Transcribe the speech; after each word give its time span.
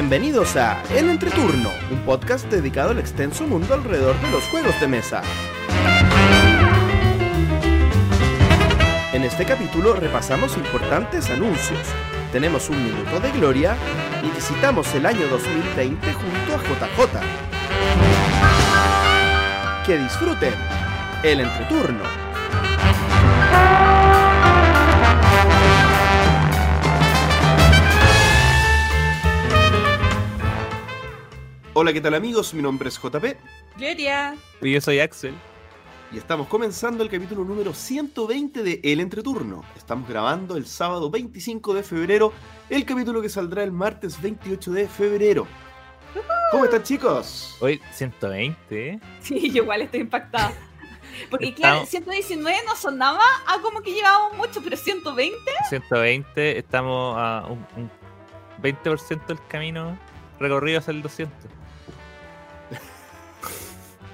Bienvenidos 0.00 0.56
a 0.56 0.82
El 0.96 1.10
Entreturno, 1.10 1.68
un 1.90 1.98
podcast 2.06 2.46
dedicado 2.46 2.92
al 2.92 2.98
extenso 2.98 3.46
mundo 3.46 3.74
alrededor 3.74 4.18
de 4.22 4.30
los 4.30 4.42
juegos 4.44 4.80
de 4.80 4.88
mesa. 4.88 5.20
En 9.12 9.22
este 9.24 9.44
capítulo 9.44 9.92
repasamos 9.92 10.56
importantes 10.56 11.28
anuncios, 11.28 11.86
tenemos 12.32 12.70
un 12.70 12.82
minuto 12.82 13.20
de 13.20 13.30
gloria 13.32 13.76
y 14.22 14.34
visitamos 14.34 14.90
el 14.94 15.04
año 15.04 15.28
2020 15.28 16.14
junto 16.14 16.54
a 16.54 16.62
JJ. 16.62 17.20
Que 19.84 19.98
disfruten 19.98 20.54
el 21.22 21.40
entreturno. 21.40 22.29
Hola, 31.82 31.94
¿qué 31.94 32.02
tal 32.02 32.12
amigos? 32.12 32.52
Mi 32.52 32.60
nombre 32.60 32.90
es 32.90 33.00
JP 33.00 33.24
Gloria. 33.78 34.36
Y 34.60 34.70
yo 34.70 34.82
soy 34.82 35.00
Axel. 35.00 35.32
y 36.12 36.18
estamos 36.18 36.46
comenzando 36.46 37.02
el 37.02 37.08
capítulo 37.08 37.42
número 37.42 37.72
120 37.72 38.62
de 38.62 38.82
El 38.84 39.00
Entreturno. 39.00 39.64
Estamos 39.74 40.06
grabando 40.06 40.58
el 40.58 40.66
sábado 40.66 41.08
25 41.08 41.72
de 41.72 41.82
febrero, 41.82 42.34
el 42.68 42.84
capítulo 42.84 43.22
que 43.22 43.30
saldrá 43.30 43.64
el 43.64 43.72
martes 43.72 44.20
28 44.20 44.72
de 44.72 44.88
febrero. 44.88 45.46
¿Cómo 46.52 46.66
están 46.66 46.82
chicos? 46.82 47.56
Hoy 47.62 47.80
120, 47.92 48.88
¿eh? 48.90 49.00
Sí, 49.22 49.50
yo 49.50 49.62
igual 49.62 49.80
estoy 49.80 50.00
impactada. 50.00 50.52
Porque 51.30 51.54
claro, 51.54 51.84
Estamos- 51.84 51.88
119 51.88 52.58
no 52.66 52.76
sonaba 52.76 53.24
a 53.46 53.58
como 53.62 53.80
que 53.80 53.94
llevábamos 53.94 54.36
mucho, 54.36 54.60
pero 54.62 54.76
120. 54.76 55.34
120, 55.70 56.58
estamos 56.58 57.16
a 57.16 57.46
un, 57.48 57.66
un 57.82 57.90
20% 58.60 59.26
del 59.28 59.38
camino 59.48 59.98
recorrido 60.38 60.80
hacia 60.80 60.90
el 60.90 61.00
200. 61.00 61.59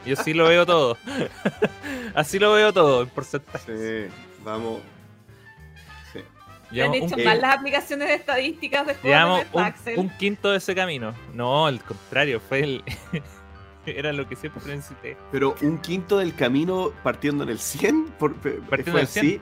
Yo 0.06 0.16
sí 0.16 0.32
lo 0.34 0.46
veo 0.48 0.64
todo. 0.66 0.96
Así 2.14 2.38
lo 2.38 2.52
veo 2.52 2.72
todo 2.72 3.02
en 3.02 3.08
porcentaje. 3.08 4.08
Sí, 4.08 4.14
vamos. 4.44 4.80
Sí. 6.12 6.80
Han 6.80 6.94
hecho 6.94 7.16
un, 7.16 7.24
mal 7.24 7.40
las 7.40 7.56
aplicaciones 7.58 8.08
de 8.08 8.14
estadísticas 8.14 8.86
de 8.86 8.94
juegos 8.94 9.04
llevamos 9.04 9.84
de 9.84 9.94
un- 9.94 10.00
un 10.06 10.10
quinto 10.16 10.50
de 10.50 10.58
ese 10.58 10.74
camino. 10.74 11.14
No, 11.34 11.66
al 11.66 11.82
contrario, 11.82 12.40
fue 12.40 12.60
el. 12.60 12.84
Era 13.86 14.12
lo 14.12 14.28
que 14.28 14.34
siempre 14.34 14.62
necesité. 14.74 15.16
Pero 15.30 15.54
un 15.62 15.78
quinto 15.78 16.18
del 16.18 16.34
camino 16.34 16.92
partiendo 17.04 17.44
en 17.44 17.50
el 17.50 17.58
100, 17.60 18.06
por, 18.18 18.34
Partiendo 18.34 18.92
¿fue 18.92 19.00
del 19.00 19.08
100. 19.08 19.24
así? 19.26 19.40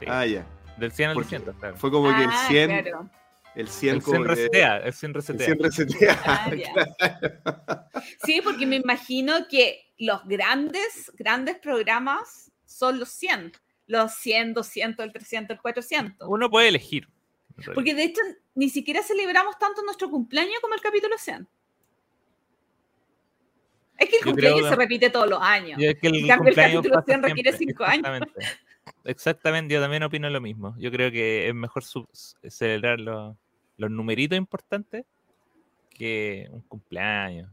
Sí, 0.00 0.06
Ah, 0.08 0.26
ya. 0.26 0.44
del 0.78 0.90
100 0.90 1.10
al 1.10 1.14
porque 1.14 1.36
200, 1.38 1.54
claro. 1.60 1.76
Fue 1.76 1.90
como 1.92 2.08
que 2.16 2.24
el 2.24 2.30
Ah, 2.30 2.44
100, 2.48 2.82
claro. 2.82 3.08
el 3.54 3.68
100 3.68 3.94
El 3.96 4.02
como 4.02 4.16
100 4.16 4.22
que- 4.24 4.28
resetea, 4.34 4.76
el 4.78 4.92
100 4.92 5.10
el 5.10 5.14
resetea. 5.14 5.46
100 5.46 5.58
resetea. 5.60 6.22
Ah, 6.26 6.50
ya. 6.56 7.86
Sí, 8.24 8.40
porque 8.42 8.66
me 8.66 8.76
imagino 8.76 9.46
que 9.48 9.83
los 9.98 10.24
grandes, 10.26 11.12
grandes 11.16 11.58
programas 11.58 12.52
son 12.64 12.98
los 12.98 13.08
100. 13.10 13.52
Los 13.86 14.14
100, 14.14 14.54
200, 14.54 15.04
el 15.04 15.12
300, 15.12 15.56
el 15.56 15.60
400. 15.60 16.28
Uno 16.28 16.50
puede 16.50 16.68
elegir. 16.68 17.08
Porque 17.74 17.94
de 17.94 18.04
hecho 18.04 18.20
ni 18.54 18.68
siquiera 18.68 19.02
celebramos 19.02 19.58
tanto 19.58 19.82
nuestro 19.82 20.10
cumpleaños 20.10 20.56
como 20.60 20.74
el 20.74 20.80
capítulo 20.80 21.16
100. 21.16 21.46
Es 23.98 24.08
que 24.08 24.16
el 24.16 24.22
Yo 24.22 24.30
cumpleaños 24.30 24.68
se 24.68 24.76
repite 24.76 25.10
todos 25.10 25.28
los 25.28 25.40
años. 25.40 25.80
Es 25.80 25.98
que 26.00 26.08
el, 26.08 26.16
En 26.16 26.26
cambio, 26.26 26.48
el 26.48 26.54
cumpleaños 26.54 26.76
capítulo 26.76 26.94
pasa 26.94 27.06
100 27.06 27.22
requiere 27.22 27.52
siempre, 27.52 27.66
cinco 27.66 27.84
años. 27.84 28.28
Exactamente. 29.04 29.74
Yo 29.74 29.80
también 29.80 30.02
opino 30.02 30.28
lo 30.30 30.40
mismo. 30.40 30.74
Yo 30.78 30.90
creo 30.90 31.12
que 31.12 31.48
es 31.48 31.54
mejor 31.54 31.84
celebrar 32.48 32.98
los, 32.98 33.36
los 33.76 33.90
numeritos 33.90 34.36
importantes 34.36 35.04
que 35.90 36.48
un 36.50 36.62
cumpleaños. 36.62 37.50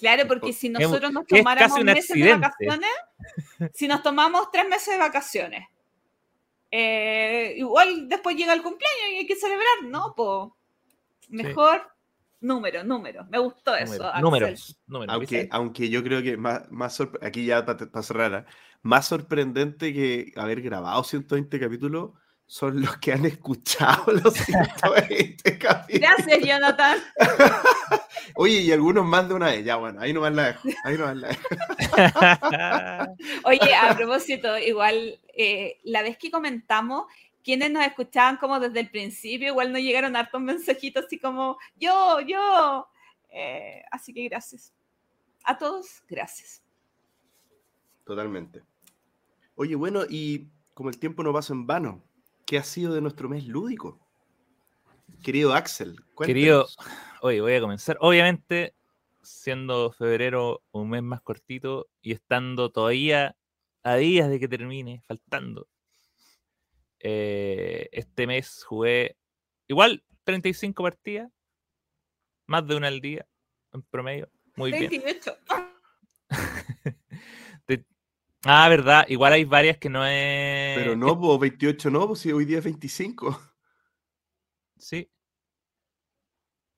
Claro, 0.00 0.26
porque 0.26 0.52
si 0.54 0.70
nosotros 0.70 1.12
nos 1.12 1.26
tomáramos 1.26 1.84
meses 1.84 2.16
de 2.16 2.34
vacaciones, 2.34 2.90
si 3.74 3.86
nos 3.86 4.02
tomamos 4.02 4.50
tres 4.50 4.66
meses 4.66 4.94
de 4.94 4.98
vacaciones, 4.98 5.68
eh, 6.70 7.54
igual 7.58 8.08
después 8.08 8.34
llega 8.34 8.54
el 8.54 8.62
cumpleaños 8.62 9.10
y 9.12 9.16
hay 9.16 9.26
que 9.26 9.36
celebrar, 9.36 9.84
¿no? 9.84 10.14
Pues 10.16 10.50
mejor 11.28 11.82
número, 12.40 12.82
número. 12.82 13.26
Me 13.26 13.38
gustó 13.38 13.76
eso. 13.76 14.10
Números, 14.20 14.80
números, 14.86 15.14
Aunque, 15.14 15.36
¿viste? 15.36 15.48
aunque 15.52 15.90
yo 15.90 16.02
creo 16.02 16.22
que 16.22 16.38
más, 16.38 16.70
más 16.70 16.98
aquí 17.20 17.44
ya 17.44 17.66
para 17.66 18.02
cerrar, 18.02 18.34
¿ah? 18.34 18.46
más 18.80 19.06
sorprendente 19.06 19.92
que 19.92 20.32
haber 20.36 20.62
grabado 20.62 21.04
120 21.04 21.60
capítulos 21.60 22.12
son 22.50 22.80
los 22.80 22.96
que 22.96 23.12
han 23.12 23.24
escuchado 23.26 24.10
los 24.24 24.34
120 24.34 25.56
capítulos. 25.56 26.00
Gracias, 26.00 26.40
Jonathan. 26.44 26.98
Oye, 28.34 28.62
y 28.62 28.72
algunos 28.72 29.04
más 29.04 29.28
de 29.28 29.34
una 29.34 29.46
vez. 29.46 29.64
Ya, 29.64 29.76
bueno, 29.76 30.00
ahí 30.00 30.12
nomás 30.12 30.34
la 30.34 30.46
dejo. 30.46 30.68
Ahí 30.82 30.98
nomás 30.98 31.16
la 31.16 31.28
dejo. 31.28 31.48
Oye, 33.44 33.72
a 33.72 33.94
propósito, 33.94 34.58
igual 34.58 35.20
eh, 35.32 35.78
la 35.84 36.02
vez 36.02 36.18
que 36.18 36.32
comentamos, 36.32 37.06
quienes 37.44 37.70
nos 37.70 37.86
escuchaban 37.86 38.36
como 38.38 38.58
desde 38.58 38.80
el 38.80 38.90
principio, 38.90 39.46
igual 39.46 39.72
nos 39.72 39.82
llegaron 39.82 40.16
hartos 40.16 40.40
mensajitos 40.40 41.04
así 41.04 41.20
como 41.20 41.56
yo, 41.76 42.18
yo. 42.18 42.88
Eh, 43.30 43.84
así 43.92 44.12
que 44.12 44.24
gracias. 44.24 44.72
A 45.44 45.56
todos, 45.56 46.02
gracias. 46.08 46.64
Totalmente. 48.04 48.60
Oye, 49.54 49.76
bueno, 49.76 50.02
y 50.10 50.48
como 50.74 50.90
el 50.90 50.98
tiempo 50.98 51.22
no 51.22 51.32
pasa 51.32 51.52
en 51.52 51.64
vano, 51.64 52.02
¿qué 52.50 52.58
ha 52.58 52.64
sido 52.64 52.94
de 52.94 53.00
nuestro 53.00 53.28
mes 53.28 53.46
lúdico? 53.46 53.96
Querido 55.22 55.54
Axel, 55.54 56.00
Querido, 56.18 56.66
cuéntanos. 56.66 57.20
oye, 57.22 57.40
voy 57.40 57.54
a 57.54 57.60
comenzar. 57.60 57.96
Obviamente, 58.00 58.74
siendo 59.22 59.92
febrero 59.92 60.60
un 60.72 60.90
mes 60.90 61.00
más 61.00 61.20
cortito 61.20 61.86
y 62.02 62.10
estando 62.10 62.72
todavía 62.72 63.36
a 63.84 63.94
días 63.94 64.28
de 64.28 64.40
que 64.40 64.48
termine, 64.48 65.00
faltando. 65.06 65.68
eh, 66.98 67.88
este 67.92 68.26
mes 68.26 68.64
jugué 68.64 69.16
igual 69.68 70.02
35 70.24 70.82
partidas, 70.82 71.30
más 72.48 72.66
de 72.66 72.74
una 72.74 72.88
al 72.88 73.00
día 73.00 73.28
en 73.72 73.82
promedio. 73.82 74.28
Muy 74.56 74.72
bien. 74.72 74.90
28. 78.40 78.42
Te- 78.42 78.48
Ah, 78.48 78.68
verdad, 78.68 79.04
igual 79.08 79.32
hay 79.32 79.44
varias 79.44 79.78
que 79.78 79.88
no 79.88 80.04
es. 80.06 80.76
Pero 80.78 80.96
no, 80.96 81.18
pues 81.18 81.38
28 81.40 81.90
no, 81.90 82.06
pues 82.08 82.20
si 82.20 82.32
hoy 82.32 82.44
día 82.44 82.58
es 82.58 82.64
25. 82.64 83.40
Sí. 84.78 85.08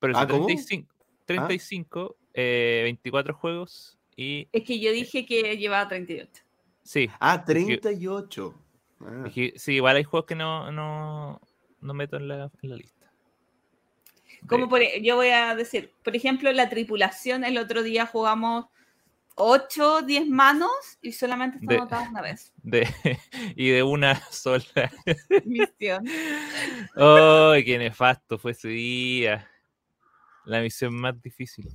Pero 0.01 0.17
Ah, 0.19 0.23
sí, 0.23 0.27
¿cómo? 0.33 0.47
35, 0.47 0.95
35 1.27 2.17
eh, 2.35 2.81
24 2.85 3.35
juegos 3.35 3.99
y. 4.17 4.49
Es 4.53 4.65
que 4.65 4.81
yo 4.81 4.91
dije 4.93 5.25
que 5.25 5.57
llevaba 5.57 5.89
38. 5.89 6.43
Sí, 6.83 7.09
Ah, 7.21 7.45
que- 7.47 7.53
38. 7.53 8.55
Ah, 9.01 9.25
sí, 9.57 9.73
igual 9.75 9.97
hay 9.97 10.05
juegos 10.05 10.27
que 10.27 10.35
no, 10.35 10.71
no, 10.73 11.41
no 11.81 11.95
meto 11.95 12.17
en 12.17 12.27
la, 12.29 12.51
en 12.63 12.71
la 12.71 12.77
lista. 12.77 13.13
Como 14.49 14.69
por, 14.69 14.83
e- 14.83 15.01
yo 15.03 15.15
voy 15.15 15.29
a 15.29 15.55
decir, 15.55 15.93
por 16.03 16.17
ejemplo, 16.17 16.51
la 16.51 16.69
tripulación, 16.69 17.45
el 17.45 17.59
otro 17.59 17.85
día 17.85 18.07
jugamos 18.07 18.67
8, 19.37 20.03
10 20.03 20.29
manos 20.29 20.71
y 21.01 21.13
solamente 21.13 21.59
está 21.61 21.75
anotada 21.75 22.09
una 22.09 22.23
vez. 22.23 22.53
de- 22.63 22.89
y 23.57 23.71
de 23.71 23.83
una 23.83 24.15
sola. 24.31 24.65
Misión. 25.45 26.07
¡Ay, 26.97 27.65
qué 27.65 27.79
nefasto 27.79 28.39
fue 28.39 28.53
ese 28.53 28.69
día! 28.69 29.49
La 30.45 30.61
misión 30.61 30.95
más 30.95 31.21
difícil. 31.23 31.69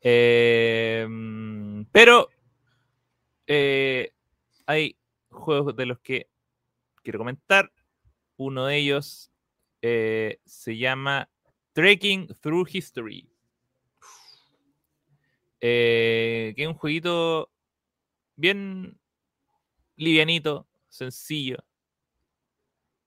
Eh, 0.00 1.06
mm, 1.08 1.84
pero 1.92 2.28
eh, 3.46 4.12
hay 4.66 4.96
juegos 5.30 5.76
de 5.76 5.86
los 5.86 6.00
que 6.00 6.28
quiero 7.02 7.18
comentar. 7.18 7.70
Uno 8.36 8.66
de 8.66 8.76
ellos 8.78 9.30
eh, 9.82 10.40
se 10.44 10.76
llama 10.76 11.28
Trekking 11.72 12.28
Through 12.40 12.68
History. 12.72 13.30
Eh, 15.66 16.52
que 16.56 16.62
es 16.64 16.68
un 16.68 16.74
jueguito 16.74 17.50
bien 18.36 18.98
livianito, 19.96 20.66
sencillo. 20.88 21.58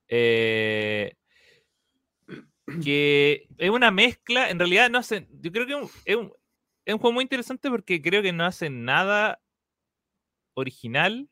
Eh, 0.10 1.12
que 2.84 3.48
es 3.58 3.70
una 3.70 3.92
mezcla, 3.92 4.50
en 4.50 4.60
realidad 4.60 4.90
no 4.90 4.98
hacen, 5.00 5.28
yo 5.42 5.52
creo 5.52 5.66
que 5.66 5.74
es 5.74 5.80
un, 5.82 5.90
es 6.86 6.94
un- 6.94 7.00
juego 7.00 7.14
muy 7.14 7.24
interesante 7.24 7.70
porque 7.70 8.02
creo 8.02 8.22
que 8.22 8.34
no 8.34 8.46
hacen 8.46 8.84
nada 8.86 9.40
original, 10.56 11.30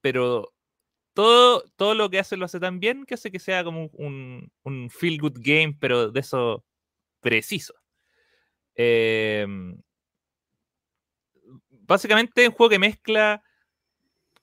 pero 0.00 0.52
todo, 1.14 1.64
todo 1.76 1.94
lo 1.94 2.10
que 2.10 2.20
hace 2.20 2.38
lo 2.38 2.46
hace 2.46 2.60
tan 2.60 2.80
bien 2.80 3.04
que 3.06 3.14
hace 3.14 3.32
que 3.32 3.40
sea 3.40 3.64
como 3.64 3.86
un, 3.94 4.50
un 4.64 4.90
feel 4.90 5.20
good 5.20 5.38
game, 5.38 5.76
pero 5.80 6.10
de 6.10 6.20
eso 6.20 6.64
preciso. 7.20 7.74
Em, 8.76 9.76
básicamente 11.70 12.48
un 12.48 12.54
juego 12.54 12.70
que 12.70 12.78
mezcla 12.78 13.42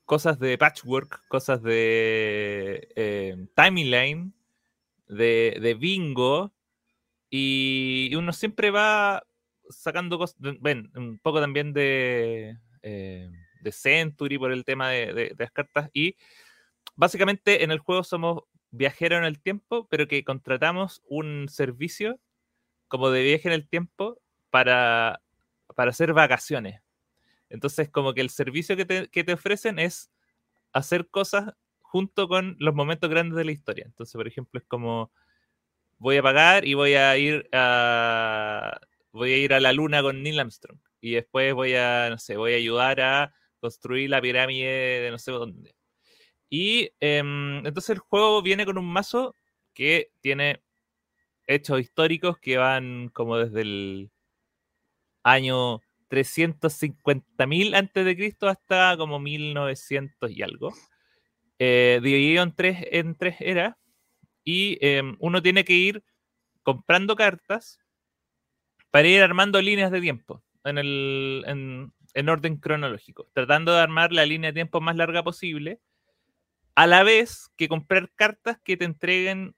cosas 0.06 0.40
de 0.40 0.58
patchwork, 0.58 1.28
cosas 1.28 1.62
de 1.64 2.90
eh, 2.96 3.48
timeline, 3.56 4.34
de, 5.08 5.58
de 5.62 5.74
bingo, 5.76 6.54
Y 7.30 8.14
uno 8.16 8.34
siempre 8.34 8.72
va 8.72 9.24
sacando 9.70 10.18
cosas, 10.18 10.38
ven, 10.40 10.92
un 10.96 11.20
poco 11.20 11.40
también 11.40 11.74
de, 11.74 12.58
eh, 12.84 13.30
de 13.62 13.72
Century 13.72 14.38
por 14.38 14.52
el 14.52 14.66
tema 14.66 14.90
de, 14.90 15.14
de, 15.14 15.36
las 15.38 15.52
cartas. 15.52 15.90
Y 15.94 16.18
básicamente 16.96 17.64
en 17.64 17.72
el 17.72 17.80
juego 17.80 18.04
somos 18.04 18.44
viajeros 18.72 19.20
en 19.20 19.26
el 19.26 19.42
tiempo, 19.42 19.88
pero 19.90 20.08
que 20.08 20.24
contratamos 20.24 21.02
un 21.08 21.48
servicio 21.50 22.20
como 22.88 23.10
de 23.12 23.24
viaje 23.24 23.48
en 23.48 23.54
el 23.54 23.68
tiempo 23.70 24.21
para, 24.52 25.22
para 25.76 25.92
hacer 25.92 26.14
vacaciones. 26.14 26.82
Entonces, 27.50 27.90
como 27.90 28.14
que 28.14 28.22
el 28.22 28.30
servicio 28.30 28.78
que 28.78 28.86
te, 28.86 29.08
que 29.10 29.24
te 29.24 29.34
ofrecen 29.34 29.80
es 29.80 30.12
hacer 30.74 31.10
cosas 31.10 31.54
junto 31.80 32.28
con 32.28 32.56
los 32.60 32.74
momentos 32.74 33.10
grandes 33.10 33.38
de 33.38 33.46
la 33.46 33.52
historia. 33.52 33.86
Entonces, 33.86 34.14
por 34.14 34.28
ejemplo, 34.28 34.60
es 34.60 34.66
como 34.68 35.12
voy 35.98 36.18
a 36.18 36.24
pagar 36.24 36.66
y 36.66 36.74
voy 36.74 36.96
a 36.96 37.18
ir 37.18 37.48
a 37.54 38.80
voy 39.12 39.34
a 39.34 39.38
ir 39.38 39.54
a 39.54 39.60
la 39.60 39.74
luna 39.74 40.02
con 40.02 40.24
Neil 40.24 40.40
Armstrong 40.40 40.80
y 41.02 41.14
después 41.14 41.54
voy 41.54 41.76
a 41.76 42.10
no 42.10 42.18
sé, 42.18 42.38
voy 42.38 42.54
a 42.54 42.58
ayudar 42.58 43.02
a 43.02 43.34
construir 43.60 44.10
la 44.10 44.22
pirámide 44.22 45.02
de 45.02 45.12
no 45.12 45.20
sé 45.20 45.32
dónde. 45.32 45.76
Y 46.50 46.92
em, 47.00 47.66
entonces 47.66 47.92
el 47.92 48.00
juego 48.00 48.42
viene 48.42 48.66
con 48.66 48.78
un 48.78 48.86
mazo 48.86 49.36
que 49.74 50.12
tiene 50.22 50.62
hechos 51.48 51.82
históricos 51.82 52.38
que 52.40 52.58
van 52.58 53.10
como 53.10 53.38
desde 53.38 53.62
el 53.62 54.12
año 55.24 55.82
350.000 56.10 57.76
antes 57.76 58.06
de 58.06 58.16
Cristo 58.16 58.48
hasta 58.48 58.96
como 58.98 59.20
1900 59.20 60.32
y 60.32 60.42
algo. 60.42 60.74
Eh, 61.60 62.00
dividido 62.02 62.44
en 62.44 62.56
tres, 62.56 62.78
en 62.92 63.16
tres 63.16 63.36
eras, 63.40 63.76
y 64.44 64.78
em, 64.82 65.16
uno 65.20 65.42
tiene 65.42 65.64
que 65.64 65.74
ir 65.74 66.04
comprando 66.64 67.16
cartas 67.16 67.80
para 68.90 69.08
ir 69.08 69.22
armando 69.22 69.62
líneas 69.62 69.92
de 69.92 70.02
tiempo 70.02 70.44
en, 70.64 70.78
el, 70.78 71.44
en, 72.14 72.30
orden 72.30 72.58
cronológico, 72.58 73.30
tratando 73.34 73.74
de 73.74 73.80
armar 73.80 74.12
la 74.12 74.26
línea 74.26 74.50
de 74.50 74.56
tiempo 74.56 74.82
más 74.82 74.96
larga 74.96 75.24
posible, 75.24 75.80
a 76.76 76.88
la 76.88 77.04
vez 77.04 77.50
que 77.58 77.68
comprar 77.68 78.12
cartas 78.16 78.58
que 78.64 78.78
te 78.78 78.86
entreguen 78.86 79.56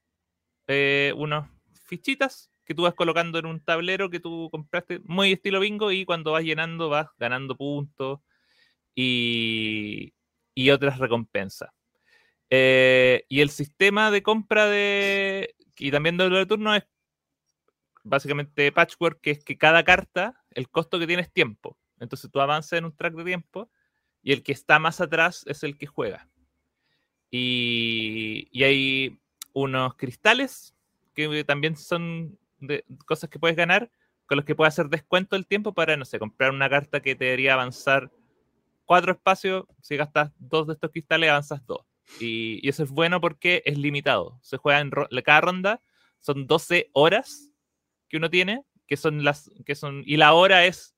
eh, 0.68 1.14
unas 1.16 1.50
fichitas 1.86 2.53
que 2.66 2.76
tú 2.76 2.84
vas 2.84 2.94
colocando 2.94 3.40
en 3.40 3.46
un 3.46 3.60
tablero 3.60 4.10
que 4.10 4.20
tú 4.20 4.50
compraste 4.52 5.00
muy 5.06 5.34
estilo 5.34 5.60
bingo 5.60 5.92
y 5.92 6.06
cuando 6.06 6.32
vas 6.32 6.44
llenando 6.44 6.90
vas 6.90 7.08
ganando 7.18 7.56
puntos 7.56 8.20
y, 8.96 10.14
y 10.56 10.70
otras 10.70 11.00
recompensas. 11.00 11.72
Eh, 12.50 13.26
y 13.30 13.42
el 13.42 13.50
sistema 13.50 14.12
de 14.12 14.22
compra 14.22 14.68
de. 14.68 15.56
y 15.78 15.92
también 15.92 16.18
de 16.18 16.30
de 16.30 16.46
turno 16.46 16.76
es 16.76 16.84
básicamente 18.04 18.72
patchwork, 18.72 19.22
que 19.22 19.32
es 19.32 19.44
que 19.44 19.58
cada 19.58 19.84
carta, 19.84 20.40
el 20.52 20.70
costo 20.70 21.00
que 21.00 21.08
tiene 21.08 21.24
es 21.24 21.32
tiempo. 21.32 21.78
Entonces 22.00 22.30
tú 22.32 22.40
avanzas 22.42 22.74
en 22.74 22.86
un 22.86 22.96
track 22.96 23.16
de 23.16 23.24
tiempo 23.24 23.72
y 24.22 24.34
el 24.34 24.44
que 24.44 24.52
está 24.52 24.78
más 24.80 25.02
atrás 25.02 25.44
es 25.48 25.64
el 25.64 25.78
que 25.78 25.88
juega. 25.88 26.30
Y, 27.32 28.50
y 28.52 28.64
hay 28.64 29.20
unos 29.54 29.96
cristales 29.96 30.76
que 31.16 31.44
también 31.44 31.76
son 31.76 32.38
de 32.68 32.86
cosas 33.06 33.30
que 33.30 33.40
puedes 33.40 33.58
ganar, 33.58 33.90
con 34.26 34.38
los 34.38 34.46
que 34.46 34.56
puedes 34.56 34.74
hacer 34.74 34.90
descuento 34.90 35.36
el 35.36 35.46
tiempo 35.46 35.74
para, 35.74 35.98
no 35.98 36.06
sé, 36.06 36.20
comprar 36.20 36.52
una 36.52 36.70
carta 36.70 37.02
que 37.02 37.16
te 37.16 37.26
debería 37.26 37.54
avanzar 37.54 38.12
cuatro 38.86 39.12
espacios. 39.12 39.66
Si 39.82 39.98
gastas 39.98 40.32
dos 40.40 40.68
de 40.68 40.74
estos 40.74 40.92
cristales, 40.92 41.30
avanzas 41.30 41.66
dos. 41.66 41.86
Y, 42.20 42.68
eso 42.68 42.84
es 42.84 42.90
bueno 42.90 43.22
porque 43.22 43.62
es 43.66 43.78
limitado. 43.78 44.38
Se 44.42 44.58
juega 44.58 44.80
en 44.80 44.92
cada 45.24 45.42
ronda, 45.42 45.82
son 46.20 46.48
12 46.48 46.90
horas 46.94 47.52
que 48.08 48.18
uno 48.18 48.30
tiene, 48.30 48.64
que 48.88 48.98
son 48.98 49.24
las 49.24 49.50
que 49.66 49.76
son 49.76 50.04
y 50.06 50.18
la 50.18 50.34
hora 50.34 50.66
es 50.66 50.96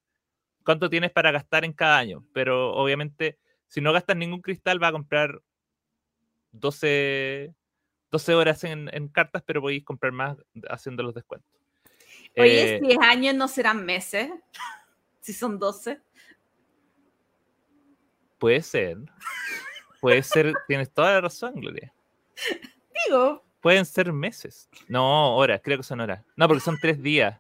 cuánto 0.63 0.89
tienes 0.89 1.11
para 1.11 1.31
gastar 1.31 1.63
en 1.63 1.73
cada 1.73 1.97
año, 1.97 2.25
pero 2.33 2.73
obviamente 2.73 3.37
si 3.67 3.81
no 3.81 3.93
gastas 3.93 4.17
ningún 4.17 4.41
cristal 4.41 4.81
va 4.81 4.89
a 4.89 4.91
comprar 4.91 5.41
12 6.51 7.53
12 8.15 8.33
horas 8.33 8.63
en, 8.63 9.07
cartas, 9.09 9.43
pero 9.45 9.59
podéis 9.59 9.83
comprar 9.83 10.13
más 10.13 10.37
haciendo 10.69 11.03
los 11.03 11.13
descuentos. 11.13 11.51
Oye, 12.37 12.79
10 12.79 12.93
eh, 12.93 12.97
años 13.01 13.35
no 13.35 13.49
serán 13.49 13.85
meses, 13.85 14.29
si 15.19 15.33
son 15.33 15.59
12. 15.59 15.99
Puede 18.37 18.61
ser. 18.61 18.97
Puede 19.99 20.23
ser, 20.23 20.53
tienes 20.67 20.93
toda 20.93 21.11
la 21.11 21.21
razón, 21.21 21.55
Gloria. 21.55 21.93
Digo. 23.05 23.43
Pueden 23.59 23.85
ser 23.85 24.13
meses. 24.13 24.69
No, 24.87 25.35
horas, 25.35 25.59
creo 25.61 25.77
que 25.77 25.83
son 25.83 25.99
horas. 25.99 26.23
No, 26.37 26.47
porque 26.47 26.61
son 26.61 26.77
tres 26.79 27.01
días. 27.01 27.37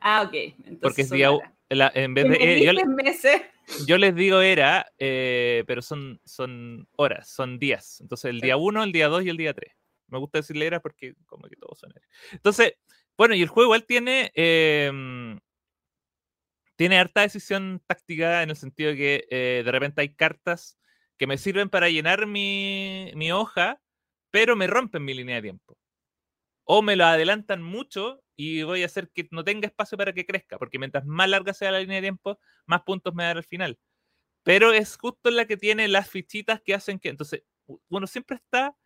Ah, 0.00 0.22
ok. 0.22 0.32
Entonces 0.34 0.78
porque 0.80 1.02
es 1.02 1.10
día. 1.10 1.28
en 1.68 2.14
vez 2.14 2.28
de. 2.30 2.36
Eh, 2.36 2.64
yo, 2.64 2.86
meses? 2.86 3.42
yo, 3.86 3.98
les 3.98 4.14
digo 4.14 4.40
era, 4.40 4.86
eh, 4.98 5.64
pero 5.66 5.82
son, 5.82 6.20
son 6.24 6.88
horas, 6.96 7.28
son 7.28 7.58
días. 7.58 8.00
Entonces 8.00 8.30
el 8.30 8.40
día 8.40 8.56
uno, 8.56 8.82
el 8.82 8.92
día 8.92 9.08
dos 9.08 9.22
y 9.24 9.28
el 9.28 9.36
día 9.36 9.52
tres. 9.52 9.76
Me 10.08 10.18
gusta 10.18 10.38
decirle 10.38 10.66
era 10.66 10.80
porque 10.80 11.14
como 11.26 11.48
que 11.48 11.56
todos 11.56 11.78
son 11.78 11.90
eras. 11.90 12.08
Entonces, 12.32 12.74
bueno, 13.16 13.34
y 13.34 13.42
el 13.42 13.48
juego 13.48 13.68
igual 13.68 13.84
tiene. 13.84 14.30
Em, 14.34 15.38
tiene 16.76 16.98
harta 16.98 17.22
decisión 17.22 17.82
táctica 17.86 18.42
en 18.42 18.50
el 18.50 18.56
sentido 18.56 18.90
de 18.90 18.96
que 18.96 19.26
eh, 19.30 19.62
de 19.64 19.72
repente 19.72 20.02
hay 20.02 20.14
cartas 20.14 20.78
que 21.16 21.26
me 21.26 21.38
sirven 21.38 21.70
para 21.70 21.88
llenar 21.88 22.26
mi, 22.26 23.10
hoja, 23.32 23.80
pero 24.30 24.56
me 24.56 24.66
rompen 24.66 25.04
mi 25.04 25.14
línea 25.14 25.36
de 25.36 25.42
tiempo. 25.42 25.78
O 26.64 26.82
me 26.82 26.96
lo 26.96 27.06
adelantan 27.06 27.62
mucho 27.62 28.22
y 28.36 28.62
voy 28.62 28.82
a 28.82 28.86
hacer 28.86 29.10
que 29.10 29.28
no 29.30 29.44
tenga 29.44 29.66
espacio 29.66 29.96
para 29.96 30.12
que 30.12 30.26
crezca, 30.26 30.58
porque 30.58 30.78
mientras 30.78 31.06
más 31.06 31.28
larga 31.28 31.54
sea 31.54 31.72
la 31.72 31.80
línea 31.80 31.96
de 31.96 32.02
tiempo, 32.02 32.38
más 32.66 32.82
puntos 32.82 33.14
me 33.14 33.24
dan 33.24 33.38
al 33.38 33.44
final. 33.44 33.78
Pero 34.42 34.72
es 34.72 34.96
justo 34.98 35.30
la 35.30 35.46
que 35.46 35.56
tiene 35.56 35.88
las 35.88 36.10
fichitas 36.10 36.60
que 36.62 36.74
hacen 36.74 36.98
que. 36.98 37.08
Entonces, 37.08 37.44
uno 37.88 38.06
siempre 38.06 38.36
está 38.36 38.76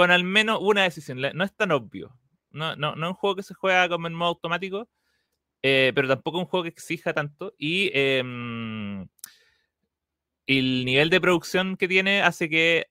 con 0.00 0.10
al 0.10 0.24
menos 0.24 0.60
una 0.62 0.84
decisión. 0.84 1.20
No 1.20 1.44
es 1.44 1.54
tan 1.54 1.72
obvio. 1.72 2.16
No, 2.52 2.74
no, 2.74 2.96
no 2.96 3.06
es 3.06 3.10
un 3.10 3.14
juego 3.16 3.36
que 3.36 3.42
se 3.42 3.52
juega 3.52 3.86
como 3.86 4.06
en 4.06 4.14
modo 4.14 4.30
automático, 4.30 4.88
eh, 5.62 5.92
pero 5.94 6.08
tampoco 6.08 6.38
es 6.38 6.44
un 6.44 6.48
juego 6.48 6.64
que 6.64 6.70
exija 6.70 7.12
tanto. 7.12 7.52
Y 7.58 7.90
em, 7.92 9.06
el 10.46 10.86
nivel 10.86 11.10
de 11.10 11.20
producción 11.20 11.76
que 11.76 11.86
tiene 11.86 12.22
hace 12.22 12.48
que 12.48 12.86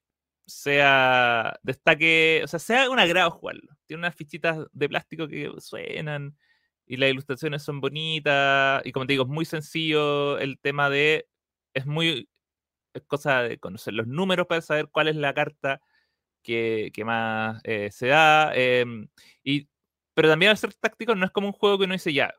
sea, 0.46 1.58
destaque, 1.64 2.42
o 2.44 2.46
sea, 2.46 2.60
sea 2.60 2.88
un 2.88 3.00
agrado 3.00 3.32
jugarlo. 3.32 3.76
Tiene 3.86 4.02
unas 4.02 4.14
fichitas 4.14 4.58
de 4.72 4.88
plástico 4.88 5.26
que 5.26 5.50
suenan 5.58 6.36
y 6.86 6.96
las 6.96 7.10
ilustraciones 7.10 7.64
son 7.64 7.80
bonitas 7.80 8.82
y 8.84 8.92
como 8.92 9.06
te 9.06 9.14
digo, 9.14 9.24
es 9.24 9.30
muy 9.30 9.44
sencillo 9.46 10.38
el 10.38 10.60
tema 10.60 10.90
de, 10.90 11.26
es 11.74 11.86
muy, 11.86 12.28
es 12.94 13.02
cosa 13.02 13.42
de 13.42 13.58
conocer 13.58 13.94
los 13.94 14.06
números 14.06 14.46
para 14.46 14.60
saber 14.62 14.88
cuál 14.92 15.08
es 15.08 15.16
la 15.16 15.34
carta 15.34 15.80
que, 16.42 16.92
más 17.04 17.60
eh, 17.64 17.90
se 17.92 18.08
da. 18.08 18.52
Em, 18.54 19.08
y, 19.44 19.68
pero 20.14 20.28
también 20.28 20.50
al 20.50 20.58
ser 20.58 20.74
táctico 20.74 21.14
no 21.14 21.26
es 21.26 21.32
como 21.32 21.48
un 21.48 21.52
juego 21.52 21.78
que 21.78 21.84
uno 21.84 21.94
dice 21.94 22.12
ya, 22.12 22.34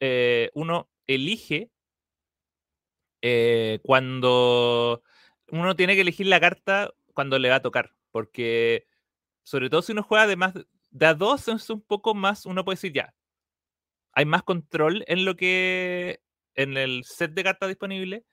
eh, 0.00 0.50
uno 0.54 0.88
elige 1.06 1.70
eh, 3.22 3.80
cuando 3.82 5.02
uno 5.50 5.76
tiene 5.76 5.94
que 5.94 6.02
elegir 6.02 6.26
la 6.26 6.40
carta 6.40 6.92
cuando 7.14 7.38
le 7.38 7.50
va 7.50 7.56
a 7.56 7.62
tocar, 7.62 7.92
porque 8.10 8.86
sobre 9.42 9.70
todo 9.70 9.82
si 9.82 9.92
uno 9.92 10.02
juega 10.02 10.26
de 10.26 10.36
más 10.36 10.54
de 10.90 11.06
a 11.06 11.14
dos 11.14 11.48
es 11.48 11.70
un 11.70 11.82
poco 11.82 12.14
más, 12.14 12.46
uno 12.46 12.64
puede 12.64 12.76
decir 12.76 12.92
ya, 12.92 13.14
hay 14.12 14.24
más 14.26 14.42
control 14.42 15.04
en 15.08 15.24
lo 15.24 15.36
que 15.36 16.20
en 16.54 16.76
el 16.76 17.04
set 17.04 17.32
de 17.32 17.44
cartas 17.44 17.68
disponible, 17.68 18.24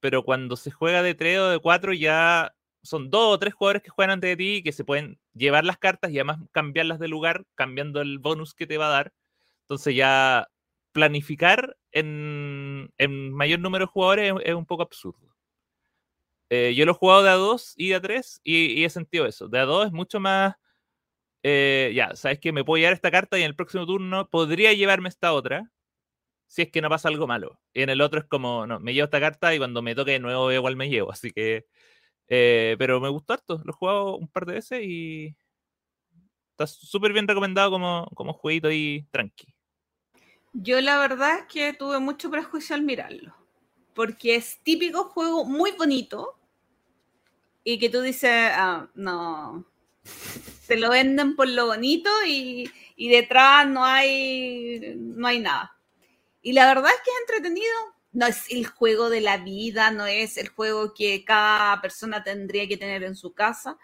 pero 0.00 0.24
cuando 0.24 0.56
se 0.56 0.70
juega 0.70 1.02
de 1.02 1.14
tres 1.14 1.38
o 1.40 1.48
de 1.48 1.58
cuatro 1.58 1.92
ya 1.92 2.55
son 2.86 3.10
dos 3.10 3.34
o 3.34 3.38
tres 3.38 3.54
jugadores 3.54 3.82
que 3.82 3.90
juegan 3.90 4.12
antes 4.12 4.30
de 4.30 4.36
ti 4.36 4.54
y 4.56 4.62
que 4.62 4.72
se 4.72 4.84
pueden 4.84 5.18
llevar 5.34 5.64
las 5.64 5.78
cartas 5.78 6.10
y 6.10 6.18
además 6.18 6.38
cambiarlas 6.52 6.98
de 6.98 7.08
lugar 7.08 7.44
cambiando 7.54 8.00
el 8.00 8.18
bonus 8.18 8.54
que 8.54 8.66
te 8.66 8.78
va 8.78 8.86
a 8.86 8.90
dar. 8.90 9.12
Entonces 9.62 9.94
ya 9.94 10.48
planificar 10.92 11.76
en, 11.92 12.90
mayor 13.32 13.60
número 13.60 13.86
de 13.86 13.90
jugadores 13.92 14.32
es, 14.44 14.54
un 14.54 14.66
poco 14.66 14.82
absurdo. 14.82 15.36
Eh, 16.48 16.74
yo 16.74 16.86
lo 16.86 16.92
he 16.92 16.94
jugado 16.94 17.22
de 17.22 17.30
A2 17.30 17.74
y 17.76 17.88
de 17.90 18.00
A3 18.00 18.40
y, 18.44 18.84
he 18.84 18.90
sentido 18.90 19.26
eso. 19.26 19.48
De 19.48 19.58
A2 19.60 19.86
es 19.86 19.92
mucho 19.92 20.20
más. 20.20 20.54
Eh, 21.42 21.92
ya, 21.94 22.16
sabes 22.16 22.40
que 22.40 22.52
me 22.52 22.64
puedo 22.64 22.78
llevar 22.78 22.94
esta 22.94 23.10
carta 23.10 23.38
y 23.38 23.42
en 23.42 23.48
el 23.48 23.56
próximo 23.56 23.86
turno 23.86 24.28
podría 24.30 24.72
llevarme 24.72 25.08
esta 25.08 25.32
otra 25.32 25.70
si 26.46 26.62
es 26.62 26.70
que 26.70 26.80
no 26.80 26.88
pasa 26.88 27.08
algo 27.08 27.26
malo. 27.26 27.60
Y 27.74 27.82
en 27.82 27.90
el 27.90 28.00
otro 28.00 28.20
es 28.20 28.26
como, 28.26 28.66
no, 28.66 28.80
me 28.80 28.94
llevo 28.94 29.06
esta 29.06 29.20
carta 29.20 29.54
y 29.54 29.58
cuando 29.58 29.82
me 29.82 29.94
toque 29.94 30.12
de 30.12 30.20
nuevo 30.20 30.52
igual 30.52 30.76
me 30.76 30.88
llevo. 30.88 31.12
Así 31.12 31.32
que. 31.32 31.66
Eh, 32.28 32.76
pero 32.78 33.00
me 33.00 33.08
gustó 33.08 33.34
harto. 33.34 33.60
Lo 33.64 33.70
he 33.70 33.76
jugado 33.76 34.16
un 34.16 34.28
par 34.28 34.46
de 34.46 34.54
veces 34.54 34.82
y. 34.82 35.34
Está 36.52 36.66
súper 36.66 37.12
bien 37.12 37.28
recomendado 37.28 37.70
como, 37.70 38.08
como 38.14 38.32
jueguito 38.32 38.68
ahí 38.68 39.06
tranqui. 39.10 39.46
Yo 40.54 40.80
la 40.80 40.98
verdad 40.98 41.40
es 41.40 41.44
que 41.52 41.74
tuve 41.74 41.98
mucho 41.98 42.30
prejuicio 42.30 42.74
al 42.74 42.80
mirarlo, 42.80 43.36
porque 43.92 44.36
es 44.36 44.58
típico 44.62 45.04
juego 45.04 45.44
muy 45.44 45.72
bonito 45.72 46.38
y 47.62 47.78
que 47.78 47.90
tú 47.90 48.00
dices, 48.00 48.30
ah, 48.54 48.88
no, 48.94 49.66
Te 50.66 50.76
lo 50.76 50.90
venden 50.90 51.36
por 51.36 51.48
lo 51.48 51.66
bonito 51.66 52.10
y, 52.26 52.70
y 52.96 53.08
detrás 53.08 53.68
no 53.68 53.84
hay, 53.84 54.94
no 54.96 55.26
hay 55.26 55.40
nada. 55.40 55.76
Y 56.42 56.52
la 56.52 56.66
verdad 56.66 56.90
es 56.90 57.00
que 57.02 57.10
es 57.10 57.20
entretenido. 57.20 57.95
No 58.16 58.24
es 58.24 58.50
el 58.50 58.66
juego 58.66 59.10
de 59.10 59.20
la 59.20 59.36
vida, 59.36 59.90
no 59.90 60.06
es 60.06 60.38
el 60.38 60.48
juego 60.48 60.94
que 60.94 61.22
cada 61.22 61.82
persona 61.82 62.24
tendría 62.24 62.66
que 62.66 62.78
tener 62.78 63.02
en 63.02 63.14
su 63.14 63.34
casa, 63.34 63.76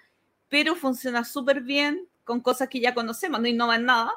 pero 0.48 0.74
funciona 0.74 1.22
súper 1.22 1.60
bien 1.60 2.08
con 2.24 2.40
cosas 2.40 2.70
que 2.70 2.80
ya 2.80 2.94
conocemos, 2.94 3.42
no 3.42 3.46
innova 3.46 3.76
en 3.76 3.84
nada, 3.84 4.10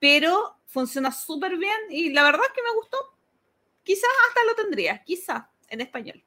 pero 0.00 0.56
funciona 0.66 1.12
súper 1.12 1.58
bien 1.58 1.78
y 1.90 2.10
la 2.10 2.24
verdad 2.24 2.40
es 2.44 2.52
que 2.52 2.62
me 2.62 2.74
gustó. 2.74 2.96
Quizás 3.84 4.10
hasta 4.28 4.44
lo 4.46 4.56
tendría, 4.56 5.00
quizás 5.04 5.44
en 5.68 5.80
español, 5.80 6.20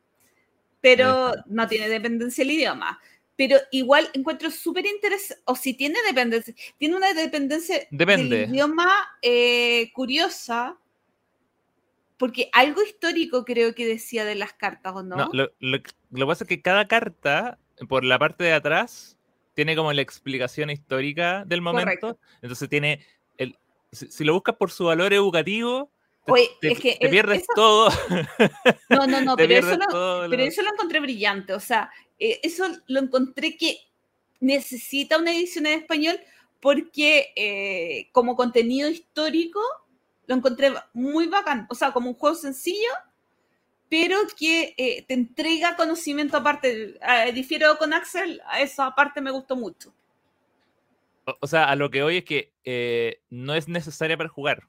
pero 0.79 1.33
no 1.47 1.67
tiene 1.67 1.89
dependencia 1.89 2.41
el 2.41 2.51
idioma. 2.51 3.01
Pero 3.35 3.57
igual 3.71 4.09
encuentro 4.13 4.49
súper 4.49 4.85
interesante, 4.85 5.43
o 5.43 5.57
si 5.57 5.73
tiene 5.73 5.99
dependencia, 6.07 6.55
tiene 6.77 6.95
una 6.95 7.11
dependencia 7.11 7.85
Depende. 7.91 8.37
del 8.37 8.49
idioma 8.49 8.89
eh, 9.21 9.91
curiosa, 9.91 10.79
porque 12.25 12.49
algo 12.53 12.81
histórico 12.83 13.45
creo 13.45 13.75
que 13.75 13.85
decía 13.85 14.25
de 14.25 14.33
las 14.33 14.53
cartas, 14.53 14.93
¿o 14.95 15.03
no? 15.03 15.15
No, 15.15 15.29
lo, 15.31 15.51
lo- 15.59 15.77
lo 15.77 16.25
que 16.25 16.25
pasa 16.25 16.43
es 16.43 16.47
que 16.47 16.61
cada 16.63 16.87
carta, 16.87 17.59
por 17.87 18.03
la 18.03 18.17
parte 18.17 18.43
de 18.45 18.53
atrás, 18.53 19.15
tiene 19.53 19.75
como 19.75 19.93
la 19.93 20.01
explicación 20.01 20.71
histórica 20.71 21.43
del 21.45 21.61
momento. 21.61 21.85
Correcto. 21.85 22.19
Entonces 22.41 22.67
tiene. 22.67 23.05
El, 23.37 23.55
si, 23.91 24.07
si 24.11 24.23
lo 24.23 24.33
buscas 24.33 24.55
por 24.55 24.71
su 24.71 24.85
valor 24.85 25.13
educativo, 25.13 25.91
te, 26.25 26.31
Oye, 26.31 26.49
te- 26.61 26.71
es 26.71 26.79
que 26.79 26.95
te 26.95 27.05
es- 27.05 27.11
pierdes 27.11 27.41
eso- 27.43 27.51
todo. 27.55 27.89
No, 28.89 29.05
no, 29.05 29.21
no, 29.21 29.35
pero 29.35 29.53
eso 29.53 29.77
lo, 29.77 30.27
pero 30.29 30.41
eso 30.43 30.63
lo 30.63 30.71
encontré 30.73 30.99
brillante. 30.99 31.53
O 31.53 31.59
sea, 31.59 31.91
eh, 32.17 32.39
eso 32.41 32.65
lo 32.87 32.99
encontré 33.01 33.55
que 33.55 33.77
necesita 34.39 35.19
una 35.19 35.31
edición 35.31 35.67
en 35.67 35.79
español 35.79 36.19
porque 36.59 37.31
eh, 37.35 38.09
como 38.11 38.35
contenido 38.35 38.89
histórico 38.89 39.61
lo 40.27 40.35
encontré 40.35 40.73
muy 40.93 41.27
bacán. 41.27 41.67
O 41.69 41.75
sea, 41.75 41.91
como 41.91 42.09
un 42.09 42.15
juego 42.15 42.35
sencillo, 42.35 42.89
pero 43.89 44.17
que 44.37 44.73
eh, 44.77 45.03
te 45.07 45.13
entrega 45.13 45.75
conocimiento 45.75 46.37
aparte. 46.37 46.97
Eh, 47.01 47.31
difiero 47.33 47.77
con 47.77 47.93
Axel, 47.93 48.41
a 48.47 48.61
esa 48.61 48.93
parte 48.95 49.21
me 49.21 49.31
gustó 49.31 49.55
mucho. 49.55 49.93
O, 51.25 51.35
o 51.39 51.47
sea, 51.47 51.65
a 51.69 51.75
lo 51.75 51.89
que 51.89 52.03
hoy 52.03 52.17
es 52.17 52.25
que 52.25 52.51
eh, 52.63 53.19
no 53.29 53.55
es 53.55 53.67
necesaria 53.67 54.17
para 54.17 54.29
jugar. 54.29 54.67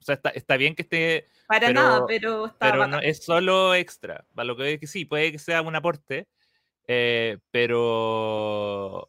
O 0.00 0.04
sea, 0.04 0.14
está, 0.14 0.30
está 0.30 0.56
bien 0.56 0.74
que 0.74 0.82
esté 0.82 1.26
Para 1.46 1.66
Pero- 1.68 1.80
nada, 1.82 2.06
pero 2.06 2.46
está 2.46 2.70
pero 2.72 2.86
no, 2.86 3.00
es 3.00 3.24
solo 3.24 3.74
extra. 3.74 4.24
Para 4.34 4.46
lo 4.46 4.56
que 4.56 4.62
veo 4.62 4.74
es 4.74 4.80
que 4.80 4.86
sí, 4.86 5.04
puede 5.04 5.32
que 5.32 5.38
sea 5.38 5.60
un 5.62 5.74
aporte, 5.76 6.26
eh, 6.86 7.38
pero. 7.50 9.08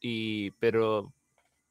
Y, 0.00 0.52
pero 0.52 1.12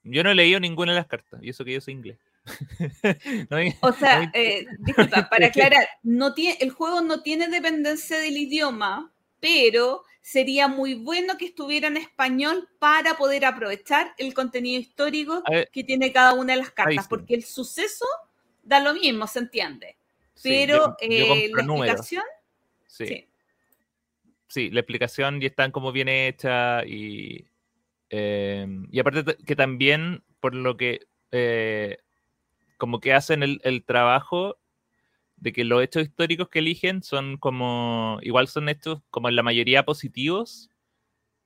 yo 0.04 0.24
no 0.24 0.30
he 0.32 0.36
leído 0.36 0.60
ninguna 0.60 0.92
de 0.92 0.98
las 1.00 1.08
cartas, 1.08 1.40
y 1.42 1.50
eso 1.50 1.64
que 1.64 1.74
yo 1.74 1.82
soy 1.82 1.94
inglés. 1.94 2.18
No 3.50 3.58
O 3.82 3.92
sea, 3.94 4.32
eh, 4.34 4.68
disculpa, 4.80 5.30
para 5.30 5.48
aclarar, 5.48 5.88
no 6.04 6.34
tiene, 6.34 6.58
el 6.62 6.72
juego 6.72 7.02
no 7.02 7.22
tiene 7.22 7.48
dependencia 7.48 8.18
del 8.20 8.38
idioma, 8.38 9.12
pero 9.40 10.04
sería 10.22 10.68
muy 10.68 10.96
bueno 10.96 11.38
que 11.38 11.46
estuviera 11.46 11.88
en 11.88 11.98
español 11.98 12.68
para 12.80 13.16
poder 13.16 13.46
aprovechar 13.46 14.14
el 14.18 14.34
contenido 14.34 14.80
histórico 14.80 15.44
ver, 15.50 15.70
que 15.72 15.84
tiene 15.84 16.12
cada 16.12 16.34
una 16.34 16.54
de 16.54 16.60
las 16.60 16.72
cartas, 16.72 17.04
sí. 17.06 17.10
porque 17.10 17.36
el 17.36 17.44
suceso 17.44 18.06
da 18.64 18.80
lo 18.80 18.94
mismo, 18.94 19.28
se 19.28 19.40
entiende. 19.40 19.98
sí, 20.34 20.50
Pero 20.50 20.75
yo- 20.78 21.08
yo 21.10 21.36
eh, 21.36 21.50
la 21.54 21.64
números, 21.64 22.00
explicación, 22.00 22.24
sí. 22.88 23.06
sí. 23.08 23.28
Sí, 24.48 24.70
la 24.70 24.80
explicación 24.80 25.42
ya 25.42 25.48
está 25.48 25.70
como 25.72 25.92
bien 25.92 26.08
hecha 26.08 26.86
y, 26.86 27.46
eh, 28.10 28.66
y 28.92 29.00
aparte 29.00 29.36
que 29.44 29.56
también 29.56 30.24
por 30.40 30.56
lo 30.56 30.78
que 30.78 31.08
eh, 31.32 31.98
como 32.77 33.00
que 33.00 33.13
hacen 33.13 33.44
el, 33.44 33.62
el 33.63 33.84
trabajo 33.84 34.58
de 35.38 35.53
que 35.53 35.63
los 35.63 35.84
hechos 35.84 36.03
históricos 36.03 36.50
que 36.50 36.60
eligen 36.60 37.03
son 37.03 37.38
como, 37.38 38.20
igual 38.22 38.48
son 38.48 38.70
hechos 38.70 39.01
como 39.10 39.29
en 39.29 39.36
la 39.36 39.44
mayoría 39.44 39.84
positivos 39.86 40.70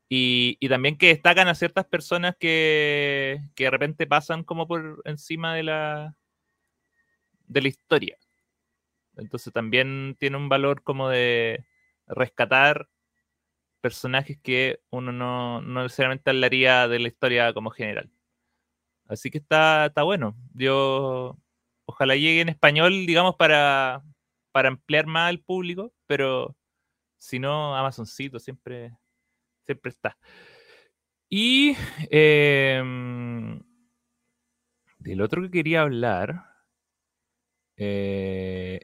y, 0.10 0.58
y 0.60 0.70
también 0.70 0.98
que 0.98 1.08
destacan 1.08 1.48
a 1.48 1.56
ciertas 1.56 1.86
personas 1.86 2.36
que, 2.40 3.42
que 3.56 3.66
de 3.66 3.72
repente 3.72 4.08
pasan 4.08 4.44
como 4.44 4.68
por 4.68 5.02
encima 5.06 5.56
de 5.56 5.64
la, 5.64 6.16
de 7.48 7.62
la 7.62 7.68
historia. 7.68 8.18
Entonces 9.18 9.52
también 9.54 10.16
tiene 10.20 10.38
un 10.38 10.50
valor 10.50 10.84
como 10.84 11.10
de 11.10 11.66
rescatar 12.08 12.90
personajes 13.82 14.38
que 14.42 14.82
uno 14.90 15.12
no, 15.12 15.62
no 15.62 15.84
necesariamente 15.84 16.30
hablaría 16.30 16.88
de 16.88 17.00
la 17.00 17.08
historia 17.08 17.54
como 17.54 17.70
general. 17.70 18.10
Así 19.10 19.32
que 19.32 19.40
está, 19.40 19.88
está 19.88 20.04
bueno. 20.04 20.36
Yo 20.54 21.38
ojalá 21.86 22.16
llegue 22.16 22.42
en 22.42 22.50
español, 22.50 23.06
digamos, 23.08 23.36
para, 23.36 24.04
para 24.52 24.70
ampliar 24.70 25.08
más 25.08 25.30
al 25.30 25.40
público, 25.42 25.92
pero 26.08 26.56
si 27.18 27.40
no, 27.40 27.76
Amazoncito 27.76 28.40
siempre, 28.40 28.96
siempre 29.66 29.90
está. 29.90 30.18
Y 31.30 31.76
em, 32.12 33.62
del 35.00 35.22
otro 35.22 35.42
que 35.44 35.52
quería 35.52 35.82
hablar 35.82 36.46
eh, 37.78 38.82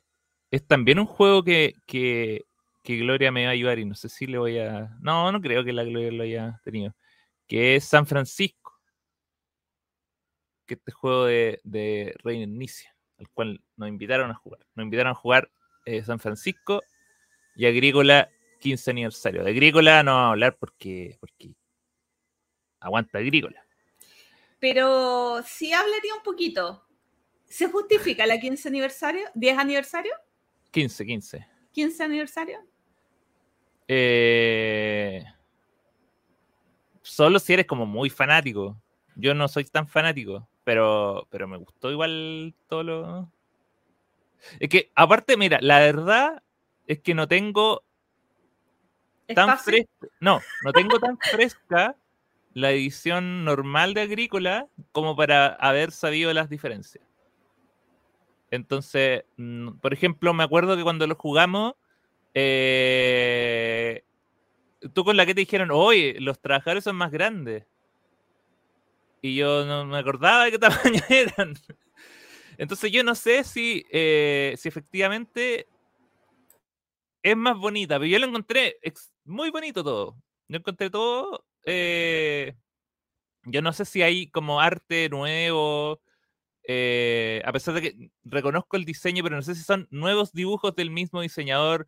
es 0.51 0.65
también 0.67 0.99
un 0.99 1.05
juego 1.05 1.43
que, 1.43 1.75
que, 1.85 2.45
que 2.83 2.97
Gloria 2.97 3.31
me 3.31 3.43
va 3.43 3.49
a 3.49 3.53
ayudar 3.53 3.79
y 3.79 3.85
no 3.85 3.95
sé 3.95 4.09
si 4.09 4.25
le 4.27 4.37
voy 4.37 4.59
a... 4.59 4.95
No, 5.01 5.31
no 5.31 5.41
creo 5.41 5.63
que 5.63 5.73
la 5.73 5.83
Gloria 5.83 6.11
lo 6.11 6.23
haya 6.23 6.61
tenido. 6.63 6.95
Que 7.47 7.75
es 7.75 7.85
San 7.85 8.07
Francisco. 8.07 8.74
Que 10.65 10.75
este 10.75 10.91
juego 10.91 11.25
de, 11.25 11.61
de 11.63 12.15
Reina 12.23 12.43
Inicia, 12.43 12.95
al 13.19 13.29
cual 13.29 13.61
nos 13.77 13.89
invitaron 13.89 14.31
a 14.31 14.35
jugar. 14.35 14.65
Nos 14.75 14.83
invitaron 14.83 15.11
a 15.11 15.15
jugar 15.15 15.51
eh, 15.85 16.03
San 16.03 16.19
Francisco 16.19 16.81
y 17.55 17.65
Agrícola 17.65 18.29
15 18.59 18.91
aniversario. 18.91 19.43
De 19.43 19.51
Agrícola 19.51 20.01
no 20.03 20.13
vamos 20.13 20.27
a 20.27 20.31
hablar 20.31 20.57
porque, 20.57 21.17
porque 21.19 21.51
aguanta 22.79 23.19
Agrícola. 23.19 23.63
Pero 24.59 25.43
sí 25.43 25.71
hablaría 25.71 26.15
un 26.15 26.23
poquito. 26.23 26.83
¿Se 27.45 27.67
justifica 27.69 28.25
la 28.25 28.39
15 28.39 28.67
aniversario? 28.67 29.27
¿10 29.35 29.57
aniversario? 29.57 30.13
15, 30.71 31.05
15. 31.05 31.47
¿15 31.75 32.01
aniversario? 32.01 32.59
Eh, 33.87 35.23
solo 37.01 37.39
si 37.39 37.53
eres 37.53 37.65
como 37.65 37.85
muy 37.85 38.09
fanático. 38.09 38.81
Yo 39.15 39.33
no 39.33 39.47
soy 39.47 39.65
tan 39.65 39.87
fanático, 39.87 40.47
pero, 40.65 41.27
pero 41.29 41.47
me 41.47 41.57
gustó 41.57 41.89
igual 41.91 42.53
todo 42.67 42.83
lo. 42.83 43.31
Es 44.59 44.67
que, 44.67 44.91
aparte, 44.95 45.37
mira, 45.37 45.59
la 45.61 45.79
verdad 45.79 46.43
es 46.87 46.99
que 46.99 47.15
no 47.15 47.27
tengo 47.27 47.83
¿Es 49.27 49.35
tan 49.35 49.57
fresca. 49.57 50.07
No, 50.19 50.41
no 50.63 50.73
tengo 50.73 50.99
tan 50.99 51.17
fresca 51.17 51.95
la 52.53 52.71
edición 52.71 53.43
normal 53.43 53.93
de 53.93 54.01
Agrícola 54.01 54.67
como 54.91 55.15
para 55.15 55.47
haber 55.47 55.91
sabido 55.91 56.33
las 56.33 56.49
diferencias. 56.49 57.03
Entonces, 58.51 59.23
por 59.81 59.93
ejemplo, 59.93 60.33
me 60.33 60.43
acuerdo 60.43 60.75
que 60.77 60.83
cuando 60.83 61.07
lo 61.07 61.15
jugamos, 61.15 61.73
eh, 62.33 64.03
tú 64.93 65.03
con 65.03 65.17
la 65.17 65.25
que 65.25 65.33
te 65.33 65.41
dijeron, 65.41 65.69
oye, 65.71 66.15
los 66.19 66.39
trabajadores 66.39 66.83
son 66.83 66.95
más 66.95 67.11
grandes. 67.11 67.65
Y 69.25 69.35
yo 69.35 69.65
no 69.65 69.85
me 69.87 69.97
acordaba 69.97 70.45
de 70.45 70.51
qué 70.51 70.59
tamaño 70.59 71.01
eran. 71.09 71.55
Entonces 72.57 72.91
yo 72.91 73.03
no 73.03 73.15
sé 73.15 73.43
si, 73.43 73.85
eh, 73.91 74.55
si 74.57 74.67
efectivamente 74.69 75.67
es 77.23 77.35
más 77.37 77.57
bonita, 77.57 77.95
pero 77.95 78.05
yo 78.07 78.19
lo 78.19 78.27
encontré 78.27 78.77
muy 79.25 79.49
bonito 79.49 79.83
todo. 79.83 80.15
Yo 80.47 80.57
encontré 80.57 80.89
todo. 80.89 81.45
eh, 81.65 82.55
yo 83.45 83.61
no 83.61 83.73
sé 83.73 83.85
si 83.85 84.01
hay 84.03 84.29
como 84.31 84.61
arte 84.61 85.09
nuevo. 85.09 86.01
eh, 86.67 87.41
a 87.45 87.53
pesar 87.53 87.75
de 87.75 87.81
que 87.83 88.11
reconozco 88.25 88.77
el 88.77 88.85
diseño, 88.85 89.23
pero 89.23 89.35
no 89.37 89.41
sé 89.43 89.55
si 89.55 89.63
son 89.63 89.87
nuevos 89.91 90.33
dibujos 90.33 90.75
del 90.75 90.91
mismo 90.91 91.21
diseñador. 91.21 91.87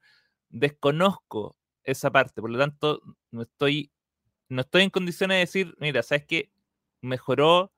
Desconozco 0.49 1.57
esa 1.83 2.11
parte, 2.11 2.41
por 2.41 2.51
lo 2.51 2.59
tanto, 2.59 3.01
no 3.31 3.43
estoy, 3.43 3.91
no 4.49 4.61
estoy 4.61 4.83
en 4.83 4.91
condiciones 4.91 5.35
de 5.37 5.39
decir, 5.41 5.75
mira, 5.79 6.03
¿sabes 6.03 6.25
qué? 6.27 6.51
Mejoró 7.01 7.71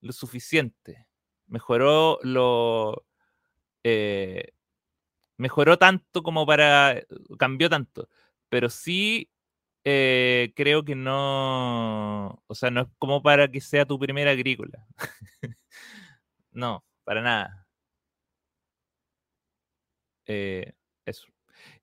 lo 0.00 0.12
suficiente. 0.12 1.06
Mejoró 1.48 2.18
lo. 2.22 3.06
eh, 3.84 4.52
mejoró 5.38 5.78
tanto 5.78 6.22
como 6.22 6.46
para. 6.46 7.02
cambió 7.38 7.70
tanto. 7.70 8.08
Pero 8.50 8.70
sí 8.70 9.30
eh, 9.84 10.52
creo 10.56 10.84
que 10.84 10.94
no. 10.96 12.42
O 12.48 12.54
sea, 12.54 12.70
no 12.70 12.82
es 12.82 12.88
como 12.98 13.22
para 13.22 13.50
que 13.50 13.60
sea 13.60 13.86
tu 13.86 13.98
primera 13.98 14.32
agrícola. 14.32 14.86
no, 16.52 16.84
para 17.04 17.22
nada. 17.22 17.66
Eh, 20.26 20.72
eso. 21.04 21.26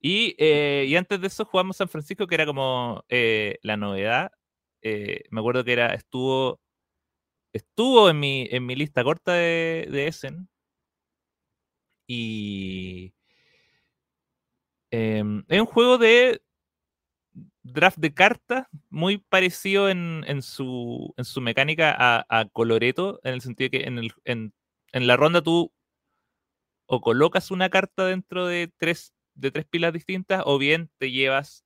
Y, 0.02 0.36
eh, 0.40 0.86
y 0.88 0.96
antes 0.96 1.22
de 1.22 1.28
eso 1.28 1.46
jugamos 1.46 1.78
San 1.78 1.90
Francisco, 1.90 2.28
que 2.28 2.36
era 2.36 2.46
como 2.46 3.06
eh, 3.10 3.60
la 3.64 3.78
novedad. 3.78 4.32
Eh, 4.82 5.24
me 5.32 5.40
acuerdo 5.42 5.64
que 5.64 5.74
era, 5.74 5.94
estuvo, 5.94 6.62
estuvo 7.54 8.10
en 8.10 8.20
mi, 8.20 8.48
en 8.52 8.66
mi 8.66 8.76
lista 8.76 9.04
corta 9.04 9.34
de, 9.34 10.08
Essen. 10.08 10.50
Y 12.08 13.14
em, 14.92 15.44
es 15.48 15.60
un 15.62 15.66
juego 15.66 15.98
de 15.98 16.42
draft 17.64 17.98
de 17.98 18.14
cartas 18.14 18.68
muy 18.90 19.18
parecido 19.18 19.90
en, 19.90 20.24
en, 20.28 20.42
su, 20.42 21.14
en 21.18 21.26
su 21.26 21.42
mecánica 21.42 21.96
a, 21.98 22.26
a, 22.30 22.46
Coloreto, 22.50 23.20
en 23.24 23.36
el 23.36 23.42
sentido 23.42 23.70
que 23.72 23.84
en, 23.86 23.98
el, 24.00 24.12
en, 24.26 24.54
en, 24.92 25.08
la 25.08 25.16
ronda 25.16 25.42
tú 25.42 25.72
o 26.86 27.02
colocas 27.02 27.52
una 27.52 27.70
carta 27.70 28.06
dentro 28.06 28.46
de 28.46 28.72
tres, 28.78 29.14
de 29.36 29.52
tres 29.52 29.66
pilas 29.66 29.94
distintas 29.94 30.44
o 30.46 30.58
bien 30.58 30.92
te 30.98 31.12
llevas 31.12 31.66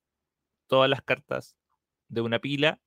todas 0.68 0.90
las 0.90 1.02
cartas 1.02 1.58
de 2.10 2.22
una 2.22 2.40
pila 2.40 2.80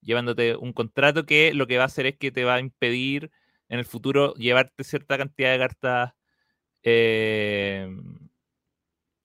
llevándote 0.00 0.56
un 0.56 0.72
contrato 0.72 1.26
que 1.26 1.54
lo 1.54 1.66
que 1.66 1.76
va 1.78 1.84
a 1.84 1.86
hacer 1.86 2.06
es 2.06 2.16
que 2.16 2.32
te 2.32 2.44
va 2.44 2.54
a 2.54 2.60
impedir 2.60 3.30
en 3.68 3.78
el 3.78 3.84
futuro 3.84 4.34
llevarte 4.34 4.84
cierta 4.84 5.18
cantidad 5.18 5.52
de 5.52 5.58
cartas 5.58 6.12
eh, 6.82 7.88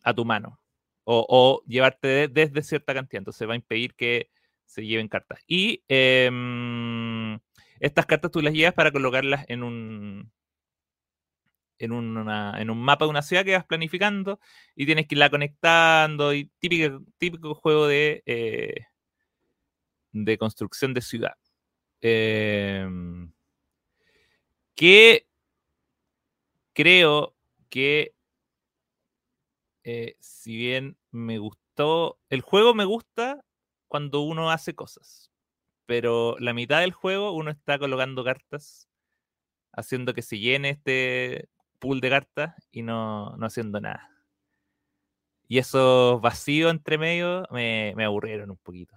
a 0.03 0.13
tu 0.13 0.25
mano 0.25 0.59
o, 1.03 1.63
llevarte 1.67 2.07
de, 2.07 2.27
desde 2.27 2.63
cierta 2.63 2.93
cantidad. 2.93 3.19
Entonces 3.19 3.47
va 3.47 3.53
a 3.53 3.57
impedir 3.57 3.95
que 3.95 4.29
se 4.65 4.85
lleven 4.85 5.07
cartas. 5.07 5.39
Y 5.47 5.83
eh, 5.87 6.29
estas 7.79 8.05
cartas 8.05 8.31
tú 8.31 8.41
las 8.41 8.53
llevas 8.53 8.73
para 8.73 8.91
colocarlas 8.91 9.45
en 9.47 9.63
un, 9.63 10.31
en, 11.79 11.91
una, 11.91 12.59
en 12.59 12.69
un 12.69 12.79
mapa 12.79 13.05
de 13.05 13.11
una 13.11 13.21
ciudad 13.21 13.45
que 13.45 13.53
vas 13.53 13.65
planificando 13.65 14.39
y 14.75 14.85
tienes 14.85 15.07
que 15.07 15.15
irla 15.15 15.29
conectando 15.29 16.33
y 16.33 16.51
típico, 16.59 17.03
típico 17.17 17.55
juego 17.55 17.87
de, 17.87 18.23
eh, 18.25 18.85
de 20.23 20.37
construcción 20.37 20.93
de 20.93 21.01
ciudad. 21.01 21.37
Eh, 22.01 22.87
que 24.75 25.27
creo 26.73 27.35
que 27.69 28.13
eh, 29.83 30.15
si 30.19 30.55
bien 30.57 30.97
me 31.11 31.37
gustó, 31.37 32.19
el 32.29 32.41
juego 32.41 32.73
me 32.73 32.85
gusta 32.85 33.43
cuando 33.87 34.21
uno 34.21 34.51
hace 34.51 34.73
cosas, 34.73 35.31
pero 35.85 36.37
la 36.39 36.53
mitad 36.53 36.81
del 36.81 36.91
juego 36.93 37.31
uno 37.33 37.51
está 37.51 37.77
colocando 37.79 38.23
cartas, 38.23 38.89
haciendo 39.73 40.13
que 40.13 40.21
se 40.21 40.39
llene 40.39 40.71
este 40.71 41.49
pool 41.79 42.01
de 42.01 42.09
cartas 42.09 42.55
y 42.71 42.81
no, 42.81 43.35
no 43.37 43.45
haciendo 43.45 43.79
nada. 43.81 44.09
Y 45.47 45.59
esos 45.59 46.19
vacíos 46.21 46.71
entre 46.71 46.97
medio 46.97 47.47
me, 47.51 47.93
me 47.95 48.05
aburrieron 48.05 48.49
un 48.49 48.57
poquito, 48.57 48.95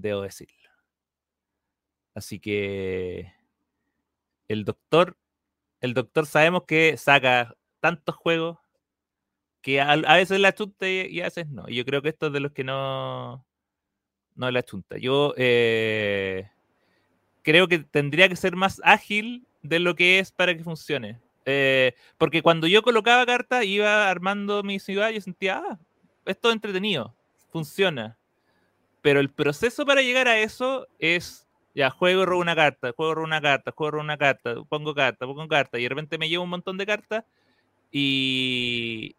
debo 0.00 0.22
decirlo. 0.22 0.70
Así 2.14 2.38
que 2.40 3.32
el 4.48 4.64
doctor, 4.64 5.16
el 5.80 5.94
doctor 5.94 6.26
sabemos 6.26 6.64
que 6.64 6.96
saca 6.96 7.54
tantos 7.80 8.16
juegos 8.16 8.58
que 9.62 9.80
a, 9.80 9.96
veces 10.16 10.40
la 10.40 10.54
chunta 10.54 10.88
y, 10.88 11.06
y, 11.08 11.20
a 11.20 11.24
veces 11.24 11.48
no. 11.48 11.68
Y 11.68 11.76
yo 11.76 11.84
creo 11.84 12.02
que 12.02 12.08
esto 12.08 12.28
es 12.28 12.32
de 12.32 12.40
los 12.40 12.52
que 12.52 12.64
no, 12.64 13.44
no 14.34 14.50
la 14.50 14.62
chunta. 14.62 14.96
Yo 14.98 15.34
eh, 15.36 16.48
creo 17.42 17.68
que 17.68 17.80
tendría 17.80 18.28
que 18.28 18.36
ser 18.36 18.56
más 18.56 18.80
ágil 18.84 19.46
de 19.62 19.78
lo 19.78 19.94
que 19.94 20.18
es 20.18 20.32
para 20.32 20.56
que 20.56 20.64
funcione. 20.64 21.20
Eh, 21.44 21.94
porque 22.18 22.42
cuando 22.42 22.66
yo 22.66 22.82
colocaba 22.82 23.26
cartas, 23.26 23.64
iba 23.64 24.10
armando 24.10 24.62
mi 24.62 24.78
ciudad 24.78 25.10
y 25.10 25.20
sentía, 25.20 25.58
ah, 25.58 25.78
esto 26.26 26.48
es 26.48 26.54
entretenido, 26.54 27.14
funciona. 27.50 28.18
Pero 29.02 29.20
el 29.20 29.30
proceso 29.30 29.86
para 29.86 30.02
llegar 30.02 30.28
a 30.28 30.38
eso 30.38 30.86
es, 30.98 31.46
ya, 31.74 31.90
juego, 31.90 32.26
robo 32.26 32.40
una 32.40 32.54
carta, 32.54 32.92
juego, 32.96 33.14
robo 33.14 33.26
una 33.26 33.40
carta, 33.40 33.72
juego, 33.72 33.90
robo 33.92 34.04
una 34.04 34.18
carta, 34.18 34.54
pongo 34.68 34.94
carta, 34.94 35.26
pongo 35.26 35.48
carta, 35.48 35.78
y 35.78 35.84
de 35.84 35.88
repente 35.88 36.18
me 36.18 36.28
llevo 36.28 36.44
un 36.44 36.50
montón 36.50 36.76
de 36.76 36.86
cartas 36.86 37.24
y, 37.90 39.16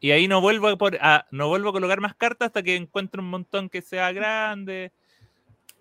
y 0.00 0.10
ahí 0.10 0.28
no 0.28 0.40
vuelvo 0.40 0.68
a, 0.68 0.76
por, 0.76 0.96
a, 1.00 1.26
no 1.30 1.48
vuelvo 1.48 1.70
a 1.70 1.72
colocar 1.72 2.00
más 2.00 2.14
cartas 2.14 2.46
hasta 2.46 2.62
que 2.62 2.76
encuentre 2.76 3.20
un 3.20 3.30
montón 3.30 3.68
que 3.68 3.82
sea 3.82 4.12
grande. 4.12 4.92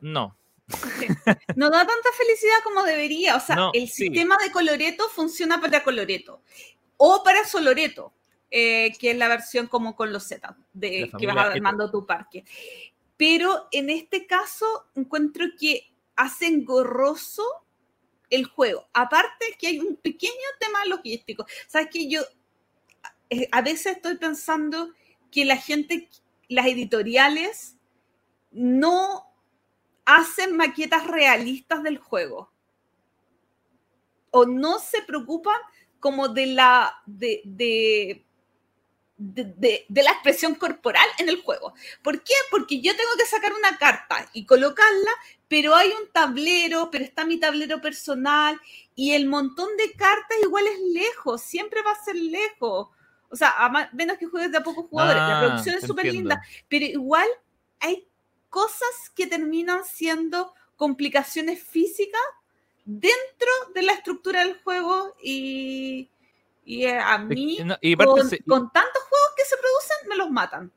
No. 0.02 0.36
No 1.56 1.70
da 1.70 1.88
tanta 1.88 2.10
felicidad 2.18 2.58
como 2.64 2.84
debería. 2.84 3.36
O 3.36 3.40
sea, 3.40 3.56
no, 3.56 3.72
el 3.74 3.88
sí. 3.88 4.06
sistema 4.06 4.38
de 4.44 4.52
coloreto 4.52 5.08
funciona 5.10 5.60
para 5.60 5.84
coloreto 5.84 6.42
o 6.98 7.24
para 7.24 7.46
soloreto, 7.46 8.12
eh, 8.52 8.94
que 9.00 9.12
es 9.12 9.18
la 9.18 9.28
versión 9.28 9.68
como 9.68 9.96
con 9.96 10.14
los 10.14 10.24
Z, 10.24 10.56
de 10.74 11.12
que 11.18 11.28
vas 11.28 11.38
armando 11.38 11.92
tu 11.92 12.06
parque. 12.06 12.46
Pero 13.18 13.68
en 13.72 13.90
este 13.90 14.28
caso 14.28 14.66
encuentro 14.96 15.46
que 15.60 15.92
hacen 16.16 16.66
gorroso 16.66 17.44
el 18.30 18.46
juego. 18.46 18.88
Aparte 18.94 19.56
que 19.60 19.68
hay 19.68 19.80
un 19.80 19.96
pequeño 19.96 20.34
tema 20.60 20.86
logístico. 20.86 21.46
Sabes 21.68 21.90
que 21.92 22.10
yo 22.10 22.22
eh, 23.30 23.48
a 23.52 23.62
veces 23.62 23.98
estoy 23.98 24.18
pensando 24.18 24.92
que 25.32 25.46
la 25.46 25.58
gente, 25.58 26.10
las 26.48 26.68
editoriales, 26.68 27.76
no 28.52 29.34
hacen 30.06 30.56
maquetas 30.56 31.06
realistas 31.08 31.84
del 31.84 31.98
juego. 31.98 32.52
O 34.32 34.46
no 34.46 34.80
se 34.80 35.02
preocupan 35.02 35.60
como 36.00 36.30
de 36.30 36.48
la, 36.48 37.02
de, 37.06 37.42
de, 37.44 38.26
de, 39.18 39.86
de, 39.88 40.04
la 40.04 40.12
expresión 40.12 40.56
corporal 40.56 41.06
en 41.18 41.30
el 41.30 41.42
juego. 41.42 41.74
¿Por 42.04 42.24
qué? 42.24 42.34
Porque 42.52 42.82
yo 42.82 42.96
tengo 42.96 43.10
que 43.18 43.26
sacar 43.26 43.52
una 43.54 43.78
carta 43.78 44.30
y 44.34 44.46
colocarla, 44.46 45.12
pero 45.48 45.76
hay 45.76 45.90
un 45.90 46.12
tablero, 46.12 46.90
pero 46.92 47.04
está 47.04 47.26
mi 47.26 47.40
tablero 47.40 47.82
personal 47.82 48.60
y 48.96 49.14
el 49.14 49.26
montón 49.26 49.76
de 49.78 49.92
cartas 49.94 50.38
igual 50.44 50.66
es 50.68 50.80
lejos, 50.94 51.42
siempre 51.42 51.82
va 51.82 51.92
a 51.92 52.04
ser 52.04 52.16
lejos. 52.16 52.90
O 53.30 53.36
sea, 53.36 53.50
a 53.58 53.90
menos 53.94 54.18
que 54.18 54.28
juegues 54.28 54.52
de 54.52 54.60
a 54.60 54.64
pocos 54.64 54.86
jugadores. 54.88 55.22
Ah, 55.22 55.30
la 55.30 55.48
producción 55.48 55.76
es 55.76 55.86
súper 55.86 56.06
linda, 56.06 56.42
pero 56.70 56.86
igual 56.86 57.28
hay 57.80 58.08
cosas 58.50 59.12
que 59.16 59.28
terminan 59.28 59.84
siendo 59.84 60.54
complicaciones 60.76 61.62
físicas 61.62 62.22
dentro 62.86 63.52
de 63.76 63.82
la 63.82 63.94
estructura 63.94 64.42
del 64.46 64.58
juego 64.62 65.16
y, 65.22 66.10
y 66.68 66.86
a 66.86 67.18
mí, 67.18 67.60
no, 67.64 67.78
y 67.80 67.96
con, 67.96 68.28
se, 68.28 68.44
con, 68.44 68.70
tantos 68.72 69.04
juegos 69.04 69.30
que 69.38 69.46
se 69.46 69.56
producen, 69.56 70.10
me 70.10 70.18
los 70.18 70.30
matan. 70.30 70.70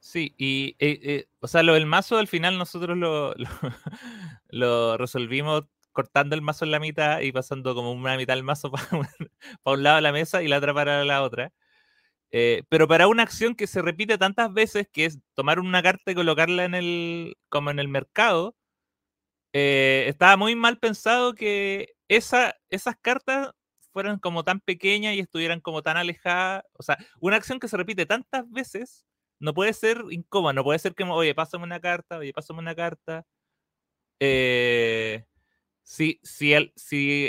Sí, 0.00 0.34
y 0.38 0.74
eh, 0.78 0.98
eh, 1.02 1.28
o 1.40 1.46
sea, 1.48 1.62
lo 1.62 1.74
del 1.74 1.84
mazo 1.84 2.16
al 2.16 2.28
final 2.28 2.56
nosotros 2.56 2.96
lo, 2.96 3.34
lo, 3.36 3.48
lo, 4.48 4.96
resolvimos 4.96 5.64
cortando 5.92 6.34
el 6.34 6.40
mazo 6.40 6.64
en 6.64 6.70
la 6.70 6.80
mitad 6.80 7.20
y 7.20 7.30
pasando 7.30 7.74
como 7.74 7.92
una 7.92 8.16
mitad 8.16 8.34
del 8.34 8.42
mazo 8.42 8.70
para 8.72 8.86
un, 8.96 9.06
para 9.62 9.76
un 9.76 9.82
lado 9.82 9.96
de 9.96 10.02
la 10.02 10.12
mesa 10.12 10.42
y 10.42 10.48
la 10.48 10.56
otra 10.56 10.72
para 10.72 11.04
la 11.04 11.22
otra. 11.22 11.52
Eh, 12.32 12.62
pero 12.70 12.88
para 12.88 13.06
una 13.06 13.22
acción 13.22 13.54
que 13.54 13.66
se 13.66 13.82
repite 13.82 14.16
tantas 14.16 14.52
veces, 14.52 14.88
que 14.90 15.04
es 15.04 15.18
tomar 15.34 15.60
una 15.60 15.82
carta 15.82 16.10
y 16.10 16.14
colocarla 16.14 16.64
en 16.64 16.74
el, 16.74 17.36
como 17.50 17.70
en 17.70 17.78
el 17.78 17.88
mercado, 17.88 18.56
eh, 19.52 20.06
estaba 20.08 20.36
muy 20.38 20.56
mal 20.56 20.78
pensado 20.78 21.34
que 21.34 21.94
esa, 22.08 22.56
esas 22.70 22.96
cartas 23.00 23.52
fueran 23.94 24.18
como 24.18 24.44
tan 24.44 24.60
pequeñas 24.60 25.14
y 25.14 25.20
estuvieran 25.20 25.60
como 25.60 25.82
tan 25.82 25.96
alejadas. 25.96 26.64
O 26.74 26.82
sea, 26.82 26.98
una 27.20 27.36
acción 27.36 27.60
que 27.60 27.68
se 27.68 27.76
repite 27.76 28.06
tantas 28.06 28.50
veces 28.50 29.06
no 29.38 29.54
puede 29.54 29.72
ser 29.72 30.04
incómoda, 30.10 30.52
no 30.52 30.64
puede 30.64 30.78
ser 30.80 30.94
que, 30.94 31.04
oye, 31.04 31.34
pásame 31.34 31.64
una 31.64 31.80
carta, 31.80 32.18
oye, 32.18 32.32
pásame 32.32 32.58
una 32.58 32.74
carta. 32.74 33.24
Eh, 34.20 35.24
si, 35.82 36.20
si, 36.24 36.54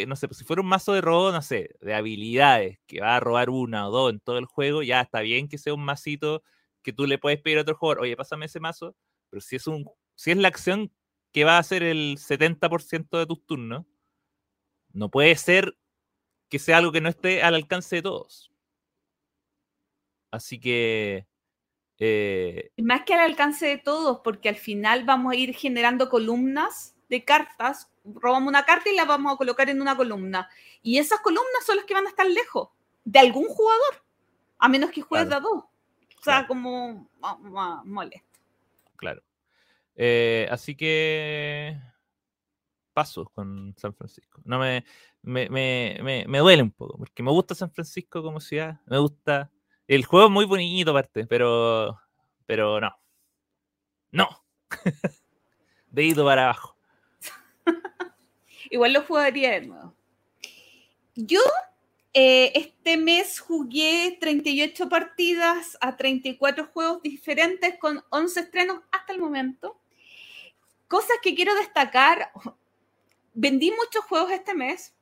no 0.08 0.16
sé, 0.16 0.28
si 0.32 0.44
fuera 0.44 0.62
un 0.62 0.68
mazo 0.68 0.94
de 0.94 1.02
robo, 1.02 1.32
no 1.32 1.42
sé, 1.42 1.70
de 1.82 1.94
habilidades, 1.94 2.80
que 2.88 3.02
va 3.02 3.16
a 3.18 3.20
robar 3.20 3.50
una 3.50 3.88
o 3.88 3.92
dos 3.92 4.12
en 4.14 4.20
todo 4.20 4.38
el 4.40 4.46
juego, 4.46 4.82
ya 4.84 5.02
está 5.02 5.22
bien 5.22 5.48
que 5.48 5.58
sea 5.58 5.74
un 5.74 5.86
masito 5.86 6.44
que 6.82 6.94
tú 6.94 7.06
le 7.06 7.18
puedes 7.20 7.42
pedir 7.42 7.60
a 7.60 7.62
otro 7.62 7.76
jugador, 7.76 8.04
oye, 8.04 8.18
pásame 8.18 8.46
ese 8.48 8.60
mazo, 8.60 8.96
pero 9.30 9.42
si 9.42 9.56
es, 9.58 9.68
un, 9.68 9.86
si 10.16 10.32
es 10.32 10.38
la 10.38 10.48
acción 10.48 10.92
que 11.32 11.44
va 11.44 11.58
a 11.58 11.60
hacer 11.60 11.84
el 11.84 12.18
70% 12.18 13.18
de 13.20 13.26
tus 13.28 13.46
turnos, 13.46 13.86
no 14.94 15.10
puede 15.10 15.36
ser 15.36 15.78
que 16.56 16.60
sea 16.60 16.78
algo 16.78 16.94
que 16.94 17.02
no 17.02 17.10
esté 17.10 17.44
al 17.44 17.54
alcance 17.54 17.98
de 17.98 18.02
todos. 18.02 18.50
Así 20.32 20.58
que... 20.58 21.28
Eh... 22.00 22.72
Más 22.78 23.04
que 23.04 23.14
al 23.14 23.20
alcance 23.20 23.66
de 23.66 23.78
todos, 23.78 24.22
porque 24.24 24.48
al 24.48 24.56
final 24.56 25.04
vamos 25.04 25.34
a 25.34 25.36
ir 25.36 25.54
generando 25.54 26.10
columnas 26.10 26.96
de 27.10 27.26
cartas 27.26 27.90
robamos 28.06 28.48
una 28.48 28.64
carta 28.64 28.90
y 28.90 28.96
la 28.96 29.04
vamos 29.04 29.34
a 29.34 29.36
colocar 29.36 29.70
en 29.70 29.82
una 29.82 29.98
columna. 29.98 30.50
Y 30.82 30.98
esas 30.98 31.20
columnas 31.20 31.66
son 31.66 31.76
las 31.76 31.86
que 31.86 31.94
van 31.94 32.06
a 32.06 32.10
estar 32.10 32.26
lejos 32.26 32.70
de 33.04 33.20
algún 33.20 33.48
jugador, 33.50 34.06
a 34.58 34.70
menos 34.70 34.92
que 34.92 35.02
juegues 35.02 35.28
claro. 35.28 35.42
de 35.42 35.48
a 35.48 35.52
dos. 35.52 35.64
O 35.66 36.24
sea, 36.24 36.46
claro. 36.46 36.48
como 36.48 37.10
molesto. 37.84 38.40
Claro. 38.96 39.22
Eh, 39.98 40.48
así 40.50 40.74
que 40.74 41.78
paso 42.96 43.26
con 43.36 43.76
San 43.78 43.94
Francisco. 43.94 44.42
No 44.46 44.58
me, 44.58 44.86
me, 45.22 45.50
me, 45.50 46.26
me, 46.28 46.40
duele 46.40 46.64
un 46.64 46.72
poco, 46.72 46.98
porque 46.98 47.22
me 47.22 47.32
gusta 47.32 47.54
San 47.54 47.72
Francisco 47.72 48.24
como 48.24 48.40
ciudad, 48.40 48.80
me 48.86 48.98
gusta 48.98 49.52
El 49.86 50.06
juego 50.06 50.28
es 50.28 50.32
muy 50.32 50.46
bonito, 50.46 50.92
aparte, 50.92 51.28
pero. 51.28 52.00
Pero 52.46 52.80
no. 52.80 52.92
No. 54.12 54.46
Dedito 55.88 56.24
para 56.24 56.46
abajo. 56.46 56.78
Igual 58.72 58.94
lo 58.94 59.02
jugaría 59.02 59.52
de 59.52 59.68
nuevo. 59.68 59.94
Yo 61.16 61.42
eh, 62.14 62.54
este 62.56 62.96
mes 62.96 63.42
jugué 63.42 64.18
38 64.22 64.88
partidas 64.88 65.78
a 65.82 65.98
34 65.98 66.68
juegos 66.68 67.02
diferentes 67.02 67.78
con 67.78 68.06
11 68.10 68.40
estrenos 68.40 68.80
hasta 68.92 69.12
el 69.12 69.20
momento. 69.20 69.82
Cosas 70.88 71.18
que 71.22 71.36
quiero 71.36 71.54
destacar. 71.56 72.32
Vendí 73.36 73.72
muchos 73.72 74.06
juegos 74.06 74.32
este 74.32 74.56
mes 74.56 74.96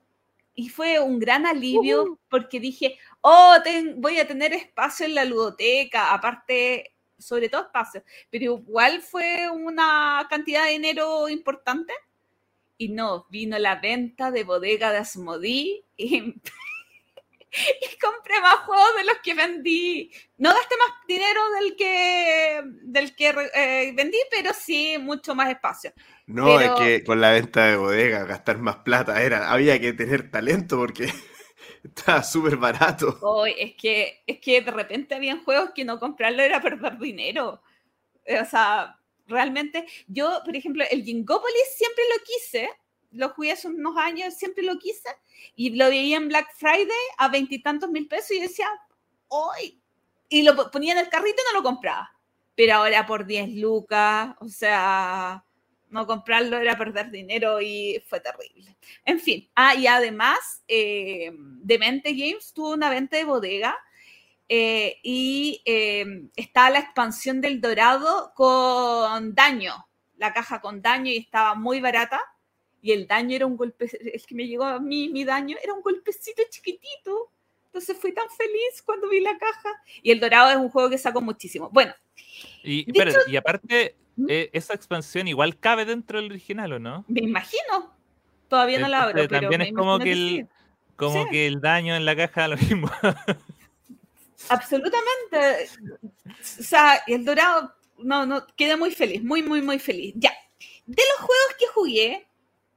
y 0.55 0.69
fue 0.69 0.99
un 0.99 1.19
gran 1.19 1.45
alivio 1.47 2.19
porque 2.29 2.59
dije, 2.59 2.97
oh, 3.21 3.55
ten- 3.63 4.01
voy 4.01 4.19
a 4.19 4.27
tener 4.27 4.53
espacio 4.53 5.05
en 5.07 5.15
la 5.15 5.25
ludoteca, 5.25 6.13
aparte, 6.13 6.93
sobre 7.17 7.49
todo 7.49 7.63
espacio, 7.63 8.03
pero 8.31 8.45
igual 8.45 9.01
fue 9.01 9.49
una 9.51 10.27
cantidad 10.29 10.65
de 10.65 10.71
dinero 10.73 11.29
importante. 11.29 11.93
Y 12.77 12.89
no, 12.89 13.27
vino 13.29 13.57
la 13.59 13.75
venta 13.77 14.31
de 14.31 14.43
bodega 14.43 14.91
de 14.91 14.97
Asmodee 14.99 15.85
y, 15.97 16.35
y 17.81 17.97
compré 17.99 18.39
más 18.41 18.55
juegos 18.65 18.95
de 18.97 19.03
los 19.05 19.17
que 19.23 19.33
vendí. 19.33 20.11
No 20.37 20.49
gasté 20.49 20.75
más 20.77 21.07
dinero 21.07 21.41
del 21.59 21.75
que, 21.75 22.61
del 22.83 23.15
que 23.15 23.29
eh, 23.53 23.93
vendí, 23.95 24.17
pero 24.31 24.51
sí 24.53 24.97
mucho 24.99 25.35
más 25.35 25.49
espacio. 25.49 25.93
No, 26.27 26.57
Pero- 26.57 26.75
es 26.75 26.81
que 26.81 27.03
con 27.03 27.21
la 27.21 27.31
venta 27.31 27.65
de 27.65 27.75
bodega 27.77 28.23
gastar 28.23 28.57
más 28.57 28.77
plata 28.77 29.21
era, 29.21 29.51
había 29.51 29.79
que 29.79 29.93
tener 29.93 30.31
talento 30.31 30.77
porque 30.77 31.11
estaba 31.83 32.23
súper 32.23 32.57
barato. 32.57 33.17
Hoy 33.21 33.53
es 33.57 33.75
que 33.75 34.23
es 34.25 34.39
que 34.39 34.61
de 34.61 34.71
repente 34.71 35.15
habían 35.15 35.43
juegos 35.43 35.71
que 35.75 35.85
no 35.85 35.99
comprarlo 35.99 36.41
era 36.41 36.61
perder 36.61 36.97
dinero. 36.97 37.61
O 38.25 38.45
sea, 38.45 38.97
realmente 39.27 39.85
yo, 40.07 40.41
por 40.45 40.55
ejemplo, 40.55 40.83
el 40.89 41.03
Jingopolis 41.03 41.75
siempre 41.77 42.03
lo 42.15 42.23
quise, 42.23 42.69
lo 43.13 43.30
jugué 43.30 43.52
hace 43.54 43.67
unos 43.67 43.95
años, 43.97 44.34
siempre 44.36 44.63
lo 44.63 44.78
quise 44.80 45.10
y 45.56 45.71
lo 45.76 45.88
veía 45.89 46.17
en 46.17 46.28
Black 46.28 46.47
Friday 46.56 46.88
a 47.17 47.30
veintitantos 47.30 47.89
mil 47.89 48.08
pesos 48.08 48.32
y 48.32 48.39
decía, 48.41 48.67
hoy 49.28 49.80
y 50.30 50.43
lo 50.43 50.56
po- 50.56 50.71
ponía 50.71 50.93
en 50.93 50.99
el 50.99 51.10
carrito 51.10 51.36
y 51.41 51.54
no 51.54 51.60
lo 51.60 51.63
compraba. 51.63 52.12
Pero 52.56 52.76
ahora 52.76 53.06
por 53.06 53.26
10 53.26 53.49
lucas, 53.56 54.36
o 54.39 54.47
sea, 54.47 55.43
no 55.89 56.06
comprarlo 56.08 56.58
era 56.58 56.78
perder 56.78 57.10
dinero 57.12 57.62
y 57.62 58.04
fue 58.08 58.19
terrible. 58.19 58.76
En 59.06 59.19
fin, 59.19 59.49
ah, 59.56 59.76
y 59.76 59.88
además, 59.88 60.63
eh, 60.67 61.32
Demente 61.36 62.13
Games 62.13 62.54
tuvo 62.54 62.73
una 62.73 62.89
venta 62.89 63.17
de 63.17 63.26
bodega 63.26 63.76
eh, 64.49 64.99
y 65.04 65.62
eh, 65.65 66.06
está 66.36 66.69
la 66.69 66.80
expansión 66.80 67.41
del 67.41 67.62
Dorado 67.62 68.34
con 68.36 69.34
daño, 69.34 69.88
la 70.17 70.34
caja 70.34 70.62
con 70.62 70.82
daño 70.82 71.12
y 71.12 71.17
estaba 71.17 71.56
muy 71.56 71.80
barata. 71.80 72.19
Y 72.83 72.91
el 72.91 73.07
daño 73.07 73.35
era 73.35 73.45
un 73.47 73.55
golpe, 73.57 73.89
el 74.13 74.23
que 74.25 74.35
me 74.35 74.45
llegó 74.45 74.65
a 74.65 74.77
mí, 74.79 75.09
mi 75.09 75.23
daño, 75.23 75.57
era 75.63 75.73
un 75.73 75.81
golpecito 75.81 76.43
chiquitito. 76.49 77.31
Entonces 77.67 77.97
fui 77.97 78.13
tan 78.13 78.29
feliz 78.29 78.83
cuando 78.85 79.09
vi 79.09 79.21
la 79.21 79.35
caja. 79.37 79.69
Y 80.03 80.11
el 80.11 80.19
Dorado 80.19 80.51
es 80.51 80.57
un 80.57 80.69
juego 80.69 80.89
que 80.89 80.97
saco 80.99 81.21
muchísimo. 81.21 81.69
Bueno, 81.71 81.93
Y, 82.61 82.83
De 82.85 82.91
espérate, 82.91 83.31
y 83.31 83.35
aparte, 83.37 83.95
¿Mm? 84.17 84.25
eh, 84.29 84.49
esa 84.53 84.73
expansión 84.75 85.27
igual 85.27 85.57
cabe 85.57 85.85
dentro 85.85 86.21
del 86.21 86.29
original, 86.29 86.73
¿o 86.73 86.79
no? 86.79 87.05
me 87.07 87.21
imagino. 87.21 87.95
Todavía 88.49 88.77
no 88.79 88.87
la 88.89 89.03
abro, 89.03 89.13
pero 89.15 89.27
también 89.29 89.59
me 89.59 89.69
es 89.69 89.73
como 89.73 89.97
que 89.97 90.13
sí. 90.13 90.37
el, 90.39 90.47
como 90.95 91.23
Sí. 91.23 91.29
que 91.31 91.47
el 91.47 91.59
daño 91.61 91.95
en 91.95 92.05
la 92.05 92.15
caja 92.15 92.47
lo 92.49 92.57
mismo. 92.57 92.91
Absolutamente. 94.49 95.69
O 96.59 96.63
sea, 96.63 97.01
el 97.07 97.23
dorado, 97.25 97.73
no, 97.97 98.25
no, 98.25 98.45
quedé 98.55 98.75
muy 98.75 98.91
feliz, 98.91 99.23
muy, 99.23 99.41
muy, 99.41 99.61
muy 99.61 99.79
feliz. 99.79 100.13
Ya. 100.17 100.31
De 100.85 101.01
los 101.11 101.25
juegos 101.25 101.55
que 101.57 101.67
jugué, 101.67 102.27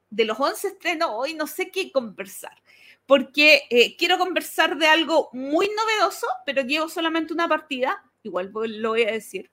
de 0.09 0.25
los 0.25 0.39
11 0.39 0.67
estrenos, 0.67 1.09
hoy 1.13 1.33
no 1.33 1.47
sé 1.47 1.71
qué 1.71 1.91
conversar. 1.91 2.61
Porque 3.05 3.63
eh, 3.69 3.95
quiero 3.97 4.17
conversar 4.17 4.77
de 4.77 4.87
algo 4.87 5.29
muy 5.33 5.69
novedoso, 5.69 6.27
pero 6.45 6.61
llevo 6.63 6.89
solamente 6.89 7.33
una 7.33 7.47
partida, 7.47 8.03
igual 8.23 8.51
lo 8.53 8.89
voy 8.89 9.03
a 9.03 9.11
decir. 9.11 9.51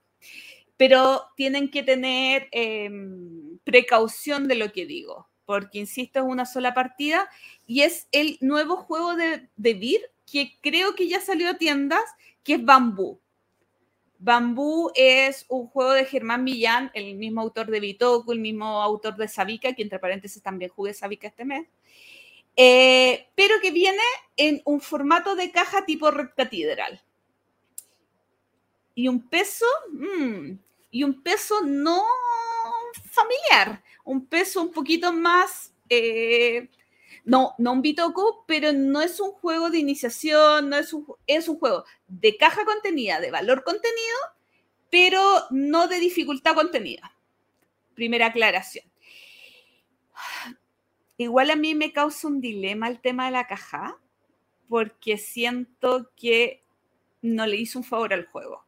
Pero 0.77 1.27
tienen 1.37 1.71
que 1.71 1.83
tener 1.83 2.49
eh, 2.51 2.91
precaución 3.63 4.49
de 4.49 4.57
lo 4.57 4.73
que 4.73 4.87
digo, 4.87 5.29
porque 5.45 5.79
insisto, 5.79 6.19
es 6.19 6.25
una 6.25 6.47
sola 6.47 6.75
partida 6.75 7.29
y 7.67 7.83
es 7.83 8.09
el 8.11 8.39
nuevo 8.41 8.77
juego 8.77 9.15
de, 9.15 9.49
de 9.57 9.75
Beer 9.75 10.11
que 10.31 10.59
creo 10.61 10.95
que 10.95 11.09
ya 11.09 11.21
salió 11.21 11.51
a 11.51 11.59
tiendas, 11.59 12.03
que 12.43 12.55
es 12.55 12.65
Bambú. 12.65 13.21
Bambú 14.19 14.91
es 14.95 15.45
un 15.49 15.67
juego 15.67 15.93
de 15.93 16.05
Germán 16.05 16.45
Millán, 16.45 16.91
el 16.95 17.15
mismo 17.17 17.41
autor 17.41 17.67
de 17.67 17.81
Bitoku, 17.81 18.33
el 18.33 18.41
mismo 18.41 18.83
autor 18.83 19.17
de 19.17 19.29
Sabica, 19.29 19.75
que 19.75 19.83
entre 19.83 19.99
paréntesis 19.99 20.43
también 20.43 20.71
jugué 20.71 20.95
Sabica 20.95 21.29
este 21.29 21.45
mes, 21.45 21.67
eh, 22.57 23.29
pero 23.35 23.61
que 23.61 23.71
viene 23.71 24.03
en 24.37 24.63
un 24.65 24.81
formato 24.81 25.35
de 25.35 25.51
caja 25.51 25.85
tipo 25.85 26.11
Red 26.11 26.31
Cathedral. 26.37 27.03
Y 28.95 29.09
un 29.09 29.29
peso, 29.29 29.67
mm, 29.91 30.53
y 30.91 31.03
un 31.03 31.23
peso 31.23 31.61
no 31.63 32.05
familiar, 33.11 33.83
un 34.05 34.27
peso 34.27 34.63
un 34.63 34.71
poquito 34.71 35.13
más 35.13 35.75
eh, 35.89 36.69
no, 37.25 37.55
no 37.59 37.73
un 37.73 37.83
Bitoku, 37.83 38.45
pero 38.47 38.73
no 38.73 39.01
es 39.01 39.19
un 39.19 39.33
juego 39.33 39.71
de 39.71 39.79
iniciación, 39.79 40.69
no 40.69 40.77
es 40.77 40.93
un, 40.93 41.07
es 41.27 41.49
un 41.49 41.59
juego 41.59 41.85
de 42.07 42.37
caja 42.37 42.65
contenida, 42.65 43.19
de 43.21 43.31
valor 43.31 43.65
contenido, 43.65 44.19
pero 44.91 45.23
no 45.51 45.89
de 45.89 45.99
dificultad 45.99 46.55
contenida. 46.55 47.17
Primera 47.95 48.27
aclaración. 48.27 48.85
Igual 51.17 51.51
a 51.51 51.57
mí 51.57 51.75
me 51.75 51.93
causa 51.93 52.29
un 52.29 52.41
dilema 52.41 52.89
el 52.89 53.01
tema 53.01 53.27
de 53.27 53.33
la 53.33 53.47
caja, 53.47 53.99
porque 54.69 55.17
siento 55.17 56.11
que 56.17 56.63
no 57.23 57.47
le 57.47 57.57
hizo 57.57 57.79
un 57.79 57.85
favor 57.85 58.13
al 58.13 58.27
juego. 58.27 58.65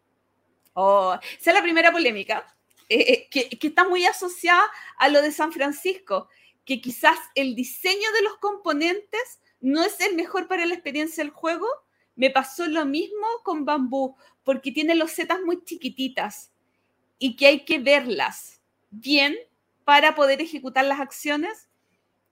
Oh, 0.73 1.14
esa 1.38 1.51
es 1.51 1.55
la 1.55 1.62
primera 1.62 1.92
polémica, 1.92 2.57
eh, 2.88 3.01
eh, 3.01 3.29
que, 3.31 3.49
que 3.51 3.66
está 3.66 3.87
muy 3.87 4.05
asociada 4.07 4.64
a 4.99 5.09
lo 5.09 5.21
de 5.21 5.33
San 5.33 5.53
Francisco 5.53 6.29
que 6.67 6.81
quizás 6.81 7.17
el 7.35 7.55
diseño 7.55 8.13
de 8.13 8.23
los 8.23 8.37
componentes 8.39 9.41
no 9.61 9.83
es 9.83 9.99
el 10.01 10.17
mejor 10.17 10.49
para 10.49 10.67
la 10.67 10.75
experiencia 10.75 11.25
del 11.25 11.33
juego. 11.33 11.67
Me 12.17 12.29
pasó 12.29 12.67
lo 12.67 12.85
mismo 12.85 13.27
con 13.45 13.65
Bambú, 13.65 14.17
porque 14.43 14.73
tiene 14.73 14.95
los 14.95 15.13
setas 15.13 15.41
muy 15.41 15.65
chiquititas 15.65 16.51
y 17.19 17.37
que 17.37 17.47
hay 17.47 17.65
que 17.65 17.79
verlas 17.79 18.61
bien 18.91 19.37
para 19.85 20.15
poder 20.15 20.43
ejecutar 20.43 20.85
las 20.85 21.01
acciones 21.01 21.69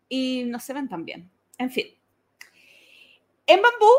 y 0.09 0.43
no 0.45 0.59
se 0.59 0.75
ven 0.75 0.89
tan 0.89 1.05
bien. 1.05 1.31
En 1.59 1.71
fin. 1.71 1.87
En 3.47 3.63
Bambú, 3.63 3.91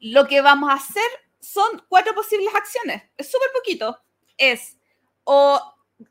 lo 0.00 0.26
que 0.26 0.40
vamos 0.40 0.70
a 0.70 0.74
hacer 0.74 1.10
son 1.38 1.84
cuatro 1.88 2.14
posibles 2.14 2.54
acciones. 2.54 3.04
Es 3.16 3.30
súper 3.30 3.48
poquito. 3.54 4.00
Es 4.36 4.76
o 5.22 5.60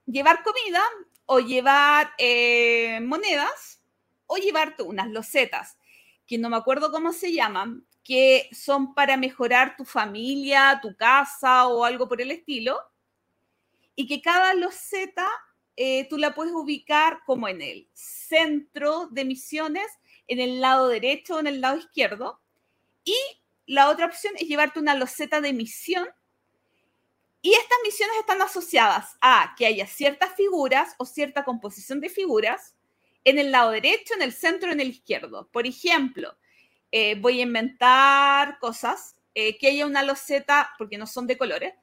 llevar 0.05 0.43
comida, 0.43 0.81
o 1.27 1.39
llevar 1.39 2.13
eh, 2.17 2.99
monedas 3.01 3.83
o 4.25 4.37
llevarte 4.37 4.83
unas 4.83 5.09
losetas, 5.09 5.77
que 6.25 6.37
no 6.37 6.49
me 6.49 6.57
acuerdo 6.57 6.91
cómo 6.91 7.13
se 7.13 7.31
llaman, 7.31 7.85
que 8.03 8.49
son 8.51 8.93
para 8.93 9.17
mejorar 9.17 9.75
tu 9.77 9.85
familia, 9.85 10.79
tu 10.81 10.95
casa 10.95 11.67
o 11.67 11.83
algo 11.83 12.07
por 12.07 12.21
el 12.21 12.31
estilo, 12.31 12.79
y 13.95 14.07
que 14.07 14.21
cada 14.21 14.53
loseta 14.53 15.27
eh, 15.75 16.07
tú 16.09 16.17
la 16.17 16.33
puedes 16.33 16.53
ubicar 16.53 17.19
como 17.25 17.47
en 17.47 17.61
el 17.61 17.87
centro 17.93 19.07
de 19.11 19.25
misiones, 19.25 19.87
en 20.27 20.39
el 20.39 20.61
lado 20.61 20.87
derecho 20.87 21.35
o 21.35 21.39
en 21.39 21.47
el 21.47 21.61
lado 21.61 21.77
izquierdo, 21.77 22.41
y 23.03 23.15
la 23.65 23.89
otra 23.89 24.05
opción 24.05 24.33
es 24.37 24.47
llevarte 24.47 24.79
una 24.79 24.95
loseta 24.95 25.41
de 25.41 25.53
misión 25.53 26.07
y 27.47 27.53
estas 27.53 27.77
misiones 27.81 28.17
están 28.17 28.41
asociadas 28.41 29.15
a 29.21 29.55
que 29.57 29.65
haya 29.65 29.87
ciertas 29.87 30.35
figuras 30.35 30.95
o 30.97 31.05
cierta 31.05 31.45
composición 31.45 32.01
de 32.01 32.09
figuras 32.09 32.75
en 33.23 33.39
el 33.39 33.53
lado 33.53 33.71
derecho, 33.71 34.15
en 34.15 34.21
el 34.21 34.33
centro, 34.33 34.69
en 34.69 34.81
el 34.81 34.89
izquierdo. 34.89 35.47
Por 35.47 35.65
ejemplo, 35.65 36.37
eh, 36.91 37.15
voy 37.15 37.39
a 37.39 37.43
inventar 37.43 38.59
cosas, 38.59 39.15
eh, 39.33 39.57
que 39.57 39.69
haya 39.69 39.85
una 39.85 40.03
loseta, 40.03 40.71
porque 40.77 40.97
no 40.97 41.07
son 41.07 41.25
de 41.25 41.37
colores, 41.37 41.73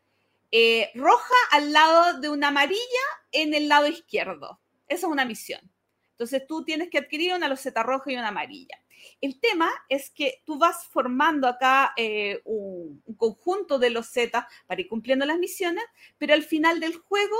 eh, 0.50 0.90
roja 0.94 1.34
al 1.50 1.72
lado 1.72 2.20
de 2.20 2.28
una 2.28 2.48
amarilla 2.48 3.06
en 3.32 3.54
el 3.54 3.66
lado 3.66 3.86
izquierdo. 3.86 4.60
Esa 4.86 5.06
es 5.06 5.12
una 5.12 5.24
misión. 5.24 5.62
Entonces 6.10 6.46
tú 6.46 6.62
tienes 6.66 6.90
que 6.90 6.98
adquirir 6.98 7.32
una 7.32 7.48
loseta 7.48 7.82
roja 7.82 8.12
y 8.12 8.16
una 8.16 8.28
amarilla. 8.28 8.83
El 9.20 9.40
tema 9.40 9.70
es 9.88 10.10
que 10.10 10.42
tú 10.44 10.58
vas 10.58 10.86
formando 10.86 11.46
acá 11.46 11.92
eh, 11.96 12.40
un, 12.44 13.02
un, 13.04 13.14
conjunto 13.14 13.78
de 13.78 13.90
losetas 13.90 14.46
para 14.66 14.80
ir 14.80 14.88
cumpliendo 14.88 15.26
las 15.26 15.38
misiones, 15.38 15.84
pero 16.18 16.34
al 16.34 16.42
final 16.42 16.80
del 16.80 16.96
juego 16.96 17.36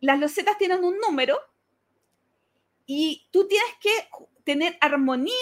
las 0.00 0.18
losetas 0.18 0.58
tienen 0.58 0.82
un 0.84 0.98
número 0.98 1.38
y 2.86 3.28
tú 3.30 3.46
tienes 3.46 3.70
que 3.80 3.90
tener 4.44 4.76
armonía 4.80 5.34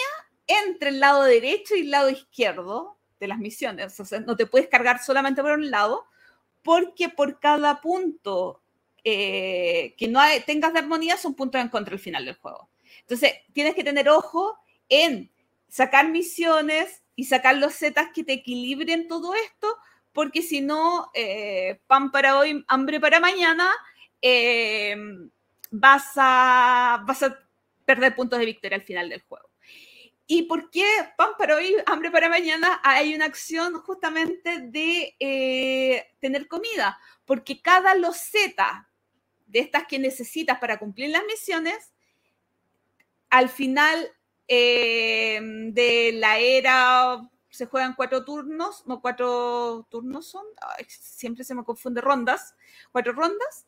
entre 0.46 0.90
el 0.90 1.01
lado 1.01 1.22
derecho 1.22 1.77
y 1.77 1.81
el 1.81 1.90
lado 1.90 2.11
izquierdo 2.11 2.98
de 3.20 3.29
las 3.29 3.38
misiones. 3.38 3.98
O 4.01 4.05
sea, 4.05 4.20
no 4.20 4.37
te 4.37 4.46
puedes 4.46 4.68
cargar 4.68 5.03
solamente 5.03 5.42
por 5.42 5.53
un 5.53 5.70
lado, 5.70 6.07
porque 6.62 7.09
por 7.09 7.40
cada 7.40 7.81
punto 7.81 8.61
eh, 9.05 9.94
que 9.96 10.09
no 10.09 10.20
tengas 10.44 10.72
de 10.72 10.81
armonía 10.81 11.16
son 11.16 11.35
puntos 11.35 11.61
en 11.61 11.68
contra 11.68 11.94
al 11.94 12.01
final 12.01 12.24
del 12.24 12.37
juego. 12.37 12.68
Entonces, 13.09 13.33
tienes 13.55 13.75
que 13.75 13.83
tener 13.83 14.11
ojo 14.11 14.59
en 14.90 15.31
sacar 15.66 16.11
misiones 16.11 17.03
y 17.16 17.25
sacar 17.25 17.57
los 17.57 17.75
zetas 17.75 18.11
que 18.14 18.23
te 18.23 18.35
equilibren 18.35 19.09
todo 19.09 19.35
esto, 19.35 19.79
porque 20.12 20.42
si 20.42 20.61
no, 20.61 21.11
eh, 21.14 21.81
pan 21.87 22.11
para 22.11 22.37
hoy, 22.37 22.62
hambre 22.68 23.01
para 23.01 23.18
mañana, 23.18 23.73
eh, 24.21 24.94
vas, 25.71 26.12
a, 26.16 27.03
vas 27.07 27.23
a 27.23 27.38
perder 27.87 28.14
puntos 28.14 28.38
de 28.38 28.44
victoria 28.44 28.77
al 28.77 28.85
final 28.85 29.09
del 29.09 29.23
juego. 29.23 29.49
¿Y 30.27 30.42
por 30.42 30.68
qué 30.68 30.85
pan 31.16 31.31
para 31.38 31.57
hoy, 31.57 31.77
hambre 31.87 32.11
para 32.11 32.29
mañana? 32.29 32.79
Hay 32.85 33.14
una 33.14 33.25
acción 33.25 33.73
justamente 33.81 34.61
de 34.61 35.16
eh, 35.18 36.09
tener 36.21 36.47
comida, 36.47 36.99
porque 37.25 37.62
cada 37.62 37.94
loseta 37.94 38.90
de 39.47 39.61
estas 39.61 39.87
que 39.87 39.99
necesitas 39.99 40.59
para 40.59 40.79
cumplir 40.79 41.09
las 41.09 41.25
misiones, 41.25 41.94
al 43.31 43.49
final 43.49 44.11
eh, 44.47 45.41
de 45.43 46.12
la 46.14 46.38
era 46.38 47.29
se 47.51 47.67
juegan 47.67 47.95
cuatro 47.95 48.25
turnos, 48.25 48.87
no 48.87 49.01
cuatro 49.01 49.87
turnos 49.91 50.27
son, 50.27 50.45
siempre 50.87 51.45
se 51.45 51.55
me 51.55 51.64
confunde 51.64 52.01
rondas, 52.01 52.55
cuatro 52.93 53.12
rondas, 53.12 53.67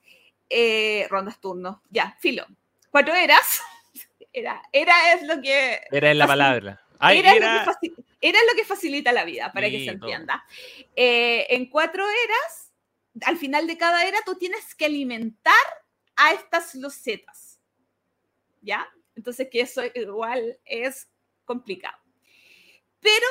eh, 0.48 1.06
rondas 1.10 1.40
turnos, 1.40 1.78
ya, 1.90 2.16
filo, 2.20 2.46
cuatro 2.90 3.14
eras 3.14 3.60
era, 4.32 4.62
era 4.72 5.14
es 5.14 5.22
lo 5.26 5.40
que... 5.40 5.80
Era 5.90 6.10
en 6.10 6.18
la 6.18 6.26
palabra. 6.26 6.80
era, 7.00 7.34
Lo 7.34 7.40
que 7.80 7.92
era, 8.20 8.38
lo 8.48 8.54
que 8.54 8.64
facilita 8.64 9.12
la 9.12 9.24
vida, 9.24 9.50
para 9.52 9.70
que 9.70 9.84
se 9.84 9.90
entienda. 9.90 10.44
Eh, 10.94 11.46
en 11.50 11.70
cuatro 11.70 12.04
eras, 12.04 12.72
al 13.22 13.38
final 13.38 13.66
de 13.66 13.78
cada 13.78 14.04
era, 14.04 14.18
tú 14.24 14.36
tienes 14.36 14.74
que 14.74 14.84
alimentar 14.84 15.54
a 16.16 16.32
estas 16.32 16.74
losetas. 16.74 17.58
¿Ya? 18.60 18.86
Entonces, 19.20 19.48
que 19.50 19.60
eso 19.60 19.82
igual 19.94 20.58
es 20.64 21.10
complicado. 21.44 21.98
Pero 23.00 23.26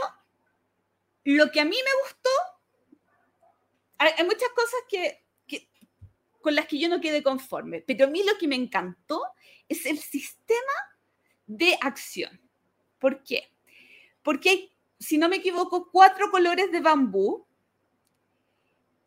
lo 1.23 1.49
que 1.49 1.59
a 1.59 1.65
mí 1.65 1.75
me 1.75 2.01
gustó, 2.03 2.29
hay, 3.97 4.23
muchas 4.23 4.49
cosas 4.49 4.81
que, 4.87 5.25
que, 5.47 5.67
con 6.41 6.53
las 6.53 6.67
que 6.67 6.77
yo 6.77 6.89
no 6.89 7.01
quedé 7.01 7.23
conforme, 7.23 7.81
pero 7.81 8.05
a 8.05 8.09
mí 8.09 8.21
lo 8.21 8.37
que 8.37 8.47
me 8.47 8.55
encantó 8.55 9.23
es 9.67 9.87
el 9.87 9.97
sistema 9.97 10.61
de 11.47 11.75
acción. 11.81 12.39
¿Por 12.99 13.23
qué? 13.23 13.51
Porque 14.21 14.49
hay, 14.51 14.71
si 14.99 15.17
no 15.17 15.27
me 15.27 15.37
equivoco, 15.37 15.89
cuatro 15.91 16.29
colores 16.29 16.71
de 16.71 16.81
bambú 16.81 17.47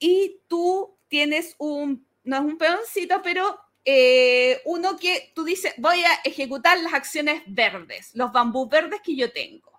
y 0.01 0.41
tú 0.49 0.99
tienes 1.07 1.55
un, 1.59 2.05
no 2.25 2.39
es 2.39 2.43
un 2.43 2.59
peoncito, 2.59 3.23
pero 3.23 3.62
eh, 3.85 4.63
uno 4.65 4.97
que 4.97 5.33
tú 5.35 5.45
dices, 5.45 5.75
voy 5.77 6.03
a 6.05 6.15
ejecutar 6.25 6.79
las 6.81 6.95
acciones 6.95 7.43
verdes, 7.47 8.15
los 8.15 8.33
bambú 8.33 8.69
verdes 8.69 9.01
que 9.03 9.17
yo 9.17 9.33
tengo. 9.33 9.73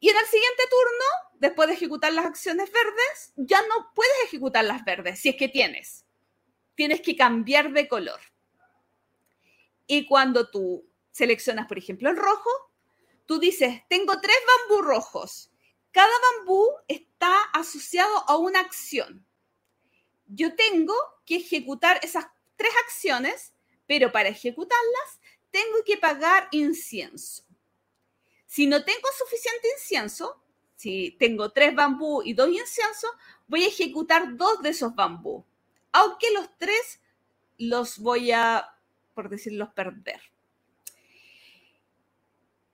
Y 0.00 0.08
en 0.10 0.16
el 0.16 0.26
siguiente 0.26 0.62
turno, 0.70 1.38
después 1.40 1.68
de 1.68 1.74
ejecutar 1.74 2.12
las 2.12 2.26
acciones 2.26 2.70
verdes, 2.70 3.32
ya 3.36 3.60
no 3.62 3.92
puedes 3.94 4.14
ejecutar 4.24 4.64
las 4.64 4.84
verdes 4.84 5.20
si 5.20 5.30
es 5.30 5.36
que 5.36 5.48
tienes. 5.48 6.04
Tienes 6.74 7.00
que 7.00 7.16
cambiar 7.16 7.72
de 7.72 7.88
color. 7.88 8.20
Y 9.86 10.06
cuando 10.06 10.48
tú 10.50 10.88
seleccionas, 11.10 11.66
por 11.66 11.78
ejemplo, 11.78 12.10
el 12.10 12.16
rojo, 12.16 12.50
tú 13.26 13.40
dices, 13.40 13.82
tengo 13.88 14.20
tres 14.20 14.36
bambú 14.46 14.82
rojos. 14.82 15.50
Cada 15.90 16.12
bambú 16.38 16.68
está 16.86 17.42
asociado 17.54 18.24
a 18.28 18.36
una 18.36 18.60
acción. 18.60 19.26
Yo 20.26 20.54
tengo 20.54 20.94
que 21.24 21.36
ejecutar 21.36 21.98
esas 22.02 22.26
tres 22.58 22.70
acciones, 22.84 23.54
pero 23.86 24.12
para 24.12 24.28
ejecutarlas 24.28 25.20
tengo 25.50 25.82
que 25.86 25.96
pagar 25.96 26.48
incienso. 26.50 27.44
Si 28.44 28.66
no 28.66 28.84
tengo 28.84 29.08
suficiente 29.16 29.68
incienso, 29.78 30.42
si 30.76 31.16
tengo 31.18 31.52
tres 31.52 31.74
bambú 31.74 32.20
y 32.22 32.34
dos 32.34 32.50
inciensos, 32.50 33.10
voy 33.46 33.64
a 33.64 33.68
ejecutar 33.68 34.36
dos 34.36 34.60
de 34.60 34.68
esos 34.68 34.94
bambú, 34.94 35.46
aunque 35.92 36.30
los 36.32 36.50
tres 36.58 37.00
los 37.56 37.98
voy 37.98 38.32
a 38.32 38.74
por 39.18 39.28
decirlo, 39.28 39.74
perder. 39.74 40.20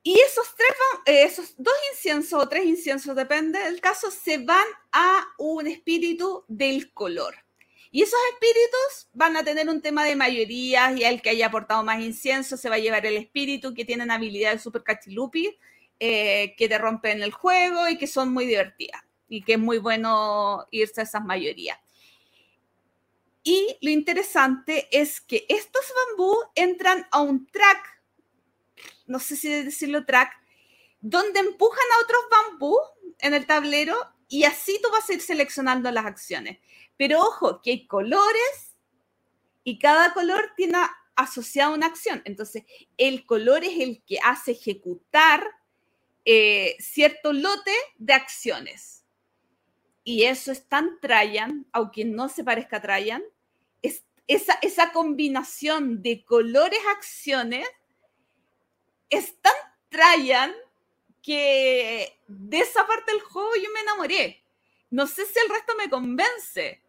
Y 0.02 0.20
esos, 0.20 0.46
tres, 0.54 0.76
eh, 1.06 1.22
esos 1.22 1.54
dos 1.56 1.72
inciensos 1.90 2.38
o 2.38 2.46
tres 2.46 2.66
inciensos, 2.66 3.16
depende 3.16 3.60
del 3.60 3.80
caso, 3.80 4.10
se 4.10 4.36
van 4.36 4.66
a 4.92 5.26
un 5.38 5.66
espíritu 5.66 6.44
del 6.46 6.92
color. 6.92 7.43
Y 7.94 8.02
esos 8.02 8.18
espíritus 8.32 9.08
van 9.12 9.36
a 9.36 9.44
tener 9.44 9.68
un 9.68 9.80
tema 9.80 10.04
de 10.04 10.16
mayorías 10.16 10.98
y 10.98 11.04
el 11.04 11.22
que 11.22 11.30
haya 11.30 11.46
aportado 11.46 11.84
más 11.84 12.00
incienso 12.00 12.56
se 12.56 12.68
va 12.68 12.74
a 12.74 12.80
llevar 12.80 13.06
el 13.06 13.16
espíritu 13.16 13.72
que 13.72 13.84
tienen 13.84 14.10
habilidades 14.10 14.62
super 14.62 14.82
cachilupi 14.82 15.56
eh, 16.00 16.56
que 16.58 16.68
te 16.68 16.76
rompen 16.76 17.22
el 17.22 17.30
juego 17.30 17.88
y 17.88 17.96
que 17.96 18.08
son 18.08 18.32
muy 18.32 18.46
divertidas 18.46 19.00
y 19.28 19.44
que 19.44 19.52
es 19.52 19.58
muy 19.60 19.78
bueno 19.78 20.66
irse 20.72 21.02
a 21.02 21.04
esas 21.04 21.24
mayorías. 21.24 21.78
Y 23.44 23.76
lo 23.80 23.90
interesante 23.90 24.88
es 24.90 25.20
que 25.20 25.46
estos 25.48 25.84
bambú 26.08 26.34
entran 26.56 27.06
a 27.12 27.20
un 27.20 27.46
track, 27.46 28.02
no 29.06 29.20
sé 29.20 29.36
si 29.36 29.48
decirlo 29.48 30.04
track, 30.04 30.32
donde 31.00 31.38
empujan 31.38 31.86
a 31.94 32.02
otros 32.02 32.22
bambú 32.28 32.76
en 33.20 33.34
el 33.34 33.46
tablero 33.46 33.94
y 34.28 34.42
así 34.42 34.80
tú 34.82 34.90
vas 34.90 35.08
a 35.08 35.12
ir 35.12 35.20
seleccionando 35.20 35.88
las 35.92 36.06
acciones. 36.06 36.58
Pero 36.96 37.20
ojo, 37.20 37.60
que 37.62 37.70
hay 37.70 37.86
colores 37.86 38.76
y 39.64 39.78
cada 39.78 40.12
color 40.12 40.52
tiene 40.56 40.78
asociada 41.16 41.70
una 41.70 41.86
acción. 41.86 42.22
Entonces, 42.24 42.64
el 42.96 43.24
color 43.26 43.64
es 43.64 43.80
el 43.80 44.02
que 44.04 44.18
hace 44.22 44.52
ejecutar 44.52 45.44
eh, 46.24 46.76
cierto 46.78 47.32
lote 47.32 47.74
de 47.96 48.12
acciones. 48.12 49.04
Y 50.04 50.24
eso 50.24 50.52
es 50.52 50.68
tan 50.68 51.00
Trajan, 51.00 51.66
aunque 51.72 52.04
no 52.04 52.28
se 52.28 52.44
parezca 52.44 52.76
a 52.76 52.82
Trajan, 52.82 53.22
esa, 54.26 54.54
esa 54.62 54.92
combinación 54.92 56.02
de 56.02 56.24
colores, 56.24 56.78
acciones, 56.96 57.66
es 59.10 59.38
tan 59.40 59.52
Trajan 59.90 60.52
que 61.22 62.18
de 62.26 62.58
esa 62.58 62.86
parte 62.86 63.12
del 63.12 63.22
juego 63.22 63.50
yo 63.56 63.70
me 63.72 63.80
enamoré. 63.80 64.42
No 64.90 65.06
sé 65.06 65.26
si 65.26 65.38
el 65.38 65.48
resto 65.48 65.74
me 65.76 65.88
convence. 65.88 66.83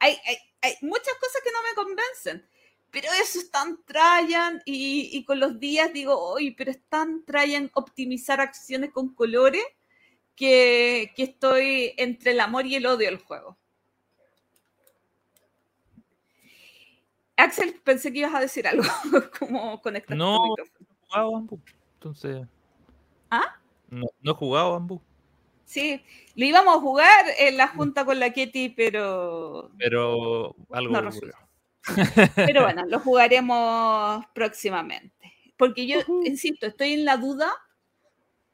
Hay, 0.00 0.16
hay, 0.62 0.74
muchas 0.82 1.14
cosas 1.20 1.42
que 1.42 1.50
no 1.50 1.58
me 1.62 1.74
convencen, 1.74 2.48
pero 2.90 3.08
eso 3.22 3.38
es 3.40 3.50
tan 3.50 3.82
Trajan 3.84 4.62
y, 4.64 5.10
y, 5.12 5.24
con 5.24 5.40
los 5.40 5.58
días 5.58 5.92
digo, 5.92 6.18
oye, 6.18 6.54
pero 6.56 6.70
es 6.70 6.80
tan 6.88 7.24
Trajan 7.24 7.70
optimizar 7.74 8.40
acciones 8.40 8.90
con 8.92 9.14
colores 9.14 9.64
que, 10.36 11.12
que 11.16 11.24
estoy 11.24 11.94
entre 11.96 12.30
el 12.30 12.40
amor 12.40 12.66
y 12.66 12.76
el 12.76 12.86
odio 12.86 13.08
del 13.08 13.18
juego. 13.18 13.58
Axel, 17.36 17.80
pensé 17.84 18.12
que 18.12 18.18
ibas 18.18 18.34
a 18.34 18.40
decir 18.40 18.66
algo, 18.66 18.82
como 19.38 19.80
conectar 19.80 20.16
no, 20.16 20.38
No, 20.38 20.54
he 20.58 21.06
jugado 21.06 21.32
Bambú, 21.32 21.60
entonces. 21.94 22.46
¿Ah? 23.30 23.56
No, 23.88 24.06
no 24.20 24.32
he 24.32 24.34
jugado 24.34 24.72
Bambú. 24.72 25.00
Sí, 25.68 26.02
lo 26.34 26.46
íbamos 26.46 26.76
a 26.76 26.80
jugar 26.80 27.26
en 27.38 27.58
la 27.58 27.68
junta 27.68 28.06
con 28.06 28.18
la 28.18 28.32
Ketty, 28.32 28.70
pero. 28.70 29.70
Pero 29.76 30.56
algo. 30.70 31.02
No 31.02 31.10
pero 32.34 32.62
bueno, 32.62 32.86
lo 32.86 32.98
jugaremos 33.00 34.24
próximamente. 34.32 35.34
Porque 35.58 35.86
yo, 35.86 35.98
insisto, 36.24 36.66
estoy 36.66 36.94
en 36.94 37.04
la 37.04 37.18
duda. 37.18 37.52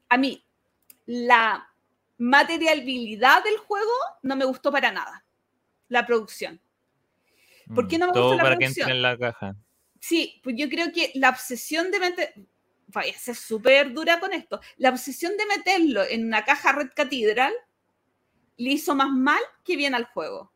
A 0.08 0.18
mí, 0.18 0.44
la 1.06 1.68
materialidad 2.18 3.44
del 3.44 3.58
juego 3.58 3.92
no 4.22 4.34
me 4.34 4.44
gustó 4.44 4.72
para 4.72 4.90
nada. 4.90 5.24
La 5.88 6.04
producción. 6.06 6.60
¿Por 7.72 7.86
qué 7.86 7.96
no 7.96 8.08
me 8.08 8.12
Todo 8.12 8.30
gusta 8.30 8.36
la 8.38 8.42
para 8.42 8.56
producción? 8.56 8.86
que 8.86 8.92
entre 8.92 8.96
en 8.96 9.02
la 9.02 9.16
caja. 9.16 9.56
Sí, 10.00 10.40
pues 10.42 10.56
yo 10.58 10.68
creo 10.68 10.90
que 10.92 11.12
la 11.14 11.30
obsesión 11.30 11.92
de 11.92 12.00
meter, 12.00 12.34
vaya 12.94 13.12
a 13.14 13.18
ser 13.18 13.36
súper 13.36 13.92
dura 13.92 14.20
con 14.20 14.32
esto, 14.32 14.60
la 14.76 14.90
obsesión 14.90 15.36
de 15.36 15.46
meterlo 15.46 16.02
en 16.02 16.26
una 16.26 16.44
caja 16.44 16.72
Red 16.72 16.90
Cathedral 16.94 17.52
le 18.56 18.70
hizo 18.70 18.94
más 18.94 19.10
mal 19.10 19.40
que 19.64 19.76
bien 19.76 19.94
al 19.94 20.06
juego. 20.06 20.52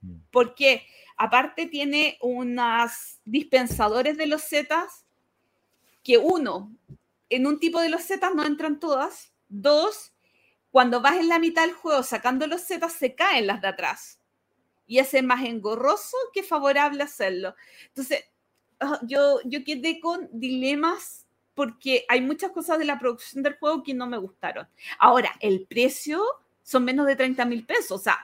Mm. 0.00 0.16
Porque 0.30 0.86
aparte 1.16 1.66
tiene 1.66 2.16
unos 2.22 3.20
dispensadores 3.24 4.16
de 4.16 4.26
los 4.26 4.42
zetas 4.42 5.04
que 6.02 6.16
uno, 6.16 6.74
en 7.28 7.46
un 7.46 7.60
tipo 7.60 7.80
de 7.80 7.90
los 7.90 8.02
zetas 8.02 8.34
no 8.34 8.44
entran 8.44 8.80
todas. 8.80 9.32
Dos, 9.48 10.14
cuando 10.70 11.00
vas 11.00 11.16
en 11.16 11.28
la 11.28 11.38
mitad 11.38 11.62
del 11.66 11.74
juego 11.74 12.02
sacando 12.02 12.46
los 12.46 12.62
zetas 12.62 12.92
se 12.92 13.14
caen 13.14 13.48
las 13.48 13.60
de 13.60 13.68
atrás 13.68 14.20
y 14.90 14.98
es 14.98 15.22
más 15.22 15.44
engorroso 15.44 16.16
que 16.32 16.42
favorable 16.42 17.04
hacerlo. 17.04 17.54
Entonces, 17.86 18.24
ah, 18.80 18.98
yo, 19.02 19.38
yo 19.44 19.62
quedé 19.62 20.00
con 20.00 20.28
dilemas 20.32 21.28
porque 21.60 22.06
hay 22.08 22.22
muchas 22.22 22.52
cosas 22.52 22.78
de 22.78 22.86
la 22.86 22.98
producción 22.98 23.42
del 23.42 23.58
juego 23.58 23.82
que 23.82 23.92
no 23.92 24.06
me 24.06 24.16
gustaron. 24.16 24.66
Ahora, 24.98 25.36
el 25.40 25.66
precio 25.66 26.24
son 26.62 26.86
menos 26.86 27.06
de 27.06 27.16
30 27.16 27.44
mil 27.44 27.66
pesos, 27.66 27.90
o 27.90 27.98
sea, 27.98 28.16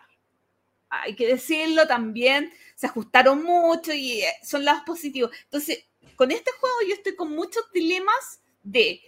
hay 0.89 1.15
que 1.15 1.27
decirlo 1.27 1.87
también, 1.87 2.51
se 2.75 2.87
ajustaron 2.87 3.43
mucho 3.43 3.93
y 3.93 4.23
eh, 4.23 4.33
son 4.43 4.65
lados 4.65 4.85
positivos. 4.87 5.33
Entonces, 5.45 5.85
con 6.17 6.31
este 6.31 6.51
juego 6.59 6.77
yo 6.89 6.95
estoy 6.95 7.15
con 7.15 7.31
muchos 7.37 7.63
dilemas 7.75 8.41
de 8.63 9.03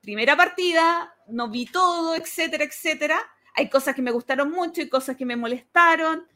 primera 0.00 0.34
partida, 0.34 1.14
no 1.26 1.50
vi 1.50 1.66
todo, 1.66 2.14
etcétera, 2.14 2.64
etcétera. 2.64 3.20
Hay 3.56 3.68
cosas 3.68 3.94
que 3.94 4.00
me 4.00 4.10
gustaron 4.10 4.50
mucho 4.50 4.80
y 4.80 4.88
cosas 4.88 5.18
que 5.18 5.26
me 5.26 5.36
molestaron 5.36 6.26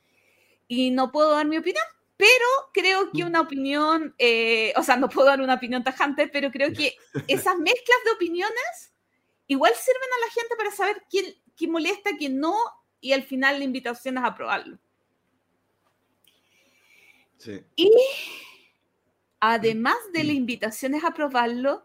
y 0.69 0.91
no 0.91 1.11
puedo 1.11 1.31
dar 1.31 1.47
mi 1.47 1.57
opinión, 1.57 1.87
pero 2.23 2.47
creo 2.73 3.11
que 3.11 3.25
mm. 3.25 3.27
una 3.27 3.41
opinión, 3.41 4.15
eh, 4.17 4.73
o 4.77 4.85
sea, 4.85 4.97
no 4.97 5.09
puedo 5.09 5.27
dar 5.27 5.41
una 5.41 5.55
opinión 5.55 5.83
tajante, 5.83 6.29
pero 6.29 6.53
creo 6.53 6.73
que 6.73 6.95
esas 7.27 7.59
mezclas 7.59 7.99
de 8.05 8.13
opiniones 8.13 8.95
igual 9.49 9.73
sirven 9.75 10.09
a 10.17 10.27
la 10.27 10.33
gente 10.33 10.55
para 10.57 10.71
saber 10.71 11.03
quién, 11.11 11.35
quién 11.57 11.73
molesta, 11.73 12.11
quién 12.17 12.39
no, 12.39 12.55
y 13.01 13.13
al 13.13 13.25
final 13.25 13.59
la 13.59 13.65
invitación 13.65 14.19
es 14.19 14.25
a 14.25 14.37
probarlo. 14.37 14.79
Y 17.75 17.91
además 19.41 19.97
de 20.13 20.23
la 20.23 20.33
invitación 20.33 20.95
es 20.95 21.03
a 21.03 21.15
probarlo, 21.15 21.85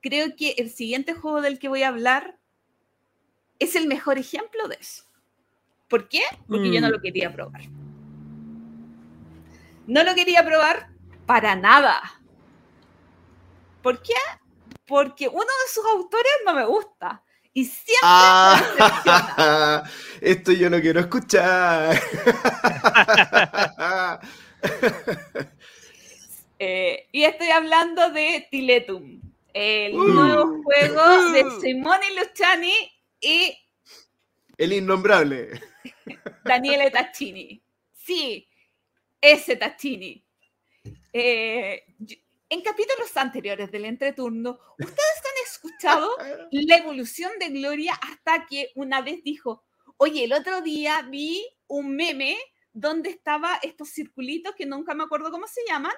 creo 0.00 0.34
que 0.34 0.52
el 0.56 0.70
siguiente 0.70 1.12
juego 1.12 1.42
del 1.42 1.58
que 1.58 1.68
voy 1.68 1.82
a 1.82 1.88
hablar 1.88 2.38
es 3.58 3.76
el 3.76 3.86
mejor 3.86 4.16
ejemplo 4.16 4.66
de 4.66 4.78
eso. 4.80 5.04
¿Por 5.88 6.08
qué? 6.08 6.22
Porque 6.46 6.72
yo 6.72 6.80
no 6.80 6.88
mm. 6.88 6.92
lo 6.92 7.00
quería 7.02 7.30
probar. 7.30 7.60
No 9.88 10.04
lo 10.04 10.14
quería 10.14 10.44
probar 10.44 10.90
para 11.24 11.56
nada. 11.56 11.98
¿Por 13.82 14.02
qué? 14.02 14.12
Porque 14.86 15.28
uno 15.28 15.40
de 15.40 15.72
sus 15.72 15.84
autores 15.86 16.32
no 16.44 16.52
me 16.52 16.66
gusta. 16.66 17.22
Y 17.54 17.64
siempre 17.64 18.02
ah, 18.02 19.82
Esto 20.20 20.52
yo 20.52 20.68
no 20.68 20.78
quiero 20.80 21.00
escuchar. 21.00 22.00
Eh, 26.60 27.06
y 27.12 27.22
estoy 27.22 27.50
hablando 27.50 28.10
de 28.10 28.48
Tiletum, 28.50 29.20
el 29.54 29.94
uh. 29.94 30.08
nuevo 30.08 30.60
juego 30.64 31.30
de 31.30 31.44
uh. 31.44 31.60
Simone 31.60 32.06
Luciani 32.18 32.74
y... 33.20 33.56
El 34.56 34.72
innombrable. 34.72 35.60
Daniele 36.44 36.90
Taccini. 36.90 37.62
Sí, 37.92 38.47
ese 39.20 39.56
Taccini. 39.56 40.24
Eh, 41.12 41.84
en 42.50 42.62
capítulos 42.62 43.16
anteriores 43.16 43.70
del 43.70 43.84
entreturno, 43.84 44.58
ustedes 44.78 44.98
han 44.98 45.44
escuchado 45.44 46.10
la 46.52 46.76
evolución 46.76 47.32
de 47.38 47.50
Gloria 47.50 47.94
hasta 47.94 48.46
que 48.46 48.70
una 48.74 49.02
vez 49.02 49.22
dijo, 49.22 49.64
oye, 49.96 50.24
el 50.24 50.32
otro 50.32 50.62
día 50.62 51.02
vi 51.02 51.46
un 51.66 51.94
meme 51.94 52.36
donde 52.72 53.10
estaba 53.10 53.58
estos 53.62 53.90
circulitos 53.90 54.54
que 54.54 54.64
nunca 54.64 54.94
me 54.94 55.04
acuerdo 55.04 55.30
cómo 55.30 55.46
se 55.46 55.60
llaman, 55.68 55.92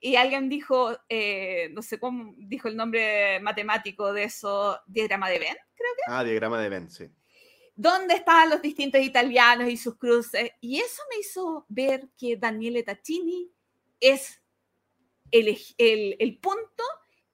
y 0.00 0.16
alguien 0.16 0.48
dijo, 0.48 0.96
eh, 1.08 1.70
no 1.72 1.82
sé 1.82 1.98
cómo 1.98 2.34
dijo 2.36 2.68
el 2.68 2.76
nombre 2.76 3.40
matemático 3.40 4.12
de 4.12 4.24
eso, 4.24 4.78
diagrama 4.86 5.28
de 5.28 5.38
Venn, 5.40 5.56
creo 5.74 5.90
que. 5.96 6.02
Ah, 6.06 6.22
diagrama 6.22 6.60
de 6.60 6.68
Venn, 6.68 6.90
sí. 6.90 7.10
Donde 7.80 8.14
estaban 8.14 8.50
los 8.50 8.60
distintos 8.60 9.00
italianos 9.00 9.68
y 9.68 9.76
sus 9.76 9.96
cruces. 9.96 10.50
Y 10.60 10.80
eso 10.80 11.00
me 11.10 11.20
hizo 11.20 11.64
ver 11.68 12.08
que 12.18 12.36
Daniele 12.36 12.82
Taccini 12.82 13.48
es 14.00 14.42
el, 15.30 15.56
el, 15.78 16.16
el 16.18 16.38
punto 16.38 16.82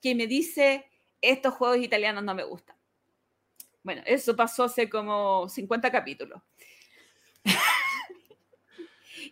que 0.02 0.14
me 0.14 0.26
dice, 0.26 0.84
estos 1.22 1.54
juegos 1.54 1.78
italianos 1.78 2.22
no 2.22 2.34
me 2.34 2.44
gustan. 2.44 2.76
Bueno, 3.82 4.02
eso 4.04 4.36
pasó 4.36 4.64
hace 4.64 4.90
como 4.90 5.48
50 5.48 5.90
capítulos. 5.90 6.42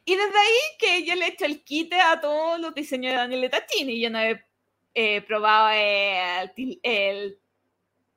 Y 0.05 0.16
desde 0.16 0.37
ahí 0.37 0.59
que 0.81 1.05
yo 1.05 1.14
le 1.14 1.27
he 1.27 1.29
hecho 1.29 1.44
el 1.44 1.62
quite 1.62 2.01
a 2.01 2.20
todos 2.20 2.59
los 2.59 2.75
diseños 2.75 3.12
de 3.12 3.18
Daniel 3.18 3.51
Taccini. 3.51 4.01
Yo 4.01 4.11
no 4.11 4.18
he 4.94 5.22
probado 5.22 5.68
el, 5.70 6.81
el, 6.83 7.38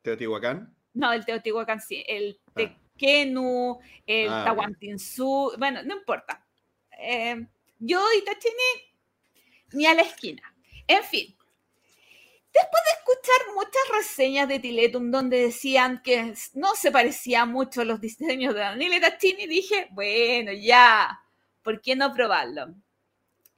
¿Teotihuacán? 0.01 0.75
No, 0.93 1.11
el 1.13 1.25
Teotihuacán 1.25 1.81
sí. 1.81 2.03
El 2.07 2.39
ah. 2.55 2.75
Tequenu, 2.95 3.79
el 4.05 4.29
ah, 4.29 4.43
Tahuantinsu. 4.45 5.53
Bueno, 5.57 5.83
no 5.83 5.95
importa. 5.97 6.45
Eh, 6.97 7.45
yo 7.79 8.01
y 8.17 8.23
Taccini 8.23 8.53
ni 9.73 9.85
a 9.85 9.93
la 9.93 10.01
esquina. 10.01 10.41
En 10.87 11.03
fin. 11.03 11.35
Después 12.53 12.83
de 12.85 12.91
escuchar 12.99 13.53
muchas 13.53 13.97
reseñas 13.97 14.47
de 14.47 14.59
Tiletum 14.59 15.11
donde 15.11 15.41
decían 15.41 16.01
que 16.01 16.33
no 16.53 16.73
se 16.75 16.89
parecía 16.89 17.45
mucho 17.45 17.81
a 17.81 17.85
los 17.85 17.99
diseños 17.99 18.53
de 18.53 18.61
Daniel 18.61 19.01
Taccini, 19.01 19.45
dije, 19.45 19.89
bueno, 19.91 20.53
ya, 20.53 21.19
¿por 21.61 21.81
qué 21.81 21.97
no 21.97 22.13
probarlo? 22.13 22.73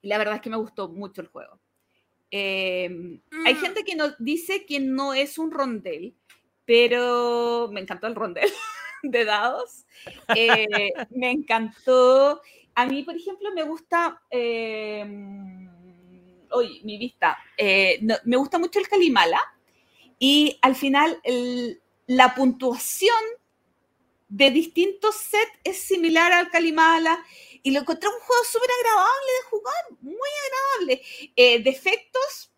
Y 0.01 0.07
la 0.07 0.17
verdad 0.17 0.35
es 0.35 0.41
que 0.41 0.49
me 0.49 0.57
gustó 0.57 0.89
mucho 0.89 1.21
el 1.21 1.27
juego. 1.27 1.59
Hay 2.31 2.89
mm. 2.89 3.57
gente 3.61 3.83
que 3.85 3.95
nos 3.95 4.15
dice 4.17 4.65
que 4.65 4.79
no 4.79 5.13
es 5.13 5.37
un 5.37 5.51
rondel, 5.51 6.15
pero 6.65 7.69
me 7.71 7.81
encantó 7.81 8.07
el 8.07 8.15
rondel 8.15 8.49
de 9.03 9.25
dados. 9.25 9.85
Eh, 10.35 10.67
me 11.11 11.31
encantó. 11.31 12.41
A 12.75 12.85
mí, 12.85 13.03
por 13.03 13.15
ejemplo, 13.15 13.51
me 13.53 13.63
gusta. 13.63 14.21
Eh, 14.29 15.03
mi 16.83 16.97
vista. 16.97 17.37
Eh, 17.57 17.99
me 18.23 18.37
gusta 18.37 18.57
mucho 18.57 18.79
el 18.79 18.87
Kalimala. 18.87 19.39
Y 20.19 20.57
al 20.61 20.75
final, 20.75 21.21
la 22.07 22.33
puntuación 22.33 23.15
de 24.29 24.49
distintos 24.49 25.15
sets 25.15 25.51
es 25.63 25.79
similar 25.79 26.31
al 26.31 26.49
Kalimala 26.49 27.23
y 27.61 27.71
lo 27.71 27.81
encontré 27.81 28.09
un 28.09 28.19
juego 28.19 28.43
súper 28.43 28.69
agradable 28.79 29.31
de 29.31 29.49
jugar, 29.49 29.85
muy 30.01 30.29
agradable. 30.47 31.63
Defectos, 31.63 32.51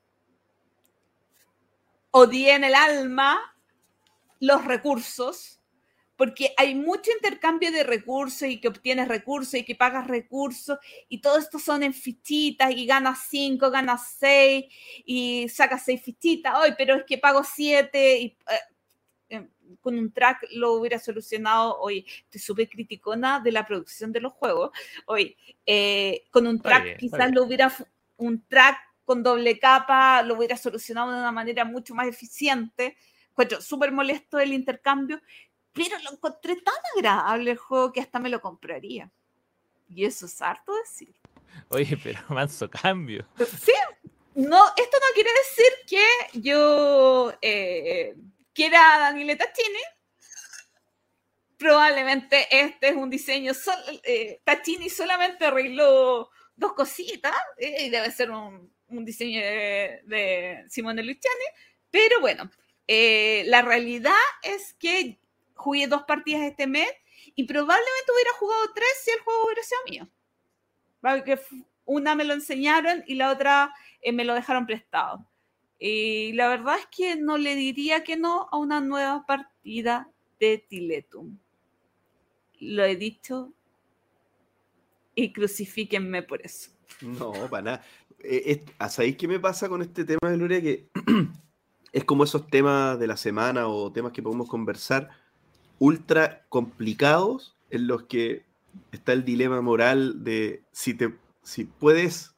odié 2.12 2.54
en 2.54 2.63
el 2.63 2.75
alma 2.75 3.54
los 4.39 4.63
recursos, 4.65 5.59
porque 6.19 6.53
hay 6.58 6.75
mucho 6.75 7.12
intercambio 7.13 7.71
de 7.71 7.86
recursos 7.86 8.45
y 8.45 8.60
que 8.60 8.67
obtienes 8.67 9.08
recursos 9.08 9.53
y 9.53 9.63
que 9.63 9.73
pagas 9.73 10.05
recursos 10.05 10.77
y 11.08 11.21
todo 11.21 11.38
esto 11.38 11.58
son 11.60 11.82
en 11.82 11.93
fichitas 11.93 12.71
y 12.71 12.86
ganas 12.86 13.19
cinco, 13.29 13.71
ganas 13.71 14.15
seis 14.19 14.65
y 15.05 15.47
sacas 15.47 15.86
seis 15.86 16.01
fichitas, 16.03 16.53
hoy, 16.62 16.73
pero 16.77 16.95
es 16.95 17.05
que 17.05 17.17
pago 17.17 17.41
siete 17.45 18.19
y... 18.19 18.38
Eh, 19.29 19.47
con 19.79 19.97
un 19.97 20.12
track 20.12 20.47
lo 20.55 20.73
hubiera 20.73 20.97
solucionado. 20.97 21.79
Hoy 21.79 22.03
estoy 22.23 22.41
súper 22.41 22.67
criticona 22.67 23.39
de 23.39 23.51
la 23.51 23.67
producción 23.67 24.12
de 24.12 24.19
los 24.19 24.34
juegos. 24.34 24.71
Hoy, 25.05 25.38
eh, 25.67 26.25
con 26.32 26.47
un 26.47 26.60
track 26.60 26.97
quizás 26.97 27.32
lo 27.32 27.43
hubiera, 27.43 27.71
un 28.17 28.43
track 28.47 28.77
con 29.05 29.21
doble 29.21 29.60
capa 29.60 30.23
lo 30.23 30.36
hubiera 30.36 30.58
solucionado 30.58 31.12
de 31.12 31.19
una 31.19 31.32
manera 31.32 31.63
mucho 31.63 31.93
más 31.93 32.08
eficiente. 32.08 32.97
Súper 33.62 33.91
molesto 33.91 34.39
el 34.39 34.51
intercambio, 34.51 35.21
pero 35.80 36.02
lo 36.04 36.12
encontré 36.12 36.56
tan 36.58 36.76
agradable 36.96 37.52
el 37.52 37.58
juego 37.58 37.94
que 37.94 38.02
hasta 38.02 38.20
me 38.20 38.30
lo 38.30 38.42
compraría. 38.42 39.10
Y 39.88 40.06
eso 40.06 40.26
es 40.26 40.42
harto 40.42 40.76
decir. 40.76 41.15
Oye, 41.70 41.98
pero 42.04 42.20
manso 42.30 42.70
cambio. 42.70 43.26
Sí, 43.38 43.72
no, 44.36 44.65
esto 44.76 44.98
no 44.98 45.13
quiere 45.13 45.30
decir 45.32 45.72
que 45.88 46.39
yo 46.39 47.34
eh, 47.42 48.15
que 48.54 48.65
era 48.65 49.00
Daniele 49.00 49.36
Taccini. 49.36 49.80
Probablemente 51.58 52.48
este 52.52 52.89
es 52.89 52.96
un 52.96 53.10
diseño, 53.10 53.54
eh, 54.04 54.39
Taccini 54.44 54.89
solamente 54.89 55.46
arregló 55.46 56.30
dos 56.56 56.74
cositas, 56.74 57.36
eh, 57.58 57.86
y 57.86 57.89
debe 57.89 58.12
ser 58.12 58.32
un, 58.32 58.72
diseño 58.89 59.41
de, 59.41 60.66
Simone 60.70 61.03
Luciani, 61.03 61.45
pero 61.91 62.22
bueno, 62.22 62.49
eh, 62.88 63.43
la 63.47 63.62
realidad 63.62 64.14
es 64.43 64.74
que 64.74 65.20
jugué 65.60 65.88
dos 65.88 66.03
partidas 66.03 66.43
este 66.43 66.68
mes 66.68 66.89
y 67.36 67.43
probablemente 67.43 68.12
hubiera 68.14 68.32
jugado 68.39 68.62
tres 68.74 68.89
si 69.03 69.12
el 69.12 69.20
juego 69.20 69.45
hubiera 69.45 69.62
sido 69.64 69.82
mío. 69.89 70.10
Porque 71.01 71.39
una 71.86 72.16
me 72.16 72.24
lo 72.24 72.34
enseñaron 72.34 73.03
y 73.05 73.16
la 73.16 73.32
otra 73.32 73.74
me 74.14 74.24
lo 74.24 74.34
dejaron 74.34 74.66
prestado. 74.66 75.26
Y 75.78 76.34
la 76.34 76.47
verdad 76.47 76.78
es 76.80 76.88
que 76.88 77.16
no 77.16 77.38
le 77.38 77.55
diría 77.55 78.03
que 78.03 78.18
no 78.18 78.47
a 78.51 78.57
una 78.57 78.82
nueva 78.82 79.26
partida 79.26 80.10
de 80.39 80.57
Tiletum. 80.57 81.38
Lo 82.60 82.84
he 82.84 82.95
dicho 82.95 83.53
y 85.16 85.34
crucifíquenme 85.34 86.24
por 86.24 86.41
eso. 86.41 86.72
No, 87.01 87.32
para 87.49 87.62
nada. 87.62 87.86
Eh, 88.20 88.66
¿Sabéis 88.89 89.18
qué 89.18 89.28
me 89.28 89.39
pasa 89.39 89.70
con 89.70 89.82
este 89.82 90.03
tema 90.03 90.30
de 90.30 90.38
Gloria? 90.38 90.62
Que 90.62 90.89
es 91.91 92.03
como 92.03 92.24
esos 92.24 92.47
temas 92.47 92.99
de 92.99 93.07
la 93.07 93.18
semana 93.18 93.68
o 93.68 93.91
temas 93.91 94.12
que 94.12 94.22
podemos 94.22 94.47
conversar 94.49 95.10
ultra 95.80 96.45
complicados 96.49 97.55
en 97.69 97.88
los 97.88 98.03
que 98.03 98.45
está 98.91 99.13
el 99.13 99.25
dilema 99.25 99.61
moral 99.61 100.23
de 100.23 100.63
si 100.71 100.93
te 100.93 101.15
si 101.41 101.65
puedes 101.65 102.36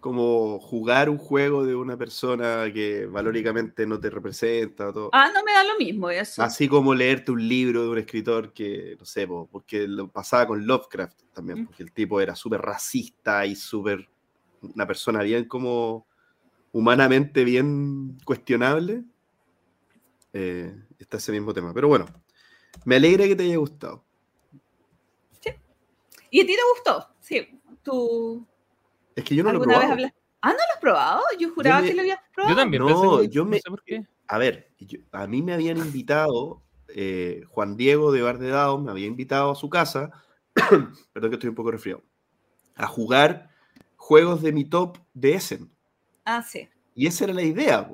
como 0.00 0.58
jugar 0.60 1.10
un 1.10 1.18
juego 1.18 1.64
de 1.64 1.74
una 1.74 1.96
persona 1.96 2.70
que 2.72 3.06
valóricamente 3.06 3.86
no 3.86 4.00
te 4.00 4.08
representa. 4.08 4.92
Todo. 4.92 5.10
Ah, 5.12 5.30
no 5.32 5.44
me 5.44 5.52
da 5.52 5.62
lo 5.62 5.76
mismo 5.78 6.08
eso. 6.10 6.42
Así 6.42 6.68
como 6.68 6.94
leerte 6.94 7.30
un 7.30 7.46
libro 7.46 7.82
de 7.82 7.88
un 7.90 7.98
escritor 7.98 8.52
que, 8.52 8.96
no 8.98 9.04
sé, 9.04 9.26
porque 9.26 9.86
lo 9.86 10.08
pasaba 10.08 10.46
con 10.46 10.66
Lovecraft 10.66 11.20
también, 11.34 11.66
porque 11.66 11.82
el 11.82 11.92
tipo 11.92 12.20
era 12.20 12.34
súper 12.34 12.62
racista 12.62 13.44
y 13.44 13.54
súper 13.54 14.08
una 14.62 14.86
persona 14.86 15.22
bien 15.22 15.44
como 15.44 16.06
humanamente 16.72 17.44
bien 17.44 18.18
cuestionable. 18.24 19.04
Eh, 20.32 20.74
está 20.98 21.18
ese 21.18 21.32
mismo 21.32 21.52
tema. 21.52 21.74
Pero 21.74 21.88
bueno, 21.88 22.06
me 22.84 22.96
alegra 22.96 23.26
que 23.26 23.36
te 23.36 23.44
haya 23.44 23.56
gustado. 23.56 24.04
Sí. 25.40 25.50
¿Y 26.30 26.40
a 26.40 26.46
ti 26.46 26.54
te 26.54 26.62
gustó? 26.74 27.08
Sí. 27.20 27.60
Tú 27.82 28.46
es 29.20 29.24
que 29.24 29.34
yo 29.34 29.44
no 29.44 29.52
lo 29.52 29.62
he 29.62 29.66
probado. 29.66 29.96
Ah, 30.42 30.52
¿no 30.52 30.54
lo 30.54 30.74
has 30.74 30.80
probado? 30.80 31.22
Yo 31.38 31.52
juraba 31.52 31.82
que 31.82 31.92
lo 31.92 32.00
habías 32.00 32.20
probado. 32.34 32.54
Yo 32.54 32.60
también. 32.60 32.82
No, 32.82 33.22
yo 33.24 33.44
me... 33.44 33.60
por 33.60 33.82
qué. 33.82 34.06
A 34.26 34.38
ver, 34.38 34.70
a 35.12 35.26
mí 35.26 35.42
me 35.42 35.52
habían 35.52 35.76
invitado, 35.76 36.62
eh, 36.88 37.42
Juan 37.48 37.76
Diego 37.76 38.12
de 38.12 38.22
Bar 38.22 38.38
de 38.38 38.50
me 38.78 38.90
había 38.90 39.06
invitado 39.06 39.50
a 39.50 39.54
su 39.54 39.68
casa, 39.68 40.10
perdón 41.12 41.30
que 41.30 41.34
estoy 41.34 41.48
un 41.50 41.56
poco 41.56 41.72
resfriado, 41.72 42.02
a 42.76 42.86
jugar 42.86 43.50
juegos 43.96 44.40
de 44.40 44.52
mi 44.52 44.64
top 44.64 44.98
de 45.12 45.34
Essen. 45.34 45.70
Ah, 46.24 46.42
sí. 46.42 46.68
Y 46.94 47.06
esa 47.06 47.24
era 47.24 47.34
la 47.34 47.42
idea, 47.42 47.90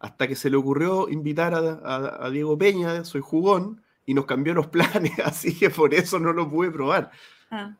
hasta 0.00 0.26
que 0.26 0.34
se 0.34 0.50
le 0.50 0.56
ocurrió 0.56 1.08
invitar 1.08 1.54
a, 1.54 2.26
a, 2.26 2.30
Diego 2.30 2.58
Peña, 2.58 3.04
soy 3.04 3.20
jugón, 3.20 3.82
y 4.10 4.14
nos 4.14 4.26
cambió 4.26 4.54
los 4.54 4.66
planes, 4.66 5.12
así 5.24 5.56
que 5.56 5.70
por 5.70 5.94
eso 5.94 6.18
no 6.18 6.32
lo 6.32 6.50
pude 6.50 6.70
probar. 6.70 7.10
Ah 7.50 7.76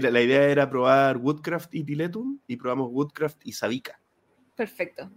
la 0.00 0.20
idea 0.20 0.42
era 0.44 0.68
probar 0.68 1.16
Woodcraft 1.18 1.74
y 1.74 1.84
Tiletum 1.84 2.38
y 2.46 2.56
probamos 2.56 2.90
Woodcraft 2.90 3.38
y 3.44 3.52
Sabica. 3.52 4.00
Perfecto. 4.56 5.10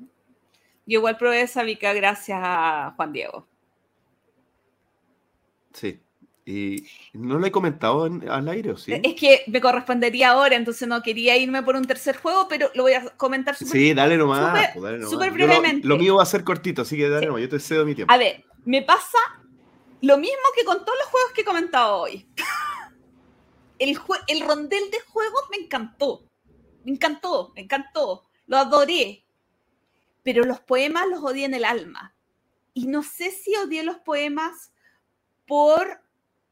Yo 0.85 0.99
igual 0.99 1.17
probé 1.17 1.47
Sabica 1.47 1.93
gracias 1.93 2.39
a 2.41 2.93
Juan 2.95 3.11
Diego. 3.11 3.47
Sí. 5.73 5.99
Y 6.45 6.87
no 7.11 7.39
lo 7.39 7.45
he 7.45 7.51
comentado 7.51 8.05
al 8.05 8.47
aire, 8.47 8.71
¿o 8.71 8.77
sí? 8.77 8.93
Es 8.93 9.15
que 9.15 9.43
me 9.47 9.59
correspondería 9.59 10.29
ahora, 10.29 10.55
entonces 10.55 10.87
no 10.87 11.01
quería 11.01 11.35
irme 11.35 11.61
por 11.61 11.75
un 11.75 11.83
tercer 11.83 12.15
juego, 12.15 12.47
pero 12.47 12.69
lo 12.73 12.83
voy 12.83 12.93
a 12.93 13.03
comentar 13.17 13.53
súper 13.55 13.73
Sí, 13.73 13.93
dale 13.93 14.15
nomás. 14.15 14.73
Súper 14.73 15.09
pues, 15.09 15.33
brevemente. 15.33 15.85
Lo, 15.85 15.97
mío 15.97 16.15
va 16.15 16.23
a 16.23 16.25
ser 16.25 16.45
cortito, 16.45 16.83
así 16.83 16.95
que 16.95 17.09
dale 17.09 17.27
nomás, 17.27 17.41
yo 17.41 17.49
te 17.49 17.59
cedo 17.59 17.85
mi 17.85 17.95
tiempo. 17.95 18.13
A 18.13 18.17
ver, 18.17 18.45
me 18.63 18.81
pasa 18.81 19.17
lo 20.01 20.17
mismo 20.17 20.43
que 20.55 20.65
con 20.65 20.83
todos 20.85 20.97
los 20.99 21.07
juegos 21.07 21.31
que 21.33 21.41
he 21.41 21.45
comentado 21.45 21.97
hoy 22.01 22.27
el, 23.79 23.99
el 24.27 24.41
rondel 24.41 24.91
de 24.91 24.99
juegos 25.01 25.43
me 25.51 25.57
encantó. 25.57 26.23
Me 26.83 26.91
encantó, 26.91 27.51
me 27.55 27.61
encantó. 27.61 28.27
Lo 28.45 28.57
adoré. 28.57 29.25
Pero 30.23 30.43
los 30.43 30.59
poemas 30.59 31.07
los 31.07 31.23
odié 31.23 31.45
en 31.45 31.53
el 31.53 31.65
alma. 31.65 32.15
Y 32.73 32.87
no 32.87 33.03
sé 33.03 33.31
si 33.31 33.55
odié 33.55 33.83
los 33.83 33.97
poemas 33.97 34.71
por 35.47 36.01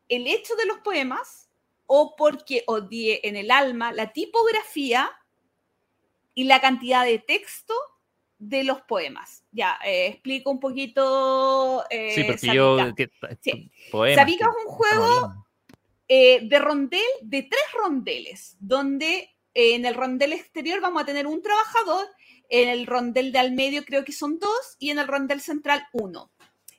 el 0.08 0.28
hecho 0.28 0.56
de 0.56 0.66
los 0.66 0.80
poemas 0.80 1.50
o 1.88 2.16
porque 2.16 2.64
odié 2.68 3.28
en 3.28 3.36
el 3.36 3.52
alma 3.52 3.92
la 3.92 4.12
tipografía 4.12 5.12
y 6.34 6.46
la 6.46 6.62
cantidad 6.62 7.06
de 7.06 7.20
texto 7.20 7.74
de 8.38 8.64
los 8.64 8.82
poemas. 8.82 9.44
Ya, 9.52 9.78
eh, 9.86 10.08
explico 10.08 10.52
un 10.52 10.60
poquito. 10.60 11.86
Eh, 11.90 12.12
sí, 12.14 12.24
porque 12.24 12.54
yo. 12.54 12.78
sí. 13.42 13.72
Poemas, 13.92 14.28
es 14.28 14.42
un 14.42 14.72
juego 14.72 15.46
eh, 16.08 16.42
de 16.44 16.60
rondel, 16.60 17.02
de 17.22 17.44
tres 17.44 17.64
rondeles, 17.74 18.58
donde 18.60 19.36
eh, 19.56 19.74
en 19.74 19.86
el 19.86 19.96
rondel 19.96 20.34
exterior 20.34 20.80
vamos 20.80 21.02
a 21.02 21.06
tener 21.06 21.26
un 21.26 21.42
trabajador, 21.42 22.06
en 22.50 22.70
el 22.70 22.86
rondel 22.86 23.32
de 23.32 23.40
al 23.40 23.54
medio 23.54 23.84
creo 23.84 24.06
que 24.06 24.12
son 24.12 24.38
dos 24.38 24.76
y 24.78 24.92
en 24.92 25.00
el 25.00 25.08
rondel 25.08 25.42
central 25.42 25.88
uno. 25.94 26.30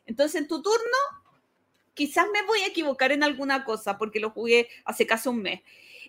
Entonces 0.04 0.40
en 0.40 0.46
tu 0.46 0.62
turno, 0.62 0.98
quizás 1.94 2.26
me 2.32 2.46
voy 2.46 2.60
a 2.60 2.68
equivocar 2.68 3.10
en 3.10 3.24
alguna 3.24 3.64
cosa 3.64 3.98
porque 3.98 4.20
lo 4.20 4.30
jugué 4.30 4.68
hace 4.84 5.08
casi 5.08 5.28
un 5.28 5.42
mes. 5.42 5.62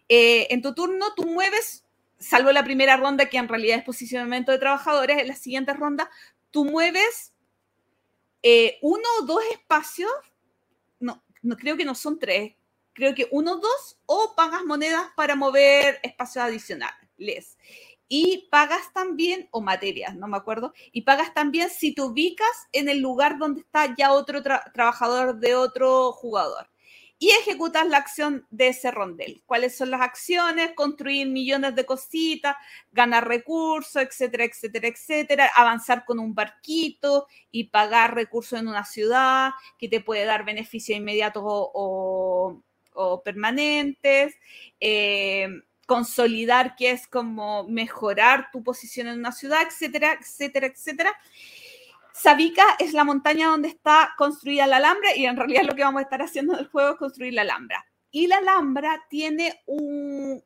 Eh, 0.09 0.47
en 0.51 0.61
tu 0.61 0.75
turno 0.75 1.07
tú 1.15 1.25
mueves, 1.25 1.85
salvo 2.20 2.51
la 2.51 2.63
primera 2.63 2.97
ronda 2.97 3.30
que 3.30 3.38
en 3.38 3.47
realidad 3.47 3.78
es 3.78 3.84
posicionamiento 3.84 4.51
de 4.51 4.59
trabajadores, 4.59 5.20
en 5.20 5.28
la 5.28 5.36
siguiente 5.36 5.74
ronda 5.74 6.09
tú 6.51 6.65
mueves 6.65 7.34
uno 8.82 9.03
o 9.20 9.26
dos 9.26 9.43
espacios, 9.51 10.11
no, 10.99 11.24
no 11.41 11.57
creo 11.57 11.76
que 11.76 11.86
no 11.86 11.95
son 11.95 12.18
tres, 12.20 12.53
creo 12.93 13.13
que 13.13 13.28
uno, 13.32 13.57
dos, 13.57 13.99
o 14.05 14.34
pagas 14.36 14.63
monedas 14.65 15.07
para 15.15 15.36
mover 15.36 15.99
espacios 16.01 16.43
adicionales. 16.43 17.57
Y 18.09 18.47
pagas 18.49 18.91
también, 18.93 19.49
o 19.51 19.61
materias, 19.61 20.15
no 20.15 20.28
me 20.28 20.38
acuerdo, 20.38 20.74
y 20.91 21.01
pagas 21.01 21.34
también 21.34 21.70
si 21.70 21.93
te 21.93 22.01
ubicas 22.01 22.68
en 22.72 22.89
el 22.89 22.99
lugar 22.99 23.38
donde 23.38 23.61
está 23.61 23.93
ya 23.95 24.13
otro 24.13 24.41
trabajador 24.41 25.39
de 25.39 25.55
otro 25.55 26.11
jugador. 26.13 26.70
Y 27.20 27.30
ejecutas 27.32 27.88
la 27.88 27.97
acción 27.97 28.45
de 28.51 28.68
ese 28.68 28.91
rondel. 28.91 29.41
¿Cuáles 29.45 29.76
son 29.76 29.89
las 29.89 30.01
acciones? 30.01 30.74
Construir 30.76 31.28
millones 31.28 31.76
de 31.76 31.86
cositas, 31.86 32.55
ganar 32.91 33.28
recursos, 33.28 34.01
etcétera, 34.01 34.45
etcétera, 34.45 34.88
etcétera. 34.88 35.51
Avanzar 35.55 36.05
con 36.05 36.20
un 36.20 36.36
barquito 36.36 37.28
y 37.51 37.65
pagar 37.65 38.13
recursos 38.15 38.59
en 38.59 38.68
una 38.68 38.86
ciudad 38.86 39.51
que 39.80 39.89
te 39.89 40.01
puede 40.01 40.26
dar 40.26 40.45
beneficios 40.45 40.97
inmediatos 40.97 41.43
o 41.45 42.61
o 42.97 43.22
permanentes, 43.24 44.36
eh, 44.80 45.47
consolidar 45.86 46.76
que 46.76 46.91
es 46.91 47.07
como 47.07 47.63
mejorar 47.68 48.49
tu 48.51 48.63
posición 48.63 49.07
en 49.07 49.20
una 49.20 49.32
ciudad, 49.32 49.61
etcétera, 49.65 50.18
etcétera, 50.20 50.68
etcétera. 50.68 51.13
Sabica 52.20 52.63
es 52.80 52.93
la 52.93 53.03
montaña 53.03 53.47
donde 53.47 53.68
está 53.68 54.13
construida 54.18 54.68
la 54.68 54.78
Alhambra 54.78 55.15
y 55.15 55.26
en 55.26 55.38
realidad 55.38 55.63
lo 55.63 55.76
que 55.76 55.84
vamos 55.84 55.99
a 55.99 56.03
estar 56.03 56.22
haciendo 56.22 56.53
en 56.53 56.59
el 56.59 56.68
juego 56.68 56.91
es 56.91 56.97
construir 56.97 57.34
la 57.34 57.43
Alhambra. 57.43 57.86
Y 58.11 58.28
la 58.28 58.38
Alhambra 58.38 59.05
tiene 59.09 59.61
un, 59.65 60.43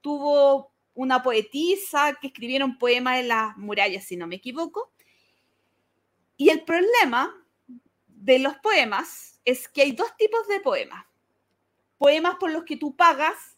tuvo 0.00 0.72
una 0.94 1.22
poetisa 1.22 2.16
que 2.20 2.28
escribieron 2.28 2.78
poemas 2.78 3.18
en 3.18 3.28
las 3.28 3.56
murallas, 3.56 4.04
si 4.04 4.16
no 4.16 4.26
me 4.26 4.36
equivoco. 4.36 4.92
Y 6.36 6.48
el 6.50 6.62
problema 6.62 7.34
de 8.06 8.38
los 8.38 8.56
poemas 8.58 9.40
es 9.44 9.68
que 9.68 9.82
hay 9.82 9.92
dos 9.92 10.16
tipos 10.16 10.46
de 10.48 10.60
poemas 10.60 11.06
poemas 11.98 12.36
por 12.36 12.50
los 12.50 12.64
que 12.64 12.76
tú 12.76 12.96
pagas 12.96 13.56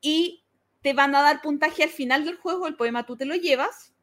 y 0.00 0.44
te 0.82 0.94
van 0.94 1.14
a 1.14 1.22
dar 1.22 1.42
puntaje 1.42 1.84
al 1.84 1.90
final 1.90 2.24
del 2.24 2.36
juego, 2.36 2.66
el 2.66 2.76
poema 2.76 3.06
tú 3.06 3.16
te 3.16 3.24
lo 3.24 3.34
llevas 3.34 3.94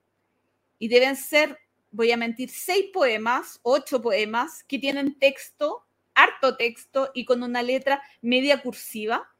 y 0.77 0.87
deben 0.87 1.15
ser, 1.15 1.59
voy 1.91 2.11
a 2.11 2.17
mentir, 2.17 2.49
seis 2.49 2.85
poemas, 2.93 3.59
ocho 3.63 4.01
poemas 4.01 4.63
que 4.63 4.79
tienen 4.79 5.17
texto, 5.17 5.85
harto 6.13 6.55
texto 6.57 7.11
y 7.13 7.25
con 7.25 7.43
una 7.43 7.61
letra 7.61 8.01
media 8.21 8.61
cursiva, 8.61 9.33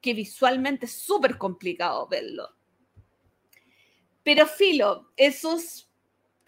que 0.00 0.14
visualmente 0.14 0.86
es 0.86 0.92
súper 0.92 1.38
complicado 1.38 2.08
verlo. 2.08 2.48
Pero 4.22 4.46
filo, 4.46 5.12
esos 5.16 5.88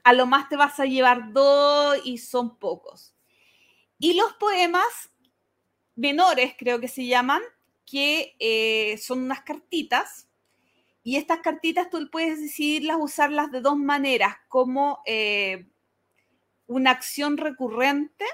a 0.04 0.12
lo 0.12 0.26
más 0.26 0.48
te 0.48 0.56
vas 0.56 0.78
a 0.78 0.84
llevar 0.84 1.32
dos 1.32 1.98
y 2.04 2.18
son 2.18 2.58
pocos. 2.58 3.14
Y 3.98 4.14
los 4.14 4.34
poemas 4.34 5.10
menores, 5.96 6.54
creo 6.58 6.78
que 6.78 6.88
se 6.88 7.06
llaman, 7.06 7.42
que 7.86 8.36
eh, 8.38 8.98
son 8.98 9.20
unas 9.20 9.40
cartitas. 9.42 10.28
Y 11.04 11.16
estas 11.16 11.40
cartitas 11.40 11.90
tú 11.90 12.08
puedes 12.10 12.40
decidirlas, 12.40 12.96
usarlas 12.98 13.52
de 13.52 13.60
dos 13.60 13.76
maneras, 13.76 14.36
como 14.48 15.02
eh, 15.04 15.66
una 16.66 16.92
acción 16.92 17.36
recurrente, 17.36 18.24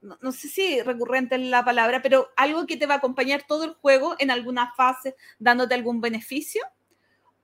no, 0.00 0.30
sé 0.30 0.48
si 0.48 0.80
recurrente 0.82 1.34
es 1.34 1.40
la 1.40 1.64
palabra, 1.64 2.02
pero 2.02 2.28
algo 2.36 2.66
que 2.66 2.76
te 2.76 2.86
va 2.86 2.94
a 2.94 2.98
acompañar 2.98 3.44
todo 3.48 3.64
el 3.64 3.74
juego 3.74 4.14
en 4.18 4.30
alguna 4.30 4.74
fase, 4.74 5.16
dándote 5.38 5.74
algún 5.74 6.02
beneficio, 6.02 6.62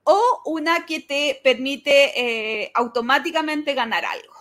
o 0.03 0.21
una 0.45 0.85
que 0.85 1.01
te 1.01 1.41
permite 1.43 2.61
eh, 2.63 2.71
automáticamente 2.75 3.73
ganar 3.73 4.05
algo. 4.05 4.35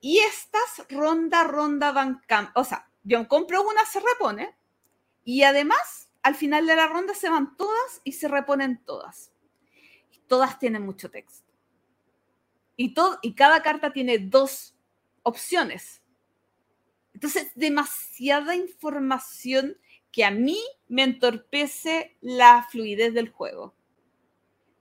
Y 0.00 0.20
estas 0.20 0.86
ronda, 0.88 1.44
ronda 1.44 1.90
van, 1.90 2.22
o 2.54 2.64
sea, 2.64 2.88
yo 3.02 3.26
compro 3.26 3.62
una, 3.62 3.84
se 3.84 4.00
repone. 4.00 4.56
Y 5.24 5.42
además, 5.42 6.09
al 6.22 6.34
final 6.34 6.66
de 6.66 6.76
la 6.76 6.86
ronda 6.86 7.14
se 7.14 7.30
van 7.30 7.56
todas 7.56 8.00
y 8.04 8.12
se 8.12 8.28
reponen 8.28 8.82
todas. 8.84 9.32
todas 10.26 10.58
tienen 10.58 10.82
mucho 10.82 11.10
texto. 11.10 11.52
Y, 12.76 12.94
todo, 12.94 13.18
y 13.20 13.34
cada 13.34 13.62
carta 13.62 13.92
tiene 13.92 14.18
dos 14.18 14.76
opciones. 15.22 16.02
Entonces, 17.12 17.50
demasiada 17.54 18.54
información 18.54 19.76
que 20.12 20.24
a 20.24 20.30
mí 20.30 20.58
me 20.88 21.02
entorpece 21.02 22.16
la 22.20 22.66
fluidez 22.70 23.12
del 23.12 23.30
juego. 23.30 23.74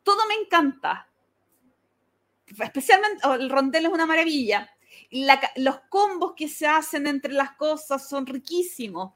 Todo 0.04 0.20
me 0.28 0.36
encanta. 0.36 1.10
Especialmente, 2.46 3.28
el 3.28 3.50
rondel 3.50 3.88
es 3.88 3.92
una 3.92 4.06
maravilla 4.06 4.70
los 5.56 5.80
combos 5.90 6.34
que 6.36 6.48
se 6.48 6.68
hacen 6.68 7.08
entre 7.08 7.34
las 7.34 7.52
cosas 7.54 8.08
son 8.08 8.26
riquísimos. 8.26 9.14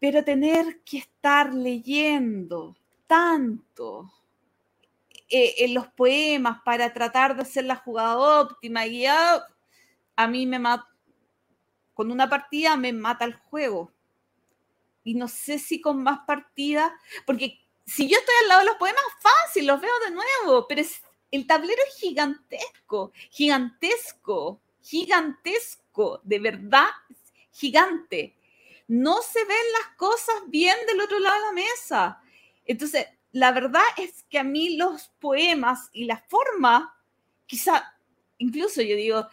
Pero 0.00 0.24
tener 0.24 0.80
que 0.82 0.98
estar 0.98 1.54
leyendo 1.54 2.76
tanto 3.06 4.12
eh, 5.28 5.54
en 5.64 5.74
los 5.74 5.88
poemas 5.88 6.60
para 6.64 6.92
tratar 6.92 7.34
de 7.36 7.42
hacer 7.42 7.64
la 7.64 7.76
jugada 7.76 8.18
óptima 8.18 8.86
y 8.86 9.02
ya 9.02 9.44
a 10.16 10.28
mí 10.28 10.46
me 10.46 10.58
mata, 10.58 10.86
con 11.94 12.10
una 12.10 12.28
partida 12.28 12.76
me 12.76 12.92
mata 12.92 13.24
el 13.24 13.34
juego. 13.34 13.90
Y 15.02 15.14
no 15.14 15.28
sé 15.28 15.58
si 15.58 15.80
con 15.80 16.02
más 16.02 16.20
partidas, 16.26 16.92
porque 17.26 17.58
si 17.86 18.08
yo 18.08 18.18
estoy 18.18 18.34
al 18.42 18.48
lado 18.48 18.60
de 18.60 18.66
los 18.66 18.76
poemas, 18.76 19.02
fácil, 19.20 19.66
los 19.66 19.80
veo 19.80 19.92
de 20.06 20.10
nuevo, 20.12 20.66
pero 20.66 20.82
el 21.30 21.46
tablero 21.46 21.82
es 21.88 22.00
gigantesco, 22.00 23.12
gigantesco, 23.30 24.60
gigantesco, 24.80 26.20
de 26.22 26.38
verdad, 26.38 26.88
gigante. 27.50 28.36
No 28.88 29.22
se 29.22 29.44
ven 29.44 29.72
las 29.80 29.96
cosas 29.96 30.34
bien 30.48 30.76
del 30.86 31.00
otro 31.00 31.18
lado 31.18 31.36
de 31.36 31.46
la 31.46 31.52
mesa. 31.52 32.22
Entonces, 32.64 33.06
la 33.32 33.52
verdad 33.52 33.82
es 33.96 34.24
que 34.30 34.38
a 34.38 34.44
mí 34.44 34.76
los 34.76 35.08
poemas 35.18 35.90
y 35.92 36.04
la 36.04 36.18
forma, 36.28 36.96
quizá, 37.46 37.96
incluso 38.38 38.82
yo 38.82 38.96
digo, 38.96 39.26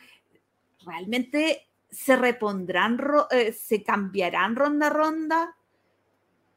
realmente 0.85 1.69
se 1.89 2.15
repondrán, 2.15 2.99
eh, 3.31 3.53
se 3.53 3.83
cambiarán 3.83 4.55
ronda 4.55 4.87
a 4.87 4.89
ronda. 4.89 5.57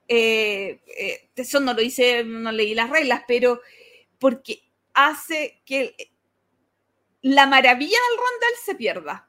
Eh, 0.06 0.80
eh, 0.86 1.30
eso 1.34 1.60
no 1.60 1.74
lo 1.74 1.82
hice, 1.82 2.24
no 2.24 2.52
leí 2.52 2.74
las 2.74 2.90
reglas, 2.90 3.24
pero 3.26 3.60
porque 4.18 4.62
hace 4.94 5.62
que 5.64 5.94
la 7.22 7.46
maravilla 7.46 7.98
del 8.08 8.18
rondel 8.18 8.58
se 8.64 8.74
pierda. 8.74 9.28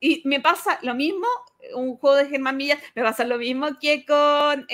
Y 0.00 0.22
me 0.24 0.40
pasa 0.40 0.78
lo 0.82 0.94
mismo, 0.94 1.26
un 1.74 1.96
juego 1.96 2.16
de 2.16 2.28
Germán 2.28 2.58
Villa, 2.58 2.78
me 2.94 3.02
pasa 3.02 3.24
lo 3.24 3.38
mismo 3.38 3.78
que 3.80 4.04
con, 4.04 4.66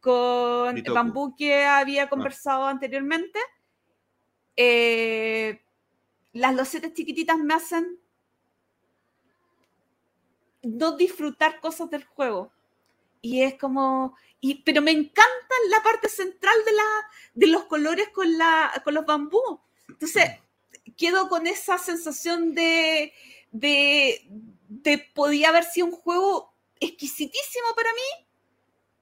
con 0.00 0.94
Bambú 0.94 1.34
que 1.36 1.64
había 1.64 2.04
ah. 2.04 2.08
conversado 2.08 2.66
anteriormente. 2.66 3.38
las 6.32 6.54
losetas 6.54 6.92
chiquititas 6.94 7.38
me 7.38 7.54
hacen 7.54 7.98
no 10.64 10.96
disfrutar 10.96 11.60
cosas 11.60 11.90
del 11.90 12.04
juego. 12.04 12.52
Y 13.20 13.42
es 13.42 13.54
como, 13.54 14.16
y, 14.40 14.62
pero 14.62 14.82
me 14.82 14.90
encanta 14.90 15.54
la 15.70 15.82
parte 15.82 16.08
central 16.08 16.54
de, 16.66 16.72
la, 16.72 16.82
de 17.34 17.46
los 17.46 17.64
colores 17.64 18.08
con, 18.10 18.36
la, 18.36 18.70
con 18.84 18.94
los 18.94 19.06
bambú. 19.06 19.60
Entonces, 19.88 20.30
quedo 20.96 21.28
con 21.28 21.46
esa 21.46 21.78
sensación 21.78 22.54
de, 22.54 23.12
de, 23.50 24.28
de 24.82 25.04
podía 25.14 25.50
haber 25.50 25.64
sido 25.64 25.86
un 25.86 25.92
juego 25.92 26.52
exquisitísimo 26.80 27.66
para 27.76 27.90
mí, 27.92 28.26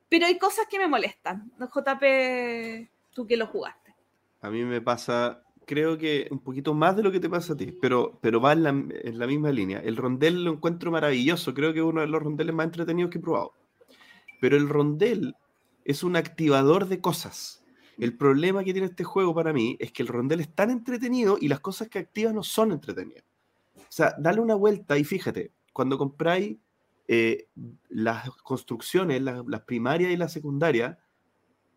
pero 0.08 0.26
hay 0.26 0.38
cosas 0.38 0.66
que 0.68 0.78
me 0.78 0.88
molestan. 0.88 1.52
JP, 1.58 2.90
tú 3.12 3.26
que 3.26 3.36
lo 3.36 3.46
jugaste. 3.46 3.94
A 4.40 4.50
mí 4.50 4.64
me 4.64 4.80
pasa 4.80 5.42
creo 5.66 5.98
que 5.98 6.28
un 6.30 6.40
poquito 6.40 6.74
más 6.74 6.96
de 6.96 7.02
lo 7.02 7.12
que 7.12 7.20
te 7.20 7.30
pasa 7.30 7.54
a 7.54 7.56
ti, 7.56 7.72
pero, 7.72 8.18
pero 8.20 8.40
va 8.40 8.52
en 8.52 8.62
la, 8.62 9.26
misma 9.26 9.50
línea. 9.50 9.80
El 9.80 9.96
rondel 9.96 10.44
lo 10.44 10.52
encuentro 10.52 10.90
maravilloso, 10.90 11.54
creo 11.54 11.72
que 11.72 11.80
es 11.80 11.84
uno 11.84 12.00
de 12.00 12.06
los 12.06 12.22
rondeles 12.22 12.54
más 12.54 12.66
entretenidos 12.66 13.10
que 13.10 13.18
he 13.18 13.22
probado. 13.22 13.54
Pero 14.40 14.56
el 14.56 14.68
rondel 14.68 15.34
es 15.84 16.02
un 16.02 16.16
activador 16.16 16.88
de 16.88 17.00
cosas. 17.00 17.64
El 17.98 18.16
problema 18.16 18.64
que 18.64 18.72
tiene 18.72 18.88
este 18.88 19.04
juego 19.04 19.34
para 19.34 19.52
mí 19.52 19.76
es 19.78 19.92
que 19.92 20.02
el 20.02 20.08
rondel 20.08 20.40
es 20.40 20.54
tan 20.54 20.70
entretenido 20.70 21.38
y 21.40 21.48
las 21.48 21.60
cosas 21.60 21.88
que 21.88 21.98
activa 21.98 22.32
no 22.32 22.42
son 22.42 22.72
entretenidas. 22.72 23.24
O 23.76 23.94
sea, 23.94 24.14
dale 24.18 24.40
una 24.40 24.54
vuelta 24.54 24.96
y 24.98 25.04
fíjate, 25.04 25.52
cuando 25.72 25.98
compráis 25.98 26.56
eh, 27.08 27.48
las 27.88 28.30
construcciones, 28.42 29.22
las 29.22 29.60
primarias 29.62 30.12
y 30.12 30.16
las 30.16 30.32
secundarias, 30.32 30.96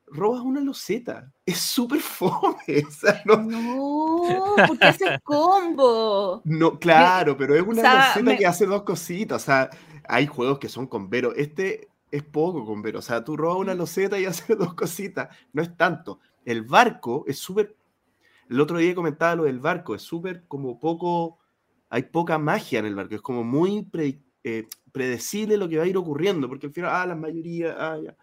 robas 0.08 0.42
una 0.42 0.62
loseta. 0.62 1.32
Es 1.46 1.60
súper 1.60 2.00
fome. 2.00 2.58
no... 3.26 4.22
porque 4.68 4.86
hace 4.86 5.20
combo. 5.24 6.42
No, 6.44 6.80
claro, 6.80 7.38
pero 7.38 7.56
es 7.56 7.62
una 7.62 8.08
loseta 8.08 8.38
que 8.38 8.48
hace 8.48 8.66
dos 8.66 8.82
cositas. 8.82 9.44
O 9.44 9.46
sea, 9.46 9.70
hay 10.08 10.26
juegos 10.26 10.58
que 10.58 10.70
son 10.70 10.88
con 10.88 11.10
Vero. 11.10 11.36
Este 11.36 11.90
es 12.10 12.24
poco 12.24 12.66
con 12.66 12.82
Vero. 12.82 13.00
O 13.00 13.02
sea, 13.04 13.24
tú 13.24 13.38
robas 13.38 13.58
una 13.58 13.76
mm. 13.76 13.78
loseta 13.78 14.20
y 14.20 14.26
haces 14.26 14.58
dos 14.58 14.74
cositas. 14.74 15.30
No 15.54 15.62
es 15.62 15.76
tanto. 15.78 16.20
El 16.46 16.64
barco 16.64 17.26
es 17.28 17.38
súper. 17.38 17.76
El 18.50 18.60
otro 18.60 18.78
día 18.78 18.96
comentaba 18.96 19.36
lo 19.36 19.44
del 19.44 19.60
barco. 19.60 19.94
Es 19.94 20.02
súper 20.02 20.46
como 20.48 20.80
poco. 20.80 21.38
Hay 21.90 22.04
poca 22.04 22.38
magia 22.38 22.80
en 22.80 22.86
el 22.86 22.96
barco. 22.96 23.16
Es 23.16 23.22
como 23.22 23.44
muy 23.44 23.88
eh, 24.44 24.68
predecible 24.92 25.58
lo 25.58 25.70
que 25.70 25.78
va 25.78 25.84
a 25.84 25.88
ir 25.88 25.98
ocurriendo. 25.98 26.48
Porque 26.48 26.68
al 26.68 26.74
final, 26.74 26.92
ah, 26.94 27.06
la 27.06 27.16
mayoría, 27.16 27.76
ah, 27.78 28.00
ya 28.04 28.16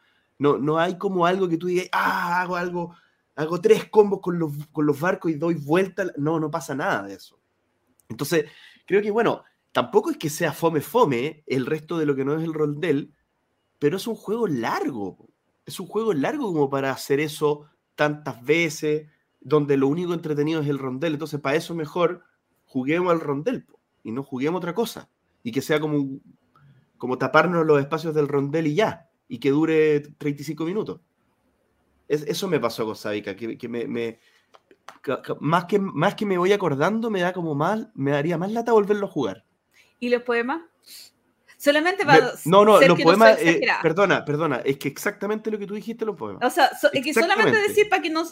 no, 0.42 0.58
no 0.58 0.76
hay 0.76 0.98
como 0.98 1.24
algo 1.24 1.48
que 1.48 1.56
tú 1.56 1.68
digas, 1.68 1.88
ah, 1.92 2.42
hago 2.42 2.56
algo, 2.56 2.96
hago 3.36 3.60
tres 3.60 3.88
combos 3.88 4.20
con 4.20 4.40
los, 4.40 4.52
con 4.72 4.84
los 4.84 4.98
barcos 4.98 5.30
y 5.30 5.34
doy 5.34 5.54
vuelta. 5.54 6.06
No, 6.16 6.40
no 6.40 6.50
pasa 6.50 6.74
nada 6.74 7.04
de 7.04 7.14
eso. 7.14 7.38
Entonces, 8.08 8.46
creo 8.84 9.00
que, 9.00 9.12
bueno, 9.12 9.44
tampoco 9.70 10.10
es 10.10 10.16
que 10.16 10.28
sea 10.28 10.52
fome 10.52 10.80
fome 10.80 11.44
el 11.46 11.64
resto 11.64 11.96
de 11.96 12.06
lo 12.06 12.16
que 12.16 12.24
no 12.24 12.36
es 12.36 12.42
el 12.42 12.54
rondel, 12.54 13.14
pero 13.78 13.96
es 13.96 14.06
un 14.08 14.16
juego 14.16 14.48
largo. 14.48 15.28
Es 15.64 15.78
un 15.78 15.86
juego 15.86 16.12
largo 16.12 16.52
como 16.52 16.68
para 16.68 16.90
hacer 16.90 17.20
eso 17.20 17.66
tantas 17.94 18.44
veces, 18.44 19.08
donde 19.40 19.76
lo 19.76 19.86
único 19.86 20.12
entretenido 20.12 20.60
es 20.60 20.68
el 20.68 20.80
rondel. 20.80 21.12
Entonces, 21.12 21.40
para 21.40 21.56
eso 21.56 21.72
mejor 21.72 22.24
juguemos 22.73 23.12
al 23.12 23.20
rondel 23.20 23.66
y 24.03 24.12
no 24.12 24.23
juguemos 24.23 24.59
otra 24.59 24.75
cosa. 24.75 25.11
Y 25.43 25.53
que 25.53 25.61
sea 25.61 25.79
como, 25.79 26.20
como 26.97 27.18
taparnos 27.18 27.66
los 27.66 27.81
espacios 27.81 28.14
del 28.14 28.29
rondel 28.29 28.66
y 28.66 28.75
ya 28.75 29.11
y 29.29 29.39
que 29.39 29.51
dure 29.51 30.01
35 30.01 30.64
minutos. 30.64 31.01
eso 32.09 32.49
me 32.49 32.61
pasó 32.61 32.87
con 32.87 32.97
Sabica, 32.97 33.37
que, 33.37 33.68
me, 33.68 34.18
más, 35.41 35.64
que, 35.66 35.79
más 35.79 36.14
que 36.14 36.27
me 36.27 36.39
voy 36.39 36.53
acordando, 36.53 37.11
me 37.11 37.20
da 37.20 37.33
como 37.33 37.55
mal, 37.55 37.91
me 37.95 38.12
daría 38.12 38.39
más 38.39 38.53
lata 38.53 38.73
volverlo 38.73 39.07
a 39.07 39.11
jugar. 39.11 39.45
¿Y 40.01 40.09
los 40.09 40.23
poemas? 40.23 40.62
Solamente 41.59 42.05
para. 42.05 42.33
No, 42.45 42.64
no, 42.64 42.81
los 42.81 43.01
poemas. 43.01 43.39
Eh, 43.41 43.61
perdona, 43.81 44.25
perdona, 44.25 44.57
es 44.64 44.79
que 44.79 44.89
exactamente 44.89 45.51
lo 45.51 45.59
que 45.59 45.66
tú 45.66 45.75
dijiste, 45.75 46.05
los 46.05 46.16
poemas. 46.16 46.43
O 46.43 46.51
sea, 46.51 46.70
es 46.93 47.05
que 47.05 47.14
solamente 47.14 47.57
decir 47.57 47.89
para 47.89 48.03
que 48.03 48.11
no, 48.11 48.25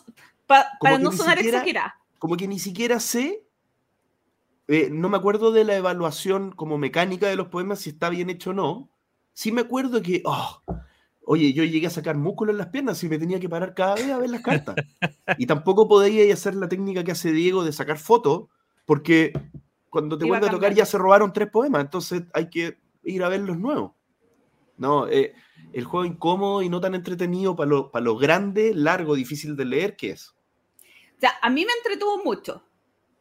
para 0.46 0.98
no 0.98 1.12
sonar 1.12 1.38
exagerado. 1.38 1.92
Como 2.18 2.36
que 2.36 2.48
ni 2.48 2.58
siquiera 2.58 2.98
sé. 2.98 3.44
Eh, 4.72 4.88
no 4.90 5.08
me 5.08 5.16
acuerdo 5.16 5.50
de 5.50 5.64
la 5.64 5.76
evaluación 5.76 6.52
como 6.52 6.78
mecánica 6.78 7.26
de 7.26 7.34
los 7.34 7.48
poemas, 7.48 7.80
si 7.80 7.90
está 7.90 8.08
bien 8.08 8.30
hecho 8.30 8.50
o 8.50 8.54
no. 8.54 8.90
Sí 9.32 9.50
me 9.50 9.62
acuerdo 9.62 10.00
que. 10.00 10.22
Oh, 10.24 10.62
Oye, 11.32 11.52
yo 11.52 11.62
llegué 11.62 11.86
a 11.86 11.90
sacar 11.90 12.16
músculo 12.16 12.50
en 12.50 12.58
las 12.58 12.68
piernas 12.68 13.02
y 13.04 13.08
me 13.08 13.18
tenía 13.18 13.38
que 13.38 13.48
parar 13.48 13.74
cada 13.74 13.94
vez 13.94 14.10
a 14.10 14.18
ver 14.18 14.30
las 14.30 14.42
cartas. 14.42 14.74
Y 15.38 15.46
tampoco 15.46 15.86
podía 15.88 16.32
hacer 16.34 16.56
la 16.56 16.68
técnica 16.68 17.04
que 17.04 17.12
hace 17.12 17.30
Diego 17.30 17.62
de 17.62 17.72
sacar 17.72 17.98
fotos, 17.98 18.48
porque 18.84 19.32
cuando 19.90 20.18
te 20.18 20.24
vuelve 20.24 20.48
a, 20.48 20.50
tocar 20.50 20.74
ya 20.74 20.84
se 20.84 20.98
robaron 20.98 21.32
tres 21.32 21.48
poemas, 21.48 21.82
entonces 21.82 22.24
hay 22.34 22.50
que 22.50 22.78
ir 23.04 23.22
a 23.22 23.28
ver 23.28 23.40
los 23.40 23.56
nuevos. 23.58 23.92
No, 24.76 25.06
eh, 25.06 25.34
el 25.72 25.84
juego 25.84 26.04
incómodo 26.04 26.62
y 26.62 26.68
no 26.68 26.80
tan 26.80 26.96
entretenido 26.96 27.54
para 27.54 27.70
lo, 27.70 27.90
para 27.92 28.04
lo 28.04 28.16
grande, 28.16 28.72
largo, 28.74 29.14
difícil 29.14 29.54
de 29.54 29.66
leer 29.66 29.96
que 29.96 30.10
es. 30.10 30.30
O 30.30 31.20
sea, 31.20 31.34
a 31.42 31.48
mí 31.50 31.64
me 31.64 31.72
entretuvo 31.74 32.24
mucho, 32.24 32.64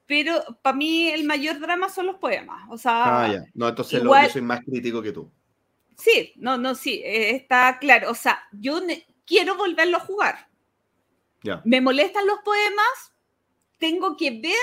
pero 0.10 0.43
para 0.64 0.76
mí 0.76 1.07
el 1.07 1.24
mayor 1.24 1.60
drama 1.60 1.88
son 1.88 2.07
los 2.07 2.16
poemas. 2.16 2.68
O 2.72 2.80
sea, 2.80 3.26
ah, 3.26 3.32
ya. 3.32 3.43
No, 3.53 3.70
entonces 3.70 4.01
yo 4.01 4.12
soy 4.32 4.41
más 4.41 4.62
crítico 4.66 5.03
que 5.03 5.12
tú. 5.12 5.32
Sí, 5.95 6.34
no, 6.38 6.57
no, 6.57 6.74
sí, 6.74 7.03
eh, 7.05 7.36
está 7.36 7.78
claro. 7.78 8.10
O 8.10 8.16
sea, 8.16 8.41
yo 8.51 8.82
quiero 9.24 9.55
volverlo 9.55 9.97
a 9.97 9.99
jugar. 9.99 10.49
Ya. 11.43 11.62
Me 11.64 11.80
molestan 11.80 12.26
los 12.26 12.39
poemas, 12.39 13.14
tengo 13.78 14.18
que 14.18 14.32
ver 14.32 14.55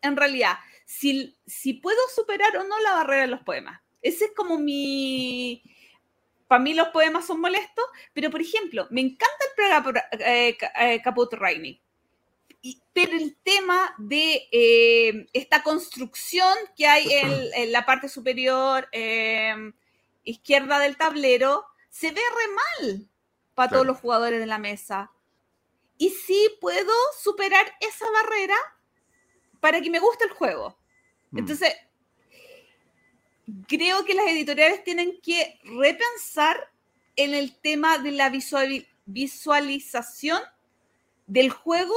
en 0.00 0.16
realidad 0.16 0.54
si, 0.86 1.36
si 1.44 1.74
puedo 1.74 2.00
superar 2.14 2.56
o 2.56 2.64
no 2.64 2.80
la 2.80 2.94
barrera 2.94 3.22
de 3.22 3.28
los 3.28 3.42
poemas. 3.42 3.78
Ese 4.00 4.24
es 4.24 4.30
como 4.34 4.58
mi... 4.58 5.62
Para 6.46 6.62
mí 6.62 6.72
los 6.72 6.88
poemas 6.88 7.26
son 7.26 7.42
molestos, 7.42 7.84
pero 8.14 8.30
por 8.30 8.40
ejemplo, 8.40 8.86
me 8.88 9.02
encanta 9.02 9.92
el 10.14 10.22
eh, 10.24 10.56
eh, 10.80 11.02
Caput 11.02 11.30
Rainy. 11.34 11.78
Pero 12.92 13.12
el 13.12 13.36
tema 13.36 13.94
de 13.98 15.28
esta 15.32 15.62
construcción 15.62 16.52
que 16.76 16.86
hay 16.86 17.12
en, 17.12 17.48
en 17.54 17.72
la 17.72 17.86
parte 17.86 18.08
superior, 18.08 18.88
izquierda 20.24 20.78
del 20.78 20.96
tablero, 20.96 21.64
se 21.88 22.10
ve 22.10 22.20
re 22.20 22.54
mal 22.54 23.08
para 23.54 23.70
todos 23.70 23.86
los 23.86 23.98
jugadores 23.98 24.40
de 24.40 24.46
la 24.46 24.58
mesa. 24.58 25.10
Y 25.96 26.10
sí 26.10 26.48
puedo 26.60 26.92
superar 27.20 27.66
esa 27.80 28.06
barrera 28.10 28.56
para 29.60 29.80
que 29.80 29.90
me 29.90 29.98
guste 29.98 30.24
el 30.24 30.30
juego. 30.30 30.78
Mm. 31.30 31.38
Entonces, 31.38 31.74
creo 33.66 34.04
que 34.04 34.14
las 34.14 34.26
editoriales 34.26 34.84
tienen 34.84 35.20
que 35.20 35.58
repensar 35.64 36.70
en 37.16 37.34
el 37.34 37.56
tema 37.60 37.98
de 37.98 38.12
la 38.12 38.30
visualización 39.06 40.40
del 41.26 41.50
juego 41.50 41.96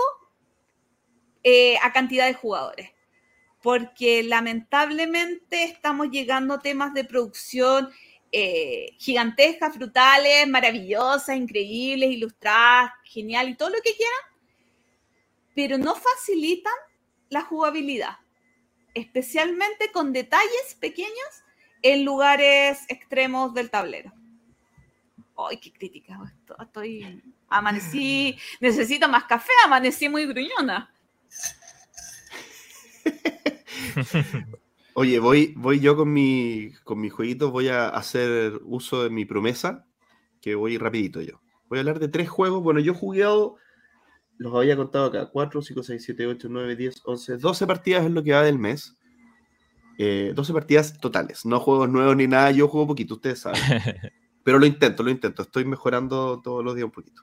eh, 1.44 1.78
a 1.82 1.92
cantidad 1.92 2.28
de 2.28 2.34
jugadores. 2.34 2.92
Porque 3.62 4.24
lamentablemente 4.24 5.64
estamos 5.64 6.10
llegando 6.10 6.56
a 6.56 6.60
temas 6.60 6.94
de 6.94 7.04
producción 7.04 7.90
eh, 8.34 8.96
gigantescas, 8.98 9.76
frutales, 9.76 10.48
maravillosas, 10.48 11.36
increíbles, 11.36 12.12
ilustradas, 12.12 12.92
genial 13.04 13.50
y 13.50 13.56
todo 13.56 13.70
lo 13.70 13.82
que 13.84 13.94
quieran, 13.94 14.20
pero 15.54 15.78
no 15.78 15.96
facilitan 15.96 16.74
la 17.30 17.42
jugabilidad, 17.42 18.20
especialmente 18.94 19.92
con 19.92 20.14
detalles 20.14 20.78
pequeños 20.80 21.44
en 21.82 22.06
lugares 22.06 22.86
extremos 22.88 23.54
del 23.54 23.70
tablero. 23.70 24.14
¡Ay, 25.38 25.58
qué 25.58 25.74
crítica! 25.74 26.18
Estoy, 26.62 27.22
amanecí, 27.50 28.38
necesito 28.62 29.10
más 29.10 29.26
café, 29.26 29.52
amanecí 29.66 30.08
muy 30.08 30.26
gruñona. 30.26 30.91
Oye, 34.94 35.20
voy, 35.20 35.54
voy 35.58 35.80
yo 35.80 35.96
con 35.96 36.12
mi, 36.12 36.72
con 36.84 37.00
mi 37.00 37.10
jueguito, 37.10 37.52
voy 37.52 37.70
a 37.70 37.88
hacer 37.90 38.60
uso 38.64 39.04
de 39.04 39.10
mi 39.10 39.26
promesa, 39.26 39.86
que 40.42 40.56
voy 40.56 40.78
rapidito 40.78 41.22
yo. 41.22 41.42
Voy 41.70 41.78
a 41.78 41.82
hablar 41.82 42.00
de 42.00 42.10
tres 42.10 42.30
juegos. 42.30 42.62
Bueno, 42.62 42.82
yo 42.82 42.92
he 42.92 42.96
jugado, 42.96 43.56
los 44.38 44.54
había 44.54 44.76
contado 44.76 45.06
acá, 45.06 45.30
4, 45.32 45.62
5, 45.62 45.84
6, 45.84 46.04
7, 46.04 46.28
8, 46.28 46.48
9, 46.52 46.76
10, 46.76 47.02
11, 47.06 47.38
12 47.38 47.68
partidas 47.68 48.06
es 48.06 48.12
lo 48.12 48.24
que 48.24 48.34
va 48.34 48.44
del 48.44 48.60
mes. 48.60 48.98
12 49.98 50.32
eh, 50.34 50.54
partidas 50.54 51.00
totales, 51.00 51.46
no 51.46 51.60
juegos 51.60 51.90
nuevos 51.90 52.16
ni 52.16 52.28
nada, 52.28 52.52
yo 52.52 52.68
juego 52.68 52.88
poquito, 52.88 53.16
ustedes 53.16 53.40
saben. 53.40 53.62
Pero 54.44 54.58
lo 54.58 54.66
intento, 54.66 55.04
lo 55.04 55.12
intento, 55.12 55.44
estoy 55.44 55.64
mejorando 55.64 56.42
todos 56.42 56.66
los 56.66 56.76
días 56.76 56.86
un 56.86 56.92
poquito. 56.92 57.22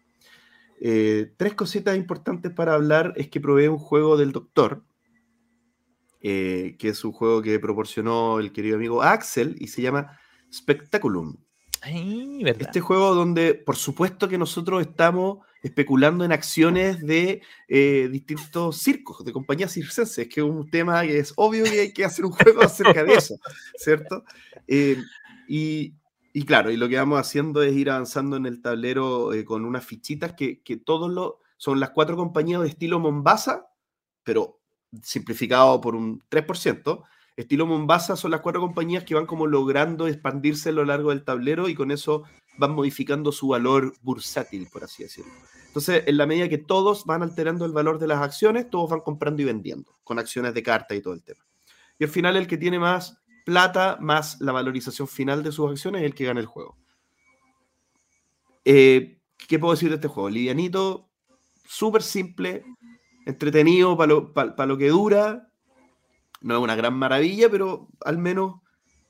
Eh, 0.81 1.33
tres 1.37 1.55
cositas 1.55 1.97
importantes 1.97 2.53
para 2.53 2.75
hablar 2.75 3.13
es 3.17 3.29
que 3.29 3.41
probé 3.41 3.69
un 3.69 3.79
juego 3.79 4.17
del 4.17 4.33
doctor, 4.33 4.85
eh, 6.21 6.77
que 6.79 6.89
es 6.89 7.05
un 7.05 7.13
juego 7.13 7.43
que 7.43 7.59
proporcionó 7.59 8.41
el 8.41 8.53
querido 8.53 8.77
amigo 8.77 9.03
Axel 9.03 9.57
y 9.59 9.69
se 9.69 9.83
llama 9.83 10.19
Spectaculum. 10.53 11.37
este 11.83 12.81
juego 12.81 13.15
donde, 13.15 13.55
por 13.55 13.77
supuesto, 13.77 14.29
que 14.29 14.39
nosotros 14.39 14.81
estamos 14.81 15.39
especulando 15.63 16.25
en 16.25 16.33
acciones 16.33 17.01
de 17.05 17.43
eh, 17.69 18.09
distintos 18.11 18.79
circos, 18.79 19.25
de 19.25 19.33
compañías 19.33 19.73
circenses, 19.73 20.29
que 20.29 20.41
es 20.41 20.47
un 20.47 20.71
tema 20.71 21.03
que 21.03 21.19
es 21.19 21.33
obvio 21.37 21.65
que 21.65 21.81
hay 21.81 21.93
que 21.93 22.05
hacer 22.05 22.25
un 22.25 22.33
juego 22.33 22.63
acerca 22.63 23.05
de 23.05 23.15
eso, 23.15 23.37
¿cierto? 23.77 24.25
Eh, 24.67 24.97
y, 25.49 25.95
y, 26.39 26.45
claro, 26.45 26.71
y 26.71 26.77
lo 26.77 26.89
que 26.89 26.97
vamos 26.97 27.19
haciendo 27.19 27.63
es 27.63 27.75
ir 27.75 27.91
avanzando 27.91 28.37
en 28.37 28.47
el 28.47 28.63
tablero 28.63 29.31
con 29.45 29.65
unas 29.65 29.85
fichitas 29.85 30.35
que, 30.35 30.63
que 30.63 30.77
todos 30.77 31.11
lo, 31.11 31.41
son 31.57 31.81
las 31.81 31.91
cuatro 31.91 32.17
compañías 32.17 32.63
de 32.63 32.69
estilo 32.69 33.01
Mombasa, 33.01 33.67
pero 34.23 34.61
simplificado 35.03 35.81
por 35.81 35.97
un 35.97 36.23
3%. 36.31 37.03
Estilo 37.37 37.67
Mombasa 37.67 38.15
son 38.15 38.31
las 38.31 38.41
cuatro 38.41 38.61
compañías 38.61 39.03
que 39.03 39.17
van 39.17 39.27
como 39.27 39.49
logrando 39.49 40.07
expandirse 40.07 40.69
a 40.69 40.73
lo 40.73 40.85
largo 40.85 41.11
del 41.11 41.25
tablero 41.25 41.69
y 41.69 41.75
con 41.75 41.91
eso 41.91 42.23
van 42.57 42.73
modificando 42.73 43.33
su 43.33 43.49
valor 43.49 43.95
bursátil, 44.03 44.69
por 44.73 44.85
así 44.85 45.03
decirlo. 45.03 45.33
Entonces, 45.67 46.05
en 46.07 46.19
la 46.19 46.27
medida 46.27 46.49
que 46.49 46.59
todos 46.59 47.05
van 47.05 47.25
alterando 47.25 47.65
el 47.65 47.73
valor 47.73 47.99
de 47.99 48.07
las 48.07 48.23
acciones, 48.23 48.71
todos 48.71 48.91
van 48.91 49.01
comprando 49.01 49.43
y 49.43 49.45
vendiendo, 49.45 49.99
con 50.05 50.21
acciones 50.21 50.55
de 50.55 50.63
carta 50.63 50.95
y 50.95 51.03
todo 51.03 51.15
el 51.15 51.25
tema. 51.25 51.45
Y 51.99 52.05
al 52.05 52.11
final, 52.11 52.37
el 52.37 52.47
que 52.47 52.59
tiene 52.59 52.79
más 52.79 53.19
plata, 53.49 53.97
más 53.99 54.43
la 54.43 54.53
valorización 54.53 55.09
final 55.09 55.43
de 55.43 55.53
sus 55.53 55.71
acciones, 55.71 56.03
es 56.03 56.07
el 56.07 56.15
que 56.15 56.27
gana 56.27 56.39
el 56.39 56.45
juego. 56.45 56.77
Eh, 58.63 59.23
¿Qué 59.49 59.59
puedo 59.59 59.73
decir 59.73 59.89
de 59.89 59.95
este 59.95 60.09
juego? 60.09 60.29
Livianito, 60.29 61.09
súper 61.65 62.03
simple, 62.03 62.63
entretenido 63.25 63.97
para 63.97 64.13
lo, 64.13 64.35
lo, 64.67 64.77
que 64.77 64.91
dura. 64.91 65.49
No 66.43 66.59
es 66.59 66.63
una 66.63 66.77
gran 66.77 66.93
maravilla, 66.93 67.49
pero 67.49 67.89
al 68.05 68.19
menos 68.19 68.61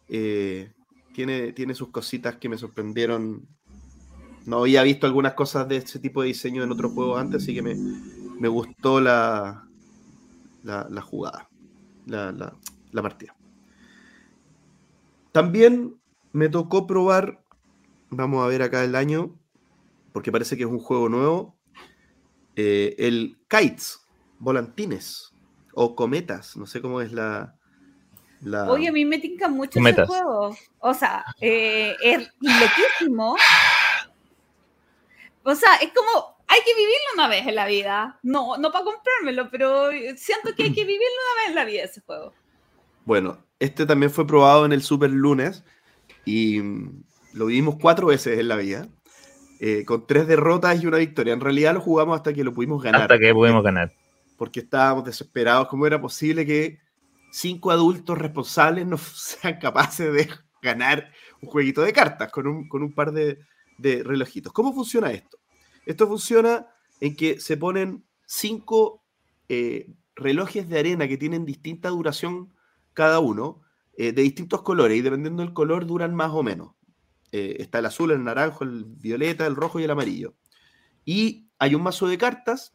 eh, 0.09 0.73
tiene, 1.15 1.53
tiene 1.53 1.75
sus 1.75 1.89
cositas 1.89 2.37
que 2.37 2.49
me 2.49 2.59
sorprendieron. 2.59 3.45
No 4.47 4.61
había 4.61 4.85
visto 4.85 5.09
algunas 5.09 5.35
cosas 5.35 5.67
de 5.67 5.79
ese 5.79 5.99
tipo 5.99 6.23
de 6.23 6.29
diseño 6.29 6.63
en 6.63 6.71
otros 6.71 6.93
juegos 6.93 7.21
antes, 7.21 7.43
así 7.43 7.57
que 7.57 7.63
me, 7.63 7.75
me 7.75 8.47
gustó 8.47 9.01
la, 9.01 9.67
la, 10.63 11.03
jugada, 11.03 11.49
la, 12.07 12.31
la 12.93 13.03
partida. 13.03 13.35
También 15.33 16.01
me 16.33 16.49
tocó 16.49 16.87
probar, 16.87 17.43
vamos 18.11 18.45
a 18.45 18.49
ver 18.49 18.63
acá 18.63 18.85
el 18.85 18.95
año, 18.95 19.39
porque 20.13 20.33
parece 20.33 20.57
que 20.57 20.65
es 20.65 20.69
un 20.69 20.79
juego 20.79 21.09
nuevo, 21.09 21.57
eh, 22.57 22.97
el 22.99 23.39
Kites, 23.49 24.01
volantines 24.39 25.33
o 25.75 25.95
cometas, 25.95 26.57
no 26.57 26.67
sé 26.67 26.81
cómo 26.81 27.01
es 27.01 27.13
la... 27.13 27.55
la... 28.41 28.71
Oye, 28.71 28.89
a 28.89 28.93
mí 28.93 29.05
me 29.05 29.19
tinca 29.19 29.49
mucho 29.49 29.79
ese 29.79 30.07
juego. 30.07 30.57
O 30.81 30.95
sea, 30.95 31.25
eh, 31.41 31.95
es 32.03 32.31
loquísimo. 32.41 33.37
O 35.45 35.55
sea, 35.55 35.77
es 35.77 35.93
como, 35.93 36.37
hay 36.49 36.61
que 36.65 36.75
vivirlo 36.75 37.15
una 37.15 37.29
vez 37.29 37.47
en 37.47 37.55
la 37.55 37.67
vida. 37.67 38.19
No, 38.23 38.57
no 38.57 38.73
para 38.73 38.85
comprármelo, 38.85 39.51
pero 39.51 39.91
siento 40.17 40.55
que 40.57 40.65
hay 40.65 40.73
que 40.73 40.85
vivirlo 40.85 41.07
una 41.07 41.43
vez 41.43 41.49
en 41.51 41.55
la 41.55 41.65
vida 41.65 41.85
ese 41.85 42.01
juego. 42.01 42.33
Bueno, 43.09 43.39
este 43.59 43.87
también 43.87 44.13
fue 44.13 44.27
probado 44.27 44.67
en 44.67 44.73
el 44.73 44.83
Super 44.83 45.09
Lunes 45.09 45.65
y 46.27 46.61
lo 47.33 47.47
vivimos 47.47 47.77
cuatro 47.81 48.09
veces 48.09 48.39
en 48.39 48.49
la 48.49 48.57
vida. 48.57 48.87
Eh, 49.61 49.87
con 49.87 50.07
tres 50.07 50.29
derrotas 50.29 50.81
y 50.81 50.87
una 50.87 50.99
victoria. 50.99 51.33
En 51.33 51.41
realidad 51.41 51.73
lo 51.73 51.81
jugamos 51.81 52.17
hasta 52.17 52.35
que 52.35 52.45
lo 52.45 52.53
pudimos 52.53 52.83
ganar. 52.83 53.01
Hasta 53.01 53.19
que 53.19 53.33
pudimos 53.33 53.65
ganar 53.65 53.91
porque 54.37 54.61
estábamos 54.61 55.05
desesperados. 55.05 55.69
¿Cómo 55.69 55.87
era 55.87 55.99
posible 56.01 56.47
que 56.47 56.79
cinco 57.31 57.71
adultos 57.71 58.17
responsables 58.17 58.87
no 58.87 58.97
sean 58.99 59.59
capaces 59.59 60.13
de 60.13 60.29
ganar 60.63 61.11
un 61.41 61.49
jueguito 61.49 61.81
de 61.81 61.93
cartas 61.95 62.31
con 62.31 62.47
un, 62.47 62.69
con 62.69 62.83
un 62.83 62.93
par 62.93 63.13
de, 63.13 63.41
de, 63.79 64.03
relojitos? 64.03 64.53
¿Cómo 64.53 64.73
funciona 64.75 65.11
esto? 65.11 65.39
Esto 65.85 66.07
funciona 66.07 66.67
en 67.01 67.17
que 67.17 67.41
se 67.41 67.57
ponen 67.57 68.05
cinco 68.27 69.03
eh, 69.49 69.91
relojes 70.15 70.69
de 70.69 70.79
arena 70.79 71.09
que 71.09 71.17
tienen 71.17 71.47
distinta 71.47 71.89
duración 71.89 72.53
cada 72.99 73.21
uno, 73.21 73.61
eh, 73.97 74.11
de 74.11 74.23
distintos 74.23 74.63
colores, 74.63 74.99
y 74.99 75.03
dependiendo 75.03 75.41
del 75.45 75.53
color 75.53 75.87
duran 75.87 76.17
más 76.17 76.33
o 76.33 76.43
menos. 76.43 76.73
Eh, 77.31 77.59
está 77.61 77.79
el 77.79 77.87
azul, 77.87 78.11
el 78.11 78.25
naranjo, 78.25 78.65
el 78.65 78.87
violeta, 78.87 79.47
el 79.47 79.55
rojo 79.55 79.79
y 79.79 79.85
el 79.85 79.91
amarillo. 79.93 80.35
Y 81.05 81.47
hay 81.61 81.77
un 81.77 81.83
mazo 81.85 82.09
de 82.09 82.19
cartas 82.19 82.75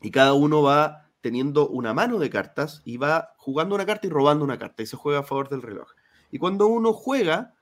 y 0.00 0.10
cada 0.10 0.32
uno 0.32 0.62
va 0.62 1.10
teniendo 1.20 1.68
una 1.68 1.92
mano 1.92 2.18
de 2.18 2.30
cartas 2.30 2.80
y 2.86 2.96
va 2.96 3.34
jugando 3.36 3.74
una 3.74 3.84
carta 3.84 4.06
y 4.06 4.10
robando 4.10 4.42
una 4.42 4.58
carta 4.58 4.82
y 4.82 4.86
se 4.86 4.96
juega 4.96 5.18
a 5.18 5.22
favor 5.22 5.50
del 5.50 5.60
reloj. 5.60 5.90
Y 6.30 6.38
cuando 6.38 6.66
uno 6.66 6.94
juega, 6.94 7.52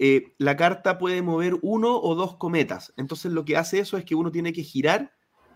eh, 0.00 0.34
la 0.38 0.56
carta 0.56 0.98
puede 0.98 1.22
mover 1.22 1.54
uno 1.62 2.00
o 2.00 2.16
dos 2.16 2.34
cometas. 2.36 2.92
Entonces 2.96 3.30
lo 3.30 3.44
que 3.44 3.56
hace 3.56 3.78
eso 3.78 3.96
es 3.96 4.04
que 4.04 4.16
uno 4.16 4.32
tiene 4.32 4.52
que 4.52 4.64
girar 4.64 5.12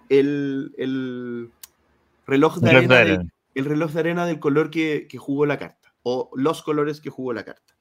el, 0.08 1.50
reloj, 2.24 2.58
de 2.58 2.70
arena 2.70 3.32
el 3.54 3.64
reloj 3.64 3.92
de 3.92 4.00
arena 4.00 4.26
del 4.26 4.40
color 4.40 4.70
que, 4.70 5.06
jugó 5.18 5.46
la 5.46 5.58
carta 5.58 5.94
o 6.02 6.30
los 6.34 6.62
colores 6.62 7.00
que 7.00 7.10
jugó 7.10 7.32
la 7.32 7.44
carta. 7.44 7.74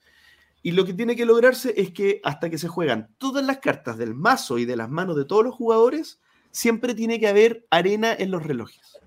Y 0.64 0.72
lo 0.72 0.86
que 0.86 0.94
tiene 0.94 1.16
que 1.16 1.26
lograrse 1.26 1.74
es 1.76 1.92
que 1.92 2.22
hasta 2.24 2.50
que 2.50 2.58
se 2.58 2.68
juegan 2.68 3.16
todas 3.18 3.44
las 3.44 3.58
cartas 3.60 3.98
del 3.98 4.14
mazo 4.14 4.60
y 4.60 4.66
de 4.66 4.76
las 4.76 4.90
manos 4.90 5.16
de 5.16 5.26
todos 5.26 5.44
los 5.44 5.56
jugadores, 5.56 6.22
siempre 6.52 6.94
tiene 6.94 7.20
que 7.20 7.28
haber 7.28 7.66
arena 7.72 8.14
en 8.14 8.30
los 8.30 8.44
relojes. 8.44 9.00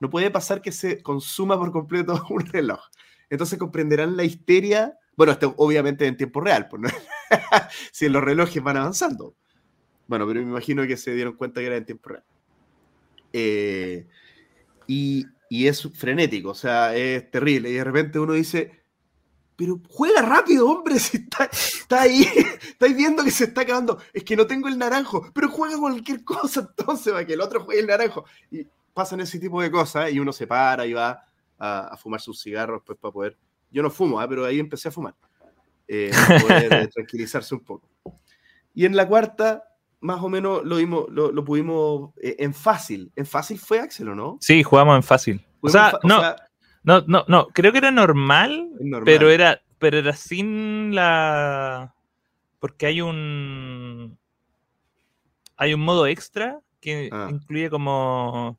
No 0.00 0.10
puede 0.10 0.30
pasar 0.30 0.62
que 0.62 0.72
se 0.72 1.02
consuma 1.02 1.58
por 1.58 1.70
completo 1.70 2.24
un 2.30 2.46
reloj. 2.46 2.80
Entonces 3.28 3.58
comprenderán 3.58 4.16
la 4.16 4.24
histeria. 4.24 4.98
Bueno, 5.16 5.36
obviamente 5.56 6.06
en 6.06 6.16
tiempo 6.16 6.40
real, 6.40 6.68
pues, 6.68 6.82
¿no? 6.82 6.88
si 7.92 8.08
los 8.08 8.22
relojes 8.22 8.62
van 8.62 8.78
avanzando. 8.78 9.34
Bueno, 10.06 10.26
pero 10.26 10.40
me 10.40 10.50
imagino 10.50 10.86
que 10.86 10.96
se 10.96 11.14
dieron 11.14 11.34
cuenta 11.34 11.60
que 11.60 11.66
era 11.66 11.76
en 11.76 11.86
tiempo 11.86 12.10
real. 12.10 12.24
Eh, 13.32 14.06
y, 14.86 15.26
y 15.52 15.68
es 15.68 15.86
frenético, 15.92 16.48
o 16.48 16.54
sea, 16.54 16.96
es 16.96 17.30
terrible. 17.30 17.68
Y 17.68 17.74
de 17.74 17.84
repente 17.84 18.18
uno 18.18 18.32
dice, 18.32 18.84
pero 19.54 19.78
juega 19.86 20.22
rápido, 20.22 20.66
hombre, 20.66 20.98
si 20.98 21.18
está, 21.18 21.44
está 21.44 22.00
ahí, 22.00 22.26
estáis 22.62 22.96
viendo 22.96 23.22
que 23.22 23.30
se 23.30 23.44
está 23.44 23.60
acabando, 23.60 23.98
es 24.14 24.24
que 24.24 24.34
no 24.34 24.46
tengo 24.46 24.68
el 24.68 24.78
naranjo, 24.78 25.30
pero 25.34 25.50
juega 25.50 25.76
cualquier 25.76 26.24
cosa 26.24 26.60
entonces 26.60 27.12
para 27.12 27.26
que 27.26 27.34
el 27.34 27.42
otro 27.42 27.64
juegue 27.64 27.82
el 27.82 27.86
naranjo. 27.86 28.24
Y 28.50 28.66
pasan 28.94 29.20
ese 29.20 29.38
tipo 29.38 29.60
de 29.60 29.70
cosas 29.70 30.10
y 30.10 30.18
uno 30.20 30.32
se 30.32 30.46
para 30.46 30.86
y 30.86 30.94
va 30.94 31.22
a, 31.58 31.98
fumar 31.98 32.22
sus 32.22 32.40
cigarros 32.40 32.80
pues, 32.86 32.98
para 32.98 33.12
poder... 33.12 33.36
Yo 33.70 33.82
no 33.82 33.90
fumo, 33.90 34.22
¿eh? 34.22 34.26
pero 34.26 34.46
ahí 34.46 34.58
empecé 34.58 34.88
a 34.88 34.92
fumar, 34.92 35.14
eh, 35.86 36.12
para 36.14 36.40
poder 36.40 36.72
eh, 36.72 36.88
tranquilizarse 36.94 37.54
un 37.54 37.60
poco. 37.60 37.86
Y 38.72 38.86
en 38.86 38.96
la 38.96 39.06
cuarta, 39.06 39.64
más 40.02 40.20
o 40.22 40.28
menos 40.28 40.64
lo, 40.64 40.76
vimos, 40.76 41.06
lo, 41.08 41.44
pudimos 41.44 42.10
en 42.20 42.52
fácil. 42.52 43.12
¿En 43.16 43.24
fácil 43.24 43.58
fue 43.58 43.78
Axel 43.78 44.08
o 44.08 44.14
no? 44.14 44.36
Sí, 44.40 44.62
jugamos 44.62 44.96
en 44.96 45.02
fácil. 45.02 45.46
O 45.60 45.68
sea, 45.68 45.98
no, 46.02 46.20
no, 46.82 47.04
no, 47.06 47.24
no, 47.28 47.46
creo 47.48 47.72
que 47.72 47.78
era 47.78 47.92
normal, 47.92 48.68
pero 49.04 49.30
era, 49.30 49.62
pero 49.78 49.98
era 49.98 50.12
sin 50.12 50.94
la. 50.94 51.94
Porque 52.58 52.86
hay 52.86 53.00
un. 53.00 54.18
Hay 55.56 55.74
un 55.74 55.80
modo 55.80 56.06
extra 56.08 56.60
que 56.80 57.08
ah. 57.12 57.28
incluye 57.30 57.70
como 57.70 58.58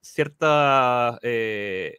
cierta 0.00 1.20
eh, 1.22 1.98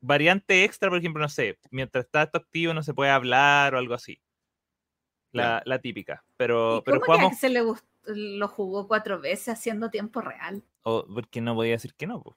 variante 0.00 0.64
extra, 0.64 0.88
por 0.88 0.98
ejemplo, 0.98 1.20
no 1.20 1.28
sé, 1.28 1.58
mientras 1.70 2.06
está 2.06 2.22
activo 2.22 2.72
no 2.72 2.82
se 2.82 2.94
puede 2.94 3.10
hablar 3.10 3.74
o 3.74 3.78
algo 3.78 3.92
así. 3.92 4.18
La, 5.32 5.62
la 5.64 5.78
típica. 5.80 6.24
Pero, 6.36 6.78
¿Y 6.78 6.82
pero 6.82 7.00
cómo 7.00 7.00
que 7.00 7.06
jugamos. 7.18 7.32
Axel 7.32 7.52
le 7.54 7.62
lo 8.38 8.48
jugó 8.48 8.88
cuatro 8.88 9.20
veces 9.20 9.48
haciendo 9.50 9.90
tiempo 9.90 10.20
real? 10.20 10.62
o- 10.82 11.06
porque 11.12 11.40
no 11.40 11.54
podía 11.54 11.72
decir 11.72 11.94
que 11.94 12.06
no. 12.06 12.22
po. 12.22 12.36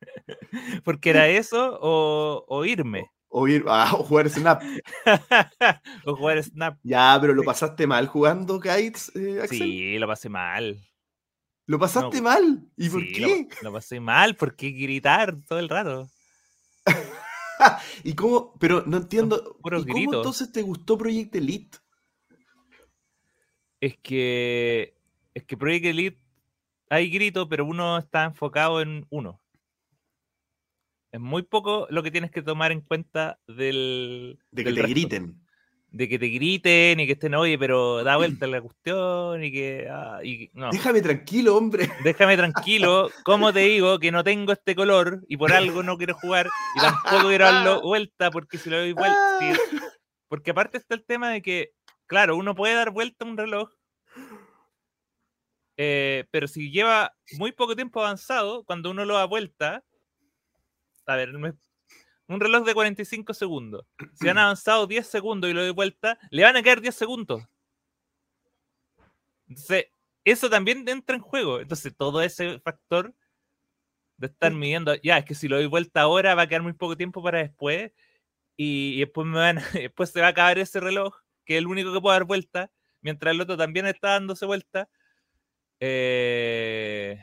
porque 0.84 1.10
era 1.10 1.28
eso 1.28 1.78
o, 1.80 2.44
o 2.48 2.64
irme. 2.64 3.10
O, 3.28 3.48
ir, 3.48 3.64
ah, 3.66 3.90
o 3.94 4.04
jugar 4.04 4.28
Snap. 4.30 4.62
o 6.06 6.14
jugar 6.16 6.42
Snap. 6.42 6.78
Ya, 6.84 7.18
pero 7.20 7.34
lo 7.34 7.42
pasaste 7.42 7.86
mal 7.86 8.06
jugando 8.06 8.60
Kites, 8.60 9.10
eh, 9.16 9.40
Axel. 9.42 9.58
Sí, 9.58 9.98
lo 9.98 10.06
pasé 10.06 10.28
mal. 10.28 10.78
Lo 11.66 11.78
pasaste 11.78 12.18
No. 12.18 12.22
mal. 12.22 12.60
¿Y 12.76 12.90
por 12.90 13.02
qué? 13.02 13.48
Lo, 13.62 13.70
lo 13.70 13.72
pasé 13.72 13.98
mal 13.98 14.36
porque 14.36 14.70
gritar 14.70 15.34
todo 15.48 15.58
el 15.58 15.68
rato. 15.68 16.08
¿Y 18.04 18.14
cómo? 18.14 18.54
Pero 18.58 18.84
no 18.86 18.96
entiendo. 18.98 19.56
¿Y 19.58 19.62
cómo 19.62 19.82
gritos. 19.82 20.14
entonces 20.14 20.52
te 20.52 20.62
gustó 20.62 20.98
Project 20.98 21.34
Elite? 21.36 21.78
Es 23.80 23.96
que 23.98 24.96
es 25.34 25.44
que 25.44 25.56
Project 25.56 25.86
Elite 25.86 26.20
hay 26.88 27.10
grito, 27.10 27.48
pero 27.48 27.64
uno 27.64 27.98
está 27.98 28.24
enfocado 28.24 28.80
en 28.80 29.06
uno. 29.10 29.40
Es 31.12 31.20
muy 31.20 31.42
poco 31.42 31.86
lo 31.90 32.02
que 32.02 32.10
tienes 32.10 32.30
que 32.30 32.42
tomar 32.42 32.72
en 32.72 32.80
cuenta 32.80 33.38
del. 33.46 34.38
De 34.50 34.62
que 34.62 34.70
del 34.70 34.74
te 34.74 34.82
resto. 34.82 34.94
griten. 34.94 35.43
De 35.96 36.08
que 36.08 36.18
te 36.18 36.26
griten 36.26 36.98
y 36.98 37.06
que 37.06 37.12
estén, 37.12 37.34
oye, 37.36 37.56
pero 37.56 38.02
da 38.02 38.16
vuelta 38.18 38.46
la 38.48 38.60
cuestión 38.60 39.44
y 39.44 39.52
que. 39.52 39.86
ah, 39.88 40.18
y- 40.24 40.50
no. 40.52 40.70
Déjame 40.72 41.00
tranquilo, 41.00 41.56
hombre. 41.56 41.88
Déjame 42.04 42.36
tranquilo, 42.36 43.10
como 43.24 43.52
te 43.52 43.60
digo 43.60 44.00
que 44.00 44.10
no 44.10 44.24
tengo 44.24 44.52
este 44.52 44.74
color 44.74 45.20
y 45.28 45.36
por 45.36 45.52
algo 45.52 45.84
no 45.84 45.96
quiero 45.96 46.14
jugar 46.14 46.48
y 46.76 46.80
tampoco 46.80 47.28
quiero 47.28 47.44
darlo 47.44 47.80
vuelta 47.82 48.30
porque 48.32 48.58
si 48.58 48.70
lo 48.70 48.78
doy 48.78 48.92
vuelta. 48.92 49.16
si- 49.38 49.80
Porque 50.28 50.50
aparte 50.50 50.78
está 50.78 50.96
el 50.96 51.04
tema 51.04 51.30
de 51.30 51.42
que, 51.42 51.70
claro, 52.06 52.36
uno 52.36 52.56
puede 52.56 52.74
dar 52.74 52.90
vuelta 52.90 53.24
a 53.24 53.28
un 53.28 53.36
reloj, 53.36 53.70
eh, 55.76 56.24
pero 56.32 56.48
si 56.48 56.70
lleva 56.72 57.12
muy 57.38 57.52
poco 57.52 57.76
tiempo 57.76 58.00
avanzado, 58.00 58.64
cuando 58.64 58.90
uno 58.90 59.04
lo 59.04 59.14
da 59.14 59.26
vuelta, 59.26 59.84
a 61.06 61.16
ver, 61.16 61.32
me- 61.34 61.52
un 62.28 62.40
reloj 62.40 62.64
de 62.64 62.74
45 62.74 63.34
segundos, 63.34 63.86
si 64.14 64.28
han 64.28 64.38
avanzado 64.38 64.86
10 64.86 65.06
segundos 65.06 65.50
y 65.50 65.54
lo 65.54 65.62
doy 65.62 65.70
vuelta, 65.70 66.18
le 66.30 66.42
van 66.42 66.56
a 66.56 66.62
quedar 66.62 66.80
10 66.80 66.94
segundos. 66.94 67.42
Entonces, 69.48 69.86
eso 70.24 70.48
también 70.48 70.88
entra 70.88 71.16
en 71.16 71.22
juego. 71.22 71.60
Entonces, 71.60 71.94
todo 71.96 72.22
ese 72.22 72.58
factor 72.60 73.14
de 74.16 74.28
estar 74.28 74.52
midiendo, 74.52 74.94
ya, 75.02 75.18
es 75.18 75.24
que 75.24 75.34
si 75.34 75.48
lo 75.48 75.56
doy 75.56 75.66
vuelta 75.66 76.02
ahora 76.02 76.34
va 76.34 76.42
a 76.42 76.46
quedar 76.46 76.62
muy 76.62 76.72
poco 76.72 76.96
tiempo 76.96 77.22
para 77.22 77.38
después 77.38 77.92
y, 78.56 78.94
y 78.94 79.00
después, 79.00 79.26
me 79.26 79.38
van, 79.38 79.56
después 79.74 80.10
se 80.10 80.20
va 80.20 80.28
a 80.28 80.30
acabar 80.30 80.58
ese 80.58 80.80
reloj, 80.80 81.16
que 81.44 81.54
es 81.54 81.58
el 81.58 81.66
único 81.66 81.92
que 81.92 82.00
puede 82.00 82.16
dar 82.16 82.24
vuelta, 82.24 82.70
mientras 83.00 83.34
el 83.34 83.40
otro 83.40 83.56
también 83.56 83.86
está 83.86 84.10
dándose 84.10 84.46
vuelta. 84.46 84.88
Eh, 85.80 87.18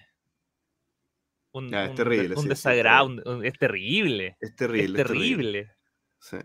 un, 1.54 1.70
Ya, 1.70 1.86
es 1.86 1.96
terrible, 1.96 2.30
un 2.30 2.36
sí, 2.36 2.36
sí, 2.36 2.42
es 2.44 2.50
desagrado, 2.50 3.06
un- 3.08 3.22
un- 3.28 3.46
es 3.46 3.54
terrible. 3.58 4.38
Es 4.40 4.56
terrible. 4.56 5.02
es 5.02 5.08
terrible. 5.08 5.72
Sí. 6.20 6.38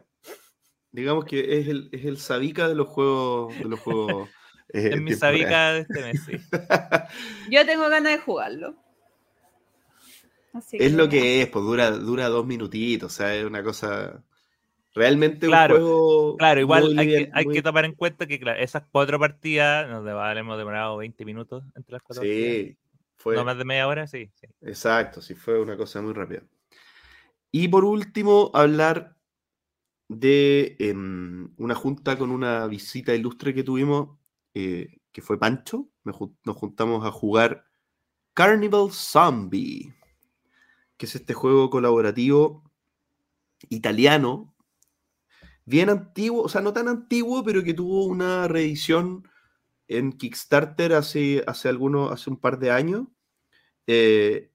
Digamos 0.90 1.24
que 1.26 1.58
es 1.58 1.68
el, 1.68 1.88
es 1.92 2.04
el 2.04 2.16
Sabica 2.18 2.68
de 2.68 2.74
los 2.74 2.88
juegos. 2.88 3.56
De 3.58 3.64
los 3.68 3.80
juegos 3.80 4.28
eh, 4.72 4.90
Es 4.94 5.00
mi 5.00 5.12
sabica 5.14 5.72
de 5.74 5.80
este 5.80 6.00
mes, 6.02 6.24
sí. 6.24 6.32
Yo 7.50 7.64
tengo 7.66 7.88
ganas 7.88 8.12
de 8.12 8.18
jugarlo. 8.18 8.74
Así 10.52 10.78
es 10.80 10.92
lo 10.94 11.08
que 11.08 11.42
es, 11.42 11.48
pues 11.48 11.64
dura, 11.64 11.90
dura 11.90 12.28
dos 12.28 12.46
minutitos. 12.46 13.12
O 13.12 13.14
sea, 13.14 13.34
es 13.34 13.44
una 13.44 13.62
cosa. 13.62 14.22
Realmente 14.94 15.46
Claro, 15.46 15.74
un 15.74 15.80
juego. 15.82 16.36
Claro, 16.38 16.60
igual 16.60 16.84
muy 16.94 16.98
hay, 16.98 17.06
que, 17.08 17.30
hay 17.34 17.44
muy- 17.44 17.54
que 17.54 17.62
tomar 17.62 17.84
en 17.84 17.92
cuenta 17.94 18.26
que 18.26 18.40
claro, 18.40 18.58
esas 18.58 18.84
cuatro 18.90 19.18
partidas 19.18 19.86
nos 19.90 20.06
hemos 20.36 20.56
demorado 20.56 20.96
20 20.96 21.24
minutos 21.26 21.62
entre 21.74 21.92
las 21.92 22.02
cuatro 22.02 22.22
partidas. 22.22 22.76
Fue. 23.26 23.34
No 23.34 23.44
más 23.44 23.58
de 23.58 23.64
media 23.64 23.88
hora, 23.88 24.06
sí. 24.06 24.30
sí. 24.34 24.46
Exacto, 24.60 25.20
sí, 25.20 25.34
fue 25.34 25.60
una 25.60 25.76
cosa 25.76 26.00
muy 26.00 26.12
rápida. 26.12 26.44
Y 27.50 27.66
por 27.66 27.84
último, 27.84 28.52
hablar 28.54 29.16
de 30.06 30.76
em, 30.78 31.52
una 31.56 31.74
junta 31.74 32.16
con 32.16 32.30
una 32.30 32.68
visita 32.68 33.16
ilustre 33.16 33.52
que 33.52 33.64
tuvimos, 33.64 34.16
eh, 34.54 34.98
que 35.10 35.22
fue 35.22 35.40
Pancho. 35.40 35.88
Nos 36.04 36.56
juntamos 36.56 37.04
a 37.04 37.10
jugar 37.10 37.64
Carnival 38.32 38.92
Zombie, 38.92 39.92
que 40.96 41.06
es 41.06 41.16
este 41.16 41.34
juego 41.34 41.68
colaborativo 41.68 42.62
italiano, 43.70 44.54
bien 45.64 45.90
antiguo, 45.90 46.42
o 46.42 46.48
sea, 46.48 46.60
no 46.60 46.72
tan 46.72 46.86
antiguo, 46.86 47.42
pero 47.42 47.64
que 47.64 47.74
tuvo 47.74 48.04
una 48.04 48.46
reedición 48.46 49.28
en 49.88 50.12
Kickstarter 50.12 50.94
hace, 50.94 51.44
hace, 51.46 51.68
algunos, 51.68 52.12
hace 52.12 52.30
un 52.30 52.36
par 52.38 52.58
de 52.58 52.70
años. 52.70 53.06
Eh, 53.86 54.50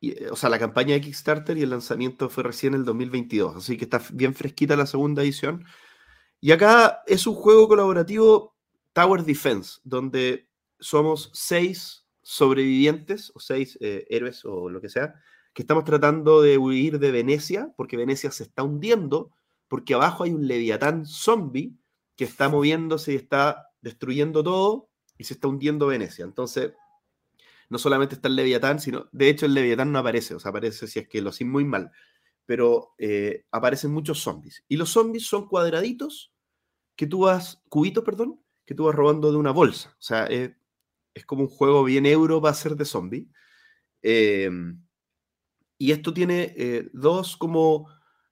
eh, 0.00 0.28
o 0.30 0.36
sea, 0.36 0.50
la 0.50 0.58
campaña 0.58 0.94
de 0.94 1.00
Kickstarter 1.00 1.56
y 1.58 1.62
el 1.62 1.70
lanzamiento 1.70 2.28
fue 2.28 2.44
recién 2.44 2.74
en 2.74 2.80
el 2.80 2.86
2022, 2.86 3.56
así 3.56 3.76
que 3.76 3.84
está 3.84 4.02
bien 4.12 4.34
fresquita 4.34 4.76
la 4.76 4.86
segunda 4.86 5.22
edición. 5.22 5.64
Y 6.40 6.52
acá 6.52 7.02
es 7.06 7.26
un 7.26 7.34
juego 7.34 7.68
colaborativo 7.68 8.54
Tower 8.92 9.24
Defense, 9.24 9.80
donde 9.84 10.48
somos 10.78 11.30
seis 11.32 12.06
sobrevivientes, 12.22 13.32
o 13.34 13.40
seis 13.40 13.78
eh, 13.80 14.06
héroes 14.10 14.44
o 14.44 14.68
lo 14.68 14.80
que 14.80 14.88
sea, 14.88 15.14
que 15.52 15.62
estamos 15.62 15.84
tratando 15.84 16.42
de 16.42 16.58
huir 16.58 16.98
de 16.98 17.12
Venecia, 17.12 17.72
porque 17.76 17.96
Venecia 17.96 18.30
se 18.30 18.44
está 18.44 18.62
hundiendo, 18.62 19.30
porque 19.68 19.94
abajo 19.94 20.24
hay 20.24 20.32
un 20.32 20.46
leviatán 20.46 21.06
zombie 21.06 21.76
que 22.16 22.24
está 22.24 22.48
moviéndose 22.48 23.12
y 23.12 23.16
está 23.16 23.68
destruyendo 23.80 24.42
todo 24.42 24.88
y 25.16 25.24
se 25.24 25.34
está 25.34 25.48
hundiendo 25.48 25.86
Venecia. 25.86 26.24
Entonces, 26.24 26.72
no 27.70 27.78
solamente 27.78 28.14
está 28.16 28.28
el 28.28 28.36
Leviatán, 28.36 28.80
sino, 28.80 29.08
de 29.12 29.28
hecho, 29.28 29.46
el 29.46 29.54
Leviatán 29.54 29.92
no 29.92 29.98
aparece, 30.00 30.34
o 30.34 30.40
sea, 30.40 30.50
aparece 30.50 30.86
si 30.86 30.98
es 31.00 31.08
que 31.08 31.22
lo 31.22 31.30
hacen 31.30 31.50
muy 31.50 31.64
mal, 31.64 31.90
pero 32.46 32.94
eh, 32.98 33.46
aparecen 33.52 33.92
muchos 33.92 34.20
zombies. 34.20 34.64
Y 34.68 34.76
los 34.76 34.90
zombies 34.90 35.26
son 35.26 35.48
cuadraditos 35.48 36.32
que 36.96 37.06
tú 37.06 37.20
vas, 37.20 37.62
cubitos, 37.68 38.04
perdón, 38.04 38.40
que 38.66 38.74
tú 38.74 38.84
vas 38.86 38.94
robando 38.94 39.30
de 39.32 39.38
una 39.38 39.52
bolsa. 39.52 39.90
O 39.98 40.02
sea, 40.02 40.26
es, 40.26 40.52
es 41.14 41.26
como 41.26 41.42
un 41.44 41.48
juego 41.48 41.84
bien 41.84 42.06
euro 42.06 42.42
para 42.42 42.54
ser 42.54 42.76
de 42.76 42.84
zombie. 42.86 43.28
Eh, 44.02 44.50
y 45.78 45.92
esto 45.92 46.14
tiene 46.14 46.54
eh, 46.56 46.88
dos 46.92 47.36
como 47.36 47.88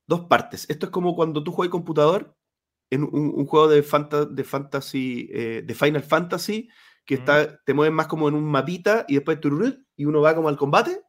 dos 0.07 0.23
partes. 0.23 0.69
Esto 0.69 0.87
es 0.87 0.93
como 0.93 1.15
cuando 1.17 1.43
tú 1.43 1.53
juegas 1.53 1.71
computador 1.71 2.37
en 2.91 3.05
un, 3.05 3.33
un 3.35 3.47
juego 3.47 3.69
de, 3.69 3.83
fanta- 3.85 4.27
de 4.27 4.45
fantasy, 4.45 5.29
eh, 5.33 5.63
de 5.65 5.75
Final 5.75 6.03
Fantasy, 6.03 6.69
que 7.05 7.15
está, 7.15 7.63
te 7.65 7.75
mueves 7.75 7.95
más 7.95 8.07
como 8.07 8.29
en 8.29 8.35
un 8.35 8.45
mapita 8.45 9.05
y 9.09 9.15
después 9.15 9.41
tururut, 9.41 9.79
y 9.97 10.05
uno 10.05 10.21
va 10.21 10.35
como 10.35 10.49
al 10.49 10.57
combate. 10.57 11.03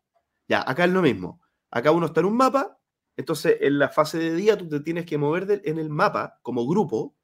Ya, 0.48 0.62
acá 0.68 0.86
es 0.86 0.92
lo 0.92 1.02
mismo. 1.02 1.42
Acá 1.72 1.92
uno 1.92 2.08
está 2.08 2.20
en 2.22 2.28
un 2.28 2.38
mapa, 2.38 2.80
entonces 3.18 3.58
en 3.62 3.80
la 3.80 3.90
fase 3.90 4.18
de 4.20 4.36
día 4.36 4.58
tú 4.58 4.68
te 4.70 4.80
tienes 4.80 5.06
que 5.06 5.18
mover 5.18 5.46
del- 5.46 5.62
en 5.66 5.80
el 5.80 5.90
mapa 5.90 6.40
como 6.44 6.68
grupo 6.68 7.16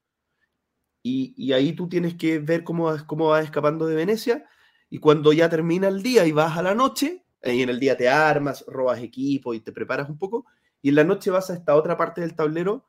y, 1.04 1.34
y 1.38 1.54
ahí 1.54 1.74
tú 1.74 1.88
tienes 1.88 2.16
que 2.16 2.40
ver 2.40 2.64
cómo, 2.64 2.92
cómo 3.08 3.30
vas 3.30 3.46
escapando 3.46 3.86
de 3.86 3.96
Venecia 3.96 4.46
y 4.90 5.00
cuando 5.00 5.34
ya 5.34 5.50
termina 5.50 5.88
el 5.88 6.02
día 6.02 6.26
y 6.26 6.32
vas 6.32 6.58
a 6.58 6.64
la 6.64 6.74
noche, 6.76 7.24
y 7.44 7.62
en 7.62 7.70
el 7.70 7.80
día 7.80 7.96
te 7.96 8.10
armas, 8.10 8.66
robas 8.68 9.00
equipo 9.02 9.54
y 9.54 9.60
te 9.62 9.72
preparas 9.72 10.10
un 10.10 10.18
poco, 10.18 10.46
y 10.82 10.90
en 10.90 10.96
la 10.96 11.04
noche 11.04 11.30
vas 11.32 11.50
a 11.50 11.54
esta 11.54 11.76
otra 11.76 11.96
parte 11.96 12.22
del 12.22 12.36
tablero 12.36 12.86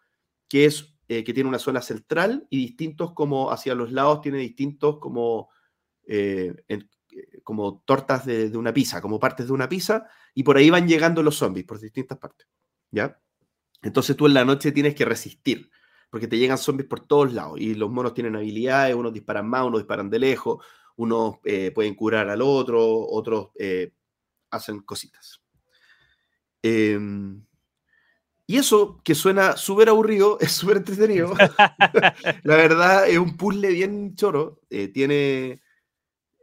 que 0.49 0.65
es 0.65 0.97
eh, 1.09 1.25
que 1.25 1.35
tiene 1.35 1.49
una 1.49 1.59
zona 1.59 1.83
central 1.83 2.47
y 2.51 2.57
distintos 2.59 3.13
como 3.13 3.51
hacia 3.53 3.75
los 3.75 3.93
lados 3.93 4.21
tiene 4.23 4.39
distintos 4.39 4.99
como 4.99 5.51
eh, 6.11 6.55
en- 6.69 6.89
eh, 7.13 7.41
como 7.45 7.83
tortas 7.87 8.27
de, 8.27 8.51
de 8.51 8.59
una 8.59 8.73
pizza, 8.75 9.01
como 9.01 9.21
partes 9.21 9.47
de 9.49 9.53
una 9.53 9.69
pizza, 9.69 10.07
y 10.35 10.43
por 10.45 10.57
ahí 10.59 10.71
van 10.71 10.89
llegando 10.89 11.23
los 11.23 11.37
zombies 11.37 11.67
por 11.67 11.81
distintas 11.81 12.19
partes, 12.19 12.49
¿ya? 12.91 13.21
Entonces 13.83 14.17
tú 14.17 14.27
en 14.27 14.35
la 14.35 14.45
noche 14.45 14.73
tienes 14.73 14.95
que 14.95 15.05
resistir, 15.05 15.71
porque 16.11 16.29
te 16.29 16.39
llegan 16.39 16.59
zombies 16.59 16.89
por 16.89 17.01
todos 17.07 17.33
lados, 17.33 17.61
y 17.61 17.75
los 17.75 17.91
monos 17.91 18.15
tienen 18.15 18.37
habilidades, 18.37 18.95
unos 18.95 19.13
disparan 19.15 19.49
más, 19.49 19.67
unos 19.67 19.81
disparan 19.81 20.11
de 20.11 20.19
lejos, 20.21 20.65
unos 20.97 21.37
eh, 21.45 21.73
pueden 21.73 21.95
curar 21.95 22.29
al 22.31 22.43
otro, 22.43 22.85
otros 23.09 23.51
eh, 23.59 23.93
hacen 24.51 24.81
cositas. 24.83 25.43
Em, 26.63 27.43
y 28.47 28.57
eso, 28.59 29.01
que 29.05 29.15
suena 29.15 29.57
súper 29.57 29.89
aburrido, 29.89 30.39
es 30.41 30.53
súper 30.53 30.79
entretenido. 30.79 31.33
La 32.43 32.57
verdad, 32.57 33.09
es 33.09 33.19
un 33.19 33.37
puzzle 33.37 33.69
bien 33.73 34.15
choro. 34.17 34.61
eh, 34.71 34.89
tiene. 34.89 35.63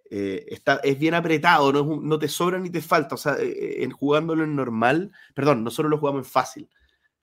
Eh, 0.09 0.45
está, 0.49 0.77
es 0.83 0.97
bien 0.99 1.13
apretado, 1.13 1.71
no, 1.73 1.79
es 1.79 1.85
un- 1.85 2.07
no 2.07 2.17
te 2.19 2.27
sobra 2.27 2.59
ni 2.59 2.69
te 2.69 2.81
falta. 2.81 3.15
O 3.15 3.17
sea, 3.17 3.35
eh, 3.39 3.83
en 3.83 3.91
jugándolo 3.91 4.43
en 4.43 4.55
normal, 4.55 5.11
perdón, 5.33 5.63
nosotros 5.63 5.89
lo 5.89 5.97
jugamos 5.97 6.25
en 6.25 6.31
fácil. 6.31 6.69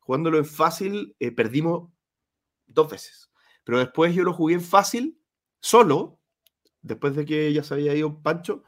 Jugándolo 0.01 0.39
en 0.39 0.45
fácil, 0.45 1.16
eh, 1.18 1.30
perdimos 1.32 1.91
dos 2.66 2.91
veces. 2.91 3.30
Pero 3.64 3.78
después 3.78 4.14
yo 4.14 4.22
lo 4.24 4.32
jugué 4.35 4.55
en 4.55 4.61
fácil, 4.61 5.18
solo, 5.61 6.20
después 6.82 7.16
de 7.16 7.24
que 7.24 7.53
ya 7.53 7.62
se 7.62 7.74
había 7.74 7.95
ido 7.95 8.20
Pancho, 8.22 8.64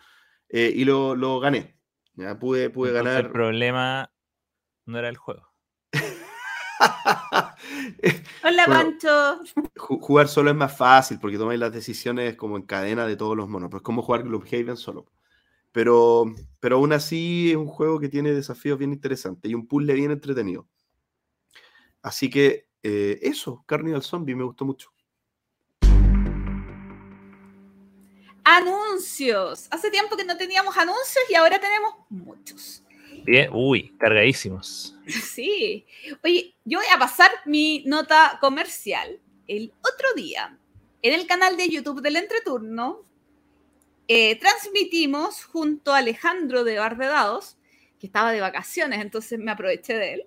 eh, 0.49 0.73
y 0.75 0.85
lo, 0.85 1.15
lo 1.15 1.39
gané. 1.41 1.77
Ya 2.15 2.39
pude, 2.39 2.71
pude 2.71 2.91
Entonces, 2.91 3.13
ganar. 3.13 3.27
El 3.27 3.33
problema 3.33 4.11
no 4.87 4.99
era 4.99 5.09
el 5.11 5.17
juego. 5.19 5.53
Hola. 8.45 8.65
Pancho. 8.67 9.41
Ju- 9.77 10.01
Jugar 10.01 10.29
solo 10.29 10.51
es 10.51 10.57
más 10.57 10.77
fácil 10.77 11.19
porque 11.21 11.39
tomáis 11.39 11.61
las 11.61 11.73
decisiones 11.73 12.37
como 12.37 12.57
en 12.57 12.63
cadena 12.63 13.07
de 13.07 13.17
todos 13.17 13.37
los 13.37 13.49
monos. 13.49 13.71
Pues 13.71 13.83
como 13.83 14.03
jugar 14.03 14.23
Gloomhaven 14.23 14.77
solo. 14.77 15.07
Pero, 15.73 16.25
pero 16.59 16.77
aún 16.77 16.93
así 16.93 17.51
es 17.51 17.57
un 17.57 17.67
juego 17.67 18.01
que 18.01 18.09
tiene 18.09 18.33
desafíos 18.33 18.79
bien 18.79 18.93
interesantes 18.93 19.51
y 19.51 19.55
un 19.55 19.67
puzzle 19.67 19.93
bien 19.95 20.11
entretenido. 20.11 20.67
Así 22.03 22.31
que 22.31 22.69
eh, 22.83 23.19
eso, 23.23 23.63
Carnival 23.67 24.03
Zombie, 24.03 24.35
me 24.35 24.45
gustó 24.45 24.65
mucho. 24.65 24.91
Anuncios. 28.45 29.67
Hace 29.71 29.91
tiempo 29.91 30.17
que 30.17 30.25
no 30.25 30.37
teníamos 30.37 30.77
anuncios 30.77 31.25
y 31.29 31.35
ahora 31.35 31.61
tenemos 31.61 31.95
muchos. 32.09 32.83
Uy, 33.53 33.95
cargadísimos. 33.99 34.95
Sí. 35.07 35.85
Oye, 36.25 36.55
yo 36.65 36.79
voy 36.79 36.87
a 36.95 36.99
pasar 36.99 37.31
mi 37.45 37.83
nota 37.87 38.39
comercial. 38.41 39.21
El 39.47 39.73
otro 39.81 40.13
día, 40.17 40.59
en 41.03 41.13
el 41.15 41.27
canal 41.27 41.57
de 41.57 41.69
YouTube 41.69 42.01
del 42.03 42.17
Entreturno, 42.17 43.05
eh, 44.09 44.37
transmitimos 44.37 45.45
junto 45.45 45.93
a 45.93 45.99
Alejandro 45.99 46.65
de 46.65 46.79
Bar 46.79 46.97
de 46.97 47.07
Dados, 47.07 47.57
que 47.99 48.07
estaba 48.07 48.33
de 48.33 48.41
vacaciones, 48.41 49.01
entonces 49.01 49.39
me 49.39 49.51
aproveché 49.51 49.95
de 49.95 50.15
él, 50.15 50.23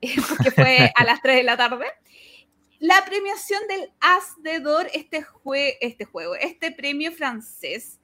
eh, 0.00 0.14
porque 0.28 0.50
fue 0.50 0.92
a 0.94 1.04
las 1.04 1.22
3 1.22 1.36
de 1.36 1.42
la 1.44 1.56
tarde, 1.56 1.86
la 2.78 3.04
premiación 3.04 3.62
del 3.68 3.90
As 4.00 4.34
de 4.42 4.60
Dor, 4.60 4.88
este, 4.92 5.22
jue- 5.24 5.76
este 5.80 6.04
juego, 6.04 6.34
este 6.36 6.72
premio 6.72 7.10
francés. 7.12 8.00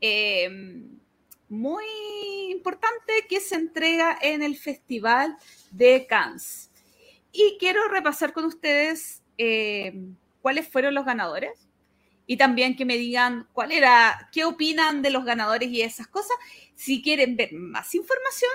eh, 0.00 0.48
muy 1.54 1.84
importante 2.50 3.26
que 3.28 3.40
se 3.40 3.54
entrega 3.54 4.18
en 4.20 4.42
el 4.42 4.56
Festival 4.56 5.36
de 5.70 6.06
Cannes. 6.06 6.70
Y 7.32 7.56
quiero 7.58 7.88
repasar 7.88 8.32
con 8.32 8.44
ustedes 8.44 9.22
eh, 9.38 9.94
cuáles 10.40 10.68
fueron 10.68 10.94
los 10.94 11.04
ganadores 11.04 11.68
y 12.26 12.36
también 12.36 12.76
que 12.76 12.84
me 12.84 12.96
digan 12.96 13.48
cuál 13.52 13.72
era, 13.72 14.28
qué 14.32 14.44
opinan 14.44 15.02
de 15.02 15.10
los 15.10 15.24
ganadores 15.24 15.68
y 15.68 15.82
esas 15.82 16.06
cosas. 16.06 16.36
Si 16.74 17.02
quieren 17.02 17.36
ver 17.36 17.52
más 17.52 17.94
información, 17.94 18.50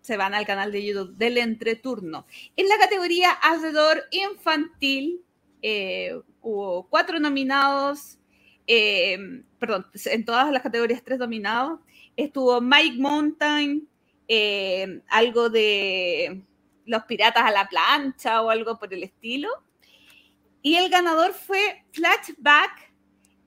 se 0.00 0.16
van 0.16 0.34
al 0.34 0.46
canal 0.46 0.70
de 0.70 0.84
YouTube 0.84 1.16
del 1.16 1.38
Entreturno. 1.38 2.26
En 2.56 2.68
la 2.68 2.78
categoría 2.78 3.32
alrededor 3.32 4.04
infantil 4.10 5.22
eh, 5.62 6.20
hubo 6.42 6.86
cuatro 6.88 7.18
nominados, 7.18 8.18
eh, 8.66 9.18
perdón, 9.58 9.86
en 10.04 10.24
todas 10.24 10.52
las 10.52 10.62
categorías 10.62 11.02
tres 11.02 11.18
nominados. 11.18 11.80
Estuvo 12.16 12.60
Mike 12.60 12.96
Mountain, 12.98 13.88
eh, 14.28 15.02
algo 15.08 15.50
de 15.50 16.42
los 16.84 17.04
piratas 17.04 17.44
a 17.44 17.50
la 17.50 17.68
plancha 17.68 18.42
o 18.42 18.50
algo 18.50 18.78
por 18.78 18.92
el 18.92 19.02
estilo. 19.02 19.48
Y 20.62 20.76
el 20.76 20.88
ganador 20.88 21.32
fue 21.32 21.84
Flashback 21.92 22.92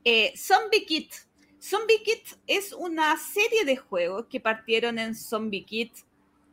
eh, 0.03 0.34
Zombie 0.36 0.86
Kit. 0.86 1.13
Zombie 1.61 2.01
Kit 2.03 2.24
es 2.47 2.72
una 2.74 3.17
serie 3.17 3.65
de 3.65 3.76
juegos 3.76 4.28
que 4.28 4.39
partieron 4.39 4.97
en 4.97 5.13
Zombie 5.13 5.65
Kit, 5.65 5.93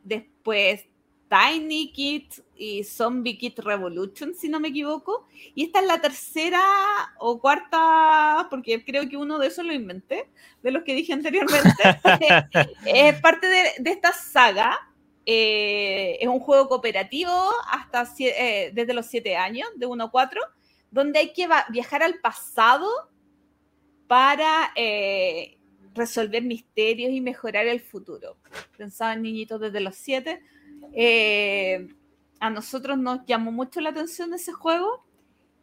después 0.03 0.85
Tiny 1.29 1.91
Kit 1.91 2.33
y 2.55 2.83
Zombie 2.83 3.37
Kit 3.37 3.59
Revolution, 3.59 4.33
si 4.33 4.49
no 4.49 4.59
me 4.59 4.69
equivoco. 4.69 5.27
Y 5.55 5.65
esta 5.65 5.79
es 5.79 5.87
la 5.87 6.01
tercera 6.01 6.61
o 7.19 7.39
cuarta, 7.39 8.47
porque 8.49 8.83
creo 8.83 9.07
que 9.09 9.17
uno 9.17 9.37
de 9.39 9.47
esos 9.47 9.65
lo 9.65 9.73
inventé, 9.73 10.29
de 10.63 10.71
los 10.71 10.83
que 10.83 10.95
dije 10.95 11.13
anteriormente. 11.13 11.83
es 12.85 13.21
parte 13.21 13.47
de, 13.47 13.63
de 13.79 13.91
esta 13.91 14.13
saga. 14.13 14.77
Eh, 15.29 16.17
es 16.21 16.27
un 16.29 16.39
juego 16.39 16.69
cooperativo 16.69 17.33
hasta 17.69 18.09
eh, 18.19 18.71
desde 18.73 18.93
los 18.93 19.07
7 19.07 19.35
años, 19.35 19.67
de 19.75 19.85
1 19.85 20.05
a 20.05 20.09
4, 20.09 20.41
donde 20.89 21.19
hay 21.19 21.33
que 21.33 21.49
viajar 21.69 22.01
al 22.01 22.19
pasado 22.19 22.87
para 24.07 24.71
eh, 24.75 25.57
resolver 25.93 26.43
misterios 26.43 27.11
y 27.11 27.19
mejorar 27.19 27.67
el 27.67 27.81
futuro. 27.81 28.37
Pensaba 28.77 29.13
en 29.13 29.23
niñitos 29.23 29.59
desde 29.59 29.81
los 29.81 29.95
7. 29.95 30.41
Eh, 30.93 31.87
a 32.39 32.49
nosotros 32.49 32.97
nos 32.97 33.25
llamó 33.25 33.51
mucho 33.51 33.81
la 33.81 33.89
atención 33.89 34.33
ese 34.33 34.51
juego. 34.53 35.03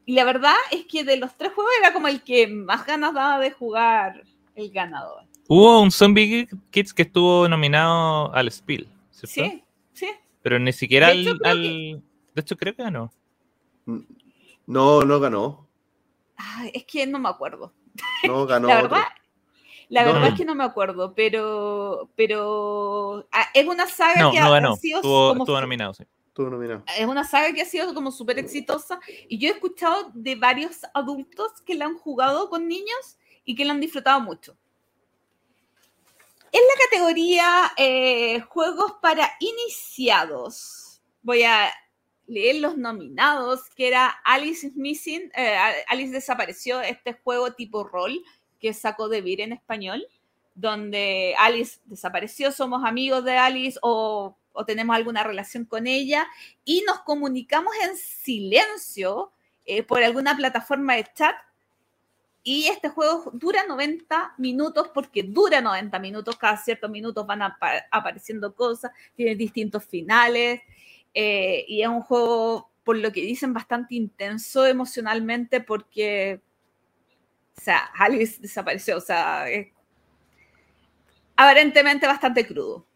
Y 0.07 0.14
la 0.14 0.25
verdad 0.25 0.55
es 0.70 0.85
que 0.87 1.05
de 1.05 1.16
los 1.16 1.35
tres 1.37 1.53
juegos 1.55 1.72
era 1.81 1.93
como 1.93 2.09
el 2.09 2.22
que 2.22 2.47
más 2.47 2.85
ganas 2.87 3.14
daba 3.14 3.39
de 3.39 3.51
jugar 3.51 4.25
el 4.55 4.70
ganador. 4.70 5.22
Hubo 5.49 5.81
un 5.81 5.91
Zombie 5.91 6.49
Kids 6.70 6.93
que 6.93 7.03
estuvo 7.03 7.49
nominado 7.49 8.33
al 8.35 8.51
Spiel, 8.51 8.89
¿cierto? 9.11 9.51
Sí, 9.51 9.64
sí. 9.93 10.09
Pero 10.43 10.59
ni 10.59 10.72
siquiera 10.72 11.07
De 11.09 11.12
al, 11.12 11.20
hecho, 11.20 11.37
creo 11.39 11.51
al- 11.53 12.03
De 12.35 12.41
hecho, 12.41 12.57
creo 12.57 12.75
que 12.75 12.83
ganó. 12.83 13.11
No, 14.66 15.03
no 15.05 15.20
ganó. 15.20 15.68
Ay, 16.37 16.70
es 16.75 16.85
que 16.85 17.07
no 17.07 17.18
me 17.18 17.29
acuerdo. 17.29 17.72
No 18.27 18.47
ganó. 18.47 18.68
la 18.68 18.83
otro. 18.85 18.97
Verdad, 19.89 20.05
la 20.05 20.05
No. 20.05 20.12
verdad 20.14 20.28
es 20.30 20.35
que 20.39 20.45
no 20.45 20.55
me 20.55 20.64
acuerdo, 20.64 21.14
pero, 21.14 22.11
pero 22.16 23.26
ah, 23.32 23.47
es 23.55 23.66
una 23.66 23.87
saga 23.87 24.20
No, 24.22 24.32
que 24.32 24.41
no 24.41 24.55
ha 24.55 24.76
sido 24.76 24.99
Estuvo, 24.99 25.28
como 25.30 25.45
estuvo 25.45 25.61
nominado, 25.61 25.95
sí. 25.95 26.05
Estuvo 26.28 26.51
nominado. 26.51 26.82
es 26.99 27.07
una 27.07 27.22
saga 27.24 27.53
que 27.53 27.62
ha 27.62 27.66
sido 27.66 27.95
como 27.95 28.11
súper 28.11 28.39
exitosa 28.41 28.99
y 29.28 29.39
yo 29.39 29.49
he 29.49 29.53
escuchado 29.53 30.11
de 30.14 30.35
varios 30.35 30.78
adultos 30.93 31.53
que 31.64 31.74
la 31.76 31.85
han 31.85 31.97
jugado 31.97 32.51
con 32.51 32.66
niños 32.66 33.18
y 33.45 33.55
que 33.55 33.64
la 33.64 33.72
han 33.72 33.80
disfrutado 33.80 34.20
mucho. 34.20 34.57
En 36.51 36.61
la 36.61 36.85
categoría 36.85 37.72
eh, 37.76 38.41
juegos 38.49 38.95
para 39.03 39.30
iniciados, 39.41 41.01
voy 41.22 41.43
a 41.43 41.70
leer 42.26 42.57
los 42.57 42.76
nominados, 42.76 43.68
que 43.76 43.89
era 43.89 44.07
Alice 44.24 44.66
is 44.68 44.76
Missing, 44.76 45.30
eh, 45.37 45.57
Alice 45.89 46.12
desapareció, 46.12 46.80
este 46.80 47.12
juego 47.12 47.53
tipo 47.53 47.85
rol 47.85 48.18
que 48.65 48.73
sacó 48.73 49.11
de 49.11 49.21
Vir 49.21 49.43
en 49.43 49.53
español, 49.53 50.07
donde 50.55 51.35
Alice 51.39 51.81
desapareció, 51.85 52.51
somos 52.51 52.83
amigos 52.83 53.23
de 53.25 53.37
Alice 53.37 53.79
o, 53.83 54.39
tenemos 54.67 54.97
alguna 54.97 55.23
relación 55.23 55.67
con 55.67 55.87
ella 55.87 56.27
y 56.65 56.83
nos 56.87 57.01
comunicamos 57.01 57.75
en 57.85 57.95
silencio 57.99 59.33
eh, 59.67 59.83
por 59.83 60.03
alguna 60.03 60.35
plataforma 60.35 60.95
de 60.97 61.05
chat. 61.15 61.37
Y 62.43 62.69
este 62.69 62.89
juego 62.89 63.31
dura 63.35 63.65
90 63.69 64.35
minutos 64.39 64.89
porque 64.95 65.23
dura 65.25 65.61
90 65.61 65.99
minutos, 65.99 66.37
cada 66.39 66.57
ciertos 66.57 66.91
minutos 66.91 67.27
van 67.27 67.43
apa- 67.43 67.85
apareciendo 67.91 68.55
cosas, 68.55 68.93
tiene 69.15 69.37
distintos 69.37 69.85
finales 69.85 70.62
eh, 71.15 71.67
y 71.69 71.83
es 71.83 71.89
un 71.89 72.01
juego, 72.03 72.71
por 72.85 72.97
lo 72.97 73.12
que 73.12 73.21
dicen, 73.23 73.53
bastante 73.53 73.95
intenso 73.97 74.67
emocionalmente 74.67 75.61
porque, 75.61 76.41
o 77.57 77.61
sea, 77.61 77.78
Alice 77.98 78.40
desapareció, 78.40 78.96
o 78.96 79.00
sea, 79.00 79.48
es 79.48 79.68
aparentemente 81.36 82.07
bastante 82.07 82.46
crudo. 82.46 82.86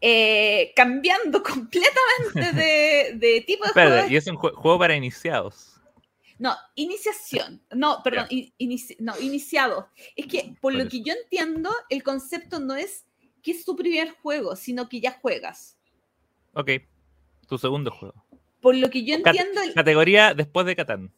Eh, 0.00 0.72
cambiando 0.76 1.42
completamente 1.42 2.52
de, 2.52 3.12
de 3.16 3.40
tipo 3.42 3.64
de 3.64 3.70
juego. 3.72 3.88
Espérate, 3.88 4.12
y 4.12 4.16
es 4.16 4.26
un 4.28 4.36
jue- 4.36 4.52
juego 4.54 4.78
para 4.78 4.94
iniciados. 4.94 5.74
No, 6.38 6.54
iniciación. 6.76 7.60
No, 7.74 8.00
perdón, 8.04 8.28
inici- 8.30 8.96
no, 9.00 9.18
iniciado. 9.18 9.88
Es 10.14 10.26
que 10.26 10.54
por 10.60 10.72
lo 10.72 10.88
que 10.88 11.02
yo 11.02 11.12
entiendo, 11.14 11.70
el 11.90 12.04
concepto 12.04 12.60
no 12.60 12.76
es 12.76 13.06
que 13.42 13.50
es 13.50 13.64
tu 13.64 13.74
primer 13.74 14.12
juego, 14.22 14.54
sino 14.54 14.88
que 14.88 15.00
ya 15.00 15.18
juegas. 15.20 15.76
Ok. 16.52 16.70
Tu 17.48 17.58
segundo 17.58 17.90
juego. 17.90 18.24
Por 18.60 18.76
lo 18.76 18.88
que 18.90 19.04
yo 19.04 19.16
entiendo, 19.16 19.60
Categoría 19.74 20.32
después 20.34 20.64
de 20.66 20.76
Catán. 20.76 21.12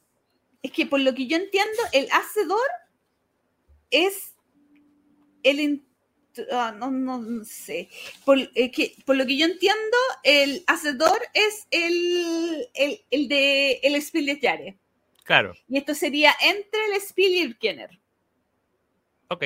Es 0.62 0.72
que 0.72 0.86
por 0.86 1.00
lo 1.00 1.14
que 1.14 1.26
yo 1.26 1.36
entiendo, 1.36 1.82
el 1.92 2.08
hacedor 2.11 2.68
es 3.90 4.34
el 5.42 5.82
ah, 6.52 6.74
no, 6.76 6.90
no, 6.90 7.18
no 7.18 7.44
sé. 7.44 7.88
Por, 8.24 8.38
es 8.54 8.72
que, 8.72 8.94
por 9.04 9.16
lo 9.16 9.26
que 9.26 9.36
yo 9.36 9.46
entiendo, 9.46 9.96
el 10.22 10.64
hacedor 10.66 11.20
es 11.34 11.66
el, 11.70 12.68
el, 12.74 13.00
el 13.11 13.28
de 13.28 13.80
el 13.82 13.94
Spielberg. 13.96 14.78
Claro. 15.24 15.54
Y 15.68 15.78
esto 15.78 15.94
sería 15.94 16.34
entre 16.42 16.86
el 16.86 17.00
Spiel 17.00 17.32
y 17.32 17.40
el 17.40 17.58
Kenner. 17.58 18.00
Ok. 19.28 19.44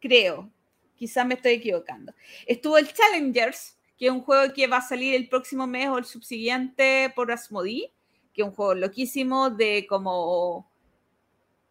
creo. 0.00 0.50
Quizás 0.96 1.26
me 1.26 1.34
estoy 1.34 1.54
equivocando. 1.54 2.14
Estuvo 2.46 2.78
el 2.78 2.92
Challengers, 2.92 3.76
que 3.98 4.06
es 4.06 4.12
un 4.12 4.20
juego 4.20 4.54
que 4.54 4.68
va 4.68 4.76
a 4.76 4.88
salir 4.88 5.14
el 5.14 5.28
próximo 5.28 5.66
mes 5.66 5.88
o 5.88 5.98
el 5.98 6.04
subsiguiente 6.04 7.12
por 7.16 7.32
Asmodee, 7.32 7.92
que 8.34 8.42
es 8.42 8.48
un 8.48 8.54
juego 8.54 8.74
loquísimo 8.74 9.50
de 9.50 9.86
como... 9.88 10.68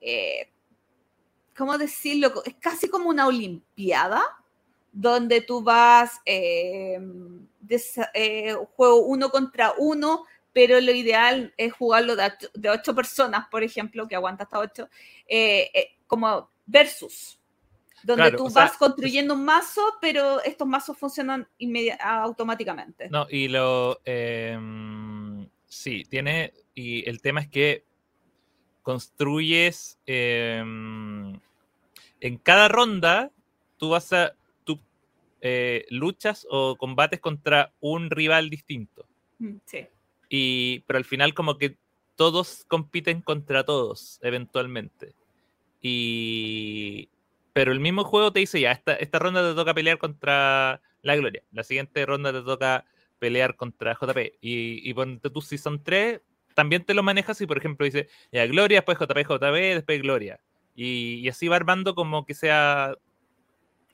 eh, 0.01 0.49
¿Cómo 1.55 1.77
decirlo? 1.77 2.31
Es 2.45 2.55
casi 2.55 2.89
como 2.89 3.09
una 3.09 3.27
olimpiada, 3.27 4.21
donde 4.91 5.41
tú 5.41 5.61
vas... 5.61 6.21
eh, 6.25 6.99
eh, 8.13 8.55
juego 8.75 9.05
uno 9.05 9.29
contra 9.29 9.73
uno, 9.77 10.25
pero 10.51 10.79
lo 10.79 10.91
ideal 10.91 11.53
es 11.57 11.73
jugarlo 11.73 12.15
de 12.15 12.25
ocho, 12.25 12.49
de 12.53 12.69
ocho 12.69 12.93
personas, 12.93 13.47
por 13.49 13.63
ejemplo, 13.63 14.07
que 14.07 14.15
aguanta 14.15 14.43
hasta 14.43 14.59
ocho, 14.59 14.89
eh, 15.27 15.95
como 16.07 16.49
versus 16.65 17.39
donde 18.03 18.23
Claro, 18.23 18.37
tú 18.37 18.49
sea, 18.49 18.65
vas 18.65 18.77
construyendo 18.77 19.33
un 19.33 19.45
mazo, 19.45 19.81
pero 20.01 20.43
estos 20.43 20.67
mazos 20.67 20.97
funcionan 20.97 21.47
automáticamente. 22.01 23.09
No, 23.09 23.25
y 23.29 23.47
lo. 23.47 24.01
Sí, 25.73 26.05
tiene. 26.07 26.53
Y 26.75 27.07
el 27.09 27.19
tema 27.21 27.41
es 27.41 27.47
que 27.49 27.83
construyes. 28.83 29.97
em, 30.05 31.33
en 32.21 32.37
cada 32.37 32.67
ronda, 32.67 33.31
tú 33.77 33.89
vas 33.89 34.13
a. 34.13 34.33
Tú 34.63 34.79
eh, 35.41 35.85
luchas 35.89 36.45
o 36.49 36.75
combates 36.77 37.19
contra 37.19 37.73
un 37.79 38.09
rival 38.11 38.49
distinto. 38.49 39.05
Mm, 39.39 39.55
Sí. 39.65 39.87
Y, 40.29 40.79
pero 40.87 40.97
al 40.97 41.05
final, 41.05 41.33
como 41.33 41.57
que 41.57 41.77
todos 42.15 42.65
compiten 42.67 43.21
contra 43.21 43.63
todos, 43.65 44.19
eventualmente. 44.21 45.13
Y. 45.81 47.09
Pero 47.51 47.71
el 47.71 47.79
mismo 47.79 48.03
juego 48.03 48.31
te 48.31 48.39
dice: 48.41 48.61
ya, 48.61 48.71
esta, 48.71 48.93
esta 48.95 49.17
ronda 49.19 49.47
te 49.47 49.55
toca 49.55 49.73
pelear 49.73 49.97
contra 49.97 50.81
la 51.01 51.15
Gloria. 51.15 51.43
La 51.51 51.63
siguiente 51.63 52.05
ronda 52.05 52.31
te 52.31 52.41
toca 52.43 52.85
pelear 53.23 53.55
contra 53.55 53.93
JP. 53.93 54.17
Y, 54.41 54.89
y 54.89 54.93
ponte 54.93 55.29
tú, 55.29 55.39
si 55.39 55.57
son 55.57 55.81
tres, 55.81 56.19
también 56.55 56.83
te 56.83 56.93
lo 56.93 57.03
manejas 57.03 57.39
y, 57.39 57.47
por 57.47 57.57
ejemplo, 57.57 57.85
dice, 57.85 58.09
ya, 58.33 58.45
Gloria, 58.47 58.79
después 58.79 58.97
JP, 58.99 59.17
JP, 59.25 59.53
después 59.75 60.01
Gloria. 60.01 60.41
Y, 60.75 61.21
y 61.23 61.29
así 61.29 61.47
va 61.47 61.55
armando 61.55 61.95
como 61.95 62.25
que 62.25 62.33
sea 62.33 62.93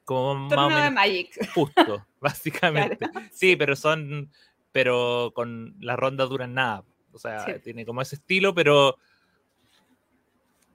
como 0.04 0.34
más 0.34 0.52
o 0.54 0.56
Torneo 0.56 0.70
de 0.70 0.76
menos 0.90 0.94
Magic. 0.94 1.30
justo, 1.54 2.08
básicamente. 2.20 2.98
Claro. 2.98 3.28
Sí, 3.32 3.56
pero 3.56 3.76
son, 3.76 4.32
pero 4.72 5.32
con 5.36 5.76
las 5.80 5.98
rondas 6.00 6.28
duran 6.30 6.56
nada. 6.56 6.84
O 7.12 7.20
sea, 7.20 7.46
Sí. 7.46 7.52
tiene 7.64 7.86
como 7.86 8.02
ese 8.02 8.16
estilo, 8.16 8.56
pero, 8.56 8.98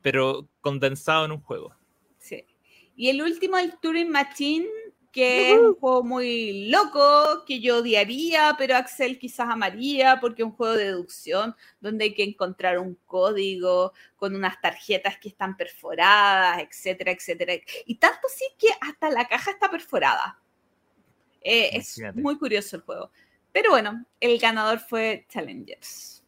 pero 0.01 0.49
condensado 0.61 1.25
en 1.25 1.33
un 1.33 1.41
juego. 1.41 1.75
Sí. 2.19 2.45
Y 2.95 3.09
el 3.09 3.21
último, 3.21 3.59
el 3.59 3.77
Turing 3.81 4.11
Machine, 4.11 4.69
que 5.15 5.53
es 5.53 5.61
un 5.61 5.77
juego 5.77 6.03
muy 6.03 6.69
loco, 6.69 7.45
que 7.47 7.61
yo 7.61 7.79
odiaría, 7.79 8.57
pero 8.59 8.75
Axel 8.75 9.17
quizás 9.17 9.49
amaría, 9.49 10.19
porque 10.21 10.43
es 10.43 10.47
un 10.47 10.57
juego 10.57 10.75
de 10.75 10.87
deducción, 10.87 11.55
donde 11.81 12.07
hay 12.07 12.15
que 12.15 12.25
encontrar 12.25 12.81
un 12.81 12.97
código 13.07 13.93
con 14.17 14.35
unas 14.35 14.61
tarjetas 14.61 15.17
que 15.19 15.29
están 15.29 15.57
perforadas, 15.57 16.59
etcétera, 16.59 17.13
etcétera. 17.13 17.55
Y 17.87 17.95
tanto 17.95 18.27
sí 18.29 18.45
que 18.59 18.71
hasta 18.81 19.09
la 19.09 19.29
caja 19.29 19.53
está 19.53 19.71
perforada. 19.71 20.41
Eh, 21.43 21.71
es 21.75 22.01
muy 22.17 22.37
curioso 22.37 22.75
el 22.75 22.83
juego. 22.83 23.13
Pero 23.53 23.71
bueno, 23.71 24.05
el 24.19 24.37
ganador 24.41 24.81
fue 24.81 25.27
Challengers. 25.29 26.25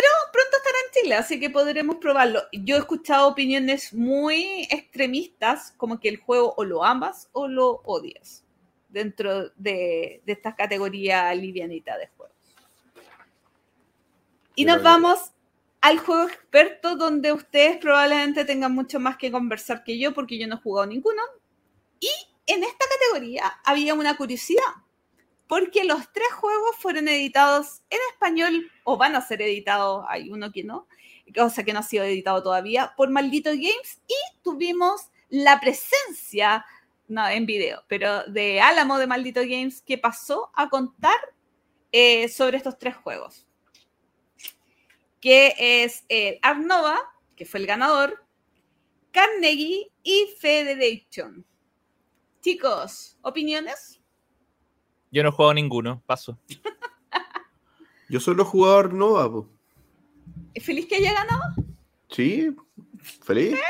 Bu. 0.00 0.32
pronto 0.32 0.56
estará 0.56 0.76
en 0.84 1.02
Chile, 1.02 1.14
así 1.14 1.40
que 1.40 1.50
podremos 1.50 1.96
probarlo. 1.96 2.42
Yo 2.52 2.76
he 2.76 2.78
escuchado 2.78 3.28
opiniones 3.28 3.92
muy 3.92 4.66
extremistas, 4.70 5.72
como 5.76 6.00
que 6.00 6.08
el 6.08 6.18
juego 6.18 6.54
o 6.56 6.64
lo 6.64 6.84
amas 6.84 7.28
o 7.32 7.48
lo 7.48 7.82
odias, 7.84 8.44
dentro 8.88 9.50
de, 9.56 10.22
de 10.24 10.32
esta 10.32 10.54
categoría 10.54 11.34
livianita 11.34 11.96
de 11.98 12.08
juegos. 12.08 12.36
Y 14.54 14.64
nos 14.64 14.82
vamos 14.82 15.32
al 15.80 15.98
juego 15.98 16.28
experto, 16.28 16.96
donde 16.96 17.32
ustedes 17.32 17.76
probablemente 17.76 18.44
tengan 18.44 18.72
mucho 18.72 18.98
más 18.98 19.16
que 19.16 19.30
conversar 19.30 19.84
que 19.84 19.98
yo, 19.98 20.14
porque 20.14 20.38
yo 20.38 20.46
no 20.46 20.56
he 20.56 20.58
jugado 20.58 20.86
ninguno. 20.86 21.22
Y 22.00 22.08
en 22.46 22.64
esta 22.64 22.84
categoría 22.88 23.60
había 23.64 23.94
una 23.94 24.16
curiosidad 24.16 24.62
porque 25.48 25.84
los 25.84 26.10
tres 26.12 26.32
juegos 26.32 26.76
fueron 26.78 27.08
editados 27.08 27.82
en 27.90 27.98
español 28.12 28.70
o 28.84 28.96
van 28.96 29.14
a 29.14 29.20
ser 29.20 29.42
editados, 29.42 30.04
hay 30.08 30.30
uno 30.30 30.50
que 30.52 30.64
no, 30.64 30.86
cosa 31.34 31.64
que 31.64 31.72
no 31.72 31.80
ha 31.80 31.84
sido 31.84 32.04
editado 32.04 32.42
todavía, 32.42 32.94
por 32.96 33.10
Maldito 33.10 33.50
Games 33.50 34.00
y 34.06 34.42
tuvimos 34.42 35.08
la 35.28 35.60
presencia, 35.60 36.64
no 37.08 37.26
en 37.28 37.46
video, 37.46 37.84
pero 37.88 38.24
de 38.24 38.60
Álamo 38.60 38.98
de 38.98 39.06
Maldito 39.06 39.40
Games 39.40 39.82
que 39.82 39.98
pasó 39.98 40.50
a 40.54 40.68
contar 40.68 41.16
eh, 41.92 42.28
sobre 42.28 42.56
estos 42.56 42.78
tres 42.78 42.96
juegos, 42.96 43.46
que 45.20 45.54
es 45.58 46.04
eh, 46.08 46.38
Art 46.42 46.60
Nova, 46.60 46.98
que 47.36 47.44
fue 47.46 47.60
el 47.60 47.66
ganador, 47.66 48.24
Carnegie 49.12 49.90
y 50.02 50.34
Federation. 50.38 51.44
Chicos, 52.40 53.16
¿opiniones? 53.22 53.95
Yo 55.16 55.22
no 55.22 55.28
he 55.30 55.32
jugado 55.32 55.54
ninguno, 55.54 56.02
paso. 56.04 56.38
Yo 58.10 58.20
soy 58.20 58.34
los 58.34 58.46
jugador 58.46 58.92
Nova, 58.92 59.32
po. 59.32 59.48
¿Feliz 60.60 60.86
que 60.86 60.96
haya 60.96 61.14
ganado? 61.14 61.54
Sí, 62.10 62.54
feliz. 63.24 63.58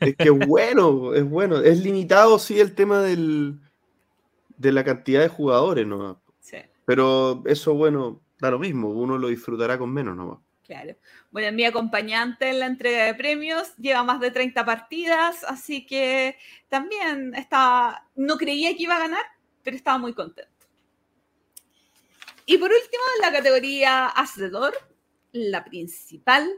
Es 0.00 0.14
que 0.16 0.24
es 0.24 0.46
bueno, 0.46 1.14
es 1.14 1.24
bueno. 1.24 1.56
Es 1.56 1.82
limitado, 1.82 2.38
sí, 2.38 2.60
el 2.60 2.74
tema 2.74 3.00
del, 3.00 3.58
de 4.58 4.72
la 4.72 4.84
cantidad 4.84 5.22
de 5.22 5.28
jugadores, 5.28 5.86
¿no? 5.86 6.20
Sí, 6.38 6.58
Pero 6.84 7.42
eso, 7.46 7.72
bueno, 7.72 8.20
da 8.40 8.50
lo 8.50 8.58
mismo. 8.58 8.90
Uno 8.90 9.16
lo 9.16 9.28
disfrutará 9.28 9.78
con 9.78 9.90
menos, 9.90 10.14
¿no? 10.16 10.44
claro. 10.64 10.94
Bueno, 11.30 11.56
mi 11.56 11.64
acompañante 11.64 12.48
en 12.50 12.60
la 12.60 12.66
entrega 12.66 13.04
de 13.04 13.14
premios 13.14 13.74
lleva 13.76 14.02
más 14.02 14.20
de 14.20 14.30
30 14.30 14.64
partidas, 14.64 15.44
así 15.44 15.86
que 15.86 16.36
también 16.68 17.34
estaba, 17.34 18.06
no 18.14 18.36
creía 18.36 18.76
que 18.76 18.82
iba 18.82 18.96
a 18.96 19.00
ganar, 19.00 19.24
pero 19.64 19.76
estaba 19.76 19.98
muy 19.98 20.12
contento. 20.12 20.52
Y 22.46 22.58
por 22.58 22.70
último, 22.70 23.02
en 23.16 23.22
la 23.22 23.32
categoría 23.32 24.06
Hacedor, 24.06 24.74
la 25.32 25.64
principal, 25.64 26.48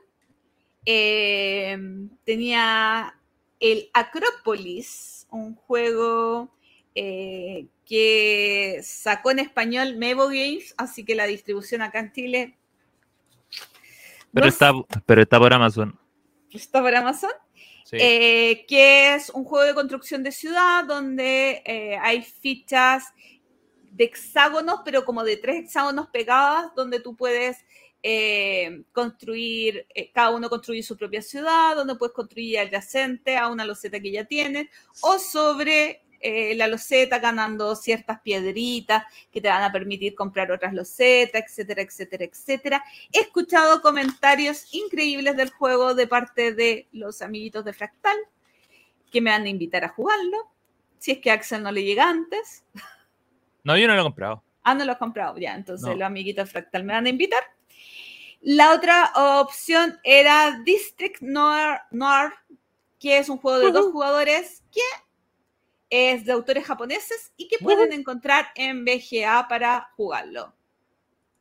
eh, 0.84 1.78
tenía 2.24 3.18
el 3.60 3.88
Acrópolis, 3.94 5.26
un 5.30 5.54
juego 5.54 6.50
eh, 6.94 7.66
que 7.84 8.80
sacó 8.82 9.30
en 9.30 9.38
español 9.38 9.96
Mevo 9.96 10.26
Games, 10.26 10.74
así 10.76 11.04
que 11.04 11.14
la 11.14 11.26
distribución 11.26 11.82
acá 11.82 12.00
en 12.00 12.12
Chile 12.12 12.58
Pero 14.32 14.46
no 14.46 14.48
está, 14.48 14.72
pero 15.04 15.22
está 15.22 15.38
por 15.38 15.52
Amazon. 15.52 15.98
está 16.50 16.82
por 16.82 16.94
Amazon, 16.94 17.30
Eh, 17.92 18.64
que 18.66 19.14
es 19.14 19.30
un 19.30 19.44
juego 19.44 19.64
de 19.64 19.74
construcción 19.74 20.22
de 20.22 20.32
ciudad 20.32 20.84
donde 20.84 21.62
eh, 21.64 21.96
hay 22.00 22.22
fichas 22.22 23.04
de 23.92 24.04
hexágonos, 24.04 24.80
pero 24.84 25.04
como 25.04 25.24
de 25.24 25.36
tres 25.36 25.64
hexágonos 25.64 26.08
pegadas, 26.08 26.74
donde 26.74 27.00
tú 27.00 27.16
puedes 27.16 27.64
eh, 28.02 28.82
construir, 28.92 29.86
cada 30.12 30.30
uno 30.30 30.48
construye 30.50 30.82
su 30.82 30.96
propia 30.96 31.22
ciudad, 31.22 31.76
donde 31.76 31.96
puedes 31.96 32.14
construir 32.14 32.58
adyacente 32.58 33.36
a 33.36 33.48
una 33.48 33.64
loseta 33.64 34.00
que 34.00 34.12
ya 34.12 34.24
tienes, 34.24 34.68
o 35.00 35.18
sobre 35.18 36.05
eh, 36.26 36.54
la 36.56 36.66
loseta 36.66 37.20
ganando 37.20 37.76
ciertas 37.76 38.20
piedritas 38.20 39.04
que 39.30 39.40
te 39.40 39.48
van 39.48 39.62
a 39.62 39.70
permitir 39.70 40.14
comprar 40.16 40.50
otras 40.50 40.74
losetas, 40.74 41.44
etcétera, 41.46 41.82
etcétera, 41.82 42.24
etcétera. 42.24 42.84
He 43.12 43.20
escuchado 43.20 43.80
comentarios 43.80 44.74
increíbles 44.74 45.36
del 45.36 45.50
juego 45.50 45.94
de 45.94 46.08
parte 46.08 46.52
de 46.52 46.88
los 46.90 47.22
amiguitos 47.22 47.64
de 47.64 47.72
Fractal 47.72 48.16
que 49.10 49.20
me 49.20 49.30
van 49.30 49.44
a 49.44 49.48
invitar 49.48 49.84
a 49.84 49.88
jugarlo. 49.88 50.50
Si 50.98 51.12
es 51.12 51.18
que 51.18 51.30
Axel 51.30 51.62
no 51.62 51.70
le 51.70 51.84
llega 51.84 52.08
antes. 52.08 52.64
No, 53.62 53.76
yo 53.76 53.86
no 53.86 53.94
lo 53.94 54.00
he 54.00 54.04
comprado. 54.04 54.42
Ah, 54.64 54.74
no 54.74 54.84
lo 54.84 54.92
has 54.92 54.98
comprado. 54.98 55.38
Ya, 55.38 55.54
entonces 55.54 55.86
No. 55.86 55.94
los 55.94 56.06
amiguitos 56.06 56.46
de 56.46 56.50
Fractal 56.50 56.82
me 56.82 56.92
van 56.92 57.06
a 57.06 57.08
invitar. 57.08 57.42
La 58.40 58.72
otra 58.72 59.12
opción 59.40 59.98
era 60.02 60.60
District 60.64 61.20
Noir, 61.20 61.80
Noir 61.90 62.32
que 62.98 63.18
es 63.18 63.28
un 63.28 63.38
juego 63.38 63.58
de 63.58 63.70
dos 63.72 63.92
jugadores 63.92 64.62
que 64.72 64.80
es 65.90 66.24
de 66.24 66.32
autores 66.32 66.64
japoneses 66.64 67.32
y 67.36 67.48
que 67.48 67.58
pueden 67.58 67.92
encontrar 67.92 68.48
en 68.54 68.84
BGA 68.84 69.46
para 69.48 69.90
jugarlo. 69.96 70.52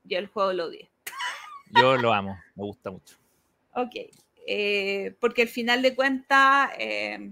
Yo 0.03 0.19
el 0.19 0.27
juego 0.27 0.53
lo 0.53 0.65
odié. 0.65 0.89
Yo 1.71 1.97
lo 1.97 2.13
amo, 2.13 2.37
me 2.55 2.63
gusta 2.63 2.91
mucho. 2.91 3.17
Ok. 3.73 3.95
eh, 4.47 5.15
porque 5.19 5.41
al 5.43 5.47
final 5.47 5.81
de 5.81 5.95
cuentas, 5.95 6.69
eh, 6.77 7.31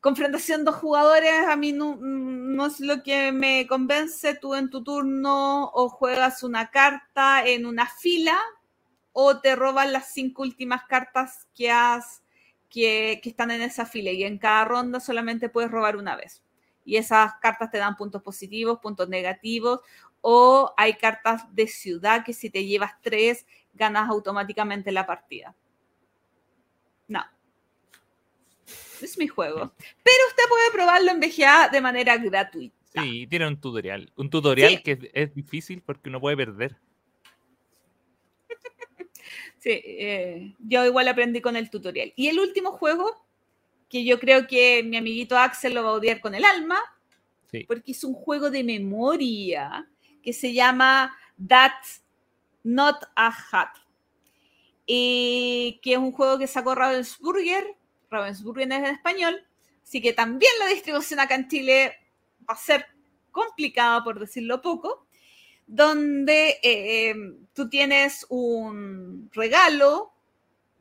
confrontación 0.00 0.64
dos 0.64 0.76
jugadores 0.76 1.46
a 1.46 1.56
mí 1.56 1.72
no, 1.72 1.96
no 1.96 2.66
es 2.66 2.80
lo 2.80 3.02
que 3.02 3.30
me 3.32 3.66
convence. 3.66 4.34
Tú 4.34 4.54
en 4.54 4.70
tu 4.70 4.82
turno 4.82 5.70
o 5.72 5.88
juegas 5.88 6.42
una 6.42 6.70
carta 6.70 7.46
en 7.46 7.66
una 7.66 7.86
fila 7.86 8.38
o 9.12 9.40
te 9.40 9.54
roban 9.54 9.92
las 9.92 10.12
cinco 10.12 10.42
últimas 10.42 10.84
cartas 10.84 11.46
que 11.54 11.70
has 11.70 12.23
que, 12.74 13.20
que 13.22 13.28
están 13.28 13.52
en 13.52 13.62
esa 13.62 13.86
fila 13.86 14.10
y 14.10 14.24
en 14.24 14.36
cada 14.36 14.64
ronda 14.64 14.98
solamente 14.98 15.48
puedes 15.48 15.70
robar 15.70 15.96
una 15.96 16.16
vez. 16.16 16.42
Y 16.84 16.96
esas 16.96 17.34
cartas 17.40 17.70
te 17.70 17.78
dan 17.78 17.94
puntos 17.96 18.20
positivos, 18.20 18.80
puntos 18.80 19.08
negativos, 19.08 19.80
o 20.20 20.74
hay 20.76 20.94
cartas 20.94 21.42
de 21.54 21.68
ciudad 21.68 22.24
que 22.24 22.32
si 22.32 22.50
te 22.50 22.64
llevas 22.66 23.00
tres, 23.00 23.46
ganas 23.74 24.10
automáticamente 24.10 24.90
la 24.90 25.06
partida. 25.06 25.54
No. 27.06 27.24
Es 29.00 29.16
mi 29.18 29.28
juego. 29.28 29.72
Pero 30.02 30.18
usted 30.28 30.42
puede 30.48 30.72
probarlo 30.72 31.10
en 31.12 31.20
BGA 31.20 31.68
de 31.68 31.80
manera 31.80 32.16
gratuita. 32.16 32.74
Sí, 33.02 33.26
tiene 33.28 33.46
un 33.46 33.60
tutorial. 33.60 34.12
Un 34.16 34.30
tutorial 34.30 34.70
Sí. 34.70 34.82
que 34.82 34.92
es, 34.92 34.98
es 35.12 35.34
difícil 35.34 35.80
porque 35.80 36.08
uno 36.08 36.20
puede 36.20 36.36
perder. 36.36 36.76
Sí, 39.64 39.80
eh, 39.82 40.54
yo 40.58 40.84
igual 40.84 41.08
aprendí 41.08 41.40
con 41.40 41.56
el 41.56 41.70
tutorial. 41.70 42.12
Y 42.16 42.28
el 42.28 42.38
último 42.38 42.72
juego, 42.72 43.24
que 43.88 44.04
yo 44.04 44.20
creo 44.20 44.46
que 44.46 44.82
mi 44.82 44.98
amiguito 44.98 45.38
Axel 45.38 45.72
lo 45.72 45.82
va 45.82 45.88
a 45.88 45.92
odiar 45.94 46.20
con 46.20 46.34
el 46.34 46.44
alma, 46.44 46.78
Sí. 47.50 47.64
porque 47.64 47.92
es 47.92 48.04
un 48.04 48.12
juego 48.12 48.50
de 48.50 48.62
memoria 48.62 49.88
que 50.22 50.34
se 50.34 50.52
llama 50.52 51.16
That's 51.48 52.02
Not 52.62 53.04
a 53.16 53.28
Hat. 53.28 53.78
Y 54.86 55.80
que 55.82 55.92
es 55.92 55.98
un 55.98 56.12
juego 56.12 56.38
que 56.38 56.46
sacó 56.46 56.74
Ravensburger, 56.74 57.64
Ravensburger 58.10 58.70
es 58.70 58.78
en 58.80 58.84
español, 58.84 59.46
así 59.82 60.02
que 60.02 60.12
también 60.12 60.52
la 60.58 60.66
distribución 60.66 61.20
acá 61.20 61.36
en 61.36 61.48
Chile 61.48 61.94
va 62.46 62.52
a 62.52 62.58
ser 62.58 62.84
complicada, 63.30 64.04
por 64.04 64.20
decirlo 64.20 64.60
poco, 64.60 65.03
donde 65.66 66.58
eh, 66.62 67.14
tú 67.52 67.68
tienes 67.68 68.26
un 68.28 69.30
regalo 69.32 70.12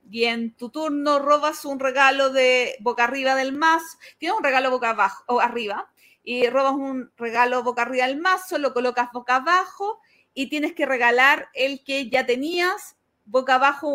y 0.10 0.26
en 0.26 0.54
tu 0.56 0.70
turno 0.70 1.20
robas 1.20 1.66
un 1.66 1.80
regalo 1.80 2.30
de 2.30 2.76
boca 2.82 3.06
arriba 3.06 3.36
del 3.36 3.54
mazo, 3.54 3.98
tienes 4.18 4.38
un 4.38 4.44
regalo 4.44 4.70
boca 4.70 4.92
abajo 4.92 5.24
o 5.28 5.40
arriba 5.40 5.90
y 6.24 6.48
robas 6.48 6.74
un 6.74 7.12
regalo 7.18 7.64
boca 7.64 7.84
arriba 7.84 8.08
del 8.08 8.20
mazo, 8.20 8.58
lo 8.58 8.74
colocas 8.74 9.10
boca 9.12 9.38
abajo 9.38 10.00
y 10.34 10.50
tienes 10.50 10.74
que 10.74 10.86
regalar 10.86 11.50
el 11.54 11.84
que 11.84 12.10
ya 12.10 12.26
tenías 12.26 12.96
boca 13.26 13.56
abajo 13.56 13.90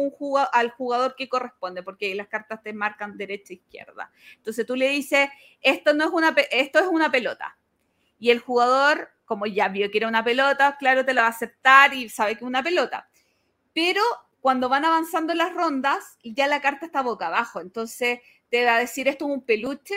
al 0.52 0.70
jugador 0.70 1.14
que 1.16 1.28
corresponde, 1.28 1.82
porque 1.82 2.14
las 2.14 2.28
cartas 2.28 2.62
te 2.62 2.72
marcan 2.72 3.16
derecha 3.16 3.52
e 3.52 3.56
izquierda. 3.56 4.10
Entonces 4.36 4.66
tú 4.66 4.76
le 4.76 4.88
dices, 4.88 5.28
esto 5.60 5.94
no 5.94 6.04
es 6.04 6.10
una 6.10 6.34
esto 6.50 6.78
es 6.78 6.86
una 6.86 7.10
pelota. 7.10 7.58
Y 8.18 8.30
el 8.30 8.40
jugador, 8.40 9.10
como 9.28 9.46
ya 9.46 9.68
vio 9.68 9.90
que 9.90 9.98
era 9.98 10.08
una 10.08 10.24
pelota, 10.24 10.76
claro, 10.78 11.04
te 11.04 11.14
la 11.14 11.22
va 11.22 11.28
a 11.28 11.30
aceptar 11.30 11.94
y 11.94 12.08
sabe 12.08 12.32
que 12.32 12.38
es 12.38 12.48
una 12.48 12.62
pelota. 12.62 13.08
Pero 13.74 14.02
cuando 14.40 14.68
van 14.68 14.84
avanzando 14.84 15.34
las 15.34 15.52
rondas, 15.52 16.18
ya 16.24 16.46
la 16.48 16.60
carta 16.60 16.86
está 16.86 17.02
boca 17.02 17.26
abajo. 17.26 17.60
Entonces 17.60 18.20
te 18.48 18.64
va 18.64 18.76
a 18.76 18.80
decir 18.80 19.06
esto 19.06 19.26
es 19.26 19.30
un 19.30 19.42
peluche 19.42 19.94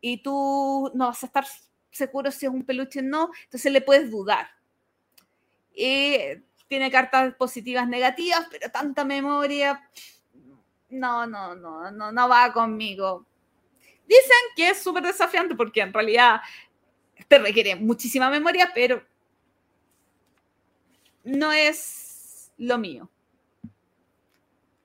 y 0.00 0.22
tú 0.22 0.90
no 0.94 1.08
vas 1.08 1.22
a 1.24 1.26
estar 1.26 1.44
seguro 1.90 2.30
si 2.30 2.46
es 2.46 2.52
un 2.52 2.64
peluche 2.64 3.00
o 3.00 3.02
no, 3.02 3.30
entonces 3.44 3.72
le 3.72 3.80
puedes 3.80 4.10
dudar. 4.10 4.48
Y 5.74 6.16
tiene 6.68 6.90
cartas 6.90 7.34
positivas, 7.34 7.88
negativas, 7.88 8.46
pero 8.50 8.70
tanta 8.70 9.04
memoria, 9.04 9.82
no, 10.88 11.26
no, 11.26 11.54
no, 11.54 11.90
no, 11.90 12.12
no 12.12 12.28
va 12.28 12.52
conmigo. 12.52 13.26
Dicen 14.06 14.38
que 14.56 14.70
es 14.70 14.82
súper 14.82 15.02
desafiante 15.02 15.54
porque 15.54 15.80
en 15.80 15.92
realidad 15.92 16.40
te 17.32 17.38
requiere 17.38 17.76
muchísima 17.76 18.28
memoria, 18.28 18.70
pero 18.74 19.02
no 21.24 21.50
es 21.50 22.52
lo 22.58 22.76
mío. 22.76 23.08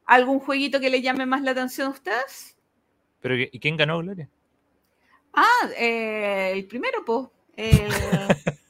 ¿Algún 0.05 0.39
jueguito 0.39 0.79
que 0.79 0.89
le 0.89 1.01
llame 1.01 1.25
más 1.25 1.41
la 1.41 1.51
atención 1.51 1.87
a 1.87 1.89
ustedes? 1.89 2.55
¿Pero 3.19 3.35
y 3.35 3.59
quién 3.59 3.75
ganó, 3.75 3.99
Gloria? 3.99 4.29
Ah, 5.33 5.69
eh, 5.77 6.53
el 6.53 6.65
primero, 6.67 7.03
pues. 7.03 7.27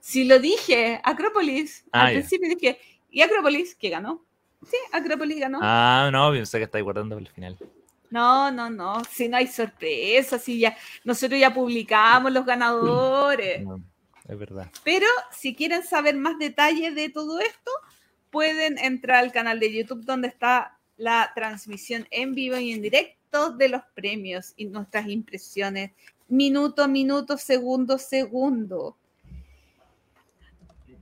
si 0.00 0.24
lo 0.24 0.38
dije, 0.38 1.00
Acrópolis. 1.02 1.86
Ah, 1.92 2.08
Al 2.08 2.12
principio 2.12 2.50
dije, 2.50 2.78
¿y 3.10 3.22
Acrópolis 3.22 3.76
qué 3.76 3.88
ganó? 3.88 4.22
Sí, 4.62 4.76
Acrópolis 4.92 5.40
ganó. 5.40 5.60
Ah, 5.62 6.10
no, 6.12 6.32
pensé 6.32 6.58
que 6.58 6.64
estáis 6.64 6.84
guardando 6.84 7.16
para 7.16 7.26
el 7.26 7.32
final. 7.32 7.58
No, 8.10 8.50
no, 8.50 8.70
no, 8.70 9.02
si 9.10 9.28
no 9.28 9.36
hay 9.36 9.46
sorpresa, 9.46 10.38
si 10.38 10.58
ya, 10.60 10.76
nosotros 11.04 11.40
ya 11.40 11.52
publicamos 11.52 12.32
los 12.32 12.46
ganadores. 12.46 13.66
es 14.28 14.38
verdad. 14.38 14.70
Pero 14.84 15.06
si 15.32 15.54
quieren 15.54 15.82
saber 15.82 16.16
más 16.16 16.38
detalles 16.38 16.94
de 16.94 17.08
todo 17.08 17.40
esto, 17.40 17.70
pueden 18.30 18.78
entrar 18.78 19.24
al 19.24 19.32
canal 19.32 19.58
de 19.60 19.72
YouTube 19.72 20.04
donde 20.04 20.28
está 20.28 20.78
la 20.96 21.32
transmisión 21.34 22.06
en 22.10 22.34
vivo 22.34 22.56
y 22.56 22.72
en 22.72 22.82
directo 22.82 23.50
de 23.50 23.68
los 23.68 23.82
premios 23.94 24.52
y 24.56 24.66
nuestras 24.66 25.08
impresiones, 25.08 25.92
minuto 26.28 26.88
minuto, 26.88 27.36
segundo 27.36 27.98
segundo. 27.98 28.96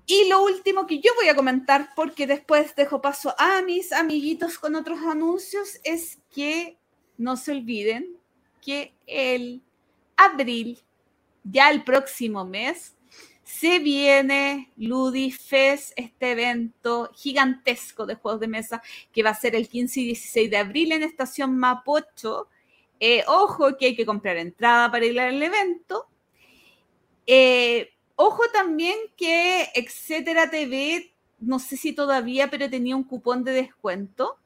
Y 0.06 0.28
lo 0.28 0.42
último 0.44 0.86
que 0.86 1.00
yo 1.00 1.12
voy 1.14 1.28
a 1.28 1.36
comentar, 1.36 1.90
porque 1.96 2.26
después 2.26 2.74
dejo 2.76 3.00
paso 3.00 3.34
a 3.38 3.62
mis 3.62 3.90
amiguitos 3.92 4.58
con 4.58 4.74
otros 4.74 4.98
anuncios, 5.00 5.80
es 5.82 6.18
que 6.34 6.76
no 7.18 7.36
se 7.36 7.52
olviden 7.52 8.16
que 8.60 8.92
el 9.06 9.62
abril, 10.16 10.78
ya 11.44 11.70
el 11.70 11.84
próximo 11.84 12.44
mes, 12.44 12.94
se 13.44 13.78
viene 13.78 14.70
Ludifest, 14.76 15.92
este 15.96 16.32
evento 16.32 17.10
gigantesco 17.14 18.06
de 18.06 18.14
juegos 18.14 18.40
de 18.40 18.48
mesa 18.48 18.82
que 19.12 19.22
va 19.22 19.30
a 19.30 19.34
ser 19.34 19.54
el 19.54 19.68
15 19.68 20.00
y 20.00 20.06
16 20.06 20.50
de 20.50 20.56
abril 20.56 20.92
en 20.92 21.02
Estación 21.02 21.56
Mapocho. 21.58 22.48
Eh, 22.98 23.22
ojo 23.26 23.76
que 23.76 23.86
hay 23.86 23.96
que 23.96 24.06
comprar 24.06 24.38
entrada 24.38 24.90
para 24.90 25.04
ir 25.04 25.20
al 25.20 25.42
evento. 25.42 26.06
Eh, 27.26 27.92
ojo 28.16 28.42
también 28.52 28.96
que 29.16 29.68
Etcétera 29.74 30.50
TV, 30.50 31.12
no 31.38 31.58
sé 31.58 31.76
si 31.76 31.92
todavía, 31.92 32.48
pero 32.48 32.70
tenía 32.70 32.96
un 32.96 33.04
cupón 33.04 33.44
de 33.44 33.52
descuento 33.52 34.38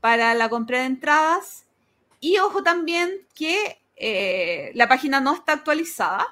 para 0.00 0.34
la 0.34 0.48
compra 0.48 0.80
de 0.80 0.86
entradas. 0.86 1.65
Y 2.26 2.38
ojo 2.38 2.60
también 2.60 3.24
que 3.36 3.80
eh, 3.94 4.72
la 4.74 4.88
página 4.88 5.20
no 5.20 5.32
está 5.32 5.52
actualizada 5.52 6.26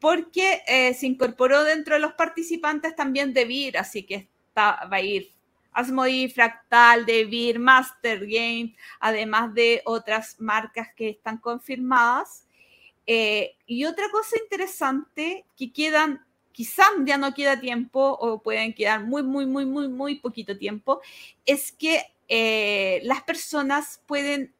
porque 0.00 0.64
eh, 0.66 0.92
se 0.94 1.06
incorporó 1.06 1.62
dentro 1.62 1.94
de 1.94 2.00
los 2.00 2.14
participantes 2.14 2.96
también 2.96 3.32
DeVir, 3.32 3.78
así 3.78 4.02
que 4.02 4.28
va 4.58 4.88
a 4.90 5.00
ir 5.00 5.30
Asmodee, 5.70 6.28
Fractal, 6.30 7.06
DeVir, 7.06 7.60
Master 7.60 8.26
Game, 8.26 8.74
además 8.98 9.54
de 9.54 9.82
otras 9.84 10.34
marcas 10.40 10.88
que 10.96 11.10
están 11.10 11.38
confirmadas. 11.38 12.44
Eh, 13.06 13.54
y 13.66 13.84
otra 13.84 14.10
cosa 14.10 14.36
interesante 14.42 15.44
que 15.56 15.72
quedan, 15.72 16.26
quizás 16.50 16.88
ya 17.04 17.18
no 17.18 17.34
queda 17.34 17.60
tiempo 17.60 18.18
o 18.20 18.42
pueden 18.42 18.74
quedar 18.74 19.04
muy, 19.04 19.22
muy, 19.22 19.46
muy, 19.46 19.64
muy, 19.64 19.86
muy 19.86 20.16
poquito 20.16 20.58
tiempo, 20.58 21.00
es 21.46 21.70
que 21.70 22.02
las 23.04 23.22
personas 23.22 24.02
pueden 24.06 24.54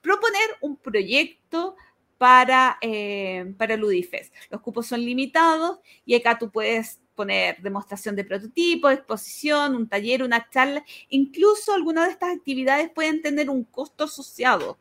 proponer 0.00 0.56
un 0.60 0.76
proyecto 0.76 1.76
para, 2.18 2.78
eh, 2.80 3.54
para. 3.56 3.76
Los 3.76 4.60
cupos 4.60 4.86
son 4.86 5.00
limitados 5.00 5.78
y 6.04 6.14
acá 6.14 6.38
tú 6.38 6.50
puedes 6.50 7.00
poner 7.14 7.60
demostración 7.62 8.14
de 8.14 8.24
prototipo, 8.24 8.90
exposición, 8.90 9.74
un 9.74 9.88
taller, 9.88 10.22
una 10.22 10.48
charla. 10.50 10.84
Incluso 11.08 11.72
algunas 11.72 12.06
de 12.06 12.12
estas 12.12 12.36
actividades 12.36 12.90
pueden 12.90 13.22
tener 13.22 13.50
un 13.50 13.64
costo 13.64 14.04
asociado. 14.04 14.78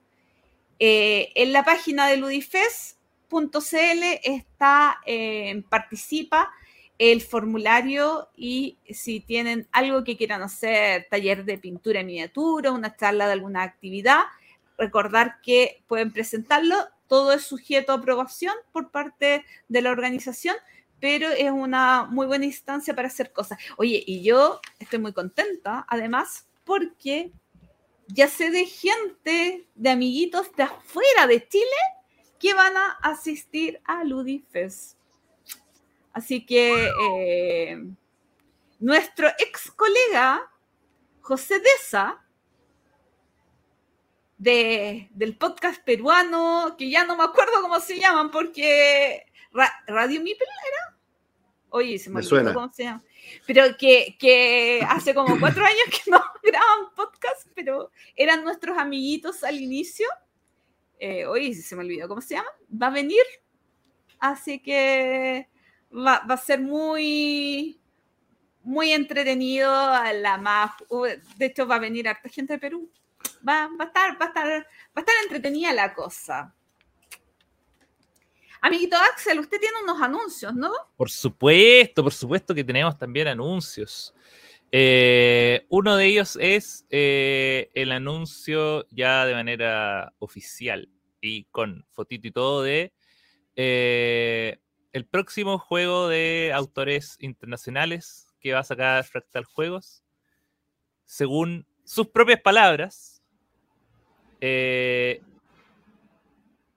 Eh, 0.80 1.32
en 1.36 1.54
la 1.54 1.64
página 1.64 2.08
de 2.08 2.18
ludifest.cl 2.18 4.04
está, 4.24 5.00
eh, 5.06 5.64
participa 5.70 6.52
el 7.00 7.22
formulario 7.22 8.30
y 8.36 8.78
si 8.90 9.20
tienen 9.20 9.68
algo 9.72 10.04
que 10.04 10.18
quieran 10.18 10.42
hacer, 10.42 11.08
taller 11.10 11.46
de 11.46 11.58
pintura 11.58 12.00
en 12.00 12.08
miniatura, 12.08 12.72
una 12.72 12.96
charla 12.96 13.28
de 13.28 13.34
alguna 13.34 13.64
actividad, 13.64 14.22
recordar 14.78 15.42
que 15.42 15.84
pueden 15.88 16.12
presentarlo 16.12 16.76
todo 17.08 17.32
es 17.32 17.44
sujeto 17.44 17.92
a 17.92 17.96
aprobación 17.96 18.54
por 18.72 18.92
parte 18.92 19.46
de 19.68 19.82
la 19.82 19.92
organización, 19.92 20.56
pero 21.00 21.30
es 21.30 21.52
una 21.52 22.06
muy 22.06 22.28
buena 22.28 22.46
instancia 22.46 22.96
para 22.96 23.08
hacer 23.08 23.32
cosas. 23.32 23.58
Oye, 23.78 24.04
y 24.06 24.24
yo 24.24 24.60
estoy 24.80 25.00
muy 25.00 25.14
contenta, 25.14 25.86
además, 25.90 26.48
porque 26.66 27.32
ya 28.08 28.28
sé 28.28 28.52
de 28.52 28.66
gente, 28.66 29.68
de 29.76 29.90
amiguitos 29.90 30.54
de 30.56 30.64
afuera 30.64 31.28
de 31.28 31.48
Chile 31.48 31.66
que 32.40 32.54
van 32.54 32.76
a 32.78 32.92
asistir 33.04 33.82
a 33.86 34.04
Ludifest. 34.04 34.98
Así 36.14 36.46
que 36.46 36.90
eh, 37.12 37.84
nuestro 38.80 39.28
ex 39.40 39.72
colega 39.72 40.52
José 41.22 41.60
Deza 41.60 42.24
de, 44.38 45.10
del 45.12 45.36
podcast 45.36 45.84
peruano, 45.84 46.76
que 46.78 46.90
ya 46.90 47.06
no 47.06 47.18
me 47.18 47.24
acuerdo 47.24 47.62
cómo 47.62 47.80
se 47.80 48.00
llaman, 48.00 48.32
porque 48.32 49.26
Radio 49.88 50.22
Mipel 50.22 50.48
era. 50.68 50.98
Oye, 51.70 52.00
se 52.00 52.10
me, 52.10 52.22
olvidó 52.22 52.54
cómo 52.54 52.72
se 52.72 52.84
llama. 52.84 53.04
Pero 53.46 53.64
que, 53.78 54.16
que 54.20 54.82
hace 54.88 55.14
como 55.14 55.38
cuatro 55.40 55.66
años 55.66 55.84
que 55.92 56.10
no 56.10 56.22
graban 56.44 56.94
podcast, 56.96 57.48
pero 57.54 57.92
eran 58.16 58.44
nuestros 58.44 58.78
amiguitos 58.78 59.44
al 59.44 59.60
inicio. 59.60 60.08
Eh, 61.00 61.26
oye, 61.26 61.54
se 61.54 61.76
me 61.76 61.84
olvidó 61.84 62.08
cómo 62.08 62.22
se 62.22 62.36
llama. 62.36 62.50
Va 62.72 62.88
a 62.88 62.92
venir. 62.92 63.24
Así 64.20 64.60
que 64.60 65.50
va, 65.92 66.24
va 66.28 66.36
a 66.36 66.38
ser 66.38 66.62
muy, 66.62 67.82
muy 68.64 68.92
entretenido. 68.92 69.70
La 70.22 70.38
más, 70.38 70.72
de 71.38 71.46
hecho, 71.46 71.68
va 71.68 71.76
a 71.76 71.80
venir 71.80 72.08
harta 72.08 72.30
gente 72.30 72.54
de 72.54 72.60
Perú 72.60 72.90
va, 73.48 73.70
a 73.80 73.84
estar, 73.84 74.22
va, 74.22 74.26
a 74.26 74.28
estar, 74.28 74.48
va 74.48 74.66
a 74.96 75.00
estar 75.00 75.16
entretenida 75.24 75.74
la 75.74 75.94
cosa. 75.94 76.54
Amiguito 78.62 78.98
Axel, 78.98 79.40
usted 79.40 79.60
tiene 79.60 79.76
unos 79.84 80.02
anuncios, 80.02 80.54
¿no? 80.54 80.72
Por 80.96 81.10
supuesto, 81.10 82.04
por 82.04 82.14
supuesto 82.14 82.56
que 82.56 82.64
tenemos 82.64 82.98
también 82.98 83.28
anuncios. 83.28 84.14
Eh, 84.72 85.66
uno 85.70 85.96
de 85.96 86.06
ellos 86.06 86.38
es 86.42 86.86
eh, 86.90 87.70
el 87.74 87.92
anuncio 87.92 88.86
ya 88.90 89.26
de 89.26 89.34
manera 89.34 90.14
oficial 90.20 90.90
y 91.22 91.46
con 91.46 91.86
fotito 91.92 92.28
y 92.28 92.32
todo 92.32 92.64
de 92.64 92.94
eh, 93.56 94.60
el 94.92 95.06
próximo 95.06 95.58
juego 95.58 96.08
de 96.08 96.52
autores 96.54 97.18
internacionales 97.20 98.28
que 98.40 98.54
va 98.54 98.60
a 98.60 98.64
sacar 98.64 99.04
Fractal 99.04 99.46
Juegos, 99.46 100.04
según 101.06 101.67
sus 101.88 102.08
propias 102.10 102.42
palabras, 102.42 103.24
eh, 104.42 105.22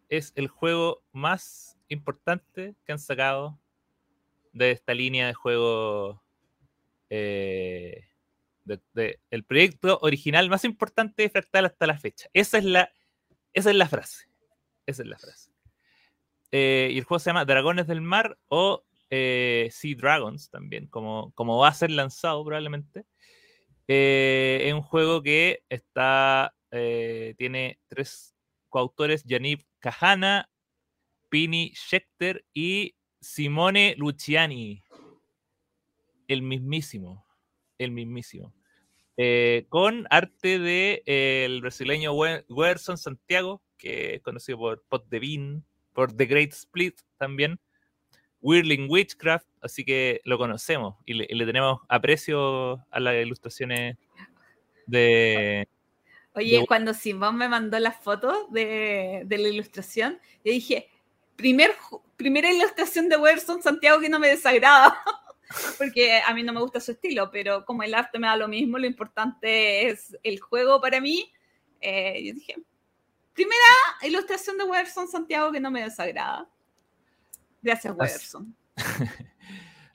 es 0.09 0.33
el 0.37 0.47
juego 0.47 1.03
más 1.11 1.77
importante 1.89 2.77
que 2.85 2.93
han 2.93 3.01
sacado 3.01 3.59
de 4.53 4.71
esta 4.71 4.95
línea 4.95 5.27
de 5.27 5.35
juego. 5.35 6.23
Eh, 7.11 8.07
el 9.31 9.45
proyecto 9.45 9.99
original 10.01 10.49
más 10.49 10.65
importante 10.65 11.25
de 11.25 11.31
Fractal 11.31 11.65
hasta 11.65 11.89
la 11.89 11.99
fecha. 11.99 12.29
Esa 12.33 12.59
es 12.59 12.65
la, 12.65 12.93
esa 13.53 13.71
es 13.71 13.77
la 13.77 13.89
frase. 13.89 14.29
Esa 14.87 15.03
es 15.03 15.09
la 15.09 15.19
frase. 15.19 15.51
Eh, 16.53 16.91
y 16.93 16.99
el 16.99 17.05
juego 17.05 17.19
se 17.19 17.31
llama 17.31 17.45
Dragones 17.45 17.89
del 17.89 18.01
Mar 18.01 18.39
o 18.47 18.85
eh, 19.11 19.71
Sea 19.73 19.97
Dragons 19.97 20.51
también, 20.51 20.87
como, 20.87 21.33
como 21.33 21.59
va 21.59 21.69
a 21.69 21.75
ser 21.75 21.91
lanzado 21.91 22.45
probablemente. 22.45 23.07
Es 23.95 24.73
un 24.73 24.83
juego 24.83 25.23
que 25.23 25.63
está, 25.69 26.55
tiene 26.71 27.79
tres 27.89 28.35
coautores, 28.69 29.25
Yanib 29.25 29.65
Kahana, 29.81 30.49
Pini 31.29 31.73
Schechter 31.75 32.45
y 32.55 32.95
Simone 33.21 33.95
Luciani. 33.97 34.83
El 36.29 36.43
mismísimo. 36.43 37.27
El 37.79 37.91
mismísimo. 37.91 38.55
Eh, 39.17 39.67
con 39.69 40.07
arte 40.11 40.59
de 40.59 41.03
eh, 41.05 41.45
el 41.45 41.61
brasileño 41.61 42.13
Werson 42.15 42.97
Santiago, 42.97 43.63
que 43.77 44.15
es 44.15 44.23
conocido 44.23 44.59
por 44.59 44.83
Pot 44.89 45.09
de 45.09 45.19
Bean, 45.19 45.65
por 45.93 46.17
The 46.17 46.27
Great 46.27 46.53
Split 46.53 47.01
también. 47.19 47.61
Whirling 48.43 48.89
Witchcraft, 48.89 49.47
así 49.61 49.85
que 49.85 50.21
lo 50.25 50.39
conocemos 50.39 50.97
y 51.05 51.15
le, 51.15 51.47
tenemos 51.47 51.81
aprecio 51.89 52.85
a 52.91 53.01
las 53.01 53.15
ilustraciones 53.17 53.97
de. 54.87 55.69
Oye, 56.35 56.65
cuando 56.67 56.95
Simón 56.95 57.37
me 57.37 57.49
mandó 57.49 57.79
las 57.79 57.97
fotos 57.97 58.51
de, 58.51 59.23
de 59.27 59.39
la 59.39 59.49
ilustración, 59.49 60.19
yo 60.45 60.53
dije, 60.53 60.89
primer, 61.37 61.73
primera 62.17 62.53
ilustración 62.53 63.09
de 63.09 63.17
Werson 63.17 63.63
Santiago 63.63 64.01
que 64.01 64.09
no 64.09 64.21
me 64.21 64.29
desagrada, 64.29 65.03
porque 65.79 66.21
a 66.21 66.33
mí 66.35 66.43
no 66.43 66.53
me 66.53 66.61
gusta 66.61 66.81
su 66.81 66.93
estilo, 66.93 67.31
pero 67.31 67.65
como 67.65 67.83
el 67.83 67.95
arte 67.95 68.19
me 68.19 68.27
da 68.27 68.37
lo 68.37 68.47
mismo, 68.47 68.79
lo 68.79 68.87
importante 68.87 69.89
es 69.89 70.17
el 70.23 70.39
juego 70.39 70.81
para 70.81 71.01
mí. 71.01 71.33
Eh, 71.81 72.23
yo 72.25 72.35
dije, 72.35 72.57
primera 73.33 73.57
ilustración 74.03 74.59
de 74.59 74.65
Werson 74.65 75.09
Santiago 75.09 75.51
que 75.51 75.61
no 75.61 75.71
me 75.71 75.83
desagrada. 75.83 76.49
Gracias, 77.63 77.95
Werson. 77.97 78.57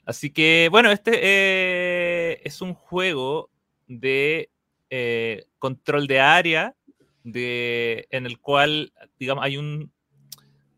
Así 0.04 0.30
que, 0.30 0.68
bueno, 0.70 0.90
este 0.92 1.18
eh, 1.22 2.40
es 2.44 2.60
un 2.60 2.74
juego 2.74 3.50
de 3.88 4.50
eh, 4.88 5.46
control 5.58 6.06
de 6.06 6.20
área, 6.20 6.76
de, 7.24 8.06
en 8.10 8.26
el 8.26 8.38
cual, 8.38 8.92
digamos, 9.18 9.44
hay 9.44 9.56
un 9.56 9.92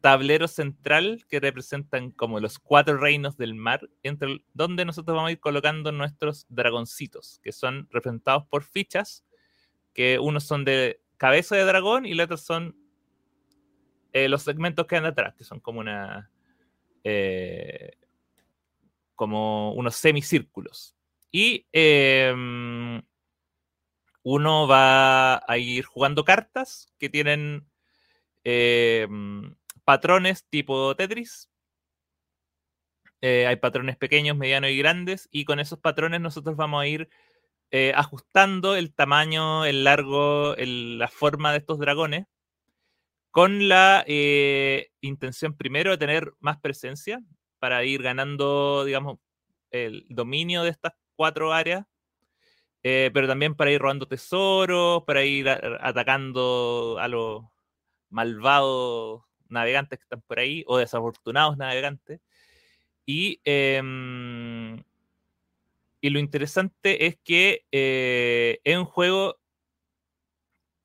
tablero 0.00 0.48
central 0.48 1.24
que 1.28 1.40
representan 1.40 2.10
como 2.10 2.40
los 2.40 2.58
cuatro 2.58 2.96
reinos 2.96 3.36
del 3.36 3.54
mar, 3.54 3.88
entre 4.02 4.44
donde 4.54 4.84
nosotros 4.84 5.14
vamos 5.14 5.28
a 5.28 5.32
ir 5.32 5.40
colocando 5.40 5.92
nuestros 5.92 6.46
dragoncitos, 6.48 7.40
que 7.42 7.52
son 7.52 7.88
representados 7.90 8.46
por 8.46 8.64
fichas, 8.64 9.24
que 9.92 10.18
unos 10.18 10.44
son 10.44 10.64
de 10.64 11.02
cabeza 11.18 11.56
de 11.56 11.64
dragón 11.64 12.06
y 12.06 12.14
los 12.14 12.24
otros 12.24 12.42
son 12.42 12.76
eh, 14.12 14.28
los 14.28 14.42
segmentos 14.42 14.86
que 14.86 14.96
andan 14.96 15.12
atrás, 15.12 15.34
que 15.34 15.44
son 15.44 15.60
como 15.60 15.80
una 15.80 16.30
eh, 17.04 17.92
como 19.14 19.72
unos 19.72 19.96
semicírculos. 19.96 20.94
Y 21.30 21.66
em, 21.72 23.02
uno 24.22 24.66
va 24.66 25.42
a 25.46 25.58
ir 25.58 25.84
jugando 25.84 26.24
cartas 26.24 26.92
que 26.98 27.08
tienen 27.08 27.66
em, 28.44 29.54
patrones 29.84 30.46
tipo 30.48 30.94
Tetris. 30.96 31.50
Eh, 33.20 33.46
hay 33.46 33.56
patrones 33.56 33.96
pequeños, 33.96 34.36
medianos 34.36 34.70
y 34.70 34.78
grandes, 34.78 35.28
y 35.32 35.44
con 35.44 35.58
esos 35.58 35.80
patrones 35.80 36.20
nosotros 36.20 36.56
vamos 36.56 36.82
a 36.82 36.86
ir 36.86 37.08
eh, 37.70 37.92
ajustando 37.94 38.76
el 38.76 38.94
tamaño, 38.94 39.64
el 39.64 39.84
largo, 39.84 40.54
la 40.56 41.08
forma 41.08 41.52
de 41.52 41.58
estos 41.58 41.78
dragones, 41.78 42.26
con 43.38 43.68
la 43.68 44.02
eh, 44.08 44.90
intención 45.00 45.56
primero 45.56 45.92
de 45.92 45.96
tener 45.96 46.32
más 46.40 46.58
presencia 46.58 47.22
para 47.60 47.84
ir 47.84 48.02
ganando, 48.02 48.84
digamos, 48.84 49.20
el 49.70 50.04
dominio 50.08 50.64
de 50.64 50.70
estas 50.70 50.94
cuatro 51.14 51.52
áreas, 51.52 51.86
pero 52.82 53.28
también 53.28 53.54
para 53.54 53.70
ir 53.70 53.80
robando 53.80 54.08
tesoros, 54.08 55.04
para 55.04 55.24
ir 55.24 55.48
atacando 55.48 56.96
a 56.98 57.06
los 57.06 57.44
malvados 58.10 59.22
navegantes 59.48 60.00
que 60.00 60.02
están 60.02 60.22
por 60.22 60.40
ahí, 60.40 60.64
o 60.66 60.78
desafortunados 60.78 61.56
navegantes. 61.56 62.20
Y, 63.06 63.40
em, 63.44 64.82
y 66.00 66.10
lo 66.10 66.18
interesante 66.18 67.06
es 67.06 67.16
que 67.22 67.64
eh, 67.70 68.58
es 68.64 68.76
un 68.76 68.84
juego 68.84 69.38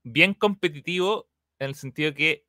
bien 0.03 0.35
competitivo 0.35 1.32
en 1.65 1.69
el 1.69 1.75
sentido 1.75 2.13
que 2.13 2.45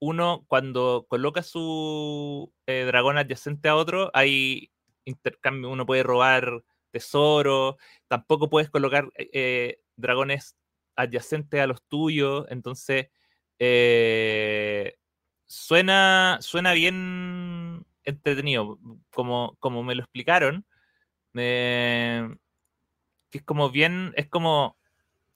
uno 0.00 0.44
cuando 0.48 1.06
coloca 1.08 1.42
su 1.42 2.52
eh, 2.66 2.84
dragón 2.86 3.18
adyacente 3.18 3.68
a 3.68 3.76
otro, 3.76 4.10
hay 4.14 4.70
intercambio, 5.04 5.70
uno 5.70 5.86
puede 5.86 6.02
robar 6.02 6.64
tesoros, 6.90 7.76
tampoco 8.08 8.50
puedes 8.50 8.70
colocar 8.70 9.10
eh, 9.16 9.78
dragones 9.96 10.56
adyacentes 10.96 11.60
a 11.60 11.66
los 11.66 11.82
tuyos, 11.84 12.46
entonces 12.50 13.08
suena, 15.46 16.38
suena 16.40 16.72
bien 16.72 17.86
entretenido, 18.04 18.78
como, 19.10 19.56
como 19.60 19.82
me 19.82 19.94
lo 19.94 20.02
explicaron. 20.02 20.66
que 21.32 22.36
es 23.32 23.42
como 23.44 23.70
bien, 23.70 24.12
es 24.16 24.28
como, 24.28 24.76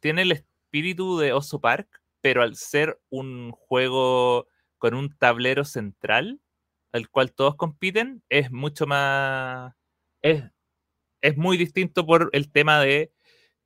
tiene 0.01 0.23
el 0.23 0.33
espíritu 0.33 1.19
de 1.19 1.33
Oso 1.33 1.61
Park, 1.61 1.98
pero 2.21 2.43
al 2.43 2.57
ser 2.57 3.01
un 3.11 3.53
juego 3.53 4.49
con 4.79 4.95
un 4.95 5.17
tablero 5.17 5.65
central, 5.65 6.41
al 6.93 7.09
cual 7.11 7.33
todos 7.33 7.57
compiten, 7.57 8.23
es 8.29 8.51
mucho 8.51 8.87
más, 8.87 9.75
es, 10.23 10.45
es 11.21 11.37
muy 11.37 11.57
distinto 11.57 12.07
por 12.07 12.31
el 12.33 12.51
tema 12.51 12.81
de, 12.81 13.13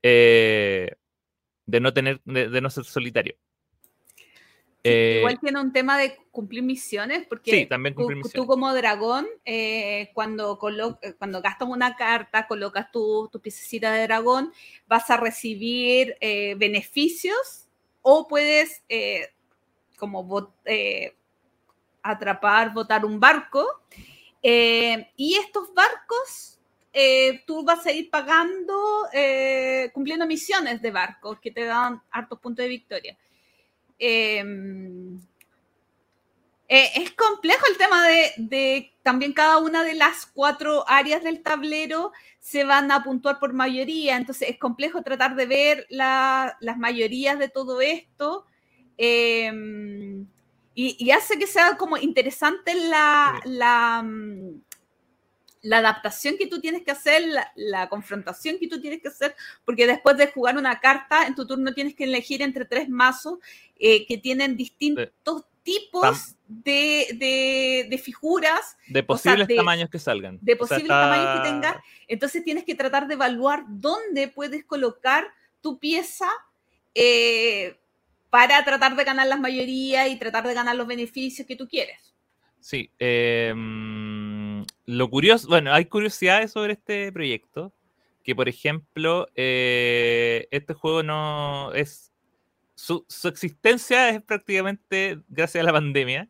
eh, 0.02 0.96
de 1.66 1.80
no 1.80 1.92
tener, 1.92 2.20
de 2.24 2.60
no 2.60 2.70
ser 2.70 2.84
solitario. 2.84 3.36
Igual 4.84 5.34
eh, 5.34 5.38
tiene 5.40 5.60
un 5.60 5.72
tema 5.72 5.96
de 5.96 6.16
cumplir 6.32 6.62
misiones, 6.64 7.24
porque 7.28 7.68
tú, 8.34 8.46
como 8.46 8.74
dragón, 8.74 9.28
eh, 9.44 10.10
cuando, 10.12 10.58
eh, 11.02 11.14
cuando 11.18 11.40
gastas 11.40 11.68
una 11.68 11.94
carta, 11.94 12.48
colocas 12.48 12.90
tu, 12.90 13.28
tu 13.30 13.40
piececita 13.40 13.92
de 13.92 14.02
dragón, 14.02 14.52
vas 14.88 15.08
a 15.10 15.18
recibir 15.18 16.16
beneficios 16.56 17.61
o 18.02 18.28
puedes 18.28 18.82
como 19.96 20.52
atrapar, 22.02 22.74
botar 22.74 23.04
un 23.04 23.18
barco. 23.18 23.82
y 24.42 25.34
estos 25.34 25.72
barcos 25.72 26.60
tú 27.46 27.64
vas 27.64 27.86
a 27.86 27.92
ir 27.92 28.10
pagando, 28.10 29.06
cumpliendo 29.94 30.26
misiones 30.26 30.82
de 30.82 30.90
barcos 30.90 31.38
que 31.40 31.50
te 31.50 31.64
dan 31.64 32.02
hartos 32.10 32.38
puntos 32.38 32.64
de 32.64 32.68
victoria. 32.68 33.16
Eh, 36.74 36.90
es 37.02 37.10
complejo 37.10 37.66
el 37.70 37.76
tema 37.76 38.08
de, 38.08 38.94
también 39.02 39.34
cada 39.34 39.58
una 39.58 39.84
de 39.84 39.92
las 39.92 40.24
cuatro 40.24 40.88
áreas 40.88 41.22
del 41.22 41.42
tablero 41.42 42.12
se 42.40 42.64
van 42.64 42.90
a 42.90 43.04
puntuar 43.04 43.38
por 43.38 43.52
mayoría, 43.52 44.16
entonces 44.16 44.48
es 44.48 44.58
complejo 44.58 45.02
tratar 45.02 45.36
de 45.36 45.44
ver 45.44 45.86
las 45.90 46.78
mayorías 46.78 47.38
de 47.38 47.50
todo 47.50 47.82
esto. 47.82 48.46
Em, 48.96 50.26
y, 50.74 51.10
hace 51.10 51.38
que 51.38 51.46
sea 51.46 51.76
como 51.76 51.98
interesante 51.98 52.74
la, 52.74 53.38
la, 53.44 54.02
mm, 54.02 54.62
la 55.60 55.76
adaptación 55.76 56.38
que 56.38 56.46
tú 56.46 56.58
tienes 56.58 56.84
que 56.84 56.92
hacer, 56.92 57.22
la, 57.54 57.88
confrontación 57.90 58.58
que 58.58 58.68
tú 58.68 58.80
tienes 58.80 59.02
que 59.02 59.08
hacer, 59.08 59.36
porque 59.66 59.86
después 59.86 60.16
de 60.16 60.28
jugar 60.28 60.56
una 60.56 60.80
carta, 60.80 61.26
en 61.26 61.34
tu 61.34 61.46
turno 61.46 61.74
tienes 61.74 61.94
que 61.94 62.04
elegir 62.04 62.40
entre 62.40 62.64
tres 62.64 62.88
mazos 62.88 63.40
eh, 63.78 64.06
que 64.06 64.16
tienen 64.16 64.56
distintos 64.56 65.44
tipos 65.62 66.36
de, 66.46 68.00
figuras. 68.02 68.76
De 68.88 69.02
posibles 69.02 69.48
tamaños 69.48 69.90
que 69.90 69.98
salgan. 69.98 70.38
De 70.40 70.56
posibles 70.56 70.88
tamaños 70.88 71.40
que 71.40 71.48
tengas. 71.48 71.76
Entonces 72.08 72.44
tienes 72.44 72.64
que 72.64 72.74
tratar 72.74 73.08
de 73.08 73.14
evaluar 73.14 73.64
dónde 73.68 74.28
puedes 74.28 74.64
colocar 74.64 75.26
tu 75.60 75.78
pieza 75.78 76.28
eh, 76.94 77.76
para 78.30 78.64
tratar 78.64 78.96
de 78.96 79.04
ganar 79.04 79.26
las 79.26 79.40
mayorías 79.40 80.08
y 80.08 80.16
tratar 80.16 80.46
de 80.46 80.54
ganar 80.54 80.76
los 80.76 80.86
beneficios 80.86 81.46
que 81.46 81.56
tú 81.56 81.68
quieres. 81.68 82.14
Sí. 82.60 82.90
Em, 82.98 84.64
lo 84.86 85.10
curioso, 85.10 85.48
bueno, 85.48 85.72
hay 85.72 85.86
curiosidades 85.86 86.52
sobre 86.52 86.74
este 86.74 87.10
proyecto, 87.12 87.72
que 88.22 88.36
por 88.36 88.48
ejemplo, 88.48 89.26
eh, 89.34 90.46
este 90.50 90.74
juego 90.74 91.02
no 91.02 91.72
es, 91.74 92.11
su, 92.82 93.06
su, 93.08 93.28
existencia 93.28 94.08
es 94.08 94.20
prácticamente 94.22 95.20
gracias 95.28 95.62
a 95.62 95.66
la 95.66 95.72
pandemia, 95.72 96.28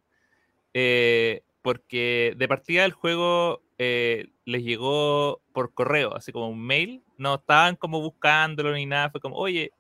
eh, 0.75 1.41
porque 1.63 2.35
de 2.37 2.47
partida 2.47 2.85
el 2.85 2.93
juego 2.93 3.63
eh, 3.79 4.27
les 4.45 4.63
llegó 4.63 5.41
por 5.55 5.73
correo, 5.73 6.15
así 6.15 6.31
como 6.31 6.51
un 6.51 6.63
mail, 6.63 7.03
no 7.17 7.37
estaban 7.37 7.75
como 7.75 8.03
buscándolo 8.03 8.75
ni 8.75 8.85
nada, 8.85 9.09
fue 9.09 9.23
como, 9.23 9.37
oye, 9.37 9.73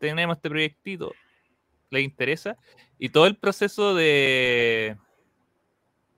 tenemos 0.00 0.38
este 0.38 0.50
proyectito, 0.50 1.12
¿les 1.90 2.02
interesa? 2.02 2.56
Y 2.98 3.10
todo 3.10 3.26
el 3.28 3.36
proceso 3.36 3.94
de... 3.94 4.96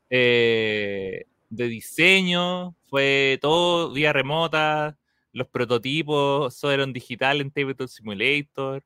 Eh, 0.09 1.27
de 1.51 1.69
diseño, 1.69 2.75
fue 2.89 3.39
todo 3.43 3.93
vía 3.93 4.15
remota, 4.15 4.97
los 5.35 5.47
prototipos 5.47 6.65
eran 6.65 6.95
digital 6.95 7.43
en 7.43 7.51
Tabletop 7.51 7.89
Simulator. 7.89 8.83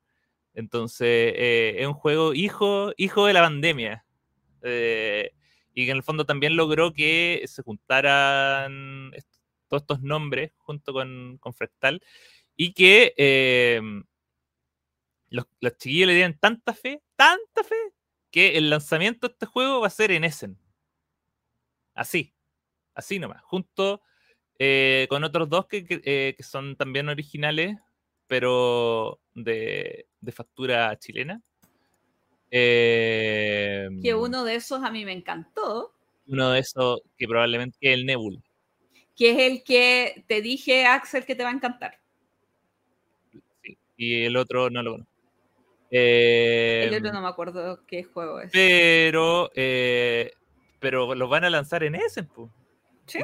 Entonces, 0.53 1.33
eh, 1.35 1.75
es 1.79 1.87
un 1.87 1.93
juego 1.93 2.33
hijo, 2.33 2.91
hijo 2.97 3.25
de 3.25 3.33
la 3.33 3.41
pandemia. 3.41 4.05
Eh, 4.61 5.31
y 5.73 5.85
que 5.85 5.91
en 5.91 5.97
el 5.97 6.03
fondo 6.03 6.25
también 6.25 6.55
logró 6.55 6.93
que 6.93 7.43
se 7.47 7.63
juntaran 7.63 9.11
todos 9.67 9.81
estos 9.81 10.01
nombres 10.01 10.51
junto 10.57 10.93
con, 10.93 11.37
con 11.39 11.53
Fractal 11.53 12.01
y 12.55 12.73
que 12.73 13.13
eh, 13.17 13.81
los, 15.29 15.47
los, 15.59 15.77
chiquillos 15.77 16.07
le 16.07 16.13
dieron 16.13 16.37
tanta 16.37 16.75
fe, 16.75 17.01
tanta 17.15 17.63
fe, 17.63 17.75
que 18.29 18.57
el 18.57 18.69
lanzamiento 18.69 19.27
de 19.27 19.33
este 19.33 19.47
juego 19.47 19.81
va 19.81 19.87
a 19.87 19.89
ser 19.89 20.11
en 20.11 20.23
Essen. 20.23 20.59
Así, 21.95 22.35
así 22.93 23.17
nomás, 23.17 23.41
junto 23.43 24.01
con 25.09 25.23
otros 25.25 25.49
dos 25.49 25.65
que, 25.65 25.83
que, 25.83 26.35
son 26.39 26.77
también 26.77 27.09
originales, 27.09 27.77
pero 28.33 29.19
de, 29.35 30.07
de 30.19 30.31
factura 30.31 30.97
chilena. 30.97 31.39
Eh, 32.49 33.87
que 34.01 34.15
uno 34.15 34.43
de 34.43 34.55
esos 34.55 34.81
a 34.81 34.89
mí 34.89 35.05
me 35.05 35.11
encantó. 35.11 35.93
Uno 36.25 36.49
de 36.49 36.61
esos 36.61 37.01
que 37.15 37.27
probablemente 37.27 37.77
es 37.79 37.93
el 37.93 38.07
Nebul. 38.07 38.41
Que 39.15 39.33
es 39.33 39.51
el 39.51 39.63
que 39.63 40.25
te 40.27 40.41
dije, 40.41 40.87
Axel, 40.87 41.25
que 41.25 41.35
te 41.35 41.43
va 41.43 41.51
a 41.51 41.53
encantar. 41.53 41.99
Sí, 43.61 43.77
y 43.97 44.23
el 44.23 44.35
otro 44.35 44.71
no 44.71 44.81
lo 44.81 44.93
conozco. 44.93 45.13
Eh, 45.91 46.85
el 46.87 46.95
otro 46.95 47.13
no 47.13 47.21
me 47.21 47.27
acuerdo 47.27 47.85
qué 47.85 48.03
juego 48.03 48.39
es. 48.39 48.51
Pero, 48.51 49.51
eh, 49.53 50.31
pero 50.79 51.13
los 51.13 51.29
van 51.29 51.43
a 51.43 51.51
lanzar 51.51 51.83
en 51.83 51.93
ese. 51.93 52.23
Pues. 52.23 52.49
Sí, 53.05 53.19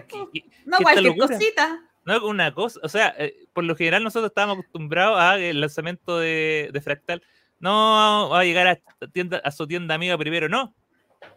no, 0.65 0.77
cualquier 0.77 1.17
cosita. 1.17 1.88
No, 2.09 2.27
una 2.27 2.53
cosa, 2.53 2.79
o 2.83 2.89
sea, 2.89 3.13
eh, 3.17 3.47
por 3.53 3.63
lo 3.63 3.75
general 3.75 4.03
nosotros 4.03 4.31
estábamos 4.31 4.57
acostumbrados 4.57 5.19
al 5.19 5.61
lanzamiento 5.61 6.17
de, 6.17 6.69
de 6.73 6.81
Fractal 6.81 7.21
no 7.59 8.29
va 8.31 8.39
a 8.39 8.43
llegar 8.43 8.67
a, 8.67 9.07
tienda, 9.07 9.37
a 9.43 9.51
su 9.51 9.67
tienda 9.67 9.95
amiga 9.95 10.17
primero, 10.17 10.49
no. 10.49 10.73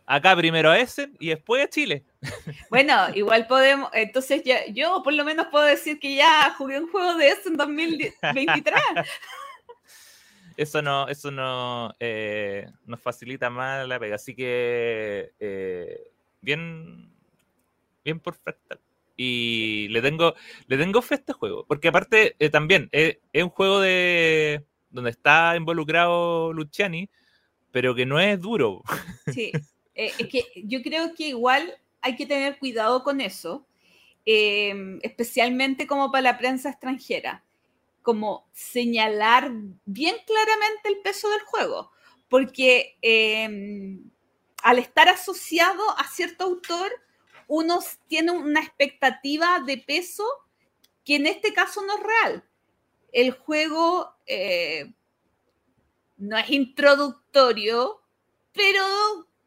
Acá 0.07 0.36
primero 0.36 0.70
a 0.70 0.78
Essen 0.78 1.16
y 1.19 1.28
después 1.28 1.65
a 1.65 1.69
Chile. 1.69 2.05
Bueno, 2.70 2.94
igual 3.15 3.47
podemos, 3.47 3.90
entonces 3.93 4.43
ya, 4.44 4.66
yo 4.66 5.03
por 5.03 5.12
lo 5.12 5.24
menos 5.24 5.49
puedo 5.51 5.65
decir 5.65 5.99
que 5.99 6.15
ya 6.15 6.55
jugué 6.57 6.78
un 6.78 6.90
juego 6.90 7.16
de 7.16 7.28
Essen 7.28 7.53
en 7.53 7.59
2023. 7.59 8.81
Eso 10.57 10.82
no, 10.82 11.09
eso 11.09 11.31
no 11.31 11.94
eh, 11.99 12.66
nos 12.85 13.01
facilita 13.01 13.49
más 13.49 13.89
la 13.89 13.99
pega. 13.99 14.16
Así 14.16 14.35
que 14.35 15.32
eh, 15.40 16.12
bien, 16.43 17.11
bien 18.05 18.20
por 18.20 18.35
Fractal. 18.35 18.78
Y 19.24 19.89
le 19.89 20.03
tengo, 20.03 20.35
le 20.66 20.77
tengo 20.77 21.01
fe 21.03 21.15
a 21.15 21.19
este 21.19 21.32
juego. 21.32 21.65
Porque 21.66 21.89
aparte, 21.89 22.35
eh, 22.39 22.51
también 22.51 22.89
es 22.93 23.19
un 23.35 23.51
juego 23.51 23.81
de 23.81 24.65
donde 24.90 25.11
está 25.11 25.57
involucrado 25.57 26.53
Luciani, 26.53 27.09
pero 27.70 27.94
que 27.94 28.07
no 28.07 28.20
es 28.20 28.40
duro. 28.40 28.82
Sí, 29.32 29.51
eh, 29.94 30.12
es 30.19 30.28
que 30.28 30.44
yo 30.65 30.82
creo 30.82 31.15
que 31.15 31.28
igual 31.28 31.74
hay 32.01 32.16
que 32.16 32.27
tener 32.27 32.59
cuidado 32.59 33.03
con 33.03 33.20
eso, 33.20 33.66
eh, 34.27 34.99
especialmente 35.03 35.86
como 35.86 36.12
para 36.12 36.23
la 36.23 36.39
prensa 36.39 36.70
extranjera, 36.70 37.44
como 38.03 38.47
señalar 38.53 39.51
bien 39.85 40.16
claramente 40.27 40.89
el 40.89 40.99
peso 41.03 41.31
del 41.31 41.40
juego, 41.40 41.90
porque 42.28 42.99
eh, 43.03 43.99
al 44.62 44.78
estar 44.78 45.09
asociado 45.09 45.82
a 45.99 46.05
cierto 46.09 46.44
autor, 46.44 46.90
uno 47.54 47.80
tiene 48.06 48.32
una 48.32 48.60
expectativa 48.60 49.60
de 49.60 49.78
peso 49.78 50.24
que 51.04 51.16
en 51.16 51.26
este 51.26 51.52
caso 51.52 51.82
no 51.82 51.96
es 51.96 52.02
real 52.02 52.44
el 53.12 53.32
juego 53.32 54.14
eh, 54.26 54.90
no 56.16 56.38
es 56.38 56.50
introductorio, 56.50 58.00
pero 58.52 58.82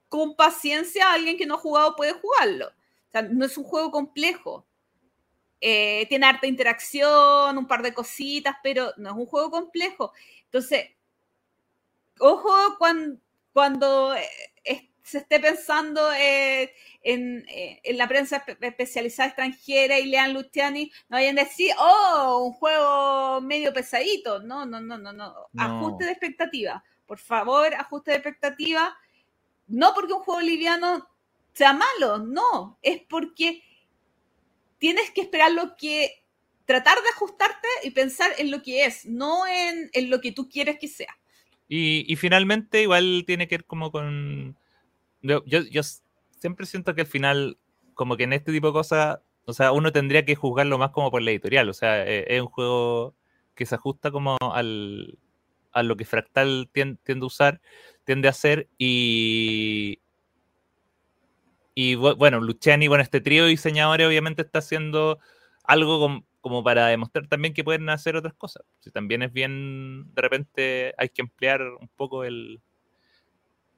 con 0.08 0.36
paciencia 0.36 1.12
alguien 1.12 1.38
que 1.38 1.46
no 1.46 1.56
ha 1.56 1.60
jugado 1.60 1.96
puede 1.96 2.14
jugarlo. 2.14 2.68
O 2.68 3.12
sea, 3.12 3.24
no 3.24 3.46
es 3.46 3.58
un 3.58 3.64
juego 3.64 3.92
complejo. 3.92 4.66
Eh, 5.60 6.06
tiene 6.10 6.28
harta 6.28 6.48
interacción, 6.48 7.58
un 7.58 7.68
par 7.68 7.82
de 7.82 7.94
cositas, 7.94 8.56
pero 8.62 8.94
no 8.98 9.10
es 9.10 9.16
un 9.16 9.26
juego 9.26 9.50
complejo. 9.50 10.14
Entonces, 10.46 10.92
ojo 12.20 12.54
cuando, 13.54 14.16
eh, 14.16 14.30
se 15.06 15.20
esté 15.20 15.40
pensando 15.40 16.12
eh, 16.14 16.74
en, 17.04 17.46
eh, 17.48 17.80
en, 17.84 17.98
la 17.98 18.08
prensa 18.08 18.44
especializada 18.60 19.28
extranjera 19.28 20.00
y 20.00 20.08
lean 20.08 20.34
Luciani, 20.34 20.92
no 21.10 21.18
vayan 21.18 21.38
a 21.38 21.44
decir, 21.44 21.72
oh, 21.78 22.44
un 22.48 22.54
juego 22.54 23.40
medio 23.40 23.72
pesadito. 23.72 24.42
No, 24.42 24.66
no, 24.66 24.82
no, 24.82 24.98
no, 24.98 25.14
no. 25.14 25.48
no. 25.54 25.64
Ajuste 25.64 26.06
de 26.06 26.12
expectativa. 26.12 26.84
Por 27.06 27.20
favor, 27.20 27.76
ajuste 27.76 28.12
de 28.12 28.18
expectativa. 28.18 28.98
No 29.68 29.94
porque 29.94 30.14
un 30.14 30.24
juego 30.24 30.42
liviano 30.42 31.08
sea 31.54 31.74
malo, 31.74 32.18
no. 32.18 32.80
Es 32.82 33.00
porque 33.08 33.62
tienes 34.80 35.12
que 35.12 35.22
esperar 35.22 35.52
lo 35.52 35.76
que. 35.78 36.24
Tratar 36.66 37.00
de 37.04 37.10
ajustarte 37.10 37.68
y 37.84 37.92
pensar 37.92 38.32
en 38.40 38.50
lo 38.50 38.64
que 38.64 38.86
es, 38.86 39.06
no 39.06 39.46
en, 39.46 39.88
en 39.94 40.10
lo 40.10 40.20
que 40.20 40.32
tú 40.32 40.50
quieres 40.50 40.80
que 40.80 40.88
sea. 40.88 41.16
Y, 41.68 42.12
y 42.12 42.16
finalmente, 42.16 42.82
igual 42.82 43.24
tiene 43.28 43.48
que 43.48 43.58
ver 43.58 43.66
como 43.66 43.92
con 43.92 44.58
yo, 45.26 45.44
yo, 45.46 45.82
siempre 46.40 46.66
siento 46.66 46.96
que 46.96 47.02
al 47.02 47.08
final, 47.08 47.58
como 47.94 48.18
que 48.18 48.24
en 48.24 48.34
este 48.34 48.52
tipo 48.52 48.68
de 48.68 48.74
cosas, 48.74 49.20
o 49.46 49.54
sea, 49.54 49.72
uno 49.72 49.92
tendría 49.92 50.26
que 50.26 50.36
juzgarlo 50.36 50.78
más 50.78 50.92
como 50.92 51.12
por 51.12 51.22
la 51.22 51.32
editorial. 51.32 51.70
O 51.70 51.74
sea, 51.74 52.06
es, 52.06 52.26
es 52.28 52.42
un 52.42 52.48
juego 52.48 53.16
que 53.56 53.66
se 53.66 53.76
ajusta 53.76 54.12
como 54.12 54.38
al, 54.42 55.18
a 55.76 55.84
lo 55.84 55.98
que 55.98 56.06
Fractal 56.06 56.70
tiende, 56.72 57.00
a 57.08 57.26
usar, 57.26 57.62
tiende 58.06 58.28
a 58.28 58.32
hacer. 58.32 58.70
Y, 58.78 60.00
y 61.74 61.96
bueno, 61.96 62.40
Luciani, 62.40 62.88
bueno, 62.88 63.04
este 63.04 63.22
trío 63.22 63.44
de 63.44 63.50
diseñadores 63.50 64.08
obviamente 64.08 64.42
está 64.44 64.60
haciendo 64.60 65.20
algo 65.64 66.00
como, 66.00 66.26
como 66.42 66.64
para 66.64 66.88
demostrar 66.88 67.28
también 67.28 67.54
que 67.54 67.64
pueden 67.64 67.90
hacer 67.90 68.16
otras 68.16 68.34
cosas. 68.36 68.64
Si 68.80 68.90
también 68.92 69.22
es 69.22 69.34
bien, 69.34 70.14
de 70.14 70.22
repente 70.22 70.94
hay 70.98 71.10
que 71.10 71.22
emplear 71.22 71.62
un 71.62 71.90
poco 71.96 72.24
el, 72.24 72.62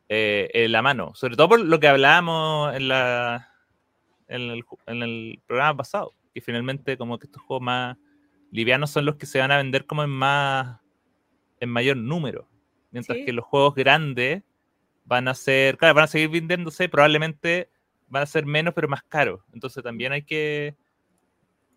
eh, 0.09 0.49
en 0.53 0.71
la 0.71 0.81
mano. 0.81 1.13
Sobre 1.15 1.35
todo 1.35 1.49
por 1.49 1.59
lo 1.59 1.79
que 1.79 1.87
hablábamos 1.87 2.75
en, 2.75 2.87
la, 2.87 3.53
en, 4.27 4.41
el, 4.41 4.63
en 4.85 5.03
el 5.03 5.41
programa 5.45 5.77
pasado, 5.77 6.13
que 6.33 6.41
finalmente 6.41 6.97
como 6.97 7.19
que 7.19 7.27
estos 7.27 7.41
juegos 7.43 7.63
más 7.63 7.97
livianos 8.51 8.91
son 8.91 9.05
los 9.05 9.15
que 9.15 9.25
se 9.25 9.39
van 9.39 9.51
a 9.51 9.57
vender 9.57 9.85
como 9.85 10.03
en 10.03 10.09
más 10.09 10.79
en 11.59 11.69
mayor 11.69 11.97
número. 11.97 12.47
Mientras 12.91 13.17
sí. 13.17 13.25
que 13.25 13.33
los 13.33 13.45
juegos 13.45 13.75
grandes 13.75 14.43
van 15.05 15.27
a 15.27 15.33
ser, 15.33 15.77
claro, 15.77 15.95
van 15.95 16.05
a 16.05 16.07
seguir 16.07 16.29
vendiéndose, 16.29 16.89
probablemente 16.89 17.69
van 18.07 18.23
a 18.23 18.27
ser 18.27 18.45
menos 18.45 18.73
pero 18.73 18.87
más 18.87 19.03
caros. 19.03 19.41
Entonces 19.53 19.83
también 19.83 20.11
hay 20.11 20.23
que, 20.23 20.75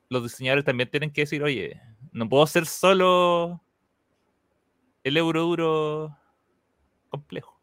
los 0.09 0.23
diseñadores 0.23 0.65
también 0.65 0.91
tienen 0.91 1.13
que 1.13 1.23
decir, 1.23 1.43
oye, 1.43 1.81
no 2.13 2.29
puedo 2.29 2.47
ser 2.47 2.67
solo 2.67 3.63
el 5.05 5.17
euro 5.17 5.43
duro 5.43 6.17
complejo. 7.09 7.60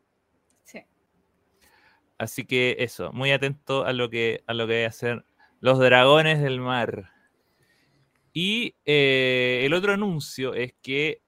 Así 2.18 2.46
que 2.46 2.78
eso, 2.80 3.12
muy 3.14 3.32
atento 3.32 3.86
a 3.86 3.94
lo 3.94 4.10
que, 4.10 4.44
a 4.48 4.54
lo 4.54 4.68
que 4.68 4.86
a 4.86 4.90
hacer 4.90 5.26
los 5.60 5.80
dragones 5.80 6.42
del 6.42 6.60
mar. 6.60 7.12
Y 8.34 8.76
eh, 8.86 9.62
el 9.64 9.74
otro 9.74 9.94
anuncio 9.94 10.54
es 10.54 10.74
que 10.82 11.22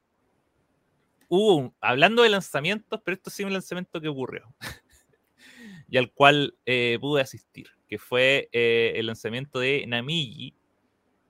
hubo, 1.27 1.55
un, 1.55 1.75
hablando 1.79 2.23
de 2.23 2.29
lanzamientos, 2.29 3.01
pero 3.03 3.15
esto 3.15 3.29
sí 3.29 3.43
es 3.43 3.47
un 3.47 3.53
lanzamiento 3.53 4.01
que 4.01 4.07
ocurrió 4.07 4.53
y 5.87 5.97
al 5.97 6.11
cual 6.11 6.55
eh, 6.65 6.97
pude 6.99 7.21
asistir, 7.21 7.67
que 7.87 7.99
fue 7.99 8.49
eh, 8.51 8.93
el 8.95 9.07
lanzamiento 9.07 9.59
de 9.59 9.85
Namigi, 9.87 10.55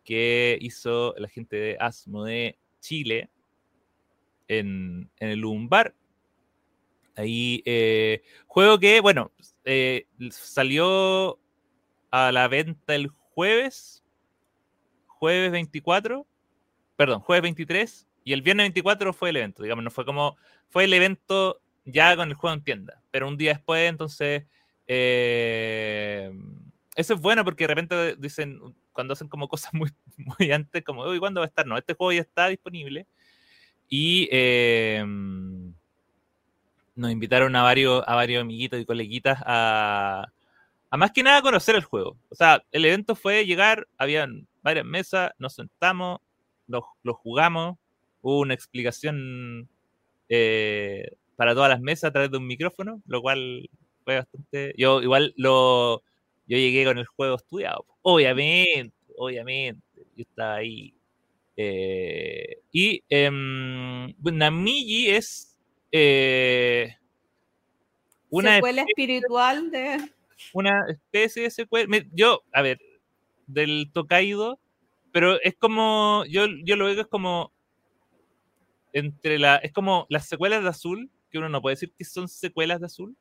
que 0.05 0.57
hizo 0.61 1.13
la 1.17 1.27
gente 1.27 1.55
de 1.57 1.77
Asmo 1.79 2.23
de 2.23 2.57
Chile 2.79 3.29
en, 4.47 5.11
en 5.17 5.29
el 5.29 5.39
Lumbar 5.39 5.95
Ahí, 7.19 7.61
eh, 7.65 8.23
juego 8.47 8.79
que, 8.79 9.01
bueno, 9.01 9.33
eh, 9.65 10.07
salió 10.31 11.37
a 12.11 12.31
la 12.31 12.47
venta 12.47 12.95
el 12.95 13.09
jueves, 13.09 14.05
jueves 15.05 15.51
24, 15.51 16.25
perdón, 16.95 17.19
jueves 17.19 17.43
23, 17.43 18.07
y 18.23 18.31
el 18.31 18.41
viernes 18.41 18.63
24 18.65 19.11
fue 19.11 19.31
el 19.31 19.35
evento, 19.35 19.63
digamos, 19.63 19.83
no 19.83 19.91
fue 19.91 20.05
como, 20.05 20.37
fue 20.69 20.85
el 20.85 20.93
evento 20.93 21.61
ya 21.83 22.15
con 22.15 22.29
el 22.29 22.35
juego 22.35 22.53
en 22.53 22.63
tienda, 22.63 23.03
pero 23.11 23.27
un 23.27 23.35
día 23.35 23.51
después, 23.51 23.89
entonces, 23.89 24.45
eh, 24.87 26.31
eso 26.95 27.13
es 27.15 27.19
bueno 27.19 27.43
porque 27.43 27.65
de 27.65 27.67
repente 27.67 28.15
dicen, 28.15 28.61
cuando 28.93 29.11
hacen 29.11 29.27
como 29.27 29.49
cosas 29.49 29.73
muy, 29.73 29.91
muy 30.15 30.51
antes, 30.53 30.85
como, 30.85 31.03
uy, 31.03 31.19
¿cuándo 31.19 31.41
va 31.41 31.47
a 31.47 31.49
estar? 31.49 31.67
No, 31.67 31.77
este 31.77 31.95
juego 31.95 32.13
ya 32.13 32.21
está 32.21 32.47
disponible. 32.47 33.07
Y 33.89 34.29
eh, 34.31 35.03
nos 36.99 37.11
invitaron 37.11 37.55
a 37.55 37.63
varios, 37.63 38.03
a 38.05 38.15
varios 38.15 38.41
amiguitos 38.41 38.79
y 38.79 38.85
coleguitas 38.85 39.41
a, 39.45 40.25
a 40.89 40.97
más 40.97 41.11
que 41.11 41.23
nada 41.23 41.41
conocer 41.41 41.75
el 41.75 41.83
juego. 41.83 42.17
O 42.29 42.35
sea, 42.35 42.61
el 42.71 42.83
evento 42.83 43.15
fue 43.15 43.45
llegar, 43.45 43.87
habían 43.97 44.47
varias 44.61 44.85
mesas, 44.85 45.31
nos 45.37 45.55
sentamos, 45.55 46.19
lo, 46.67 46.83
jugamos, 47.13 47.77
hubo 48.21 48.39
una 48.39 48.53
explicación 48.53 49.69
eh, 50.27 51.09
para 51.37 51.53
todas 51.53 51.69
las 51.69 51.79
mesas 51.79 52.09
a 52.09 52.11
través 52.11 52.31
de 52.31 52.37
un 52.37 52.47
micrófono, 52.47 53.01
lo 53.07 53.21
cual 53.21 53.69
fue 54.03 54.17
bastante... 54.17 54.73
Yo 54.77 55.01
igual 55.01 55.33
lo... 55.37 56.03
Yo 56.47 56.57
llegué 56.57 56.83
con 56.83 56.97
el 56.97 57.05
juego 57.05 57.35
estudiado, 57.35 57.85
obviamente, 58.01 58.95
obviamente, 59.15 59.85
yo 60.15 60.23
estaba 60.23 60.55
ahí. 60.55 60.93
Eh, 61.55 62.57
y 62.71 63.03
eh, 63.09 63.29
Namiji 63.31 65.09
es 65.11 65.48
eh, 65.91 66.95
una 68.29 68.55
secuela 68.55 68.85
espiritual 68.87 69.71
de 69.71 70.11
una 70.53 70.85
especie 70.89 71.43
de 71.43 71.51
secuela. 71.51 72.05
Yo, 72.13 72.43
a 72.53 72.61
ver, 72.61 72.79
del 73.47 73.89
Tokaido, 73.93 74.59
pero 75.11 75.41
es 75.41 75.55
como, 75.55 76.23
yo, 76.29 76.45
yo 76.63 76.75
lo 76.75 76.85
veo 76.85 77.01
es 77.01 77.07
como 77.07 77.51
entre 78.93 79.39
la, 79.39 79.57
es 79.57 79.71
como 79.71 80.05
las 80.09 80.27
secuelas 80.27 80.63
de 80.63 80.69
Azul, 80.69 81.09
que 81.31 81.37
uno 81.37 81.49
no 81.49 81.61
puede 81.61 81.75
decir 81.75 81.93
que 81.97 82.05
son 82.05 82.27
secuelas 82.27 82.79
de 82.79 82.87
Azul. 82.87 83.15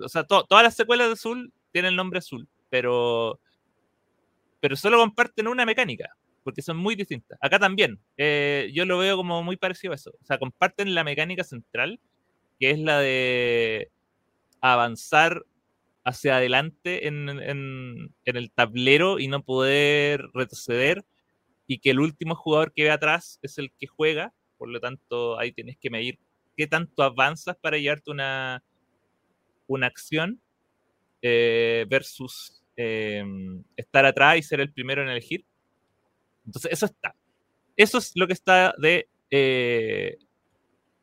O 0.00 0.08
sea, 0.08 0.24
todas 0.24 0.62
las 0.62 0.76
secuelas 0.76 1.08
de 1.08 1.14
Azul 1.14 1.52
tienen 1.72 1.90
el 1.90 1.96
nombre 1.96 2.18
Azul, 2.18 2.48
pero, 2.70 3.40
pero 4.60 4.76
solo 4.76 4.98
comparten 4.98 5.48
una 5.48 5.66
mecánica, 5.66 6.16
porque 6.48 6.62
son 6.62 6.78
muy 6.78 6.94
distintas. 6.94 7.38
Acá 7.42 7.58
también, 7.58 8.00
eh, 8.16 8.70
yo 8.72 8.86
lo 8.86 8.96
veo 8.96 9.18
como 9.18 9.42
muy 9.42 9.58
parecido 9.58 9.92
a 9.92 9.96
eso. 9.96 10.12
O 10.18 10.24
sea, 10.24 10.38
comparten 10.38 10.94
la 10.94 11.04
mecánica 11.04 11.44
central, 11.44 12.00
que 12.58 12.70
es 12.70 12.78
la 12.78 13.00
de 13.00 13.90
avanzar 14.62 15.44
hacia 16.04 16.38
adelante 16.38 17.06
en, 17.06 17.28
el 18.24 18.50
tablero 18.52 19.18
y 19.18 19.28
no 19.28 19.44
poder 19.44 20.22
retroceder 20.32 21.04
y 21.66 21.80
que 21.80 21.90
el 21.90 22.00
último 22.00 22.34
jugador 22.34 22.72
que 22.72 22.84
ve 22.84 22.92
atrás 22.92 23.38
es 23.42 23.58
el 23.58 23.70
que 23.78 23.86
juega, 23.86 24.32
por 24.56 24.70
lo 24.70 24.80
tanto 24.80 25.38
ahí 25.38 25.52
tienes 25.52 25.76
que 25.76 25.90
medir 25.90 26.18
qué 26.56 26.66
tanto 26.66 27.02
avanzas 27.02 27.58
para 27.60 27.76
llevarte 27.76 28.10
una, 28.10 28.64
una 29.66 29.86
acción 29.86 30.40
eh, 31.20 31.84
versus 31.90 32.64
em, 32.74 33.62
estar 33.76 34.06
atrás 34.06 34.38
y 34.38 34.42
ser 34.42 34.60
el 34.60 34.72
primero 34.72 35.02
en 35.02 35.10
elegir. 35.10 35.44
Entonces 36.48 36.72
eso 36.72 36.86
está. 36.86 37.14
Eso 37.76 37.98
es 37.98 38.12
lo 38.14 38.26
que 38.26 38.32
está 38.32 38.74
de, 38.78 39.06
eh, 39.30 40.16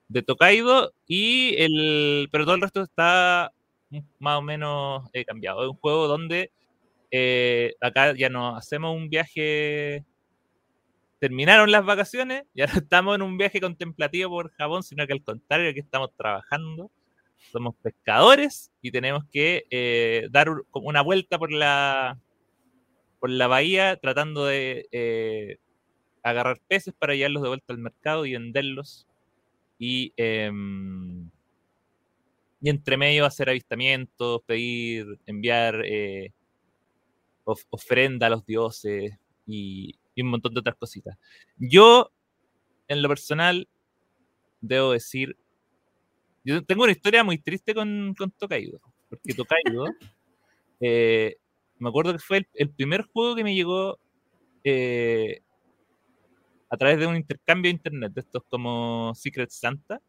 de 0.08 0.22
Tokaido 0.24 0.92
y 1.08 1.56
el, 1.62 2.28
pero 2.32 2.46
todo 2.46 2.56
el 2.56 2.62
resto 2.62 2.82
está 2.82 3.54
más 4.20 4.40
o 4.40 4.42
menos 4.42 5.08
he 5.14 5.24
cambiado. 5.24 5.64
Es 5.64 5.70
un 5.70 5.78
juego 5.78 6.08
donde 6.08 6.52
eh, 7.12 7.76
acá 7.80 8.14
ya 8.16 8.30
no 8.30 8.56
hacemos 8.58 8.96
un 8.96 9.08
viaje. 9.10 10.04
Terminaron 11.20 11.72
las 11.72 11.86
vacaciones, 11.86 12.44
ya 12.56 12.66
no 12.66 12.74
estamos 12.74 13.16
en 13.16 13.22
un 13.22 13.38
viaje 13.38 13.62
contemplativo 13.62 14.32
por 14.32 14.52
Japón, 14.54 14.82
sino 14.82 15.06
que 15.06 15.14
al 15.14 15.24
contrario, 15.24 15.74
que 15.74 15.80
estamos 15.82 16.10
trabajando. 16.18 16.92
Somos 17.52 17.76
pescadores 17.76 18.72
y 18.82 18.90
tenemos 18.92 19.24
que 19.32 19.66
eh, 19.70 20.28
dar 20.32 20.50
una 20.74 21.02
vuelta 21.02 21.38
por 21.38 21.52
la, 21.52 22.20
por 23.26 23.32
la 23.32 23.48
bahía 23.48 23.96
tratando 23.96 24.46
de 24.46 24.88
eh, 24.92 25.58
agarrar 26.22 26.62
peces 26.68 26.94
para 26.94 27.16
llevarlos 27.16 27.42
de 27.42 27.50
vuelta 27.50 27.74
al 27.74 27.80
mercado 27.80 28.24
y 28.28 28.34
venderlos. 28.34 29.08
Y 29.80 30.14
em, 30.16 31.32
y 32.62 32.70
entre 32.70 32.98
medio 32.98 33.26
hacer 33.26 33.50
avistamientos, 33.50 34.44
pedir, 34.46 35.18
enviar 35.26 35.82
eh, 35.86 36.34
ofrenda 37.72 38.28
a 38.28 38.30
los 38.30 38.46
dioses 38.46 39.18
y, 39.48 39.96
un 40.18 40.28
montón 40.28 40.54
de 40.54 40.60
otras 40.60 40.76
cositas. 40.76 41.18
Yo, 41.58 42.12
en 42.88 43.02
lo 43.02 43.10
personal, 43.10 43.68
debo 44.62 44.92
decir, 44.92 45.36
yo 46.44 46.64
tengo 46.64 46.84
una 46.84 46.92
historia 46.92 47.24
muy 47.24 47.40
triste 47.40 47.74
con, 47.74 48.14
con 48.16 48.30
Tokaido, 48.30 48.80
porque 49.10 49.34
Tokaido, 49.36 49.88
eh, 50.80 51.38
me 51.80 51.90
acuerdo 51.90 52.14
que 52.14 52.20
fue 52.20 52.48
el, 52.54 52.70
primer 52.70 53.04
juego 53.04 53.36
que 53.36 53.44
me 53.44 53.56
llegó 53.56 54.00
eh, 54.64 55.42
a 56.70 56.78
través 56.78 57.00
de 57.00 57.08
un 57.08 57.16
intercambio 57.16 57.70
de 57.70 57.76
internet, 57.76 58.14
de 58.14 58.22
estos 58.22 58.44
como 58.50 59.14
Secret 59.16 59.50
Santa. 59.50 60.02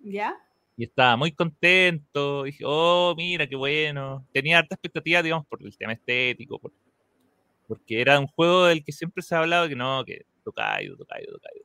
¿Ya? 0.00 0.36
y 0.76 0.84
estaba 0.84 1.16
muy 1.16 1.32
contento. 1.32 2.44
Dije, 2.44 2.64
oh, 2.66 3.14
mira, 3.16 3.46
qué 3.46 3.56
bueno. 3.56 4.26
Tenía 4.32 4.58
harta 4.58 4.74
expectativa, 4.74 5.22
digamos, 5.22 5.46
por 5.46 5.62
el 5.62 5.76
tema 5.76 5.92
estético, 5.92 6.60
porque 7.68 8.00
era 8.00 8.18
un 8.18 8.26
juego 8.26 8.66
del 8.66 8.84
que 8.84 8.92
siempre 8.92 9.22
se 9.22 9.34
ha 9.34 9.40
hablado 9.40 9.68
que 9.68 9.76
no, 9.76 10.04
que 10.04 10.26
Tokaido, 10.44 10.96
Tokaido, 10.96 11.32
Tokaido. 11.32 11.64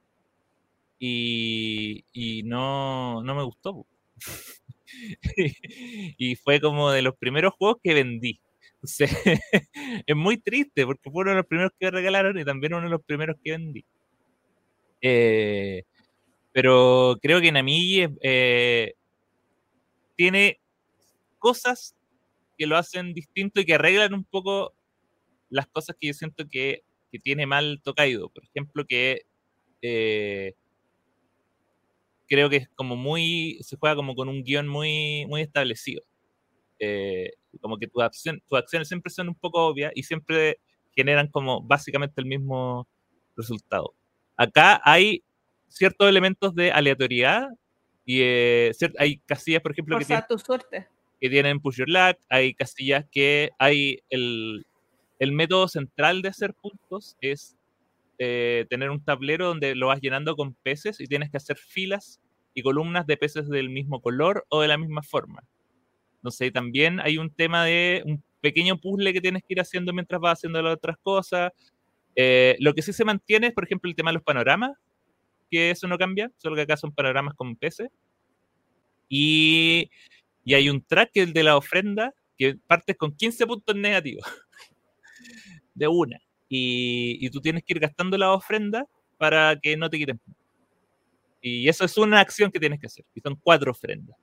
Y, 0.99 2.05
y 2.13 2.43
no, 2.43 3.23
no 3.23 3.35
me 3.35 3.43
gustó. 3.43 3.85
y 6.17 6.35
fue 6.35 6.59
como 6.59 6.91
de 6.91 7.01
los 7.01 7.15
primeros 7.15 7.53
juegos 7.57 7.77
que 7.83 7.93
vendí. 7.93 8.39
es 10.05 10.15
muy 10.15 10.37
triste 10.37 10.85
porque 10.85 11.09
fue 11.09 11.21
uno 11.21 11.31
de 11.31 11.37
los 11.37 11.45
primeros 11.45 11.71
que 11.79 11.91
regalaron 11.91 12.37
y 12.37 12.45
también 12.45 12.73
uno 12.73 12.83
de 12.83 12.89
los 12.89 13.03
primeros 13.03 13.35
que 13.43 13.51
vendí. 13.51 13.85
Eh, 15.01 15.83
pero 16.51 17.17
creo 17.21 17.39
que 17.39 17.51
Namigi 17.51 18.07
eh, 18.21 18.93
tiene 20.15 20.59
cosas 21.37 21.95
que 22.57 22.65
lo 22.65 22.77
hacen 22.77 23.13
distinto 23.13 23.61
y 23.61 23.65
que 23.65 23.75
arreglan 23.75 24.13
un 24.13 24.23
poco 24.23 24.73
las 25.49 25.67
cosas 25.67 25.95
que 25.99 26.07
yo 26.07 26.13
siento 26.13 26.45
que, 26.49 26.83
tiene 27.23 27.47
mal 27.47 27.81
Tokaido. 27.83 28.29
Por 28.29 28.43
ejemplo, 28.43 28.85
que 28.85 29.23
eh, 29.81 30.53
creo 32.27 32.47
que 32.47 32.57
es 32.57 32.69
como 32.75 32.95
muy, 32.95 33.57
se 33.61 33.75
juega 33.75 33.95
como 33.95 34.13
con 34.13 34.29
un 34.29 34.43
guion 34.43 34.67
muy, 34.67 35.25
muy 35.25 35.41
establecido. 35.41 36.03
Eh, 36.77 37.33
como 37.57 37.77
que 37.77 37.87
tus 37.87 38.03
acciones 38.03 38.87
siempre 38.87 39.11
son 39.11 39.29
un 39.29 39.35
poco 39.35 39.65
obvias 39.65 39.91
y 39.95 40.03
siempre 40.03 40.59
generan 40.95 41.27
como 41.27 41.61
básicamente 41.61 42.21
el 42.21 42.27
mismo 42.27 42.87
resultado. 43.35 43.93
Acá 44.35 44.81
hay 44.83 45.23
ciertos 45.67 46.09
elementos 46.09 46.55
de 46.55 46.71
aleatoriedad 46.71 47.47
y 48.05 48.21
eh, 48.21 48.71
hay 48.97 49.17
casillas, 49.19 49.61
por 49.61 49.71
ejemplo, 49.71 49.97
que, 49.97 50.05
tienen, 50.05 50.25
tu 50.27 50.39
suerte. 50.39 50.87
que 51.19 51.29
tienen 51.29 51.59
push 51.59 51.77
your 51.77 51.89
luck, 51.89 52.17
hay 52.29 52.53
casillas 52.53 53.05
que 53.11 53.51
hay 53.59 53.99
el, 54.09 54.65
el 55.19 55.31
método 55.31 55.67
central 55.67 56.21
de 56.21 56.29
hacer 56.29 56.53
puntos 56.53 57.17
es 57.21 57.57
eh, 58.19 58.65
tener 58.69 58.89
un 58.89 59.03
tablero 59.03 59.47
donde 59.47 59.75
lo 59.75 59.87
vas 59.87 60.01
llenando 60.01 60.35
con 60.35 60.53
peces 60.53 60.99
y 60.99 61.05
tienes 61.05 61.29
que 61.29 61.37
hacer 61.37 61.57
filas 61.57 62.19
y 62.53 62.63
columnas 62.63 63.05
de 63.05 63.17
peces 63.17 63.47
del 63.47 63.69
mismo 63.69 64.01
color 64.01 64.45
o 64.49 64.61
de 64.61 64.67
la 64.67 64.77
misma 64.77 65.03
forma. 65.03 65.43
Entonces 66.27 66.51
también 66.51 66.99
hay 66.99 67.17
un 67.17 67.29
tema 67.29 67.63
de 67.63 68.03
un 68.05 68.21
pequeño 68.41 68.77
puzzle 68.77 69.13
que 69.13 69.21
tienes 69.21 69.43
que 69.43 69.53
ir 69.53 69.61
haciendo 69.61 69.93
mientras 69.93 70.19
vas 70.19 70.39
haciendo 70.39 70.61
las 70.61 70.75
otras 70.75 70.97
cosas. 71.01 71.53
Eh, 72.17 72.57
lo 72.59 72.73
que 72.73 72.81
sí 72.81 72.91
se 72.91 73.05
mantiene 73.05 73.47
es, 73.47 73.53
por 73.53 73.63
ejemplo, 73.63 73.89
el 73.89 73.95
tema 73.95 74.09
de 74.09 74.15
los 74.15 74.23
panoramas, 74.23 74.71
que 75.49 75.71
eso 75.71 75.87
no 75.87 75.97
cambia, 75.97 76.29
solo 76.37 76.57
que 76.57 76.63
acá 76.63 76.75
son 76.75 76.91
panoramas 76.91 77.33
con 77.35 77.55
PC. 77.55 77.89
Y, 79.07 79.89
y 80.43 80.53
hay 80.53 80.69
un 80.69 80.81
track, 80.81 81.11
el 81.13 81.31
de 81.31 81.43
la 81.43 81.55
ofrenda, 81.55 82.13
que 82.37 82.57
partes 82.67 82.97
con 82.97 83.15
15 83.15 83.47
puntos 83.47 83.73
negativos. 83.73 84.25
de 85.75 85.87
una. 85.87 86.19
Y, 86.49 87.25
y, 87.25 87.29
tú 87.29 87.39
tienes 87.39 87.63
que 87.63 87.71
ir 87.73 87.79
gastando 87.79 88.17
la 88.17 88.33
ofrenda 88.33 88.85
para 89.17 89.57
que 89.61 89.77
no 89.77 89.89
te 89.89 89.97
quiten. 89.97 90.19
Y 91.41 91.69
eso 91.69 91.85
es 91.85 91.97
una 91.97 92.19
acción 92.19 92.51
que 92.51 92.59
tienes 92.59 92.81
que 92.81 92.87
hacer. 92.87 93.05
Y 93.15 93.21
son 93.21 93.39
cuatro 93.41 93.71
ofrendas. 93.71 94.17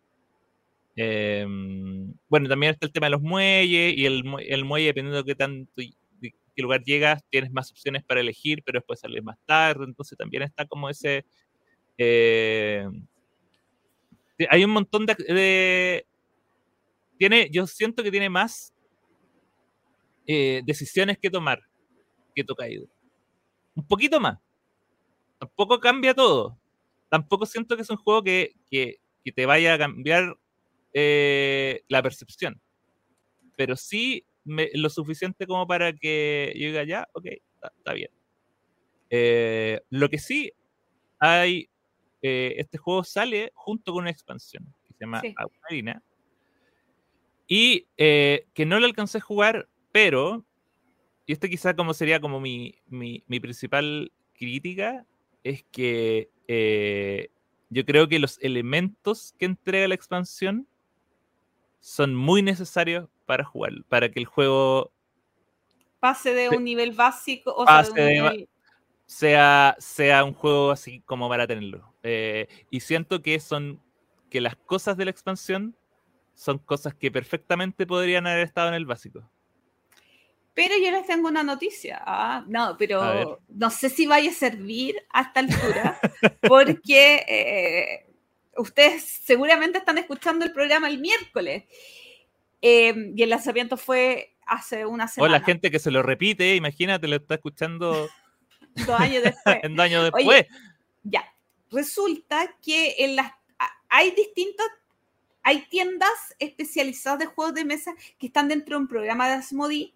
Em, 0.96 2.14
bueno, 2.28 2.48
también 2.48 2.72
está 2.72 2.86
el 2.86 2.92
tema 2.92 3.06
de 3.06 3.12
los 3.12 3.22
muelles 3.22 3.94
y 3.96 4.06
el, 4.06 4.24
el 4.46 4.64
muelle, 4.64 4.86
dependiendo 4.86 5.22
de 5.22 5.24
qué 5.24 5.34
tanto 5.34 5.82
qué 6.54 6.62
lugar 6.62 6.82
llegas, 6.82 7.22
tienes 7.30 7.50
más 7.50 7.70
opciones 7.70 8.04
para 8.04 8.20
elegir, 8.20 8.62
pero 8.64 8.78
después 8.78 9.00
sales 9.00 9.22
más 9.22 9.38
tarde, 9.44 9.84
entonces 9.84 10.16
también 10.16 10.42
está 10.42 10.66
como 10.66 10.88
ese... 10.88 11.24
Eh, 11.98 12.86
hay 14.50 14.64
un 14.64 14.70
montón 14.70 15.06
de, 15.06 16.06
Tiene, 17.18 17.48
yo 17.52 17.66
siento 17.66 18.02
que 18.02 18.10
tiene 18.10 18.28
más 18.28 18.72
eh, 20.26 20.62
decisiones 20.64 21.18
que 21.18 21.30
tomar 21.30 21.60
que 22.34 22.42
Tokaido. 22.42 22.88
Un 23.76 23.86
poquito 23.86 24.18
más. 24.20 24.38
Tampoco 25.38 25.78
cambia 25.78 26.14
todo. 26.14 26.58
Tampoco 27.08 27.46
siento 27.46 27.76
que 27.76 27.82
es 27.82 27.90
un 27.90 27.96
juego 27.96 28.22
que, 28.24 28.54
que, 28.68 28.98
te 29.34 29.46
vaya 29.46 29.74
a 29.74 29.78
cambiar 29.78 30.36
eh, 30.94 31.82
la 31.88 32.02
percepción. 32.02 32.60
Pero 33.56 33.76
sí 33.76 34.24
lo 34.44 34.88
suficiente 34.88 35.46
como 35.46 35.66
para 35.66 35.92
que 35.92 36.52
yo 36.56 36.68
diga, 36.68 36.84
ya, 36.84 37.08
ok, 37.12 37.26
está, 37.78 37.92
bien. 37.92 38.10
Eh, 39.10 39.80
lo 39.90 40.08
que 40.08 40.18
sí 40.18 40.52
hay, 41.18 41.68
este 42.22 42.78
juego 42.78 43.04
sale 43.04 43.52
junto 43.54 43.92
con 43.92 44.02
una 44.02 44.10
expansión 44.10 44.64
que 44.86 44.94
se 44.94 45.04
llama 45.04 45.20
sí. 45.20 45.34
Y 47.46 47.86
que 47.96 48.66
no 48.66 48.80
lo 48.80 48.86
alcancé 48.86 49.18
a 49.18 49.20
jugar, 49.20 49.68
pero 49.92 50.44
y 51.26 51.32
este 51.32 51.48
quizá 51.48 51.74
como 51.74 51.94
sería 51.94 52.20
como 52.20 52.40
mi, 52.40 52.74
principal 53.40 54.12
crítica, 54.34 55.06
es 55.42 55.64
que 55.70 56.30
eh, 56.48 57.30
yo 57.70 57.84
creo 57.84 58.08
que 58.08 58.18
los 58.18 58.38
elementos 58.42 59.34
que 59.38 59.46
entrega 59.46 59.88
la 59.88 59.94
expansión 59.94 60.68
son 61.84 62.14
muy 62.14 62.40
necesarios 62.40 63.10
para 63.26 63.44
jugar, 63.44 63.72
para 63.90 64.10
que 64.10 64.18
el 64.18 64.24
juego 64.24 64.90
pase 66.00 66.32
de 66.32 66.48
un 66.48 66.64
nivel 66.64 66.92
básico 66.92 67.54
o 67.54 67.66
sea, 69.06 69.76
sea, 69.78 70.24
un 70.24 70.32
juego 70.32 70.70
así 70.70 71.02
como 71.02 71.28
para 71.28 71.46
tenerlo. 71.46 71.94
Eh, 72.02 72.48
y 72.70 72.80
siento 72.80 73.20
que 73.20 73.38
son 73.38 73.82
que 74.30 74.40
las 74.40 74.56
cosas 74.56 74.96
de 74.96 75.04
la 75.04 75.10
expansión 75.10 75.76
son 76.32 76.56
cosas 76.56 76.94
que 76.94 77.10
perfectamente 77.10 77.86
podrían 77.86 78.26
haber 78.26 78.46
estado 78.46 78.68
en 78.68 78.74
el 78.74 78.86
básico. 78.86 79.30
Pero 80.54 80.76
yo 80.82 80.90
les 80.90 81.06
tengo 81.06 81.28
una 81.28 81.42
noticia. 81.42 82.02
¿ah? 82.06 82.44
no, 82.48 82.76
pero 82.78 83.42
no 83.48 83.68
sé 83.68 83.90
si 83.90 84.06
vaya 84.06 84.30
a 84.30 84.34
servir 84.34 84.96
a 85.10 85.20
esta 85.20 85.40
altura, 85.40 86.00
porque 86.48 87.16
eh, 87.28 88.13
ustedes 88.56 89.04
seguramente 89.04 89.78
están 89.78 89.98
escuchando 89.98 90.44
el 90.44 90.52
programa 90.52 90.88
el 90.88 90.98
miércoles. 90.98 91.64
Em, 92.60 93.12
y 93.16 93.22
el 93.22 93.30
lanzamiento 93.30 93.76
fue 93.76 94.36
hace 94.46 94.86
una 94.86 95.08
semana. 95.08 95.34
O 95.34 95.38
la 95.38 95.44
gente 95.44 95.70
que 95.70 95.78
se 95.78 95.90
lo 95.90 96.02
repite, 96.02 96.54
imagínate, 96.54 97.08
lo 97.08 97.16
está 97.16 97.34
escuchando 97.34 98.08
dos 98.86 99.00
años 99.00 99.22
después. 99.22 99.58
en 99.62 99.74
dos 99.76 99.84
años 99.84 100.04
después. 100.04 100.46
ya, 101.02 101.24
resulta 101.70 102.56
que 102.62 102.94
en 102.98 103.16
las, 103.16 103.32
hay 103.88 104.10
distintas 104.12 104.66
hay 105.44 105.60
tiendas 105.66 106.34
especializadas 106.38 107.18
de 107.18 107.26
juegos 107.26 107.54
de 107.54 107.66
mesa 107.66 107.94
que 108.18 108.28
están 108.28 108.48
dentro 108.48 108.76
de 108.76 108.82
un 108.82 108.88
programa 108.88 109.28
de 109.28 109.34
Asmodee 109.34 109.92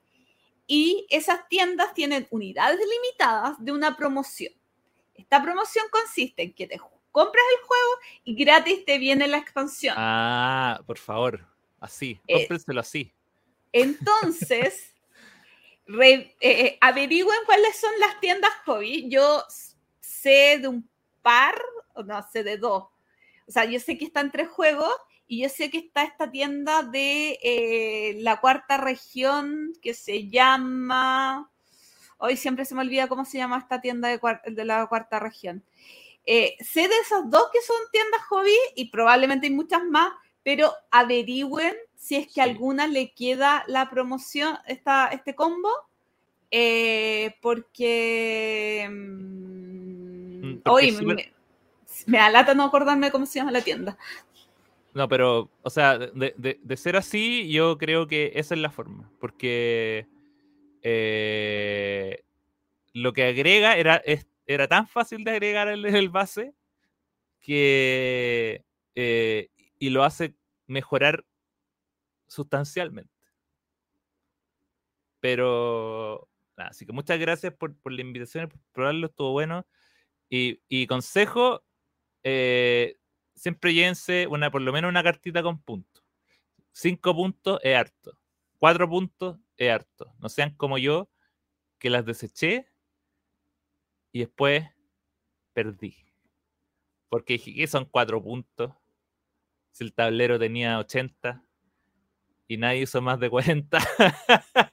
y 0.66 1.06
esas 1.08 1.48
tiendas 1.48 1.94
tienen 1.94 2.28
unidades 2.30 2.78
limitadas 2.78 3.56
de 3.58 3.72
una 3.72 3.96
promoción. 3.96 4.52
Esta 5.14 5.42
promoción 5.42 5.86
consiste 5.90 6.42
en 6.42 6.52
que 6.52 6.66
te 6.66 6.76
compras 7.12 7.44
el 7.58 7.66
juego 7.66 7.90
y 8.24 8.44
gratis 8.44 8.84
te 8.84 8.98
viene 8.98 9.28
la 9.28 9.38
expansión. 9.38 9.94
Ah, 9.96 10.80
por 10.86 10.98
favor, 10.98 11.46
así, 11.80 12.20
eh, 12.26 12.34
cómprenselo 12.34 12.80
así. 12.80 13.12
Entonces, 13.72 14.94
eh, 16.00 16.34
eh, 16.40 16.78
averigüen 16.80 17.38
cuáles 17.46 17.76
son 17.78 17.92
las 18.00 18.20
tiendas 18.20 18.52
hobby. 18.64 19.08
Yo 19.08 19.44
sé 20.00 20.58
de 20.60 20.68
un 20.68 20.88
par, 21.22 21.60
o 21.94 22.02
no, 22.02 22.24
sé 22.30 22.42
de 22.42 22.56
dos. 22.56 22.84
O 23.46 23.50
sea, 23.50 23.64
yo 23.64 23.80
sé 23.80 23.96
que 23.96 24.04
están 24.04 24.30
tres 24.30 24.48
juegos 24.48 24.92
y 25.26 25.42
yo 25.42 25.48
sé 25.48 25.70
que 25.70 25.78
está 25.78 26.04
esta 26.04 26.30
tienda 26.30 26.82
de 26.82 27.38
eh, 27.42 28.16
la 28.20 28.40
cuarta 28.40 28.78
región 28.78 29.72
que 29.82 29.94
se 29.94 30.28
llama. 30.28 31.50
Hoy 32.16 32.36
siempre 32.36 32.64
se 32.64 32.74
me 32.74 32.80
olvida 32.80 33.08
cómo 33.08 33.24
se 33.24 33.38
llama 33.38 33.58
esta 33.58 33.80
tienda 33.80 34.08
de, 34.08 34.64
la 34.64 34.86
cuarta 34.86 35.18
región. 35.18 35.62
Eh, 36.30 36.58
sé 36.60 36.82
de 36.82 36.94
esas 37.02 37.30
dos 37.30 37.44
que 37.50 37.62
son 37.62 37.78
tiendas 37.90 38.20
hobby 38.28 38.54
y 38.76 38.90
probablemente 38.90 39.46
hay 39.46 39.52
muchas 39.54 39.82
más, 39.82 40.10
pero 40.42 40.74
averigüen 40.90 41.74
si 41.96 42.16
es 42.16 42.28
que 42.30 42.42
alguna 42.42 42.86
le 42.86 43.14
queda 43.14 43.64
la 43.66 43.88
promoción, 43.88 44.58
esta, 44.66 45.06
este 45.08 45.34
combo, 45.34 45.70
eh, 46.50 47.34
porque, 47.40 48.86
mm, 48.90 50.58
hoy 50.66 50.92
me, 50.92 51.32
me, 52.04 52.18
alata 52.18 52.52
no 52.52 52.64
acordarme 52.64 53.10
cómo 53.10 53.24
se 53.24 53.38
llama 53.38 53.52
la 53.52 53.62
tienda. 53.62 53.96
No, 54.92 55.08
pero, 55.08 55.48
o 55.62 55.70
sea, 55.70 55.96
de, 55.96 56.76
ser 56.76 56.96
así, 56.96 57.50
yo 57.50 57.78
creo 57.78 58.06
que 58.06 58.32
esa 58.34 58.54
es 58.54 58.60
la 58.60 58.70
forma. 58.70 59.10
Porque 59.18 60.06
eh, 60.82 62.22
lo 62.92 63.14
que 63.14 63.24
agrega 63.24 63.78
era, 63.78 64.02
era 64.48 64.66
tan 64.66 64.88
fácil 64.88 65.22
de 65.22 65.30
agregar 65.32 65.68
en 65.68 65.84
el 65.94 66.08
base 66.08 66.54
que. 67.40 68.64
Eh, 68.94 69.50
y 69.78 69.90
lo 69.90 70.02
hace 70.02 70.34
mejorar 70.66 71.24
sustancialmente. 72.26 73.12
Pero. 75.20 76.28
así 76.56 76.86
que 76.86 76.92
muchas 76.92 77.18
gracias 77.20 77.52
por, 77.54 77.76
la 77.92 78.00
invitación, 78.00 78.48
por 78.48 78.60
probarlo, 78.72 79.06
estuvo 79.08 79.32
bueno. 79.32 79.66
Y, 80.30 80.60
y 80.68 80.86
consejo, 80.86 81.62
eh, 82.22 82.96
siempre 83.34 83.74
llévense 83.74 84.26
una, 84.28 84.50
por 84.50 84.62
lo 84.62 84.72
menos 84.72 84.88
una 84.88 85.02
cartita 85.02 85.42
con 85.42 85.60
puntos. 85.60 86.04
Cinco 86.72 87.14
puntos 87.14 87.60
es 87.62 87.76
harto. 87.76 88.18
Cuatro 88.58 88.88
puntos 88.88 89.38
es 89.58 89.70
harto. 89.70 90.14
No 90.20 90.28
sean 90.30 90.54
como 90.56 90.78
yo, 90.78 91.10
que 91.78 91.90
las 91.90 92.04
deseché 92.06 92.67
y 94.18 94.22
después 94.22 94.64
perdí. 95.52 95.94
Porque 97.08 97.38
son 97.68 97.84
cuatro 97.84 98.20
puntos. 98.20 98.72
Si 99.70 99.84
el 99.84 99.94
tablero 99.94 100.40
tenía 100.40 100.80
80 100.80 101.40
y 102.48 102.56
nadie 102.56 102.82
hizo 102.82 103.00
más 103.00 103.20
de 103.20 103.30
40. 103.30 103.78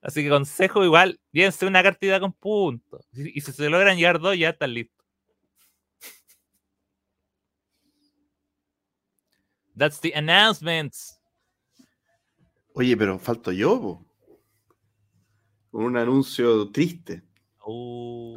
Así 0.00 0.22
que 0.22 0.30
consejo 0.30 0.82
igual, 0.84 1.20
llévense 1.32 1.66
una 1.66 1.82
cartita 1.82 2.18
con 2.18 2.32
puntos. 2.32 3.06
Y 3.12 3.42
si 3.42 3.52
se 3.52 3.68
logran 3.68 3.98
llegar 3.98 4.18
dos, 4.18 4.38
ya 4.38 4.48
están 4.48 4.72
listos. 4.72 5.06
That's 9.76 10.00
the 10.00 10.14
announcements. 10.14 11.20
Oye, 12.72 12.96
pero 12.96 13.18
falto 13.18 13.52
yo, 13.52 14.02
Un 15.72 15.96
anuncio 15.98 16.70
triste. 16.70 17.22
Oh. 17.74 18.36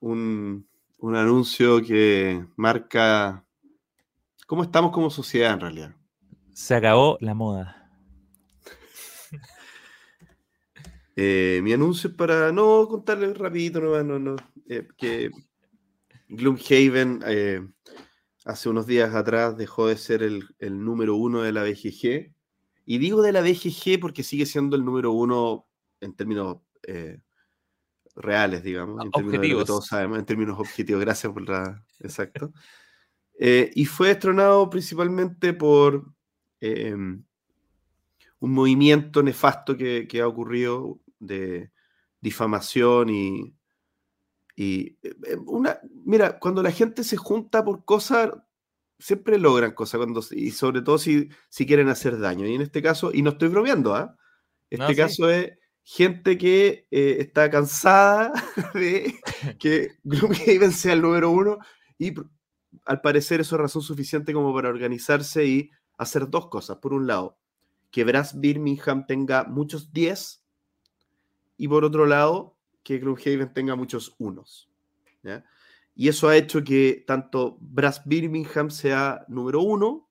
Un, 0.00 0.68
un 0.98 1.16
anuncio 1.16 1.82
que 1.82 2.44
marca 2.56 3.44
cómo 4.46 4.62
estamos 4.62 4.92
como 4.92 5.10
sociedad 5.10 5.54
en 5.54 5.60
realidad. 5.60 5.96
Se 6.52 6.74
acabó 6.74 7.16
la 7.20 7.34
moda. 7.34 7.90
Eh, 11.20 11.58
mi 11.64 11.72
anuncio 11.72 12.10
es 12.10 12.14
para 12.14 12.52
no 12.52 12.86
contarles 12.86 13.36
rapidito, 13.36 13.80
no, 13.80 14.00
no, 14.04 14.20
no, 14.20 14.36
eh, 14.68 14.86
que 14.96 15.32
Gloomhaven 16.28 17.24
eh, 17.26 17.68
hace 18.44 18.68
unos 18.68 18.86
días 18.86 19.12
atrás 19.12 19.56
dejó 19.56 19.88
de 19.88 19.96
ser 19.96 20.22
el, 20.22 20.44
número 20.60 21.16
uno 21.16 21.42
de 21.42 21.50
la 21.50 21.64
BGG. 21.64 22.32
Y 22.86 22.98
digo 22.98 23.20
de 23.20 23.32
la 23.32 23.40
BGG 23.40 23.98
porque 24.00 24.22
sigue 24.22 24.46
siendo 24.46 24.76
el 24.76 24.84
número 24.84 25.10
uno 25.10 25.66
en 26.00 26.14
términos 26.14 26.58
reales, 28.18 28.62
digamos. 28.62 29.04
En 29.04 29.10
términos 29.10 29.64
todos 29.64 29.86
sabemos, 29.86 30.18
en 30.18 30.24
términos 30.24 30.58
objetivos. 30.58 31.00
Gracias 31.00 31.32
por 31.32 31.48
la. 31.48 31.82
Exacto. 32.00 32.52
Eh, 33.38 33.70
y 33.74 33.84
fue 33.84 34.08
destronado 34.08 34.68
principalmente 34.68 35.52
por 35.52 36.12
em, 36.60 37.22
un 38.40 38.52
movimiento 38.52 39.22
nefasto 39.22 39.76
que, 39.76 40.08
que, 40.08 40.20
ha 40.20 40.26
ocurrido 40.26 40.98
de 41.20 41.70
difamación 42.20 43.10
y, 43.10 43.54
y 44.56 44.98
eh, 45.02 45.14
eh, 45.24 45.36
una, 45.46 45.78
mira, 46.04 46.38
cuando 46.40 46.62
la 46.64 46.72
gente 46.72 47.04
se 47.04 47.16
junta 47.16 47.64
por 47.64 47.84
cosas, 47.84 48.32
siempre 48.98 49.38
logran 49.38 49.72
cosas, 49.72 49.98
cuando, 49.98 50.20
y 50.32 50.50
sobre 50.50 50.82
todo 50.82 50.98
si, 50.98 51.28
si 51.48 51.64
quieren 51.64 51.88
hacer 51.88 52.18
daño. 52.18 52.44
Y 52.44 52.56
en 52.56 52.62
este 52.62 52.82
caso, 52.82 53.12
y 53.14 53.22
no 53.22 53.30
estoy 53.30 53.48
bromeando, 53.48 53.94
¿ah? 53.94 54.16
Este 54.68 54.96
caso 54.96 55.30
es 55.30 55.52
gente 55.90 56.36
que 56.36 56.86
eh, 56.90 57.16
está 57.18 57.48
cansada 57.48 58.30
de 58.74 59.18
que 59.58 59.96
Gloomhaven 60.04 60.70
sea 60.70 60.92
el 60.92 61.00
número 61.00 61.30
uno 61.30 61.56
y 61.98 62.12
al 62.84 63.00
parecer 63.00 63.40
eso 63.40 63.56
es 63.56 63.62
razón 63.62 63.80
suficiente 63.80 64.34
como 64.34 64.52
para 64.52 64.68
organizarse 64.68 65.46
y 65.46 65.70
hacer 65.96 66.28
dos 66.28 66.48
cosas. 66.48 66.76
Por 66.76 66.92
un 66.92 67.06
lado, 67.06 67.38
que 67.90 68.04
Brass 68.04 68.38
Birmingham 68.38 69.06
tenga 69.06 69.44
muchos 69.44 69.90
10 69.90 70.44
y 71.56 71.68
por 71.68 71.86
otro 71.86 72.04
lado, 72.04 72.58
que 72.82 72.98
Gloomhaven 72.98 73.54
tenga 73.54 73.74
muchos 73.74 74.14
unos. 74.18 74.70
Y 75.94 76.08
eso 76.08 76.28
ha 76.28 76.36
hecho 76.36 76.62
que 76.62 77.02
tanto 77.06 77.56
Brass 77.60 78.02
Birmingham 78.04 78.70
sea 78.70 79.24
número 79.26 79.62
uno 79.62 80.08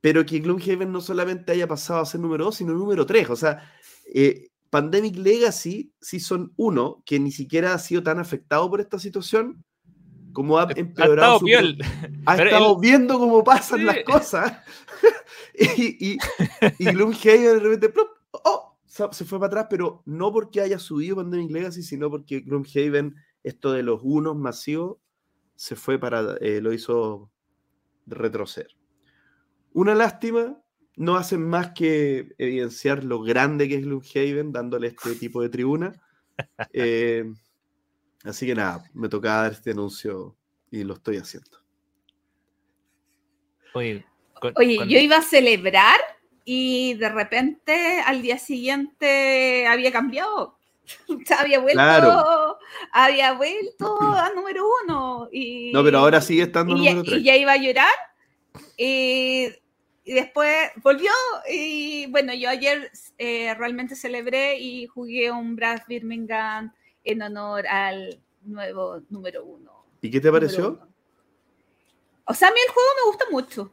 pero 0.00 0.24
que 0.24 0.38
Gloomhaven 0.38 0.92
no 0.92 1.00
solamente 1.00 1.50
haya 1.50 1.66
pasado 1.66 2.00
a 2.00 2.06
ser 2.06 2.20
número 2.20 2.44
2, 2.44 2.54
sino 2.54 2.72
número 2.72 3.04
3. 3.04 3.30
O 3.30 3.36
sea, 3.36 3.72
eh, 4.14 4.48
Pandemic 4.70 5.16
Legacy, 5.16 5.92
Season 6.00 6.52
1, 6.56 7.02
que 7.06 7.18
ni 7.18 7.32
siquiera 7.32 7.74
ha 7.74 7.78
sido 7.78 8.02
tan 8.02 8.18
afectado 8.18 8.68
por 8.68 8.80
esta 8.80 8.98
situación, 8.98 9.64
como 10.32 10.58
ha 10.58 10.68
empeorado. 10.76 11.40
Ha 11.44 11.50
estado, 11.50 11.68
su, 11.68 12.22
ha 12.26 12.36
estado 12.36 12.78
viendo 12.78 13.18
cómo 13.18 13.42
pasan 13.42 13.86
las 13.86 13.98
cosas. 14.04 14.58
y, 15.54 16.12
y, 16.12 16.18
y 16.78 16.84
Gloomhaven 16.92 17.42
de 17.42 17.60
repente, 17.60 17.92
¡oh! 18.30 18.76
se 18.86 19.24
fue 19.24 19.38
para 19.38 19.46
atrás, 19.48 19.66
pero 19.70 20.02
no 20.06 20.32
porque 20.32 20.60
haya 20.60 20.78
subido 20.78 21.16
Pandemic 21.16 21.50
Legacy, 21.50 21.82
sino 21.82 22.10
porque 22.10 22.40
Gloomhaven, 22.40 23.14
esto 23.42 23.72
de 23.72 23.82
los 23.82 24.00
unos 24.02 24.36
masivos, 24.36 24.98
se 25.54 25.76
fue 25.76 25.98
para, 25.98 26.36
eh, 26.40 26.60
lo 26.60 26.72
hizo 26.72 27.30
retroceder. 28.06 28.76
Una 29.72 29.94
lástima, 29.94 30.60
no 30.98 31.16
hacen 31.16 31.48
más 31.48 31.70
que 31.74 32.34
evidenciar 32.38 33.04
lo 33.04 33.22
grande 33.22 33.68
que 33.68 33.76
es 33.76 33.82
Gloomhaven, 33.82 34.52
dándole 34.52 34.88
este 34.88 35.14
tipo 35.14 35.40
de 35.40 35.48
tribuna. 35.48 35.92
Eh, 36.72 37.24
así 38.24 38.46
que 38.46 38.54
nada, 38.54 38.84
me 38.94 39.08
tocaba 39.08 39.42
dar 39.42 39.52
este 39.52 39.70
anuncio 39.70 40.36
y 40.70 40.84
lo 40.84 40.94
estoy 40.94 41.16
haciendo. 41.16 41.58
Oye, 43.74 44.04
yo 44.88 44.98
iba 44.98 45.18
a 45.18 45.22
celebrar 45.22 46.00
y 46.44 46.94
de 46.94 47.08
repente 47.10 48.00
al 48.04 48.22
día 48.22 48.38
siguiente 48.38 49.66
había 49.66 49.92
cambiado. 49.92 50.58
había 51.38 51.60
vuelto, 51.60 52.58
había 52.92 53.34
vuelto 53.34 53.98
a 54.00 54.30
número 54.34 54.66
uno. 54.84 55.28
Y, 55.30 55.70
no, 55.72 55.84
pero 55.84 55.98
ahora 55.98 56.20
sigue 56.20 56.42
estando 56.42 56.74
y, 56.74 56.78
número 56.78 57.04
tres. 57.04 57.20
Y 57.20 57.24
ya 57.24 57.36
iba 57.36 57.52
a 57.52 57.56
llorar. 57.56 57.92
Y, 58.76 59.48
después 60.14 60.70
volvió. 60.82 61.10
Y 61.50 62.06
bueno, 62.06 62.34
yo 62.34 62.48
ayer 62.48 62.90
eh, 63.18 63.54
realmente 63.54 63.94
celebré 63.94 64.58
y 64.58 64.86
jugué 64.86 65.30
un 65.30 65.56
Brass 65.56 65.82
Birmingham 65.86 66.72
en 67.04 67.22
honor 67.22 67.66
al 67.66 68.20
nuevo 68.42 69.02
número 69.08 69.44
uno. 69.44 69.84
¿Y 70.00 70.10
qué 70.10 70.20
te 70.20 70.30
pareció? 70.30 70.80
O 72.24 72.34
sea, 72.34 72.48
a 72.48 72.50
mí 72.52 72.58
el 72.66 72.72
juego 72.72 72.88
me 72.96 73.10
gusta 73.10 73.24
mucho. 73.30 73.72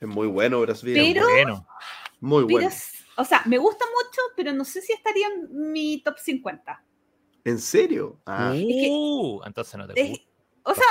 Es 0.00 0.08
muy 0.08 0.28
bueno, 0.28 0.60
Brasil. 0.60 0.94
Pero, 0.94 1.28
bueno. 1.28 1.66
Muy 2.20 2.44
bueno. 2.44 2.68
o 3.16 3.24
sea, 3.24 3.42
me 3.46 3.58
gusta 3.58 3.84
mucho, 3.84 4.20
pero 4.36 4.52
no 4.52 4.64
sé 4.64 4.80
si 4.80 4.92
estaría 4.92 5.26
en 5.28 5.72
mi 5.72 6.00
top 6.02 6.18
50. 6.18 6.84
¿En 7.44 7.58
serio? 7.58 8.20
Ah. 8.26 8.52
Uh, 8.54 9.40
entonces 9.44 9.76
no 9.76 9.86
te 9.88 10.08
gusta. 10.08 10.24
O 10.62 10.74
sea, 10.74 10.84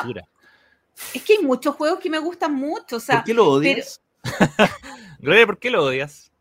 es 1.14 1.24
que 1.24 1.34
hay 1.34 1.44
muchos 1.44 1.76
juegos 1.76 2.00
que 2.00 2.10
me 2.10 2.20
gustan 2.20 2.54
mucho. 2.54 2.98
O 2.98 3.00
sea, 3.00 3.18
¿Por 3.18 3.26
qué 3.26 3.34
lo 3.34 3.48
odias? 3.48 4.02
Gloria, 5.20 5.46
¿por 5.46 5.60
qué 5.60 5.70
lo 5.70 5.84
odias 5.84 6.32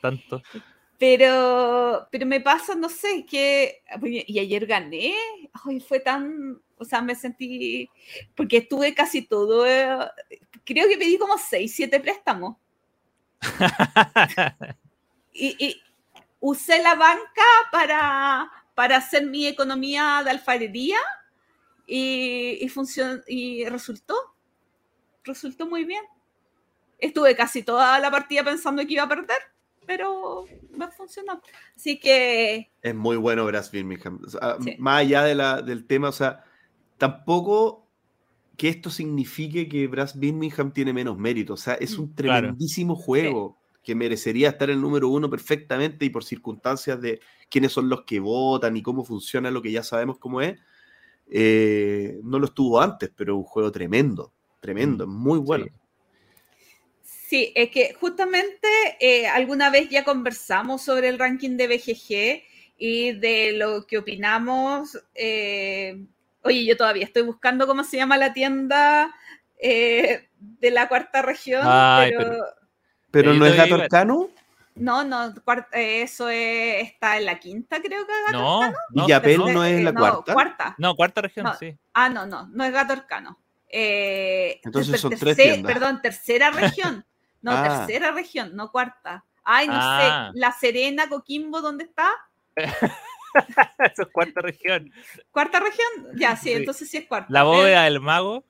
tanto? 0.00 0.42
Pero, 0.98 2.08
pero 2.10 2.26
me 2.26 2.40
pasa, 2.40 2.74
no 2.74 2.88
sé, 2.88 3.26
que. 3.26 3.82
Y 4.02 4.38
ayer 4.38 4.66
gané. 4.66 5.14
Ay, 5.64 5.80
fue 5.80 6.00
tan. 6.00 6.60
O 6.78 6.84
sea, 6.84 7.02
me 7.02 7.14
sentí. 7.14 7.90
Porque 8.34 8.58
estuve 8.58 8.94
casi 8.94 9.22
todo. 9.22 9.64
Creo 10.64 10.88
que 10.88 10.96
pedí 10.96 11.18
como 11.18 11.36
6, 11.36 11.72
7 11.74 12.00
préstamos. 12.00 12.56
y, 15.34 15.82
usé 16.40 16.82
la 16.82 16.94
banca 16.94 17.44
para, 17.70 18.50
para 18.74 18.96
hacer 18.96 19.26
mi 19.26 19.46
economía 19.46 20.22
de 20.24 20.30
alfarería 20.30 20.98
y, 21.86 22.58
y, 22.60 22.68
funcionó, 22.68 23.20
y 23.26 23.66
resultó. 23.66 24.14
Resultó 25.24 25.66
muy 25.66 25.84
bien. 25.84 26.02
Estuve 26.98 27.36
casi 27.36 27.62
toda 27.62 27.98
la 28.00 28.10
partida 28.10 28.44
pensando 28.44 28.84
que 28.86 28.94
iba 28.94 29.02
a 29.02 29.08
perder, 29.08 29.38
pero 29.86 30.44
me 30.70 30.90
funcionó. 30.90 31.40
Así 31.76 31.98
que... 31.98 32.70
Es 32.82 32.94
muy 32.94 33.16
bueno 33.16 33.44
Brass 33.46 33.70
Birmingham. 33.70 34.20
Más 34.78 35.00
allá 35.00 35.24
de 35.24 35.34
la, 35.34 35.62
del 35.62 35.86
tema, 35.86 36.08
o 36.08 36.12
sea, 36.12 36.44
tampoco 36.98 37.86
que 38.56 38.68
esto 38.68 38.90
signifique 38.90 39.68
que 39.68 39.86
Brass 39.86 40.18
Birmingham 40.18 40.72
tiene 40.72 40.92
menos 40.92 41.18
mérito. 41.18 41.54
O 41.54 41.58
sea, 41.58 41.74
es 41.74 41.98
mm, 41.98 42.02
un 42.02 42.14
tremendísimo 42.14 42.96
juego 42.96 43.58
que 43.82 43.94
merecería 43.94 44.48
estar 44.48 44.70
en 44.70 44.76
el 44.76 44.82
número 44.82 45.08
uno 45.08 45.30
perfectamente 45.30 46.04
y 46.04 46.10
por 46.10 46.24
circunstancias 46.24 47.00
de 47.00 47.20
quiénes 47.48 47.72
son 47.72 47.88
los 47.88 48.02
que 48.02 48.18
votan 48.18 48.76
y 48.76 48.82
cómo 48.82 49.04
funciona 49.04 49.50
lo 49.50 49.62
que 49.62 49.70
ya 49.70 49.82
sabemos 49.82 50.18
cómo 50.18 50.40
es. 50.40 50.58
Eh, 51.28 52.18
no 52.24 52.38
lo 52.38 52.46
estuvo 52.46 52.80
antes, 52.80 53.10
pero 53.14 53.36
un 53.36 53.44
juego 53.44 53.70
tremendo, 53.70 54.32
tremendo, 54.60 55.06
mm, 55.06 55.10
muy 55.10 55.38
bueno. 55.38 55.66
Sí. 55.66 55.70
Es 57.30 57.70
que 57.70 57.94
justamente 57.94 58.68
eh, 59.00 59.26
alguna 59.26 59.70
vez 59.70 59.88
ya 59.90 60.04
conversamos 60.04 60.82
sobre 60.82 61.08
el 61.08 61.18
ranking 61.18 61.56
de 61.56 61.66
BGG 61.66 62.42
y 62.78 63.12
de 63.12 63.52
lo 63.52 63.86
que 63.86 63.98
opinamos. 63.98 64.98
Eh, 65.14 65.98
Oye, 66.46 66.64
yo 66.64 66.76
todavía 66.76 67.04
estoy 67.04 67.22
buscando 67.22 67.66
cómo 67.66 67.82
se 67.82 67.96
llama 67.96 68.16
la 68.16 68.32
tienda 68.32 69.12
eh, 69.60 70.28
de 70.38 70.70
la 70.70 70.86
cuarta 70.86 71.20
región. 71.20 71.62
pero, 73.10 73.34
no 73.34 73.46
es 73.46 73.56
Gato 73.56 73.74
Arcano. 73.74 74.28
No, 74.76 75.02
no, 75.02 75.34
eh, 75.72 76.02
eso 76.02 76.28
está 76.28 77.16
en 77.16 77.24
la 77.24 77.40
quinta, 77.40 77.80
creo 77.80 78.06
que 78.06 78.12
es 78.12 78.26
Gato 78.26 78.38
no, 78.38 78.62
Arcano. 78.62 78.78
¿Y 78.94 79.08
Yapel 79.08 79.38
no 79.38 79.64
es 79.64 79.82
la 79.82 79.92
cuarta? 79.92 80.32
cuarta? 80.32 80.74
No, 80.78 80.94
cuarta 80.94 81.22
región, 81.22 81.48
sí. 81.58 81.76
Ah, 81.94 82.08
no, 82.08 82.26
no, 82.26 82.46
no 82.46 82.64
es 82.64 82.72
Gato 82.72 82.92
Arcano. 82.92 83.40
Eh, 83.68 84.60
Entonces 84.62 85.00
son 85.00 85.16
tres 85.16 85.36
tiendas. 85.36 85.72
Perdón, 85.72 86.00
tercera 86.00 86.50
región. 86.50 87.04
No, 87.42 87.52
ah. 87.52 87.86
tercera 87.86 88.12
región, 88.12 88.54
no 88.56 88.70
cuarta. 88.70 89.24
Ay, 89.44 89.68
no 89.68 89.74
sé, 89.74 89.78
ah. 89.80 90.32
La 90.34 90.52
Serena, 90.52 91.08
Coquimbo, 91.08 91.60
¿dónde 91.60 91.84
está? 91.84 92.10
Eso 92.56 94.02
es 94.02 94.08
cuarta 94.12 94.40
región. 94.40 94.92
¿Cuarta 95.30 95.60
región? 95.60 96.16
Ya, 96.16 96.36
sí, 96.36 96.52
entonces 96.52 96.90
sí 96.90 96.96
es 96.96 97.06
cuarta. 97.06 97.28
¿La 97.30 97.44
bóveda 97.44 97.84
del 97.84 98.00
mago? 98.00 98.44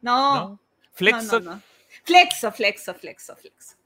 No. 0.00 0.58
¿Flexo? 0.92 1.40
Flexo, 2.04 2.52
flexo, 2.52 2.94
flexo, 2.94 3.36
flexo. 3.36 3.76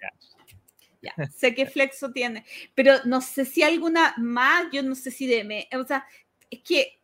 Ya. 1.02 1.14
sé 1.36 1.54
que 1.54 1.66
Flexo 1.66 2.10
tiene, 2.10 2.44
pero 2.74 2.94
no 3.04 3.20
sé 3.20 3.44
si 3.44 3.62
alguna 3.62 4.14
más, 4.16 4.66
yo 4.72 4.82
no 4.82 4.96
sé 4.96 5.12
si 5.12 5.26
de 5.26 5.68
o 5.78 5.84
sea, 5.84 6.04
es 6.50 6.60
que 6.62 6.98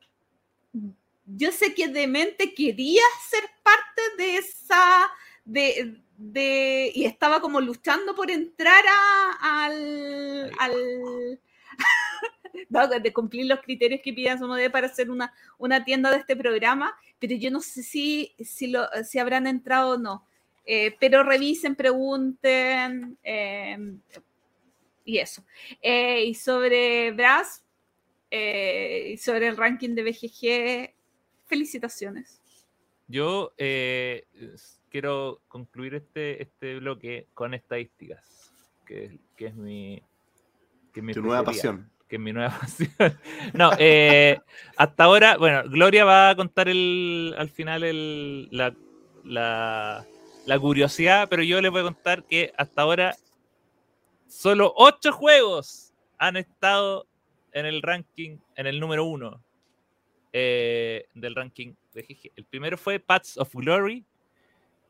yo 1.24 1.52
sé 1.52 1.74
que 1.74 1.88
Demente 1.88 2.52
quería 2.54 3.02
ser 3.28 3.44
parte 3.62 4.02
de 4.18 4.36
esa, 4.38 5.08
de, 5.44 6.00
de 6.22 6.92
y 6.94 7.04
estaba 7.04 7.40
como 7.40 7.60
luchando 7.60 8.14
por 8.14 8.30
entrar 8.30 8.84
a, 8.88 9.64
al, 9.64 10.52
al 10.58 11.40
de 13.02 13.12
cumplir 13.12 13.46
los 13.46 13.60
criterios 13.60 14.00
que 14.02 14.12
piden 14.12 14.38
debe 14.38 14.70
para 14.70 14.86
hacer 14.86 15.10
una, 15.10 15.32
una 15.58 15.84
tienda 15.84 16.10
de 16.10 16.18
este 16.18 16.36
programa, 16.36 16.94
pero 17.18 17.34
yo 17.34 17.50
no 17.50 17.60
sé 17.60 17.82
si, 17.82 18.34
si, 18.38 18.68
lo, 18.68 18.86
si 19.04 19.18
habrán 19.18 19.46
entrado 19.46 19.94
o 19.94 19.98
no. 19.98 20.26
Eh, 20.64 20.94
pero 21.00 21.24
revisen, 21.24 21.74
pregunten 21.74 23.18
em, 23.24 24.00
y 25.04 25.18
eso. 25.18 25.44
Eh, 25.80 26.24
y 26.26 26.34
sobre 26.34 27.10
Brass, 27.10 27.64
eh, 28.30 29.10
y 29.14 29.16
sobre 29.16 29.48
el 29.48 29.56
ranking 29.56 29.96
de 29.96 30.04
BGG, 30.04 30.94
felicitaciones. 31.46 32.40
Yo 33.08 33.52
quiero 34.92 35.40
concluir 35.48 35.94
este, 35.94 36.42
este 36.42 36.78
bloque 36.78 37.26
con 37.32 37.54
estadísticas, 37.54 38.52
que, 38.84 39.18
que 39.36 39.46
es 39.46 39.54
mi, 39.56 40.02
que 40.92 41.00
mi 41.00 41.14
tu 41.14 41.22
nueva 41.22 41.42
pasión 41.42 41.90
que 42.06 42.16
es 42.16 42.22
mi 42.22 42.34
nueva 42.34 42.50
pasión. 42.60 42.90
No, 43.54 43.70
eh, 43.78 44.38
hasta 44.76 45.04
ahora, 45.04 45.38
bueno, 45.38 45.62
Gloria 45.70 46.04
va 46.04 46.28
a 46.28 46.36
contar 46.36 46.68
el, 46.68 47.34
al 47.38 47.48
final 47.48 47.84
el, 47.84 48.48
la, 48.50 48.74
la, 49.24 50.58
curiosidad, 50.60 51.26
pero 51.30 51.42
yo 51.42 51.62
les 51.62 51.70
voy 51.70 51.80
a 51.80 51.84
contar 51.84 52.24
que 52.24 52.52
hasta 52.58 52.82
ahora 52.82 53.16
solo 54.28 54.74
ocho 54.76 55.10
juegos 55.10 55.94
han 56.18 56.36
estado 56.36 57.06
en 57.52 57.64
el 57.64 57.80
ranking, 57.80 58.36
en 58.56 58.66
el 58.66 58.78
número 58.78 59.06
uno 59.06 59.42
eh, 60.34 61.06
del 61.14 61.34
ranking 61.34 61.72
de 61.94 62.02
GG. 62.02 62.32
El 62.36 62.44
primero 62.44 62.76
fue 62.76 63.00
Paths 63.00 63.38
of 63.38 63.54
Glory, 63.54 64.04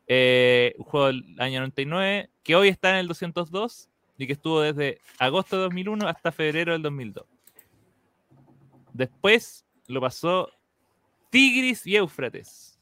eh, 0.07 0.75
un 0.77 0.85
juego 0.85 1.07
del 1.07 1.35
año 1.39 1.59
99, 1.59 2.29
que 2.43 2.55
hoy 2.55 2.67
está 2.67 2.91
en 2.91 2.97
el 2.97 3.07
202 3.07 3.89
y 4.17 4.27
que 4.27 4.33
estuvo 4.33 4.61
desde 4.61 4.99
agosto 5.19 5.57
de 5.57 5.63
2001 5.63 6.07
hasta 6.07 6.31
febrero 6.31 6.73
del 6.73 6.81
2002. 6.81 7.25
Después 8.93 9.65
lo 9.87 10.01
pasó 10.01 10.49
Tigris 11.29 11.87
y 11.87 11.95
Éufrates, 11.95 12.79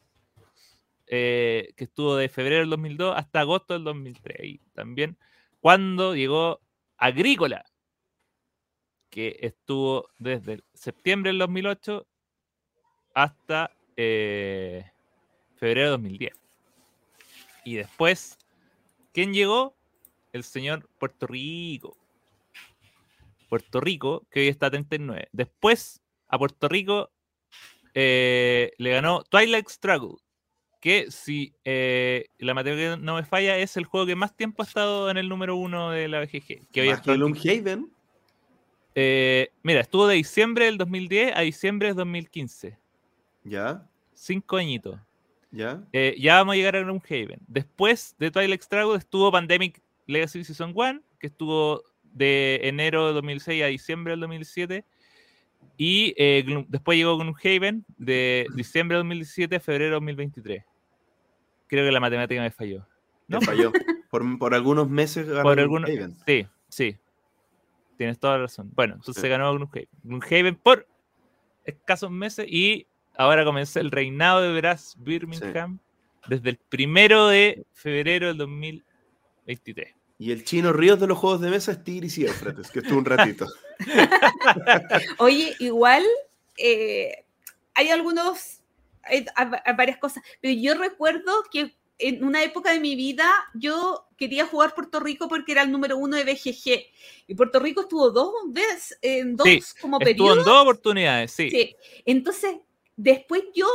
eh, 1.08 1.74
que 1.76 1.86
estuvo 1.86 2.16
de 2.16 2.28
febrero 2.28 2.62
del 2.62 2.70
2002 2.70 3.14
hasta 3.16 3.40
agosto 3.40 3.74
del 3.74 3.84
2003. 3.84 4.38
Y 4.44 4.58
también 4.74 5.18
cuando 5.60 6.16
llegó 6.16 6.60
Agrícola, 6.98 7.64
que 9.10 9.38
estuvo 9.42 10.10
desde 10.20 10.64
septiembre 10.74 11.30
del 11.30 11.40
2008 11.40 12.08
hasta 13.14 13.72
eh, 13.96 14.86
febrero 15.56 15.92
del 15.92 16.02
2010. 16.02 16.41
Y 17.64 17.76
después 17.76 18.38
¿quién 19.14 19.34
llegó? 19.34 19.76
El 20.34 20.44
señor 20.44 20.88
Puerto 20.98 21.28
Rico. 21.28 21.98
Puerto 23.50 23.82
Rico, 23.82 24.26
que 24.32 24.42
hoy 24.42 24.48
está 24.48 24.68
a 24.68 24.72
39. 24.72 25.28
Después, 25.34 26.02
a 26.30 26.38
Puerto 26.38 26.70
Rico 26.70 27.12
eh, 27.94 28.72
le 28.78 28.92
ganó 28.92 29.24
Twilight 29.24 29.68
Struggle, 29.68 30.18
que 30.80 31.12
si 31.12 31.54
eh, 31.66 32.28
la 32.40 32.54
materia 32.54 32.96
no 32.96 33.16
me 33.16 33.24
falla, 33.24 33.58
es 33.58 33.76
el 33.76 33.84
juego 33.84 34.06
que 34.06 34.16
más 34.16 34.36
tiempo 34.36 34.64
ha 34.64 34.66
estado 34.66 35.10
en 35.10 35.18
el 35.18 35.28
número 35.28 35.58
uno 35.58 35.92
de 35.92 36.08
la 36.08 36.22
BGG. 36.22 36.72
Que 36.72 36.82
hoy 36.82 36.90
Más 36.90 37.02
que 37.02 37.14
Gloomhaven. 37.14 37.92
Eh, 38.96 39.50
mira, 39.64 39.82
estuvo 39.82 40.08
de 40.08 40.16
diciembre 40.16 40.66
del 40.66 40.78
2010 40.78 41.36
a 41.36 41.42
diciembre 41.42 41.90
del 41.90 41.98
2015. 41.98 42.78
Ya, 43.44 43.86
Cinco 44.14 44.58
añitos. 44.58 45.00
Ya. 45.52 45.84
Eh, 45.94 46.16
ya 46.20 46.36
vamos 46.38 46.54
a 46.54 46.56
llegar 46.58 46.76
a 46.76 46.82
Gloomhaven. 46.82 47.40
Después 47.48 48.16
de 48.20 48.32
Twilight 48.32 48.62
Struggle 48.62 48.98
estuvo 48.98 49.32
Pandemic 49.32 49.82
Legacy 50.08 50.44
Season 50.44 50.72
1, 50.76 51.02
que 51.20 51.28
estuvo 51.28 51.84
de 52.04 52.60
enero 52.64 53.08
de 53.08 53.14
2006 53.14 53.64
a 53.64 53.68
diciembre 53.68 54.12
del 54.12 54.20
2007. 54.22 54.84
Y 55.78 56.14
eh, 56.18 56.44
Gloom- 56.46 56.66
después 56.68 56.98
llegó 56.98 57.18
Gloomhaven 57.18 57.86
de 57.98 58.48
diciembre 58.56 58.96
de 58.96 59.00
2017 59.00 59.56
a 59.56 59.60
febrero 59.60 59.86
de 59.86 59.92
2023. 59.92 60.64
Creo 61.68 61.86
que 61.86 61.92
la 61.92 62.00
matemática 62.00 62.42
me 62.42 62.52
falló. 62.52 62.86
Me 63.28 63.36
¿No? 63.40 63.42
falló. 63.42 63.72
Por, 64.12 64.38
por 64.40 64.54
algunos 64.54 64.90
meses 64.90 65.26
ganó 65.30 65.44
Por 65.44 65.58
algunos-. 65.58 65.90
Sí, 66.26 66.46
sí. 66.68 66.98
Tienes 67.98 68.20
toda 68.20 68.34
la 68.36 68.42
razón. 68.44 68.70
Bueno, 68.76 68.96
entonces 68.96 69.22
Sí. 69.22 69.30
ganó 69.30 69.54
Gloomhaven. 69.54 69.88
Gloomhaven 70.04 70.56
por 70.58 70.86
escasos 71.64 72.12
meses 72.12 72.46
y 72.50 72.88
ahora 73.22 73.44
comenzó 73.46 73.80
el 73.80 73.92
reinado 73.92 74.42
de 74.42 74.54
Brass 74.60 74.96
Birmingham 74.98 75.80
desde 76.28 76.50
el 76.52 76.58
primero 76.58 77.28
de 77.28 77.66
febrero 77.74 78.28
del 78.28 78.38
2023. 78.38 79.94
Y 80.20 80.32
el 80.32 80.44
chino 80.44 80.72
Ríos 80.72 81.00
de 81.00 81.08
los 81.08 81.18
juegos 81.18 81.42
de 81.42 81.50
mesa 81.50 81.72
es 81.72 81.84
Tigris 81.84 82.18
y 82.20 82.26
Éufrates, 82.26 82.70
que 82.70 82.80
estuvo 82.80 83.00
un 83.00 83.06
ratito. 83.06 83.48
Oye, 85.18 85.56
igual 85.60 86.04
eh, 86.58 87.26
hay 87.74 87.90
algunos, 87.90 88.60
hay, 89.04 89.26
hay- 89.36 89.48
hay 89.66 89.76
varias 89.76 89.98
cosas, 89.98 90.24
pero 90.42 90.54
yo 90.54 90.76
recuerdo 90.76 91.32
que 91.52 91.76
en 91.98 92.24
una 92.24 92.44
época 92.44 92.72
de 92.72 92.80
mi 92.80 92.96
vida 92.96 93.30
yo 93.54 94.06
quería 94.18 94.46
jugar 94.48 94.74
Puerto 94.74 95.00
Rico 95.00 95.28
porque 95.28 95.52
era 95.52 95.62
el 95.64 95.72
número 95.72 95.98
uno 95.98 96.18
de 96.18 96.24
BGG 96.24 96.84
y 97.28 97.36
Puerto 97.36 97.60
Rico 97.60 97.82
estuvo 97.82 98.10
dos 98.12 98.34
veces, 98.48 98.98
en 99.02 99.36
dos 99.36 99.48
Sí, 99.48 99.60
como 99.80 99.98
Estuvo 100.00 100.06
periodos. 100.06 100.38
en 100.40 100.44
dos 100.46 100.62
oportunidades, 100.62 101.32
sí. 101.32 101.50
Sí. 101.52 101.76
Entonces, 102.06 102.56
después 102.96 103.44
yo 103.54 103.68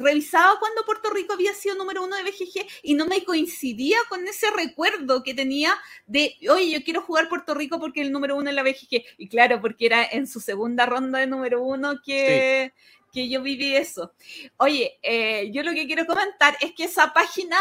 revisaba 0.00 0.58
cuando 0.58 0.84
Puerto 0.84 1.10
Rico 1.10 1.34
había 1.34 1.54
sido 1.54 1.76
número 1.76 2.02
uno 2.02 2.16
de 2.16 2.22
BGG 2.22 2.66
y 2.82 2.94
no 2.94 3.06
me 3.06 3.24
coincidía 3.24 3.98
con 4.08 4.26
ese 4.26 4.50
recuerdo 4.50 5.22
que 5.22 5.34
tenía 5.34 5.74
de, 6.06 6.36
oye, 6.50 6.70
yo 6.70 6.84
quiero 6.84 7.02
jugar 7.02 7.28
Puerto 7.28 7.54
Rico 7.54 7.78
porque 7.78 8.00
el 8.00 8.12
número 8.12 8.36
uno 8.36 8.50
es 8.50 8.56
la 8.56 8.62
BGG. 8.62 9.04
Y 9.18 9.28
claro, 9.28 9.60
porque 9.60 9.86
era 9.86 10.04
en 10.04 10.26
su 10.26 10.40
segunda 10.40 10.86
ronda 10.86 11.18
de 11.18 11.26
número 11.26 11.62
uno 11.62 12.00
que, 12.04 12.72
que 13.12 13.28
yo 13.28 13.42
viví 13.42 13.76
eso. 13.76 14.12
Oye, 14.56 14.98
eh, 15.02 15.50
yo 15.52 15.62
lo 15.62 15.72
que 15.72 15.86
quiero 15.86 16.06
comentar 16.06 16.56
es 16.60 16.72
que 16.72 16.84
esa 16.84 17.12
página, 17.12 17.56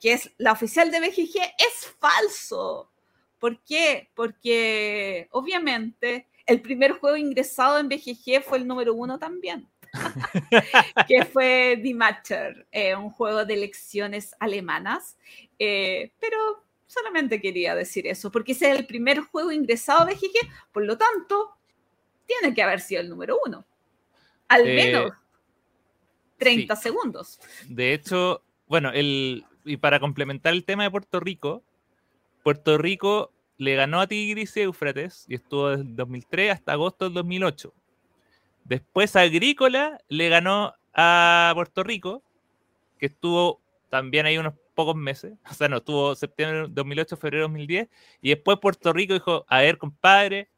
que 0.00 0.12
es 0.12 0.30
la 0.38 0.52
oficial 0.52 0.90
de 0.90 1.00
BGG, 1.00 1.40
es 1.58 1.94
falso. 1.98 2.90
¿Por 3.38 3.62
qué? 3.64 4.10
Porque 4.14 5.28
obviamente 5.32 6.28
el 6.46 6.60
primer 6.60 6.92
juego 6.92 7.16
ingresado 7.16 7.78
en 7.78 7.88
BGG 7.88 8.42
fue 8.42 8.58
el 8.58 8.66
número 8.66 8.94
uno 8.94 9.18
también. 9.18 9.68
que 11.08 11.24
fue 11.24 11.80
The 11.82 11.94
Matcher, 11.94 12.66
eh, 12.72 12.94
un 12.94 13.10
juego 13.10 13.44
de 13.44 13.54
elecciones 13.54 14.34
alemanas. 14.40 15.16
Eh, 15.58 16.12
pero 16.20 16.64
solamente 16.86 17.40
quería 17.40 17.74
decir 17.74 18.06
eso, 18.06 18.30
porque 18.30 18.52
ese 18.52 18.70
es 18.70 18.78
el 18.78 18.86
primer 18.86 19.20
juego 19.20 19.52
ingresado 19.52 20.00
a 20.00 20.04
BGG, 20.06 20.48
por 20.72 20.84
lo 20.84 20.96
tanto, 20.96 21.56
tiene 22.26 22.54
que 22.54 22.62
haber 22.62 22.80
sido 22.80 23.00
el 23.00 23.08
número 23.08 23.38
uno. 23.44 23.64
Al 24.48 24.66
Eh, 24.66 24.74
menos 24.74 25.12
30 26.38 26.76
segundos. 26.76 27.40
De 27.68 27.94
hecho, 27.94 28.42
bueno, 28.66 28.90
el, 28.92 29.44
y 29.64 29.76
para 29.76 30.00
complementar 30.00 30.52
el 30.52 30.64
tema 30.64 30.84
de 30.84 30.90
Puerto 30.90 31.20
Rico, 31.20 31.62
Puerto 32.42 32.76
Rico 32.78 33.32
le 33.56 33.76
ganó 33.76 34.00
a 34.00 34.06
Tigris 34.06 34.56
y 34.56 34.62
Éufrates 34.62 35.24
y 35.28 35.36
estuvo 35.36 35.70
desde 35.70 35.82
el 35.82 35.96
2003 35.96 36.52
hasta 36.52 36.72
agosto 36.72 37.06
del 37.06 37.14
2008. 37.14 37.72
Después 38.64 39.14
Agrícola 39.16 40.00
le 40.08 40.28
ganó 40.28 40.74
a 40.94 41.52
Puerto 41.54 41.82
Rico, 41.82 42.22
que 42.98 43.06
estuvo 43.06 43.60
también 43.90 44.26
ahí 44.26 44.38
unos 44.38 44.54
pocos 44.74 44.96
meses, 44.96 45.34
o 45.50 45.54
sea, 45.54 45.68
no, 45.68 45.78
estuvo 45.78 46.14
septiembre 46.14 46.62
del 46.62 46.74
2008, 46.74 47.16
febrero 47.16 47.44
del 47.44 47.52
2010, 47.52 47.88
y 48.22 48.28
después 48.30 48.58
Puerto 48.58 48.92
Rico 48.92 49.14
dijo, 49.14 49.44
a 49.48 49.60
ver, 49.60 49.78
compadre, 49.78 50.48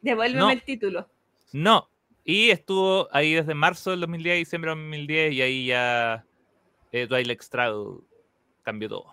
Devuélveme 0.00 0.40
no. 0.40 0.50
el 0.50 0.62
título. 0.62 1.08
no. 1.52 1.88
Y 2.24 2.50
estuvo 2.50 3.08
ahí 3.10 3.34
desde 3.34 3.52
marzo 3.52 3.90
del 3.90 4.00
2010 4.00 4.32
a 4.32 4.36
diciembre 4.36 4.70
del 4.70 4.78
2010 4.78 5.32
y 5.32 5.42
ahí 5.42 5.66
ya 5.66 6.24
eh, 6.92 7.08
Twilight 7.08 7.42
cambió 8.62 8.88
todo. 8.88 9.06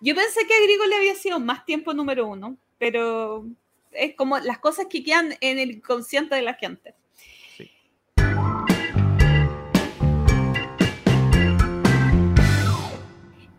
Yo 0.00 0.14
pensé 0.14 0.46
que 0.46 0.54
Agrícola 0.54 0.96
había 0.96 1.14
sido 1.14 1.40
más 1.40 1.64
tiempo 1.64 1.94
número 1.94 2.26
uno, 2.26 2.58
pero 2.78 3.46
es 3.94 4.14
como 4.14 4.38
las 4.38 4.58
cosas 4.58 4.86
que 4.88 5.02
quedan 5.02 5.36
en 5.40 5.58
el 5.58 5.72
inconsciente 5.72 6.34
de 6.34 6.42
la 6.42 6.54
gente. 6.54 6.94
Sí. 7.56 7.70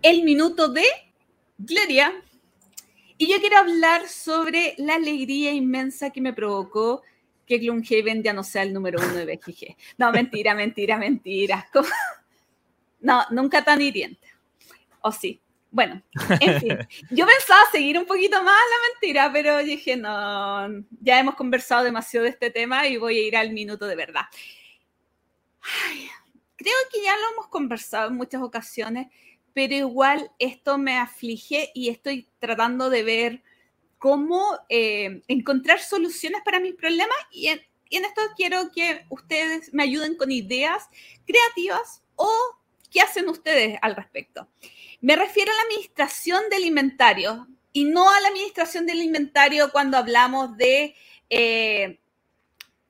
El 0.02 0.24
minuto 0.24 0.68
de 0.68 0.86
Gloria. 1.57 2.14
Y 3.18 3.32
yo 3.32 3.40
quiero 3.40 3.57
hablar 3.57 4.07
sobre 4.07 4.76
la 4.78 4.95
alegría 4.95 5.53
inmensa 5.53 6.10
que 6.10 6.22
me 6.22 6.34
provocó 6.34 7.02
que 7.45 7.60
Gloomhaven 7.60 8.24
ya 8.24 8.34
no 8.34 8.44
sea 8.44 8.64
el 8.64 8.74
número 8.74 8.99
uno 8.99 9.14
de 9.14 9.26
BGG. 9.26 9.76
No, 9.98 10.12
mentira, 10.12 10.53
mentira, 10.56 10.98
mentira. 10.98 11.68
¿Cómo? 11.72 11.88
No, 12.99 13.24
nunca 13.32 13.64
tan 13.64 13.82
hiriente. 13.82 14.28
¿O 15.02 15.12
sí? 15.12 15.40
Bueno, 15.76 16.02
en 16.39 16.61
fin. 16.61 16.77
Yo 17.10 17.26
pensaba 17.27 17.60
seguir 17.69 17.99
un 17.99 18.06
poquito 18.06 18.41
más 18.41 18.56
la 18.56 18.93
mentira, 18.93 19.30
pero 19.34 19.57
dije, 19.57 19.97
no, 19.97 20.69
ya 21.02 21.19
hemos 21.19 21.35
conversado 21.35 21.84
demasiado 21.84 22.23
de 22.23 22.30
este 22.30 22.49
tema 22.49 22.88
y 22.88 22.95
voy 22.95 23.18
a 23.18 23.27
ir 23.27 23.35
al 23.35 23.52
minuto 23.52 23.85
de 23.85 23.97
verdad. 23.97 24.22
Ay, 25.85 26.07
creo 26.56 26.73
que 26.89 27.03
ya 27.03 27.18
lo 27.18 27.34
hemos 27.34 27.47
conversado 27.49 28.07
en 28.07 28.15
muchas 28.15 28.41
ocasiones, 28.41 29.07
pero 29.53 29.76
igual 29.76 30.31
esto 30.39 30.77
me 30.77 30.97
aflige 30.97 31.72
y 31.76 31.89
estoy 31.89 32.30
tratando 32.39 32.89
de 32.89 33.03
ver 33.03 33.43
cómo 33.97 34.57
eh, 34.69 35.23
encontrar 35.27 35.81
soluciones 35.81 36.39
para 36.45 36.61
mis 36.61 36.76
problemas 36.76 37.18
y 37.31 37.47
en, 37.47 37.60
y 37.89 37.97
en 37.97 38.06
esto 38.06 38.22
quiero 38.38 38.72
que 38.72 39.06
ustedes 39.10 39.73
me 39.73 39.84
ayuden 39.84 40.15
con 40.15 40.31
ideas 40.31 40.88
creativas 41.27 42.02
o 42.15 42.31
qué 42.89 43.02
hacen 43.02 43.27
ustedes 43.27 43.77
al 43.81 43.97
respecto. 43.97 44.47
Me 45.06 45.15
refiero 45.15 45.52
a 45.52 45.56
la 45.56 45.61
administración 45.61 46.49
del 46.49 46.65
inventario 46.65 47.48
y 47.72 47.84
no 47.84 48.10
a 48.10 48.19
la 48.22 48.30
administración 48.30 48.88
del 48.88 49.03
inventario 49.03 49.72
cuando 49.72 49.98
hablamos 49.98 50.57
de 50.57 50.95
eh, 51.30 51.99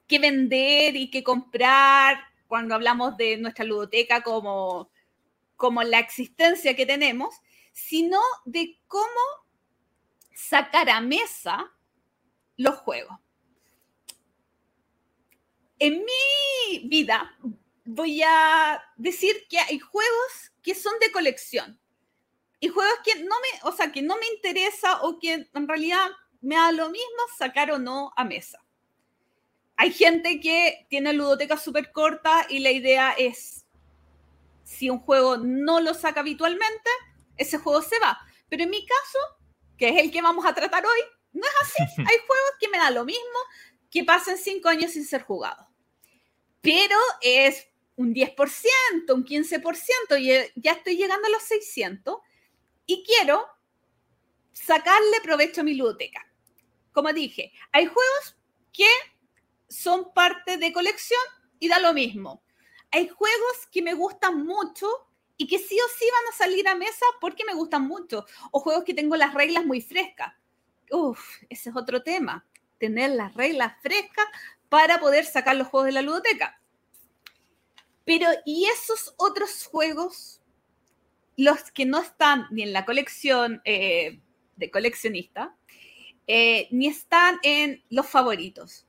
qué 0.07 0.19
vender 0.19 0.95
y 0.95 1.11
qué 1.11 1.25
comprar, 1.25 2.17
cuando 2.47 2.73
hablamos 2.73 3.17
de 3.17 3.35
nuestra 3.35 3.65
ludoteca 3.65 4.23
como, 4.23 4.89
como 5.57 5.83
la 5.83 5.99
existencia 5.99 6.73
que 6.73 6.85
tenemos, 6.85 7.35
sino 7.73 8.21
de 8.45 8.79
cómo 8.87 9.21
sacar 10.33 10.89
a 10.89 11.01
mesa 11.01 11.69
los 12.55 12.75
juegos. 12.77 13.19
En 15.79 16.01
mi 16.05 16.87
vida 16.87 17.37
voy 17.83 18.23
a 18.25 18.81
decir 18.95 19.35
que 19.49 19.59
hay 19.59 19.79
juegos 19.79 20.53
que 20.63 20.75
son 20.75 20.93
de 21.01 21.11
colección 21.11 21.77
y 22.65 22.67
juegos 22.67 22.95
que 23.03 23.23
no 23.23 23.35
me, 23.39 23.69
o 23.69 23.71
sea, 23.71 23.91
que 23.91 24.01
no 24.01 24.17
me 24.17 24.25
interesa 24.25 25.03
o 25.03 25.19
que 25.19 25.47
en 25.53 25.67
realidad 25.67 26.07
me 26.41 26.55
da 26.55 26.71
lo 26.71 26.89
mismo 26.89 27.21
sacar 27.37 27.69
o 27.69 27.77
no 27.77 28.11
a 28.15 28.23
mesa. 28.23 28.59
Hay 29.77 29.91
gente 29.91 30.39
que 30.39 30.87
tiene 30.89 31.13
ludotecas 31.13 31.63
súper 31.63 31.91
cortas 31.91 32.47
y 32.49 32.59
la 32.59 32.71
idea 32.71 33.11
es, 33.11 33.67
si 34.63 34.89
un 34.89 34.97
juego 34.97 35.37
no 35.37 35.79
lo 35.79 35.93
saca 35.93 36.21
habitualmente, 36.21 36.89
ese 37.37 37.59
juego 37.59 37.83
se 37.83 37.99
va. 37.99 38.19
Pero 38.49 38.63
en 38.63 38.71
mi 38.71 38.83
caso, 38.83 39.19
que 39.77 39.89
es 39.89 39.97
el 39.97 40.09
que 40.09 40.23
vamos 40.23 40.43
a 40.47 40.55
tratar 40.55 40.83
hoy, 40.83 41.01
no 41.33 41.43
es 41.45 41.53
así. 41.61 41.83
Hay 41.99 42.17
juegos 42.25 42.51
que 42.59 42.69
me 42.69 42.79
da 42.79 42.89
lo 42.89 43.05
mismo 43.05 43.39
que 43.91 44.03
pasen 44.03 44.39
cinco 44.39 44.69
años 44.69 44.91
sin 44.91 45.05
ser 45.05 45.21
jugados. 45.21 45.67
Pero 46.61 46.97
es 47.21 47.67
un 47.95 48.11
10%, 48.11 49.13
un 49.13 49.23
15%, 49.23 50.19
y 50.19 50.59
ya 50.59 50.71
estoy 50.71 50.97
llegando 50.97 51.27
a 51.27 51.29
los 51.31 51.43
600 51.43 52.17
y 52.85 53.03
quiero 53.03 53.45
sacarle 54.51 55.21
provecho 55.23 55.61
a 55.61 55.63
mi 55.63 55.73
ludoteca. 55.73 56.25
Como 56.91 57.11
dije, 57.11 57.51
hay 57.71 57.85
juegos 57.85 58.37
que 58.71 58.87
son 59.67 60.13
parte 60.13 60.57
de 60.57 60.71
colección 60.71 61.21
y 61.59 61.67
da 61.67 61.79
lo 61.79 61.93
mismo. 61.93 62.43
Hay 62.91 63.07
juegos 63.07 63.67
que 63.71 63.81
me 63.81 63.93
gustan 63.93 64.45
mucho 64.45 64.87
y 65.37 65.47
que 65.47 65.59
sí 65.59 65.77
o 65.79 65.87
sí 65.99 66.05
van 66.11 66.33
a 66.33 66.37
salir 66.37 66.67
a 66.67 66.75
mesa 66.75 67.05
porque 67.19 67.43
me 67.45 67.53
gustan 67.53 67.87
mucho, 67.87 68.25
o 68.51 68.59
juegos 68.59 68.85
que 68.85 68.93
tengo 68.93 69.15
las 69.15 69.33
reglas 69.33 69.65
muy 69.65 69.81
frescas. 69.81 70.33
Uf, 70.91 71.19
ese 71.49 71.69
es 71.71 71.75
otro 71.75 72.03
tema, 72.03 72.45
tener 72.77 73.11
las 73.11 73.33
reglas 73.33 73.73
frescas 73.81 74.25
para 74.69 74.99
poder 74.99 75.25
sacar 75.25 75.55
los 75.55 75.67
juegos 75.67 75.87
de 75.87 75.91
la 75.93 76.01
ludoteca. 76.01 76.61
Pero, 78.05 78.29
¿y 78.45 78.65
esos 78.65 79.13
otros 79.17 79.65
juegos, 79.65 80.41
los 81.37 81.71
que 81.71 81.85
no 81.85 81.99
están 81.99 82.47
ni 82.51 82.63
en 82.63 82.73
la 82.73 82.85
colección 82.85 83.61
eh, 83.65 84.21
de 84.55 84.71
coleccionista, 84.71 85.55
eh, 86.27 86.67
ni 86.71 86.87
están 86.87 87.39
en 87.43 87.83
los 87.89 88.07
favoritos? 88.07 88.87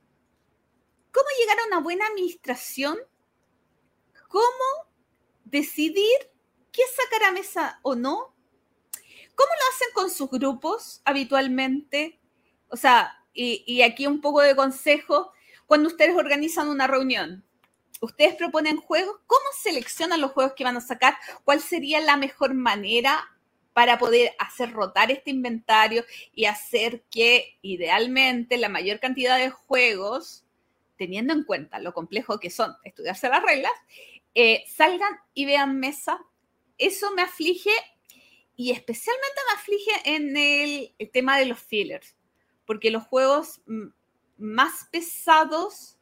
¿Cómo 1.11 1.27
llegar 1.39 1.59
a 1.59 1.67
una 1.67 1.79
buena 1.79 2.05
administración? 2.07 2.97
¿Cómo 4.27 4.91
decidir 5.45 6.31
qué 6.71 6.83
sacar 6.95 7.29
a 7.29 7.31
mesa 7.31 7.79
o 7.81 7.95
no? 7.95 8.35
¿Cómo 9.35 9.49
lo 9.49 9.75
hacen 9.75 9.87
con 9.93 10.09
sus 10.09 10.29
grupos 10.29 11.01
habitualmente? 11.05 12.19
O 12.69 12.77
sea, 12.77 13.23
y, 13.33 13.63
y 13.67 13.81
aquí 13.81 14.07
un 14.07 14.21
poco 14.21 14.41
de 14.41 14.55
consejo, 14.55 15.31
cuando 15.65 15.87
ustedes 15.87 16.15
organizan 16.15 16.69
una 16.69 16.87
reunión, 16.87 17.46
ustedes 18.01 18.35
proponen 18.35 18.77
juegos, 18.77 19.19
¿cómo 19.27 19.45
seleccionan 19.59 20.21
los 20.21 20.31
juegos 20.31 20.53
que 20.53 20.63
van 20.63 20.77
a 20.77 20.81
sacar? 20.81 21.15
¿Cuál 21.43 21.61
sería 21.61 21.99
la 21.99 22.17
mejor 22.17 22.53
manera 22.53 23.25
para 23.73 23.97
poder 23.97 24.33
hacer 24.39 24.71
rotar 24.71 25.11
este 25.11 25.29
inventario 25.29 26.03
y 26.33 26.45
hacer 26.45 27.03
que 27.11 27.59
idealmente 27.61 28.57
la 28.57 28.69
mayor 28.69 28.99
cantidad 28.99 29.37
de 29.37 29.51
juegos, 29.51 30.45
teniendo 30.97 31.33
en 31.33 31.43
cuenta 31.43 31.79
lo 31.79 31.93
complejo 31.93 32.39
que 32.39 32.49
son 32.49 32.75
estudiarse 32.83 33.29
las 33.29 33.43
reglas, 33.43 33.71
eh, 34.33 34.63
salgan 34.67 35.19
y 35.33 35.45
vean 35.45 35.79
mesa? 35.79 36.19
Eso 36.77 37.13
me 37.13 37.21
aflige 37.21 37.71
y 38.55 38.71
especialmente 38.71 39.41
me 39.47 39.59
aflige 39.59 40.15
en 40.15 40.37
el, 40.37 40.95
el 40.97 41.11
tema 41.11 41.37
de 41.37 41.45
los 41.45 41.59
fillers, 41.59 42.15
porque 42.65 42.89
los 42.89 43.03
juegos 43.03 43.61
más 44.37 44.87
pesados, 44.91 45.96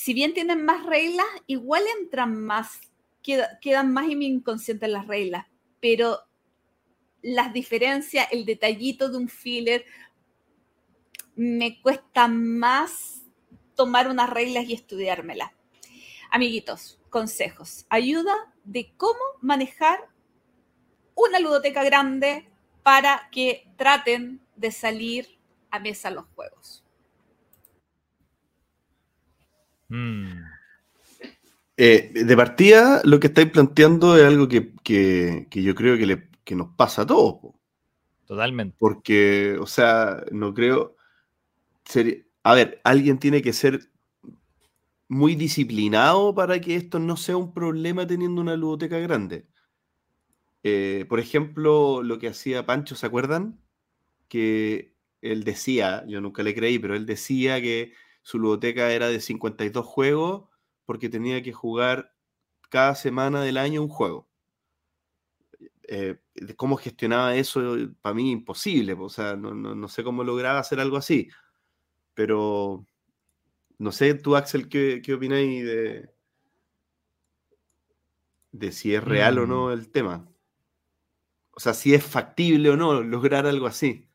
si 0.00 0.14
bien 0.14 0.32
tienen 0.32 0.64
más 0.64 0.86
reglas, 0.86 1.26
igual 1.46 1.82
entran 2.00 2.34
más, 2.34 2.80
quedan 3.22 3.92
más 3.92 4.08
en 4.08 4.18
mi 4.18 4.28
inconsciente 4.28 4.88
las 4.88 5.06
reglas, 5.06 5.44
pero 5.78 6.20
las 7.20 7.52
diferencias, 7.52 8.26
el 8.30 8.46
detallito 8.46 9.10
de 9.10 9.18
un 9.18 9.28
filler, 9.28 9.84
me 11.34 11.82
cuesta 11.82 12.28
más 12.28 13.26
tomar 13.76 14.08
unas 14.08 14.30
reglas 14.30 14.64
y 14.64 14.72
estudiármelas. 14.72 15.50
Amiguitos, 16.30 16.98
consejos, 17.10 17.84
ayuda 17.90 18.54
de 18.64 18.94
cómo 18.96 19.20
manejar 19.42 20.08
una 21.14 21.40
ludoteca 21.40 21.84
grande 21.84 22.48
para 22.82 23.28
que 23.30 23.70
traten 23.76 24.40
de 24.56 24.72
salir 24.72 25.38
a 25.70 25.78
mesa 25.78 26.10
los 26.10 26.24
juegos. 26.34 26.86
Mm. 29.90 30.24
Eh, 31.76 32.12
de 32.14 32.36
partida, 32.36 33.00
lo 33.04 33.20
que 33.20 33.26
estáis 33.28 33.50
planteando 33.50 34.16
es 34.16 34.24
algo 34.24 34.48
que, 34.48 35.46
yo 35.50 35.74
creo 35.74 35.96
que, 36.44 36.54
nos 36.54 36.68
pasa 36.76 37.02
a 37.02 37.06
todos. 37.06 37.54
Totalmente. 38.26 38.76
Porque, 38.78 39.56
o 39.60 39.66
sea, 39.66 40.24
no 40.30 40.54
creo. 40.54 40.96
a 42.42 42.54
ver, 42.54 42.80
alguien 42.84 43.18
tiene 43.18 43.42
que 43.42 43.52
ser 43.52 43.90
muy 45.08 45.34
disciplinado 45.34 46.34
para 46.34 46.60
que 46.60 46.76
esto 46.76 46.98
no 46.98 47.16
sea 47.16 47.36
un 47.36 47.52
problema 47.52 48.06
teniendo 48.06 48.40
una 48.40 48.56
ludoteca 48.56 48.98
grande. 48.98 49.46
Eh, 50.62 51.06
por 51.08 51.18
ejemplo, 51.18 52.02
lo 52.02 52.18
que 52.18 52.28
hacía 52.28 52.66
Pancho, 52.66 52.94
¿se 52.94 53.06
acuerdan? 53.06 53.58
Que 54.28 54.94
él 55.22 55.44
decía, 55.44 56.04
yo 56.06 56.20
nunca 56.20 56.42
le 56.42 56.54
creí, 56.54 56.78
pero 56.78 56.94
él 56.94 57.06
decía 57.06 57.60
que 57.60 57.92
su 58.22 58.38
ludoteca 58.38 58.92
era 58.92 59.08
de 59.08 59.20
52 59.20 59.84
juegos 59.84 60.48
porque 60.84 61.08
tenía 61.08 61.42
que 61.42 61.52
jugar 61.52 62.14
cada 62.68 62.94
semana 62.94 63.42
del 63.42 63.58
año 63.58 63.82
un 63.82 63.88
juego. 63.88 64.28
Eh, 65.88 66.20
¿Cómo 66.56 66.76
gestionaba 66.76 67.34
eso? 67.34 67.76
Para 68.00 68.14
mí 68.14 68.30
imposible, 68.30 68.94
o 68.94 69.08
sea, 69.08 69.34
no, 69.36 69.88
sé 69.88 70.04
cómo 70.04 70.24
lograba 70.24 70.60
hacer 70.60 70.80
algo 70.80 70.96
así. 70.96 71.28
Pero 72.14 72.86
no 73.78 73.92
sé, 73.92 74.14
tú 74.14 74.36
Axel, 74.36 74.68
¿qué, 74.68 75.02
qué 75.04 75.14
opináis 75.14 75.64
de, 75.64 76.10
de 78.52 78.72
si 78.72 78.94
es 78.94 79.02
real 79.02 79.38
o 79.38 79.46
no 79.46 79.66
mm. 79.66 79.72
el 79.72 79.90
tema? 79.90 80.28
O 81.52 81.60
sea, 81.60 81.74
si 81.74 81.92
es 81.92 82.04
factible 82.04 82.70
o 82.70 82.76
no 82.76 83.02
lograr 83.02 83.46
algo 83.46 83.66
así. 83.66 84.08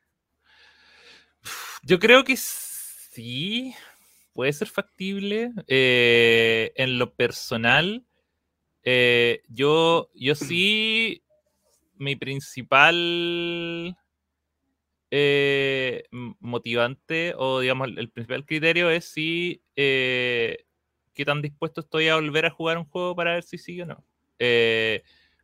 Yo 1.84 2.00
creo 2.00 2.24
que 2.24 2.36
sí, 2.38 3.76
puede 4.36 4.54
ser 4.54 4.68
factible. 4.68 5.52
Eh, 5.68 6.74
en 6.76 7.00
lo 7.00 7.16
personal, 7.16 8.06
eh, 8.84 9.42
yo, 9.48 10.12
yo 10.14 10.36
sí, 10.36 11.24
mi 11.96 12.18
principal 12.18 13.98
eh, 15.10 16.04
motivante 16.12 17.34
o 17.38 17.62
digamos 17.62 17.88
el 17.96 18.10
principal 18.10 18.46
criterio 18.46 18.90
es 18.90 19.06
si 19.06 19.64
qué 19.74 21.24
tan 21.26 21.42
dispuesto 21.42 21.80
estoy 21.80 22.10
a 22.10 22.16
volver 22.16 22.46
a 22.46 22.50
jugar 22.50 22.78
un 22.78 22.86
juego 22.86 23.16
para 23.16 23.36
ver 23.36 23.44
si 23.44 23.58
sigue 23.58 23.84
o 23.84 23.86
no. 23.86 24.04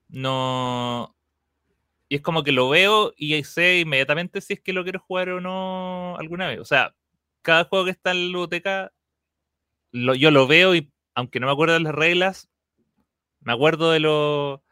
no. 0.09 1.15
Y 2.09 2.15
es 2.15 2.21
como 2.21 2.43
que 2.43 2.51
lo 2.51 2.67
veo 2.67 3.13
y 3.15 3.41
sé 3.45 3.79
inmediatamente 3.79 4.41
si 4.41 4.53
es 4.53 4.59
que 4.59 4.73
lo 4.73 4.83
quiero 4.83 4.99
jugar 4.99 5.29
o 5.29 5.39
no 5.39 6.17
alguna 6.17 6.49
vez. 6.49 6.59
O 6.59 6.65
sea, 6.65 6.93
cada 7.41 7.65
juego 7.65 7.85
que 7.85 7.91
está 7.91 8.11
en 8.11 8.17
la 8.17 8.23
biblioteca, 8.23 8.93
yo 9.91 10.31
lo 10.31 10.47
veo 10.47 10.75
y 10.75 10.91
aunque 11.15 11.39
no 11.39 11.47
me 11.47 11.53
acuerdo 11.53 11.73
de 11.73 11.81
las 11.81 11.95
reglas, 11.95 12.49
me 13.41 13.53
acuerdo 13.53 13.91
de 13.91 13.99
lo 13.99 14.63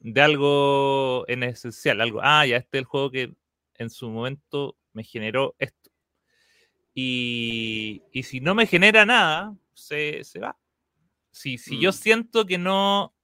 de 0.00 0.20
algo 0.20 1.24
en 1.28 1.44
esencial, 1.44 2.00
algo, 2.00 2.20
ah, 2.22 2.44
ya 2.44 2.56
este 2.56 2.78
es 2.78 2.80
el 2.80 2.84
juego 2.86 3.10
que 3.10 3.34
en 3.74 3.90
su 3.90 4.08
momento 4.10 4.76
me 4.92 5.04
generó 5.04 5.54
esto. 5.58 5.90
Y, 6.94 8.02
si 8.22 8.40
no 8.40 8.54
me 8.54 8.66
genera 8.66 9.06
nada, 9.06 9.56
se, 9.72 10.22
va. 10.40 10.58
Si, 11.30 11.56
si 11.56 11.80
yo 11.80 11.90
mm. 11.90 11.94
siento 11.94 12.44
que 12.44 12.58
no, 12.58 13.14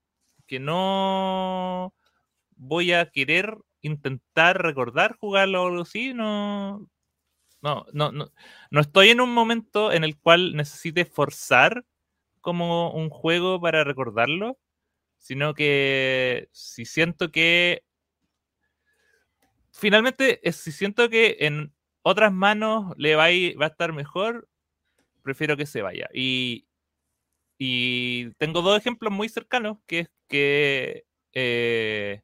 que 0.47 0.59
no 0.59 1.93
voy 2.55 2.93
a 2.93 3.11
querer 3.11 3.57
intentar 3.81 4.61
recordar 4.61 5.17
jugarlo 5.19 5.63
o 5.63 5.67
algo 5.67 5.81
así, 5.83 6.13
no, 6.13 6.89
no, 7.61 7.85
no, 7.93 8.11
no, 8.11 8.31
no 8.71 8.81
estoy 8.81 9.09
en 9.09 9.21
un 9.21 9.33
momento 9.33 9.91
en 9.91 10.03
el 10.03 10.17
cual 10.17 10.55
necesite 10.55 11.05
forzar 11.05 11.85
como 12.41 12.91
un 12.93 13.09
juego 13.09 13.59
para 13.59 13.83
recordarlo, 13.83 14.57
sino 15.17 15.53
que 15.53 16.49
si 16.51 16.85
siento 16.85 17.31
que 17.31 17.83
finalmente, 19.71 20.39
si 20.51 20.71
siento 20.71 21.09
que 21.09 21.37
en 21.41 21.73
otras 22.01 22.33
manos 22.33 22.93
le 22.97 23.15
va 23.15 23.25
a, 23.25 23.29
va 23.59 23.65
a 23.65 23.69
estar 23.69 23.93
mejor, 23.93 24.47
prefiero 25.21 25.57
que 25.57 25.65
se 25.65 25.81
vaya. 25.81 26.09
Y, 26.13 26.65
y 27.57 28.31
tengo 28.35 28.61
dos 28.61 28.77
ejemplos 28.77 29.11
muy 29.13 29.29
cercanos, 29.29 29.77
que 29.85 29.99
es 29.99 30.11
que 30.27 31.05
eh, 31.33 32.21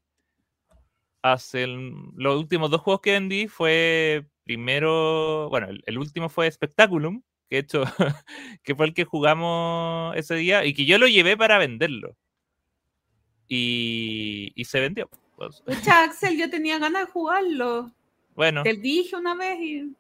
hace 1.21 1.67
los 1.67 2.39
últimos 2.39 2.69
dos 2.71 2.81
juegos 2.81 3.01
que 3.01 3.11
vendí 3.13 3.47
fue 3.47 4.27
primero, 4.45 5.49
bueno, 5.49 5.67
el, 5.85 5.97
último 5.97 6.29
fue 6.29 6.49
Spectaculum, 6.49 7.21
que 7.49 7.57
hecho, 7.57 7.83
que 8.63 8.75
fue 8.75 8.85
el 8.85 8.93
que 8.93 9.03
jugamos 9.03 10.15
ese 10.15 10.35
día 10.35 10.63
y 10.63 10.73
que 10.73 10.85
yo 10.85 10.97
lo 10.97 11.07
llevé 11.07 11.35
para 11.35 11.57
venderlo. 11.57 12.15
Y, 13.47 14.53
se 14.65 14.79
vendió. 14.79 15.09
Pues. 15.35 15.61
Axel, 15.87 16.37
yo 16.37 16.49
tenía 16.49 16.79
ganas 16.79 17.05
de 17.05 17.11
jugarlo. 17.11 17.91
Bueno. 18.35 18.63
Te 18.63 18.73
dije 18.75 19.15
una 19.15 19.35
vez 19.35 19.59
y. 19.59 19.95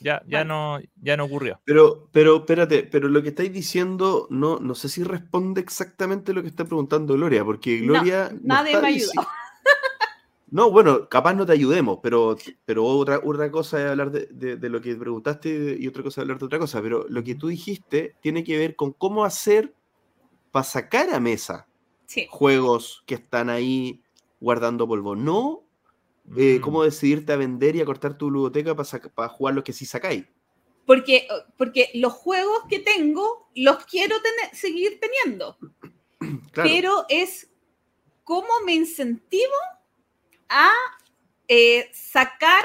Ya, 0.00 0.22
ya, 0.26 0.44
no, 0.44 0.80
ya 1.00 1.16
no 1.16 1.24
ocurrió. 1.24 1.60
Pero, 1.64 2.08
pero, 2.12 2.38
espérate, 2.38 2.84
pero 2.84 3.08
lo 3.08 3.22
que 3.22 3.28
estáis 3.28 3.52
diciendo 3.52 4.26
no, 4.30 4.58
no 4.58 4.74
sé 4.74 4.88
si 4.88 5.04
responde 5.04 5.60
exactamente 5.60 6.32
lo 6.32 6.40
que 6.42 6.48
está 6.48 6.64
preguntando 6.64 7.14
Gloria, 7.14 7.44
porque 7.44 7.78
Gloria. 7.80 8.32
nadie 8.42 8.80
me 8.80 8.88
ayuda. 8.88 9.28
No, 10.52 10.70
bueno, 10.70 11.08
capaz 11.08 11.32
no 11.32 11.46
te 11.46 11.52
ayudemos, 11.52 12.00
pero, 12.02 12.36
pero 12.66 12.84
otra, 12.84 13.22
otra 13.24 13.50
cosa 13.50 13.80
es 13.80 13.88
hablar 13.88 14.10
de, 14.10 14.68
lo 14.68 14.82
que 14.82 14.94
preguntaste 14.94 15.78
y 15.80 15.88
otra 15.88 16.02
cosa 16.02 16.20
es 16.20 16.24
hablar 16.24 16.38
de 16.38 16.44
otra 16.44 16.58
cosa. 16.58 16.82
Pero 16.82 17.06
lo 17.08 17.24
que 17.24 17.34
tú 17.34 17.48
dijiste 17.48 18.16
tiene 18.20 18.44
que 18.44 18.58
ver 18.58 18.76
con 18.76 18.92
cómo 18.92 19.24
hacer 19.24 19.74
para 20.50 20.64
sacar 20.64 21.08
a 21.08 21.20
mesa 21.20 21.66
juegos 22.28 23.02
que 23.06 23.14
están 23.14 23.48
ahí 23.48 24.02
guardando 24.40 24.86
polvo. 24.86 25.16
No 25.16 25.64
eh, 26.36 26.58
mm. 26.58 26.60
cómo 26.60 26.84
decidirte 26.84 27.32
a 27.32 27.36
vender 27.36 27.74
y 27.76 27.80
a 27.80 27.86
cortar 27.86 28.18
tu 28.18 28.26
biblioteca 28.26 28.76
para, 28.76 29.00
para 29.14 29.28
jugar 29.30 29.54
los 29.54 29.64
que 29.64 29.72
sí 29.72 29.86
sacáis. 29.86 30.26
Porque, 30.84 31.28
porque 31.56 31.88
los 31.94 32.12
juegos 32.12 32.64
que 32.68 32.78
tengo 32.78 33.48
los 33.54 33.86
quiero 33.86 34.16
tener, 34.20 34.54
seguir 34.54 35.00
teniendo. 35.00 35.56
Pero 36.52 37.06
es 37.08 37.50
cómo 38.22 38.50
me 38.66 38.74
incentivo 38.74 39.54
a 40.52 40.70
eh, 41.48 41.90
sacar 41.92 42.64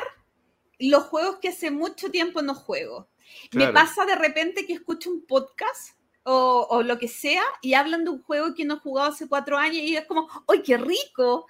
los 0.80 1.03
juegos 1.05 1.38
que 1.39 1.49
hace 1.49 1.72
mucho 1.72 2.11
tiempo 2.11 2.41
no 2.41 2.53
juego. 2.53 3.09
Me 3.51 3.72
pasa 3.73 4.05
de 4.05 4.15
repente 4.15 4.65
que 4.65 4.73
escucho 4.73 5.09
un 5.09 5.26
podcast 5.26 5.97
o, 6.23 6.68
o 6.69 6.84
lo 6.84 6.97
que 6.99 7.07
sea 7.07 7.43
y 7.61 7.73
hablan 7.73 8.03
de 8.03 8.11
un 8.11 8.22
juego 8.22 8.53
que 8.53 8.65
no 8.65 8.76
he 8.76 8.80
jugado 8.80 9.09
hace 9.09 9.27
cuatro 9.27 9.57
años 9.57 9.77
y 9.77 9.95
es 9.95 10.05
como, 10.05 10.27
¡ay, 10.47 10.61
qué 10.61 10.77
rico! 10.77 11.47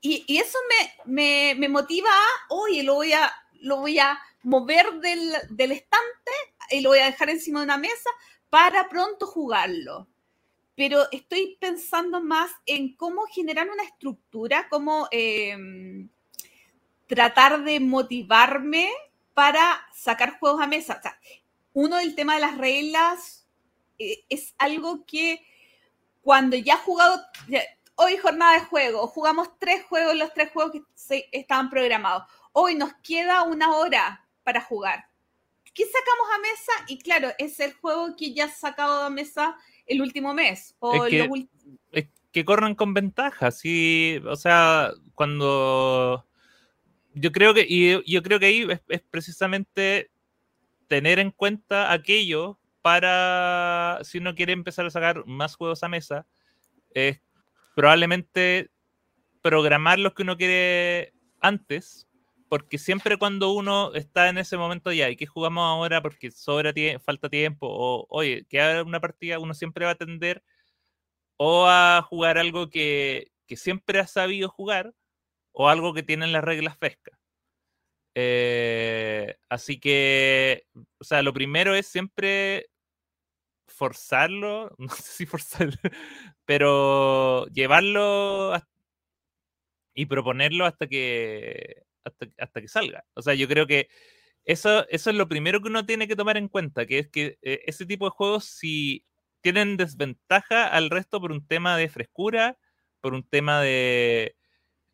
Y, 0.00 0.24
y 0.26 0.38
eso 0.38 0.58
me, 0.68 1.12
me, 1.12 1.54
me 1.58 1.68
motiva 1.68 2.08
a, 2.08 2.54
oye, 2.54 2.82
lo 2.82 2.94
voy 2.94 3.12
a, 3.12 3.32
lo 3.60 3.78
voy 3.78 3.98
a 3.98 4.18
mover 4.42 4.94
del, 5.00 5.32
del 5.50 5.72
estante 5.72 6.32
y 6.70 6.80
lo 6.80 6.90
voy 6.90 6.98
a 6.98 7.06
dejar 7.06 7.30
encima 7.30 7.60
de 7.60 7.64
una 7.64 7.78
mesa 7.78 8.10
para 8.50 8.88
pronto 8.88 9.26
jugarlo. 9.26 10.08
Pero 10.74 11.06
estoy 11.12 11.56
pensando 11.60 12.20
más 12.22 12.50
en 12.66 12.96
cómo 12.96 13.22
generar 13.26 13.68
una 13.70 13.82
estructura, 13.82 14.68
cómo 14.70 15.06
em, 15.10 16.08
tratar 17.06 17.62
de 17.64 17.80
motivarme 17.80 18.90
para 19.34 19.86
sacar 19.94 20.38
juegos 20.38 20.60
a 20.62 20.66
mesa. 20.66 20.96
O 20.98 21.02
sea, 21.02 21.18
uno 21.74 21.96
del 21.96 22.14
tema 22.14 22.34
de 22.34 22.40
las 22.40 22.56
reglas 22.58 23.46
eh, 23.98 24.24
es 24.28 24.54
algo 24.58 25.04
que 25.06 25.44
cuando 26.22 26.56
ya 26.56 26.74
he 26.74 26.78
jugado, 26.78 27.20
hoy 27.96 28.16
jornada 28.16 28.54
de 28.54 28.66
juego, 28.66 29.06
jugamos 29.06 29.50
tres 29.58 29.84
juegos, 29.84 30.16
los 30.16 30.32
tres 30.32 30.50
juegos 30.52 30.72
que 30.72 30.82
se- 30.94 31.28
estaban 31.32 31.70
programados. 31.70 32.24
Hoy 32.52 32.74
nos 32.74 32.92
queda 33.02 33.42
una 33.42 33.74
hora 33.76 34.26
para 34.44 34.60
jugar. 34.60 35.06
¿Qué 35.74 35.84
sacamos 35.86 36.26
a 36.34 36.38
mesa? 36.38 36.72
Y 36.88 36.98
claro, 36.98 37.30
es 37.38 37.58
el 37.60 37.72
juego 37.74 38.14
que 38.16 38.34
ya 38.34 38.44
has 38.44 38.58
sacado 38.58 39.02
a 39.04 39.10
mesa 39.10 39.56
el 39.92 40.00
último 40.02 40.34
mes. 40.34 40.74
O 40.80 41.04
Es 41.06 41.10
que- 41.10 41.28
es 41.92 42.44
corran 42.44 42.74
con 42.74 42.94
ventaja, 42.94 43.50
sí, 43.50 44.20
o 44.26 44.36
sea, 44.36 44.90
cuando 45.14 46.26
yo 47.14 47.30
creo 47.30 47.52
que, 47.52 47.66
y 47.68 48.10
yo 48.10 48.22
creo 48.22 48.40
que 48.40 48.46
ahí 48.46 48.66
es, 48.70 48.80
es 48.88 49.02
precisamente 49.02 50.10
tener 50.88 51.18
en 51.18 51.30
cuenta 51.30 51.92
aquello 51.92 52.58
para, 52.80 53.98
si 54.02 54.18
uno 54.18 54.34
quiere 54.34 54.52
empezar 54.52 54.86
a 54.86 54.90
sacar 54.90 55.26
más 55.26 55.54
juegos 55.56 55.82
a 55.82 55.88
mesa, 55.88 56.26
es 56.94 57.20
probablemente 57.74 58.70
programar 59.42 59.98
los 59.98 60.14
que 60.14 60.22
uno 60.22 60.36
quiere 60.36 61.12
antes, 61.40 62.06
porque 62.52 62.76
siempre 62.76 63.16
cuando 63.16 63.50
uno 63.52 63.94
está 63.94 64.28
en 64.28 64.36
ese 64.36 64.58
momento 64.58 64.92
ya, 64.92 65.08
¿y 65.08 65.16
qué 65.16 65.24
jugamos 65.24 65.62
ahora? 65.64 66.02
Porque 66.02 66.30
sobra 66.30 66.74
falta 67.00 67.30
tiempo, 67.30 67.66
o 67.66 68.06
oye, 68.10 68.44
que 68.46 68.82
una 68.84 69.00
partida, 69.00 69.38
uno 69.38 69.54
siempre 69.54 69.86
va 69.86 69.92
a 69.92 69.94
tender 69.94 70.44
o 71.38 71.66
a 71.66 72.02
jugar 72.02 72.36
algo 72.36 72.68
que, 72.68 73.32
que 73.46 73.56
siempre 73.56 74.00
ha 74.00 74.06
sabido 74.06 74.50
jugar 74.50 74.94
o 75.52 75.70
algo 75.70 75.94
que 75.94 76.02
tiene 76.02 76.26
las 76.26 76.44
reglas 76.44 76.76
frescas. 76.76 77.18
Eh, 78.14 79.34
así 79.48 79.80
que, 79.80 80.66
o 80.98 81.04
sea, 81.04 81.22
lo 81.22 81.32
primero 81.32 81.74
es 81.74 81.86
siempre 81.86 82.68
forzarlo, 83.66 84.74
no 84.78 84.90
sé 84.90 85.02
si 85.02 85.26
forzarlo, 85.26 85.78
pero 86.44 87.46
llevarlo 87.46 88.52
y 89.94 90.04
proponerlo 90.04 90.66
hasta 90.66 90.86
que, 90.86 91.84
hasta, 92.38 92.60
que 92.60 92.68
salga. 92.68 93.04
O 93.14 93.22
sea, 93.22 93.34
yo 93.34 93.48
creo 93.48 93.66
que 93.66 93.88
eso, 94.44 94.86
eso 94.88 95.10
es 95.10 95.16
lo 95.16 95.28
primero 95.28 95.60
que 95.60 95.68
uno 95.68 95.86
tiene 95.86 96.08
que 96.08 96.16
tomar 96.16 96.36
en 96.36 96.48
cuenta, 96.48 96.86
que 96.86 96.98
es 97.00 97.08
que 97.08 97.38
eh, 97.42 97.62
ese 97.66 97.86
tipo 97.86 98.06
de 98.06 98.10
juegos, 98.10 98.44
si 98.44 99.04
tienen 99.40 99.76
desventaja 99.76 100.66
al 100.68 100.90
resto 100.90 101.20
por 101.20 101.32
un 101.32 101.46
tema 101.46 101.76
de 101.76 101.88
frescura, 101.88 102.58
por 103.00 103.14
un 103.14 103.24
tema 103.24 103.60
de, 103.60 104.36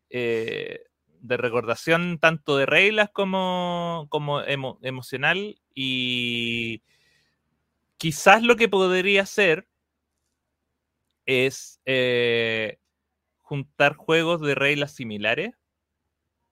eh, 0.09 0.81
de 1.21 1.37
recordación 1.37 2.19
tanto 2.19 2.57
de 2.57 2.65
reglas 2.65 3.09
como, 3.11 4.07
como 4.09 4.41
emo- 4.41 4.79
emocional 4.83 5.59
y 5.73 6.81
quizás 7.97 8.43
lo 8.43 8.55
que 8.55 8.69
podría 8.69 9.23
hacer 9.23 9.67
es 11.25 11.79
eh, 11.85 12.79
juntar 13.41 13.95
juegos 13.95 14.41
de 14.41 14.55
reglas 14.55 14.93
similares. 14.93 15.51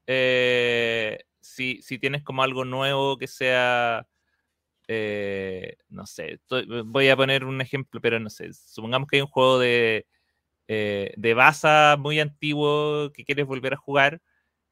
Eh, 0.08 1.20
si, 1.42 1.82
tienes 2.00 2.24
como 2.24 2.44
algo 2.44 2.66
nuevo 2.66 3.18
que 3.18 3.28
sea 3.28 4.08
eh, 4.88 5.78
no 5.90 6.06
sé, 6.06 6.40
voy 6.86 7.10
a 7.10 7.18
poner 7.18 7.44
un 7.46 7.62
ejemplo, 7.62 8.02
pero 8.02 8.20
no 8.20 8.30
sé, 8.30 8.54
supongamos 8.54 9.08
que 9.10 9.18
hay 9.18 9.22
un 9.22 9.28
juego 9.28 9.60
de, 9.60 10.08
eh, 10.68 11.14
de 11.18 11.98
muy 12.00 12.20
antiguo 12.20 13.12
que 13.14 13.26
quieres 13.26 13.46
volver 13.48 13.74
a 13.74 13.78
jugar, 13.78 14.22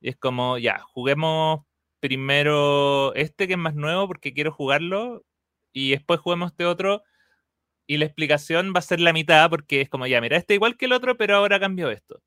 y 0.02 0.10
es 0.10 0.18
como, 0.18 0.58
ya, 0.58 0.80
juguemos 0.80 1.62
primero 2.02 3.14
este 3.16 3.48
que 3.48 3.54
es 3.54 3.60
más 3.60 3.76
nuevo 3.76 4.08
porque 4.08 4.34
quiero 4.34 4.52
jugarlo, 4.54 5.26
y 5.74 5.92
después 5.92 6.20
juguemos 6.22 6.52
este 6.52 6.66
otro, 6.66 7.04
y 7.88 7.98
la 7.98 8.06
explicación 8.06 8.74
va 8.76 8.80
a 8.80 8.84
ser 8.84 9.00
la 9.02 9.14
mitad 9.14 9.50
porque 9.50 9.82
es 9.82 9.90
como, 9.90 10.08
ya, 10.08 10.22
mira, 10.22 10.38
este 10.38 10.56
igual 10.56 10.78
que 10.78 10.86
el 10.88 10.94
otro, 10.94 11.18
pero 11.18 11.36
ahora 11.38 11.60
cambió 11.60 11.92
esto. 11.92 12.22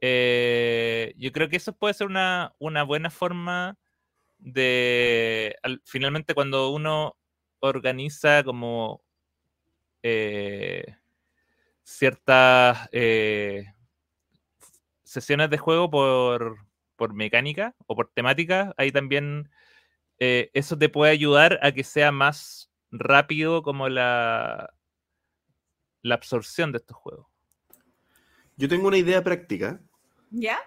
Eh, 0.00 1.14
yo 1.16 1.32
creo 1.32 1.48
que 1.48 1.56
eso 1.56 1.72
puede 1.76 1.94
ser 1.94 2.06
una, 2.08 2.54
una 2.58 2.82
buena 2.84 3.10
forma 3.10 3.78
de 4.38 5.56
al- 5.62 5.82
finalmente 5.86 6.34
cuando 6.34 6.70
uno 6.70 7.16
organiza 7.60 8.44
como 8.44 9.02
eh, 10.02 10.84
ciertas 11.84 12.88
eh, 12.92 13.66
sesiones 15.04 15.50
de 15.50 15.58
juego 15.58 15.90
por, 15.90 16.58
por 16.96 17.14
mecánica 17.14 17.74
o 17.86 17.94
por 17.96 18.10
temática, 18.12 18.74
ahí 18.76 18.90
también 18.92 19.50
eso 20.18 20.78
te 20.78 20.88
puede 20.88 21.12
ayudar 21.12 21.58
a 21.62 21.72
que 21.72 21.84
sea 21.84 22.12
más 22.12 22.70
rápido 22.90 23.62
como 23.62 23.88
la, 23.88 24.72
la 26.00 26.14
absorción 26.14 26.72
de 26.72 26.78
estos 26.78 26.96
juegos. 26.96 27.26
Yo 28.56 28.68
tengo 28.68 28.88
una 28.88 28.96
idea 28.98 29.22
práctica 29.22 29.80
¿Ya? 30.30 30.58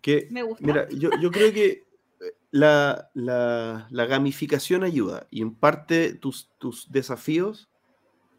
que, 0.00 0.28
Me 0.30 0.42
gusta. 0.42 0.64
mira, 0.66 0.88
yo, 0.90 1.10
yo 1.20 1.30
creo 1.30 1.52
que 1.52 1.66
eh, 2.20 2.32
la, 2.50 3.10
la- 3.14 3.86
la 3.90 4.06
gamificación 4.06 4.82
ayuda 4.84 5.26
y 5.30 5.42
en 5.42 5.54
parte 5.54 6.14
tus, 6.14 6.50
tus 6.58 6.90
desafíos, 6.90 7.68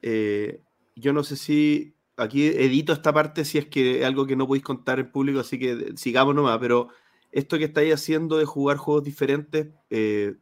eh, 0.01 0.61
yo 0.95 1.13
no 1.13 1.23
sé 1.23 1.35
si 1.37 1.95
aquí 2.17 2.47
edito 2.47 2.93
esta 2.93 3.13
parte 3.13 3.45
si 3.45 3.57
es 3.57 3.65
que 3.67 3.99
es 3.99 4.05
algo 4.05 4.25
que 4.27 4.35
no 4.35 4.47
podéis 4.47 4.63
contar 4.65 4.99
en 4.99 5.11
público, 5.11 5.39
así 5.39 5.57
que 5.59 5.71
eh, 5.71 5.91
sigamos 5.95 6.35
nomás, 6.35 6.57
pero 6.59 6.89
esto 7.31 7.57
que 7.57 7.65
estáis 7.65 7.93
haciendo 7.93 8.37
de 8.37 8.45
jugar 8.45 8.77
juegos 8.77 9.03
diferentes, 9.03 9.67
eh, 9.89 10.35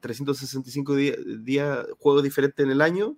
365 0.00 0.94
días, 0.94 1.16
días, 1.44 1.86
juegos 1.98 2.22
diferentes 2.22 2.64
en 2.64 2.70
el 2.72 2.80
año, 2.82 3.16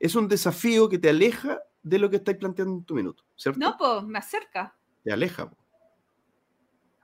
es 0.00 0.14
un 0.16 0.28
desafío 0.28 0.88
que 0.88 0.98
te 0.98 1.08
aleja 1.10 1.60
de 1.84 1.98
lo 2.00 2.10
que 2.10 2.16
estáis 2.16 2.38
planteando 2.38 2.74
en 2.74 2.84
tu 2.84 2.94
minuto, 2.94 3.22
¿cierto? 3.36 3.60
No, 3.60 3.76
pues 3.78 4.02
me 4.04 4.18
acerca. 4.18 4.74
Te 5.04 5.12
aleja. 5.12 5.48
po. 5.48 5.56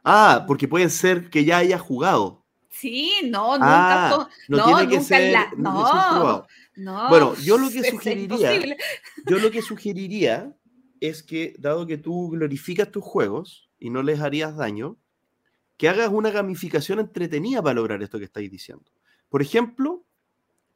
Ah, 0.02 0.44
porque 0.46 0.66
puede 0.66 0.88
ser 0.88 1.28
que 1.30 1.44
ya 1.44 1.58
haya 1.58 1.78
jugado. 1.78 2.44
Sí, 2.70 3.12
no, 3.24 3.52
nunca. 3.54 4.06
Ah, 4.14 4.28
no, 4.48 4.56
no, 4.56 4.64
tiene 4.64 4.80
que 4.88 4.94
nunca 4.96 5.06
ser, 5.08 5.32
la- 5.32 5.52
no, 5.56 6.46
no. 6.76 7.08
Bueno, 7.08 7.34
yo 7.36 7.58
lo 7.58 7.68
que 7.68 7.82
sugeriría- 7.90 8.54
imposible. 8.54 8.76
Yo 9.26 9.38
lo 9.38 9.50
que 9.50 9.60
sugeriría 9.62 10.56
es 11.00 11.22
que, 11.22 11.54
dado 11.58 11.86
que 11.86 11.98
tú 11.98 12.30
glorificas 12.30 12.90
tus 12.90 13.02
juegos 13.04 13.68
y 13.78 13.90
no 13.90 14.02
les 14.02 14.20
harías 14.20 14.56
daño, 14.56 14.96
que 15.76 15.88
hagas 15.88 16.10
una 16.10 16.30
gamificación 16.30 17.00
entretenida 17.00 17.62
para 17.62 17.74
lograr 17.74 18.02
esto 18.02 18.18
que 18.18 18.24
estáis 18.26 18.50
diciendo. 18.50 18.84
Por 19.28 19.42
ejemplo, 19.42 20.04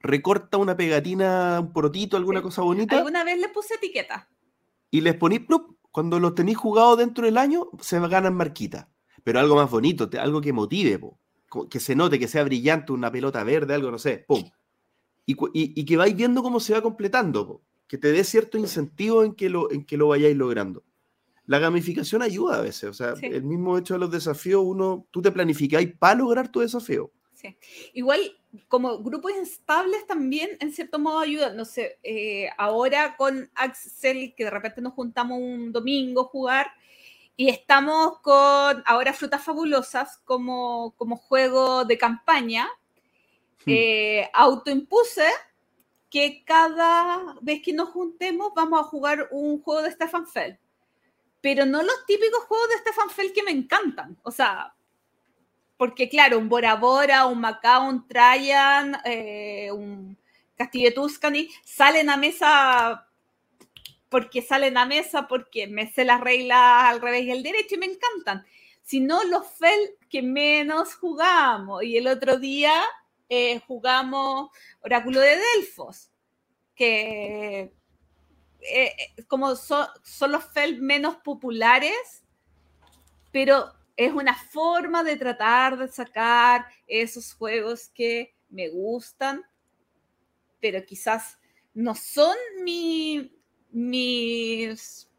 recorta 0.05 0.59
una 0.59 0.77
pegatina, 0.77 1.59
un 1.61 1.73
porotito, 1.73 2.17
alguna 2.17 2.41
Sí. 2.41 2.45
cosa 2.45 2.63
bonita, 2.63 2.97
Alguna 2.99 3.25
vez 3.25 3.39
le 3.41 3.49
puse 3.49 3.75
etiqueta. 3.75 4.29
y 4.91 5.01
les 5.01 5.15
ponís, 5.17 5.41
plup, 5.41 5.77
cuando 5.91 6.21
los 6.21 6.35
tenéis 6.35 6.59
jugados 6.59 6.99
dentro 6.99 7.25
del 7.25 7.39
año, 7.39 7.69
se 7.81 7.99
ganan 8.01 8.35
marquitas. 8.35 8.87
Pero 9.25 9.41
algo 9.41 9.57
más 9.57 9.71
bonito, 9.71 10.09
algo 10.21 10.41
que 10.41 10.53
motive, 10.53 10.99
po. 10.99 11.19
Que 11.71 11.81
se 11.81 11.95
note, 11.97 12.19
que 12.19 12.29
sea 12.29 12.45
brillante, 12.45 12.93
una 12.93 13.11
pelota 13.11 13.43
verde, 13.45 13.75
algo, 13.75 13.91
no 13.91 13.99
sé, 13.99 14.25
pum. 14.29 14.43
Y, 15.25 15.35
cu- 15.35 15.51
y- 15.55 15.73
y 15.81 15.85
que 15.85 15.97
vais 15.97 16.15
viendo 16.15 16.43
cómo 16.43 16.61
se 16.61 16.75
va 16.75 16.83
completando, 16.83 17.47
po. 17.47 17.63
que 17.87 17.99
te 17.99 18.11
dé 18.13 18.25
cierto 18.25 18.59
incentivo 18.59 19.23
en 19.25 19.35
que 19.35 19.49
lo, 19.51 19.71
en 19.71 19.85
que 19.85 19.97
lo 19.97 20.09
vayáis 20.09 20.37
logrando. 20.37 20.83
La 21.47 21.59
gamificación 21.59 22.23
ayuda 22.23 22.57
a 22.59 22.63
veces, 22.63 22.85
o 22.91 22.93
sea, 22.95 23.15
Sí. 23.15 23.27
el 23.27 23.45
mismo 23.45 23.77
hecho 23.79 23.95
de 23.95 24.01
los 24.01 24.11
desafíos, 24.11 24.63
uno, 24.65 25.07
tú 25.11 25.21
te 25.23 25.31
planificáis 25.31 25.93
para 25.97 26.15
lograr 26.17 26.49
tu 26.49 26.61
desafío. 26.61 27.13
Sí. 27.61 27.91
Igual, 27.95 28.21
como 28.69 28.99
grupos 28.99 29.33
estables 29.33 30.07
también, 30.07 30.57
en 30.61 30.73
cierto 30.73 30.99
modo, 30.99 31.19
ayudan. 31.19 31.57
No 31.57 31.65
sé, 31.65 31.99
eh, 32.03 32.51
ahora 32.57 33.17
con 33.17 33.51
Axel, 33.55 34.35
que 34.37 34.45
de 34.45 34.51
repente 34.51 34.81
nos 34.81 34.95
juntamos 34.95 35.39
un 35.41 35.73
domingo 35.73 36.23
a 36.23 36.25
jugar, 36.25 36.67
y 37.37 37.49
estamos 37.49 38.21
con 38.21 38.83
ahora 38.87 39.13
Frutas 39.13 39.43
Fabulosas 39.43 40.19
como, 40.25 40.95
como 40.97 41.17
juego 41.17 41.85
de 41.85 41.99
campaña, 41.99 42.69
Hmm. 43.67 43.71
eh, 43.73 44.31
autoimpuse 44.35 45.27
que 46.11 46.45
cada 46.45 47.35
vez 47.41 47.63
que 47.63 47.73
nos 47.73 47.89
juntemos 47.91 48.53
vamos 48.55 48.81
a 48.81 48.85
jugar 48.85 49.29
un 49.31 49.61
juego 49.63 49.83
de 49.83 49.91
Stefan 49.91 50.27
Feld. 50.27 50.59
pero 51.41 51.67
no 51.67 51.83
los 51.83 52.07
típicos 52.07 52.45
juegos 52.45 52.69
de 52.71 52.79
Stefan 52.79 53.11
Feld 53.11 53.33
que 53.35 53.43
me 53.43 53.51
encantan. 53.51 54.17
O 54.23 54.31
sea, 54.31 54.75
porque 55.77 56.09
claro, 56.09 56.39
un 56.39 56.49
Bora 56.49 56.77
Bora, 56.77 57.27
un 57.27 57.41
Macao, 57.41 57.89
un 57.89 58.07
Trajan, 58.07 58.97
eh, 59.05 59.71
un 59.73 60.17
Castillo 60.57 60.95
Tuscany, 60.95 61.49
salen 61.65 62.11
a 62.11 62.17
mesa 62.17 63.09
porque 64.15 64.43
salen 64.43 64.77
a 64.79 64.87
mesa, 64.87 65.27
porque 65.27 65.67
me 65.67 65.91
sé 65.91 66.05
las 66.05 66.21
reglas 66.21 66.85
al 66.85 67.01
revés 67.01 67.25
y 67.25 67.33
al 67.33 67.43
derecho 67.43 67.75
y 67.75 67.79
me 67.79 67.87
encantan, 67.87 68.47
sino 68.81 69.25
los 69.25 69.45
FEL 69.59 69.97
que 70.09 70.23
menos 70.23 70.95
jugamos. 70.95 71.83
Y 71.83 71.97
el 71.97 72.07
otro 72.07 72.39
día 72.39 72.81
eh, 73.29 73.61
jugamos 73.67 74.51
Oráculo 74.83 75.19
de 75.19 75.37
Delfos, 75.57 76.13
que 76.77 77.73
eh, 78.61 78.97
como 79.27 79.57
son 79.57 79.89
los 80.29 80.45
FEL 80.45 80.81
menos 80.81 81.17
populares, 81.17 82.23
pero 83.33 83.73
es 83.97 84.13
una 84.13 84.35
forma 84.35 85.05
de 85.05 85.17
tratar 85.17 85.77
de 85.77 85.89
sacar 85.89 86.67
esos 86.87 87.35
juegos 87.35 87.89
que 87.89 88.35
me 88.49 88.69
gustan, 88.69 89.45
pero 90.61 90.85
quizás 90.85 91.39
no 91.75 91.95
son 91.95 92.37
mi, 92.63 93.33
mis, 93.71 95.11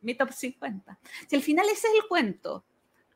mi 0.00 0.14
top 0.14 0.32
50. 0.32 0.98
Si 1.28 1.36
al 1.36 1.42
final 1.42 1.66
ese 1.66 1.88
es 1.88 1.94
el 1.94 2.08
cuento. 2.08 2.64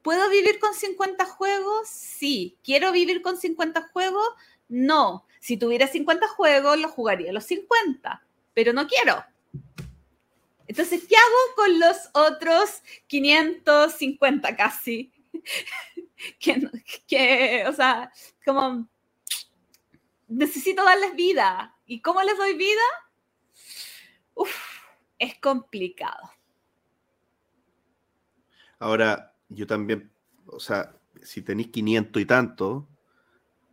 ¿Puedo 0.02 0.30
vivir 0.30 0.58
con 0.58 0.72
50 0.72 1.26
juegos? 1.26 1.88
Sí. 1.88 2.58
¿Quiero 2.64 2.90
vivir 2.90 3.20
con 3.20 3.36
50 3.36 3.88
juegos? 3.92 4.26
No. 4.68 5.26
Si 5.40 5.56
tuviera 5.56 5.86
50 5.86 6.26
juegos, 6.28 6.78
los 6.78 6.90
jugaría 6.90 7.32
los 7.32 7.44
50, 7.44 8.26
pero 8.54 8.72
no 8.72 8.86
quiero. 8.86 9.22
Entonces, 10.70 11.04
¿qué 11.08 11.16
hago 11.16 11.54
con 11.56 11.80
los 11.80 11.96
otros 12.14 12.80
550 13.08 14.54
casi? 14.54 15.12
que, 17.08 17.64
o 17.66 17.72
sea, 17.72 18.12
como 18.44 18.88
necesito 20.28 20.84
darles 20.84 21.16
vida. 21.16 21.76
¿Y 21.86 22.00
cómo 22.00 22.22
les 22.22 22.38
doy 22.38 22.56
vida? 22.56 22.82
es 25.18 25.40
complicado. 25.40 26.30
Ahora, 28.78 29.34
yo 29.48 29.66
también, 29.66 30.12
o 30.46 30.60
sea, 30.60 30.96
si 31.20 31.42
tenéis 31.42 31.72
500 31.72 32.22
y 32.22 32.26
tanto, 32.26 32.88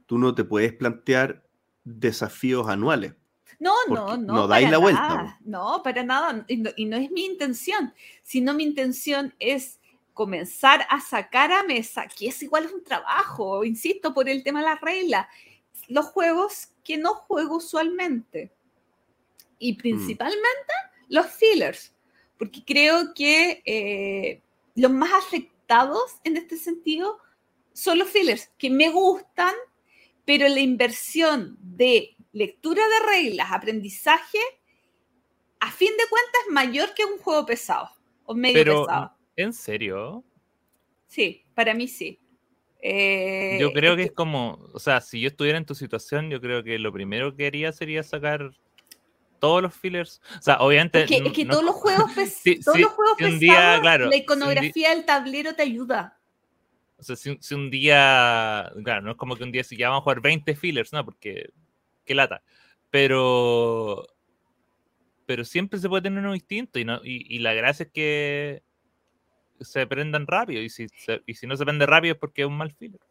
tú 0.07 0.17
no 0.17 0.33
te 0.33 0.43
puedes 0.43 0.73
plantear 0.73 1.47
desafíos 1.83 2.67
anuales. 2.67 3.13
No, 3.59 3.73
no, 3.87 4.17
no. 4.17 4.33
No 4.33 4.47
dais 4.47 4.69
la 4.69 4.77
vuelta. 4.77 5.39
No, 5.43 5.81
para 5.83 6.03
nada. 6.03 6.45
Y 6.47 6.57
no, 6.57 6.69
y 6.75 6.85
no, 6.85 6.97
es 6.97 7.09
mi 7.11 7.25
intención, 7.25 7.93
sino 8.23 8.53
mi 8.53 8.63
intención 8.63 9.33
es 9.39 9.79
comenzar 10.13 10.85
a 10.89 10.99
sacar 10.99 11.51
a 11.51 11.63
mesa, 11.63 12.07
que 12.07 12.27
es 12.27 12.41
igual 12.41 12.69
un 12.73 12.83
trabajo, 12.83 13.63
insisto, 13.63 14.13
por 14.13 14.27
el 14.27 14.43
tema 14.43 14.59
de 14.59 14.65
la 14.65 14.75
regla, 14.75 15.29
los 15.87 16.07
juegos 16.07 16.69
que 16.83 16.97
no 16.97 17.13
juego 17.13 17.57
usualmente. 17.57 18.51
Y 19.59 19.73
mm. 19.73 19.77
principalmente 19.77 20.73
los 21.07 21.27
fillers, 21.27 21.93
porque 22.37 22.63
creo 22.65 23.13
que 23.13 23.61
eh, 23.65 24.41
los 24.75 24.91
más 24.91 25.13
afectados 25.13 26.15
en 26.23 26.37
este 26.37 26.57
sentido 26.57 27.19
son 27.73 27.99
los 27.99 28.09
fillers, 28.09 28.49
que 28.57 28.69
me 28.69 28.89
gustan, 28.89 29.53
pero 30.25 30.47
la 30.47 30.59
inversión 30.59 31.57
de 31.61 32.16
lectura 32.31 32.83
de 32.87 33.05
reglas, 33.07 33.51
aprendizaje, 33.51 34.39
a 35.59 35.71
fin 35.71 35.91
de 35.97 36.03
cuentas 36.09 36.41
es 36.45 36.53
mayor 36.53 36.93
que 36.93 37.05
un 37.05 37.17
juego 37.17 37.45
pesado 37.45 37.89
o 38.25 38.35
medio 38.35 38.85
pesado. 38.85 39.13
¿En 39.35 39.53
serio? 39.53 40.23
Sí, 41.07 41.45
para 41.53 41.73
mí 41.73 41.87
sí. 41.87 42.19
Eh, 42.79 43.57
yo 43.59 43.71
creo 43.73 43.95
que 43.95 44.03
es 44.03 44.11
como, 44.11 44.69
o 44.73 44.79
sea, 44.79 45.01
si 45.01 45.19
yo 45.19 45.29
estuviera 45.29 45.57
en 45.57 45.65
tu 45.65 45.73
situación, 45.73 46.29
yo 46.29 46.39
creo 46.39 46.63
que 46.63 46.77
lo 46.77 46.93
primero 46.93 47.35
que 47.35 47.47
haría 47.47 47.71
sería 47.71 48.03
sacar 48.03 48.51
todos 49.39 49.61
los 49.61 49.73
fillers. 49.73 50.21
O 50.37 50.41
sea, 50.41 50.57
obviamente. 50.57 51.03
Es 51.03 51.31
que, 51.33 51.45
todos 51.45 51.63
los 51.63 51.75
juegos, 51.75 52.11
todos 52.65 52.79
los 52.79 52.91
juegos 52.91 53.17
pesados, 53.17 54.09
la 54.09 54.15
iconografía 54.15 54.91
del 54.91 55.05
tablero 55.05 55.55
te 55.55 55.63
ayuda. 55.63 56.19
O 56.97 57.03
sea, 57.03 57.15
si, 57.15 57.37
un 57.53 57.69
día. 57.69 58.71
Claro, 58.83 59.01
no 59.01 59.11
es 59.11 59.17
como 59.17 59.35
que 59.35 59.43
un 59.43 59.51
día 59.51 59.63
si 59.63 59.77
ya 59.77 59.89
vamos 59.89 60.01
a 60.01 60.03
jugar 60.03 60.21
20 60.21 60.55
fillers, 60.55 60.93
¿no? 60.93 61.03
Porque. 61.05 61.49
Qué 62.07 62.15
lata. 62.15 62.41
Pero. 62.89 64.07
Pero 65.27 65.43
siempre 65.43 65.79
se 65.79 65.89
puede 65.89 66.03
tener 66.03 66.19
uno 66.19 66.33
distinto. 66.33 66.79
Y, 66.79 66.85
no, 66.85 67.01
y, 67.03 67.37
la 67.39 67.53
gracia 67.53 67.85
es 67.85 67.91
que 67.91 68.63
se 69.59 69.85
prendan 69.85 70.25
rápido. 70.25 70.61
Y 70.61 70.69
si, 70.69 70.87
y 71.25 71.33
si 71.35 71.45
no 71.45 71.57
se 71.57 71.65
prende 71.65 71.85
rápido 71.85 72.13
es 72.13 72.19
porque 72.19 72.43
es 72.43 72.47
un 72.47 72.57
mal 72.57 72.71
filler. 72.71 73.01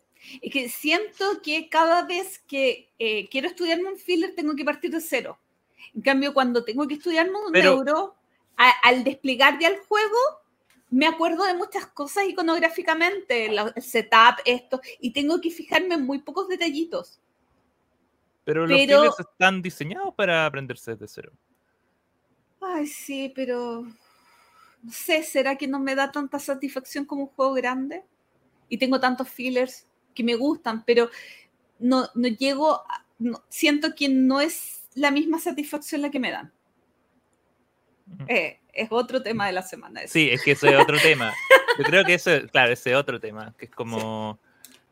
Es 0.40 0.50
que 0.50 0.68
siento 0.70 1.42
que 1.42 1.68
cada 1.68 2.06
vez 2.06 2.38
que 2.48 2.90
eh, 2.98 3.28
quiero 3.28 3.48
estudiarme 3.48 3.90
un 3.90 3.98
filler 3.98 4.34
tengo 4.34 4.56
que 4.56 4.64
partir 4.64 4.90
de 4.90 5.00
cero. 5.00 5.38
En 5.94 6.00
cambio, 6.00 6.32
cuando 6.32 6.64
tengo 6.64 6.88
que 6.88 6.94
estudiar 6.94 7.28
un 7.28 7.52
neuro, 7.52 8.14
al 8.56 9.04
desplegar 9.04 9.58
ya 9.58 9.68
el 9.68 9.78
juego, 9.78 10.16
me 10.90 11.06
acuerdo 11.06 11.44
de 11.44 11.54
muchas 11.54 11.86
cosas 11.86 12.26
iconográficamente, 12.28 13.46
el 13.46 13.82
setup, 13.82 14.40
esto, 14.44 14.80
y 15.00 15.12
tengo 15.12 15.40
que 15.40 15.50
fijarme 15.50 15.94
en 15.94 16.06
muy 16.06 16.20
pocos 16.20 16.48
detallitos. 16.48 17.20
Pero 18.46 18.64
los 18.64 18.78
pero... 18.78 19.12
están 19.18 19.60
diseñados 19.60 20.14
para 20.14 20.46
aprenderse 20.46 20.92
desde 20.92 21.08
cero. 21.08 21.32
Ay, 22.60 22.86
sí, 22.86 23.32
pero 23.34 23.82
no 23.82 24.92
sé, 24.92 25.24
¿será 25.24 25.56
que 25.56 25.66
no 25.66 25.80
me 25.80 25.96
da 25.96 26.12
tanta 26.12 26.38
satisfacción 26.38 27.04
como 27.06 27.22
un 27.22 27.28
juego 27.30 27.54
grande? 27.54 28.04
Y 28.68 28.78
tengo 28.78 29.00
tantos 29.00 29.28
fillers 29.28 29.88
que 30.14 30.22
me 30.22 30.36
gustan, 30.36 30.84
pero 30.84 31.10
no, 31.80 32.08
no 32.14 32.28
llego, 32.28 32.84
siento 33.48 33.96
que 33.96 34.08
no 34.08 34.40
es 34.40 34.84
la 34.94 35.10
misma 35.10 35.40
satisfacción 35.40 36.02
la 36.02 36.10
que 36.12 36.20
me 36.20 36.30
dan. 36.30 36.52
Eh, 38.28 38.60
es 38.72 38.86
otro 38.92 39.24
tema 39.24 39.48
de 39.48 39.54
la 39.54 39.62
semana. 39.62 40.02
Sí, 40.06 40.30
es 40.30 40.40
que 40.44 40.52
ese 40.52 40.68
es 40.72 40.80
otro 40.80 40.98
tema. 41.00 41.34
Yo 41.78 41.84
creo 41.84 42.04
que 42.04 42.14
eso, 42.14 42.30
claro, 42.52 42.72
ese 42.72 42.92
es 42.92 42.96
otro 42.96 43.18
tema, 43.18 43.56
que 43.58 43.64
es 43.64 43.72
como, 43.72 44.38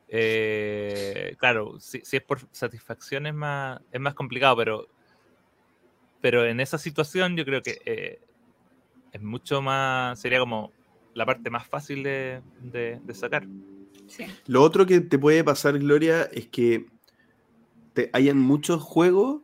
eh, 0.09 1.35
claro, 1.39 1.79
si, 1.81 2.03
es 2.11 2.23
por 2.23 2.41
satisfacción 2.53 3.27
es 3.27 3.35
más, 3.35 3.81
es 3.91 4.01
más 4.01 4.15
complicado, 4.15 4.57
pero, 4.57 4.89
pero 6.21 6.45
en 6.45 6.61
esa 6.61 6.79
situación 6.79 7.37
yo 7.37 7.45
creo 7.45 7.63
que 7.63 7.81
eh, 7.85 8.21
es 9.13 9.23
mucho 9.23 9.63
más, 9.63 10.21
sería 10.21 10.39
como 10.39 10.73
la 11.15 11.25
parte 11.25 11.51
más 11.51 11.67
fácil 11.67 12.03
de, 12.03 12.43
de, 12.61 13.15
sacar. 13.15 13.47
Lo 14.47 14.63
otro 14.63 14.87
que 14.87 15.01
te 15.01 15.19
puede 15.19 15.45
pasar, 15.45 15.79
Gloria, 15.79 16.25
es 16.33 16.49
que 16.49 16.87
te, 17.93 18.11
hayan 18.13 18.39
muchos 18.39 18.83
juegos 18.83 19.43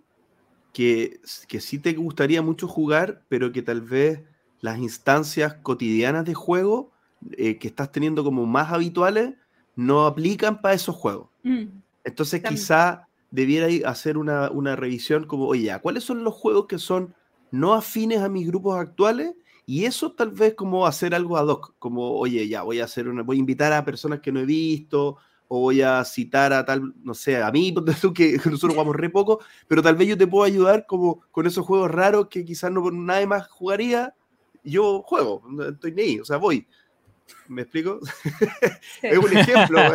que, 0.73 1.21
que 1.49 1.61
sí 1.61 1.79
te 1.79 1.93
gustaría 1.95 2.43
mucho 2.43 2.67
jugar, 2.69 3.23
pero 3.29 3.53
que 3.53 3.63
tal 3.63 3.81
vez 3.81 4.23
las 4.61 4.79
instancias 4.79 5.55
cotidianas 5.55 6.25
de 6.25 6.35
juego 6.35 6.93
eh, 7.33 7.59
que 7.59 7.69
estás 7.69 7.93
teniendo 7.93 8.25
como 8.25 8.47
más 8.47 8.73
habituales 8.73 9.35
no 9.81 10.05
aplican 10.05 10.61
para 10.61 10.75
esos 10.75 10.95
juegos. 10.95 11.29
Mm, 11.43 11.65
Entonces 12.05 12.43
quizá 12.43 13.09
debiera 13.31 13.89
hacer 13.89 14.19
una, 14.19 14.51
una, 14.51 14.77
revisión 14.77 15.27
como, 15.27 15.47
oye, 15.47 15.75
¿cuáles 15.81 16.05
son 16.05 16.23
los 16.23 16.35
juegos 16.35 16.67
que 16.67 16.79
son 16.79 17.15
no 17.51 17.73
afines 17.73 18.21
a 18.21 18.29
mis 18.29 18.47
grupos 18.47 18.77
actuales? 18.77 19.35
Y 19.65 19.87
eso 19.87 20.13
tal 20.13 20.33
vez 20.33 20.55
como 20.55 20.87
hacer 20.87 21.15
algo 21.15 21.39
ad 21.39 21.47
hoc, 21.47 21.75
como, 21.79 22.19
oye, 22.19 22.47
ya 22.47 22.63
voy 22.63 22.81
a 22.81 22.85
hacer 22.85 23.09
una, 23.09 23.23
voy 23.23 23.37
a 23.37 23.41
invitar 23.41 23.73
a 23.73 23.85
personas 23.85 24.21
que 24.21 24.33
no 24.33 24.41
he 24.41 24.45
visto, 24.45 25.17
o 25.49 25.61
voy 25.61 25.81
a 25.81 26.05
citar 26.05 26.53
a 26.53 26.65
tal, 26.65 26.93
no 27.03 27.15
sé, 27.15 27.43
a 27.43 27.51
mí, 27.51 27.75
que 28.15 28.37
nosotros 28.45 28.75
jugamos 28.75 28.97
re 28.97 29.09
poco, 29.09 29.41
pero 29.67 29.83
tal 29.83 29.97
vez 29.97 30.09
yo 30.09 30.19
te 30.19 30.27
puedo 30.27 30.45
ayudar 30.45 30.85
como 30.87 31.23
con 31.31 31.47
esos 31.47 31.65
juegos 31.65 31.91
raros 31.91 32.29
que 32.29 32.45
quizás 32.45 32.71
no 32.71 32.91
nadie 32.91 33.27
más 33.27 33.49
jugaría, 33.49 34.15
yo 34.63 35.03
juego, 35.03 35.43
no 35.49 35.65
estoy 35.65 35.93
ni 35.93 36.21
o 36.21 36.25
sea, 36.25 36.37
voy. 36.37 36.67
¿Me 37.49 37.63
explico? 37.63 38.01
es 39.03 39.19
un 39.19 39.37
ejemplo. 39.37 39.81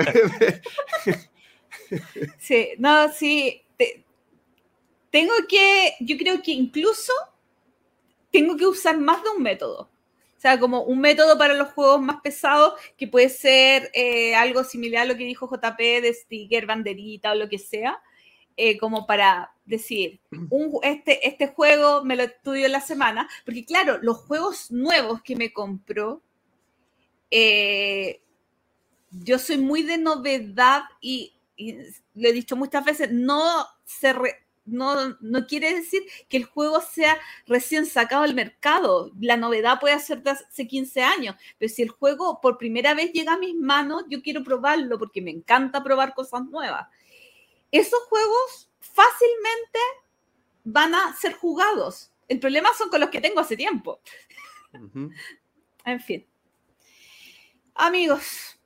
sí, 2.38 2.70
no, 2.78 3.12
sí. 3.12 3.62
tengo 5.10 5.34
que, 5.48 5.94
yo 6.00 6.18
creo 6.18 6.42
que 6.42 6.52
incluso 6.52 7.14
tengo 8.32 8.58
que 8.58 8.66
usar 8.66 9.00
más 9.00 9.24
de 9.24 9.30
un 9.30 9.44
método 9.44 9.90
sea, 10.46 10.60
como 10.60 10.84
un 10.84 11.00
método 11.00 11.40
para 11.40 11.56
los 11.56 11.70
juegos 11.70 12.02
más 12.02 12.22
pesados 12.22 12.76
que 12.98 13.08
puede 13.08 13.30
ser 13.30 13.90
eh, 13.96 14.36
algo 14.36 14.64
similar 14.64 15.02
a 15.02 15.06
lo 15.06 15.18
que 15.18 15.24
dijo 15.24 15.50
JP 15.50 15.80
de 15.80 16.14
sticker, 16.14 16.68
banderita 16.68 17.32
o 17.32 17.36
lo 17.36 17.50
que 17.50 17.58
sea, 17.58 18.00
eh, 18.56 18.78
como 18.78 19.08
para 19.08 19.56
decir, 19.66 20.20
este, 20.84 21.28
este 21.28 21.48
juego 21.48 22.06
me 22.06 22.16
lo 22.16 22.24
estudio 22.24 22.68
en 22.68 22.74
la 22.74 22.82
semana, 22.82 23.28
porque 23.44 23.66
claro, 23.66 23.98
los 24.04 24.18
juegos 24.18 24.70
nuevos 24.70 25.24
que 25.24 25.36
me 25.36 25.52
compró, 25.52 26.22
eh, 27.32 28.22
yo 29.12 29.40
soy 29.40 29.58
muy 29.58 29.84
de 29.84 29.98
novedad 29.98 30.84
y, 31.02 31.34
lo 32.16 32.28
he 32.28 32.34
dicho 32.34 32.56
muchas 32.56 32.84
veces, 32.84 33.12
no 33.12 33.66
se 33.86 34.14
no, 34.66 35.16
no 35.22 35.46
quiere 35.46 35.74
decir 35.74 36.04
que 36.28 36.38
el 36.38 36.46
juego 36.46 36.82
sea 36.82 37.18
recién 37.46 37.86
sacado 37.86 38.24
al 38.24 38.34
mercado. 38.34 39.12
La 39.20 39.38
novedad 39.38 39.80
puede 39.80 40.00
ser 40.00 40.24
de 40.24 40.32
hace 40.32 40.68
15 40.68 41.04
años, 41.04 41.36
pero 41.60 41.72
si 41.72 41.84
el 41.84 41.90
juego 41.90 42.42
por 42.42 42.58
primera 42.58 42.94
vez 42.94 43.14
llega 43.14 43.34
a 43.34 43.38
mis 43.38 43.56
manos, 43.56 44.06
yo 44.10 44.22
quiero 44.22 44.44
probarlo 44.44 44.98
porque 44.98 45.22
me 45.22 45.32
encanta 45.32 45.84
probar 45.84 46.16
cosas 46.16 46.44
nuevas. 46.46 46.88
Esos 47.72 48.00
juegos 48.10 48.70
fácilmente 48.80 49.80
van 50.64 50.96
a 50.96 51.16
ser 51.16 51.34
jugados. 51.34 52.12
El 52.28 52.40
problema 52.40 52.70
son 52.76 52.90
con 52.90 53.00
los 53.00 53.10
que 53.10 53.22
tengo 53.22 53.40
hace 53.40 53.56
tiempo. 53.56 54.00
En 55.86 56.02
fin. 56.02 56.26
Amigos, 57.76 58.58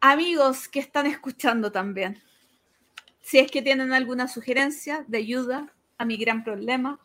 amigos 0.00 0.66
que 0.68 0.80
están 0.80 1.06
escuchando 1.06 1.70
también 1.70 2.20
si 3.30 3.38
es 3.38 3.48
que 3.48 3.62
tienen 3.62 3.92
alguna 3.92 4.26
sugerencia 4.26 5.04
de 5.06 5.18
ayuda 5.18 5.72
a 5.98 6.04
mi 6.04 6.16
gran 6.16 6.42
problema, 6.42 6.98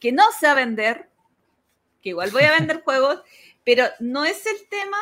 que 0.00 0.10
no 0.10 0.24
sea 0.40 0.54
vender, 0.54 1.08
que 2.02 2.08
igual 2.08 2.32
voy 2.32 2.42
a 2.42 2.58
vender 2.58 2.82
juegos, 2.84 3.22
pero 3.64 3.84
no 4.00 4.24
es 4.24 4.44
el 4.44 4.68
tema, 4.68 4.98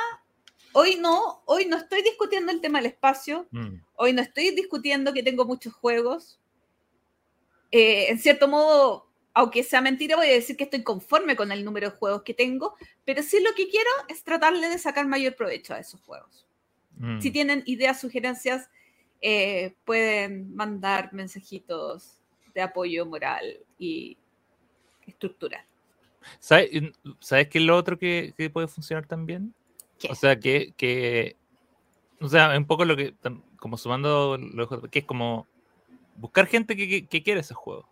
hoy 0.72 0.96
no, 0.96 1.42
hoy 1.46 1.64
no 1.64 1.78
estoy 1.78 2.02
discutiendo 2.02 2.52
el 2.52 2.60
tema 2.60 2.78
del 2.78 2.92
espacio, 2.92 3.46
mm. 3.52 3.76
hoy 3.96 4.12
no 4.12 4.20
estoy 4.20 4.50
discutiendo 4.50 5.14
que 5.14 5.22
tengo 5.22 5.46
muchos 5.46 5.72
juegos. 5.72 6.38
Eh, 7.70 8.10
en 8.10 8.18
cierto 8.18 8.46
modo, 8.46 9.03
aunque 9.34 9.64
sea 9.64 9.80
mentira, 9.80 10.16
voy 10.16 10.28
a 10.28 10.32
decir 10.32 10.56
que 10.56 10.64
estoy 10.64 10.84
conforme 10.84 11.34
con 11.34 11.50
el 11.50 11.64
número 11.64 11.90
de 11.90 11.96
juegos 11.96 12.22
que 12.22 12.34
tengo, 12.34 12.76
pero 13.04 13.22
sí 13.22 13.42
lo 13.42 13.52
que 13.54 13.68
quiero 13.68 13.90
es 14.08 14.22
tratarle 14.22 14.68
de 14.68 14.78
sacar 14.78 15.06
mayor 15.06 15.34
provecho 15.34 15.74
a 15.74 15.80
esos 15.80 16.00
juegos. 16.00 16.46
Mm. 16.96 17.20
Si 17.20 17.32
tienen 17.32 17.62
ideas, 17.66 18.00
sugerencias, 18.00 18.70
eh, 19.20 19.74
pueden 19.84 20.54
mandar 20.54 21.12
mensajitos 21.12 22.20
de 22.54 22.62
apoyo 22.62 23.04
moral 23.04 23.58
y 23.76 24.16
estructural. 25.06 25.64
¿Sabes, 26.38 26.70
¿Sabes 27.18 27.48
qué 27.48 27.58
es 27.58 27.64
lo 27.64 27.76
otro 27.76 27.98
que, 27.98 28.32
puede 28.52 28.68
funcionar 28.68 29.06
también? 29.06 29.52
O 30.08 30.14
sea, 30.14 30.38
que, 30.38 31.36
o 32.20 32.28
sea, 32.28 32.56
un 32.56 32.66
poco 32.66 32.84
lo 32.84 32.96
que, 32.96 33.14
como 33.58 33.76
sumando, 33.78 34.38
lo, 34.38 34.68
que 34.90 35.00
es 35.00 35.04
como 35.04 35.46
buscar 36.16 36.46
gente 36.46 36.76
que, 36.76 37.06
que, 37.06 37.22
quiera 37.22 37.40
ese 37.40 37.54
juego. 37.54 37.88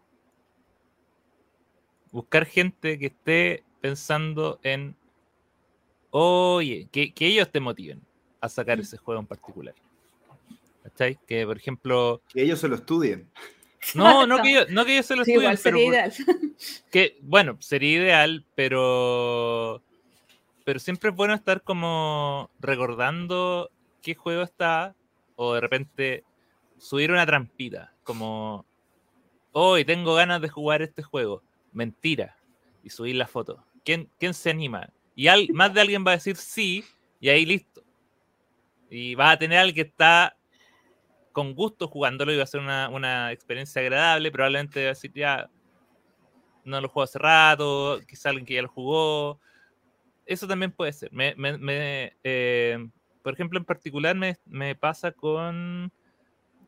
Buscar 2.12 2.46
gente 2.46 2.98
que 2.98 3.06
esté 3.06 3.64
pensando 3.80 4.60
en, 4.62 4.94
oye, 6.10 6.88
que, 6.92 7.12
que 7.12 7.26
ellos 7.26 7.50
te 7.50 7.58
motiven 7.58 8.00
a 8.40 8.48
sacar 8.48 8.78
ese 8.78 8.98
juego 8.98 9.20
en 9.20 9.26
particular. 9.26 9.74
¿Cachai? 10.82 11.18
Que, 11.26 11.46
por 11.46 11.56
ejemplo... 11.56 12.20
Que 12.28 12.42
ellos 12.42 12.60
se 12.60 12.68
lo 12.68 12.76
estudien. 12.76 13.28
No, 13.96 14.28
no 14.28 14.40
que, 14.40 14.50
ellos, 14.50 14.70
no 14.70 14.84
que 14.84 14.92
ellos 14.92 15.06
se 15.06 15.16
lo 15.16 15.22
estudien, 15.22 15.58
pero... 15.60 15.76
ideal. 15.76 16.12
Que, 16.92 17.18
bueno, 17.20 17.56
sería 17.58 17.98
ideal, 17.98 18.44
pero... 18.54 19.82
Pero 20.64 20.78
siempre 20.78 21.10
es 21.10 21.16
bueno 21.16 21.34
estar 21.34 21.62
como 21.62 22.48
recordando 22.60 23.72
qué 24.00 24.14
juego 24.14 24.42
está, 24.42 24.94
o 25.34 25.54
de 25.54 25.60
repente 25.60 26.22
subir 26.78 27.10
una 27.10 27.26
trampita, 27.26 27.92
como... 28.04 28.64
Hoy 29.50 29.84
tengo 29.84 30.14
ganas 30.14 30.40
de 30.40 30.48
jugar 30.48 30.80
este 30.82 31.02
juego. 31.02 31.42
Mentira. 31.72 32.36
Y 32.82 32.90
subir 32.90 33.16
la 33.16 33.26
foto. 33.26 33.64
¿Quién, 33.84 34.08
quién 34.18 34.34
se 34.34 34.50
anima? 34.50 34.88
Y 35.14 35.28
más 35.52 35.74
de 35.74 35.80
alguien 35.80 36.04
va 36.06 36.12
a 36.12 36.16
decir 36.16 36.36
sí, 36.36 36.84
y 37.20 37.28
ahí 37.28 37.44
listo. 37.44 37.82
Y 38.90 39.14
vas 39.14 39.34
a 39.34 39.38
tener 39.38 39.58
al 39.58 39.74
que 39.74 39.82
está 39.82 40.36
con 41.32 41.54
gusto 41.54 41.88
jugándolo 41.88 42.32
y 42.32 42.36
va 42.36 42.42
a 42.42 42.46
ser 42.46 42.60
una, 42.60 43.32
experiencia 43.32 43.80
agradable. 43.80 44.30
Probablemente 44.30 44.80
va 44.80 44.86
a 44.86 44.94
decir, 44.94 45.12
ya, 45.14 45.50
no 46.64 46.80
lo 46.80 46.88
juego 46.88 47.04
hace 47.04 47.18
rato, 47.18 48.00
quizá 48.06 48.28
alguien 48.28 48.46
que 48.46 48.54
ya 48.54 48.62
lo 48.62 48.68
jugó. 48.68 49.40
Eso 50.26 50.46
también 50.46 50.72
puede 50.72 50.92
ser. 50.92 51.10
Me, 51.12 51.34
eh, 52.22 52.88
por 53.22 53.32
ejemplo, 53.32 53.58
en 53.58 53.64
particular 53.64 54.16
me, 54.16 54.74
pasa 54.74 55.12
con, 55.12 55.92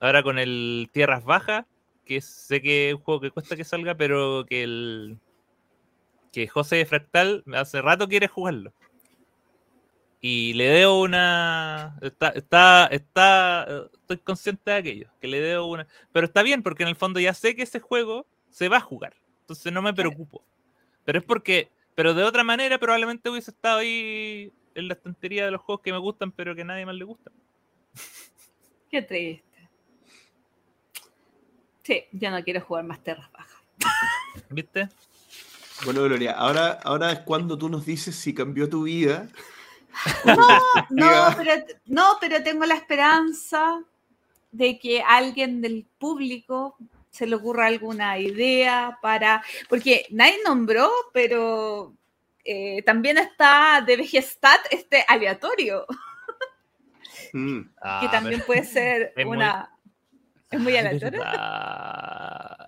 ahora 0.00 0.22
con 0.22 0.38
el 0.38 0.88
Tierras 0.92 1.24
Bajas, 1.24 1.66
que 2.04 2.20
sé 2.20 2.60
que 2.60 2.90
es 2.90 2.94
un 2.94 3.00
juego 3.00 3.20
que 3.20 3.30
cuesta 3.30 3.56
que 3.56 3.64
salga, 3.64 3.94
pero 3.94 4.44
que 4.46 4.62
el 4.62 5.18
que 6.32 6.48
José 6.48 6.84
Fractal 6.84 7.44
hace 7.54 7.80
rato 7.80 8.08
quiere 8.08 8.26
jugarlo 8.28 8.72
y 10.26 10.54
le 10.54 10.64
debo 10.64 11.02
una. 11.02 11.98
Está, 12.00 12.30
está, 12.30 12.86
está, 12.86 13.90
estoy 13.92 14.16
consciente 14.16 14.70
de 14.70 14.76
aquello, 14.78 15.10
que 15.20 15.28
le 15.28 15.38
debo 15.38 15.66
una. 15.66 15.86
Pero 16.12 16.24
está 16.24 16.42
bien, 16.42 16.62
porque 16.62 16.82
en 16.82 16.88
el 16.88 16.96
fondo 16.96 17.20
ya 17.20 17.34
sé 17.34 17.54
que 17.54 17.64
ese 17.64 17.78
juego 17.78 18.26
se 18.48 18.70
va 18.70 18.78
a 18.78 18.80
jugar. 18.80 19.14
Entonces 19.40 19.70
no 19.70 19.82
me 19.82 19.92
preocupo. 19.92 20.42
Pero 21.04 21.18
es 21.18 21.24
porque. 21.26 21.68
Pero 21.94 22.14
de 22.14 22.24
otra 22.24 22.42
manera, 22.42 22.78
probablemente 22.78 23.28
hubiese 23.28 23.50
estado 23.50 23.80
ahí 23.80 24.50
en 24.74 24.88
la 24.88 24.94
estantería 24.94 25.44
de 25.44 25.50
los 25.50 25.60
juegos 25.60 25.82
que 25.82 25.92
me 25.92 25.98
gustan, 25.98 26.32
pero 26.32 26.54
que 26.54 26.62
a 26.62 26.64
nadie 26.64 26.86
más 26.86 26.94
le 26.94 27.04
gusta. 27.04 27.30
Qué 28.90 29.02
triste. 29.02 29.53
Sí, 31.84 32.04
ya 32.12 32.30
no 32.30 32.42
quiero 32.42 32.60
jugar 32.60 32.84
más 32.84 33.04
Terras 33.04 33.30
Bajas. 33.30 33.62
¿Viste? 34.50 34.88
Bueno, 35.84 36.02
Gloria, 36.02 36.32
ahora, 36.32 36.80
ahora 36.82 37.12
es 37.12 37.20
cuando 37.20 37.56
tú 37.56 37.68
nos 37.68 37.84
dices 37.84 38.16
si 38.16 38.34
cambió 38.34 38.68
tu 38.68 38.84
vida 38.84 39.28
no, 40.24 40.36
no 40.90 41.34
pero, 41.36 41.64
no, 41.86 42.16
pero 42.20 42.42
tengo 42.42 42.64
la 42.64 42.74
esperanza 42.74 43.82
de 44.52 44.78
que 44.78 45.02
alguien 45.02 45.60
del 45.60 45.86
público 45.98 46.76
se 47.10 47.26
le 47.26 47.36
ocurra 47.36 47.66
alguna 47.66 48.18
idea 48.18 48.98
para, 49.00 49.44
porque 49.68 50.06
nadie 50.10 50.38
nombró, 50.44 50.90
pero 51.12 51.94
eh, 52.44 52.82
también 52.82 53.18
está 53.18 53.82
de 53.86 53.96
Vegestat 53.96 54.60
este 54.70 55.04
aleatorio, 55.06 55.86
mm. 57.32 57.60
que 57.60 57.70
ah, 57.82 58.08
también 58.10 58.42
puede 58.46 58.64
ser 58.64 59.14
una... 59.26 59.70
es 60.54 60.60
muy 60.60 60.76
aleatorio. 60.76 61.22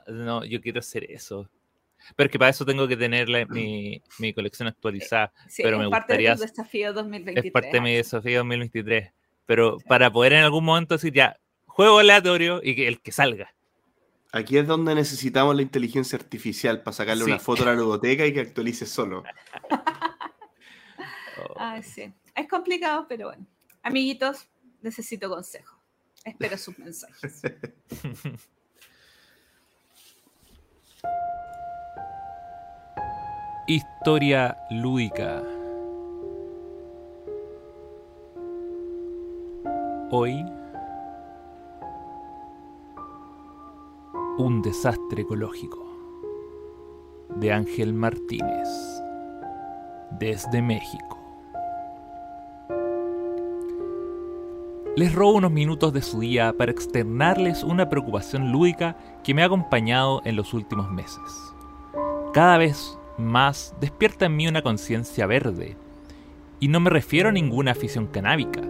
No, 0.08 0.44
yo 0.44 0.60
quiero 0.60 0.80
hacer 0.80 1.10
eso. 1.10 1.48
Pero 2.14 2.26
es 2.26 2.32
que 2.32 2.38
para 2.38 2.50
eso 2.50 2.64
tengo 2.64 2.86
que 2.86 2.96
tener 2.96 3.28
mi, 3.48 4.00
mi, 4.18 4.32
colección 4.32 4.68
actualizada. 4.68 5.32
Sí, 5.48 5.62
pero 5.62 5.78
me 5.78 5.88
parte 5.88 6.12
gustaría, 6.12 6.30
de 6.30 6.36
tu 6.36 6.42
desafío 6.42 6.92
2023. 6.92 7.44
Es 7.44 7.52
parte 7.52 7.70
de 7.72 7.80
mi 7.80 7.94
desafío 7.96 8.38
2023. 8.38 9.12
Pero 9.46 9.78
para 9.88 10.12
poder 10.12 10.34
en 10.34 10.44
algún 10.44 10.64
momento 10.64 10.94
decir 10.94 11.12
ya, 11.12 11.38
juego 11.66 11.98
aleatorio 11.98 12.60
y 12.62 12.76
que 12.76 12.86
el 12.86 13.00
que 13.00 13.12
salga. 13.12 13.54
Aquí 14.32 14.58
es 14.58 14.66
donde 14.66 14.94
necesitamos 14.94 15.56
la 15.56 15.62
inteligencia 15.62 16.18
artificial 16.18 16.82
para 16.82 16.94
sacarle 16.94 17.24
una 17.24 17.38
foto 17.38 17.62
a 17.62 17.66
la 17.66 17.74
ludoteca 17.76 18.26
y 18.26 18.32
que 18.32 18.40
actualice 18.40 18.86
solo. 18.86 19.24
Ah, 21.58 21.80
sí. 21.82 22.12
Es 22.34 22.48
complicado, 22.48 23.06
pero 23.08 23.28
bueno. 23.28 23.46
Amiguitos, 23.82 24.48
necesito 24.82 25.28
consejo. 25.28 25.75
Espero 26.26 26.58
sus 26.58 26.76
mensajes. 26.78 27.40
Historia 33.68 34.56
lúdica. 34.70 35.42
Hoy, 40.10 40.44
un 44.38 44.62
desastre 44.62 45.22
ecológico 45.22 45.84
de 47.36 47.52
Ángel 47.52 47.92
Martínez 47.94 48.68
desde 50.18 50.60
México. 50.60 51.15
Les 54.96 55.14
robo 55.14 55.32
unos 55.32 55.52
minutos 55.52 55.92
de 55.92 56.00
su 56.00 56.20
día 56.20 56.54
para 56.56 56.72
externarles 56.72 57.62
una 57.62 57.90
preocupación 57.90 58.50
lúdica 58.50 58.96
que 59.22 59.34
me 59.34 59.42
ha 59.42 59.44
acompañado 59.44 60.22
en 60.24 60.36
los 60.36 60.54
últimos 60.54 60.90
meses. 60.90 61.20
Cada 62.32 62.56
vez 62.56 62.98
más 63.18 63.74
despierta 63.78 64.24
en 64.24 64.36
mí 64.36 64.48
una 64.48 64.62
conciencia 64.62 65.26
verde. 65.26 65.76
Y 66.60 66.68
no 66.68 66.80
me 66.80 66.88
refiero 66.88 67.28
a 67.28 67.32
ninguna 67.32 67.72
afición 67.72 68.06
canábica, 68.06 68.62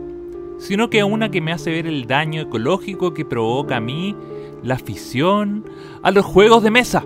sino 0.59 0.90
que 0.90 0.98
a 0.98 1.07
una 1.07 1.31
que 1.31 1.40
me 1.40 1.53
hace 1.53 1.70
ver 1.70 1.86
el 1.86 2.09
daño 2.09 2.40
ecológico 2.40 3.15
que 3.15 3.24
provoca 3.24 3.77
a 3.77 3.81
mí 3.81 4.16
la 4.65 4.74
afición 4.74 5.65
a 6.03 6.11
los 6.11 6.24
juegos 6.24 6.65
de 6.65 6.73
mesa. 6.73 7.05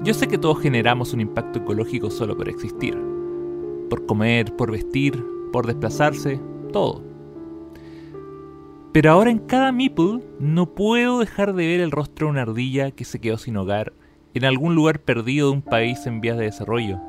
Yo 0.00 0.14
sé 0.14 0.26
que 0.26 0.38
todos 0.38 0.58
generamos 0.60 1.12
un 1.12 1.20
impacto 1.20 1.58
ecológico 1.58 2.08
solo 2.08 2.34
por 2.34 2.48
existir, 2.48 2.96
por 3.90 4.06
comer, 4.06 4.56
por 4.56 4.70
vestir, 4.70 5.22
por 5.52 5.66
desplazarse, 5.66 6.40
todo. 6.72 7.09
Pero 8.92 9.12
ahora 9.12 9.30
en 9.30 9.38
cada 9.38 9.70
meeple 9.70 10.20
no 10.40 10.74
puedo 10.74 11.20
dejar 11.20 11.54
de 11.54 11.66
ver 11.66 11.80
el 11.80 11.92
rostro 11.92 12.26
de 12.26 12.32
una 12.32 12.42
ardilla 12.42 12.90
que 12.90 13.04
se 13.04 13.20
quedó 13.20 13.38
sin 13.38 13.56
hogar 13.56 13.92
en 14.34 14.44
algún 14.44 14.74
lugar 14.74 15.00
perdido 15.00 15.48
de 15.48 15.54
un 15.54 15.62
país 15.62 16.06
en 16.06 16.20
vías 16.20 16.36
de 16.36 16.44
desarrollo. 16.44 17.00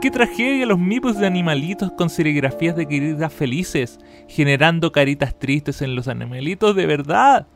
¡Qué 0.00 0.10
tragedia 0.10 0.66
los 0.66 0.78
mipos 0.78 1.18
de 1.18 1.26
animalitos 1.26 1.92
con 1.92 2.10
serigrafías 2.10 2.74
de 2.74 2.86
queridas 2.86 3.32
felices, 3.32 3.98
generando 4.28 4.92
caritas 4.92 5.38
tristes 5.38 5.82
en 5.82 5.94
los 5.94 6.08
animalitos 6.08 6.74
de 6.74 6.86
verdad! 6.86 7.46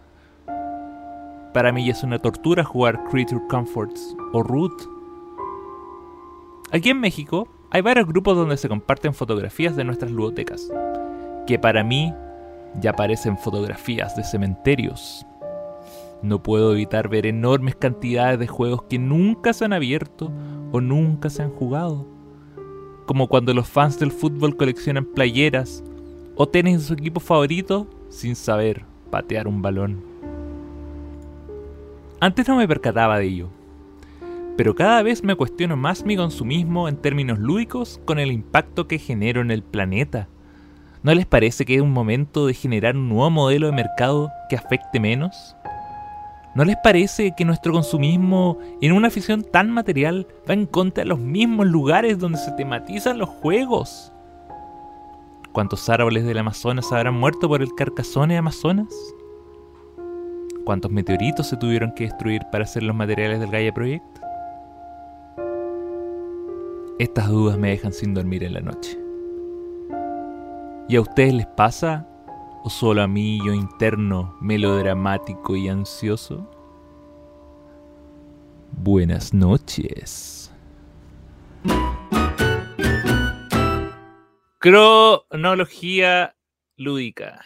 Para 1.52 1.72
mí 1.72 1.86
ya 1.86 1.92
es 1.92 2.02
una 2.02 2.18
tortura 2.18 2.64
jugar 2.64 3.04
Creature 3.10 3.42
Comforts 3.48 4.16
o 4.32 4.42
Root. 4.42 4.72
Aquí 6.70 6.90
en 6.90 7.00
México 7.00 7.48
hay 7.70 7.80
varios 7.80 8.06
grupos 8.06 8.36
donde 8.36 8.56
se 8.56 8.68
comparten 8.68 9.14
fotografías 9.14 9.74
de 9.74 9.84
nuestras 9.84 10.10
ludotecas, 10.10 10.70
que 11.46 11.58
para 11.58 11.82
mí 11.82 12.12
ya 12.80 12.92
parecen 12.92 13.38
fotografías 13.38 14.16
de 14.16 14.24
cementerios. 14.24 15.26
No 16.22 16.42
puedo 16.42 16.72
evitar 16.72 17.08
ver 17.08 17.26
enormes 17.26 17.76
cantidades 17.76 18.38
de 18.38 18.46
juegos 18.46 18.84
que 18.84 18.98
nunca 18.98 19.52
se 19.52 19.64
han 19.64 19.72
abierto 19.72 20.32
o 20.72 20.80
nunca 20.80 21.30
se 21.30 21.42
han 21.42 21.50
jugado. 21.50 22.06
Como 23.06 23.28
cuando 23.28 23.52
los 23.52 23.68
fans 23.68 23.98
del 23.98 24.10
fútbol 24.10 24.56
coleccionan 24.56 25.04
playeras 25.04 25.84
o 26.36 26.48
tienen 26.48 26.80
su 26.80 26.94
equipo 26.94 27.20
favorito 27.20 27.86
sin 28.08 28.36
saber 28.36 28.84
patear 29.10 29.46
un 29.46 29.60
balón. 29.60 30.02
Antes 32.20 32.48
no 32.48 32.56
me 32.56 32.66
percataba 32.66 33.18
de 33.18 33.26
ello, 33.26 33.48
pero 34.56 34.74
cada 34.74 35.02
vez 35.02 35.22
me 35.22 35.34
cuestiono 35.34 35.76
más 35.76 36.04
mi 36.04 36.16
consumismo 36.16 36.88
en 36.88 36.96
términos 36.96 37.38
lúdicos 37.38 38.00
con 38.04 38.18
el 38.18 38.32
impacto 38.32 38.88
que 38.88 38.98
genero 38.98 39.40
en 39.40 39.50
el 39.50 39.62
planeta. 39.62 40.28
¿No 41.04 41.14
les 41.14 41.26
parece 41.26 41.66
que 41.66 41.74
es 41.74 41.82
un 41.82 41.92
momento 41.92 42.46
de 42.46 42.54
generar 42.54 42.96
un 42.96 43.10
nuevo 43.10 43.28
modelo 43.28 43.66
de 43.66 43.74
mercado 43.74 44.32
que 44.48 44.56
afecte 44.56 44.98
menos? 44.98 45.54
¿No 46.54 46.64
les 46.64 46.76
parece 46.82 47.34
que 47.36 47.44
nuestro 47.44 47.74
consumismo 47.74 48.56
en 48.80 48.92
una 48.92 49.08
afición 49.08 49.44
tan 49.44 49.70
material 49.70 50.26
va 50.48 50.54
en 50.54 50.64
contra 50.64 51.04
de 51.04 51.10
los 51.10 51.18
mismos 51.18 51.66
lugares 51.66 52.18
donde 52.18 52.38
se 52.38 52.52
tematizan 52.52 53.18
los 53.18 53.28
juegos? 53.28 54.14
¿Cuántos 55.52 55.90
árboles 55.90 56.24
del 56.24 56.38
Amazonas 56.38 56.90
habrán 56.90 57.20
muerto 57.20 57.48
por 57.48 57.60
el 57.60 57.74
carcasone 57.74 58.38
Amazonas? 58.38 58.88
¿Cuántos 60.64 60.90
meteoritos 60.90 61.46
se 61.46 61.58
tuvieron 61.58 61.92
que 61.92 62.04
destruir 62.04 62.40
para 62.50 62.64
hacer 62.64 62.82
los 62.82 62.96
materiales 62.96 63.40
del 63.40 63.50
Gaia 63.50 63.74
Project? 63.74 64.06
Estas 66.98 67.28
dudas 67.28 67.58
me 67.58 67.68
dejan 67.68 67.92
sin 67.92 68.14
dormir 68.14 68.42
en 68.42 68.54
la 68.54 68.60
noche. 68.60 69.03
¿Y 70.86 70.96
a 70.96 71.00
ustedes 71.00 71.32
les 71.32 71.46
pasa? 71.46 72.06
¿O 72.62 72.68
solo 72.68 73.00
a 73.00 73.08
mí, 73.08 73.38
yo 73.44 73.54
interno, 73.54 74.36
melodramático 74.42 75.56
y 75.56 75.68
ansioso? 75.68 76.50
Buenas 78.70 79.32
noches. 79.32 80.52
Cronología 84.58 86.36
lúdica. 86.76 87.44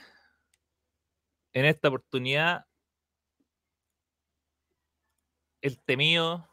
En 1.53 1.65
esta 1.65 1.89
oportunidad 1.89 2.67
el 5.63 5.79
temido 5.79 6.49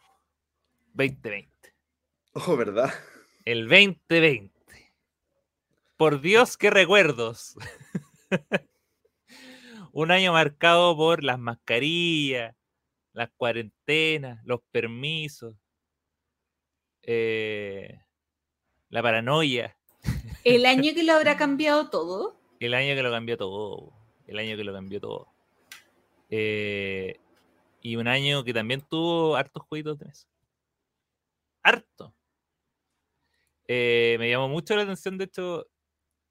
2020. 0.93 1.51
Oh, 2.33 2.55
¿verdad? 2.55 2.93
El 3.43 3.67
2020. 3.67 4.54
Por 5.97 6.19
Dios, 6.19 6.57
qué 6.57 6.69
recuerdos. 6.69 7.55
Un 9.93 10.11
año 10.11 10.33
marcado 10.33 10.97
por 10.97 11.23
las 11.23 11.39
mascarillas, 11.39 12.53
las 13.13 13.29
cuarentenas, 13.37 14.43
los 14.43 14.59
permisos, 14.71 15.55
eh, 17.01 17.97
la 18.89 19.01
paranoia. 19.01 19.77
El 20.43 20.65
año 20.65 20.93
que 20.93 21.03
lo 21.03 21.13
habrá 21.13 21.37
cambiado 21.37 21.89
todo. 21.89 22.41
El 22.59 22.73
año 22.73 22.93
que 22.93 23.01
lo 23.01 23.11
cambió 23.11 23.37
todo. 23.37 23.93
El 24.27 24.37
año 24.37 24.57
que 24.57 24.65
lo 24.65 24.73
cambió 24.73 24.99
todo. 24.99 25.27
Eh, 26.29 27.21
y 27.81 27.95
un 27.95 28.09
año 28.09 28.43
que 28.43 28.53
también 28.53 28.81
tuvo 28.81 29.37
hartos 29.37 29.63
jueguitos 29.63 29.97
de 29.99 30.05
mesa. 30.07 30.27
Harto. 31.63 32.13
Eh, 33.67 34.17
me 34.19 34.29
llamó 34.29 34.49
mucho 34.49 34.75
la 34.75 34.83
atención, 34.83 35.17
de 35.17 35.23
hecho, 35.25 35.67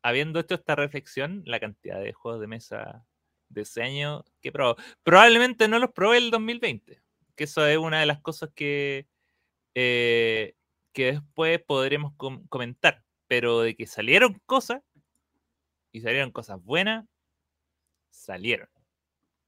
habiendo 0.04 0.38
hecho 0.38 0.54
esta 0.54 0.76
reflexión, 0.76 1.42
la 1.46 1.58
cantidad 1.58 1.98
de 1.98 2.12
juegos 2.12 2.38
de 2.42 2.46
mesa 2.46 3.06
de 3.48 3.62
ese 3.62 3.82
año 3.82 4.22
que 4.42 4.52
probó. 4.52 4.76
Probablemente 5.02 5.66
no 5.66 5.78
los 5.78 5.92
probé 5.92 6.18
el 6.18 6.30
2020, 6.30 7.02
que 7.34 7.44
eso 7.44 7.66
es 7.66 7.78
una 7.78 8.00
de 8.00 8.06
las 8.06 8.20
cosas 8.20 8.50
que, 8.54 9.08
eh, 9.74 10.56
que 10.92 11.12
después 11.12 11.58
podremos 11.62 12.12
comentar, 12.50 13.02
pero 13.28 13.62
de 13.62 13.74
que 13.74 13.86
salieron 13.86 14.42
cosas 14.44 14.82
y 15.90 16.02
salieron 16.02 16.32
cosas 16.32 16.62
buenas, 16.62 17.06
salieron. 18.10 18.68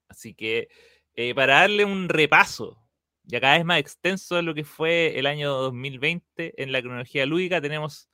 Así 0.09 0.33
que 0.35 0.69
eh, 1.17 1.35
para 1.35 1.61
darle 1.61 1.85
un 1.85 2.09
repaso, 2.09 2.83
ya 3.25 3.43
cada 3.43 3.59
vez 3.59 3.67
más 3.67 3.79
extenso 3.79 4.37
de 4.37 4.43
lo 4.43 4.55
que 4.55 4.65
fue 4.65 5.19
el 5.19 5.27
año 5.27 5.51
2020 5.51 6.63
en 6.63 6.73
la 6.73 6.81
cronología 6.81 7.27
lúdica, 7.27 7.61
tenemos 7.61 8.09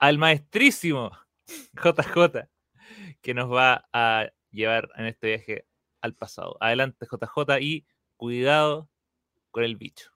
al 0.00 0.16
maestrísimo 0.16 1.12
JJ, 1.74 2.48
que 3.20 3.34
nos 3.34 3.52
va 3.52 3.84
a 3.92 4.26
llevar 4.50 4.88
en 4.96 5.06
este 5.06 5.28
viaje 5.28 5.66
al 6.00 6.14
pasado. 6.14 6.56
Adelante 6.58 7.06
JJ 7.06 7.60
y 7.60 7.86
cuidado 8.16 8.88
con 9.50 9.62
el 9.62 9.76
bicho. 9.76 10.10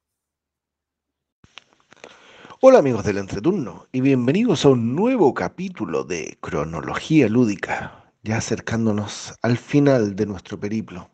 Hola 2.61 2.78
amigos 2.78 3.05
del 3.05 3.19
entreturno 3.19 3.86
y 3.93 4.01
bienvenidos 4.01 4.65
a 4.65 4.70
un 4.70 4.97
nuevo 4.97 5.35
capítulo 5.35 6.02
de 6.02 6.39
Cronología 6.40 7.28
Lúdica, 7.28 8.11
ya 8.23 8.39
acercándonos 8.39 9.35
al 9.43 9.59
final 9.59 10.16
de 10.16 10.24
nuestro 10.24 10.59
periplo. 10.59 11.11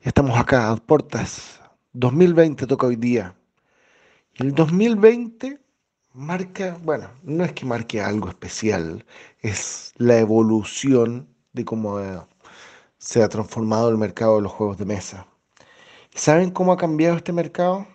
Ya 0.00 0.08
estamos 0.08 0.38
acá 0.38 0.70
a 0.70 0.76
puertas. 0.76 1.58
2020 1.94 2.66
toca 2.66 2.86
hoy 2.86 2.96
día. 2.96 3.34
El 4.34 4.54
2020 4.54 5.58
marca, 6.12 6.78
bueno, 6.82 7.10
no 7.22 7.44
es 7.44 7.52
que 7.52 7.66
marque 7.66 8.00
algo 8.00 8.28
especial, 8.28 9.04
es 9.40 9.92
la 9.96 10.18
evolución 10.18 11.28
de 11.52 11.64
cómo 11.64 12.00
eh, 12.00 12.20
se 12.98 13.22
ha 13.22 13.28
transformado 13.28 13.88
el 13.90 13.98
mercado 13.98 14.36
de 14.36 14.42
los 14.42 14.52
juegos 14.52 14.78
de 14.78 14.84
mesa. 14.84 15.26
¿Saben 16.14 16.50
cómo 16.50 16.72
ha 16.72 16.76
cambiado 16.76 17.16
este 17.16 17.32
mercado? 17.32 17.86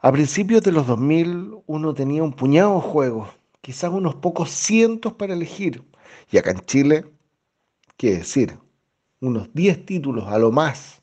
A 0.00 0.12
principios 0.12 0.62
de 0.62 0.72
los 0.72 0.86
2000 0.86 1.58
uno 1.66 1.94
tenía 1.94 2.22
un 2.22 2.32
puñado 2.32 2.76
de 2.76 2.80
juegos, 2.82 3.28
quizás 3.60 3.90
unos 3.90 4.16
pocos 4.16 4.50
cientos 4.50 5.12
para 5.14 5.34
elegir. 5.34 5.84
Y 6.30 6.38
acá 6.38 6.50
en 6.50 6.60
Chile, 6.66 7.04
¿qué 7.96 8.18
decir? 8.18 8.58
unos 9.20 9.52
10 9.54 9.86
títulos 9.86 10.26
a 10.28 10.38
lo 10.38 10.52
más. 10.52 11.02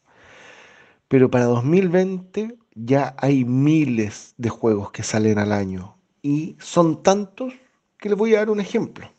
Pero 1.08 1.30
para 1.30 1.46
2020 1.46 2.58
ya 2.76 3.16
hay 3.20 3.46
miles 3.46 4.34
de 4.38 4.50
juegos 4.50 4.92
que 4.92 5.04
salen 5.04 5.40
al 5.40 5.52
año. 5.52 5.98
Y 6.22 6.56
son 6.60 7.04
tantos 7.04 7.54
que 7.98 8.10
les 8.10 8.18
voy 8.18 8.36
a 8.36 8.40
dar 8.40 8.50
un 8.50 8.60
ejemplo. 8.60 9.10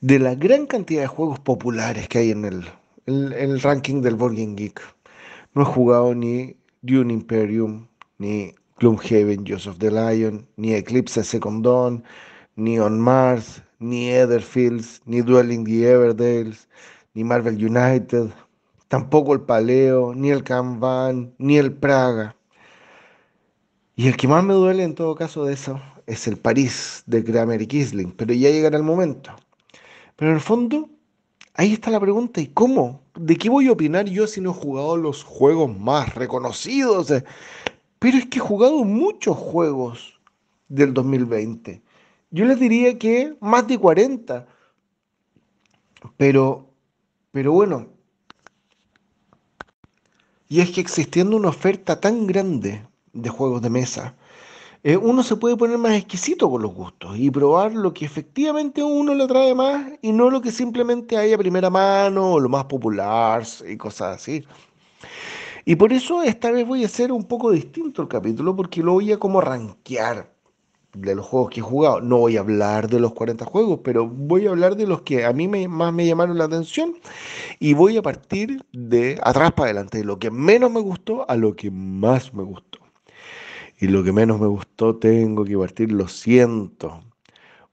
De 0.00 0.18
la 0.18 0.34
gran 0.34 0.66
cantidad 0.66 1.02
de 1.02 1.06
juegos 1.08 1.40
populares 1.40 2.08
que 2.08 2.18
hay 2.18 2.30
en 2.30 2.44
el, 2.44 2.64
el 3.06 3.60
ranking 3.60 4.00
del 4.00 4.14
Board 4.14 4.34
Geek, 4.34 4.80
no 5.54 5.62
he 5.62 5.64
jugado 5.64 6.14
ni 6.14 6.56
Dune 6.82 7.12
Imperium, 7.12 7.86
ni 8.18 8.54
Gloomhaven, 8.78 9.44
Joseph 9.46 9.78
the 9.78 9.90
Lion, 9.90 10.46
ni 10.56 10.74
Eclipse 10.74 11.22
Second 11.22 11.64
Dawn, 11.64 12.02
ni 12.56 12.78
On 12.78 12.98
Mars, 12.98 13.62
ni 13.78 14.10
Etherfields, 14.10 15.02
ni 15.04 15.20
Dwelling 15.20 15.64
the 15.64 15.90
Everdales, 15.90 16.68
ni 17.14 17.24
Marvel 17.24 17.56
United, 17.56 18.30
tampoco 18.90 19.34
el 19.34 19.42
Paleo, 19.42 20.16
ni 20.16 20.30
el 20.30 20.42
Kanban, 20.42 21.32
ni 21.38 21.58
el 21.58 21.72
Praga. 21.72 22.34
Y 23.94 24.08
el 24.08 24.16
que 24.16 24.26
más 24.26 24.42
me 24.42 24.52
duele 24.52 24.82
en 24.82 24.96
todo 24.96 25.14
caso 25.14 25.44
de 25.44 25.54
eso 25.54 25.80
es 26.08 26.26
el 26.26 26.36
París 26.36 27.04
de 27.06 27.22
Kramer 27.22 27.62
y 27.62 27.68
Kisling, 27.68 28.10
pero 28.10 28.34
ya 28.34 28.50
llegará 28.50 28.76
el 28.76 28.82
momento. 28.82 29.30
Pero 30.16 30.32
en 30.32 30.38
el 30.38 30.42
fondo, 30.42 30.90
ahí 31.54 31.72
está 31.72 31.92
la 31.92 32.00
pregunta, 32.00 32.40
¿y 32.40 32.48
cómo? 32.48 33.04
¿De 33.14 33.36
qué 33.36 33.48
voy 33.48 33.68
a 33.68 33.72
opinar 33.72 34.06
yo 34.06 34.26
si 34.26 34.40
no 34.40 34.50
he 34.50 34.54
jugado 34.54 34.96
los 34.96 35.22
juegos 35.22 35.78
más 35.78 36.12
reconocidos? 36.16 37.12
Pero 38.00 38.18
es 38.18 38.26
que 38.26 38.38
he 38.38 38.42
jugado 38.42 38.82
muchos 38.82 39.36
juegos 39.36 40.20
del 40.68 40.92
2020. 40.94 41.80
Yo 42.32 42.44
les 42.44 42.58
diría 42.58 42.98
que 42.98 43.36
más 43.40 43.68
de 43.68 43.78
40. 43.78 44.48
Pero 46.16 46.70
pero 47.32 47.52
bueno, 47.52 47.86
y 50.50 50.60
es 50.60 50.70
que 50.72 50.80
existiendo 50.80 51.36
una 51.36 51.48
oferta 51.50 52.00
tan 52.00 52.26
grande 52.26 52.82
de 53.12 53.30
juegos 53.30 53.62
de 53.62 53.70
mesa, 53.70 54.16
eh, 54.82 54.96
uno 54.96 55.22
se 55.22 55.36
puede 55.36 55.56
poner 55.56 55.78
más 55.78 55.92
exquisito 55.92 56.50
con 56.50 56.62
los 56.62 56.74
gustos 56.74 57.16
y 57.16 57.30
probar 57.30 57.72
lo 57.72 57.94
que 57.94 58.04
efectivamente 58.04 58.82
uno 58.82 59.14
le 59.14 59.28
trae 59.28 59.54
más 59.54 59.92
y 60.02 60.10
no 60.10 60.28
lo 60.28 60.40
que 60.40 60.50
simplemente 60.50 61.16
hay 61.16 61.32
a 61.32 61.38
primera 61.38 61.70
mano 61.70 62.32
o 62.32 62.40
lo 62.40 62.48
más 62.48 62.64
popular 62.64 63.44
y 63.68 63.76
cosas 63.76 64.16
así. 64.16 64.44
Y 65.64 65.76
por 65.76 65.92
eso 65.92 66.22
esta 66.22 66.50
vez 66.50 66.66
voy 66.66 66.82
a 66.82 66.86
hacer 66.86 67.12
un 67.12 67.24
poco 67.24 67.52
distinto 67.52 68.02
el 68.02 68.08
capítulo 68.08 68.56
porque 68.56 68.82
lo 68.82 68.94
voy 68.94 69.12
a 69.12 69.18
como 69.18 69.40
rankear. 69.40 70.32
De 70.94 71.14
los 71.14 71.26
juegos 71.26 71.50
que 71.50 71.60
he 71.60 71.62
jugado. 71.62 72.00
No 72.00 72.18
voy 72.18 72.36
a 72.36 72.40
hablar 72.40 72.88
de 72.88 73.00
los 73.00 73.12
40 73.12 73.44
juegos, 73.44 73.80
pero 73.84 74.08
voy 74.08 74.46
a 74.46 74.50
hablar 74.50 74.76
de 74.76 74.86
los 74.86 75.02
que 75.02 75.24
a 75.24 75.32
mí 75.32 75.48
me, 75.48 75.68
más 75.68 75.92
me 75.92 76.06
llamaron 76.06 76.38
la 76.38 76.44
atención 76.44 76.94
y 77.58 77.74
voy 77.74 77.96
a 77.96 78.02
partir 78.02 78.64
de 78.72 79.18
atrás 79.22 79.52
para 79.52 79.66
adelante, 79.66 79.98
de 79.98 80.04
lo 80.04 80.18
que 80.18 80.30
menos 80.30 80.70
me 80.70 80.80
gustó 80.80 81.28
a 81.30 81.36
lo 81.36 81.54
que 81.54 81.70
más 81.70 82.34
me 82.34 82.42
gustó. 82.42 82.78
Y 83.78 83.86
lo 83.88 84.04
que 84.04 84.12
menos 84.12 84.40
me 84.40 84.46
gustó 84.46 84.96
tengo 84.96 85.44
que 85.44 85.56
partir, 85.56 85.90
lo 85.92 86.06
siento, 86.06 87.00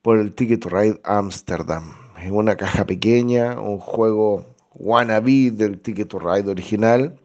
por 0.02 0.19
el 0.19 0.34
Ticket 0.34 0.61
to 0.61 0.69
Ride 0.69 1.02
Amsterdam. 1.03 1.94
Es 2.23 2.31
una 2.31 2.56
caja 2.56 2.85
pequeña, 2.85 3.60
un 3.60 3.80
juego 3.80 4.45
wannabe 4.73 5.52
del 5.52 5.80
Ticket 5.80 6.07
to 6.07 6.19
Ride 6.19 6.49
original 6.49 7.19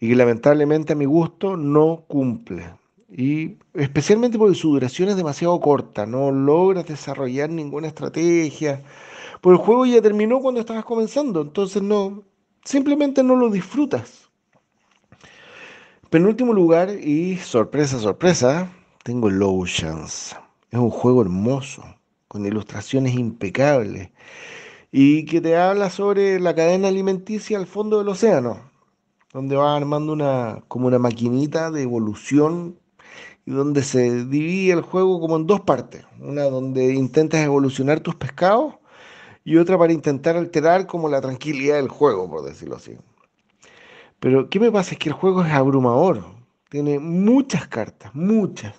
y 0.00 0.08
que 0.08 0.16
lamentablemente 0.16 0.92
a 0.92 0.96
mi 0.96 1.04
gusto 1.06 1.56
no 1.56 2.04
cumple 2.08 2.79
y 3.10 3.58
especialmente 3.74 4.38
porque 4.38 4.54
su 4.54 4.70
duración 4.70 5.08
es 5.08 5.16
demasiado 5.16 5.58
corta, 5.60 6.06
no 6.06 6.30
logras 6.30 6.86
desarrollar 6.86 7.50
ninguna 7.50 7.88
estrategia. 7.88 8.82
Porque 9.40 9.60
el 9.60 9.66
juego 9.66 9.86
ya 9.86 10.00
terminó 10.00 10.40
cuando 10.40 10.60
estabas 10.60 10.84
comenzando, 10.84 11.42
entonces 11.42 11.82
no, 11.82 12.22
simplemente 12.64 13.22
no 13.22 13.36
lo 13.36 13.50
disfrutas. 13.50 14.28
Penúltimo 16.10 16.52
lugar 16.52 16.90
y 16.90 17.36
sorpresa, 17.38 17.98
sorpresa, 17.98 18.70
tengo 19.02 19.30
Lotions. 19.30 20.36
Es 20.70 20.78
un 20.78 20.90
juego 20.90 21.22
hermoso, 21.22 21.82
con 22.28 22.46
ilustraciones 22.46 23.14
impecables 23.14 24.10
y 24.92 25.24
que 25.24 25.40
te 25.40 25.56
habla 25.56 25.90
sobre 25.90 26.40
la 26.40 26.54
cadena 26.54 26.88
alimenticia 26.88 27.58
al 27.58 27.66
fondo 27.66 27.98
del 27.98 28.08
océano, 28.08 28.70
donde 29.32 29.56
vas 29.56 29.76
armando 29.76 30.12
una 30.12 30.62
como 30.68 30.88
una 30.88 30.98
maquinita 30.98 31.70
de 31.70 31.82
evolución 31.82 32.78
donde 33.50 33.82
se 33.82 34.24
divide 34.26 34.72
el 34.72 34.82
juego 34.82 35.20
como 35.20 35.36
en 35.36 35.46
dos 35.46 35.60
partes. 35.60 36.04
Una 36.20 36.44
donde 36.44 36.94
intentas 36.94 37.40
evolucionar 37.44 38.00
tus 38.00 38.14
pescados 38.14 38.74
y 39.44 39.56
otra 39.56 39.78
para 39.78 39.92
intentar 39.92 40.36
alterar 40.36 40.86
como 40.86 41.08
la 41.08 41.20
tranquilidad 41.20 41.76
del 41.76 41.88
juego, 41.88 42.30
por 42.30 42.44
decirlo 42.44 42.76
así. 42.76 42.96
Pero 44.20 44.48
¿qué 44.50 44.60
me 44.60 44.70
pasa? 44.70 44.92
Es 44.92 44.98
que 44.98 45.08
el 45.08 45.14
juego 45.14 45.42
es 45.42 45.52
abrumador. 45.52 46.24
Tiene 46.68 46.98
muchas 46.98 47.66
cartas, 47.66 48.14
muchas, 48.14 48.74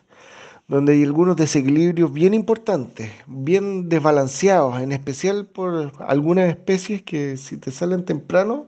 donde 0.67 0.93
hay 0.93 1.03
algunos 1.03 1.35
desequilibrios 1.35 2.13
bien 2.13 2.33
importantes, 2.33 3.11
bien 3.27 3.89
desbalanceados, 3.89 4.79
en 4.79 4.93
especial 4.93 5.45
por 5.45 5.91
algunas 5.99 6.49
especies 6.49 7.01
que 7.01 7.35
si 7.35 7.57
te 7.57 7.71
salen 7.71 8.05
temprano, 8.05 8.67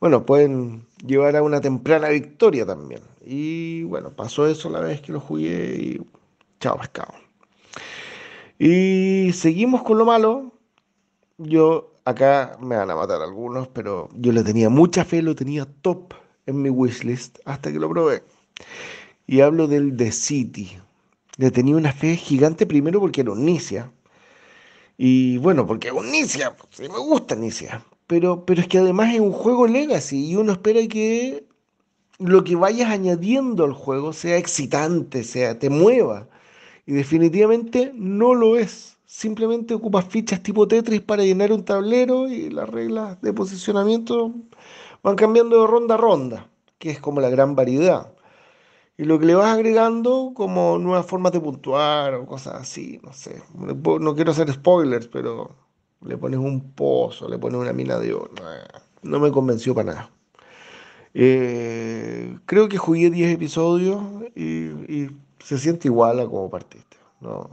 bueno, 0.00 0.24
pueden 0.24 0.86
llevar 1.04 1.36
a 1.36 1.42
una 1.42 1.60
temprana 1.60 2.08
victoria 2.08 2.64
también. 2.64 3.02
Y 3.24 3.82
bueno, 3.84 4.10
pasó 4.10 4.46
eso 4.46 4.70
la 4.70 4.80
vez 4.80 5.02
que 5.02 5.12
lo 5.12 5.20
jugué 5.20 5.76
y 5.78 6.00
chao 6.58 6.78
pescado. 6.78 7.12
Y 8.58 9.32
seguimos 9.34 9.82
con 9.82 9.98
lo 9.98 10.06
malo. 10.06 10.52
Yo 11.36 11.94
acá 12.04 12.56
me 12.60 12.76
van 12.76 12.90
a 12.90 12.96
matar 12.96 13.20
algunos, 13.22 13.68
pero 13.68 14.08
yo 14.14 14.32
le 14.32 14.42
tenía 14.42 14.70
mucha 14.70 15.04
fe, 15.04 15.22
lo 15.22 15.34
tenía 15.34 15.66
top 15.82 16.14
en 16.46 16.62
mi 16.62 16.70
wishlist 16.70 17.38
hasta 17.44 17.70
que 17.70 17.78
lo 17.78 17.88
probé. 17.90 18.22
Y 19.26 19.40
hablo 19.42 19.66
del 19.66 19.96
The 19.96 20.12
City. 20.12 20.78
Le 21.36 21.50
tenía 21.50 21.76
una 21.76 21.92
fe 21.92 22.16
gigante 22.16 22.66
primero 22.66 23.00
porque 23.00 23.20
era 23.20 23.32
un 23.32 23.44
Nicia. 23.44 23.92
Y 24.96 25.38
bueno, 25.38 25.66
porque 25.66 25.88
es 25.88 25.94
un 25.94 26.10
Nicia, 26.10 26.54
sí 26.70 26.82
me 26.82 26.98
gusta 26.98 27.34
Nicia. 27.34 27.84
Pero, 28.10 28.44
pero 28.44 28.60
es 28.60 28.66
que 28.66 28.78
además 28.78 29.14
es 29.14 29.20
un 29.20 29.30
juego 29.30 29.68
legacy 29.68 30.30
y 30.30 30.34
uno 30.34 30.50
espera 30.50 30.80
que 30.88 31.46
lo 32.18 32.42
que 32.42 32.56
vayas 32.56 32.90
añadiendo 32.90 33.64
al 33.64 33.72
juego 33.72 34.12
sea 34.12 34.36
excitante, 34.36 35.22
sea, 35.22 35.60
te 35.60 35.70
mueva. 35.70 36.28
Y 36.86 36.92
definitivamente 36.94 37.92
no 37.94 38.34
lo 38.34 38.56
es. 38.56 38.98
Simplemente 39.06 39.74
ocupas 39.74 40.06
fichas 40.06 40.42
tipo 40.42 40.66
Tetris 40.66 41.02
para 41.02 41.22
llenar 41.22 41.52
un 41.52 41.64
tablero 41.64 42.28
y 42.28 42.50
las 42.50 42.68
reglas 42.68 43.20
de 43.22 43.32
posicionamiento 43.32 44.34
van 45.04 45.16
cambiando 45.16 45.60
de 45.60 45.68
ronda 45.68 45.94
a 45.94 45.98
ronda, 45.98 46.50
que 46.78 46.90
es 46.90 47.00
como 47.00 47.20
la 47.20 47.30
gran 47.30 47.54
variedad. 47.54 48.12
Y 48.98 49.04
lo 49.04 49.20
que 49.20 49.26
le 49.26 49.36
vas 49.36 49.54
agregando 49.54 50.32
como 50.34 50.78
nuevas 50.78 51.06
formas 51.06 51.32
de 51.32 51.40
puntuar 51.40 52.14
o 52.14 52.26
cosas 52.26 52.54
así, 52.56 53.00
no 53.04 53.12
sé. 53.12 53.42
No 53.54 54.14
quiero 54.16 54.32
hacer 54.32 54.52
spoilers, 54.52 55.06
pero 55.08 55.59
le 56.02 56.16
pones 56.16 56.38
un 56.38 56.72
pozo, 56.72 57.28
le 57.28 57.38
pones 57.38 57.60
una 57.60 57.72
mina 57.72 57.98
de 57.98 58.14
oro. 58.14 58.30
No 59.02 59.20
me 59.20 59.30
convenció 59.30 59.74
para 59.74 59.92
nada. 59.92 60.10
Eh, 61.14 62.38
creo 62.46 62.68
que 62.68 62.78
jugué 62.78 63.10
10 63.10 63.34
episodios 63.34 64.02
y, 64.34 65.08
se 65.44 65.58
siente 65.58 65.88
igual 65.88 66.20
a 66.20 66.26
como 66.26 66.50
partiste. 66.50 66.96
¿no? 67.20 67.50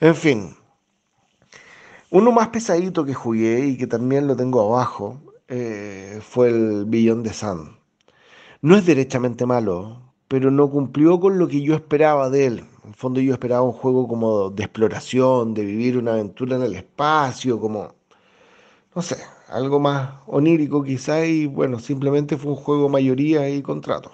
En 0.00 0.14
fin, 0.14 0.56
uno 2.10 2.32
más 2.32 2.48
pesadito 2.48 3.04
que 3.04 3.12
jugué 3.12 3.66
y 3.66 3.76
que 3.76 3.86
también 3.86 4.26
lo 4.26 4.36
tengo 4.36 4.60
abajo 4.60 5.20
eh, 5.48 6.20
fue 6.22 6.48
el 6.48 6.84
Billón 6.86 7.22
de 7.22 7.32
Sun. 7.32 7.76
No 8.62 8.76
es 8.76 8.86
derechamente 8.86 9.46
malo, 9.46 10.00
pero 10.28 10.50
no 10.50 10.70
cumplió 10.70 11.18
con 11.18 11.38
lo 11.38 11.48
que 11.48 11.62
yo 11.62 11.74
esperaba 11.74 12.30
de 12.30 12.46
él. 12.46 12.64
En 12.90 12.94
fondo 12.94 13.20
yo 13.20 13.32
esperaba 13.34 13.62
un 13.62 13.70
juego 13.72 14.08
como 14.08 14.50
de 14.50 14.64
exploración, 14.64 15.54
de 15.54 15.64
vivir 15.64 15.96
una 15.96 16.14
aventura 16.14 16.56
en 16.56 16.62
el 16.62 16.74
espacio, 16.74 17.60
como, 17.60 17.94
no 18.96 19.02
sé, 19.02 19.16
algo 19.48 19.78
más 19.80 20.14
onírico 20.26 20.82
quizá 20.82 21.24
y 21.24 21.46
bueno, 21.46 21.78
simplemente 21.78 22.36
fue 22.36 22.50
un 22.52 22.56
juego 22.56 22.88
mayoría 22.88 23.48
y 23.48 23.62
contrato. 23.62 24.10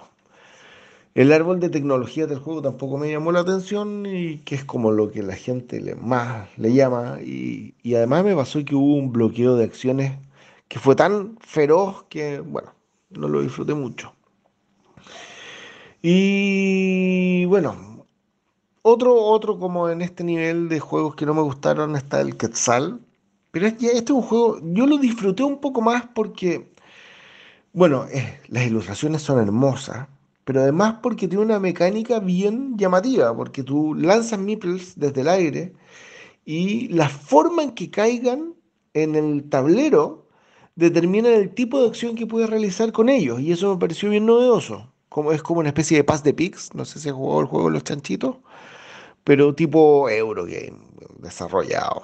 El 1.15 1.31
árbol 1.33 1.59
de 1.59 1.69
tecnología 1.69 2.27
del 2.27 2.37
juego 2.39 2.61
tampoco 2.61 2.97
me 2.99 3.11
llamó 3.11 3.31
la 3.31 3.39
atención 3.39 4.05
y 4.05 4.37
que 4.45 4.55
es 4.55 4.63
como 4.63 4.91
lo 4.91 5.11
que 5.11 5.23
la 5.23 5.35
gente 5.35 5.81
le, 5.81 5.95
más 5.95 6.47
le 6.57 6.71
llama 6.73 7.17
y, 7.21 7.73
y 7.81 7.95
además 7.95 8.23
me 8.23 8.35
pasó 8.35 8.63
que 8.63 8.75
hubo 8.75 8.95
un 8.95 9.11
bloqueo 9.11 9.55
de 9.55 9.63
acciones 9.65 10.13
que 10.67 10.79
fue 10.79 10.95
tan 10.95 11.37
feroz 11.39 12.03
que 12.09 12.39
bueno, 12.41 12.73
no 13.09 13.27
lo 13.27 13.41
disfruté 13.41 13.73
mucho. 13.73 14.13
Y 16.01 17.45
bueno, 17.45 17.86
otro, 18.87 19.15
otro 19.15 19.59
como 19.59 19.89
en 19.89 20.01
este 20.01 20.23
nivel 20.23 20.69
de 20.69 20.79
juegos 20.79 21.15
que 21.15 21.25
no 21.25 21.33
me 21.33 21.41
gustaron 21.41 21.95
está 21.95 22.21
el 22.21 22.37
Quetzal, 22.37 22.99
pero 23.51 23.67
este, 23.67 23.97
es 23.97 24.09
un 24.09 24.21
juego, 24.21 24.59
yo 24.63 24.85
lo 24.85 24.97
disfruté 24.97 25.43
un 25.43 25.59
poco 25.59 25.81
más 25.81 26.05
porque, 26.15 26.71
bueno, 27.73 28.05
eh, 28.13 28.39
las 28.47 28.65
ilustraciones 28.65 29.21
son 29.21 29.39
hermosas, 29.39 30.07
pero 30.45 30.61
además 30.61 30.95
porque 31.03 31.27
tiene 31.27 31.43
una 31.43 31.59
mecánica 31.59 32.19
bien 32.19 32.77
llamativa, 32.77 33.35
porque 33.35 33.63
tú 33.63 33.93
lanzas 33.93 34.39
meeples 34.39 34.97
desde 34.97 35.21
el 35.21 35.27
aire 35.27 35.73
y 36.45 36.87
la 36.87 37.09
forma 37.09 37.63
en 37.63 37.71
que 37.71 37.91
caigan 37.91 38.53
en 38.93 39.15
el 39.15 39.49
tablero 39.49 40.27
determina 40.75 41.29
el 41.29 41.53
tipo 41.53 41.81
de 41.81 41.87
acción 41.87 42.15
que 42.15 42.27
puedes 42.27 42.49
realizar 42.49 42.91
con 42.93 43.09
ellos, 43.09 43.41
y 43.41 43.51
eso 43.51 43.73
me 43.73 43.79
pareció 43.79 44.09
bien 44.09 44.25
novedoso. 44.25 44.93
Como, 45.09 45.31
es 45.31 45.41
como 45.43 45.61
una 45.61 45.69
especie 45.69 45.97
de 45.97 46.03
Pass 46.03 46.23
de 46.23 46.33
Pigs, 46.33 46.73
no 46.75 46.85
sé 46.85 46.99
si 46.99 47.09
has 47.09 47.15
jugado 47.15 47.41
el 47.41 47.47
juego 47.47 47.67
de 47.67 47.73
los 47.73 47.83
chanchitos, 47.83 48.37
pero 49.27 49.53
tipo 49.53 50.07
Eurogame, 50.07 50.79
desarrollado. 51.17 52.03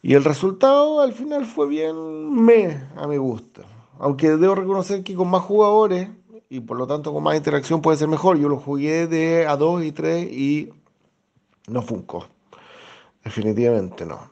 Y 0.00 0.14
el 0.14 0.24
resultado 0.24 1.02
al 1.02 1.12
final 1.12 1.44
fue 1.44 1.68
bien 1.68 2.32
me 2.32 2.88
a 2.96 3.06
mi 3.06 3.18
gusto. 3.18 3.60
Aunque 3.98 4.30
debo 4.30 4.54
reconocer 4.54 5.04
que 5.04 5.14
con 5.14 5.28
más 5.28 5.42
jugadores 5.42 6.08
y 6.48 6.60
por 6.60 6.78
lo 6.78 6.86
tanto 6.86 7.12
con 7.12 7.22
más 7.22 7.36
interacción 7.36 7.82
puede 7.82 7.98
ser 7.98 8.08
mejor. 8.08 8.38
Yo 8.38 8.48
lo 8.48 8.56
jugué 8.56 9.06
de 9.06 9.46
a 9.46 9.58
2 9.58 9.84
y 9.84 9.92
3 9.92 10.32
y 10.32 10.72
no 11.68 11.82
funcó. 11.82 12.26
Definitivamente 13.22 14.06
no. 14.06 14.30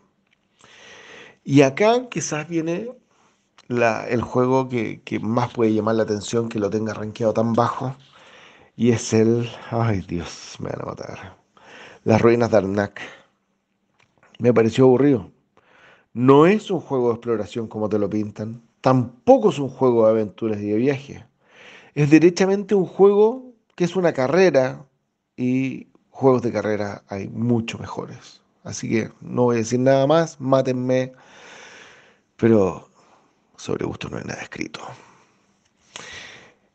Y 1.44 1.60
acá 1.60 2.08
quizás 2.08 2.48
viene 2.48 2.92
el 3.68 4.22
juego 4.22 4.70
que, 4.70 5.02
que, 5.02 5.20
más 5.20 5.52
puede 5.52 5.74
llamar 5.74 5.96
la 5.96 6.04
atención 6.04 6.48
que 6.48 6.58
lo 6.60 6.70
tenga 6.70 6.94
rankeado 6.94 7.34
tan 7.34 7.52
bajo. 7.52 7.94
Y 8.74 8.92
es 8.92 9.12
el. 9.12 9.50
Ay 9.70 10.00
Dios, 10.00 10.56
me 10.60 10.70
van 10.70 10.80
a 10.80 10.86
matar. 10.86 11.43
Las 12.04 12.20
ruinas 12.20 12.50
de 12.50 12.58
Arnak. 12.58 13.00
Me 14.38 14.52
pareció 14.52 14.84
aburrido. 14.84 15.30
No 16.12 16.44
es 16.44 16.70
un 16.70 16.80
juego 16.80 17.08
de 17.08 17.14
exploración 17.14 17.66
como 17.66 17.88
te 17.88 17.98
lo 17.98 18.10
pintan, 18.10 18.62
tampoco 18.82 19.48
es 19.48 19.58
un 19.58 19.70
juego 19.70 20.04
de 20.04 20.10
aventuras 20.10 20.60
y 20.60 20.66
de 20.66 20.76
viaje. 20.76 21.24
Es 21.94 22.10
derechamente 22.10 22.74
un 22.74 22.84
juego 22.84 23.54
que 23.74 23.84
es 23.84 23.96
una 23.96 24.12
carrera 24.12 24.84
y 25.34 25.88
juegos 26.10 26.42
de 26.42 26.52
carrera 26.52 27.04
hay 27.08 27.28
mucho 27.28 27.78
mejores. 27.78 28.42
Así 28.64 28.90
que 28.90 29.10
no 29.22 29.44
voy 29.44 29.56
a 29.56 29.58
decir 29.60 29.80
nada 29.80 30.06
más, 30.06 30.38
mátenme, 30.38 31.12
pero 32.36 32.86
sobre 33.56 33.86
gusto 33.86 34.10
no 34.10 34.18
hay 34.18 34.24
nada 34.24 34.42
escrito. 34.42 34.80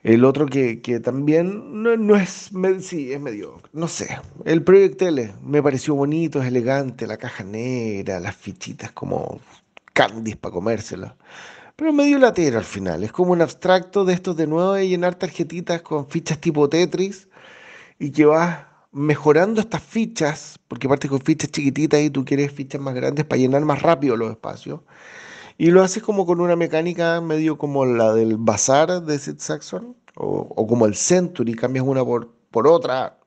El 0.03 0.23
otro 0.23 0.45
que, 0.45 0.77
también 1.03 1.83
no, 1.83 2.15
es, 2.15 2.51
sí, 2.81 3.11
es 3.11 3.19
medio, 3.19 3.61
no 3.73 3.87
sé. 3.89 4.17
El 4.45 4.63
Project 4.63 5.01
L 5.01 5.33
me 5.43 5.61
pareció 5.61 5.93
bonito, 5.93 6.41
es 6.41 6.47
elegante, 6.47 7.05
la 7.05 7.17
caja 7.17 7.43
negra, 7.43 8.19
las 8.21 8.35
fichitas 8.35 8.91
como 8.93 9.41
candies 9.93 10.37
para 10.37 10.53
comérsela. 10.53 11.17
Pero 11.75 11.93
medio 11.93 12.17
latero 12.19 12.57
al 12.59 12.65
final, 12.65 13.03
es 13.03 13.11
como 13.11 13.33
un 13.33 13.41
abstracto 13.41 14.05
de 14.05 14.13
estos 14.13 14.37
de 14.37 14.47
nuevo 14.47 14.73
de 14.73 14.87
llenar 14.87 15.15
tarjetitas 15.15 15.81
con 15.81 16.07
fichas 16.09 16.39
tipo 16.39 16.69
Tetris 16.69 17.27
y 17.99 18.11
que 18.11 18.25
vas 18.25 18.65
mejorando 18.91 19.61
estas 19.61 19.83
fichas, 19.83 20.59
porque 20.67 20.87
parte 20.89 21.09
con 21.09 21.21
fichas 21.21 21.51
chiquititas 21.51 22.01
y 22.01 22.09
tú 22.09 22.25
quieres 22.25 22.51
fichas 22.53 22.81
más 22.81 22.95
grandes 22.95 23.25
para 23.25 23.39
llenar 23.39 23.63
más 23.65 23.81
rápido 23.81 24.15
los 24.17 24.31
espacios. 24.31 24.81
Y 25.59 25.71
lo 25.71 25.83
haces 25.83 26.01
como 26.01 26.25
con 26.25 26.39
una 26.39 26.55
mecánica 26.55 27.19
medio 27.19 27.57
como 27.57 27.85
la 27.85 28.13
del 28.13 28.37
bazar 28.37 29.03
de 29.03 29.19
Sid 29.19 29.39
Saxon, 29.39 29.93
o, 30.15 30.65
como 30.65 30.85
el 30.85 30.95
Century, 30.95 31.53
cambias 31.53 31.85
una 31.85 32.03
por, 32.05 32.29
por 32.49 32.65
otra. 32.65 33.19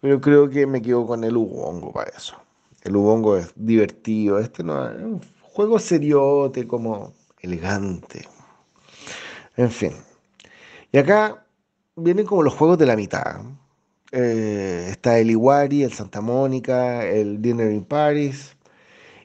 Pero 0.00 0.18
creo 0.18 0.48
que 0.48 0.66
me 0.66 0.80
quedo 0.80 1.06
con 1.06 1.24
el 1.24 1.36
Ubongo 1.36 1.92
para 1.92 2.10
eso. 2.10 2.36
El 2.84 2.96
Ubongo 2.96 3.36
es 3.36 3.52
divertido. 3.54 4.38
Este 4.38 4.64
no 4.64 4.88
es 4.88 4.96
un 5.02 5.20
juego 5.42 5.78
seriote, 5.78 6.66
como 6.66 7.12
elegante. 7.42 8.26
En 9.58 9.70
fin. 9.70 9.92
Y 10.90 10.96
acá 10.96 11.44
vienen 11.96 12.24
como 12.24 12.44
los 12.44 12.54
juegos 12.54 12.78
de 12.78 12.86
la 12.86 12.96
mitad. 12.96 13.42
Eh, 14.10 14.86
está 14.90 15.18
el 15.18 15.30
Iwari, 15.30 15.82
el 15.82 15.92
Santa 15.92 16.22
Mónica, 16.22 17.04
el 17.04 17.42
Dinner 17.42 17.70
in 17.70 17.84
Paris. 17.84 18.56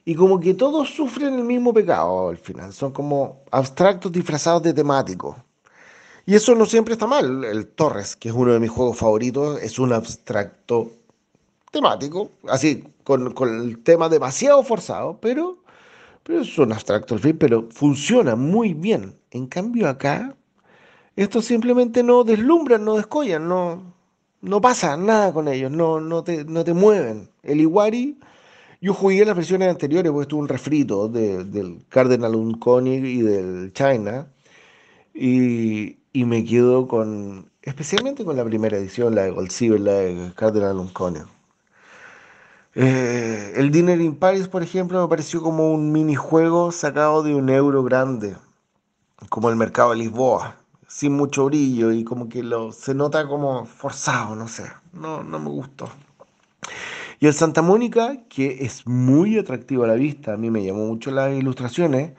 Y 0.08 0.16
como 0.16 0.40
que 0.40 0.54
todos 0.54 0.90
sufren 0.96 1.34
el 1.34 1.44
mismo 1.44 1.74
pecado 1.74 2.30
al 2.30 2.38
final. 2.38 2.72
Son 2.72 2.94
como 2.94 3.42
abstractos 3.52 4.10
disfrazados 4.10 4.64
de 4.64 4.74
temáticos. 4.74 5.36
Y 6.26 6.34
eso 6.34 6.56
no 6.56 6.66
siempre 6.66 6.94
está 6.94 7.06
mal. 7.06 7.44
El 7.44 7.68
Torres, 7.68 8.16
que 8.16 8.30
es 8.30 8.34
uno 8.34 8.54
de 8.54 8.62
mis 8.62 8.70
juegos 8.70 8.98
favoritos, 8.98 9.62
es 9.62 9.78
un 9.78 9.92
abstracto 9.92 10.94
temático, 11.72 12.32
así, 12.48 12.86
con, 13.04 13.36
el 13.50 13.84
tema 13.84 14.08
demasiado 14.08 14.64
forzado, 14.64 15.18
pero, 15.20 15.58
pero 16.24 16.40
es 16.40 16.58
un 16.58 16.72
abstracto 16.72 17.16
al 17.16 17.20
fin, 17.20 17.38
pero 17.38 17.68
funciona 17.70 18.38
muy 18.38 18.74
bien. 18.74 19.14
En 19.32 19.46
cambio 19.46 19.90
acá, 19.90 20.34
estos 21.18 21.44
simplemente 21.44 22.02
no 22.02 22.24
deslumbran, 22.24 22.86
no 22.86 22.96
descollan, 22.96 23.50
no, 23.50 23.94
no 24.40 24.62
pasa 24.62 24.96
nada 24.96 25.34
con 25.34 25.50
ellos, 25.50 25.70
no, 25.70 26.00
no, 26.00 26.24
te, 26.24 26.46
no 26.46 26.64
te 26.64 26.74
mueven. 26.74 27.30
El 27.44 27.60
Iwari, 27.60 28.18
yo 28.82 28.94
jugué 28.94 29.26
las 29.26 29.36
versiones 29.36 29.70
anteriores, 29.70 30.12
porque 30.12 30.28
tuve 30.28 30.41
un 30.41 30.48
refrito 30.48 31.08
del 31.08 31.86
Cardinal 31.90 32.36
Unconig 32.36 33.04
y 33.06 33.22
del 33.22 33.74
China, 33.74 34.28
y, 35.14 35.98
y 36.14 36.26
me 36.26 36.45
quedo 36.45 36.88
con, 36.88 37.52
especialmente 37.62 38.24
con 38.26 38.38
la 38.38 38.45
primera 38.45 38.78
edición, 38.78 39.16
la 39.16 39.24
de 39.24 39.32
Gold 39.32 39.52
Silver, 39.52 39.80
la 39.82 39.94
de 39.94 40.34
Cardinal 40.36 40.78
Unconig. 40.80 41.26
Eh, 42.76 43.54
el 43.56 43.72
Dinner 43.72 43.99
in 43.99 44.16
Paris, 44.16 44.48
por 44.48 44.62
ejemplo, 44.62 45.02
me 45.02 45.08
pareció 45.10 45.41
como 45.41 45.72
un 45.74 45.91
minijuego 45.91 46.72
sacado 46.72 47.24
de 47.24 47.34
un 47.34 47.49
euro 47.49 47.84
grande, 47.84 48.38
como 49.30 49.49
el 49.49 49.56
mercado 49.56 49.91
de 49.91 49.98
Lisboa, 49.98 50.58
sin 50.88 51.14
mucho 51.14 51.45
brillo 51.45 51.91
y 51.91 52.04
como 52.04 52.30
que 52.30 52.44
lo, 52.44 52.72
se 52.72 52.94
nota 52.94 53.28
como 53.28 53.66
forzado, 53.66 54.36
no 54.36 54.48
sé, 54.48 54.66
no, 54.94 55.24
no 55.24 55.40
me 55.40 55.49
gustó. 55.49 55.90
Y 57.19 57.27
el 57.27 57.34
Santa 57.34 57.61
Mónica, 57.61 58.18
que 58.30 58.64
es 58.64 58.85
muy 58.85 59.38
atractivo 59.39 59.84
a 59.85 59.88
la 59.88 59.95
vista, 59.95 60.34
a 60.34 60.38
mí 60.38 60.52
me 60.52 60.64
llamó 60.64 60.85
mucho 60.85 61.10
las 61.11 61.34
ilustraciones, 61.34 62.14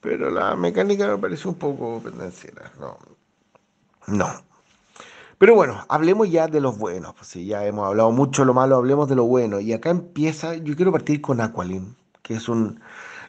pero 0.00 0.30
la 0.30 0.54
mecánica 0.54 1.08
me 1.08 1.16
pareció 1.18 1.50
un 1.50 1.56
poco 1.56 2.00
pendenciera, 2.00 2.70
no, 2.78 2.98
no. 4.06 4.26
Pero 5.38 5.54
bueno, 5.54 5.84
hablemos 5.88 6.30
ya 6.30 6.46
de 6.46 6.60
los 6.60 6.78
buenos. 6.78 7.14
Pues 7.14 7.28
sí, 7.28 7.46
ya 7.46 7.66
hemos 7.66 7.86
hablado 7.86 8.10
mucho 8.12 8.42
de 8.42 8.46
lo 8.46 8.54
malo, 8.54 8.76
hablemos 8.76 9.08
de 9.08 9.16
lo 9.16 9.24
bueno. 9.24 9.60
Y 9.60 9.72
acá 9.72 9.90
empieza, 9.90 10.54
yo 10.56 10.76
quiero 10.76 10.92
partir 10.92 11.20
con 11.20 11.40
Aqualin, 11.40 11.96
que 12.22 12.34
es 12.34 12.48
un... 12.48 12.80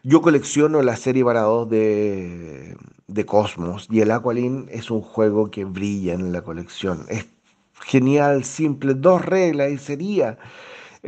Yo 0.04 0.22
colecciono 0.22 0.82
la 0.82 0.96
serie 0.98 1.26
para 1.26 1.42
dos 1.42 1.70
de, 1.70 2.78
de 3.08 3.26
Cosmos 3.26 3.88
y 3.90 4.02
el 4.02 4.12
Aqualin 4.12 4.68
es 4.70 4.92
un 4.92 5.02
juego 5.02 5.50
que 5.50 5.66
brilla 5.66 6.14
en 6.14 6.32
la 6.32 6.42
colección. 6.44 7.06
Es 7.10 7.26
genial, 7.82 8.44
simple, 8.44 8.94
dos 8.94 9.26
reglas 9.26 9.72
y 9.72 9.78
sería... 9.78 10.38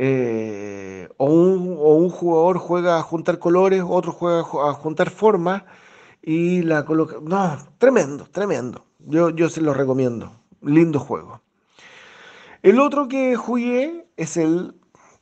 Eh, 0.00 1.08
o, 1.16 1.26
un, 1.26 1.76
o, 1.76 1.96
un, 1.96 2.08
jugador 2.08 2.58
juega 2.58 2.98
a 2.98 3.02
juntar 3.02 3.40
colores, 3.40 3.82
otro 3.84 4.12
juega 4.12 4.40
a 4.40 4.72
juntar 4.72 5.10
formas 5.10 5.64
y 6.22 6.62
la 6.62 6.84
coloca... 6.84 7.16
No, 7.20 7.58
tremendo, 7.78 8.26
tremendo. 8.30 8.84
Yo, 9.00 9.30
yo 9.30 9.48
se 9.48 9.60
lo 9.60 9.74
recomiendo 9.74 10.32
lindo 10.62 11.00
juego. 11.00 11.40
El 12.62 12.78
otro 12.78 13.08
que 13.08 13.34
jugué 13.34 14.06
es 14.16 14.36
el, 14.36 14.74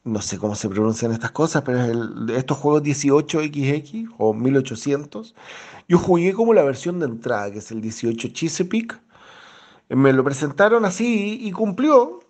no 0.05 0.21
sé 0.21 0.37
cómo 0.37 0.55
se 0.55 0.69
pronuncian 0.69 1.13
estas 1.13 1.33
cosas, 1.33 1.63
pero 1.63 1.81
es 1.83 1.89
el, 1.89 2.31
estos 2.37 2.59
juegos 2.59 2.83
18XX 2.83 4.15
o 4.19 4.35
1800. 4.35 5.35
Yo 5.89 5.99
jugué 5.99 6.35
como 6.35 6.53
la 6.53 6.65
versión 6.65 6.99
de 6.99 7.07
entrada, 7.07 7.51
que 7.51 7.61
es 7.61 7.71
el 7.71 7.81
18 7.81 8.29
Chesapeake. 8.29 9.01
Me 9.89 10.13
lo 10.13 10.23
presentaron 10.23 10.85
así 10.85 11.39
y 11.41 11.51
cumplió. 11.53 12.21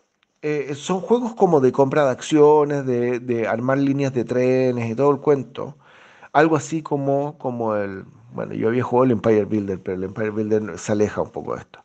Eh, 0.48 0.76
son 0.76 1.00
juegos 1.00 1.34
como 1.34 1.60
de 1.60 1.72
compra 1.72 2.04
de 2.04 2.12
acciones, 2.12 2.86
de, 2.86 3.18
de, 3.18 3.48
armar 3.48 3.78
líneas 3.78 4.12
de 4.14 4.24
trenes 4.24 4.88
y 4.88 4.94
todo 4.94 5.10
el 5.10 5.18
cuento. 5.18 5.76
Algo 6.32 6.54
así 6.54 6.82
como, 6.82 7.36
como 7.36 7.74
el... 7.74 8.04
Bueno, 8.32 8.54
yo 8.54 8.68
había 8.68 8.84
jugado 8.84 9.06
el 9.06 9.10
Empire 9.10 9.44
Builder, 9.44 9.82
pero 9.82 9.96
el 9.96 10.04
Empire 10.04 10.30
Builder 10.30 10.78
se 10.78 10.92
aleja 10.92 11.20
un 11.20 11.30
poco 11.30 11.56
de 11.56 11.62
esto. 11.62 11.80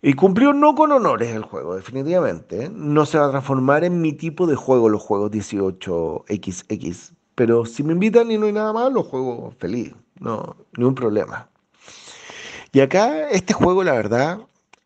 Y 0.00 0.12
cumplió 0.12 0.52
no 0.52 0.76
con 0.76 0.92
honores 0.92 1.34
el 1.34 1.42
juego, 1.42 1.74
definitivamente. 1.74 2.70
No 2.72 3.04
se 3.04 3.18
va 3.18 3.26
a 3.26 3.30
transformar 3.30 3.82
en 3.82 4.00
mi 4.00 4.12
tipo 4.12 4.46
de 4.46 4.54
juego 4.54 4.88
los 4.88 5.02
juegos 5.02 5.32
18XX. 5.32 7.14
Pero 7.34 7.64
si 7.66 7.82
me 7.82 7.94
invitan 7.94 8.30
y 8.30 8.38
no 8.38 8.46
hay 8.46 8.52
nada 8.52 8.72
más, 8.72 8.92
los 8.92 9.08
juego 9.08 9.54
feliz. 9.58 9.92
No, 10.20 10.54
ni 10.76 10.84
un 10.84 10.94
problema. 10.94 11.48
Y 12.70 12.78
acá, 12.78 13.28
este 13.30 13.54
juego, 13.54 13.82
la 13.82 13.94
verdad, 13.94 14.38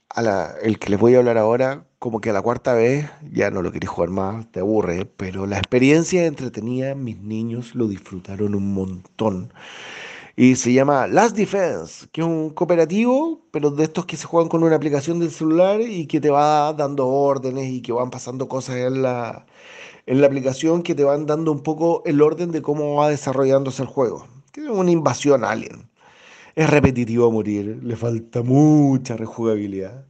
a 0.09 0.23
la, 0.23 0.55
el 0.63 0.79
que 0.79 0.89
les 0.89 0.99
voy 0.99 1.15
a 1.15 1.19
hablar 1.19 1.37
ahora, 1.37 1.85
como 2.07 2.21
que 2.21 2.31
a 2.31 2.33
la 2.33 2.41
cuarta 2.41 2.73
vez 2.73 3.11
ya 3.33 3.51
no 3.51 3.63
lo 3.63 3.73
quería 3.73 3.91
jugar 3.91 4.11
más, 4.11 4.47
te 4.53 4.61
aburre, 4.61 5.07
pero 5.07 5.45
la 5.45 5.59
experiencia 5.59 6.25
entretenida, 6.25 6.95
mis 6.95 7.19
niños 7.19 7.75
lo 7.75 7.89
disfrutaron 7.89 8.55
un 8.55 8.75
montón 8.75 9.53
y 10.37 10.55
se 10.55 10.73
llama 10.73 11.09
Last 11.09 11.37
Defense, 11.37 12.07
que 12.13 12.21
es 12.21 12.27
un 12.29 12.51
cooperativo, 12.51 13.41
pero 13.51 13.73
de 13.73 13.83
estos 13.83 14.07
que 14.07 14.17
se 14.17 14.25
juegan 14.25 14.49
con 14.49 14.63
una 14.63 14.77
aplicación 14.77 15.19
del 15.19 15.33
celular 15.33 15.81
y 15.81 16.07
que 16.07 16.21
te 16.21 16.31
va 16.31 16.73
dando 16.75 17.09
órdenes 17.09 17.73
y 17.73 17.83
que 17.83 17.91
van 17.91 18.11
pasando 18.11 18.47
cosas 18.47 18.77
en 18.77 19.03
la, 19.03 19.45
en 20.07 20.21
la 20.21 20.29
aplicación 20.29 20.85
que 20.85 20.95
te 20.95 21.03
van 21.03 21.27
dando 21.27 21.51
un 21.51 21.65
poco 21.65 22.05
el 22.07 22.23
orden 22.23 22.53
de 22.53 22.63
cómo 22.63 22.95
va 22.95 23.09
desarrollándose 23.09 23.83
el 23.83 23.89
juego. 23.89 24.29
Que 24.53 24.61
es 24.61 24.69
una 24.69 24.93
invasión 24.93 25.43
alien. 25.43 25.91
Es 26.55 26.71
repetitivo 26.71 27.27
a 27.27 27.33
morir, 27.33 27.81
le 27.83 27.97
falta 27.97 28.45
mucha 28.45 29.17
rejugabilidad. 29.17 30.07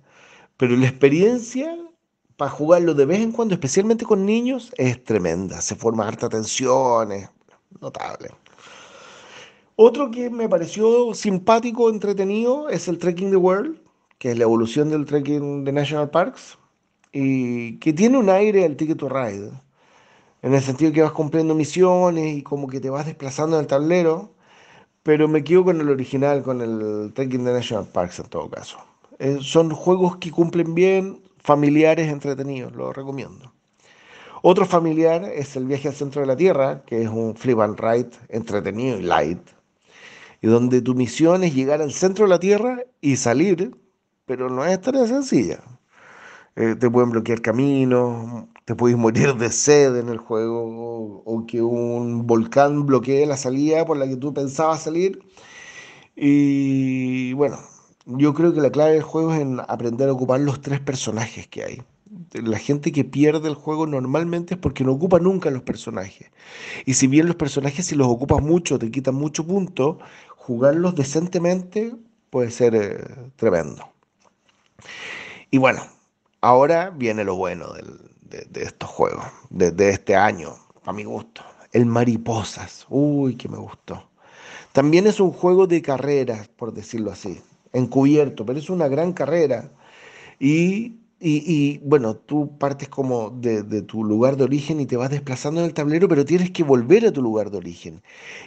Pero 0.57 0.77
la 0.77 0.87
experiencia 0.87 1.77
para 2.37 2.51
jugarlo 2.51 2.95
de 2.95 3.07
vez 3.07 3.21
en 3.21 3.33
cuando, 3.33 3.55
especialmente 3.55 4.05
con 4.05 4.27
niños, 4.27 4.73
es 4.77 5.03
tremenda. 5.05 5.61
Se 5.61 5.75
forma 5.75 6.07
harta 6.07 6.29
tensión, 6.29 7.13
es 7.13 7.31
notable. 7.81 8.31
Otro 9.77 10.11
que 10.11 10.31
me 10.31 10.49
pareció 10.49 11.13
simpático, 11.15 11.91
entretenido, 11.91 12.69
es 12.71 12.89
el 12.89 12.99
Trekking 12.99 13.31
the 13.31 13.37
World, 13.37 13.79
que 14.19 14.31
es 14.31 14.39
la 14.39 14.45
evolución 14.45 14.91
del 14.91 15.05
trekking 15.05 15.65
de 15.65 15.73
National 15.73 16.11
Parks, 16.11 16.59
y 17.13 17.79
que 17.79 17.93
tiene 17.93 18.19
un 18.19 18.31
aire 18.31 18.65
al 18.65 18.77
Ticket 18.77 18.99
to 18.99 19.09
Ride, 19.09 19.51
en 20.43 20.55
el 20.55 20.63
sentido 20.63 20.93
que 20.93 21.03
vas 21.03 21.13
cumpliendo 21.13 21.55
misiones 21.55 22.37
y 22.37 22.43
como 22.43 22.69
que 22.69 22.81
te 22.81 22.91
vas 22.91 23.07
desplazando 23.07 23.57
en 23.57 23.63
el 23.63 23.67
tablero, 23.67 24.31
pero 25.03 25.29
me 25.29 25.45
quedo 25.45 25.65
con 25.65 25.81
el 25.81 25.91
original, 25.91 26.43
con 26.43 26.61
el 26.63 27.13
Trekking 27.15 27.45
de 27.45 27.53
National 27.53 27.87
Parks 27.87 28.21
en 28.21 28.27
todo 28.27 28.51
caso. 28.51 28.79
Eh, 29.19 29.39
son 29.41 29.71
juegos 29.71 30.17
que 30.19 30.31
cumplen 30.31 30.75
bien, 30.75 31.23
familiares, 31.39 32.09
entretenidos, 32.09 32.75
lo 32.75 32.93
recomiendo. 32.93 33.53
Otro 34.43 34.67
familiar 34.67 35.25
es 35.25 35.57
el 35.57 35.67
viaje 35.67 35.89
al 35.89 35.95
centro 35.95 36.21
de 36.21 36.27
la 36.27 36.37
Tierra, 36.37 36.83
que 36.87 37.03
es 37.03 37.09
un 37.09 37.35
flip 37.37 37.59
and 37.61 37.79
ride 37.81 38.11
entretenido 38.29 38.99
y 38.99 39.03
light 39.03 39.57
y 40.43 40.49
donde 40.49 40.83
tu 40.83 40.95
misión 40.95 41.45
es 41.45 41.55
llegar 41.55 41.81
al 41.83 41.93
centro 41.93 42.25
de 42.25 42.31
la 42.31 42.39
Tierra 42.39 42.83
y 43.01 43.17
salir, 43.17 43.77
pero 44.27 44.51
no 44.51 44.65
es 44.65 44.81
tarea 44.81 45.07
sencilla. 45.07 45.61
Eh, 46.57 46.75
te 46.77 46.91
pueden 46.91 47.11
bloquear 47.11 47.43
caminos, 47.43 48.47
te 48.65 48.75
puedes 48.75 48.97
morir 48.97 49.35
de 49.37 49.51
sed 49.51 49.97
en 49.97 50.09
el 50.09 50.19
juego, 50.19 51.23
o, 51.25 51.47
que 51.47 51.63
un 51.63 52.27
volcán 52.27 52.87
bloquee 52.87 53.27
la 53.27 53.37
salida 53.37 53.85
por 53.85 53.97
la 53.99 54.09
que 54.09 54.17
tú 54.17 54.33
pensabas 54.35 54.83
salir. 54.83 55.21
Y 56.17 57.33
bueno, 57.35 57.59
yo 58.07 58.35
creo 58.35 58.55
que 58.55 58.61
la 58.61 58.71
clave 58.71 58.93
del 58.93 59.03
juego 59.03 59.35
es 59.35 59.41
en 59.41 59.61
aprender 59.61 60.09
a 60.09 60.13
ocupar 60.13 60.41
los 60.41 60.61
tres 60.61 60.81
personajes 60.81 61.49
que 61.49 61.65
hay. 61.65 61.83
La 62.33 62.59
gente 62.59 62.93
que 62.93 63.05
pierde 63.05 63.49
el 63.49 63.55
juego 63.55 63.87
normalmente 63.87 64.55
es 64.55 64.61
porque 64.61 64.85
no 64.85 64.93
ocupa 64.93 65.19
nunca 65.19 65.51
los 65.51 65.63
personajes. 65.63 66.31
Y 66.85 66.95
si 66.95 67.09
bien 67.09 67.27
los 67.27 67.37
personajes 67.37 67.87
si 67.87 67.97
los 67.97 68.07
ocupas 68.07 68.43
mucho 68.43 68.79
te 68.79 68.91
quitan 68.91 69.17
mucho 69.17 69.45
punto, 69.45 69.99
jugarlos 70.37 70.95
decentemente 70.95 71.95
puede 72.31 72.51
ser 72.51 72.75
eh, 72.77 73.31
tremendo. 73.37 73.89
Y 75.51 75.59
bueno, 75.59 75.83
ahora 76.41 76.91
viene 76.91 77.25
lo 77.25 77.35
bueno 77.35 77.73
de, 77.73 78.63
estos 78.63 78.89
juegos, 78.89 79.25
de, 79.51 79.91
este 79.91 80.15
año, 80.15 80.55
a 80.85 80.93
mi 80.93 81.05
gusto. 81.05 81.43
El 81.73 81.87
Mariposas, 81.87 82.87
uy, 82.89 83.37
que 83.37 83.49
me 83.49 83.59
gustó. 83.59 84.09
También 84.73 85.07
es 85.07 85.19
un 85.21 85.33
juego 85.33 85.67
de 85.67 85.83
carreras, 85.83 86.49
por 86.49 86.73
decirlo 86.73 87.11
así, 87.11 87.41
encubierto, 87.79 88.47
pero 88.47 88.59
es 88.59 88.71
una 88.71 88.89
gran 88.89 89.13
carrera. 89.13 89.73
Y 90.41 90.97
y, 91.19 91.79
bueno, 91.79 92.15
tú 92.17 92.59
partes 92.59 92.89
como 92.89 93.31
de, 93.31 93.63
tu 93.83 94.05
lugar 94.05 94.37
de 94.37 94.45
origen 94.45 94.81
y 94.81 94.87
te 94.87 94.97
vas 94.99 95.11
desplazando 95.11 95.61
en 95.61 95.67
el 95.67 95.75
tablero, 95.75 96.09
pero 96.09 96.25
tienes 96.27 96.51
que 96.51 96.63
volver 96.63 97.07
a 97.07 97.13
tu 97.13 97.23
lugar 97.23 97.51
de 97.51 97.57
origen. 97.59 98.03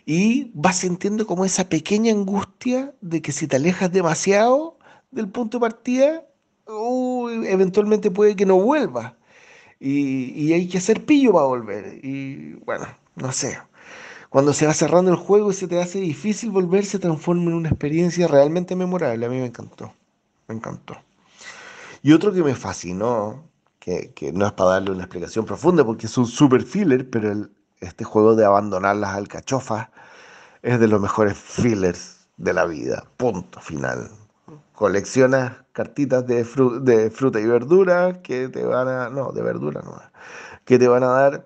Y 0.06 0.52
vas 0.54 0.78
sintiendo 0.80 1.26
como 1.26 1.46
esa 1.46 1.68
pequeña 1.68 2.12
angustia 2.14 2.94
de 3.02 3.22
que 3.22 3.32
si 3.32 3.48
te 3.48 3.56
alejas 3.56 3.92
demasiado 3.92 4.78
del 5.12 5.30
punto 5.30 5.58
de 5.58 5.62
partida, 5.62 6.26
eventualmente 7.48 8.12
puede 8.12 8.36
que 8.36 8.46
no 8.46 8.58
vuelvas. 8.62 9.14
Y, 9.80 10.32
y, 10.36 10.54
hay 10.54 10.68
que 10.68 10.78
hacer 10.80 11.06
pillo 11.06 11.34
para 11.34 11.46
volver. 11.46 12.00
Y 12.04 12.54
bueno, 12.66 12.86
no 13.16 13.32
sé. 13.32 13.58
Cuando 14.30 14.54
se 14.54 14.68
va 14.68 14.74
cerrando 14.74 15.10
el 15.10 15.18
juego 15.18 15.50
y 15.52 15.56
se 15.56 15.68
te 15.68 15.82
hace 15.82 16.00
difícil 16.00 16.52
volver, 16.52 16.86
se 16.86 17.00
transforma 17.00 17.50
en 17.50 17.54
una 17.56 17.70
experiencia 17.70 18.28
realmente 18.28 18.76
memorable. 18.76 19.26
A 19.26 19.30
mí 19.30 19.38
me 19.38 19.48
encantó. 19.48 19.92
Me 20.48 20.56
encantó. 20.56 20.96
Y 22.04 22.14
otro 22.14 22.32
que 22.32 22.44
me 22.44 22.54
fascinó, 22.56 23.44
que, 23.80 24.14
no 24.34 24.46
es 24.46 24.54
para 24.54 24.72
darle 24.72 24.92
una 24.92 25.04
explicación 25.04 25.46
profunda 25.46 25.84
porque 25.84 26.06
es 26.06 26.18
un 26.18 26.28
super 26.28 26.62
filler, 26.62 27.10
pero 27.10 27.50
este 27.80 28.04
juego 28.04 28.36
de 28.36 28.46
abandonar 28.46 28.96
las 28.98 29.16
alcachofas 29.16 29.90
es 30.62 30.80
de 30.80 30.88
los 30.88 31.02
mejores 31.02 31.38
fillers 31.38 32.28
de 32.38 32.54
la 32.54 32.66
vida. 32.66 33.06
Punto 33.18 33.60
final. 33.60 34.12
Coleccionas 34.74 35.54
cartitas 35.72 36.26
de, 36.28 36.44
de 36.82 37.10
fruta 37.10 37.40
y 37.40 37.46
verdura 37.46 38.22
que 38.22 38.48
te 38.50 38.64
van 38.64 38.88
a. 38.88 39.10
No, 39.10 39.32
de 39.32 39.42
verdura 39.42 39.82
no. 39.84 40.00
Que 40.66 40.78
te 40.78 40.88
van 40.88 41.04
a 41.04 41.08
dar. 41.08 41.46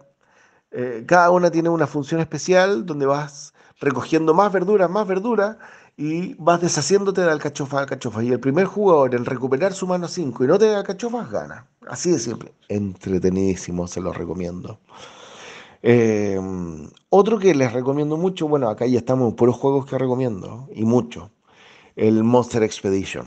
Eh, 0.73 1.03
cada 1.05 1.29
una 1.31 1.51
tiene 1.51 1.69
una 1.69 1.87
función 1.87 2.19
especial 2.19 2.85
donde 2.85 3.05
vas 3.05 3.53
recogiendo 3.79 4.33
más 4.33 4.51
verduras, 4.51 4.89
más 4.89 5.07
verduras 5.07 5.57
y 5.95 6.33
vas 6.35 6.61
deshaciéndote 6.61 7.21
de 7.21 7.31
alcachofa 7.31 7.77
a 7.77 7.81
alcachofa. 7.81 8.23
Y 8.23 8.31
el 8.31 8.39
primer 8.39 8.65
jugador 8.65 9.13
en 9.13 9.25
recuperar 9.25 9.73
su 9.73 9.85
mano 9.85 10.07
5 10.07 10.43
y 10.43 10.47
no 10.47 10.57
te 10.57 10.65
da 10.65 10.79
alcachofas 10.79 11.29
gana. 11.29 11.67
Así 11.87 12.11
de 12.11 12.19
simple. 12.19 12.53
Entretenidísimo, 12.69 13.87
se 13.87 14.01
lo 14.01 14.11
recomiendo. 14.11 14.79
Em, 15.83 16.89
otro 17.09 17.37
que 17.37 17.53
les 17.53 17.73
recomiendo 17.73 18.17
mucho, 18.17 18.47
bueno, 18.47 18.69
acá 18.69 18.87
ya 18.87 18.97
estamos 18.99 19.29
en 19.29 19.35
puros 19.35 19.57
juegos 19.57 19.85
que 19.85 19.97
recomiendo, 19.97 20.69
y 20.73 20.85
mucho. 20.85 21.29
El 21.95 22.23
Monster 22.23 22.63
Expedition, 22.63 23.25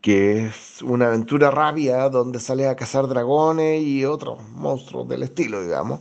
que 0.00 0.46
es 0.46 0.82
una 0.82 1.08
aventura 1.08 1.50
rápida 1.50 2.08
donde 2.10 2.40
sales 2.40 2.68
a 2.68 2.76
cazar 2.76 3.08
dragones 3.08 3.82
y 3.82 4.04
otros 4.04 4.42
monstruos 4.50 5.08
del 5.08 5.22
estilo, 5.22 5.62
digamos 5.62 6.00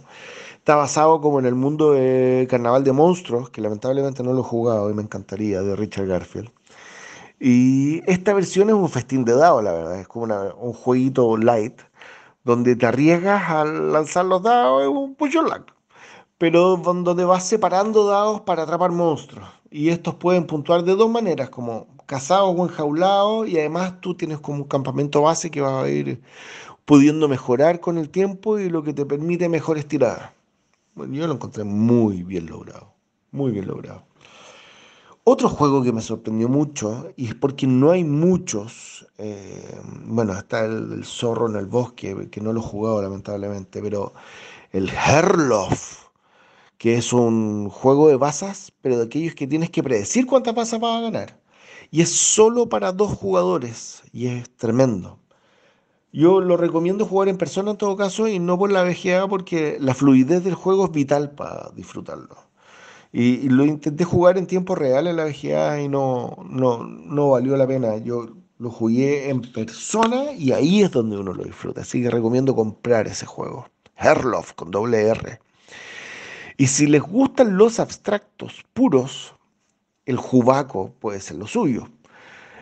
está 0.69 0.75
basado 0.75 1.19
como 1.19 1.39
en 1.39 1.47
el 1.47 1.55
mundo 1.55 1.93
de 1.93 2.45
Carnaval 2.47 2.83
de 2.83 2.91
Monstruos, 2.91 3.49
que 3.49 3.59
lamentablemente 3.59 4.21
no 4.21 4.33
lo 4.33 4.41
he 4.41 4.43
jugado 4.43 4.91
y 4.91 4.93
me 4.93 5.01
encantaría, 5.01 5.61
de 5.63 5.75
Richard 5.75 6.05
Garfield. 6.05 6.51
Y 7.39 8.01
esta 8.11 8.33
versión 8.35 8.69
es 8.69 8.75
un 8.75 8.87
festín 8.89 9.25
de 9.25 9.33
dados, 9.33 9.63
la 9.63 9.71
verdad, 9.73 9.99
es 9.99 10.07
como 10.07 10.25
un 10.25 10.73
jueguito 10.73 11.37
light, 11.37 11.81
donde 12.43 12.75
te 12.75 12.85
arriesgas 12.85 13.49
a 13.49 13.65
lanzar 13.65 14.25
los 14.25 14.43
dados, 14.43 14.83
es 14.83 14.89
un 14.89 15.15
push 15.15 15.37
pero 16.37 16.77
donde 16.77 17.25
vas 17.25 17.47
separando 17.47 18.05
dados 18.07 18.41
para 18.41 18.63
atrapar 18.63 18.91
monstruos. 18.91 19.49
Y 19.71 19.89
estos 19.89 20.15
pueden 20.15 20.45
puntuar 20.45 20.83
de 20.83 20.95
dos 20.95 21.09
maneras, 21.09 21.49
como 21.49 21.87
cazados 22.09 22.53
o 22.57 22.63
enjaulados, 22.65 23.47
y 23.47 23.59
además 23.59 24.01
tú 24.01 24.15
tienes 24.15 24.39
como 24.39 24.63
un 24.63 24.67
campamento 24.67 25.21
base 25.21 25.51
que 25.51 25.61
vas 25.61 25.85
a 25.85 25.89
ir 25.89 26.21
pudiendo 26.85 27.27
mejorar 27.29 27.79
con 27.79 27.97
el 27.97 28.09
tiempo 28.09 28.59
y 28.59 28.69
lo 28.69 28.83
que 28.83 28.93
te 28.93 29.05
permite 29.05 29.47
mejores 29.49 29.87
tiradas 29.87 30.31
yo 31.07 31.27
lo 31.27 31.33
encontré 31.33 31.63
muy 31.63 32.23
bien 32.23 32.47
logrado, 32.47 32.93
muy 33.31 33.51
bien 33.51 33.67
logrado. 33.67 34.03
Otro 35.23 35.49
juego 35.49 35.83
que 35.83 35.91
me 35.91 36.01
sorprendió 36.01 36.49
mucho, 36.49 37.11
y 37.15 37.27
es 37.27 37.35
porque 37.35 37.67
no 37.67 37.91
hay 37.91 38.03
muchos, 38.03 39.05
eh, 39.17 39.79
bueno, 40.05 40.33
está 40.33 40.65
el, 40.65 41.03
zorro 41.05 41.49
en 41.49 41.55
el 41.57 41.67
bosque, 41.67 42.29
que 42.31 42.41
no 42.41 42.51
lo 42.53 42.61
he 42.61 42.63
jugado 42.63 43.01
lamentablemente, 43.01 43.81
pero 43.81 44.13
el 44.71 44.89
Herlof, 44.89 46.07
que 46.77 46.95
es 46.95 47.13
un 47.13 47.69
juego 47.69 48.07
de 48.07 48.15
basas, 48.15 48.71
pero 48.81 48.97
de 48.97 49.05
aquellos 49.05 49.35
que 49.35 49.47
tienes 49.47 49.69
que 49.69 49.83
predecir 49.83 50.25
cuántas 50.25 50.55
basas 50.55 50.79
vas 50.79 50.97
a 50.97 51.01
ganar. 51.01 51.38
Y 51.91 52.01
es 52.01 52.09
solo 52.09 52.69
para 52.69 52.91
dos 52.91 53.17
jugadores, 53.17 54.03
y 54.13 54.27
es 54.27 54.49
tremendo. 54.57 55.19
Yo 56.11 56.41
lo 56.41 56.57
recomiendo 56.57 57.05
jugar 57.05 57.29
en 57.29 57.37
persona 57.37 57.71
en 57.71 57.77
todo 57.77 57.95
caso 57.95 58.27
y 58.27 58.39
no 58.39 58.57
por 58.57 58.71
la 58.71 58.83
VGA 58.83 59.27
porque 59.27 59.77
la 59.79 59.93
fluidez 59.93 60.43
del 60.43 60.55
juego 60.55 60.85
es 60.85 60.91
vital 60.91 61.31
para 61.31 61.69
disfrutarlo. 61.75 62.35
Y, 63.11 63.49
lo 63.49 63.65
intenté 63.65 64.03
jugar 64.05 64.37
en 64.37 64.47
tiempo 64.47 64.75
real 64.75 65.07
en 65.07 65.17
la 65.17 65.25
VGA 65.25 65.81
y 65.81 65.87
no, 65.87 66.37
no, 66.47 66.83
no 66.83 67.31
valió 67.31 67.57
la 67.57 67.67
pena. 67.67 67.97
Yo 67.97 68.29
lo 68.59 68.71
jugué 68.71 69.29
en 69.29 69.41
persona 69.41 70.33
y 70.33 70.51
ahí 70.51 70.81
es 70.83 70.91
donde 70.91 71.17
uno 71.17 71.33
lo 71.33 71.43
disfruta. 71.43 71.81
Así 71.81 72.01
que 72.01 72.09
recomiendo 72.09 72.55
comprar 72.55 73.07
ese 73.07 73.25
juego. 73.25 73.67
Herlof 73.95 74.53
con 74.53 74.71
doble 74.71 75.07
R. 75.07 75.39
Y 76.57 76.67
si 76.67 76.87
les 76.87 77.01
gustan 77.01 77.57
los 77.57 77.79
abstractos 77.79 78.65
puros, 78.73 79.35
el 80.09 80.17
Jubaco 80.17 80.95
puede 80.99 81.19
ser 81.19 81.37
lo 81.37 81.45
suyo. 81.45 81.87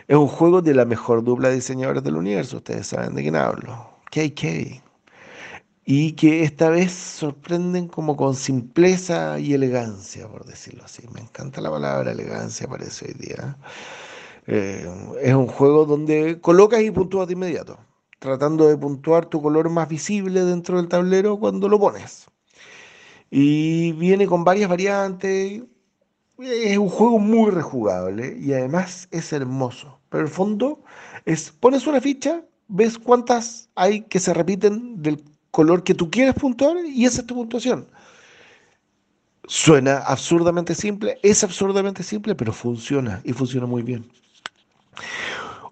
Es 0.06 0.16
un 0.16 0.28
juego 0.28 0.60
de 0.60 0.74
la 0.74 0.84
mejor 0.84 1.24
dupla 1.24 1.48
de 1.48 1.56
diseñadores 1.56 2.02
del 2.04 2.16
universo, 2.16 2.58
ustedes 2.58 2.88
saben 2.88 3.14
de 3.14 3.22
quién 3.22 3.36
hablo, 3.36 3.90
KK. 4.10 4.82
Y 5.86 6.12
que 6.12 6.44
esta 6.44 6.68
vez 6.68 6.92
sorprenden 6.92 7.88
como 7.88 8.16
con 8.16 8.34
simpleza 8.34 9.38
y 9.40 9.54
elegancia, 9.54 10.28
por 10.28 10.44
decirlo 10.44 10.84
así. 10.84 11.04
Me 11.14 11.20
encanta 11.20 11.62
la 11.62 11.70
palabra 11.70 12.12
elegancia, 12.12 12.68
parece 12.68 13.06
hoy 13.06 13.14
día. 13.14 13.56
Eh, 14.46 14.86
es 15.22 15.34
un 15.34 15.46
juego 15.46 15.86
donde 15.86 16.40
colocas 16.42 16.82
y 16.82 16.90
puntúas 16.90 17.28
de 17.28 17.32
inmediato, 17.32 17.78
tratando 18.18 18.68
de 18.68 18.76
puntuar 18.76 19.26
tu 19.26 19.40
color 19.40 19.70
más 19.70 19.88
visible 19.88 20.44
dentro 20.44 20.76
del 20.76 20.88
tablero 20.88 21.38
cuando 21.38 21.68
lo 21.68 21.78
pones. 21.78 22.26
Y 23.30 23.92
viene 23.92 24.26
con 24.26 24.44
varias 24.44 24.68
variantes. 24.68 25.62
Es 26.38 26.78
un 26.78 26.88
juego 26.88 27.18
muy 27.18 27.50
rejugable 27.50 28.36
y 28.38 28.52
además 28.52 29.08
es 29.10 29.32
hermoso. 29.32 29.98
Pero 30.08 30.22
el 30.22 30.30
fondo 30.30 30.84
es, 31.24 31.50
pones 31.50 31.86
una 31.86 32.00
ficha, 32.00 32.42
ves 32.68 32.96
cuántas 32.96 33.68
hay 33.74 34.02
que 34.02 34.20
se 34.20 34.32
repiten 34.32 35.02
del 35.02 35.22
color 35.50 35.82
que 35.82 35.94
tú 35.94 36.10
quieres 36.10 36.34
puntuar 36.34 36.76
y 36.86 37.04
esa 37.04 37.22
es 37.22 37.26
tu 37.26 37.34
puntuación. 37.34 37.88
Suena 39.48 39.98
absurdamente 39.98 40.74
simple, 40.74 41.18
es 41.22 41.42
absurdamente 41.42 42.02
simple, 42.04 42.34
pero 42.36 42.52
funciona 42.52 43.20
y 43.24 43.32
funciona 43.32 43.66
muy 43.66 43.82
bien. 43.82 44.08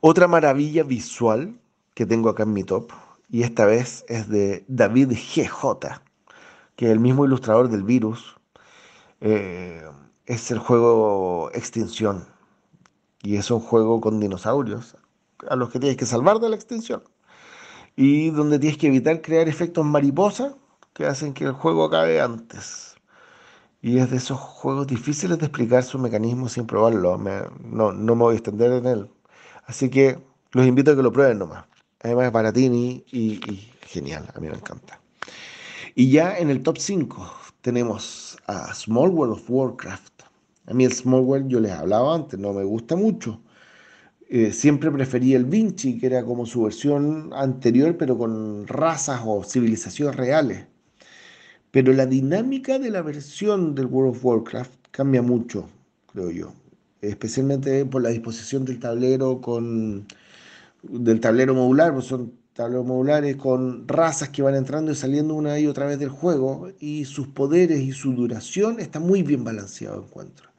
Otra 0.00 0.26
maravilla 0.26 0.82
visual 0.82 1.60
que 1.94 2.06
tengo 2.06 2.28
acá 2.28 2.42
en 2.42 2.52
mi 2.54 2.64
top, 2.64 2.90
y 3.30 3.42
esta 3.42 3.66
vez 3.66 4.04
es 4.08 4.28
de 4.28 4.64
David 4.66 5.12
GJ, 5.12 6.00
que 6.74 6.86
es 6.86 6.92
el 6.92 7.00
mismo 7.00 7.24
ilustrador 7.24 7.68
del 7.68 7.82
virus, 7.82 8.36
eh, 9.20 9.82
es 10.26 10.50
el 10.50 10.58
juego 10.58 11.50
Extinción. 11.55 12.26
Y 13.22 13.36
es 13.36 13.50
un 13.50 13.60
juego 13.60 14.00
con 14.00 14.20
dinosaurios 14.20 14.96
a 15.48 15.56
los 15.56 15.70
que 15.70 15.80
tienes 15.80 15.96
que 15.96 16.06
salvar 16.06 16.38
de 16.38 16.48
la 16.48 16.56
extinción. 16.56 17.02
Y 17.96 18.30
donde 18.30 18.58
tienes 18.58 18.78
que 18.78 18.88
evitar 18.88 19.22
crear 19.22 19.48
efectos 19.48 19.84
mariposa 19.84 20.55
que 20.92 21.06
hacen 21.06 21.32
que 21.32 21.44
el 21.44 21.52
juego 21.52 21.84
acabe 21.84 22.20
antes. 22.20 22.94
Y 23.82 23.98
es 23.98 24.10
de 24.10 24.16
esos 24.16 24.38
juegos 24.38 24.86
difíciles 24.86 25.38
de 25.38 25.46
explicar 25.46 25.82
su 25.82 25.98
mecanismo 25.98 26.48
sin 26.48 26.66
probarlo. 26.66 27.18
no, 27.18 27.92
no 27.92 28.14
me 28.14 28.22
voy 28.22 28.34
a 28.34 28.38
extender 28.38 28.72
en 28.72 28.86
él. 28.86 29.10
Así 29.64 29.90
que 29.90 30.18
los 30.52 30.66
invito 30.66 30.92
a 30.92 30.96
que 30.96 31.02
lo 31.02 31.12
prueben 31.12 31.38
nomás. 31.38 31.64
Además 32.02 32.26
es 32.26 32.32
baratini 32.32 33.05
y, 33.10 33.34
y 33.50 33.72
genial. 33.86 34.28
A 34.34 34.40
mí 34.40 34.48
me 34.48 34.55
encanta. 34.55 35.00
Y 35.94 36.10
ya 36.10 36.36
en 36.38 36.50
el 36.50 36.62
top 36.62 36.78
5 36.78 37.30
tenemos 37.62 38.36
a 38.46 38.72
Small 38.74 39.10
World 39.10 39.34
of 39.34 39.44
Warcraft 39.48 40.15
a 40.66 40.74
mí 40.74 40.84
el 40.84 40.92
Small 40.92 41.20
World, 41.22 41.48
yo 41.48 41.60
les 41.60 41.72
hablaba 41.72 42.14
antes, 42.14 42.38
no 42.38 42.52
me 42.52 42.64
gusta 42.64 42.96
mucho. 42.96 43.40
Eh, 44.28 44.52
siempre 44.52 44.90
preferí 44.90 45.34
el 45.34 45.44
Vinci, 45.44 45.98
que 45.98 46.06
era 46.06 46.24
como 46.24 46.46
su 46.46 46.64
versión 46.64 47.30
anterior, 47.32 47.96
pero 47.96 48.18
con 48.18 48.66
razas 48.66 49.20
o 49.24 49.44
civilizaciones 49.44 50.16
reales. 50.16 50.66
Pero 51.70 51.92
la 51.92 52.06
dinámica 52.06 52.78
de 52.78 52.90
la 52.90 53.02
versión 53.02 53.74
del 53.74 53.86
World 53.86 54.16
of 54.16 54.24
Warcraft 54.24 54.72
cambia 54.90 55.22
mucho, 55.22 55.68
creo 56.12 56.30
yo. 56.30 56.54
Especialmente 57.00 57.84
por 57.86 58.02
la 58.02 58.08
disposición 58.10 58.64
del 58.64 58.80
tablero 58.80 59.40
con 59.40 60.06
del 60.82 61.20
tablero 61.20 61.54
modular, 61.54 61.92
pues 61.94 62.06
son 62.06 62.32
tableros 62.54 62.86
modulares 62.86 63.36
con 63.36 63.86
razas 63.88 64.30
que 64.30 64.42
van 64.42 64.54
entrando 64.54 64.92
y 64.92 64.94
saliendo 64.96 65.34
una 65.34 65.58
y 65.60 65.66
otra 65.66 65.86
vez 65.86 65.98
del 65.98 66.10
juego, 66.10 66.70
y 66.80 67.04
sus 67.04 67.28
poderes 67.28 67.80
y 67.80 67.92
su 67.92 68.12
duración 68.14 68.80
está 68.80 69.00
muy 69.00 69.22
bien 69.22 69.44
balanceado, 69.44 70.04
encuentro 70.04 70.50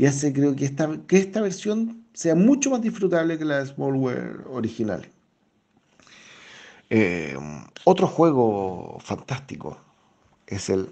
y 0.00 0.06
hace 0.06 0.32
creo 0.32 0.56
que 0.56 0.64
esta, 0.64 0.88
que 1.06 1.18
esta 1.18 1.42
versión 1.42 2.06
sea 2.14 2.34
mucho 2.34 2.70
más 2.70 2.80
disfrutable 2.80 3.36
que 3.36 3.44
la 3.44 3.58
de 3.58 3.66
Smallware 3.66 4.46
original. 4.50 5.06
Eh, 6.88 7.36
otro 7.84 8.06
juego 8.06 8.96
fantástico 9.00 9.76
es 10.46 10.70
el 10.70 10.88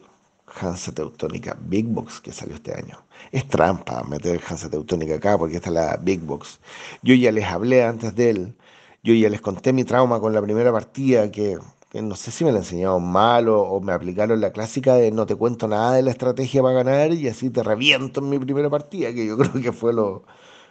Hansa 0.60 0.92
Teutónica 0.92 1.56
Big 1.58 1.86
Box 1.86 2.20
que 2.20 2.32
salió 2.32 2.56
este 2.56 2.74
año. 2.74 2.98
Es 3.32 3.48
trampa 3.48 4.04
meter 4.04 4.42
Hansa 4.46 4.68
Teutónica 4.68 5.14
acá 5.14 5.38
porque 5.38 5.56
está 5.56 5.70
la 5.70 5.96
Big 5.96 6.20
Box. 6.20 6.60
Yo 7.02 7.14
ya 7.14 7.32
les 7.32 7.46
hablé 7.46 7.84
antes 7.84 8.14
de 8.14 8.28
él 8.28 8.54
Yo 9.02 9.14
ya 9.14 9.30
les 9.30 9.40
conté 9.40 9.72
mi 9.72 9.84
trauma 9.84 10.20
con 10.20 10.34
la 10.34 10.42
primera 10.42 10.70
partida, 10.70 11.30
que, 11.30 11.56
que 11.90 12.02
no 12.02 12.16
sé 12.16 12.30
si 12.30 12.44
me 12.44 12.52
la 12.52 12.58
enseñaron 12.58 13.10
mal 13.10 13.48
o, 13.48 13.80
me 13.80 13.92
aplicaron 13.92 14.40
la 14.40 14.52
clásica 14.52 14.94
de 14.94 15.10
no 15.10 15.26
te 15.26 15.36
cuento 15.36 15.68
nada 15.68 15.92
de 15.94 16.02
la 16.02 16.10
estrategia 16.10 16.62
para 16.62 16.74
ganar 16.74 17.12
y 17.12 17.28
así 17.28 17.50
te 17.50 17.62
reviento 17.62 18.20
en 18.20 18.28
mi 18.30 18.38
primera 18.38 18.70
partida, 18.70 19.12
que 19.14 19.26
yo 19.26 19.36
creo 19.38 19.52
que 19.62 19.72
fue 19.72 19.92
lo, 19.94 20.24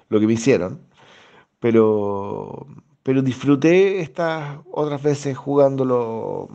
lo 0.10 0.20
que 0.20 0.28
me 0.28 0.34
hicieron. 0.34 0.82
Pero, 1.60 2.68
pero 3.04 3.22
disfruté 3.24 4.02
estas 4.02 4.60
otras 4.72 5.02
veces 5.04 5.38
jugándolo. 5.38 6.50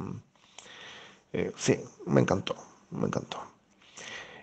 eh, 1.32 1.52
sí, 1.56 1.78
me 2.06 2.20
encantó, 2.20 2.54
me 2.90 3.06
encantó. 3.06 3.38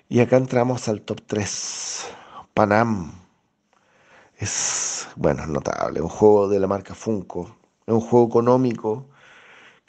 Y 0.09 0.19
acá 0.19 0.37
entramos 0.37 0.87
al 0.89 1.01
top 1.01 1.21
3. 1.27 2.07
Panam. 2.53 3.13
Es, 4.37 5.07
bueno, 5.15 5.43
es 5.43 5.49
notable. 5.49 6.01
Un 6.01 6.09
juego 6.09 6.47
de 6.47 6.59
la 6.59 6.67
marca 6.67 6.95
Funko. 6.95 7.55
Es 7.85 7.93
un 7.93 8.01
juego 8.01 8.27
económico 8.27 9.08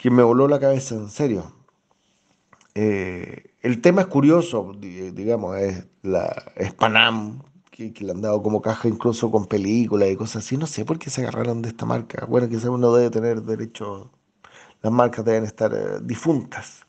que 0.01 0.11
me 0.11 0.25
voló 0.25 0.49
la 0.49 0.59
cabeza, 0.59 0.97
en 0.97 1.11
serio. 1.11 1.53
Eh, 2.75 3.55
el 3.63 3.81
tema 3.81 4.03
es 4.03 4.07
curioso, 4.09 4.73
di- 4.79 5.11
digamos, 5.11 5.57
es, 5.59 5.87
la, 6.03 6.53
es 6.57 6.73
Panam, 6.75 7.43
que, 7.71 7.93
que 7.93 8.05
le 8.05 8.13
han 8.13 8.21
dado 8.23 8.43
como 8.43 8.63
caja 8.63 8.89
incluso 8.89 9.31
con 9.31 9.47
películas 9.47 10.11
y 10.11 10.17
cosas 10.17 10.45
así. 10.45 10.57
No 10.57 10.67
sé 10.67 10.85
por 10.85 10.99
qué 10.99 11.11
se 11.11 11.23
agarraron 11.23 11.63
de 11.63 11.71
esta 11.71 11.87
marca. 11.87 12.27
Bueno, 12.27 12.49
quizás 12.49 12.67
uno 12.67 12.93
debe 12.95 13.11
tener 13.11 13.43
derecho, 13.43 14.11
las 14.83 14.93
marcas 14.93 15.25
deben 15.25 15.45
estar 15.45 15.75
eh, 15.75 16.01
difuntas. 16.03 16.87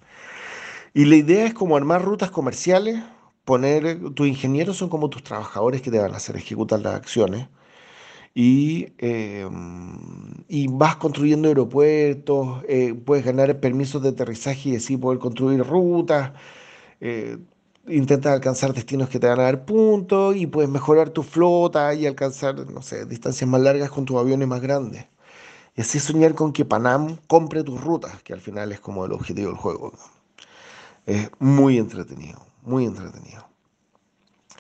Y 0.94 1.06
la 1.06 1.16
idea 1.16 1.46
es 1.46 1.54
como 1.54 1.78
armar 1.78 2.04
rutas 2.04 2.32
comerciales, 2.32 3.02
poner, 3.46 4.14
tus 4.14 4.28
ingenieros 4.28 4.78
son 4.78 4.90
como 4.90 5.10
tus 5.10 5.24
trabajadores 5.24 5.82
que 5.82 5.92
te 5.92 6.00
van 6.00 6.14
a 6.14 6.18
hacer 6.18 6.36
ejecutar 6.38 6.82
las 6.82 6.96
acciones. 6.96 7.48
Y, 8.34 8.94
eh, 9.00 9.48
y 10.48 10.68
vas 10.68 10.96
construyendo 10.98 11.48
aeropuertos, 11.50 12.64
eh, 12.68 12.94
puedes 12.94 13.26
ganar 13.26 13.60
permisos 13.60 14.02
de 14.04 14.10
aterrizaje 14.10 14.70
y 14.70 14.76
así 14.78 14.98
poder 14.98 15.20
construir 15.20 15.64
rutas, 15.66 16.32
eh, 17.02 17.38
intentas 17.88 18.34
alcanzar 18.34 18.74
destinos 18.74 19.10
que 19.10 19.20
te 19.20 19.28
van 19.28 19.40
a 19.40 19.44
dar 19.44 19.66
puntos 19.66 20.36
y 20.36 20.48
puedes 20.48 20.70
mejorar 20.70 21.10
tu 21.10 21.24
flota 21.24 21.94
y 21.94 22.06
alcanzar, 22.08 22.70
no 22.72 22.82
sé, 22.82 23.06
distancias 23.06 23.50
más 23.50 23.62
largas 23.62 23.90
con 23.92 24.06
tus 24.06 24.18
aviones 24.18 24.48
más 24.48 24.62
grandes. 24.62 25.08
Y 25.76 25.82
así 25.82 26.00
soñar 26.00 26.36
con 26.36 26.54
que 26.54 26.66
Panam 26.66 27.18
compre 27.28 27.64
tus 27.64 27.82
rutas, 27.82 28.22
que 28.24 28.34
al 28.34 28.42
final 28.42 28.72
es 28.72 28.80
como 28.80 29.06
el 29.06 29.14
objetivo 29.14 29.50
del 29.50 29.58
juego. 29.58 29.94
Es 31.06 31.30
muy 31.40 31.78
entretenido, 31.78 32.40
muy 32.64 32.86
entretenido. 32.86 33.48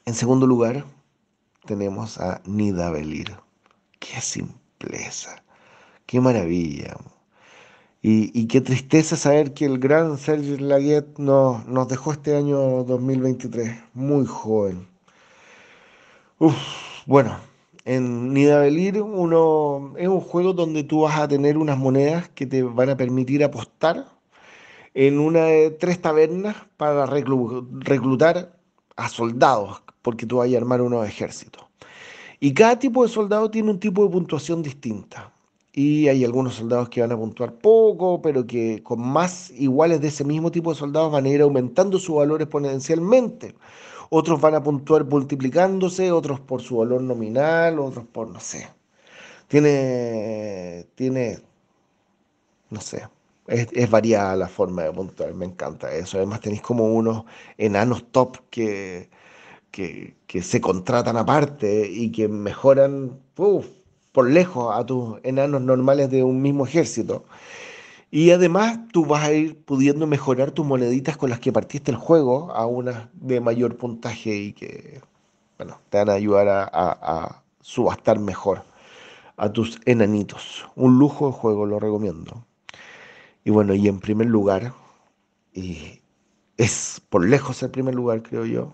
En 0.05 0.13
segundo 0.15 0.47
lugar, 0.47 0.85
tenemos 1.65 2.17
a 2.19 2.41
Nidavellir. 2.45 3.37
Qué 4.01 4.19
simpleza, 4.19 5.41
qué 6.07 6.21
maravilla. 6.21 6.97
Y, 8.03 8.31
y 8.39 8.47
qué 8.47 8.61
tristeza 8.61 9.15
saber 9.15 9.53
que 9.53 9.65
el 9.65 9.79
gran 9.79 10.17
Serge 10.19 10.59
Laguet 10.59 11.17
nos, 11.17 11.65
nos 11.67 11.87
dejó 11.87 12.11
este 12.11 12.35
año 12.35 12.83
2023, 12.83 13.75
muy 13.93 14.25
joven. 14.27 14.87
Uf, 16.39 16.55
bueno, 17.05 17.37
en 17.85 18.33
Nidavellir 18.33 19.01
uno 19.01 19.93
es 19.97 20.07
un 20.07 20.19
juego 20.21 20.53
donde 20.53 20.83
tú 20.83 21.01
vas 21.01 21.19
a 21.19 21.27
tener 21.27 21.57
unas 21.57 21.77
monedas 21.77 22.29
que 22.29 22.45
te 22.45 22.63
van 22.63 22.89
a 22.89 22.97
permitir 22.97 23.43
apostar 23.43 24.07
en 24.95 25.19
una 25.19 25.45
de 25.45 25.71
tres 25.71 26.01
tabernas 26.01 26.57
para 26.77 27.07
reclu- 27.07 27.67
reclutar 27.81 28.59
a 28.97 29.09
soldados, 29.09 29.83
porque 30.03 30.27
tú 30.27 30.37
vas 30.39 30.53
a 30.53 30.57
armar 30.57 30.81
unos 30.83 31.07
ejércitos. 31.07 31.65
Y 32.43 32.55
cada 32.55 32.79
tipo 32.79 33.03
de 33.03 33.09
soldado 33.09 33.51
tiene 33.51 33.69
un 33.69 33.79
tipo 33.79 34.03
de 34.03 34.09
puntuación 34.09 34.63
distinta. 34.63 35.31
Y 35.73 36.07
hay 36.07 36.25
algunos 36.25 36.55
soldados 36.55 36.89
que 36.89 37.01
van 37.01 37.11
a 37.11 37.17
puntuar 37.17 37.53
poco, 37.53 38.19
pero 38.21 38.47
que 38.47 38.81
con 38.83 38.99
más 38.99 39.51
iguales 39.51 40.01
de 40.01 40.07
ese 40.07 40.23
mismo 40.25 40.51
tipo 40.51 40.71
de 40.73 40.79
soldados 40.79 41.11
van 41.11 41.25
a 41.25 41.29
ir 41.29 41.41
aumentando 41.41 41.99
su 41.99 42.15
valor 42.15 42.41
exponencialmente. 42.41 43.53
Otros 44.09 44.41
van 44.41 44.55
a 44.55 44.63
puntuar 44.63 45.05
multiplicándose, 45.05 46.11
otros 46.11 46.39
por 46.39 46.61
su 46.61 46.77
valor 46.77 47.03
nominal, 47.03 47.79
otros 47.79 48.05
por, 48.07 48.27
no 48.27 48.39
sé. 48.39 48.67
Tiene, 49.47 50.87
tiene, 50.95 51.39
no 52.71 52.81
sé, 52.81 53.07
es, 53.47 53.89
variada 53.89 54.35
la 54.35 54.47
forma 54.47 54.83
de 54.83 54.91
puntuar, 54.93 55.33
me 55.35 55.45
encanta 55.45 55.93
eso. 55.93 56.17
Además 56.17 56.41
tenéis 56.41 56.61
como 56.63 56.85
unos 56.93 57.25
enanos 57.57 58.05
top 58.11 58.37
que, 58.49 59.09
que, 59.71 60.15
se 60.41 60.61
contratan 60.61 61.17
aparte 61.17 61.89
y 61.89 62.11
que 62.11 62.27
mejoran 62.27 63.19
por 64.11 64.29
lejos 64.29 64.75
a 64.75 64.85
tus 64.85 65.19
enanos 65.23 65.61
normales 65.61 66.09
de 66.09 66.23
un 66.23 66.41
mismo 66.41 66.65
ejército. 66.65 67.25
Y 68.11 68.31
además 68.31 68.79
tú 68.93 69.05
vas 69.05 69.25
a 69.25 69.33
ir 69.33 69.57
pudiendo 69.63 70.07
mejorar 70.07 70.51
tus 70.51 70.65
moneditas 70.65 71.17
con 71.17 71.29
las 71.29 71.39
que 71.39 71.51
partiste 71.53 71.91
el 71.91 71.97
juego 71.97 72.51
a 72.53 72.65
unas 72.67 73.09
de 73.13 73.41
mayor 73.41 73.77
puntaje 73.77 74.35
y 74.35 74.53
que, 74.53 75.01
bueno, 75.57 75.79
te 75.89 75.99
van 75.99 76.09
a 76.09 76.13
ayudar 76.13 76.49
a, 76.49 76.63
a- 76.65 76.99
a 77.25 77.43
subastar 77.61 78.19
mejor 78.19 78.63
a 79.37 79.51
tus 79.53 79.79
enanitos. 79.85 80.65
Un 80.75 80.99
lujo 80.99 81.27
de 81.27 81.33
juego, 81.33 81.65
lo 81.67 81.79
recomiendo. 81.79 82.45
Y 83.43 83.51
bueno, 83.51 83.73
y 83.73 83.87
en 83.87 83.99
primer 83.99 84.27
lugar, 84.27 84.73
y 85.53 86.01
es 86.57 87.01
por 87.09 87.27
lejos 87.27 87.63
el 87.63 87.71
primer 87.71 87.95
lugar, 87.95 88.23
creo 88.23 88.45
yo, 88.45 88.73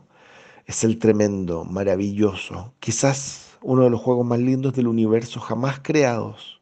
es 0.67 0.83
el 0.83 0.99
tremendo, 0.99 1.63
maravilloso, 1.63 2.73
quizás 2.79 3.57
uno 3.61 3.85
de 3.85 3.89
los 3.89 4.01
juegos 4.01 4.25
más 4.27 4.39
lindos 4.39 4.73
del 4.73 4.87
universo 4.87 5.39
jamás 5.39 5.79
creados, 5.81 6.61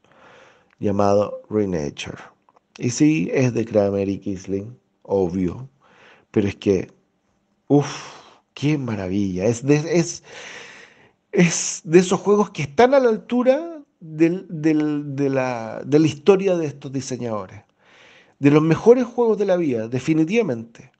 llamado 0.80 1.42
Renature. 1.50 2.22
Y 2.78 2.92
sí, 2.92 3.30
es 3.34 3.54
de 3.54 3.66
Kramer 3.66 4.08
y 4.08 4.20
Kisling, 4.20 4.78
obvio, 5.02 5.68
pero 6.30 6.48
es 6.48 6.56
que, 6.56 6.92
uff, 7.68 8.14
qué 8.54 8.78
maravilla. 8.78 9.46
Es 9.46 9.66
de, 9.66 9.76
es, 9.76 10.24
es 11.32 11.82
de 11.84 12.00
esos 12.00 12.20
juegos 12.20 12.52
que 12.52 12.64
están 12.64 12.94
a 12.94 13.00
la 13.00 13.10
altura 13.10 13.82
de 14.00 14.46
la 15.30 16.08
historia 16.08 16.56
de 16.58 16.68
estos 16.68 16.92
diseñadores. 16.92 17.64
De 18.38 18.52
los 18.52 18.62
mejores 18.62 19.06
juegos 19.06 19.38
de 19.38 19.46
la 19.46 19.58
vida, 19.58 19.88
definitivamente. 19.88 20.92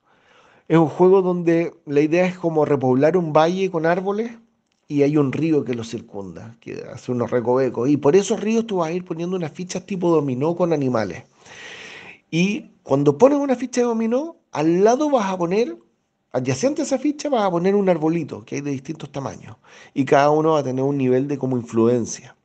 Es 0.68 0.78
un 0.78 0.88
juego 0.88 1.22
donde 1.22 1.74
la 1.86 2.00
idea 2.00 2.26
es 2.26 2.36
como 2.38 2.64
repoblar 2.64 3.16
un 3.16 3.32
valle 3.32 3.70
con 3.70 3.86
árboles 3.86 4.32
y 4.88 5.02
hay 5.02 5.16
un 5.16 5.32
río 5.32 5.64
que 5.64 5.74
lo 5.74 5.84
circunda, 5.84 6.56
que 6.60 6.84
hace 6.92 7.12
unos 7.12 7.30
recovecos. 7.30 7.88
Y 7.88 7.96
por 7.96 8.16
esos 8.16 8.40
ríos 8.40 8.66
tú 8.66 8.78
vas 8.78 8.88
a 8.88 8.92
ir 8.92 9.04
poniendo 9.04 9.36
unas 9.36 9.52
fichas 9.52 9.86
tipo 9.86 10.10
dominó 10.10 10.56
con 10.56 10.72
animales. 10.72 11.22
Y 12.30 12.70
cuando 12.82 13.16
pones 13.16 13.38
una 13.38 13.54
ficha 13.54 13.80
de 13.80 13.86
dominó, 13.86 14.36
al 14.50 14.82
lado 14.82 15.08
vas 15.08 15.30
a 15.30 15.38
poner, 15.38 15.76
adyacente 16.32 16.82
a 16.82 16.84
esa 16.84 16.98
ficha, 16.98 17.28
vas 17.28 17.44
a 17.44 17.50
poner 17.50 17.76
un 17.76 17.88
arbolito 17.88 18.44
que 18.44 18.56
hay 18.56 18.60
de 18.60 18.72
distintos 18.72 19.10
tamaños. 19.12 19.56
Y 19.94 20.04
cada 20.04 20.30
uno 20.30 20.52
va 20.52 20.60
a 20.60 20.64
tener 20.64 20.84
un 20.84 20.98
nivel 20.98 21.28
de 21.28 21.38
como 21.38 21.56
influencia. 21.56 22.36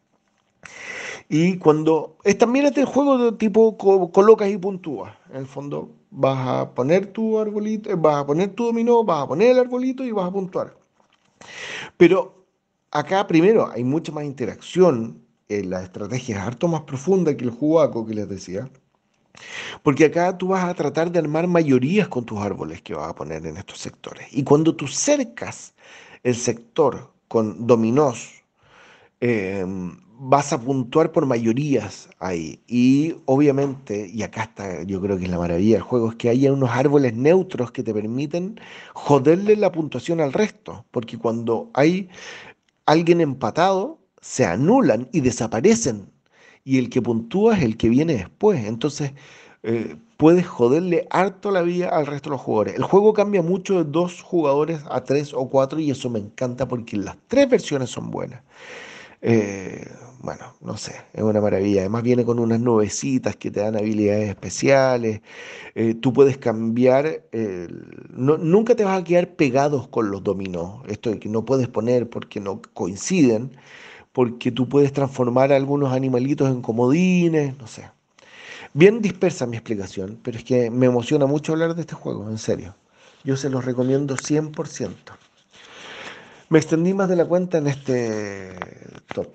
Y 1.31 1.57
cuando 1.57 2.17
es 2.23 2.37
también 2.37 2.67
este 2.67 2.85
juego 2.85 3.17
de 3.17 3.31
tipo 3.31 3.75
co- 3.77 4.11
colocas 4.11 4.49
y 4.49 4.57
puntúas. 4.57 5.13
En 5.31 5.37
el 5.37 5.47
fondo 5.47 5.89
vas 6.11 6.47
a 6.47 6.73
poner 6.75 7.07
tu 7.07 7.39
arbolito, 7.39 7.89
eh, 7.89 7.95
vas 7.97 8.17
a 8.17 8.25
poner 8.27 8.53
tu 8.53 8.65
dominó, 8.65 9.03
vas 9.03 9.23
a 9.23 9.27
poner 9.27 9.51
el 9.51 9.59
arbolito 9.59 10.03
y 10.03 10.11
vas 10.11 10.27
a 10.27 10.31
puntuar. 10.31 10.75
Pero 11.97 12.45
acá 12.91 13.27
primero 13.27 13.69
hay 13.69 13.83
mucha 13.83 14.11
más 14.11 14.25
interacción, 14.25 15.21
eh, 15.49 15.63
la 15.63 15.83
estrategia 15.83 16.37
es 16.37 16.41
harto 16.41 16.67
más 16.67 16.81
profunda 16.81 17.35
que 17.35 17.45
el 17.45 17.51
jugaco 17.51 18.05
que 18.05 18.13
les 18.13 18.29
decía. 18.29 18.69
Porque 19.83 20.05
acá 20.05 20.37
tú 20.37 20.49
vas 20.49 20.65
a 20.65 20.73
tratar 20.73 21.11
de 21.11 21.19
armar 21.19 21.47
mayorías 21.47 22.07
con 22.07 22.25
tus 22.25 22.39
árboles 22.39 22.81
que 22.81 22.93
vas 22.93 23.09
a 23.09 23.15
poner 23.15 23.45
en 23.45 23.57
estos 23.57 23.79
sectores. 23.79 24.27
Y 24.31 24.43
cuando 24.43 24.75
tú 24.75 24.87
cercas 24.87 25.73
el 26.23 26.35
sector 26.35 27.11
con 27.27 27.67
dominós, 27.67 28.43
eh, 29.21 29.65
vas 30.23 30.53
a 30.53 30.61
puntuar 30.61 31.11
por 31.11 31.25
mayorías 31.25 32.07
ahí. 32.19 32.61
Y 32.67 33.15
obviamente, 33.25 34.07
y 34.07 34.21
acá 34.21 34.43
está, 34.43 34.83
yo 34.83 35.01
creo 35.01 35.17
que 35.17 35.25
es 35.25 35.31
la 35.31 35.39
maravilla 35.39 35.75
del 35.77 35.83
juego, 35.83 36.11
es 36.11 36.15
que 36.15 36.29
haya 36.29 36.53
unos 36.53 36.69
árboles 36.69 37.15
neutros 37.15 37.71
que 37.71 37.81
te 37.81 37.91
permiten 37.91 38.59
joderle 38.93 39.55
la 39.55 39.71
puntuación 39.71 40.21
al 40.21 40.31
resto. 40.31 40.85
Porque 40.91 41.17
cuando 41.17 41.71
hay 41.73 42.07
alguien 42.85 43.19
empatado, 43.19 43.99
se 44.21 44.45
anulan 44.45 45.09
y 45.11 45.21
desaparecen. 45.21 46.11
Y 46.63 46.77
el 46.77 46.91
que 46.91 47.01
puntúa 47.01 47.57
es 47.57 47.63
el 47.63 47.75
que 47.75 47.89
viene 47.89 48.13
después. 48.13 48.63
Entonces, 48.65 49.13
eh, 49.63 49.95
puedes 50.17 50.45
joderle 50.45 51.07
harto 51.09 51.49
la 51.49 51.63
vida 51.63 51.89
al 51.89 52.05
resto 52.05 52.29
de 52.29 52.35
los 52.35 52.41
jugadores. 52.41 52.75
El 52.75 52.83
juego 52.83 53.13
cambia 53.13 53.41
mucho 53.41 53.83
de 53.83 53.89
dos 53.89 54.21
jugadores 54.21 54.81
a 54.91 55.03
tres 55.03 55.33
o 55.33 55.49
cuatro 55.49 55.79
y 55.79 55.89
eso 55.89 56.11
me 56.11 56.19
encanta 56.19 56.67
porque 56.67 56.95
las 56.97 57.17
tres 57.27 57.49
versiones 57.49 57.89
son 57.89 58.11
buenas. 58.11 58.43
Eh, 59.21 59.87
bueno, 60.23 60.55
no 60.61 60.77
sé, 60.77 60.93
es 61.13 61.23
una 61.23 61.41
maravilla. 61.41 61.81
Además 61.81 62.03
viene 62.03 62.25
con 62.25 62.39
unas 62.39 62.59
nubecitas 62.59 63.35
que 63.35 63.51
te 63.51 63.59
dan 63.61 63.75
habilidades 63.75 64.29
especiales. 64.29 65.21
Eh, 65.75 65.95
tú 65.95 66.13
puedes 66.13 66.37
cambiar, 66.37 67.23
no- 68.15 68.37
nunca 68.37 68.75
te 68.75 68.83
vas 68.85 68.99
a 69.01 69.03
quedar 69.03 69.35
pegados 69.35 69.87
con 69.87 70.11
los 70.11 70.23
dominós. 70.23 70.81
Esto 70.87 71.17
que 71.19 71.29
no 71.29 71.45
puedes 71.45 71.67
poner 71.67 72.09
porque 72.09 72.39
no 72.39 72.61
coinciden. 72.73 73.51
porque 74.13 74.51
tú 74.51 74.69
puedes 74.69 74.93
transformar 74.93 75.53
a 75.53 75.57
algunos 75.57 75.93
animalitos 75.93 76.49
en 76.49 76.61
comodines, 76.61 77.57
no 77.59 77.67
sé. 77.67 77.91
Bien 78.73 79.01
dispersa 79.01 79.45
mi 79.47 79.57
explicación, 79.57 80.19
pero 80.23 80.37
es 80.37 80.43
que 80.45 80.71
me 80.71 80.87
emociona 80.87 81.25
mucho 81.27 81.53
hablar 81.53 81.75
de 81.75 81.81
este 81.81 81.95
juego, 81.95 82.29
en 82.29 82.37
serio. 82.37 82.75
Yo 83.23 83.37
se 83.37 83.49
los 83.49 83.65
recomiendo 83.65 84.17
100%. 84.17 85.13
Me 86.49 86.59
extendí 86.59 86.93
más 86.93 87.09
de 87.09 87.15
la 87.15 87.25
cuenta 87.25 87.57
en 87.57 87.67
este 87.67 88.53
top, 89.13 89.27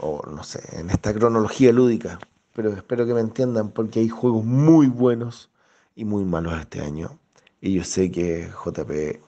o 0.00 0.22
no 0.30 0.42
sé, 0.44 0.60
en 0.78 0.90
esta 0.90 1.12
cronología 1.14 1.72
lúdica, 1.72 2.18
pero 2.54 2.72
espero 2.72 3.06
que 3.06 3.14
me 3.14 3.20
entiendan 3.20 3.70
porque 3.70 4.00
hay 4.00 4.08
juegos 4.08 4.44
muy 4.44 4.88
buenos 4.88 5.50
y 5.94 6.04
muy 6.04 6.24
malos 6.24 6.58
este 6.58 6.80
año. 6.80 7.18
Y 7.60 7.74
yo 7.74 7.84
sé 7.84 8.10
que 8.10 8.50
JP, 8.64 9.20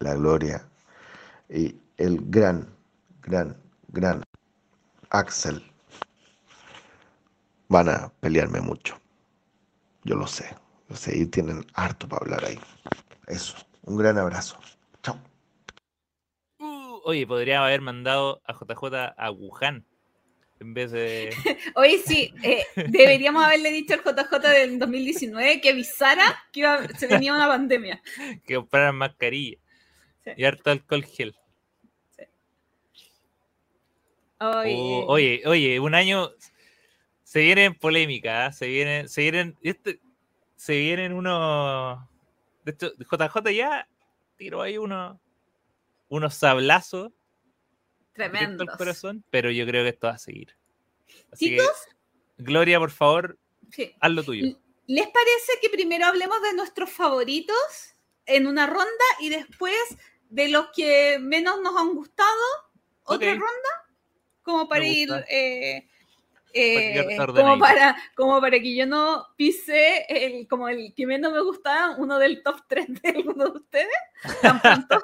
la 0.00 0.14
gloria 0.14 0.68
y 1.48 1.76
el 1.96 2.18
gran, 2.30 2.68
gran, 3.22 3.56
gran 3.88 4.22
Axel 5.10 5.62
van 7.68 7.88
a 7.88 8.12
pelearme 8.20 8.60
mucho. 8.60 8.98
Yo 10.04 10.16
lo 10.16 10.26
sé, 10.26 10.56
yo 10.88 10.96
sé, 10.96 11.16
y 11.16 11.26
tienen 11.26 11.64
harto 11.74 12.08
para 12.08 12.24
hablar 12.24 12.44
ahí. 12.44 12.58
Eso, 13.26 13.56
un 13.84 13.96
gran 13.96 14.18
abrazo. 14.18 14.58
Chao. 15.02 15.16
Uh, 16.58 17.00
oye, 17.04 17.26
podría 17.26 17.64
haber 17.64 17.80
mandado 17.80 18.42
a 18.44 18.52
JJ 18.52 19.14
a 19.16 19.30
Wuhan 19.30 19.86
en 20.62 20.74
vez 20.74 20.90
de. 20.92 21.30
Oye, 21.76 21.98
sí, 21.98 22.32
eh, 22.42 22.64
deberíamos 22.88 23.44
haberle 23.44 23.70
dicho 23.70 23.94
al 23.94 24.00
JJ 24.00 24.38
del 24.48 24.78
2019 24.78 25.60
que 25.60 25.70
avisara 25.70 26.24
que 26.52 26.60
iba- 26.60 26.88
se 26.98 27.06
venía 27.06 27.34
una 27.34 27.46
pandemia. 27.48 28.00
que 28.46 28.54
compraran 28.54 28.96
mascarilla 28.96 29.58
Sí. 30.24 30.30
y 30.36 30.44
harto 30.44 30.70
alcohol 30.70 31.04
gel. 31.04 31.34
Oye, 34.40 34.74
Oh, 34.74 35.04
oye, 35.08 35.42
oye, 35.46 35.80
un 35.80 35.94
año 35.94 36.30
se 37.22 37.40
vienen 37.40 37.74
polémicas, 37.74 38.56
se 38.58 38.66
vienen, 38.66 39.08
se 39.08 39.20
vienen, 39.22 39.56
este, 39.62 40.00
se 40.56 40.76
vienen 40.78 41.12
unos. 41.12 41.98
De 42.64 42.72
hecho, 42.72 42.92
JJ 42.98 43.50
ya 43.52 43.88
tiró 44.36 44.62
ahí 44.62 44.78
unos, 44.78 45.18
unos 46.08 46.34
sablazos 46.34 47.12
al 48.16 48.76
corazón, 48.76 49.24
pero 49.30 49.50
yo 49.50 49.66
creo 49.66 49.82
que 49.84 49.90
esto 49.90 50.06
va 50.06 50.14
a 50.14 50.18
seguir. 50.18 50.56
Así 51.30 51.50
Chicos, 51.50 51.70
que, 52.36 52.44
Gloria, 52.44 52.78
por 52.78 52.90
favor, 52.90 53.38
sí. 53.70 53.94
haz 54.00 54.10
lo 54.10 54.22
tuyo. 54.22 54.56
¿les 54.86 55.06
parece 55.06 55.52
que 55.60 55.70
primero 55.70 56.06
hablemos 56.06 56.42
de 56.42 56.54
nuestros 56.54 56.90
favoritos 56.90 57.96
en 58.26 58.46
una 58.46 58.66
ronda 58.66 59.04
y 59.20 59.28
después 59.28 59.76
de 60.28 60.48
los 60.48 60.68
que 60.74 61.18
menos 61.20 61.60
nos 61.62 61.76
han 61.76 61.94
gustado? 61.94 62.28
Otra 63.04 63.32
Ok. 63.32 63.38
ronda, 63.38 63.70
como 64.42 64.68
para 64.68 64.84
ir... 64.86 65.08
eh, 65.28 65.88
eh, 66.54 67.16
como, 67.34 67.58
para, 67.58 67.96
como 68.14 68.40
para 68.40 68.60
que 68.60 68.74
yo 68.76 68.86
no 68.86 69.26
pise 69.36 70.04
el, 70.08 70.46
como 70.46 70.68
el 70.68 70.92
que 70.94 71.06
menos 71.06 71.32
me 71.32 71.40
gustaba, 71.42 71.96
uno 71.96 72.18
del 72.18 72.42
top 72.42 72.60
3 72.68 72.86
de 73.02 73.08
alguno 73.08 73.46
de 73.46 73.50
ustedes, 73.58 73.88
tan 74.42 74.60
pronto. 74.60 75.02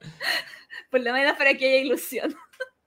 Por 0.94 1.02
lo 1.02 1.12
menos 1.12 1.36
para 1.36 1.54
que 1.54 1.66
haya 1.66 1.78
ilusión. 1.78 2.36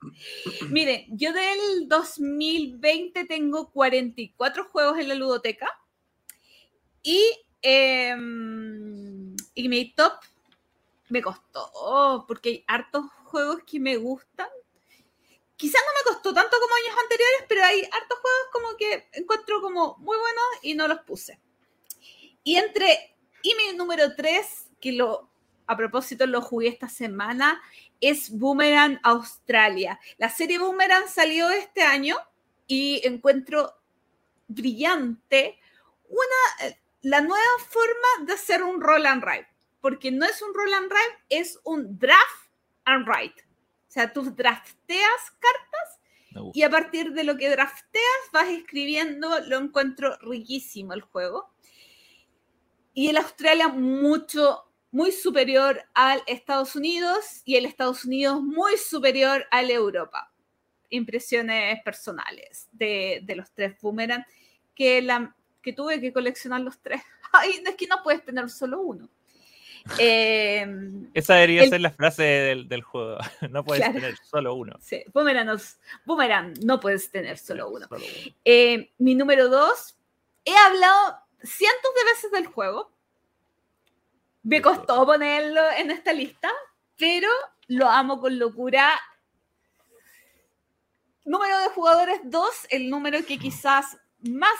Mire, 0.70 1.04
yo 1.10 1.30
del 1.34 1.88
2020 1.88 3.26
tengo 3.26 3.70
44 3.70 4.64
juegos 4.64 4.98
en 4.98 5.08
la 5.08 5.14
ludoteca 5.14 5.68
y, 7.02 7.20
em, 7.60 9.36
y 9.54 9.68
mi 9.68 9.92
top 9.92 10.14
me 11.10 11.20
costó 11.20 12.24
porque 12.26 12.48
hay 12.48 12.64
hartos 12.66 13.04
juegos 13.24 13.58
que 13.70 13.78
me 13.78 13.98
gustan. 13.98 14.48
Quizás 15.58 15.82
no 15.84 15.92
me 16.00 16.14
costó 16.14 16.32
tanto 16.32 16.56
como 16.58 16.74
años 16.76 16.96
anteriores, 17.02 17.44
pero 17.46 17.62
hay 17.62 17.82
hartos 17.82 18.18
juegos 18.20 18.48
como 18.54 18.76
que 18.78 19.08
encuentro 19.20 19.60
como 19.60 19.98
muy 19.98 20.16
buenos 20.16 20.44
y 20.62 20.72
no 20.72 20.88
los 20.88 21.00
puse. 21.00 21.38
Y 22.42 22.56
entre, 22.56 23.18
y 23.42 23.54
mi 23.54 23.76
número 23.76 24.16
3, 24.16 24.70
que 24.80 24.92
lo, 24.92 25.28
a 25.68 25.76
propósito 25.76 26.26
lo 26.26 26.40
jugué 26.40 26.68
esta 26.68 26.88
semana, 26.88 27.60
es 28.00 28.30
Boomerang 28.30 29.00
Australia. 29.02 29.98
La 30.18 30.28
serie 30.28 30.58
Boomerang 30.58 31.08
salió 31.08 31.50
este 31.50 31.82
año 31.82 32.16
y 32.66 33.00
encuentro 33.04 33.74
brillante 34.46 35.58
una, 36.08 36.68
eh, 36.68 36.78
la 37.02 37.20
nueva 37.20 37.44
forma 37.68 38.26
de 38.26 38.32
hacer 38.32 38.62
un 38.62 38.80
roll 38.80 39.06
and 39.06 39.22
write, 39.22 39.48
porque 39.80 40.10
no 40.10 40.24
es 40.26 40.40
un 40.42 40.54
roll 40.54 40.72
and 40.74 40.90
write, 40.90 41.24
es 41.28 41.58
un 41.64 41.98
draft 41.98 42.50
and 42.84 43.06
write. 43.06 43.42
O 43.88 43.90
sea, 43.90 44.12
tú 44.12 44.22
drafteas 44.22 45.30
cartas 45.38 45.98
y 46.52 46.62
a 46.62 46.70
partir 46.70 47.12
de 47.12 47.24
lo 47.24 47.36
que 47.36 47.50
drafteas 47.50 48.30
vas 48.32 48.48
escribiendo, 48.48 49.40
lo 49.40 49.58
encuentro 49.58 50.16
riquísimo 50.18 50.92
el 50.92 51.00
juego. 51.00 51.50
Y 52.94 53.08
el 53.08 53.16
Australia 53.16 53.68
mucho, 53.68 54.67
muy 54.90 55.12
superior 55.12 55.82
al 55.94 56.22
Estados 56.26 56.74
Unidos 56.76 57.42
y 57.44 57.56
el 57.56 57.66
Estados 57.66 58.04
Unidos 58.04 58.40
muy 58.42 58.76
superior 58.78 59.46
al 59.50 59.70
Europa. 59.70 60.32
Impresiones 60.90 61.82
personales 61.82 62.68
de, 62.72 63.20
de 63.24 63.36
los 63.36 63.50
tres 63.52 63.76
Boomerang 63.80 64.24
que, 64.74 65.02
la, 65.02 65.34
que 65.62 65.72
tuve 65.74 66.00
que 66.00 66.12
coleccionar 66.12 66.60
los 66.62 66.78
tres. 66.80 67.02
Ay, 67.32 67.62
es 67.66 67.74
que 67.76 67.86
no 67.86 67.96
puedes 68.02 68.24
tener 68.24 68.48
solo 68.48 68.80
uno. 68.80 69.08
Eh, 69.98 70.66
Esa 71.14 71.34
debería 71.34 71.62
el- 71.64 71.70
ser 71.70 71.80
la 71.80 71.90
frase 71.90 72.22
del, 72.22 72.68
del 72.68 72.82
juego. 72.82 73.18
No 73.50 73.64
puedes 73.64 73.82
Claro. 73.84 74.00
tener 74.00 74.16
solo 74.22 74.54
uno. 74.54 74.76
sí, 74.80 75.02
Boomerang, 75.12 75.58
Boomerang, 76.04 76.54
no 76.64 76.80
puedes 76.80 77.10
tener 77.10 77.38
solo 77.38 77.68
uno. 77.70 77.86
Solo 77.88 78.04
uno. 78.04 78.34
Eh, 78.44 78.90
mi 78.98 79.14
número 79.14 79.48
dos, 79.48 79.96
he 80.44 80.54
hablado 80.56 81.18
cientos 81.42 81.90
de 81.96 82.04
veces 82.12 82.30
del 82.32 82.46
juego. 82.46 82.90
Me 84.48 84.62
costó 84.62 85.04
ponerlo 85.04 85.60
en 85.76 85.90
esta 85.90 86.10
lista, 86.10 86.50
pero 86.96 87.28
lo 87.66 87.86
amo 87.86 88.18
con 88.18 88.38
locura. 88.38 88.98
Número 91.26 91.58
de 91.58 91.68
jugadores 91.68 92.20
2, 92.24 92.48
el 92.70 92.88
número 92.88 93.22
que 93.26 93.38
quizás 93.38 93.98
más 94.20 94.56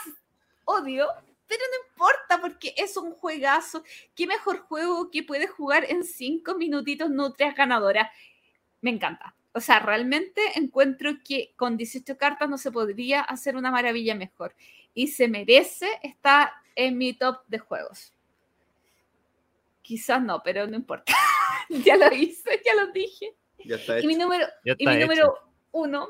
odio, 0.65 1.07
pero 1.47 1.63
no 1.71 1.89
importa 1.89 2.39
porque 2.39 2.75
es 2.77 2.97
un 2.97 3.13
juegazo. 3.13 3.83
Qué 4.13 4.27
mejor 4.27 4.59
juego 4.59 5.09
que 5.09 5.23
puedes 5.23 5.49
jugar 5.49 5.85
en 5.89 6.03
5 6.03 6.53
minutitos 6.53 7.09
nutrias 7.09 7.55
ganadora. 7.55 8.11
Me 8.81 8.91
encanta. 8.91 9.35
O 9.53 9.59
sea, 9.59 9.79
realmente 9.79 10.39
encuentro 10.53 11.13
que 11.25 11.55
con 11.55 11.77
18 11.77 12.15
cartas 12.15 12.47
no 12.47 12.59
se 12.59 12.71
podría 12.71 13.21
hacer 13.21 13.55
una 13.55 13.71
maravilla 13.71 14.13
mejor. 14.13 14.55
Y 14.93 15.07
se 15.07 15.27
merece 15.27 15.87
estar 16.03 16.51
en 16.75 16.95
mi 16.95 17.13
top 17.13 17.39
de 17.47 17.57
juegos. 17.57 18.13
Quizás 19.89 20.21
no, 20.21 20.43
pero 20.43 20.67
no 20.67 20.75
importa. 20.75 21.11
ya 21.69 21.97
lo 21.97 22.13
hice, 22.13 22.61
ya 22.63 22.75
lo 22.75 22.91
dije. 22.91 23.35
Ya 23.65 23.75
está 23.77 23.99
Y 23.99 24.05
mi 24.05 24.13
número, 24.15 24.45
Ya 24.63 24.75
y 24.77 24.85
mi 24.85 24.91
hecho. 24.93 25.01
número 25.01 25.33
uno, 25.71 26.09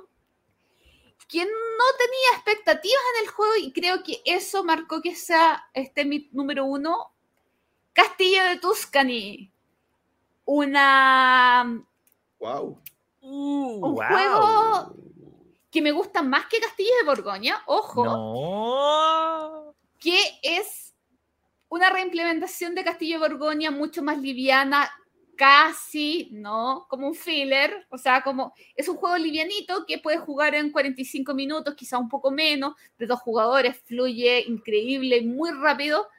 quien 1.30 1.48
no 1.48 1.84
tenía 1.98 2.30
expectativas 2.36 3.00
en 3.16 3.24
el 3.24 3.32
juego 3.32 3.54
y 3.56 3.72
creo 3.72 4.04
que 4.04 4.22
eso 4.26 4.66
marcó 4.66 5.02
que 5.02 5.16
sea 5.16 5.64
este 5.74 6.04
mi 6.04 6.28
número 6.34 6.66
uno, 6.66 7.14
Castillo 7.94 8.44
de 8.44 8.60
Tuscany. 8.60 9.50
Una, 10.44 11.82
Wow. 12.40 12.82
Uh, 13.22 13.76
un 13.76 13.96
wow. 13.96 13.96
juego 14.10 14.96
que 15.72 15.82
me 15.82 15.94
gusta 15.94 16.22
más 16.22 16.48
que 16.48 16.60
Castillo 16.60 16.92
de 17.00 17.06
Borgoña, 17.06 17.64
ojo, 17.66 18.04
No. 18.04 19.74
que 20.00 20.20
es 20.44 20.89
una 21.70 21.90
reimplementación 21.90 22.76
de 22.76 22.84
Castillo 22.84 23.20
Borgoña 23.20 23.72
mucho 23.72 24.04
más 24.04 24.18
liviana, 24.20 24.92
casi, 25.40 26.28
¿no? 26.34 26.86
Como 26.90 27.08
un 27.08 27.16
filler, 27.16 27.88
o 27.90 27.98
sea, 27.98 28.22
como 28.22 28.54
es 28.76 28.90
un 28.90 28.98
juego 28.98 29.18
livianito 29.18 29.86
que 29.86 29.98
puedes 29.98 30.20
jugar 30.20 30.54
en 30.54 30.70
45 30.70 31.34
minutos, 31.34 31.76
quizá 31.76 31.98
un 31.98 32.10
poco 32.10 32.30
menos, 32.30 32.74
de 32.98 33.06
dos 33.06 33.22
jugadores, 33.22 33.78
fluye 33.86 34.44
increíble, 34.48 35.22
muy 35.22 35.52
rápido. 35.52 36.10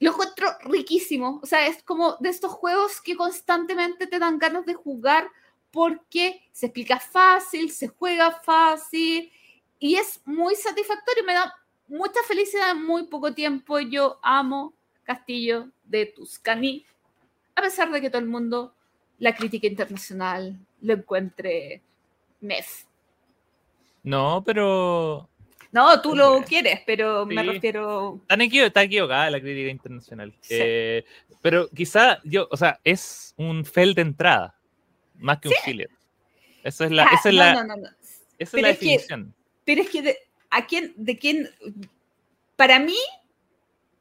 Lo 0.00 0.10
encuentro 0.10 0.48
riquísimo, 0.64 1.40
o 1.42 1.46
sea, 1.46 1.66
es 1.66 1.82
como 1.82 2.16
de 2.20 2.28
estos 2.28 2.52
juegos 2.52 3.00
que 3.00 3.16
constantemente 3.16 4.06
te 4.06 4.18
dan 4.18 4.38
ganas 4.38 4.66
de 4.66 4.74
jugar 4.74 5.30
porque 5.70 6.42
se 6.52 6.66
explica 6.66 7.00
fácil, 7.00 7.70
se 7.70 7.88
juega 7.88 8.32
fácil 8.32 9.32
y 9.78 9.94
es 9.94 10.20
muy 10.26 10.56
satisfactorio, 10.56 11.24
me 11.24 11.32
da 11.32 11.54
mucha 11.90 12.20
felicidad 12.26 12.70
en 12.70 12.84
muy 12.86 13.04
poco 13.04 13.34
tiempo. 13.34 13.78
Yo 13.80 14.18
amo 14.22 14.72
Castillo 15.04 15.68
de 15.84 16.06
Tuscany, 16.06 16.84
a 17.56 17.62
pesar 17.62 17.90
de 17.90 18.00
que 18.00 18.08
todo 18.10 18.20
el 18.22 18.28
mundo, 18.28 18.74
la 19.18 19.34
crítica 19.34 19.66
internacional, 19.66 20.56
lo 20.80 20.94
encuentre 20.94 21.82
mef. 22.40 22.84
No, 24.02 24.42
pero. 24.44 25.28
No, 25.72 26.00
tú 26.00 26.16
lo 26.16 26.42
quieres, 26.42 26.80
pero 26.86 27.26
me 27.26 27.42
Sí. 27.42 27.48
refiero. 27.48 28.18
Están 28.22 28.40
equivo- 28.40 28.66
está 28.66 28.82
equivocada 28.82 29.30
la 29.30 29.40
crítica 29.40 29.70
internacional. 29.70 30.32
Sí. 30.40 30.54
Eh, 30.58 31.04
pero 31.42 31.68
quizá 31.68 32.20
yo, 32.24 32.48
o 32.50 32.56
sea, 32.56 32.80
es 32.82 33.34
un 33.36 33.64
fail 33.64 33.94
de 33.94 34.02
entrada, 34.02 34.58
más 35.16 35.38
que 35.38 35.48
un 35.48 35.54
filler. 35.64 35.90
Esa 36.64 36.86
es 36.86 36.90
la, 36.90 37.04
Ah, 37.04 37.10
esa 37.14 37.28
es 37.28 37.34
no, 37.34 37.40
la, 37.40 37.54
no, 37.54 37.64
no, 37.64 37.76
no. 37.76 37.86
esa 37.86 38.26
es 38.38 38.50
pero 38.50 38.62
la 38.62 38.70
es 38.70 38.78
que- 38.78 38.84
definición. 38.86 39.34
Pero 39.64 39.82
es 39.82 39.90
que 39.90 40.02
de, 40.02 40.18
a 40.50 40.66
quién, 40.66 40.92
de 40.96 41.18
quién, 41.18 41.50
para 42.56 42.78
mí, 42.78 42.98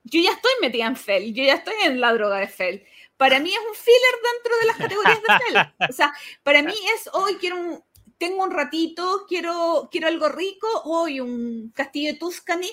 yo 0.04 0.20
ya 0.22 0.32
estoy 0.32 0.52
metida 0.62 0.86
en 0.86 0.96
Fel, 0.96 1.34
yo 1.34 1.44
ya 1.44 1.56
estoy 1.56 1.76
en 1.84 2.02
la 2.02 2.14
droga 2.14 2.40
de 2.40 2.48
Fel. 2.48 2.86
Para 3.18 3.40
mí 3.40 3.52
es 3.52 3.60
un 3.60 3.76
filler 3.76 4.16
dentro 4.34 4.60
de 4.60 4.66
las 4.66 4.78
categorías 4.78 5.22
de 5.22 5.46
Fel. 5.46 5.90
O 5.90 5.94
sea, 5.94 6.14
para 6.44 6.64
mí 6.64 6.74
es 6.96 7.10
hoy 7.14 7.36
quiero 7.36 7.84
tengo 8.20 8.44
un 8.44 8.52
ratito, 8.52 9.26
quiero, 9.28 9.88
quiero 9.90 10.08
algo 10.08 10.30
rico, 10.30 10.68
hoy 10.84 11.22
un 11.22 11.72
castillo 11.74 12.14
de 12.14 12.20
Tuscany. 12.20 12.70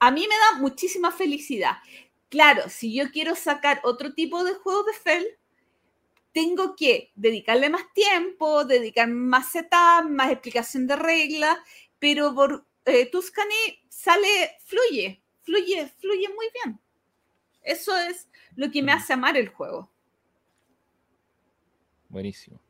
A 0.00 0.10
mí 0.10 0.26
me 0.26 0.34
da 0.34 0.60
muchísima 0.60 1.12
felicidad. 1.12 1.76
Claro, 2.30 2.62
si 2.68 2.94
yo 2.94 3.10
quiero 3.10 3.36
sacar 3.36 3.80
otro 3.84 4.14
tipo 4.14 4.42
de 4.44 4.54
juegos 4.54 4.86
de 4.86 4.92
Fel, 4.94 5.26
tengo 6.32 6.74
que 6.76 7.12
dedicarle 7.14 7.68
más 7.68 7.92
tiempo, 7.92 8.64
dedicar 8.64 9.08
más 9.08 9.52
setup, 9.52 10.08
más 10.08 10.30
explicación 10.30 10.86
de 10.86 10.96
reglas, 10.96 11.58
pero 11.98 12.34
por 12.34 12.66
eh, 12.84 13.10
Tuscany 13.10 13.82
sale, 13.88 14.56
fluye, 14.64 15.22
fluye, 15.42 15.88
fluye 15.98 16.28
muy 16.28 16.46
bien. 16.64 16.80
Eso 17.62 17.96
es 17.96 18.28
lo 18.56 18.70
que 18.70 18.82
me 18.82 18.92
hace 18.92 19.12
amar 19.12 19.36
el 19.36 19.48
juego. 19.48 19.90
Buenísimo. 22.08 22.60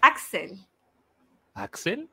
Axel. 0.00 0.66
¿Axel? 1.54 2.08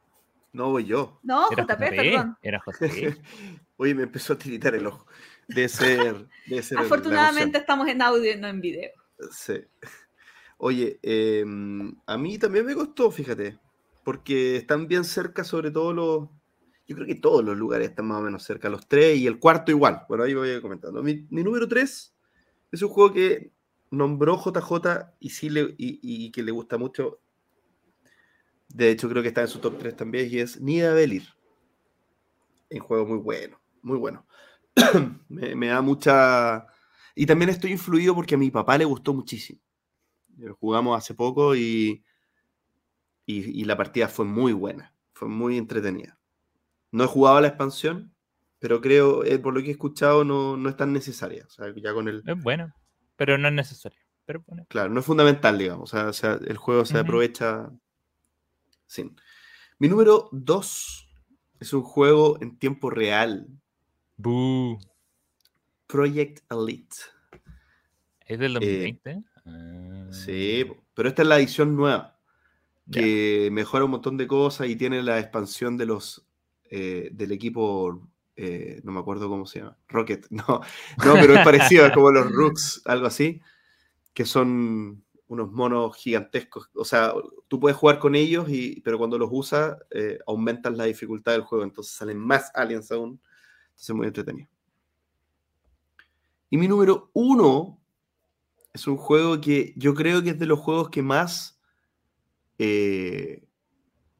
No 0.52 0.72
voy 0.72 0.86
yo. 0.86 1.20
No, 1.24 1.48
Era 1.52 1.64
JP, 1.64 1.72
JP. 1.72 1.96
perdón. 1.96 2.38
Era 2.42 2.62
JP. 2.66 3.22
Oye, 3.78 3.96
me 3.96 4.04
empezó 4.04 4.34
a 4.34 4.38
tiritar 4.38 4.76
el 4.76 4.88
ojo. 4.88 5.06
Debe 5.48 5.70
ser. 5.70 6.28
Debe 6.48 6.64
ser 6.64 6.78
la 6.80 6.84
Afortunadamente 6.84 7.58
estamos 7.58 7.88
en 7.88 8.02
audio 8.02 8.34
y 8.34 8.36
no 8.38 8.48
en 8.48 8.60
video. 8.60 8.92
Sí. 9.32 9.54
Oye, 10.58 11.00
eh, 11.02 11.46
a 12.06 12.18
mí 12.18 12.38
también 12.38 12.66
me 12.66 12.76
costó, 12.76 13.10
fíjate. 13.10 13.58
Porque 14.10 14.56
están 14.56 14.88
bien 14.88 15.04
cerca, 15.04 15.44
sobre 15.44 15.70
todo 15.70 15.94
los. 15.94 16.30
Yo 16.88 16.96
creo 16.96 17.06
que 17.06 17.14
todos 17.14 17.46
los 17.46 17.56
lugares 17.56 17.90
están 17.90 18.08
más 18.08 18.18
o 18.18 18.24
menos 18.24 18.42
cerca. 18.42 18.68
Los 18.68 18.88
tres 18.88 19.20
y 19.20 19.28
el 19.28 19.38
cuarto 19.38 19.70
igual. 19.70 20.02
Bueno, 20.10 20.24
ahí 20.24 20.34
voy 20.34 20.60
comentando. 20.62 21.04
Mi, 21.04 21.28
mi 21.30 21.44
número 21.44 21.68
tres 21.68 22.16
es 22.72 22.82
un 22.82 22.90
juego 22.90 23.14
que 23.14 23.52
nombró 23.92 24.44
JJ 24.44 25.12
y 25.20 25.30
sí 25.30 25.52
le, 25.52 25.76
y, 25.78 26.32
que 26.32 26.42
le 26.42 26.52
gusta 26.52 26.80
mucho. 26.80 27.20
De 28.68 28.90
hecho, 28.90 29.08
creo 29.08 29.22
que 29.22 29.28
está 29.28 29.42
en 29.42 29.48
su 29.48 29.60
top 29.60 29.78
3 29.78 29.96
también. 29.96 30.28
Y 30.32 30.40
es 30.40 30.60
Nida 30.60 30.92
Belir. 30.96 31.28
Un 32.72 32.80
juego 32.80 33.06
muy 33.06 33.20
bueno. 33.20 33.62
Muy 33.84 34.00
bueno. 34.00 34.26
me, 35.30 35.54
me 35.54 35.68
da 35.68 35.84
mucha. 35.84 36.66
Y 37.14 37.28
también 37.28 37.52
estoy 37.52 37.74
influido 37.74 38.16
porque 38.16 38.34
a 38.34 38.40
mi 38.40 38.50
papá 38.50 38.76
le 38.76 38.86
gustó 38.86 39.14
muchísimo. 39.14 39.60
Jugamos 40.60 40.98
hace 40.98 41.14
poco 41.14 41.56
y, 41.56 42.04
y, 43.30 43.62
y 43.62 43.64
la 43.66 43.78
partida 43.78 44.08
fue 44.08 44.26
muy 44.26 44.54
buena. 44.54 44.92
Fue 45.14 45.28
muy 45.28 45.58
entretenida. 45.58 46.18
No 46.92 47.04
he 47.04 47.08
jugado 47.08 47.38
a 47.38 47.42
la 47.42 47.50
expansión, 47.50 48.16
pero 48.58 48.82
creo, 48.82 49.24
eh, 49.24 49.38
por 49.38 49.54
lo 49.54 49.62
que 49.62 49.68
he 49.68 49.72
escuchado, 49.72 50.24
no, 50.24 50.58
no 50.58 50.68
es 50.68 50.76
tan 50.76 50.94
necesaria. 50.94 51.46
O 51.46 51.50
sea, 51.52 51.72
ya 51.76 51.94
con 51.94 52.08
el. 52.08 52.24
Es 52.26 52.42
bueno, 52.42 52.74
pero 53.16 53.38
no 53.38 53.48
es. 53.50 53.88
Pero 54.26 54.44
bueno. 54.48 54.66
Claro, 54.68 54.90
no 54.90 55.00
es 55.00 55.06
fundamental, 55.06 55.60
digamos. 55.60 55.94
O 55.94 55.96
sea, 55.96 56.08
o 56.08 56.14
sea, 56.14 56.40
el 56.44 56.58
juego 56.58 56.86
se 56.86 56.98
aprovecha 56.98 57.70
sin. 58.88 59.16
Mi 59.78 59.88
número 59.88 60.30
2 60.32 61.10
es 61.60 61.74
un 61.74 61.84
juego 61.84 62.40
en 62.42 62.58
tiempo 62.58 62.90
real. 62.90 63.48
Boo. 64.18 64.80
Project 65.86 66.52
Elite. 66.52 66.96
¿Es 68.26 68.40
del 68.40 68.56
2020? 68.56 69.24
Ah, 69.46 70.08
Sí, 70.12 70.66
pero 70.96 71.10
esta 71.10 71.22
es 71.22 71.28
la 71.28 71.38
edición 71.38 71.76
nueva. 71.76 72.19
Que 72.92 73.50
mejora 73.52 73.86
un 73.86 73.92
montón 73.92 74.18
de 74.18 74.28
cosas 74.28 74.68
y 74.68 74.76
tiene 74.76 75.04
la 75.04 75.20
expansión 75.20 75.78
de 75.78 75.86
los 75.86 76.26
eh, 76.72 77.10
del 77.12 77.32
equipo, 77.32 78.08
eh, 78.36 78.80
no 78.84 78.92
me 78.92 79.00
acuerdo 79.00 79.28
cómo 79.28 79.48
se 79.48 79.60
llama, 79.60 79.76
Rocket, 79.88 80.28
no, 80.30 80.46
no, 80.46 81.14
pero 81.14 81.34
es 81.34 81.44
parecido, 81.44 81.86
es 81.88 81.94
como 81.94 82.12
los 82.12 82.32
Rooks, 82.32 82.84
algo 82.86 83.08
así, 83.08 83.42
que 84.14 84.24
son 84.24 85.04
unos 85.28 85.52
monos 85.52 85.96
gigantescos, 85.96 86.70
o 86.76 86.86
sea, 86.86 87.14
tú 87.48 87.60
puedes 87.60 87.76
jugar 87.76 87.98
con 87.98 88.14
ellos, 88.14 88.50
y, 88.50 88.82
pero 88.82 89.00
cuando 89.00 89.18
los 89.18 89.30
usas, 89.32 89.78
eh, 89.90 90.20
aumentas 90.28 90.78
la 90.78 90.84
dificultad 90.84 91.32
del 91.32 91.42
juego, 91.42 91.64
entonces 91.64 91.96
salen 91.96 92.20
más 92.20 92.52
aliens 92.54 92.92
aún, 92.92 93.20
entonces 93.70 93.90
es 93.90 93.96
muy 93.96 94.06
entretenido. 94.06 94.50
Y 96.52 96.58
mi 96.58 96.68
número 96.68 97.10
uno 97.14 97.80
es 98.74 98.86
un 98.88 98.98
juego 98.98 99.42
que 99.42 99.74
yo 99.76 99.96
creo 99.96 100.22
que 100.22 100.32
es 100.32 100.40
de 100.40 100.46
los 100.46 100.60
juegos 100.60 100.90
que 100.90 101.02
más 101.02 101.59
eh, 102.60 103.48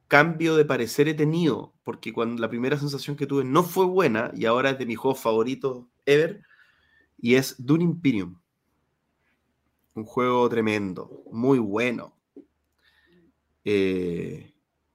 cambio 0.08 0.56
de 0.56 0.66
parecer 0.66 1.10
he 1.10 1.14
tenido, 1.14 1.76
porque 1.84 2.14
cuando 2.14 2.42
la 2.42 2.50
primera 2.50 2.80
sensación 2.80 3.18
que 3.18 3.28
tuve 3.28 3.44
no 3.44 3.64
fue 3.64 3.86
buena 3.86 4.32
y 4.34 4.46
ahora 4.46 4.72
es 4.72 4.80
de 4.80 4.86
mis 4.86 4.98
juegos 4.98 5.20
favoritos 5.20 5.86
ever, 6.06 6.42
y 7.18 7.36
es 7.36 7.56
Dune 7.60 7.84
Imperium. 7.84 8.40
Un 9.94 10.06
juego 10.06 10.48
tremendo, 10.48 11.24
muy 11.32 11.60
bueno. 11.60 12.18
Eh, 13.66 14.54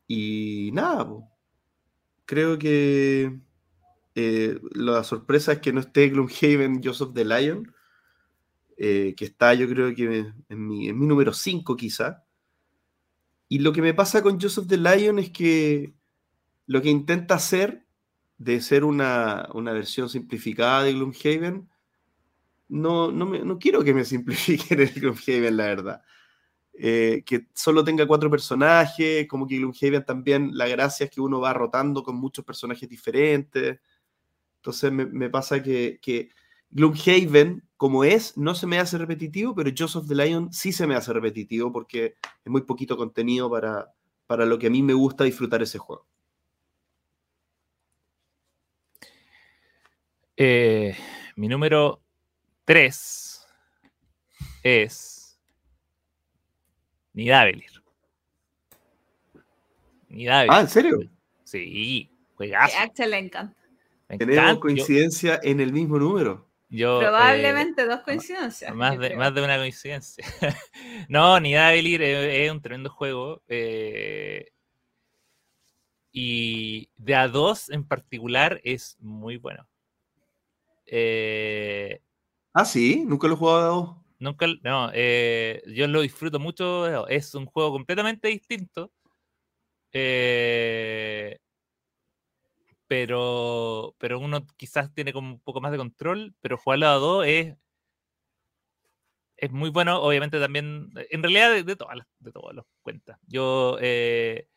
y 0.08 0.70
nada, 0.72 1.06
creo 2.24 2.58
que 2.58 3.38
eh, 4.14 4.58
la 4.72 5.04
sorpresa 5.04 5.52
es 5.52 5.58
que 5.58 5.72
no 5.72 5.80
esté 5.80 6.08
Gloomhaven 6.08 6.82
Joseph 6.82 7.12
the 7.12 7.24
Lion, 7.26 7.74
que 8.76 9.14
está 9.18 9.54
yo 9.54 9.68
creo 9.68 9.94
que 9.94 10.32
en 10.48 10.66
mi, 10.66 10.88
en 10.88 10.98
mi 10.98 11.06
número 11.06 11.32
5 11.34 11.76
quizá. 11.76 12.23
Y 13.48 13.58
lo 13.58 13.72
que 13.72 13.82
me 13.82 13.94
pasa 13.94 14.22
con 14.22 14.40
Joseph 14.40 14.66
the 14.68 14.76
Lion 14.76 15.18
es 15.18 15.30
que 15.30 15.94
lo 16.66 16.80
que 16.82 16.90
intenta 16.90 17.34
hacer 17.34 17.84
de 18.38 18.60
ser 18.60 18.84
una, 18.84 19.48
una 19.54 19.72
versión 19.72 20.08
simplificada 20.08 20.82
de 20.82 20.94
Gloomhaven, 20.94 21.68
no, 22.68 23.12
no, 23.12 23.26
me- 23.26 23.44
no 23.44 23.58
quiero 23.58 23.84
que 23.84 23.94
me 23.94 24.04
simplifiquen 24.04 24.80
el 24.80 24.90
Gloomhaven, 24.92 25.56
la 25.56 25.66
verdad. 25.66 26.02
Eh, 26.76 27.22
que 27.24 27.46
solo 27.54 27.84
tenga 27.84 28.06
cuatro 28.06 28.30
personajes, 28.30 29.28
como 29.28 29.46
que 29.46 29.58
Gloomhaven 29.58 30.04
también, 30.04 30.50
la 30.56 30.66
gracia 30.66 31.04
es 31.04 31.10
que 31.10 31.20
uno 31.20 31.40
va 31.40 31.52
rotando 31.52 32.02
con 32.02 32.16
muchos 32.16 32.44
personajes 32.44 32.88
diferentes. 32.88 33.78
Entonces 34.56 34.90
me, 34.90 35.30
pasa 35.30 35.62
que 35.62 36.30
Gloomhaven, 36.74 37.62
como 37.76 38.04
es, 38.04 38.36
no 38.36 38.54
se 38.54 38.66
me 38.66 38.78
hace 38.78 38.98
repetitivo, 38.98 39.54
pero 39.54 39.70
Joseph 39.76 40.06
the 40.08 40.14
Lion 40.14 40.52
sí 40.52 40.72
se 40.72 40.86
me 40.86 40.94
hace 40.96 41.12
repetitivo 41.12 41.72
porque 41.72 42.16
es 42.44 42.50
muy 42.50 42.62
poquito 42.62 42.96
contenido 42.96 43.48
para, 43.50 43.94
para 44.26 44.44
lo 44.44 44.58
que 44.58 44.66
a 44.66 44.70
mí 44.70 44.82
me 44.82 44.92
gusta 44.92 45.24
disfrutar 45.24 45.62
ese 45.62 45.78
juego. 45.78 46.06
Eh, 50.36 50.96
mi 51.36 51.48
número 51.48 52.02
3 52.64 53.46
es 54.62 55.38
Nidavellir. 57.12 57.70
Nidavellir. 60.08 60.52
Ah, 60.52 60.60
¿en 60.62 60.68
serio? 60.68 60.98
Sí, 61.44 62.10
Que 62.10 62.34
juegazo. 62.36 62.76
a 62.78 62.82
Axel 62.82 63.10
le 63.12 63.18
encanta. 63.18 63.56
Me 64.08 64.18
Tenemos 64.18 64.38
encanta. 64.42 64.54
Yo- 64.54 64.60
coincidencia 64.60 65.38
en 65.42 65.60
el 65.60 65.72
mismo 65.72 65.98
número. 65.98 66.48
Yo, 66.76 67.00
eh, 67.02 67.06
Probablemente 67.06 67.86
dos 67.86 68.00
coincidencias. 68.00 68.72
más, 68.74 68.98
de, 68.98 69.08
creo. 69.08 69.18
más 69.18 69.34
de 69.34 69.42
una 69.44 69.56
coincidencia. 69.58 70.24
no, 71.08 71.38
Nidavellir 71.40 72.02
es, 72.02 72.46
es 72.46 72.50
un 72.52 72.60
tremendo 72.62 72.90
juego. 72.90 73.42
eh, 73.48 74.48
y 76.12 76.88
de 76.96 77.14
a 77.14 77.28
dos 77.28 77.68
en 77.70 77.86
particular 77.86 78.60
es 78.64 78.96
muy 79.00 79.36
bueno. 79.36 79.68
Eh, 80.86 82.00
Ah, 82.52 82.64
sí, 82.64 83.04
nunca 83.04 83.28
lo 83.28 83.34
he 83.34 83.36
jugado 83.36 83.58
a 83.60 83.66
dos. 83.66 83.96
Nunca, 84.18 84.46
no, 84.62 84.90
eh, 84.94 85.62
yo 85.66 85.86
lo 85.88 86.00
disfruto 86.00 86.38
mucho. 86.38 87.06
Es 87.08 87.34
un 87.34 87.46
juego 87.46 87.72
completamente 87.72 88.28
distinto. 88.28 88.90
eh, 89.92 91.38
pero, 92.86 93.94
pero 93.98 94.18
uno 94.18 94.46
quizás 94.56 94.92
tiene 94.94 95.12
como 95.12 95.28
un 95.34 95.40
poco 95.40 95.60
más 95.60 95.72
de 95.72 95.78
control, 95.78 96.34
pero 96.40 96.58
jugarlo 96.58 96.86
a 96.88 96.92
dos 96.94 97.26
es, 97.26 97.56
es 99.36 99.50
muy 99.52 99.70
bueno. 99.70 100.00
Obviamente 100.02 100.40
también, 100.40 100.90
en 101.10 101.22
realidad 101.22 101.64
de, 101.64 101.76
todas 101.76 101.96
las, 101.96 102.06
de 102.18 102.32
todas 102.32 102.54
las 102.56 102.64
cuentas. 102.82 103.18
Yo 103.26 103.78
eh, 103.80 104.48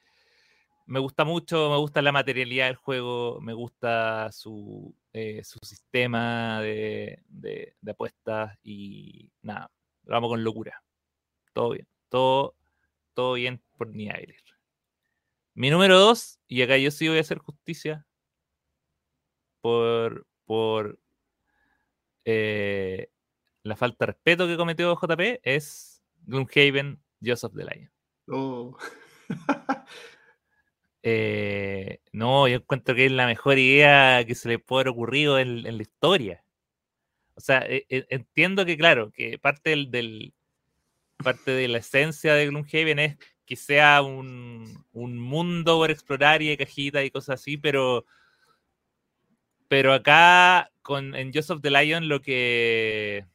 me 0.85 0.99
gusta 0.99 1.25
mucho, 1.25 1.69
me 1.69 1.77
gusta 1.77 2.01
la 2.01 2.11
materialidad 2.11 2.67
del 2.67 2.75
juego, 2.75 3.39
me 3.41 3.53
gusta 3.53 4.31
su, 4.31 4.95
eh, 5.14 5.43
su 5.43 5.59
sistema 5.64 6.61
de, 6.61 7.22
de- 7.27 7.75
apuestas 7.89 8.57
y 8.64 9.31
nada, 9.41 9.72
lo 10.03 10.14
vamos 10.14 10.30
con 10.30 10.43
locura. 10.43 10.83
Todo 11.53 11.72
bien, 11.72 11.88
todo, 12.09 12.56
todo 13.14 13.33
bien 13.33 13.61
por 13.77 13.89
Niailer. 13.89 14.43
Mi 15.53 15.69
número 15.69 15.99
dos, 15.99 16.39
y 16.47 16.61
acá 16.61 16.77
yo 16.77 16.91
sí 16.91 17.07
voy 17.07 17.17
a 17.17 17.22
hacer 17.22 17.39
justicia 17.39 18.06
por, 19.67 20.25
por 20.45 20.99
eh, 22.23 23.09
la 23.63 23.75
falta 23.75 24.05
de 24.05 24.13
respeto 24.13 24.47
que 24.47 24.55
cometió 24.55 24.95
JP, 24.95 25.41
es 25.43 26.01
Gloomhaven 26.25 26.99
Joseph 27.23 27.53
the 27.55 27.63
Lion. 27.65 27.91
Oh. 28.29 28.77
Eh, 31.09 32.01
no, 32.11 32.49
yo 32.49 32.57
encuentro 32.57 32.93
que 32.93 33.05
es 33.05 33.11
la 33.13 33.27
mejor 33.27 33.57
idea 33.57 34.25
que 34.25 34.35
se 34.35 34.49
le 34.49 34.59
puede 34.59 34.81
haber 34.81 34.89
ocurrido 34.89 35.39
en, 35.39 35.65
en 35.65 35.77
la 35.77 35.83
historia. 35.83 36.43
O 37.35 37.39
sea, 37.39 37.59
e- 37.59 37.85
e- 37.87 38.07
entiendo 38.09 38.65
que, 38.65 38.77
claro, 38.77 39.11
que 39.11 39.37
parte 39.39 39.69
del, 39.69 39.89
del- 39.89 40.33
parte 41.23 41.51
de 41.51 41.69
la 41.69 41.77
esencia 41.77 42.33
de 42.33 42.47
Gloomhaven 42.47 42.99
es 42.99 43.17
que 43.45 43.55
sea 43.55 44.01
un, 44.01 44.85
un 44.91 45.17
mundo 45.17 45.77
por 45.77 45.91
explorar 45.91 46.41
y 46.41 46.49
de 46.49 46.57
cajitas 46.57 47.05
y 47.05 47.11
cosas 47.11 47.39
así, 47.39 47.55
pero 47.57 48.05
pero 49.67 49.93
acá 49.93 50.71
con 50.81 51.15
en 51.15 51.31
Joseph 51.33 51.59
the 51.61 51.69
Lion 51.71 52.07
lo 52.07 52.21
que 52.21 53.25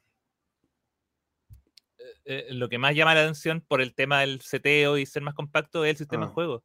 eh, 2.25 2.47
lo 2.51 2.69
que 2.69 2.77
más 2.77 2.95
llama 2.95 3.13
la 3.15 3.21
atención 3.21 3.61
por 3.61 3.81
el 3.81 3.93
tema 3.93 4.21
del 4.21 4.41
seteo 4.41 4.97
y 4.97 5.05
ser 5.05 5.21
más 5.23 5.33
compacto 5.35 5.83
es 5.85 5.91
el 5.91 5.97
sistema 5.97 6.25
Ah. 6.25 6.27
de 6.27 6.33
juego. 6.33 6.63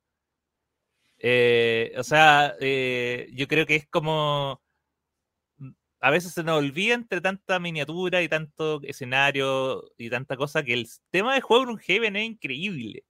Eh, 1.18 1.92
o 1.96 2.04
sea, 2.04 2.54
eh, 2.60 3.28
yo 3.34 3.48
creo 3.48 3.66
que 3.66 3.76
es 3.76 3.86
como. 3.88 4.62
A 6.00 6.10
veces 6.12 6.32
se 6.32 6.44
nos 6.44 6.58
olvida 6.58 6.94
entre 6.94 7.20
tanta 7.20 7.58
miniatura 7.58 8.22
y 8.22 8.28
tanto 8.28 8.80
escenario 8.84 9.92
y 9.96 10.10
tanta 10.10 10.36
cosa 10.36 10.62
que 10.62 10.74
el 10.74 10.86
tema 11.10 11.34
de 11.34 11.40
juego 11.40 11.64
en 11.64 11.70
un 11.70 11.78
Heaven 11.78 12.14
es 12.14 12.24
increíble. 12.24 13.04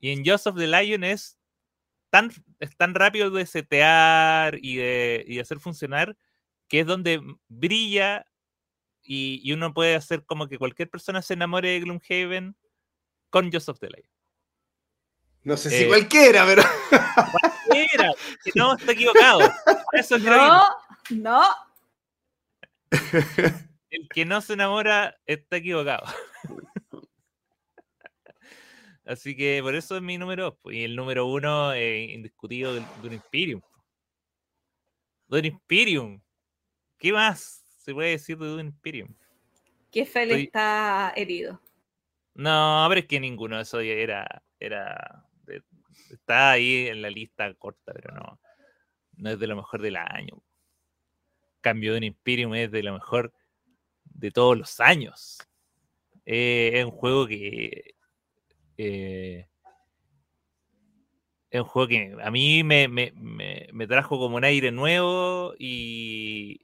Y 0.00 0.10
en 0.10 0.30
of 0.30 0.56
the 0.56 0.66
Lion 0.66 1.04
es 1.04 1.38
tan, 2.14 2.30
es 2.60 2.76
tan 2.76 2.94
rápido 2.94 3.28
de 3.30 3.44
setear 3.44 4.56
y 4.62 4.76
de, 4.76 5.24
y 5.26 5.34
de 5.34 5.40
hacer 5.40 5.58
funcionar 5.58 6.16
que 6.68 6.78
es 6.78 6.86
donde 6.86 7.20
brilla 7.48 8.24
y, 9.02 9.40
y 9.42 9.52
uno 9.52 9.74
puede 9.74 9.96
hacer 9.96 10.24
como 10.24 10.46
que 10.46 10.56
cualquier 10.56 10.88
persona 10.88 11.22
se 11.22 11.34
enamore 11.34 11.70
de 11.70 11.80
Gloomhaven 11.80 12.56
con 13.30 13.50
the 13.50 13.58
Lion. 13.58 14.08
No 15.42 15.56
sé 15.56 15.70
si 15.70 15.82
Eh, 15.82 15.88
cualquiera, 15.88 16.46
pero. 16.46 16.62
Que 18.44 18.52
no 18.54 18.76
está 18.76 18.92
equivocado. 18.92 19.40
Eso 19.92 20.14
es 20.14 20.22
lo 20.22 20.36
No, 20.36 20.62
no. 21.10 21.42
El 23.90 24.08
que 24.08 24.24
no 24.24 24.40
se 24.40 24.52
enamora 24.52 25.16
está 25.26 25.56
equivocado. 25.56 26.06
Así 29.04 29.36
que 29.36 29.60
por 29.62 29.74
eso 29.74 29.96
es 29.96 30.02
mi 30.02 30.16
número 30.18 30.44
dos, 30.44 30.54
pues, 30.62 30.76
Y 30.76 30.84
el 30.84 30.96
número 30.96 31.26
uno 31.26 31.72
eh, 31.74 32.04
indiscutido 32.12 32.74
del 32.74 32.84
Dune 33.02 33.16
Imperium. 33.16 33.60
Dune 35.28 35.48
Imperium. 35.48 36.20
¿Qué 36.98 37.12
más 37.12 37.64
se 37.78 37.92
puede 37.92 38.10
decir 38.10 38.38
de 38.38 38.46
Dune 38.46 38.62
Imperium? 38.62 39.14
Que 39.90 40.06
Fel 40.06 40.30
Estoy- 40.30 40.44
está 40.44 41.12
herido. 41.16 41.60
No, 42.34 42.86
pero 42.88 43.00
es 43.00 43.06
que 43.06 43.20
ninguno 43.20 43.56
de 43.56 43.62
esos 43.62 43.82
era. 43.82 44.42
era 44.58 45.26
de- 45.44 45.62
está 46.10 46.52
ahí 46.52 46.86
en 46.88 47.02
la 47.02 47.10
lista 47.10 47.52
corta, 47.54 47.92
pero 47.92 48.14
no. 48.14 48.40
No 49.16 49.30
es 49.30 49.38
de 49.38 49.46
lo 49.46 49.56
mejor 49.56 49.82
del 49.82 49.96
año. 49.96 50.42
Cambio 51.60 51.92
de 51.92 51.98
un 51.98 52.04
Imperium 52.04 52.54
es 52.54 52.70
de 52.70 52.82
lo 52.82 52.92
mejor 52.94 53.32
de 54.04 54.30
todos 54.30 54.56
los 54.58 54.80
años. 54.80 55.38
Eh, 56.24 56.72
es 56.74 56.84
un 56.84 56.90
juego 56.90 57.26
que. 57.26 57.94
Eh, 58.76 59.46
es 61.50 61.60
un 61.60 61.66
juego 61.66 61.88
que 61.88 62.16
a 62.22 62.30
mí 62.30 62.64
me, 62.64 62.88
me- 62.88 63.12
me- 63.72 63.86
trajo 63.86 64.18
como 64.18 64.36
un 64.36 64.44
aire 64.44 64.72
nuevo 64.72 65.54
y 65.58 66.60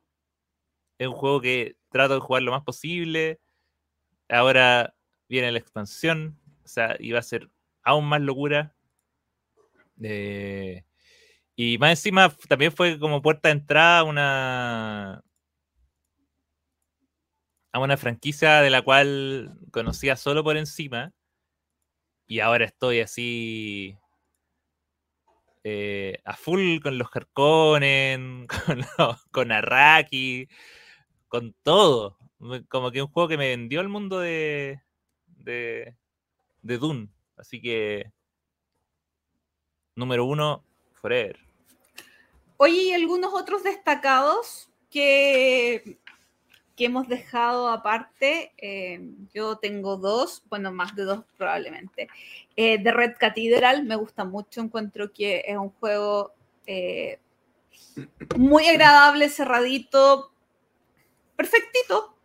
es 0.98 1.06
un 1.06 1.14
juego 1.14 1.40
que 1.40 1.76
trato 1.90 2.14
de 2.14 2.20
jugar 2.20 2.42
lo 2.42 2.50
más 2.52 2.62
posible. 2.64 3.40
Ahora 4.28 4.94
viene 5.28 5.52
la 5.52 5.58
expansión, 5.58 6.38
o 6.64 6.68
sea, 6.68 6.96
y 6.98 7.12
va 7.12 7.20
a 7.20 7.22
ser 7.22 7.50
aún 7.82 8.06
más 8.06 8.20
locura. 8.20 8.74
Eh, 10.02 10.82
y 11.56 11.78
más 11.78 11.90
encima 11.90 12.34
también 12.48 12.72
fue 12.72 12.98
como 12.98 13.22
puerta 13.22 13.48
de 13.48 13.52
entrada 13.52 14.00
a 14.00 14.04
una 14.04 15.24
a 17.72 17.78
una 17.78 17.96
franquicia 17.96 18.60
de 18.62 18.70
la 18.70 18.82
cual 18.82 19.56
conocía 19.70 20.16
solo 20.16 20.42
por 20.42 20.56
encima 20.56 21.12
y 22.30 22.38
ahora 22.38 22.64
estoy 22.64 23.00
así 23.00 23.98
eh, 25.64 26.16
a 26.24 26.36
full 26.36 26.78
con 26.80 26.96
los 26.96 27.08
Harkonnen, 27.12 28.46
con, 28.66 28.86
con 29.32 29.50
Araki, 29.50 30.48
con 31.26 31.56
todo. 31.64 32.18
Como 32.68 32.92
que 32.92 33.02
un 33.02 33.08
juego 33.08 33.28
que 33.28 33.36
me 33.36 33.48
vendió 33.48 33.80
el 33.80 33.88
mundo 33.88 34.20
de, 34.20 34.80
de, 35.26 35.96
de 36.62 36.78
Dune. 36.78 37.08
Así 37.36 37.60
que 37.60 38.12
número 39.96 40.24
uno, 40.24 40.64
Forever. 40.92 41.36
Oye, 42.58 42.82
¿y 42.84 42.92
algunos 42.92 43.34
otros 43.34 43.64
destacados 43.64 44.70
que, 44.88 45.98
que 46.80 46.86
hemos 46.86 47.08
dejado 47.08 47.68
aparte? 47.68 48.54
Eh, 48.56 49.02
yo 49.34 49.58
tengo 49.58 49.98
dos, 49.98 50.42
bueno, 50.48 50.72
más 50.72 50.96
de 50.96 51.02
dos 51.02 51.26
probablemente. 51.36 52.08
Eh, 52.56 52.82
The 52.82 52.90
Red 52.90 53.16
Cathedral 53.18 53.84
me 53.84 53.96
gusta 53.96 54.24
mucho, 54.24 54.62
encuentro 54.62 55.12
que 55.12 55.44
es 55.46 55.58
un 55.58 55.68
juego 55.72 56.32
eh, 56.66 57.18
muy 58.34 58.66
agradable, 58.66 59.28
cerradito, 59.28 60.32
perfectito, 61.36 62.16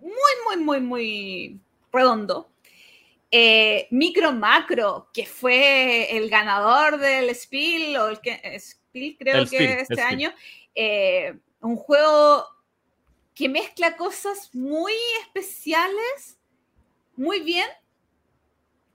muy, 0.00 0.12
muy, 0.46 0.64
muy, 0.64 0.80
muy 0.80 1.60
redondo. 1.92 2.48
Eh, 3.32 3.88
Micro 3.90 4.30
Macro, 4.30 5.08
que 5.12 5.26
fue 5.26 6.16
el 6.16 6.30
ganador 6.30 6.98
del 6.98 7.34
Spiel, 7.34 7.96
o 7.96 8.06
el 8.06 8.20
que 8.20 8.56
Spiel 8.60 9.16
creo 9.18 9.38
El 9.38 9.50
que 9.50 9.56
Spiel, 9.56 9.78
este 9.80 10.00
año, 10.00 10.32
un 11.60 11.74
juego 11.74 12.55
que 13.36 13.50
mezcla 13.50 13.98
cosas 13.98 14.52
muy 14.54 14.94
especiales, 15.20 16.40
muy 17.16 17.40
bien. 17.40 17.68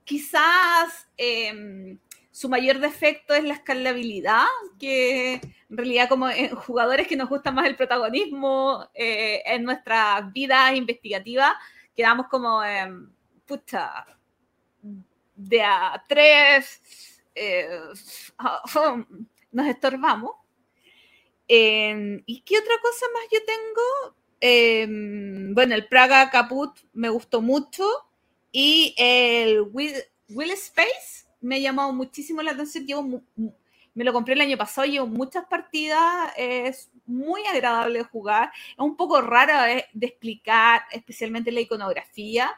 Quizás 0.02 1.08
eh, 1.16 1.96
su 2.32 2.48
mayor 2.48 2.80
defecto 2.80 3.34
es 3.34 3.44
la 3.44 3.54
escalabilidad, 3.54 4.46
que 4.80 5.34
en 5.34 5.76
realidad 5.76 6.08
como 6.08 6.28
eh, 6.28 6.50
jugadores 6.50 7.06
que 7.06 7.14
nos 7.14 7.28
gusta 7.28 7.52
más 7.52 7.66
el 7.68 7.76
protagonismo 7.76 8.90
eh, 8.94 9.42
en 9.46 9.62
nuestras 9.62 10.32
vidas 10.32 10.74
investigativas, 10.74 11.52
quedamos 11.94 12.26
como, 12.26 12.64
eh, 12.64 12.90
pucha, 13.46 14.04
de 15.36 15.62
a 15.62 16.02
tres, 16.08 17.22
eh, 17.32 17.78
nos 19.52 19.66
estorbamos. 19.68 20.32
Eh, 21.46 22.22
¿Y 22.26 22.40
qué 22.40 22.58
otra 22.58 22.74
cosa 22.82 23.06
más 23.14 23.22
yo 23.30 23.38
tengo? 23.44 24.21
Eh, 24.44 24.88
bueno, 25.54 25.76
el 25.76 25.86
Praga 25.86 26.28
Caput 26.28 26.76
me 26.92 27.08
gustó 27.08 27.40
mucho 27.40 27.84
y 28.50 28.92
el 28.98 29.62
Will, 29.70 30.50
Space 30.50 31.26
me 31.40 31.56
ha 31.56 31.58
llamado 31.60 31.92
muchísimo 31.92 32.42
la 32.42 32.50
atención. 32.50 32.84
Llevo 32.84 33.22
me 33.94 34.04
lo 34.04 34.12
compré 34.12 34.34
el 34.34 34.40
año 34.40 34.56
pasado, 34.56 34.86
llevo 34.86 35.06
muchas 35.06 35.44
partidas, 35.46 36.32
es 36.36 36.90
muy 37.06 37.44
agradable 37.46 37.98
de 37.98 38.04
jugar, 38.04 38.50
es 38.70 38.78
un 38.78 38.96
poco 38.96 39.20
raro 39.20 39.52
eh, 39.66 39.86
de 39.92 40.06
explicar, 40.06 40.82
especialmente 40.90 41.52
la 41.52 41.60
iconografía, 41.60 42.50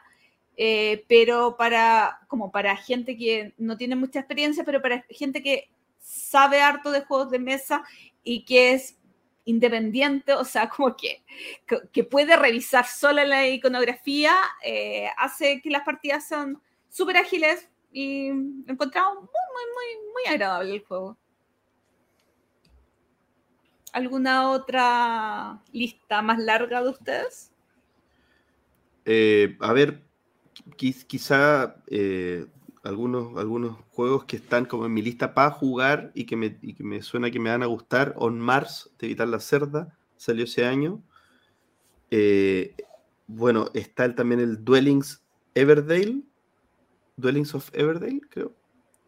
eh, 0.57 1.03
pero 1.07 1.57
para, 1.57 2.21
como 2.27 2.51
para 2.51 2.77
gente 2.77 3.17
que 3.17 3.53
no 3.57 3.77
tiene 3.77 3.95
mucha 3.95 4.19
experiencia, 4.19 4.63
pero 4.63 4.81
para 4.81 5.05
gente 5.09 5.43
que 5.43 5.69
sabe 5.99 6.61
harto 6.61 6.89
de 6.89 7.01
juegos 7.01 7.29
de 7.29 7.39
mesa 7.39 7.83
y 8.23 8.45
que 8.45 8.73
es 8.73 8.97
independiente, 9.45 10.33
o 10.33 10.43
sea, 10.43 10.69
como 10.75 10.95
que, 10.95 11.23
que, 11.91 12.03
puede 12.03 12.35
revisar 12.35 12.85
sola 12.85 13.25
la 13.25 13.47
iconografía, 13.47 14.35
eh, 14.63 15.07
hace 15.17 15.61
que 15.61 15.69
las 15.69 15.83
partidas 15.83 16.27
sean 16.27 16.61
súper 16.89 17.17
ágiles 17.17 17.69
y 17.91 18.27
encontramos 18.67 19.15
muy, 19.15 19.23
muy, 19.23 19.73
muy, 19.73 20.11
muy 20.11 20.33
agradable 20.33 20.73
el 20.75 20.85
juego. 20.85 21.17
¿Alguna 23.93 24.49
otra 24.51 25.61
lista 25.71 26.21
más 26.21 26.37
larga 26.39 26.83
de 26.83 26.89
ustedes? 26.89 27.53
Eh, 29.05 29.55
a 29.61 29.71
ver, 29.71 30.03
qui- 30.75 31.05
quizá 31.05 31.77
eh, 31.87 32.45
algunos, 32.85 33.35
algunos 33.37 33.77
juegos 33.91 34.23
que 34.25 34.37
están 34.37 34.65
como 34.65 34.85
en 34.85 34.93
mi 34.93 35.01
lista 35.01 35.33
para 35.33 35.51
jugar 35.51 36.11
y 36.13 36.25
que, 36.25 36.35
me, 36.37 36.57
y 36.61 36.73
que 36.73 36.83
me 36.83 37.01
suena 37.01 37.31
que 37.31 37.39
me 37.39 37.49
van 37.49 37.63
a 37.63 37.67
gustar. 37.67 38.13
On 38.17 38.39
Mars, 38.39 38.91
de 38.99 39.07
Evitar 39.07 39.27
la 39.27 39.39
Cerda, 39.39 39.97
salió 40.15 40.45
ese 40.45 40.65
año. 40.65 41.01
Eh, 42.11 42.75
bueno, 43.27 43.69
está 43.73 44.05
el- 44.05 44.15
también 44.15 44.39
el 44.39 44.63
Dwellings 44.63 45.23
Everdale. 45.55 46.21
Dwellings 47.17 47.55
of 47.55 47.69
Everdale, 47.73 48.21
creo. 48.29 48.53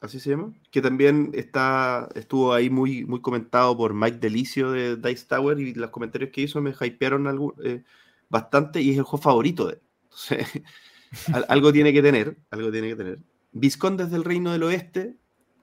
Así 0.01 0.19
se 0.19 0.31
llama. 0.31 0.53
Que 0.72 0.81
también 0.81 1.31
está, 1.33 2.09
estuvo 2.15 2.53
ahí 2.53 2.69
muy, 2.69 3.03
muy 3.06 3.22
comentado 3.22 3.75
por 3.75 3.93
Mike 3.93 4.17
Delicio 4.17 4.72
de 4.72 4.95
Dice 4.95 5.25
Tower 5.27 5.59
y 5.59 5.73
los 5.73 5.89
comentarios 5.89 6.31
que 6.31 6.41
hizo 6.41 6.61
me 6.61 6.73
hypearon 6.80 7.25
algu- 7.25 7.56
eh, 7.64 7.83
bastante 8.30 8.81
y 8.81 8.91
es 8.91 8.97
el 8.97 9.03
juego 9.03 9.22
favorito 9.23 9.67
de 9.67 9.73
él. 9.73 9.81
Entonces, 10.03 10.64
al- 11.33 11.45
algo 11.49 11.72
tiene 11.73 11.91
que 11.93 12.01
tener, 12.01 12.38
algo 12.51 12.72
tiene 12.72 12.89
que 12.89 12.95
tener. 12.95 13.19
Viscondes 13.51 14.11
del 14.11 14.24
Reino 14.24 14.51
del 14.51 14.64
Oeste, 14.64 15.16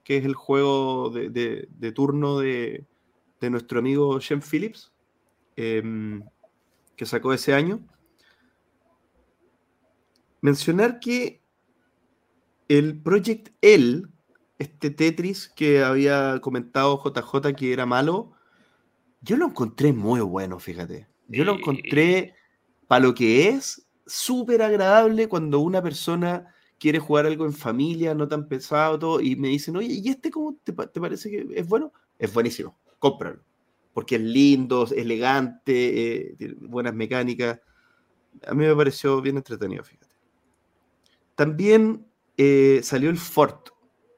que 0.03 0.17
es 0.17 0.25
el 0.25 0.33
juego 0.35 1.09
de, 1.09 1.29
de- 1.29 1.67
de 1.69 1.91
turno 1.91 2.39
de, 2.39 2.85
de 3.41 3.49
nuestro 3.49 3.79
amigo 3.79 4.19
Shem 4.19 4.41
Phillips, 4.41 4.91
em, 5.55 6.23
que 6.95 7.05
sacó 7.05 7.33
ese 7.33 7.53
año. 7.53 7.79
Mencionar 10.41 10.99
que 10.99 11.41
el 12.67 13.01
Project 13.01 13.49
L, 13.61 14.03
este 14.59 14.89
Tetris 14.91 15.49
que 15.49 15.83
había 15.83 16.39
comentado 16.41 17.01
JJ 17.03 17.53
que 17.55 17.73
era 17.73 17.85
malo, 17.85 18.33
yo 19.21 19.37
lo 19.37 19.47
encontré 19.47 19.91
muy 19.91 20.19
bueno, 20.21 20.59
fíjate. 20.59 21.07
Yo 21.27 21.43
lo 21.43 21.55
encontré 21.55 22.35
para 22.87 23.03
lo 23.05 23.15
que 23.15 23.49
es 23.49 23.87
súper 24.05 24.61
agradable 24.61 25.27
cuando 25.27 25.59
una 25.59 25.81
persona 25.81 26.53
quiere 26.79 26.99
jugar 26.99 27.25
algo 27.25 27.45
en 27.45 27.53
familia, 27.53 28.13
no 28.15 28.27
tan 28.27 28.47
pesado, 28.47 29.21
y 29.21 29.35
me 29.35 29.47
dicen, 29.49 29.75
oye, 29.77 29.93
¿y 29.93 30.09
este 30.09 30.31
cómo 30.31 30.57
te, 30.63 30.73
pa- 30.73 30.87
te 30.87 30.99
parece 31.01 31.29
que 31.29 31.47
es 31.55 31.67
bueno? 31.67 31.91
Es 32.19 32.33
buenísimo, 32.33 32.77
cómpralo. 32.99 33.41
Porque 33.93 34.15
es 34.15 34.21
lindo, 34.21 34.87
elegante, 34.95 36.31
eh, 36.31 36.35
tiene 36.37 36.55
buenas 36.59 36.93
mecánicas. 36.93 37.59
A 38.47 38.53
mí 38.53 38.65
me 38.65 38.75
pareció 38.75 39.21
bien 39.21 39.37
entretenido, 39.37 39.83
fíjate. 39.83 40.15
También 41.35 42.05
eh, 42.37 42.79
salió 42.83 43.09
el 43.09 43.17
Fort, 43.17 43.69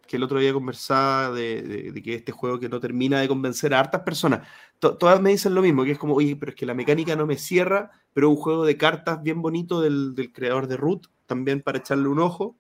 que 0.08 0.18
el 0.18 0.24
otro 0.24 0.40
día 0.40 0.54
conversaba 0.54 1.32
de, 1.36 1.92
que 2.04 2.16
este 2.16 2.32
juego 2.32 2.60
que 2.60 2.70
no 2.70 2.80
termina 2.80 3.20
de 3.20 3.28
convencer 3.28 3.74
a 3.74 3.80
hartas 3.80 4.02
personas. 4.02 4.48
To- 4.80 4.98
todas 4.98 5.20
me 5.22 5.32
dicen 5.32 5.54
lo 5.56 5.62
mismo, 5.62 5.84
que 5.84 5.92
es 5.92 5.98
como, 5.98 6.16
oye, 6.16 6.36
pero 6.36 6.52
es 6.52 6.56
que 6.56 6.66
la 6.66 6.74
mecánica 6.74 7.16
no 7.16 7.26
me 7.26 7.38
cierra, 7.38 7.92
pero 8.14 8.30
un 8.30 8.36
juego 8.38 8.66
de 8.66 8.78
cartas 8.78 9.22
bien 9.22 9.42
bonito 9.42 9.82
del, 9.82 10.16
del 10.16 10.32
creador 10.32 10.68
de 10.68 10.78
Root, 10.78 11.08
también 11.28 11.62
para 11.62 11.78
echarle 11.78 12.08
un 12.08 12.20
ojo. 12.20 12.58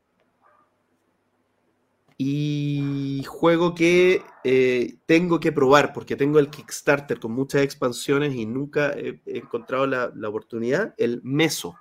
Y 2.20 3.24
juego 3.28 3.76
que 3.76 4.24
eh, 4.44 4.98
tengo 5.06 5.40
que 5.40 5.52
probar, 5.52 5.94
porque 5.94 6.16
tengo 6.16 6.40
el 6.40 6.50
Kickstarter 6.50 7.20
con 7.20 7.32
muchas 7.32 7.62
expansiones 7.62 8.34
y 8.34 8.46
nunca 8.48 8.92
he, 8.92 9.22
encontrado 9.26 9.86
la, 9.86 10.12
la 10.16 10.30
oportunidad, 10.30 10.96
el 10.98 11.22
Meso, 11.24 11.76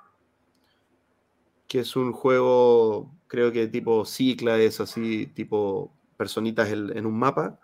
que 1.68 1.80
es 1.80 1.96
un 1.96 2.12
juego, 2.12 3.14
creo 3.28 3.50
que 3.50 3.66
tipo 3.66 4.04
cicla, 4.04 4.58
es 4.58 4.78
así, 4.80 5.26
tipo 5.26 5.92
personitas 6.16 6.70
en, 6.70 6.96
en 6.96 7.06
un 7.06 7.18
mapa, 7.18 7.58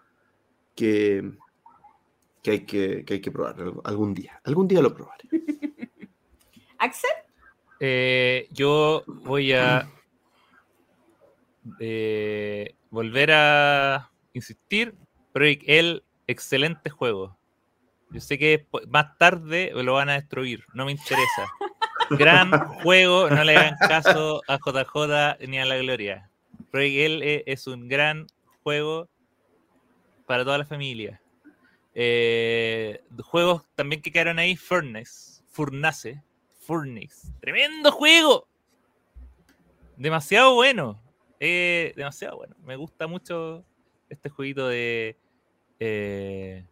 que, 0.74 1.32
que, 2.42 2.50
hay 2.50 2.66
que, 2.66 3.04
que 3.04 3.14
hay 3.14 3.20
que 3.20 3.30
probar 3.30 3.56
algún 3.84 4.14
día. 4.14 4.40
Algún 4.44 4.68
día 4.68 4.80
lo 4.80 4.94
probaré. 4.94 5.28
Axel, 6.78 7.10
Eh, 7.84 8.46
yo 8.52 9.02
voy 9.08 9.54
a 9.54 9.88
eh, 11.80 12.76
volver 12.90 13.32
a 13.32 14.08
insistir. 14.34 14.94
Project 15.32 15.64
L, 15.66 16.02
excelente 16.28 16.90
juego. 16.90 17.36
Yo 18.10 18.20
sé 18.20 18.38
que 18.38 18.68
más 18.86 19.18
tarde 19.18 19.72
lo 19.74 19.94
van 19.94 20.10
a 20.10 20.12
destruir, 20.12 20.64
no 20.74 20.84
me 20.84 20.92
interesa. 20.92 21.50
Gran 22.10 22.52
juego, 22.82 23.28
no 23.28 23.42
le 23.42 23.56
hagan 23.56 23.76
caso 23.80 24.42
a 24.46 24.58
JJ 24.58 25.48
ni 25.48 25.58
a 25.58 25.64
la 25.64 25.76
Gloria. 25.78 26.30
Project 26.70 26.96
L 26.96 27.42
es 27.46 27.66
un 27.66 27.88
gran 27.88 28.28
juego 28.62 29.08
para 30.26 30.44
toda 30.44 30.58
la 30.58 30.66
familia. 30.66 31.20
Eh, 31.96 33.02
juegos 33.24 33.64
también 33.74 34.02
que 34.02 34.12
quedaron 34.12 34.38
ahí, 34.38 34.54
Furnace, 34.54 35.42
Furnace, 35.48 36.22
Furnace, 36.62 37.28
tremendo 37.40 37.90
juego. 37.92 38.48
Demasiado 39.96 40.54
bueno. 40.54 41.00
eh, 41.40 41.92
demasiado 41.96 42.36
bueno. 42.36 42.56
Me 42.64 42.76
gusta 42.76 43.06
mucho 43.06 43.64
este 44.08 44.28
jueguito 44.28 44.68
de 44.68 45.16
eh, 45.80 46.64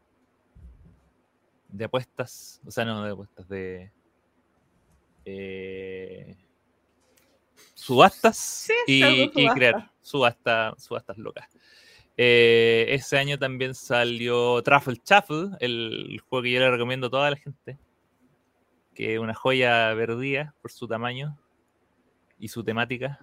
de 1.68 1.84
apuestas, 1.84 2.60
o 2.66 2.70
sea, 2.70 2.84
no 2.84 3.04
de 3.04 3.12
apuestas, 3.12 3.48
de 3.48 3.92
eh, 5.24 6.36
subastas 7.74 8.36
Sí, 8.36 8.72
y, 8.86 9.48
crear 9.48 9.90
subasta, 10.02 10.74
subastas 10.78 11.18
locas. 11.18 11.48
Eh, 12.16 12.86
ese 12.90 13.18
año 13.18 13.38
también 13.38 13.74
salió 13.74 14.62
Truffle 14.62 15.00
Shuffle, 15.04 15.56
el 15.60 16.20
juego 16.28 16.42
que 16.42 16.52
yo 16.52 16.60
le 16.60 16.70
recomiendo 16.70 17.06
a 17.06 17.10
toda 17.10 17.30
la 17.30 17.36
gente, 17.36 17.78
que 18.94 19.14
es 19.14 19.20
una 19.20 19.34
joya 19.34 19.92
perdida 19.96 20.54
por 20.62 20.70
su 20.72 20.86
tamaño 20.88 21.38
y 22.38 22.48
su 22.48 22.62
temática. 22.64 23.18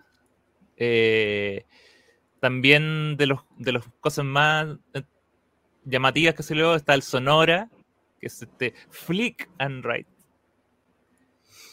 Eh, 0.77 1.65
también 2.39 3.17
de 3.17 3.25
los 3.27 3.41
de 3.57 3.71
las 3.73 3.83
cosas 3.99 4.25
más 4.25 4.77
eh, 4.93 5.01
llamativas 5.85 6.35
que 6.35 6.43
salió 6.43 6.75
está 6.75 6.93
el 6.93 7.01
Sonora, 7.01 7.69
que 8.19 8.27
es 8.27 8.41
este 8.41 8.73
Flick 8.89 9.49
and 9.57 9.83
Write. 9.85 10.09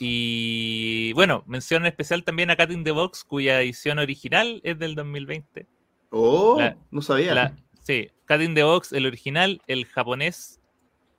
Y 0.00 1.12
bueno, 1.12 1.44
mención 1.46 1.86
especial 1.86 2.24
también 2.24 2.50
a 2.50 2.56
Cat 2.56 2.70
in 2.70 2.84
the 2.84 2.90
Box, 2.90 3.24
cuya 3.24 3.60
edición 3.60 3.98
original 3.98 4.60
es 4.64 4.78
del 4.78 4.94
2020. 4.94 5.66
Oh, 6.10 6.56
La- 6.58 6.76
no 6.90 7.00
sabía. 7.02 7.34
La- 7.34 7.56
sí, 7.82 8.10
Cat 8.24 8.40
in 8.40 8.54
the 8.54 8.62
Box, 8.64 8.92
el 8.92 9.06
original, 9.06 9.62
el 9.66 9.84
japonés, 9.86 10.60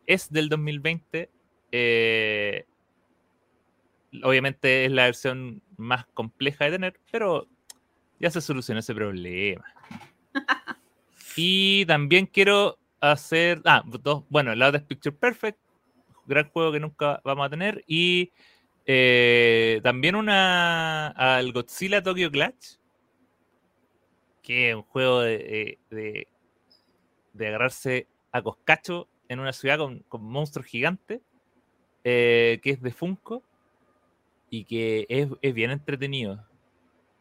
es 0.07 0.31
del 0.31 0.49
2020. 0.49 1.29
Eh, 1.71 2.65
obviamente 4.23 4.85
es 4.85 4.91
la 4.91 5.05
versión 5.05 5.61
más 5.77 6.05
compleja 6.07 6.65
de 6.65 6.71
tener, 6.71 6.99
pero 7.11 7.47
ya 8.19 8.29
se 8.31 8.41
solucionó 8.41 8.79
ese 8.79 8.95
problema. 8.95 9.65
y 11.35 11.85
también 11.85 12.25
quiero 12.25 12.77
hacer. 12.99 13.61
Ah, 13.65 13.83
dos, 14.01 14.23
bueno, 14.29 14.53
el 14.53 14.59
lado 14.59 14.77
es 14.77 14.83
Picture 14.83 15.15
Perfect, 15.15 15.59
gran 16.25 16.49
juego 16.49 16.71
que 16.71 16.79
nunca 16.79 17.21
vamos 17.23 17.45
a 17.45 17.49
tener. 17.49 17.83
Y 17.87 18.31
eh, 18.85 19.79
también 19.83 20.15
una 20.15 21.07
al 21.09 21.51
Godzilla 21.51 22.01
Tokyo 22.01 22.31
Clutch, 22.31 22.77
que 24.41 24.69
es 24.69 24.75
un 24.75 24.83
juego 24.83 25.21
de, 25.21 25.77
de, 25.89 25.95
de- 25.95 26.27
de 27.33 27.47
agarrarse 27.47 28.07
a 28.31 28.41
coscacho 28.41 29.09
en 29.27 29.39
una 29.41 29.51
ciudad 29.51 29.77
con, 29.77 29.99
con 30.07 30.23
monstruos 30.23 30.67
gigantes, 30.67 31.19
eh, 32.07 32.59
que 32.61 32.69
es 32.69 32.81
de 32.83 32.91
Funko 32.91 33.43
y 34.51 34.63
que 34.65 35.07
es, 35.09 35.27
es 35.41 35.53
bien 35.55 35.71
entretenido. 35.71 36.45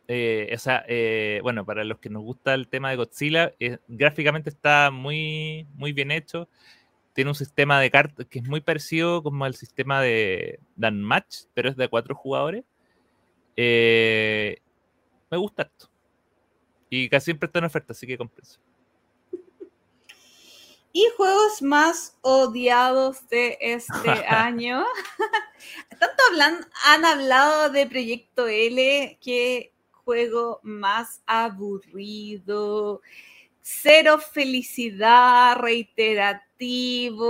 Eh, 0.08 0.52
o 0.54 0.58
sea, 0.58 0.84
eh, 0.86 1.40
bueno, 1.42 1.64
para 1.64 1.84
los 1.84 1.98
que 1.98 2.10
nos 2.10 2.22
gusta 2.22 2.52
el 2.52 2.68
tema 2.68 2.90
de 2.90 2.96
Godzilla, 2.96 3.54
gráficamente 3.88 4.50
está 4.50 4.90
muy, 4.90 5.66
muy 5.74 5.94
bien 5.94 6.10
hecho. 6.10 6.48
Tiene 7.14 7.30
un 7.30 7.34
sistema 7.34 7.80
de 7.80 7.90
cartas 7.90 8.26
que 8.28 8.40
es 8.40 8.46
muy 8.46 8.60
parecido 8.60 9.22
como 9.22 9.46
al 9.46 9.54
sistema 9.54 10.02
de 10.02 10.60
Dan 10.76 11.02
Match, 11.02 11.44
pero 11.54 11.70
es 11.70 11.76
de 11.76 11.88
cuatro 11.88 12.14
jugadores. 12.14 12.64
Me 13.56 14.58
gusta 15.30 15.62
esto. 15.62 15.88
Y 16.90 17.08
casi 17.08 17.26
siempre 17.26 17.46
está 17.46 17.58
en 17.60 17.64
oferta, 17.64 17.92
así 17.94 18.06
que 18.06 18.18
compensa. 18.18 18.60
Y 20.97 21.05
juegos 21.16 21.60
más 21.60 22.16
odiados 22.20 23.28
de 23.28 23.58
este 23.60 24.10
año. 24.28 24.84
Tanto 25.98 26.23
hablan, 26.31 26.64
han 26.84 27.05
hablado 27.05 27.68
de 27.70 27.89
Proyecto 27.89 28.47
L, 28.47 29.18
que 29.20 29.74
juego 29.90 30.60
más 30.62 31.20
aburrido, 31.26 33.02
cero 33.60 34.20
felicidad, 34.20 35.56
reiterativo, 35.56 37.20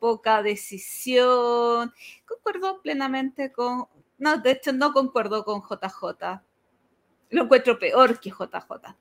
poca 0.00 0.42
decisión. 0.42 1.92
Concuerdo 2.26 2.80
plenamente 2.80 3.52
con... 3.52 3.86
No, 4.16 4.38
de 4.38 4.52
hecho 4.52 4.72
no 4.72 4.94
concuerdo 4.94 5.44
con 5.44 5.60
JJ. 5.60 6.40
Lo 7.30 7.42
encuentro 7.42 7.78
peor 7.78 8.18
que 8.18 8.30
JJ. 8.30 8.96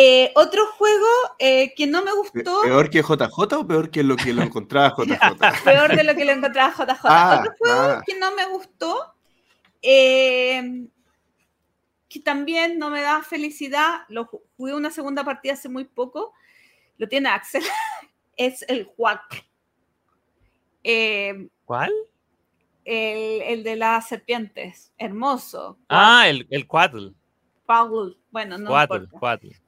Eh, 0.00 0.30
otro 0.36 0.64
juego 0.76 1.08
eh, 1.40 1.74
que 1.74 1.88
no 1.88 2.04
me 2.04 2.12
gustó. 2.12 2.62
¿Peor 2.62 2.88
que 2.88 3.02
JJ 3.02 3.52
o 3.56 3.66
peor 3.66 3.90
que 3.90 4.04
lo 4.04 4.14
que 4.14 4.32
lo 4.32 4.42
encontraba 4.44 4.94
JJ? 4.96 5.18
peor 5.64 5.96
de 5.96 6.04
lo 6.04 6.14
que 6.14 6.24
lo 6.24 6.30
encontraba 6.30 6.72
JJ. 6.72 7.00
Ah, 7.04 7.38
Otro 7.40 7.52
juego 7.58 7.80
ah. 7.80 8.02
que 8.06 8.16
no 8.16 8.32
me 8.36 8.46
gustó, 8.46 9.12
eh, 9.82 10.86
que 12.08 12.20
también 12.20 12.78
no 12.78 12.90
me 12.90 13.02
da 13.02 13.22
felicidad, 13.22 14.02
lo 14.08 14.26
ju- 14.26 14.40
jugué 14.56 14.74
una 14.74 14.92
segunda 14.92 15.24
partida 15.24 15.54
hace 15.54 15.68
muy 15.68 15.82
poco, 15.84 16.32
lo 16.96 17.08
tiene 17.08 17.30
Axel, 17.30 17.64
es 18.36 18.64
el 18.68 18.88
Huac. 18.96 19.44
Eh, 20.84 21.48
¿Cuál? 21.64 21.92
el, 22.84 23.42
el 23.42 23.64
de 23.64 23.74
las 23.74 24.06
serpientes, 24.08 24.92
hermoso. 24.96 25.76
Ah, 25.88 26.28
el, 26.28 26.46
el 26.50 26.68
Quaddle. 26.68 27.14
Bueno, 28.30 28.56
no 28.56 28.70
importa. 28.80 29.18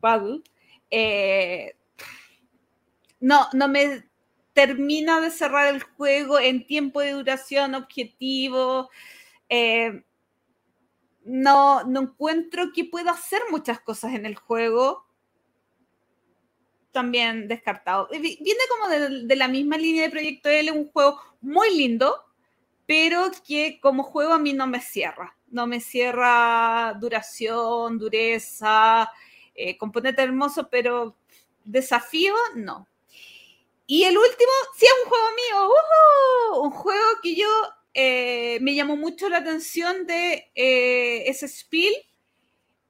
Paddle, 0.00 0.40
eh, 0.90 1.76
no, 3.20 3.46
no 3.52 3.68
me 3.68 4.08
termina 4.54 5.20
de 5.20 5.30
cerrar 5.30 5.72
el 5.74 5.82
juego 5.82 6.38
en 6.40 6.66
tiempo 6.66 7.00
de 7.00 7.12
duración, 7.12 7.74
objetivo. 7.74 8.88
eh, 9.48 10.02
no, 11.24 11.84
no 11.84 12.00
encuentro 12.00 12.72
que 12.72 12.86
pueda 12.86 13.10
hacer 13.12 13.42
muchas 13.50 13.80
cosas 13.80 14.14
en 14.14 14.24
el 14.24 14.34
juego. 14.34 15.04
También 16.92 17.46
descartado. 17.46 18.08
Viene 18.10 18.60
como 18.70 18.88
de, 18.88 19.26
de 19.26 19.36
la 19.36 19.46
misma 19.46 19.76
línea 19.76 20.04
de 20.04 20.10
Proyecto 20.10 20.48
L, 20.48 20.72
un 20.72 20.90
juego 20.90 21.20
muy 21.42 21.76
lindo, 21.76 22.24
pero 22.86 23.30
que 23.46 23.78
como 23.80 24.02
juego 24.02 24.32
a 24.32 24.38
mí 24.38 24.54
no 24.54 24.66
me 24.66 24.80
cierra. 24.80 25.36
No 25.50 25.66
me 25.66 25.80
cierra 25.80 26.94
duración, 27.00 27.98
dureza, 27.98 29.10
eh, 29.54 29.76
componente 29.76 30.22
hermoso, 30.22 30.68
pero 30.70 31.16
desafío, 31.64 32.34
no. 32.54 32.88
Y 33.86 34.04
el 34.04 34.16
último, 34.16 34.52
sí 34.76 34.86
es 34.86 34.92
un 35.04 35.10
juego 35.10 35.26
mío, 35.34 36.62
un 36.62 36.70
juego 36.70 37.06
que 37.22 37.34
yo 37.34 37.48
eh, 37.92 38.58
me 38.62 38.74
llamó 38.74 38.96
mucho 38.96 39.28
la 39.28 39.38
atención 39.38 40.06
de 40.06 40.50
eh, 40.54 41.24
ese 41.26 41.48
Spiel. 41.48 41.94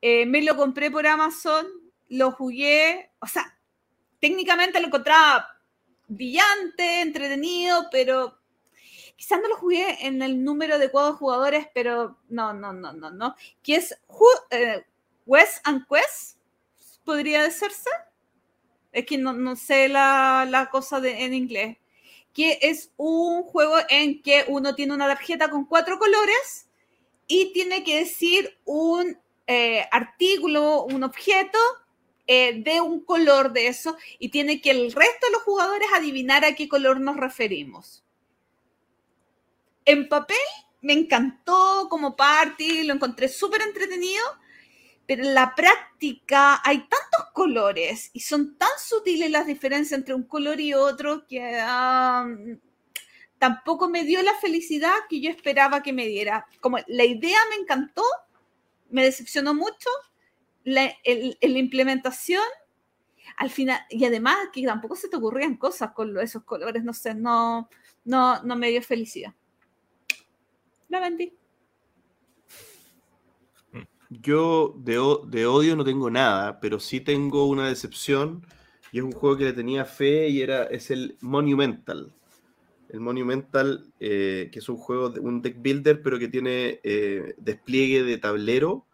me 0.03 0.43
lo 0.43 0.57
compré 0.57 0.91
por 0.91 1.07
Amazon, 1.07 1.67
lo 2.09 2.33
jugué, 2.33 3.11
o 3.21 3.27
sea, 3.27 3.59
técnicamente 4.21 4.81
lo 4.81 4.89
encontraba 4.89 5.49
brillante, 6.07 7.01
entretenido, 7.01 7.89
pero 7.91 8.40
quizás 9.21 9.39
no 9.43 9.49
lo 9.49 9.57
jugué 9.57 10.07
en 10.07 10.23
el 10.23 10.43
número 10.43 10.77
adecuado 10.77 11.13
de 11.13 11.19
jugadores, 11.19 11.67
pero 11.75 12.17
no, 12.31 12.55
no, 12.55 12.73
no, 12.73 12.95
no, 12.95 13.11
no. 13.11 13.37
Que 13.63 13.77
es 13.77 13.95
eh, 14.51 14.83
West 15.27 15.59
and 15.65 15.87
Quest, 15.87 16.39
podría 17.05 17.43
decirse. 17.43 17.91
Es 18.93 19.05
que 19.05 19.19
no, 19.19 19.57
sé 19.57 19.91
la, 19.91 20.69
cosa 20.73 21.01
de, 21.03 21.23
en 21.23 21.35
inglés. 21.35 21.77
Que 22.33 22.61
es 22.63 22.93
un 22.97 23.43
juego 23.43 23.77
en 23.91 24.23
que 24.23 24.47
uno 24.49 24.75
tiene 24.75 24.95
una 24.95 25.07
tarjeta 25.07 25.51
con 25.51 25.67
cuatro 25.67 25.99
colores 25.99 26.69
y 27.27 27.53
tiene 27.53 27.85
que 27.85 27.99
decir 27.99 28.59
un 28.65 29.19
eh, 29.47 29.87
artículo, 29.93 30.85
un 30.85 31.05
objeto 31.05 31.59
eh, 32.27 32.63
de 32.63 32.81
un 32.81 33.05
color 33.05 33.53
de 33.53 33.67
eso 33.67 33.99
y 34.19 34.31
tiene 34.31 34.63
que 34.63 34.71
el 34.71 34.93
resto 34.93 35.27
de 35.27 35.33
los 35.33 35.43
jugadores 35.43 35.89
adivinar 35.95 36.43
a 36.47 36.55
qué 36.55 36.71
color 36.71 37.01
nos 37.01 37.19
referimos 37.19 38.03
en 39.91 40.09
papel 40.09 40.37
me 40.83 40.93
encantó 40.93 41.89
como 41.91 42.17
party, 42.17 42.85
lo 42.85 42.95
encontré 42.95 43.29
súper 43.29 43.63
entretenido, 43.63 44.25
pero 45.07 45.25
en 45.25 45.35
la 45.35 45.55
práctica 45.55 46.61
hay 46.65 46.79
tantos 46.79 47.33
colores 47.33 48.11
y 48.13 48.21
son 48.21 48.57
tan 48.57 48.71
sutiles 48.79 49.31
las 49.31 49.47
diferencias 49.47 49.99
entre 49.99 50.15
un 50.15 50.23
color 50.23 50.61
y 50.61 50.75
otro 50.75 51.27
que 51.27 51.61
tampoco 53.39 53.89
me 53.89 54.05
dio 54.05 54.23
la 54.23 54.35
felicidad 54.35 54.95
que 55.09 55.21
yo 55.21 55.31
esperaba 55.31 55.83
que 55.83 55.93
me 55.93 56.07
diera. 56.07 56.47
Como 56.61 56.79
la 56.87 57.05
idea 57.05 57.39
me 57.51 57.57
encantó, 57.57 58.05
me 58.91 59.03
decepcionó 59.03 59.55
mucho, 59.55 59.89
la, 60.65 60.95
la 61.05 61.59
implementación 61.59 62.43
al 63.37 63.51
final, 63.51 63.81
y 63.89 64.05
además 64.05 64.37
que 64.53 64.63
tampoco 64.65 64.97
se 64.97 65.09
te 65.09 65.17
ocurrían 65.17 65.57
cosas 65.57 65.93
con 65.93 66.19
esos 66.19 66.45
colores, 66.45 66.85
no 66.85 66.93
sé, 66.93 67.15
no, 67.15 67.71
no, 68.05 68.43
no 68.43 68.57
me 68.57 68.71
dio 68.71 68.83
felicidad 68.83 69.35
la 70.91 71.01
vendí. 71.01 71.33
Yo 74.11 74.75
de, 74.77 74.99
de, 75.29 75.47
odio 75.47 75.77
no 75.77 75.85
tengo 75.85 76.11
nada, 76.11 76.59
pero 76.61 76.81
sí 76.81 77.01
tengo 77.01 77.47
una 77.47 77.69
decepción. 77.69 78.45
Y 78.93 78.99
es 78.99 79.05
un 79.05 79.13
juego 79.13 79.37
que 79.37 79.45
le 79.45 79.53
tenía 79.53 79.85
fe 79.85 80.29
y 80.29 80.43
era, 80.43 80.65
es 80.65 80.91
el 80.91 81.17
Monumental. 81.21 82.13
El 82.89 82.99
Monumental, 82.99 83.93
eh, 84.01 84.51
que 84.53 84.59
es 84.59 84.69
un 84.69 84.77
juego, 84.77 85.11
de, 85.11 85.21
un 85.21 85.43
deck 85.43 85.63
builder, 85.63 86.03
pero 86.03 86.19
que 86.19 86.27
tiene 86.27 86.81
eh, 86.83 87.35
despliegue 87.39 88.03
de 88.03 88.19
tablero. 88.19 88.85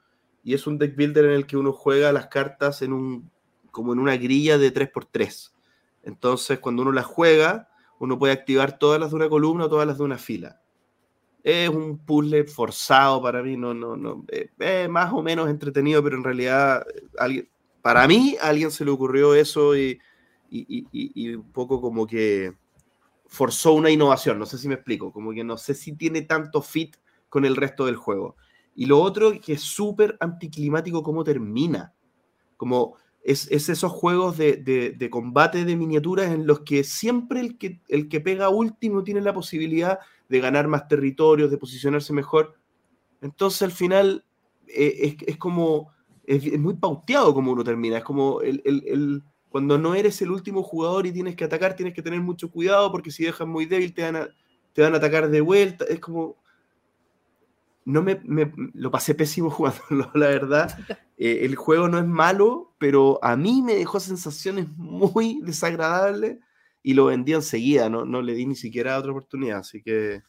Y 0.45 0.53
es 0.53 0.67
un 0.67 0.77
deck 0.77 0.95
builder 0.95 1.25
en 1.25 1.31
el 1.33 1.47
que 1.47 1.57
uno 1.57 1.73
juega 1.73 2.13
las 2.13 2.27
cartas 2.27 2.83
en 2.83 2.93
un, 2.93 3.31
como 3.71 3.95
en 3.95 3.99
una 3.99 4.19
grilla 4.19 4.59
de 4.59 4.73
3x3. 4.73 5.53
Entonces, 6.03 6.59
cuando 6.59 6.83
uno 6.83 6.93
las 6.93 7.07
juega, 7.07 7.71
uno 7.99 8.19
puede 8.19 8.35
activar 8.35 8.79
todas 8.79 9.01
las 9.01 9.11
de 9.11 9.17
una 9.17 9.31
columna 9.31 9.65
o 9.65 9.71
todas 9.71 9.87
las 9.87 9.97
de 9.97 10.05
una 10.05 10.19
fila 10.19 10.61
es 11.47 11.69
un 11.69 11.99
puzzle 11.99 12.43
forzado 12.43 13.23
para 13.23 13.41
mí, 13.41 13.57
no, 13.57 13.73
no, 13.73 13.97
no, 13.97 14.25
eh, 14.33 14.51
es 14.59 14.89
más 14.89 15.13
o 15.13 15.23
menos 15.23 15.49
entretenido, 15.49 16.03
pero 16.03 16.17
en 16.17 16.25
realidad 16.25 16.85
eh, 16.93 17.05
alguien, 17.21 17.49
para 17.81 18.09
mí 18.09 18.37
a 18.43 18.49
alguien 18.49 18.73
se 18.73 18.85
le 18.85 18.91
ocurrió 18.91 19.33
eso 19.33 19.77
y, 19.77 20.01
un 20.51 21.53
poco 21.53 21.81
como 21.81 22.05
que 22.05 22.53
forzó 23.27 23.75
una 23.75 23.91
innovación, 23.91 24.41
no 24.41 24.47
sé 24.47 24.59
si 24.59 24.67
me 24.67 24.75
explico, 24.75 25.13
como 25.13 25.33
que 25.33 25.45
no 25.45 25.57
sé 25.57 25.75
si 25.75 25.93
tiene 25.93 26.23
tanto 26.23 26.63
fit 26.63 26.97
con 27.29 27.45
el 27.45 27.55
resto 27.55 27.87
del 27.87 27.95
juego. 27.95 28.35
Y 28.75 28.87
lo 28.87 29.01
otro 29.01 29.33
que 29.41 29.53
es 29.53 29.61
súper 29.61 30.17
anticlimático 30.19 31.05
cómo 31.05 31.23
termina, 31.23 31.95
como 32.57 32.97
es, 33.23 33.49
esos 33.53 33.93
juegos 33.93 34.37
de, 34.37 34.57
de, 34.57 35.11
combate 35.11 35.65
de 35.65 35.77
miniaturas 35.77 36.33
en 36.33 36.45
los 36.45 36.61
que 36.61 36.83
siempre 36.83 37.39
el 37.39 37.57
que, 37.57 37.81
el 37.87 38.09
que 38.09 38.21
pega 38.21 38.49
último 38.49 39.05
tiene 39.05 39.21
la 39.21 39.33
posibilidad 39.33 40.01
de 40.29 40.41
ganar 40.41 40.69
más 40.69 40.89
territorios, 40.89 41.51
de 41.51 41.59
posicionarse 41.59 42.13
mejor. 42.13 42.55
Entonces 43.21 43.63
al 43.63 43.73
final 43.73 44.25
eh, 44.67 45.17
es, 45.27 45.37
como, 45.37 45.93
es, 46.25 46.59
muy 46.59 46.75
pauteado 46.75 47.33
como 47.35 47.53
uno 47.53 47.65
termina, 47.65 47.99
es 47.99 48.05
como 48.05 48.41
el, 48.41 49.23
cuando 49.49 49.79
no 49.79 49.95
eres 49.95 50.21
el 50.23 50.31
último 50.31 50.63
jugador 50.63 51.07
y 51.07 51.13
tienes 51.13 51.37
que 51.37 51.45
atacar, 51.45 51.77
tienes 51.77 51.95
que 51.95 52.03
tener 52.03 52.21
mucho 52.21 52.51
cuidado 52.51 52.91
porque 52.91 53.11
si 53.11 53.25
dejas 53.25 53.47
muy 53.47 53.67
débil 53.67 53.95
te 53.95 54.03
van 54.03 54.17
a, 54.17 54.29
te 54.73 54.83
van 54.83 54.95
a 54.95 54.99
atacar 54.99 55.29
de 55.29 55.41
vuelta, 55.41 55.85
es 55.89 56.01
como... 56.01 56.37
No 57.85 58.03
me, 58.03 58.21
lo 58.75 58.91
pasé 58.91 59.15
pésimo 59.15 59.49
jugándolo, 59.51 60.11
la 60.15 60.27
verdad. 60.27 60.77
Eh, 61.17 61.43
el 61.43 61.55
juego 61.55 61.87
no 61.87 61.99
es 61.99 62.05
malo, 62.05 62.75
pero 62.79 63.21
a 63.23 63.37
mí 63.37 63.63
me 63.63 63.77
dejó 63.77 64.01
sensaciones 64.01 64.67
muy 64.77 65.41
desagradables 65.45 66.39
y 66.87 66.95
lo 66.95 67.07
vendí 67.07 67.33
enseguida, 67.33 67.91
no, 67.91 68.05
no 68.05 68.23
le 68.23 68.33
di 68.33 68.47
ni 68.47 68.55
siquiera 68.55 68.97
otra 68.97 69.11
oportunidad, 69.11 69.59
así 69.59 69.83
que 69.83 70.23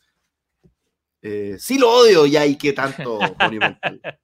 eh, 1.21 1.55
sí 1.59 1.77
lo 1.77 1.87
odio 1.87 2.25
ya 2.25 2.47
y 2.47 2.57
qué 2.57 2.73
tanto 2.73 3.19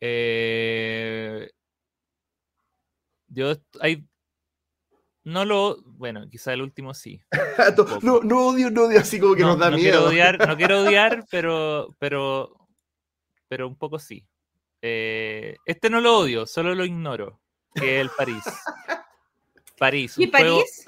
eh, 0.00 1.50
yo 3.28 3.54
hay 3.80 4.06
no 5.24 5.46
lo 5.46 5.80
bueno 5.84 6.28
quizá 6.28 6.52
el 6.52 6.60
último 6.60 6.92
sí 6.92 7.18
no, 8.02 8.20
no, 8.20 8.48
odio 8.48 8.70
no 8.70 8.82
odio 8.82 9.00
así 9.00 9.18
como 9.18 9.36
que 9.36 9.42
nos 9.42 9.58
da 9.58 9.70
no 9.70 9.78
miedo. 9.78 9.90
quiero 9.90 10.06
odiar, 10.08 10.46
no 10.46 10.54
quiero 10.58 10.80
odiar 10.82 11.24
pero 11.30 11.96
pero 11.98 12.68
pero 13.48 13.66
un 13.68 13.76
poco 13.78 13.98
sí. 13.98 14.26
Eh, 14.82 15.56
este 15.64 15.88
no 15.88 16.02
lo 16.02 16.18
odio 16.18 16.46
solo 16.46 16.74
lo 16.74 16.84
ignoro 16.84 17.40
que 17.74 17.96
es 17.96 18.02
el 18.02 18.10
París 18.10 18.44
París. 19.78 20.14
¿Y 20.18 20.26
París? 20.26 20.84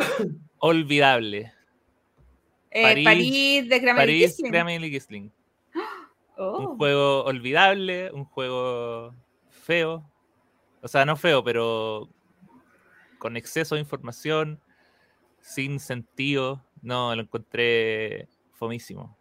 olvidable. 0.59 1.53
Eh, 2.71 3.05
París, 3.05 3.69
de 3.69 4.91
Gisling. 4.91 5.33
Un 6.37 6.67
oh. 6.67 6.77
juego 6.77 7.25
olvidable, 7.25 8.13
un 8.13 8.25
juego 8.25 9.13
feo. 9.51 10.09
O 10.81 10.87
sea, 10.87 11.05
no 11.05 11.17
feo, 11.17 11.43
pero 11.43 12.09
con 13.19 13.37
exceso 13.37 13.75
de 13.75 13.81
información, 13.81 14.61
sin 15.41 15.81
sentido. 15.81 16.65
No, 16.81 17.13
lo 17.17 17.23
encontré 17.23 18.29
fomísimo. 18.53 19.19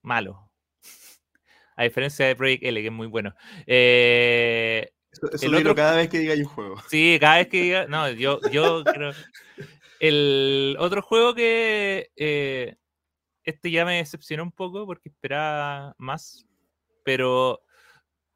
Malo. 0.00 0.48
A 1.76 1.84
diferencia 1.84 2.26
de 2.26 2.34
Project 2.34 2.62
L, 2.62 2.80
que 2.80 2.86
es 2.86 2.92
muy 2.92 3.08
bueno. 3.08 3.34
Eh, 3.66 4.92
eso, 5.12 5.46
el 5.46 5.54
otro, 5.54 5.74
cada 5.74 5.96
vez 5.96 6.08
que 6.08 6.18
diga 6.18 6.34
un 6.34 6.44
juego. 6.44 6.76
Sí, 6.88 7.18
cada 7.20 7.36
vez 7.36 7.48
que 7.48 7.62
diga. 7.62 7.86
No, 7.86 8.10
yo, 8.10 8.40
yo 8.50 8.82
creo. 8.84 9.12
El 10.00 10.76
otro 10.78 11.02
juego 11.02 11.34
que. 11.34 12.10
Eh, 12.16 12.76
este 13.44 13.70
ya 13.70 13.84
me 13.84 13.96
decepcionó 13.96 14.42
un 14.42 14.52
poco 14.52 14.86
porque 14.86 15.10
esperaba 15.10 15.94
más. 15.98 16.46
Pero. 17.04 17.62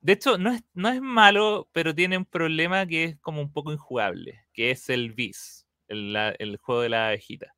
De 0.01 0.13
hecho, 0.13 0.39
no 0.39 0.53
es, 0.53 0.63
no 0.75 0.89
es 0.89 1.01
malo, 1.01 1.69
pero 1.73 1.95
tiene 1.95 2.17
un 2.17 2.27
problema 2.27 2.87
que 2.87 3.05
es 3.05 3.17
como 3.19 3.41
un 3.41 3.53
poco 3.53 3.73
injugable, 3.73 4.45
que 4.53 4.71
es 4.71 4.89
el 4.89 5.13
Bis, 5.13 5.67
el, 5.89 6.59
juego 6.63 6.83
de 6.83 6.89
la 6.91 7.09
abejita. 7.09 7.53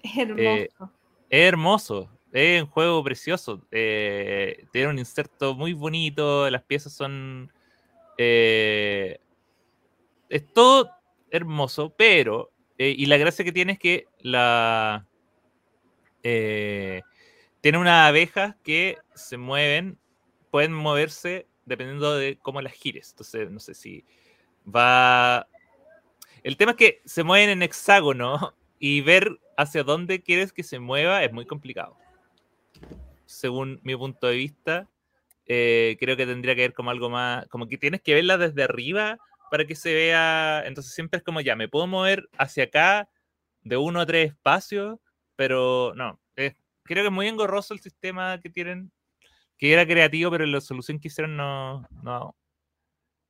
Es 0.00 0.16
eh, 0.16 0.20
hermoso. 0.20 0.92
es 1.28 1.42
hermoso, 1.48 2.10
es 2.30 2.62
un 2.62 2.68
juego 2.68 3.02
precioso. 3.02 3.66
Eh, 3.72 4.64
tiene 4.70 4.90
un 4.90 4.98
inserto 5.00 5.54
muy 5.54 5.72
bonito, 5.72 6.48
las 6.50 6.62
piezas 6.62 6.92
son 6.92 7.50
eh, 8.18 9.18
es 10.28 10.52
todo 10.52 10.90
hermoso, 11.30 11.94
pero, 11.96 12.50
eh, 12.78 12.94
y 12.96 13.06
la 13.06 13.16
gracia 13.16 13.44
que 13.44 13.52
tiene 13.52 13.72
es 13.72 13.78
que 13.78 14.06
la... 14.20 15.06
Eh, 16.22 17.02
tiene 17.60 17.78
unas 17.78 18.08
abejas 18.08 18.56
que 18.62 18.98
se 19.14 19.36
mueven, 19.36 19.98
pueden 20.50 20.72
moverse 20.72 21.46
dependiendo 21.64 22.16
de 22.16 22.38
cómo 22.38 22.62
las 22.62 22.72
gires. 22.72 23.10
Entonces, 23.10 23.50
no 23.50 23.60
sé 23.60 23.74
si 23.74 24.04
va... 24.64 25.48
El 26.42 26.56
tema 26.56 26.72
es 26.72 26.76
que 26.76 27.02
se 27.04 27.24
mueven 27.24 27.50
en 27.50 27.62
hexágono 27.62 28.54
y 28.78 29.00
ver 29.00 29.40
hacia 29.56 29.82
dónde 29.82 30.22
quieres 30.22 30.52
que 30.52 30.62
se 30.62 30.78
mueva 30.78 31.24
es 31.24 31.32
muy 31.32 31.46
complicado. 31.46 31.96
según 33.26 33.80
mi 33.82 33.96
punto 33.96 34.28
de 34.28 34.36
vista. 34.36 34.88
Eh, 35.46 35.96
creo 36.00 36.16
que 36.16 36.26
tendría 36.26 36.54
que 36.54 36.62
ver 36.62 36.74
como 36.74 36.90
algo 36.90 37.08
más, 37.08 37.46
como 37.48 37.68
que 37.68 37.78
tienes 37.78 38.02
que 38.02 38.14
verla 38.14 38.36
desde 38.36 38.64
arriba 38.64 39.18
para 39.50 39.64
que 39.64 39.76
se 39.76 39.94
vea, 39.94 40.64
entonces 40.66 40.92
siempre 40.92 41.18
es 41.18 41.24
como 41.24 41.40
ya, 41.40 41.54
me 41.54 41.68
puedo 41.68 41.86
mover 41.86 42.28
hacia 42.36 42.64
acá 42.64 43.08
de 43.62 43.76
uno 43.76 44.00
a 44.00 44.06
tres 44.06 44.32
espacios, 44.32 44.98
pero 45.36 45.92
no, 45.94 46.20
creo 46.34 46.54
que 46.84 47.06
es 47.06 47.12
muy 47.12 47.28
engorroso 47.28 47.74
el 47.74 47.80
sistema 47.80 48.40
que 48.40 48.50
tienen, 48.50 48.90
que 49.56 49.72
era 49.72 49.86
creativo, 49.86 50.30
pero 50.30 50.46
la 50.46 50.60
solución 50.60 50.98
que 50.98 51.08
hicieron 51.08 51.36
no, 51.36 51.86
no 52.02 52.36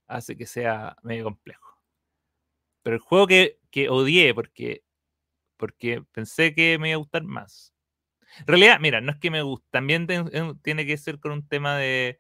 hace 0.07 0.37
que 0.37 0.47
sea 0.47 0.97
medio 1.03 1.25
complejo. 1.25 1.81
Pero 2.83 2.97
el 2.97 3.03
juego 3.03 3.27
que, 3.27 3.59
que 3.71 3.89
odié 3.89 4.33
porque, 4.35 4.85
porque 5.57 6.03
pensé 6.13 6.55
que 6.55 6.79
me 6.79 6.91
iba 6.91 6.97
a 6.97 6.99
gustar 6.99 7.25
más. 7.25 7.75
En 8.41 8.47
realidad, 8.47 8.79
mira, 8.81 9.01
no 9.01 9.13
es 9.13 9.19
que 9.19 9.31
me 9.31 9.43
guste, 9.43 9.67
también 9.71 10.07
tiene 10.63 10.87
que 10.87 10.97
ser 10.97 11.19
con 11.19 11.33
un 11.33 11.49
tema 11.49 11.77
de, 11.77 12.19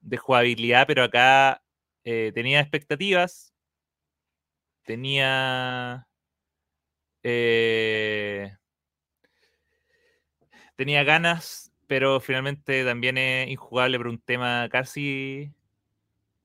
de 0.00 0.16
jugabilidad, 0.16 0.86
pero 0.86 1.04
acá 1.04 1.62
eh, 2.04 2.32
tenía 2.34 2.60
expectativas, 2.60 3.54
tenía... 4.84 6.06
Eh, 7.22 8.56
tenía 10.76 11.04
ganas, 11.04 11.70
pero 11.86 12.20
finalmente 12.20 12.84
también 12.84 13.18
es 13.18 13.48
injugable 13.50 13.98
por 13.98 14.08
un 14.08 14.18
tema 14.18 14.66
casi 14.70 15.52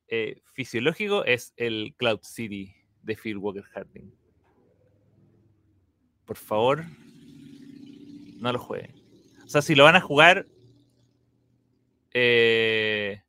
eh, 0.10 0.42
fisiológico, 0.53 1.24
es 1.24 1.53
el 1.56 1.95
Cloud 1.98 2.19
City 2.24 2.76
de 3.02 3.16
Phil 3.16 3.38
Walker 3.38 3.64
Harding. 3.64 4.14
Por 6.26 6.35
favor, 6.35 6.84
no 8.38 8.52
lo 8.52 8.60
jueguen. 8.60 8.95
O 9.46 9.48
sea, 9.48 9.62
si 9.62 9.76
lo 9.76 9.84
van 9.84 9.96
a 9.96 10.02
jugar, 10.02 10.48
eh, 12.14 13.22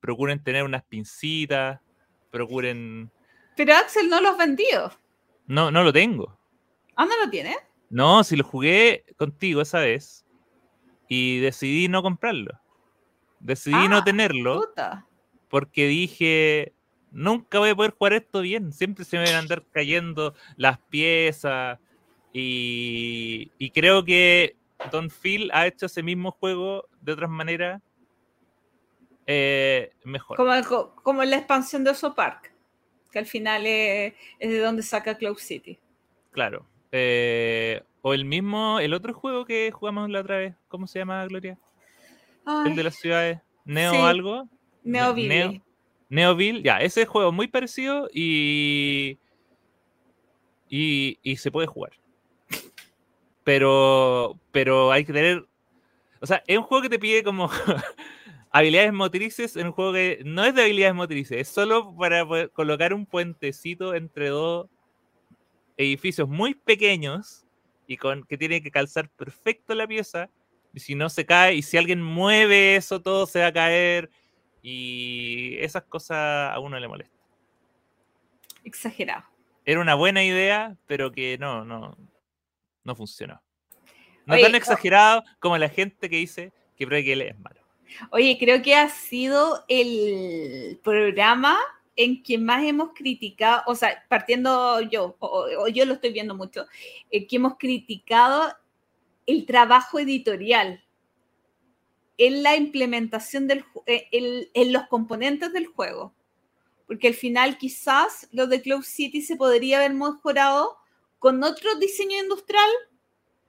procuren 0.00 0.42
tener 0.42 0.62
unas 0.62 0.84
pincitas, 0.84 1.80
procuren... 2.30 3.10
Pero 3.56 3.74
Axel 3.74 4.08
no 4.08 4.20
los 4.20 4.38
vendió. 4.38 4.92
No, 5.46 5.70
no 5.70 5.82
lo 5.82 5.92
tengo. 5.92 6.38
¿Ah, 6.96 7.04
no 7.04 7.24
lo 7.24 7.30
tiene? 7.30 7.56
No, 7.90 8.22
si 8.24 8.36
lo 8.36 8.44
jugué 8.44 9.04
contigo 9.16 9.60
esa 9.60 9.80
vez 9.80 10.24
y 11.08 11.40
decidí 11.40 11.88
no 11.88 12.02
comprarlo. 12.02 12.60
Decidí 13.40 13.88
no 13.88 13.98
ah, 13.98 14.04
tenerlo 14.04 14.62
porque 15.48 15.86
dije, 15.86 16.72
nunca 17.10 17.58
voy 17.58 17.70
a 17.70 17.76
poder 17.76 17.92
jugar 17.92 18.14
esto 18.14 18.40
bien. 18.40 18.72
Siempre 18.72 19.04
se 19.04 19.18
me 19.18 19.24
van 19.24 19.34
a 19.34 19.38
andar 19.38 19.64
cayendo 19.70 20.34
las 20.56 20.78
piezas 20.78 21.78
y, 22.32 23.50
y 23.58 23.70
creo 23.70 24.04
que 24.04 24.56
Don 24.90 25.10
Phil 25.10 25.50
ha 25.52 25.66
hecho 25.66 25.86
ese 25.86 26.02
mismo 26.02 26.30
juego 26.30 26.88
de 27.00 27.12
otras 27.12 27.30
maneras 27.30 27.82
eh, 29.26 29.92
mejor. 30.04 30.36
Como, 30.36 30.94
como 31.02 31.24
la 31.24 31.36
expansión 31.36 31.84
de 31.84 31.90
Oso 31.90 32.14
Park, 32.14 32.52
que 33.10 33.18
al 33.18 33.26
final 33.26 33.66
es, 33.66 34.14
es 34.38 34.50
de 34.50 34.58
donde 34.58 34.82
saca 34.82 35.16
Cloud 35.16 35.38
City. 35.38 35.78
Claro. 36.30 36.66
Eh, 36.92 37.82
o 38.02 38.14
el 38.14 38.24
mismo, 38.24 38.80
el 38.80 38.92
otro 38.94 39.14
juego 39.14 39.44
que 39.44 39.70
jugamos 39.70 40.10
la 40.10 40.20
otra 40.20 40.38
vez, 40.38 40.54
¿cómo 40.68 40.86
se 40.86 40.98
llama, 40.98 41.24
Gloria? 41.26 41.58
El 42.66 42.76
de 42.76 42.84
las 42.84 42.96
ciudades. 42.96 43.40
Neo 43.64 44.04
algo. 44.04 44.48
Neoville. 44.82 45.62
Neoville, 46.10 46.62
ya, 46.62 46.78
ese 46.78 47.06
juego 47.06 47.32
muy 47.32 47.48
parecido 47.48 48.08
y, 48.12 49.18
y, 50.68 51.18
y 51.22 51.36
se 51.36 51.50
puede 51.50 51.66
jugar. 51.66 51.92
Pero, 53.44 54.38
pero 54.50 54.90
hay 54.90 55.04
que 55.04 55.12
tener, 55.12 55.46
o 56.20 56.26
sea, 56.26 56.42
es 56.46 56.58
un 56.58 56.64
juego 56.64 56.82
que 56.82 56.88
te 56.88 56.98
pide 56.98 57.22
como 57.22 57.50
habilidades 58.50 58.92
motrices 58.92 59.56
en 59.56 59.66
un 59.66 59.72
juego 59.72 59.92
que 59.92 60.22
no 60.24 60.44
es 60.44 60.54
de 60.54 60.62
habilidades 60.62 60.94
motrices, 60.94 61.38
es 61.38 61.48
solo 61.48 61.94
para 61.96 62.26
colocar 62.48 62.94
un 62.94 63.04
puentecito 63.04 63.94
entre 63.94 64.28
dos 64.28 64.68
edificios 65.76 66.28
muy 66.28 66.54
pequeños 66.54 67.44
y 67.86 67.96
con 67.96 68.24
que 68.24 68.38
tiene 68.38 68.62
que 68.62 68.70
calzar 68.70 69.08
perfecto 69.10 69.74
la 69.74 69.86
pieza. 69.86 70.30
Y 70.72 70.80
si 70.80 70.94
no 70.94 71.08
se 71.08 71.24
cae, 71.24 71.54
y 71.54 71.62
si 71.62 71.76
alguien 71.76 72.02
mueve 72.02 72.76
eso, 72.76 73.00
todo 73.00 73.26
se 73.26 73.40
va 73.40 73.48
a 73.48 73.52
caer. 73.52 74.10
Y 74.62 75.56
esas 75.58 75.84
cosas 75.84 76.52
a 76.52 76.58
uno 76.58 76.78
le 76.80 76.88
molestan. 76.88 77.20
Exagerado. 78.64 79.24
Era 79.64 79.80
una 79.80 79.94
buena 79.94 80.24
idea, 80.24 80.76
pero 80.86 81.12
que 81.12 81.38
no, 81.38 81.64
no, 81.64 81.96
no 82.84 82.94
funcionó. 82.94 83.42
No 84.26 84.38
tan 84.38 84.54
exagerado 84.54 85.22
como 85.38 85.58
la 85.58 85.68
gente 85.68 86.08
que 86.08 86.16
dice 86.16 86.52
que 86.76 86.86
Break 86.86 87.06
es 87.06 87.38
malo. 87.38 87.60
Oye, 88.10 88.36
creo 88.38 88.62
que 88.62 88.74
ha 88.74 88.88
sido 88.88 89.64
el 89.68 90.80
programa 90.82 91.58
en 91.96 92.22
que 92.22 92.38
más 92.38 92.64
hemos 92.64 92.90
criticado, 92.94 93.62
o 93.66 93.74
sea, 93.74 94.04
partiendo 94.08 94.80
yo, 94.80 95.16
o, 95.20 95.68
yo 95.68 95.84
lo 95.84 95.94
estoy 95.94 96.12
viendo 96.12 96.34
mucho, 96.34 96.66
eh, 97.10 97.26
que 97.26 97.36
hemos 97.36 97.56
criticado 97.56 98.52
el 99.26 99.46
trabajo 99.46 99.98
editorial 99.98 100.82
en 102.18 102.42
la 102.42 102.56
implementación 102.56 103.46
del 103.46 103.64
eh, 103.86 104.08
en 104.12 104.72
los 104.72 104.86
componentes 104.88 105.52
del 105.52 105.66
juego. 105.66 106.14
Porque 106.86 107.08
al 107.08 107.14
final 107.14 107.56
quizás 107.56 108.28
lo 108.32 108.46
de 108.46 108.60
Cloud 108.60 108.82
City 108.82 109.22
se 109.22 109.36
podría 109.36 109.78
haber 109.78 109.94
mejorado 109.94 110.76
con 111.24 111.42
otro 111.42 111.74
diseño 111.76 112.22
industrial, 112.22 112.68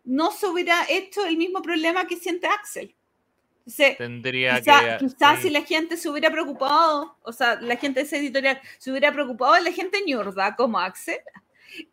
no 0.06 0.32
se 0.32 0.48
hubiera 0.48 0.86
hecho 0.90 1.26
el 1.26 1.36
mismo 1.36 1.62
problema 1.62 2.08
que 2.08 2.16
siente 2.16 2.48
Axel. 2.48 2.96
Tendría 3.98 4.62
que. 4.62 4.98
Quizás 4.98 5.42
si 5.42 5.50
la 5.50 5.62
gente 5.62 5.98
se 5.98 6.08
hubiera 6.08 6.32
preocupado, 6.32 7.18
o 7.22 7.34
sea, 7.34 7.60
la 7.60 7.76
gente 7.76 8.00
de 8.00 8.06
esa 8.06 8.16
editorial 8.16 8.62
se 8.78 8.92
hubiera 8.92 9.12
preocupado, 9.12 9.62
la 9.62 9.74
gente 9.74 10.02
ñurda 10.08 10.56
como 10.56 10.80
Axel, 10.80 11.20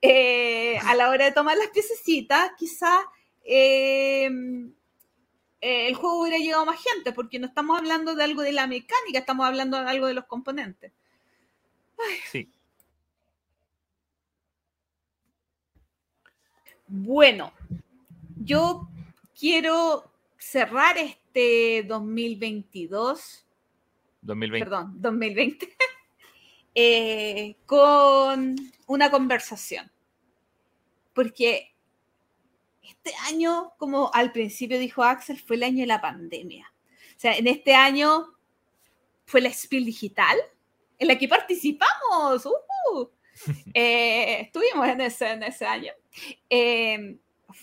eh, 0.00 0.78
a 0.84 0.94
la 0.94 1.10
hora 1.10 1.24
de 1.24 1.32
tomar 1.32 1.56
las 1.56 1.70
piececitas, 1.70 2.52
quizás 2.56 3.04
em, 3.42 4.72
eh, 5.60 5.88
el 5.88 5.96
juego 5.96 6.20
hubiera 6.20 6.38
llegado 6.38 6.62
a 6.62 6.66
más 6.66 6.80
gente, 6.80 7.12
porque 7.12 7.40
no 7.40 7.48
estamos 7.48 7.76
hablando 7.76 8.14
de 8.14 8.22
algo 8.22 8.42
de 8.42 8.52
la 8.52 8.68
mecánica, 8.68 9.18
estamos 9.18 9.44
hablando 9.44 9.82
de 9.82 9.90
algo 9.90 10.06
de 10.06 10.14
los 10.14 10.26
componentes. 10.26 10.92
Sí. 12.30 12.48
Bueno, 16.94 17.54
yo 18.36 18.86
quiero 19.38 20.12
cerrar 20.36 20.98
este 20.98 21.84
2022. 21.84 23.46
2020. 24.20 24.64
Perdón, 24.66 25.00
2020. 25.00 25.76
Eh, 26.74 27.56
con 27.66 28.56
una 28.86 29.10
conversación. 29.10 29.92
Porque 31.12 31.74
este 32.82 33.12
año, 33.28 33.74
como 33.76 34.10
al 34.14 34.32
principio 34.32 34.78
dijo 34.78 35.02
Axel, 35.02 35.38
fue 35.38 35.56
el 35.56 35.64
año 35.64 35.80
de 35.80 35.88
la 35.88 36.00
pandemia. 36.00 36.72
O 37.14 37.20
sea, 37.20 37.36
en 37.36 37.46
este 37.46 37.74
año 37.74 38.26
fue 39.26 39.42
la 39.42 39.52
Spiel 39.52 39.84
Digital, 39.84 40.38
en 40.98 41.08
la 41.08 41.18
que 41.18 41.28
participamos. 41.28 42.46
Uh, 42.46 43.10
eh, 43.74 44.40
estuvimos 44.42 44.88
en 44.88 45.00
ese, 45.00 45.30
en 45.30 45.42
ese 45.42 45.66
año. 45.66 45.92
Eh, 46.48 47.16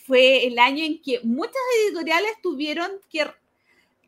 fue 0.05 0.47
el 0.47 0.59
año 0.59 0.83
en 0.83 1.01
que 1.01 1.19
muchas 1.23 1.61
editoriales 1.85 2.31
tuvieron 2.41 2.91
que 3.09 3.25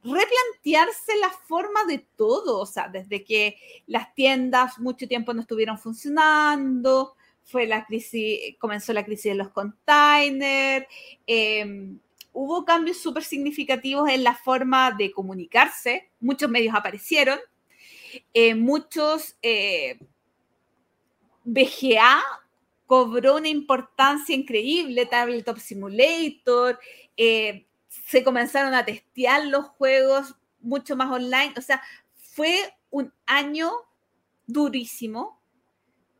replantearse 0.03 1.15
la 1.19 1.29
forma 1.47 1.85
de 1.85 1.99
todo, 2.15 2.59
o 2.59 2.65
sea, 2.65 2.87
desde 2.87 3.23
que 3.23 3.57
las 3.87 4.13
tiendas 4.15 4.79
mucho 4.79 5.07
tiempo 5.07 5.33
no 5.33 5.41
estuvieron 5.41 5.77
funcionando, 5.77 7.15
fue 7.43 7.67
la 7.67 7.85
crisis, 7.85 8.55
comenzó 8.59 8.93
la 8.93 9.05
crisis 9.05 9.31
de 9.31 9.35
los 9.35 9.49
containers, 9.49 10.87
em, 11.27 11.99
hubo 12.33 12.65
cambios 12.65 12.97
súper 12.97 13.23
significativos 13.23 14.09
en 14.09 14.23
la 14.23 14.35
forma 14.35 14.91
de 14.91 15.11
comunicarse, 15.11 16.09
muchos 16.19 16.49
medios 16.49 16.73
aparecieron, 16.73 17.39
eh, 18.33 18.55
muchos 18.55 19.35
eh, 19.41 19.99
BGA 21.51 22.23
cobró 22.85 23.35
una 23.35 23.49
importancia 23.49 24.33
increíble, 24.35 25.05
Tabletop 25.05 25.57
Simulator, 25.57 26.79
eh, 27.17 27.65
se 27.87 28.23
comenzaron 28.23 28.73
a 28.73 28.85
testear 28.85 29.45
los 29.45 29.65
juegos 29.67 30.35
mucho 30.61 30.95
más 30.95 31.11
online, 31.11 31.53
o 31.57 31.61
sea, 31.61 31.81
fue 32.13 32.57
un 32.89 33.13
año 33.25 33.69
durísimo, 34.47 35.41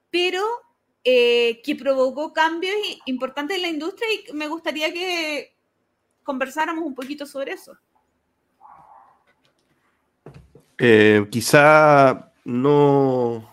pero 0.09 0.43
eh, 1.03 1.61
que 1.63 1.75
provocó 1.75 2.33
cambios 2.33 2.75
importantes 3.05 3.55
en 3.55 3.63
la 3.63 3.69
industria 3.69 4.07
y 4.11 4.33
me 4.33 4.47
gustaría 4.47 4.91
que 4.91 5.55
conversáramos 6.23 6.83
un 6.85 6.95
poquito 6.95 7.25
sobre 7.25 7.53
eso. 7.53 7.77
Eh, 10.77 11.25
quizá 11.29 12.33
no, 12.43 13.50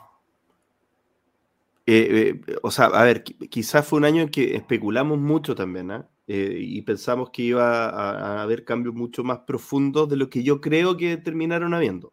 eh, 1.90 2.42
eh, 2.46 2.56
o 2.62 2.70
sea, 2.70 2.86
a 2.86 3.02
ver, 3.02 3.24
quizás 3.24 3.86
fue 3.86 3.98
un 3.98 4.04
año 4.04 4.20
en 4.20 4.28
que 4.28 4.54
especulamos 4.54 5.18
mucho 5.18 5.54
también, 5.54 5.90
¿ah? 5.90 6.06
eh, 6.26 6.58
y 6.60 6.82
pensamos 6.82 7.30
que 7.30 7.40
iba 7.40 7.88
a, 7.88 8.42
haber 8.42 8.66
cambios 8.66 8.94
mucho 8.94 9.24
más 9.24 9.38
profundos 9.40 10.06
de 10.10 10.16
lo 10.16 10.28
que 10.28 10.42
yo 10.42 10.60
creo 10.60 10.98
que 10.98 11.16
terminaron 11.16 11.72
habiendo. 11.72 12.12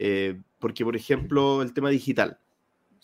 Eh, 0.00 0.40
porque, 0.58 0.84
por 0.84 0.96
ejemplo, 0.96 1.62
el 1.62 1.72
tema 1.72 1.90
digital. 1.90 2.40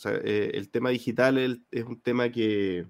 Eh, 0.05 0.51
el 0.55 0.69
tema 0.69 0.91
digital 0.91 1.63
es 1.71 1.85
un 1.85 2.01
tema 2.01 2.29
que... 2.29 2.87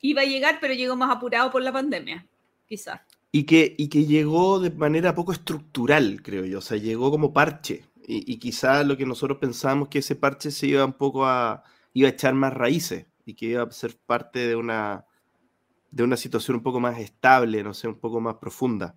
Iba 0.00 0.22
a 0.22 0.26
llegar, 0.26 0.58
pero 0.60 0.74
llegó 0.74 0.94
más 0.94 1.10
apurado 1.10 1.50
por 1.50 1.62
la 1.62 1.72
pandemia, 1.72 2.24
quizás. 2.68 3.00
Y 3.32 3.42
que, 3.42 3.74
y 3.76 3.88
que 3.88 4.06
llegó 4.06 4.60
de 4.60 4.70
manera 4.70 5.16
poco 5.16 5.32
estructural, 5.32 6.22
creo 6.22 6.44
yo. 6.44 6.58
O 6.58 6.62
sea, 6.62 6.76
llegó 6.76 7.10
como 7.10 7.32
parche. 7.32 7.82
Y, 8.08 8.32
y 8.32 8.38
quizás 8.38 8.86
lo 8.86 8.96
que 8.96 9.04
nosotros 9.04 9.38
pensamos 9.38 9.88
que 9.88 9.98
ese 9.98 10.16
parche 10.16 10.50
se 10.50 10.66
iba 10.66 10.84
un 10.84 10.94
poco 10.94 11.26
a... 11.26 11.62
iba 11.92 12.08
a 12.08 12.12
echar 12.12 12.34
más 12.34 12.54
raíces 12.54 13.06
y 13.26 13.34
que 13.34 13.46
iba 13.46 13.62
a 13.62 13.70
ser 13.70 13.96
parte 14.06 14.46
de 14.46 14.56
una 14.56 15.04
de 15.90 16.02
una 16.02 16.16
situación 16.16 16.56
un 16.56 16.62
poco 16.62 16.80
más 16.80 16.98
estable, 16.98 17.62
no 17.62 17.74
sé, 17.74 17.88
un 17.88 17.98
poco 17.98 18.20
más 18.20 18.36
profunda. 18.36 18.96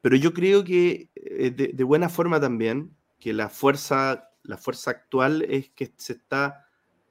Pero 0.00 0.16
yo 0.16 0.32
creo 0.32 0.64
que 0.64 1.10
eh, 1.14 1.50
de, 1.50 1.84
buena 1.84 2.08
forma 2.08 2.40
también, 2.40 2.94
que 3.18 3.32
la 3.32 3.48
fuerza, 3.48 4.30
la 4.42 4.56
fuerza 4.56 4.90
actual 4.92 5.42
es 5.48 5.70
que 5.70 5.92
se 5.96 6.12
está, 6.14 6.68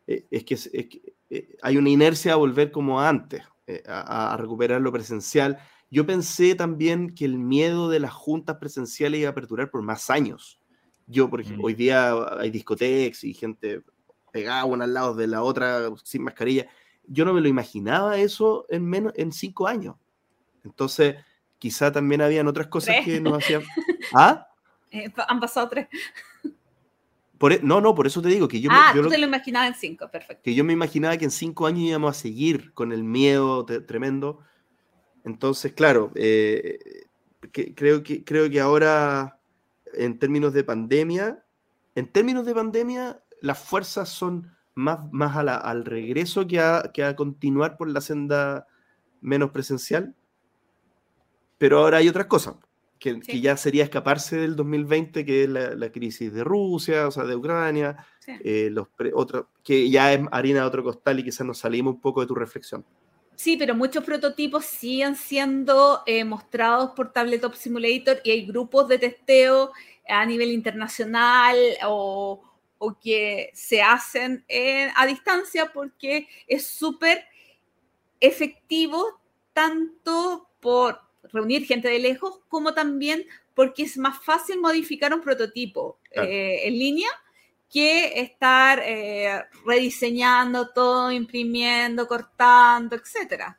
eh, 0.07 0.25
es 0.31 0.45
que, 0.45 1.01
eh, 1.29 1.57
hay 1.61 1.77
una 1.77 1.89
inercia 1.89 2.33
a 2.33 2.37
volver 2.37 2.71
como 2.71 3.01
antes, 3.01 3.43
a, 3.87 4.37
recuperar 4.37 4.79
lo 4.81 4.91
presencial. 4.91 5.57
Yo 5.89 6.05
pensé 6.05 6.55
también 6.55 7.15
que 7.15 7.25
el 7.25 7.37
miedo 7.37 7.89
de 7.89 7.99
las 7.99 8.13
juntas 8.13 8.57
presenciales 8.57 9.21
iba 9.21 9.31
a 9.31 9.35
perdurar 9.35 9.71
por 9.71 9.81
más 9.81 10.09
años. 10.09 10.59
Yo, 11.07 11.29
por 11.29 11.41
ejemplo, 11.41 11.63
mm. 11.63 11.65
hoy 11.65 11.73
día 11.73 12.13
hay 12.39 12.49
discotecas 12.49 13.23
y 13.23 13.33
gente 13.33 13.81
pegada 14.31 14.65
una 14.65 14.85
al 14.85 14.93
lado 14.93 15.15
de 15.15 15.27
la 15.27 15.43
otra 15.43 15.89
sin 16.03 16.23
mascarilla 16.23 16.67
yo 17.07 17.25
no 17.25 17.33
me 17.33 17.41
lo 17.41 17.47
imaginaba 17.47 18.17
eso 18.17 18.65
en 18.69 18.85
menos 18.85 19.13
en 19.15 19.31
cinco 19.31 19.67
años. 19.67 19.95
Entonces, 20.63 21.15
quizá 21.59 21.91
también 21.91 22.21
habían 22.21 22.47
otras 22.47 22.67
cosas 22.67 22.95
que 23.03 23.19
nos 23.19 23.37
hacían. 23.43 23.63
¿Ah? 24.13 24.47
Eh, 24.91 25.11
han 25.27 25.39
pasado 25.39 25.69
tres. 25.69 25.87
Por, 27.37 27.53
e, 27.53 27.59
no, 27.61 27.81
no, 27.81 27.93
por 27.93 28.07
eso 28.07 28.21
te 28.21 28.29
digo 28.29 28.47
que 28.47 28.61
yo, 28.61 28.69
ah, 28.71 28.93
yo 28.95 29.03
tú 29.03 29.09
te 29.09 29.17
lo 29.17 29.27
imaginabas 29.27 29.67
en 29.69 29.75
cinco, 29.75 30.09
perfecto. 30.09 30.41
Que 30.43 30.55
yo 30.55 30.63
me 30.63 30.73
imaginaba 30.73 31.17
que 31.17 31.25
en 31.25 31.31
cinco 31.31 31.67
años 31.67 31.81
íbamos 31.81 32.15
a 32.15 32.19
seguir 32.19 32.73
con 32.73 32.91
el 32.91 33.03
miedo 33.03 33.65
tremendo. 33.65 34.39
Entonces, 35.25 35.73
claro, 35.73 36.11
eh, 36.15 36.79
creo, 37.51 38.03
que, 38.03 38.23
creo 38.23 38.49
que 38.49 38.61
ahora, 38.61 39.37
en 39.97 40.19
términos 40.19 40.53
de 40.53 40.63
pandemia, 40.63 41.43
en 41.95 42.11
términos 42.11 42.45
de 42.45 42.53
pandemia, 42.53 43.23
las 43.41 43.59
fuerzas 43.59 44.09
son 44.09 44.51
más, 44.75 44.99
más 45.11 45.35
al 45.37 45.85
regreso 45.85 46.45
que 46.45 46.59
a, 46.59 46.91
que 46.93 47.03
a 47.03 47.15
continuar 47.15 47.77
por 47.77 47.89
la 47.89 48.01
senda 48.01 48.67
menos 49.21 49.51
presencial. 49.51 50.15
Pero 51.57 51.79
ahora 51.79 51.97
hay 51.97 52.09
otras 52.09 52.25
cosas, 52.25 52.55
que, 52.99 53.19
que, 53.21 53.39
ya 53.39 53.55
sería 53.55 53.85
escaparse 53.85 54.37
del 54.37 54.55
2020, 54.55 55.25
que 55.25 55.43
es 55.43 55.49
la, 55.49 55.91
crisis 55.91 56.33
de 56.33 56.43
Rusia, 56.43 57.07
o 57.07 57.11
sea, 57.11 57.23
de 57.23 57.35
Ucrania, 57.35 58.05
eh, 58.43 58.69
los 58.71 58.87
otros, 59.13 59.45
que 59.63 59.89
ya 59.89 60.11
es 60.13 60.21
harina 60.31 60.61
de 60.61 60.65
otro 60.65 60.83
costal 60.83 61.19
y 61.19 61.23
quizás 61.23 61.47
nos 61.47 61.59
salimos 61.59 61.95
un 61.95 62.01
poco 62.01 62.21
de 62.21 62.27
tu 62.27 62.35
reflexión. 62.35 62.85
Sí, 63.35 63.57
pero 63.57 63.75
muchos 63.75 64.03
prototipos 64.03 64.65
siguen 64.65 65.15
siendo 65.15 66.03
eh, 66.05 66.23
mostrados 66.23 66.91
por 66.91 67.11
Tabletop 67.11 67.53
Simulator 67.53 68.21
y 68.23 68.31
hay 68.31 68.45
grupos 68.45 68.87
de 68.87 68.99
testeo 68.99 69.71
a 70.07 70.25
nivel 70.25 70.51
internacional 70.51 71.57
o, 71.85 72.43
o 72.77 72.99
que 72.99 73.51
se 73.53 73.81
hacen 73.81 74.45
a 74.95 75.05
distancia 75.05 75.71
porque 75.73 76.27
es 76.47 76.65
súper 76.65 77.25
efectivo 78.19 79.19
tanto 79.53 80.49
por 80.59 80.99
reunir 81.31 81.65
gente 81.65 81.87
de 81.87 81.99
lejos 81.99 82.39
como 82.47 82.73
también 82.73 83.25
porque 83.53 83.83
es 83.83 83.97
más 83.97 84.23
fácil 84.23 84.59
modificar 84.59 85.13
un 85.13 85.21
prototipo 85.21 85.99
eh, 86.11 86.61
en 86.63 86.73
línea 86.73 87.09
que 87.71 88.19
estar 88.21 88.79
eh, 88.83 89.43
rediseñando 89.65 90.69
todo, 90.69 91.11
imprimiendo, 91.11 92.07
cortando, 92.07 92.95
etc. 92.95 93.55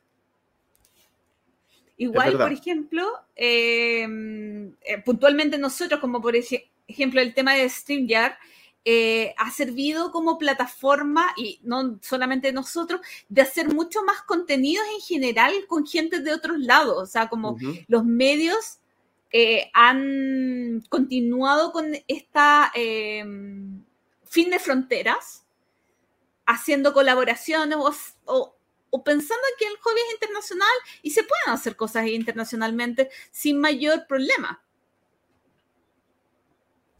Igual, 1.97 2.37
por 2.37 2.51
ejemplo, 2.51 3.07
em, 3.35 4.73
eh, 4.81 5.01
puntualmente 5.03 5.57
nosotros, 5.57 5.99
como 5.99 6.21
por 6.21 6.35
ejemplo 6.35 7.21
el 7.21 7.33
tema 7.33 7.53
de 7.53 7.67
StreamYard, 7.67 8.33
eh, 8.89 9.33
ha 9.37 9.51
servido 9.51 10.11
como 10.13 10.37
plataforma, 10.37 11.33
y 11.35 11.59
no 11.63 11.99
solamente 12.01 12.53
nosotros, 12.53 13.01
de 13.27 13.41
hacer 13.41 13.67
mucho 13.67 14.01
más 14.03 14.21
contenidos 14.21 14.85
en 14.95 15.01
general 15.01 15.51
con 15.67 15.85
gente 15.85 16.21
de 16.21 16.33
otros 16.33 16.59
lados. 16.59 16.95
O 16.97 17.05
sea, 17.05 17.27
como 17.27 17.57
los 17.87 18.05
medios 18.05 18.79
eh, 19.31 19.69
han 19.73 20.83
continuado 20.87 21.73
con 21.73 21.91
esta 22.07 22.71
em, 22.75 23.83
fin 24.29 24.49
de 24.49 24.59
fronteras, 24.59 25.45
haciendo 26.45 26.93
colaboraciones 26.93 27.77
o, 28.25 28.57
o 28.89 29.03
pensando 29.03 29.43
que 29.57 29.65
el 29.65 29.77
hobby 29.77 29.99
es 30.07 30.13
internacional 30.13 30.77
y 31.01 31.11
se 31.11 31.23
pueden 31.23 31.53
hacer 31.53 31.75
cosas 31.75 32.07
internacionalmente 32.07 33.09
sin 33.31 33.59
mayor 33.59 34.07
problema. 34.07 34.63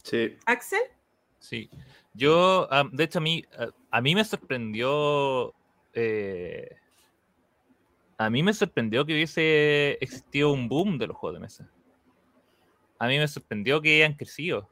Sí. 0.02 0.36
Axel. 0.46 0.80
Sí. 1.38 1.70
Yo, 2.14 2.68
de 2.92 3.04
hecho, 3.04 3.18
a 3.18 3.22
mí, 3.22 3.44
a, 3.90 4.00
mí 4.00 4.14
me 4.14 4.24
sorprendió. 4.24 5.54
Eh, 5.94 6.76
a 8.16 8.30
mí 8.30 8.42
me 8.42 8.52
sorprendió 8.52 9.06
que 9.06 9.12
hubiese 9.12 9.92
existido 10.00 10.52
un 10.52 10.68
boom 10.68 10.98
de 10.98 11.06
los 11.06 11.16
juegos 11.16 11.36
de 11.36 11.40
mesa. 11.40 11.70
A 12.98 13.06
mí 13.06 13.18
me 13.18 13.28
sorprendió 13.28 13.80
que 13.80 14.02
hayan 14.02 14.16
crecido. 14.16 14.68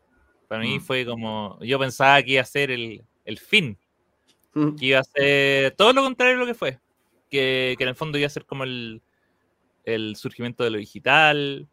Para 0.48 0.62
mí 0.62 0.78
mm. 0.78 0.80
fue 0.80 1.04
como. 1.04 1.58
Yo 1.62 1.78
pensaba 1.78 2.22
que 2.22 2.32
iba 2.32 2.42
a 2.42 2.46
ser 2.46 2.70
el, 2.70 3.04
fin. 3.38 3.78
Mm. 4.54 4.76
Que 4.76 4.86
iba 4.86 5.00
a 5.00 5.04
ser 5.04 5.72
todo 5.72 5.92
lo 5.92 6.02
contrario 6.02 6.34
de 6.34 6.40
lo 6.40 6.46
que 6.46 6.54
fue. 6.54 6.78
Que, 7.30 7.74
que 7.76 7.84
en 7.84 7.88
el 7.88 7.96
fondo 7.96 8.18
iba 8.18 8.26
a 8.26 8.30
ser 8.30 8.46
como 8.46 8.64
el, 8.64 9.02
el 9.84 10.16
surgimiento 10.16 10.64
de 10.64 10.70
lo 10.70 10.78
digital. 10.78 11.68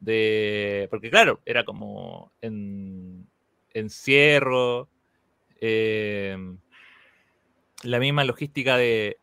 De. 0.00 0.88
Porque, 0.90 1.10
claro, 1.10 1.40
era 1.44 1.64
como 1.64 2.32
en 2.40 3.28
encierro, 3.72 4.88
em, 5.60 6.58
la 7.82 7.98
misma 7.98 8.24
logística 8.24 8.76
de 8.76 9.18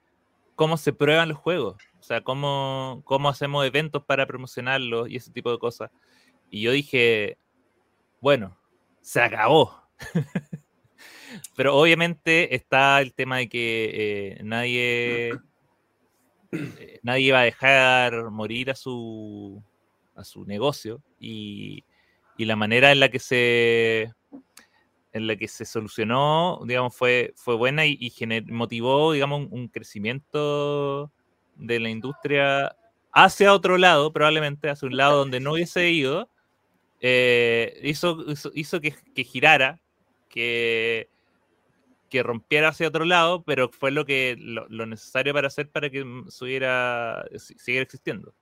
cómo 0.56 0.78
se 0.78 0.94
prueban 0.94 1.30
los 1.30 1.38
juegos, 1.38 1.78
o 2.00 2.04
sea, 2.04 2.22
cómo, 2.22 3.02
cómo 3.06 3.30
hacemos 3.30 3.66
eventos 3.66 4.04
para 4.04 4.26
promocionarlos 4.26 5.10
y 5.10 5.18
ese 5.18 5.32
tipo 5.32 5.52
de 5.52 5.60
cosas. 5.60 5.92
Y 6.50 6.62
yo 6.62 6.72
dije, 6.72 7.38
bueno, 8.22 8.58
se 9.08 9.22
acabó. 9.22 9.74
Pero 11.56 11.78
obviamente 11.78 12.54
está 12.54 13.00
el 13.00 13.14
tema 13.14 13.38
de 13.38 13.48
que 13.48 13.90
eh, 13.94 14.44
nadie, 14.44 15.30
eh, 16.52 17.00
nadie 17.04 17.32
va 17.32 17.40
a 17.40 17.44
dejar 17.44 18.32
morir 18.32 18.70
a 18.70 18.76
su, 18.76 19.64
a 20.14 20.26
su 20.26 20.44
negocio 20.44 21.02
y, 21.22 21.86
y 22.36 22.44
la 22.44 22.58
manera 22.58 22.92
en 22.92 23.00
la 23.00 23.08
que 23.08 23.20
se 23.20 24.12
en 25.14 25.26
la 25.26 25.38
que 25.38 25.48
se 25.48 25.64
solucionó, 25.64 26.60
digamos, 26.66 26.94
fue, 26.94 27.34
fue 27.38 27.56
buena 27.56 27.86
y, 27.86 28.14
motivó, 28.48 29.14
digamos, 29.14 29.48
un, 29.50 29.70
crecimiento 29.70 31.12
de 31.56 31.80
la 31.80 31.90
industria 31.90 32.76
hacia 33.14 33.54
otro 33.54 33.78
lado, 33.78 34.12
probablemente 34.12 34.70
hacia 34.70 34.86
un 34.86 34.98
lado 34.98 35.20
donde 35.20 35.40
no 35.40 35.54
hubiese 35.54 35.90
ido, 35.90 36.30
eh, 37.02 37.80
hizo, 37.84 38.26
hizo, 38.54 38.82
que, 38.82 39.24
girara, 39.24 39.80
que, 40.30 41.10
que 42.10 42.24
rompiera 42.24 42.70
hacia 42.70 42.88
otro 42.88 43.06
lado, 43.06 43.44
pero 43.44 43.70
fue 43.70 43.92
lo, 43.92 44.06
que, 44.06 44.36
lo, 44.40 44.68
lo 44.70 44.86
necesario 44.86 45.34
para 45.34 45.48
hacer 45.48 45.70
para 45.70 45.90
que 45.90 46.06
siguiera 46.30 47.26
existiendo. 47.32 48.34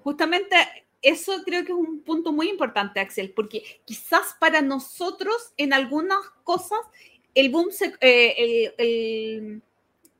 Justamente 0.00 0.56
eso 1.02 1.42
creo 1.44 1.64
que 1.64 1.72
es 1.72 1.78
un 1.78 2.00
punto 2.00 2.32
muy 2.32 2.48
importante, 2.48 3.00
Axel, 3.00 3.32
porque 3.32 3.80
quizás 3.84 4.36
para 4.40 4.62
nosotros 4.62 5.52
en 5.56 5.72
algunas 5.72 6.18
cosas 6.42 6.80
el 7.34 7.50
boom 7.50 7.70
se, 7.70 7.94
eh, 8.00 8.74
el, 8.78 9.62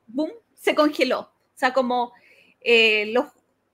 boom 0.06 0.30
se 0.54 0.74
congeló. 0.74 1.20
O 1.20 1.58
sea, 1.58 1.72
como 1.72 2.12
eh, 2.60 3.06
los, 3.12 3.26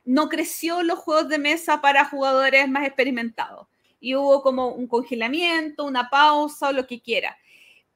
no 0.05 0.28
creció 0.28 0.83
los 0.83 0.99
juegos 0.99 1.28
de 1.28 1.39
mesa 1.39 1.81
para 1.83 2.07
jugadores 2.07 2.68
más 2.68 2.86
experimentados. 2.86 3.66
Y 4.05 4.15
hubo 4.16 4.42
como 4.42 4.68
un 4.68 4.86
congelamiento, 4.86 5.86
una 5.86 6.10
pausa 6.10 6.68
o 6.68 6.73
lo 6.73 6.86
que 6.86 7.00
quiera. 7.00 7.39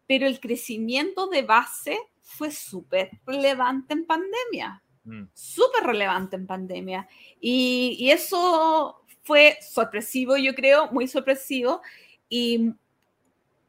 Pero 0.06 0.26
el 0.26 0.40
crecimiento 0.40 1.26
de 1.26 1.42
base 1.42 1.98
fue 2.22 2.50
súper 2.50 3.10
relevante 3.26 3.92
en 3.92 4.06
pandemia. 4.06 4.82
Mm. 5.04 5.24
Súper 5.34 5.84
relevante 5.84 6.36
en 6.36 6.46
pandemia. 6.46 7.06
Y, 7.38 7.96
y, 7.98 8.10
eso 8.10 9.04
fue 9.22 9.58
sorpresivo, 9.60 10.38
yo 10.38 10.54
creo, 10.54 10.90
muy 10.92 11.08
sorpresivo. 11.08 11.82
Y, 12.30 12.72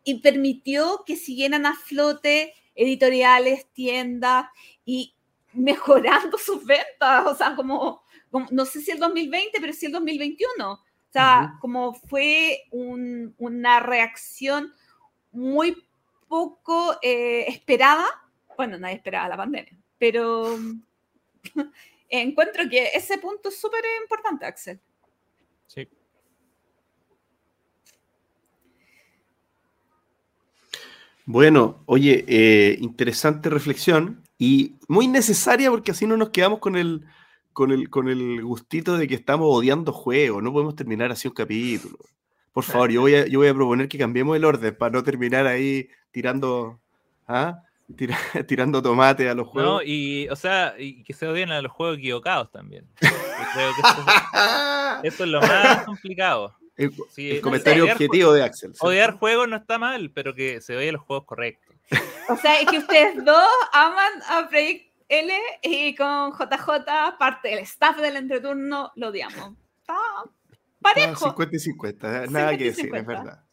y 0.06 0.16
permitió 0.22 1.04
que 1.06 1.18
siguieran 1.18 1.66
a 1.66 1.76
flote 1.76 2.54
editoriales, 2.74 3.68
tiendas 3.74 4.46
y 4.86 5.14
mejorando 5.54 6.38
sus 6.38 6.66
ventas, 6.66 7.26
o 7.26 7.36
sea, 7.36 7.54
como, 7.54 8.02
no 8.50 8.66
sé 8.66 8.80
si 8.80 8.92
el 8.92 9.00
2020, 9.00 9.60
pero 9.60 9.74
sí 9.74 9.88
el 9.88 9.92
2021. 9.92 10.80
O 11.10 11.12
sea, 11.12 11.58
como 11.60 11.96
fue 11.96 12.66
una 12.72 13.80
reacción 13.80 14.72
muy 15.32 15.76
poco 16.28 16.98
eh, 17.02 17.46
esperada. 17.48 18.06
Bueno, 18.56 18.78
nadie 18.78 18.98
esperaba 18.98 19.28
la 19.28 19.38
pandemia, 19.38 19.76
pero 19.98 20.56
encuentro 22.10 22.70
que 22.70 22.92
ese 22.94 23.18
punto 23.18 23.50
es 23.50 23.60
súper 23.60 23.82
importante, 24.04 24.46
Axel. 24.46 24.80
Sí. 25.66 25.88
Bueno, 31.26 31.82
oye, 31.88 32.24
eh, 32.28 32.78
interesante 32.82 33.50
reflexión 33.50 34.24
y 34.38 34.76
muy 34.88 35.08
necesaria 35.08 35.72
porque 35.72 35.92
así 35.92 36.06
no 36.06 36.18
nos 36.18 36.30
quedamos 36.30 36.60
con 36.60 36.76
el, 36.76 37.04
con 37.60 37.72
el, 37.74 37.90
con 37.90 38.08
el 38.08 38.42
gustito 38.42 38.98
de 38.98 39.06
que 39.06 39.16
estamos 39.16 39.46
odiando 39.50 39.92
juegos. 39.92 40.42
No 40.42 40.54
podemos 40.54 40.78
terminar 40.78 41.12
así 41.12 41.28
un 41.28 41.34
capítulo. 41.34 41.98
Por 42.54 42.64
favor, 42.64 42.90
yo 42.90 43.02
voy 43.02 43.16
a, 43.16 43.28
yo 43.28 43.40
voy 43.40 43.50
a 43.50 43.54
proponer 43.54 43.90
que 43.90 43.98
cambiemos 43.98 44.38
el 44.38 44.46
orden 44.46 44.74
para 44.78 44.92
no 44.92 45.04
terminar 45.04 45.46
ahí 45.46 45.90
tirando, 46.12 46.80
¿ah? 47.28 47.62
tirando 48.48 48.82
tomate 48.82 49.28
a 49.28 49.36
los 49.36 49.46
juegos. 49.50 49.74
No, 49.74 49.82
y, 49.84 50.30
o 50.30 50.38
sea, 50.38 50.74
y 50.80 51.04
que 51.04 51.12
se 51.12 51.28
odien 51.28 51.52
a 51.52 51.62
los 51.62 51.74
juegos 51.74 51.98
equivocados 51.98 52.50
también. 52.50 52.88
Creo 53.00 53.72
que 53.76 55.08
esto 55.10 55.24
es 55.26 55.30
lo 55.30 55.42
más 55.42 55.84
complicado. 55.84 56.56
El, 56.78 57.42
comentario 57.42 57.92
objetivo 57.92 58.32
de 58.32 58.42
Axel. 58.42 58.72
Odiar 58.80 59.18
juegos 59.18 59.50
no 59.50 59.58
está 59.58 59.78
mal, 59.78 60.12
pero 60.12 60.34
que 60.34 60.62
se 60.62 60.78
oye 60.78 60.94
los 60.94 61.02
juegos 61.02 61.26
correctos. 61.26 61.76
O 62.30 62.38
sea, 62.38 62.62
es 62.62 62.70
que 62.70 62.78
ustedes 62.78 63.26
dos 63.26 63.50
aman 63.74 64.14
a 64.30 64.48
Project 64.48 64.89
L 65.10 65.34
y 65.64 65.96
con 65.96 66.32
JJ, 66.32 67.18
parte 67.18 67.50
del 67.50 67.60
staff 67.60 67.98
del 67.98 68.16
entreturno, 68.16 68.92
lo 68.96 69.08
odiamos. 69.10 69.56
Está 69.80 69.98
parejo. 70.82 71.26
50 71.26 71.56
y 71.56 71.60
50, 71.60 72.28
nada 72.28 72.58
que 72.58 72.66
decir, 72.66 72.96
es 72.96 73.06
verdad. 73.06 73.44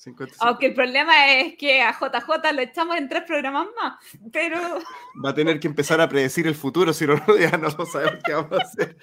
Aunque 0.40 0.66
el 0.66 0.74
problema 0.74 1.32
es 1.34 1.56
que 1.56 1.82
a 1.82 1.92
JJ 1.92 2.52
lo 2.52 2.60
echamos 2.60 2.96
en 2.96 3.08
tres 3.08 3.22
programas 3.26 3.66
más, 3.74 3.94
pero... 4.32 4.58
Va 5.24 5.30
a 5.30 5.34
tener 5.34 5.58
que 5.58 5.66
empezar 5.66 6.00
a 6.00 6.08
predecir 6.08 6.46
el 6.46 6.54
futuro, 6.54 6.92
si 6.92 7.06
no, 7.06 7.16
ya 7.38 7.56
no 7.56 7.70
sabemos 7.70 8.22
qué 8.24 8.34
vamos 8.34 8.52
a 8.52 8.62
hacer. 8.62 8.96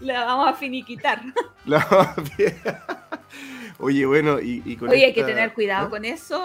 La 0.00 0.24
vamos 0.24 0.48
a 0.48 0.54
finiquitar. 0.54 1.22
La 1.64 1.86
vamos 1.90 2.30
a... 2.68 3.22
Oye, 3.78 4.06
bueno, 4.06 4.38
y, 4.40 4.76
con 4.76 4.90
Oye, 4.90 5.06
hay 5.06 5.14
que 5.14 5.24
tener 5.24 5.54
cuidado 5.54 5.90
con 5.90 6.04
eso, 6.04 6.40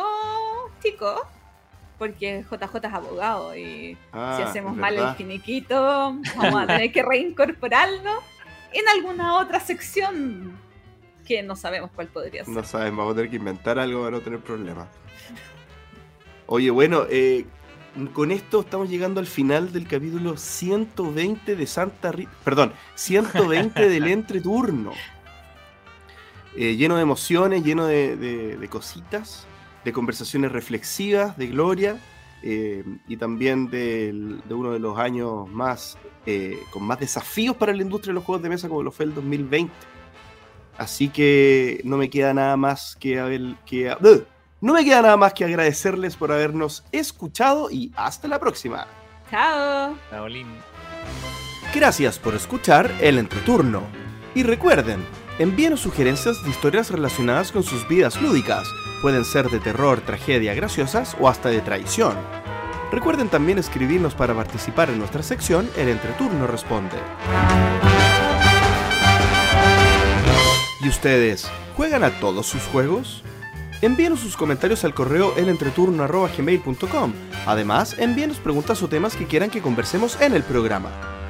chicos, 0.82 1.22
porque 1.98 2.44
JJ 2.50 2.88
es 2.88 2.94
abogado 2.94 3.56
y 3.56 3.94
si 3.94 3.98
ah, 4.14 4.46
hacemos 4.46 4.76
mal 4.76 4.96
el 4.96 5.16
finiquito, 5.16 5.82
vamos 6.38 6.62
a 6.64 6.68
tener 6.68 6.92
que 6.92 7.04
reincorporarlo 7.08 8.12
en 8.74 8.88
alguna 8.90 9.36
otra 9.36 9.60
sección 9.60 10.58
que 11.26 11.44
no 11.44 11.56
sabemos 11.56 11.92
cuál 11.94 12.08
podría 12.08 12.46
ser. 12.46 12.54
No 12.54 12.64
sabemos, 12.64 13.00
vamos 13.00 13.14
a 13.14 13.16
tener 13.16 13.30
que 13.32 13.38
inventar 13.38 13.80
algo 13.80 14.04
para 14.04 14.12
no 14.12 14.22
tener 14.22 14.40
problemas. 14.40 14.88
Oye, 16.46 16.70
bueno, 16.72 17.04
eh, 17.10 17.46
con 18.14 18.32
esto 18.32 18.62
estamos 18.62 18.90
llegando 18.90 19.20
al 19.20 19.28
final 19.28 19.74
del 19.74 19.88
capítulo 19.88 20.38
120 20.38 21.56
de 21.56 21.68
Santa 21.68 22.12
Rita. 22.12 22.32
Perdón, 22.44 22.74
120 22.96 23.90
del 23.90 24.08
entreturno. 24.08 24.94
Eh, 26.56 26.76
lleno 26.76 26.96
de 26.96 27.02
emociones, 27.02 27.64
lleno 27.64 27.86
de, 27.86 28.68
cositas, 28.70 29.46
de 29.88 29.94
conversaciones 29.94 30.52
reflexivas, 30.52 31.38
de 31.38 31.48
gloria, 31.48 31.98
eh, 32.44 32.84
y 33.08 33.16
también 33.16 33.70
de, 33.70 34.38
uno 34.50 34.74
de 34.74 34.80
los 34.80 35.00
años 35.00 35.48
más 35.50 35.98
eh, 36.26 36.60
con 36.72 36.84
más 36.84 37.00
desafíos 37.00 37.56
para 37.56 37.72
la 37.72 37.84
industria 37.84 38.12
de 38.12 38.16
los 38.16 38.26
juegos 38.26 38.44
de 38.44 38.50
mesa 38.50 38.68
como 38.68 38.84
lo 38.84 38.92
fue 38.92 39.06
el 39.06 39.14
2020. 39.14 39.74
Así 40.78 41.08
que 41.08 41.80
no 41.86 41.96
me 41.96 42.10
queda 42.10 42.34
nada 42.34 42.58
más 42.58 42.98
que, 43.00 43.56
que 43.66 43.96
no 44.60 44.74
me 44.74 44.84
queda 44.84 45.04
nada 45.04 45.16
más 45.16 45.34
que 45.34 45.46
agradecerles 45.46 46.18
por 46.18 46.34
habernos 46.34 46.84
escuchado 46.92 47.72
y 47.72 47.94
hasta 47.96 48.28
la 48.28 48.42
próxima. 48.42 48.88
Chao. 49.32 49.96
Chao, 50.10 50.28
Gracias 51.74 52.20
por 52.20 52.36
escuchar 52.36 52.94
el 53.00 53.20
entreturno. 53.20 53.84
Y 54.36 54.44
recuerden, 54.44 55.00
Envíenos 55.40 55.82
sugerencias 55.82 56.44
de 56.44 56.50
historias 56.50 56.90
relacionadas 56.90 57.52
con 57.52 57.62
sus 57.62 57.88
vidas 57.88 58.20
lúdicas. 58.20 58.68
Pueden 59.04 59.24
ser 59.24 59.52
de 59.52 59.60
terror, 59.60 60.02
tragedia, 60.02 60.56
graciosas 60.56 61.16
o 61.20 61.30
hasta 61.30 61.50
de 61.50 61.62
traición. 61.62 62.16
Recuerden 62.92 63.30
también 63.30 63.60
escribirnos 63.60 64.16
para 64.16 64.34
participar 64.34 64.90
en 64.90 64.98
nuestra 64.98 65.22
sección 65.22 65.70
El 65.78 65.90
Entreturno 65.90 66.48
Responde. 66.48 66.98
¿Y 70.82 70.90
ustedes 70.90 71.48
juegan 71.76 72.04
a 72.04 72.20
todos 72.20 72.48
sus 72.48 72.64
juegos? 72.64 73.22
Envíenos 73.84 74.22
sus 74.22 74.36
comentarios 74.36 74.84
al 74.86 74.96
correo 74.96 75.36
elentreturno.gmail.com. 75.38 77.14
Además, 77.46 77.96
envíenos 78.00 78.40
preguntas 78.40 78.82
o 78.82 78.90
temas 78.90 79.16
que 79.16 79.28
quieran 79.28 79.52
que 79.52 79.62
conversemos 79.62 80.20
en 80.20 80.34
el 80.34 80.42
programa. 80.42 81.17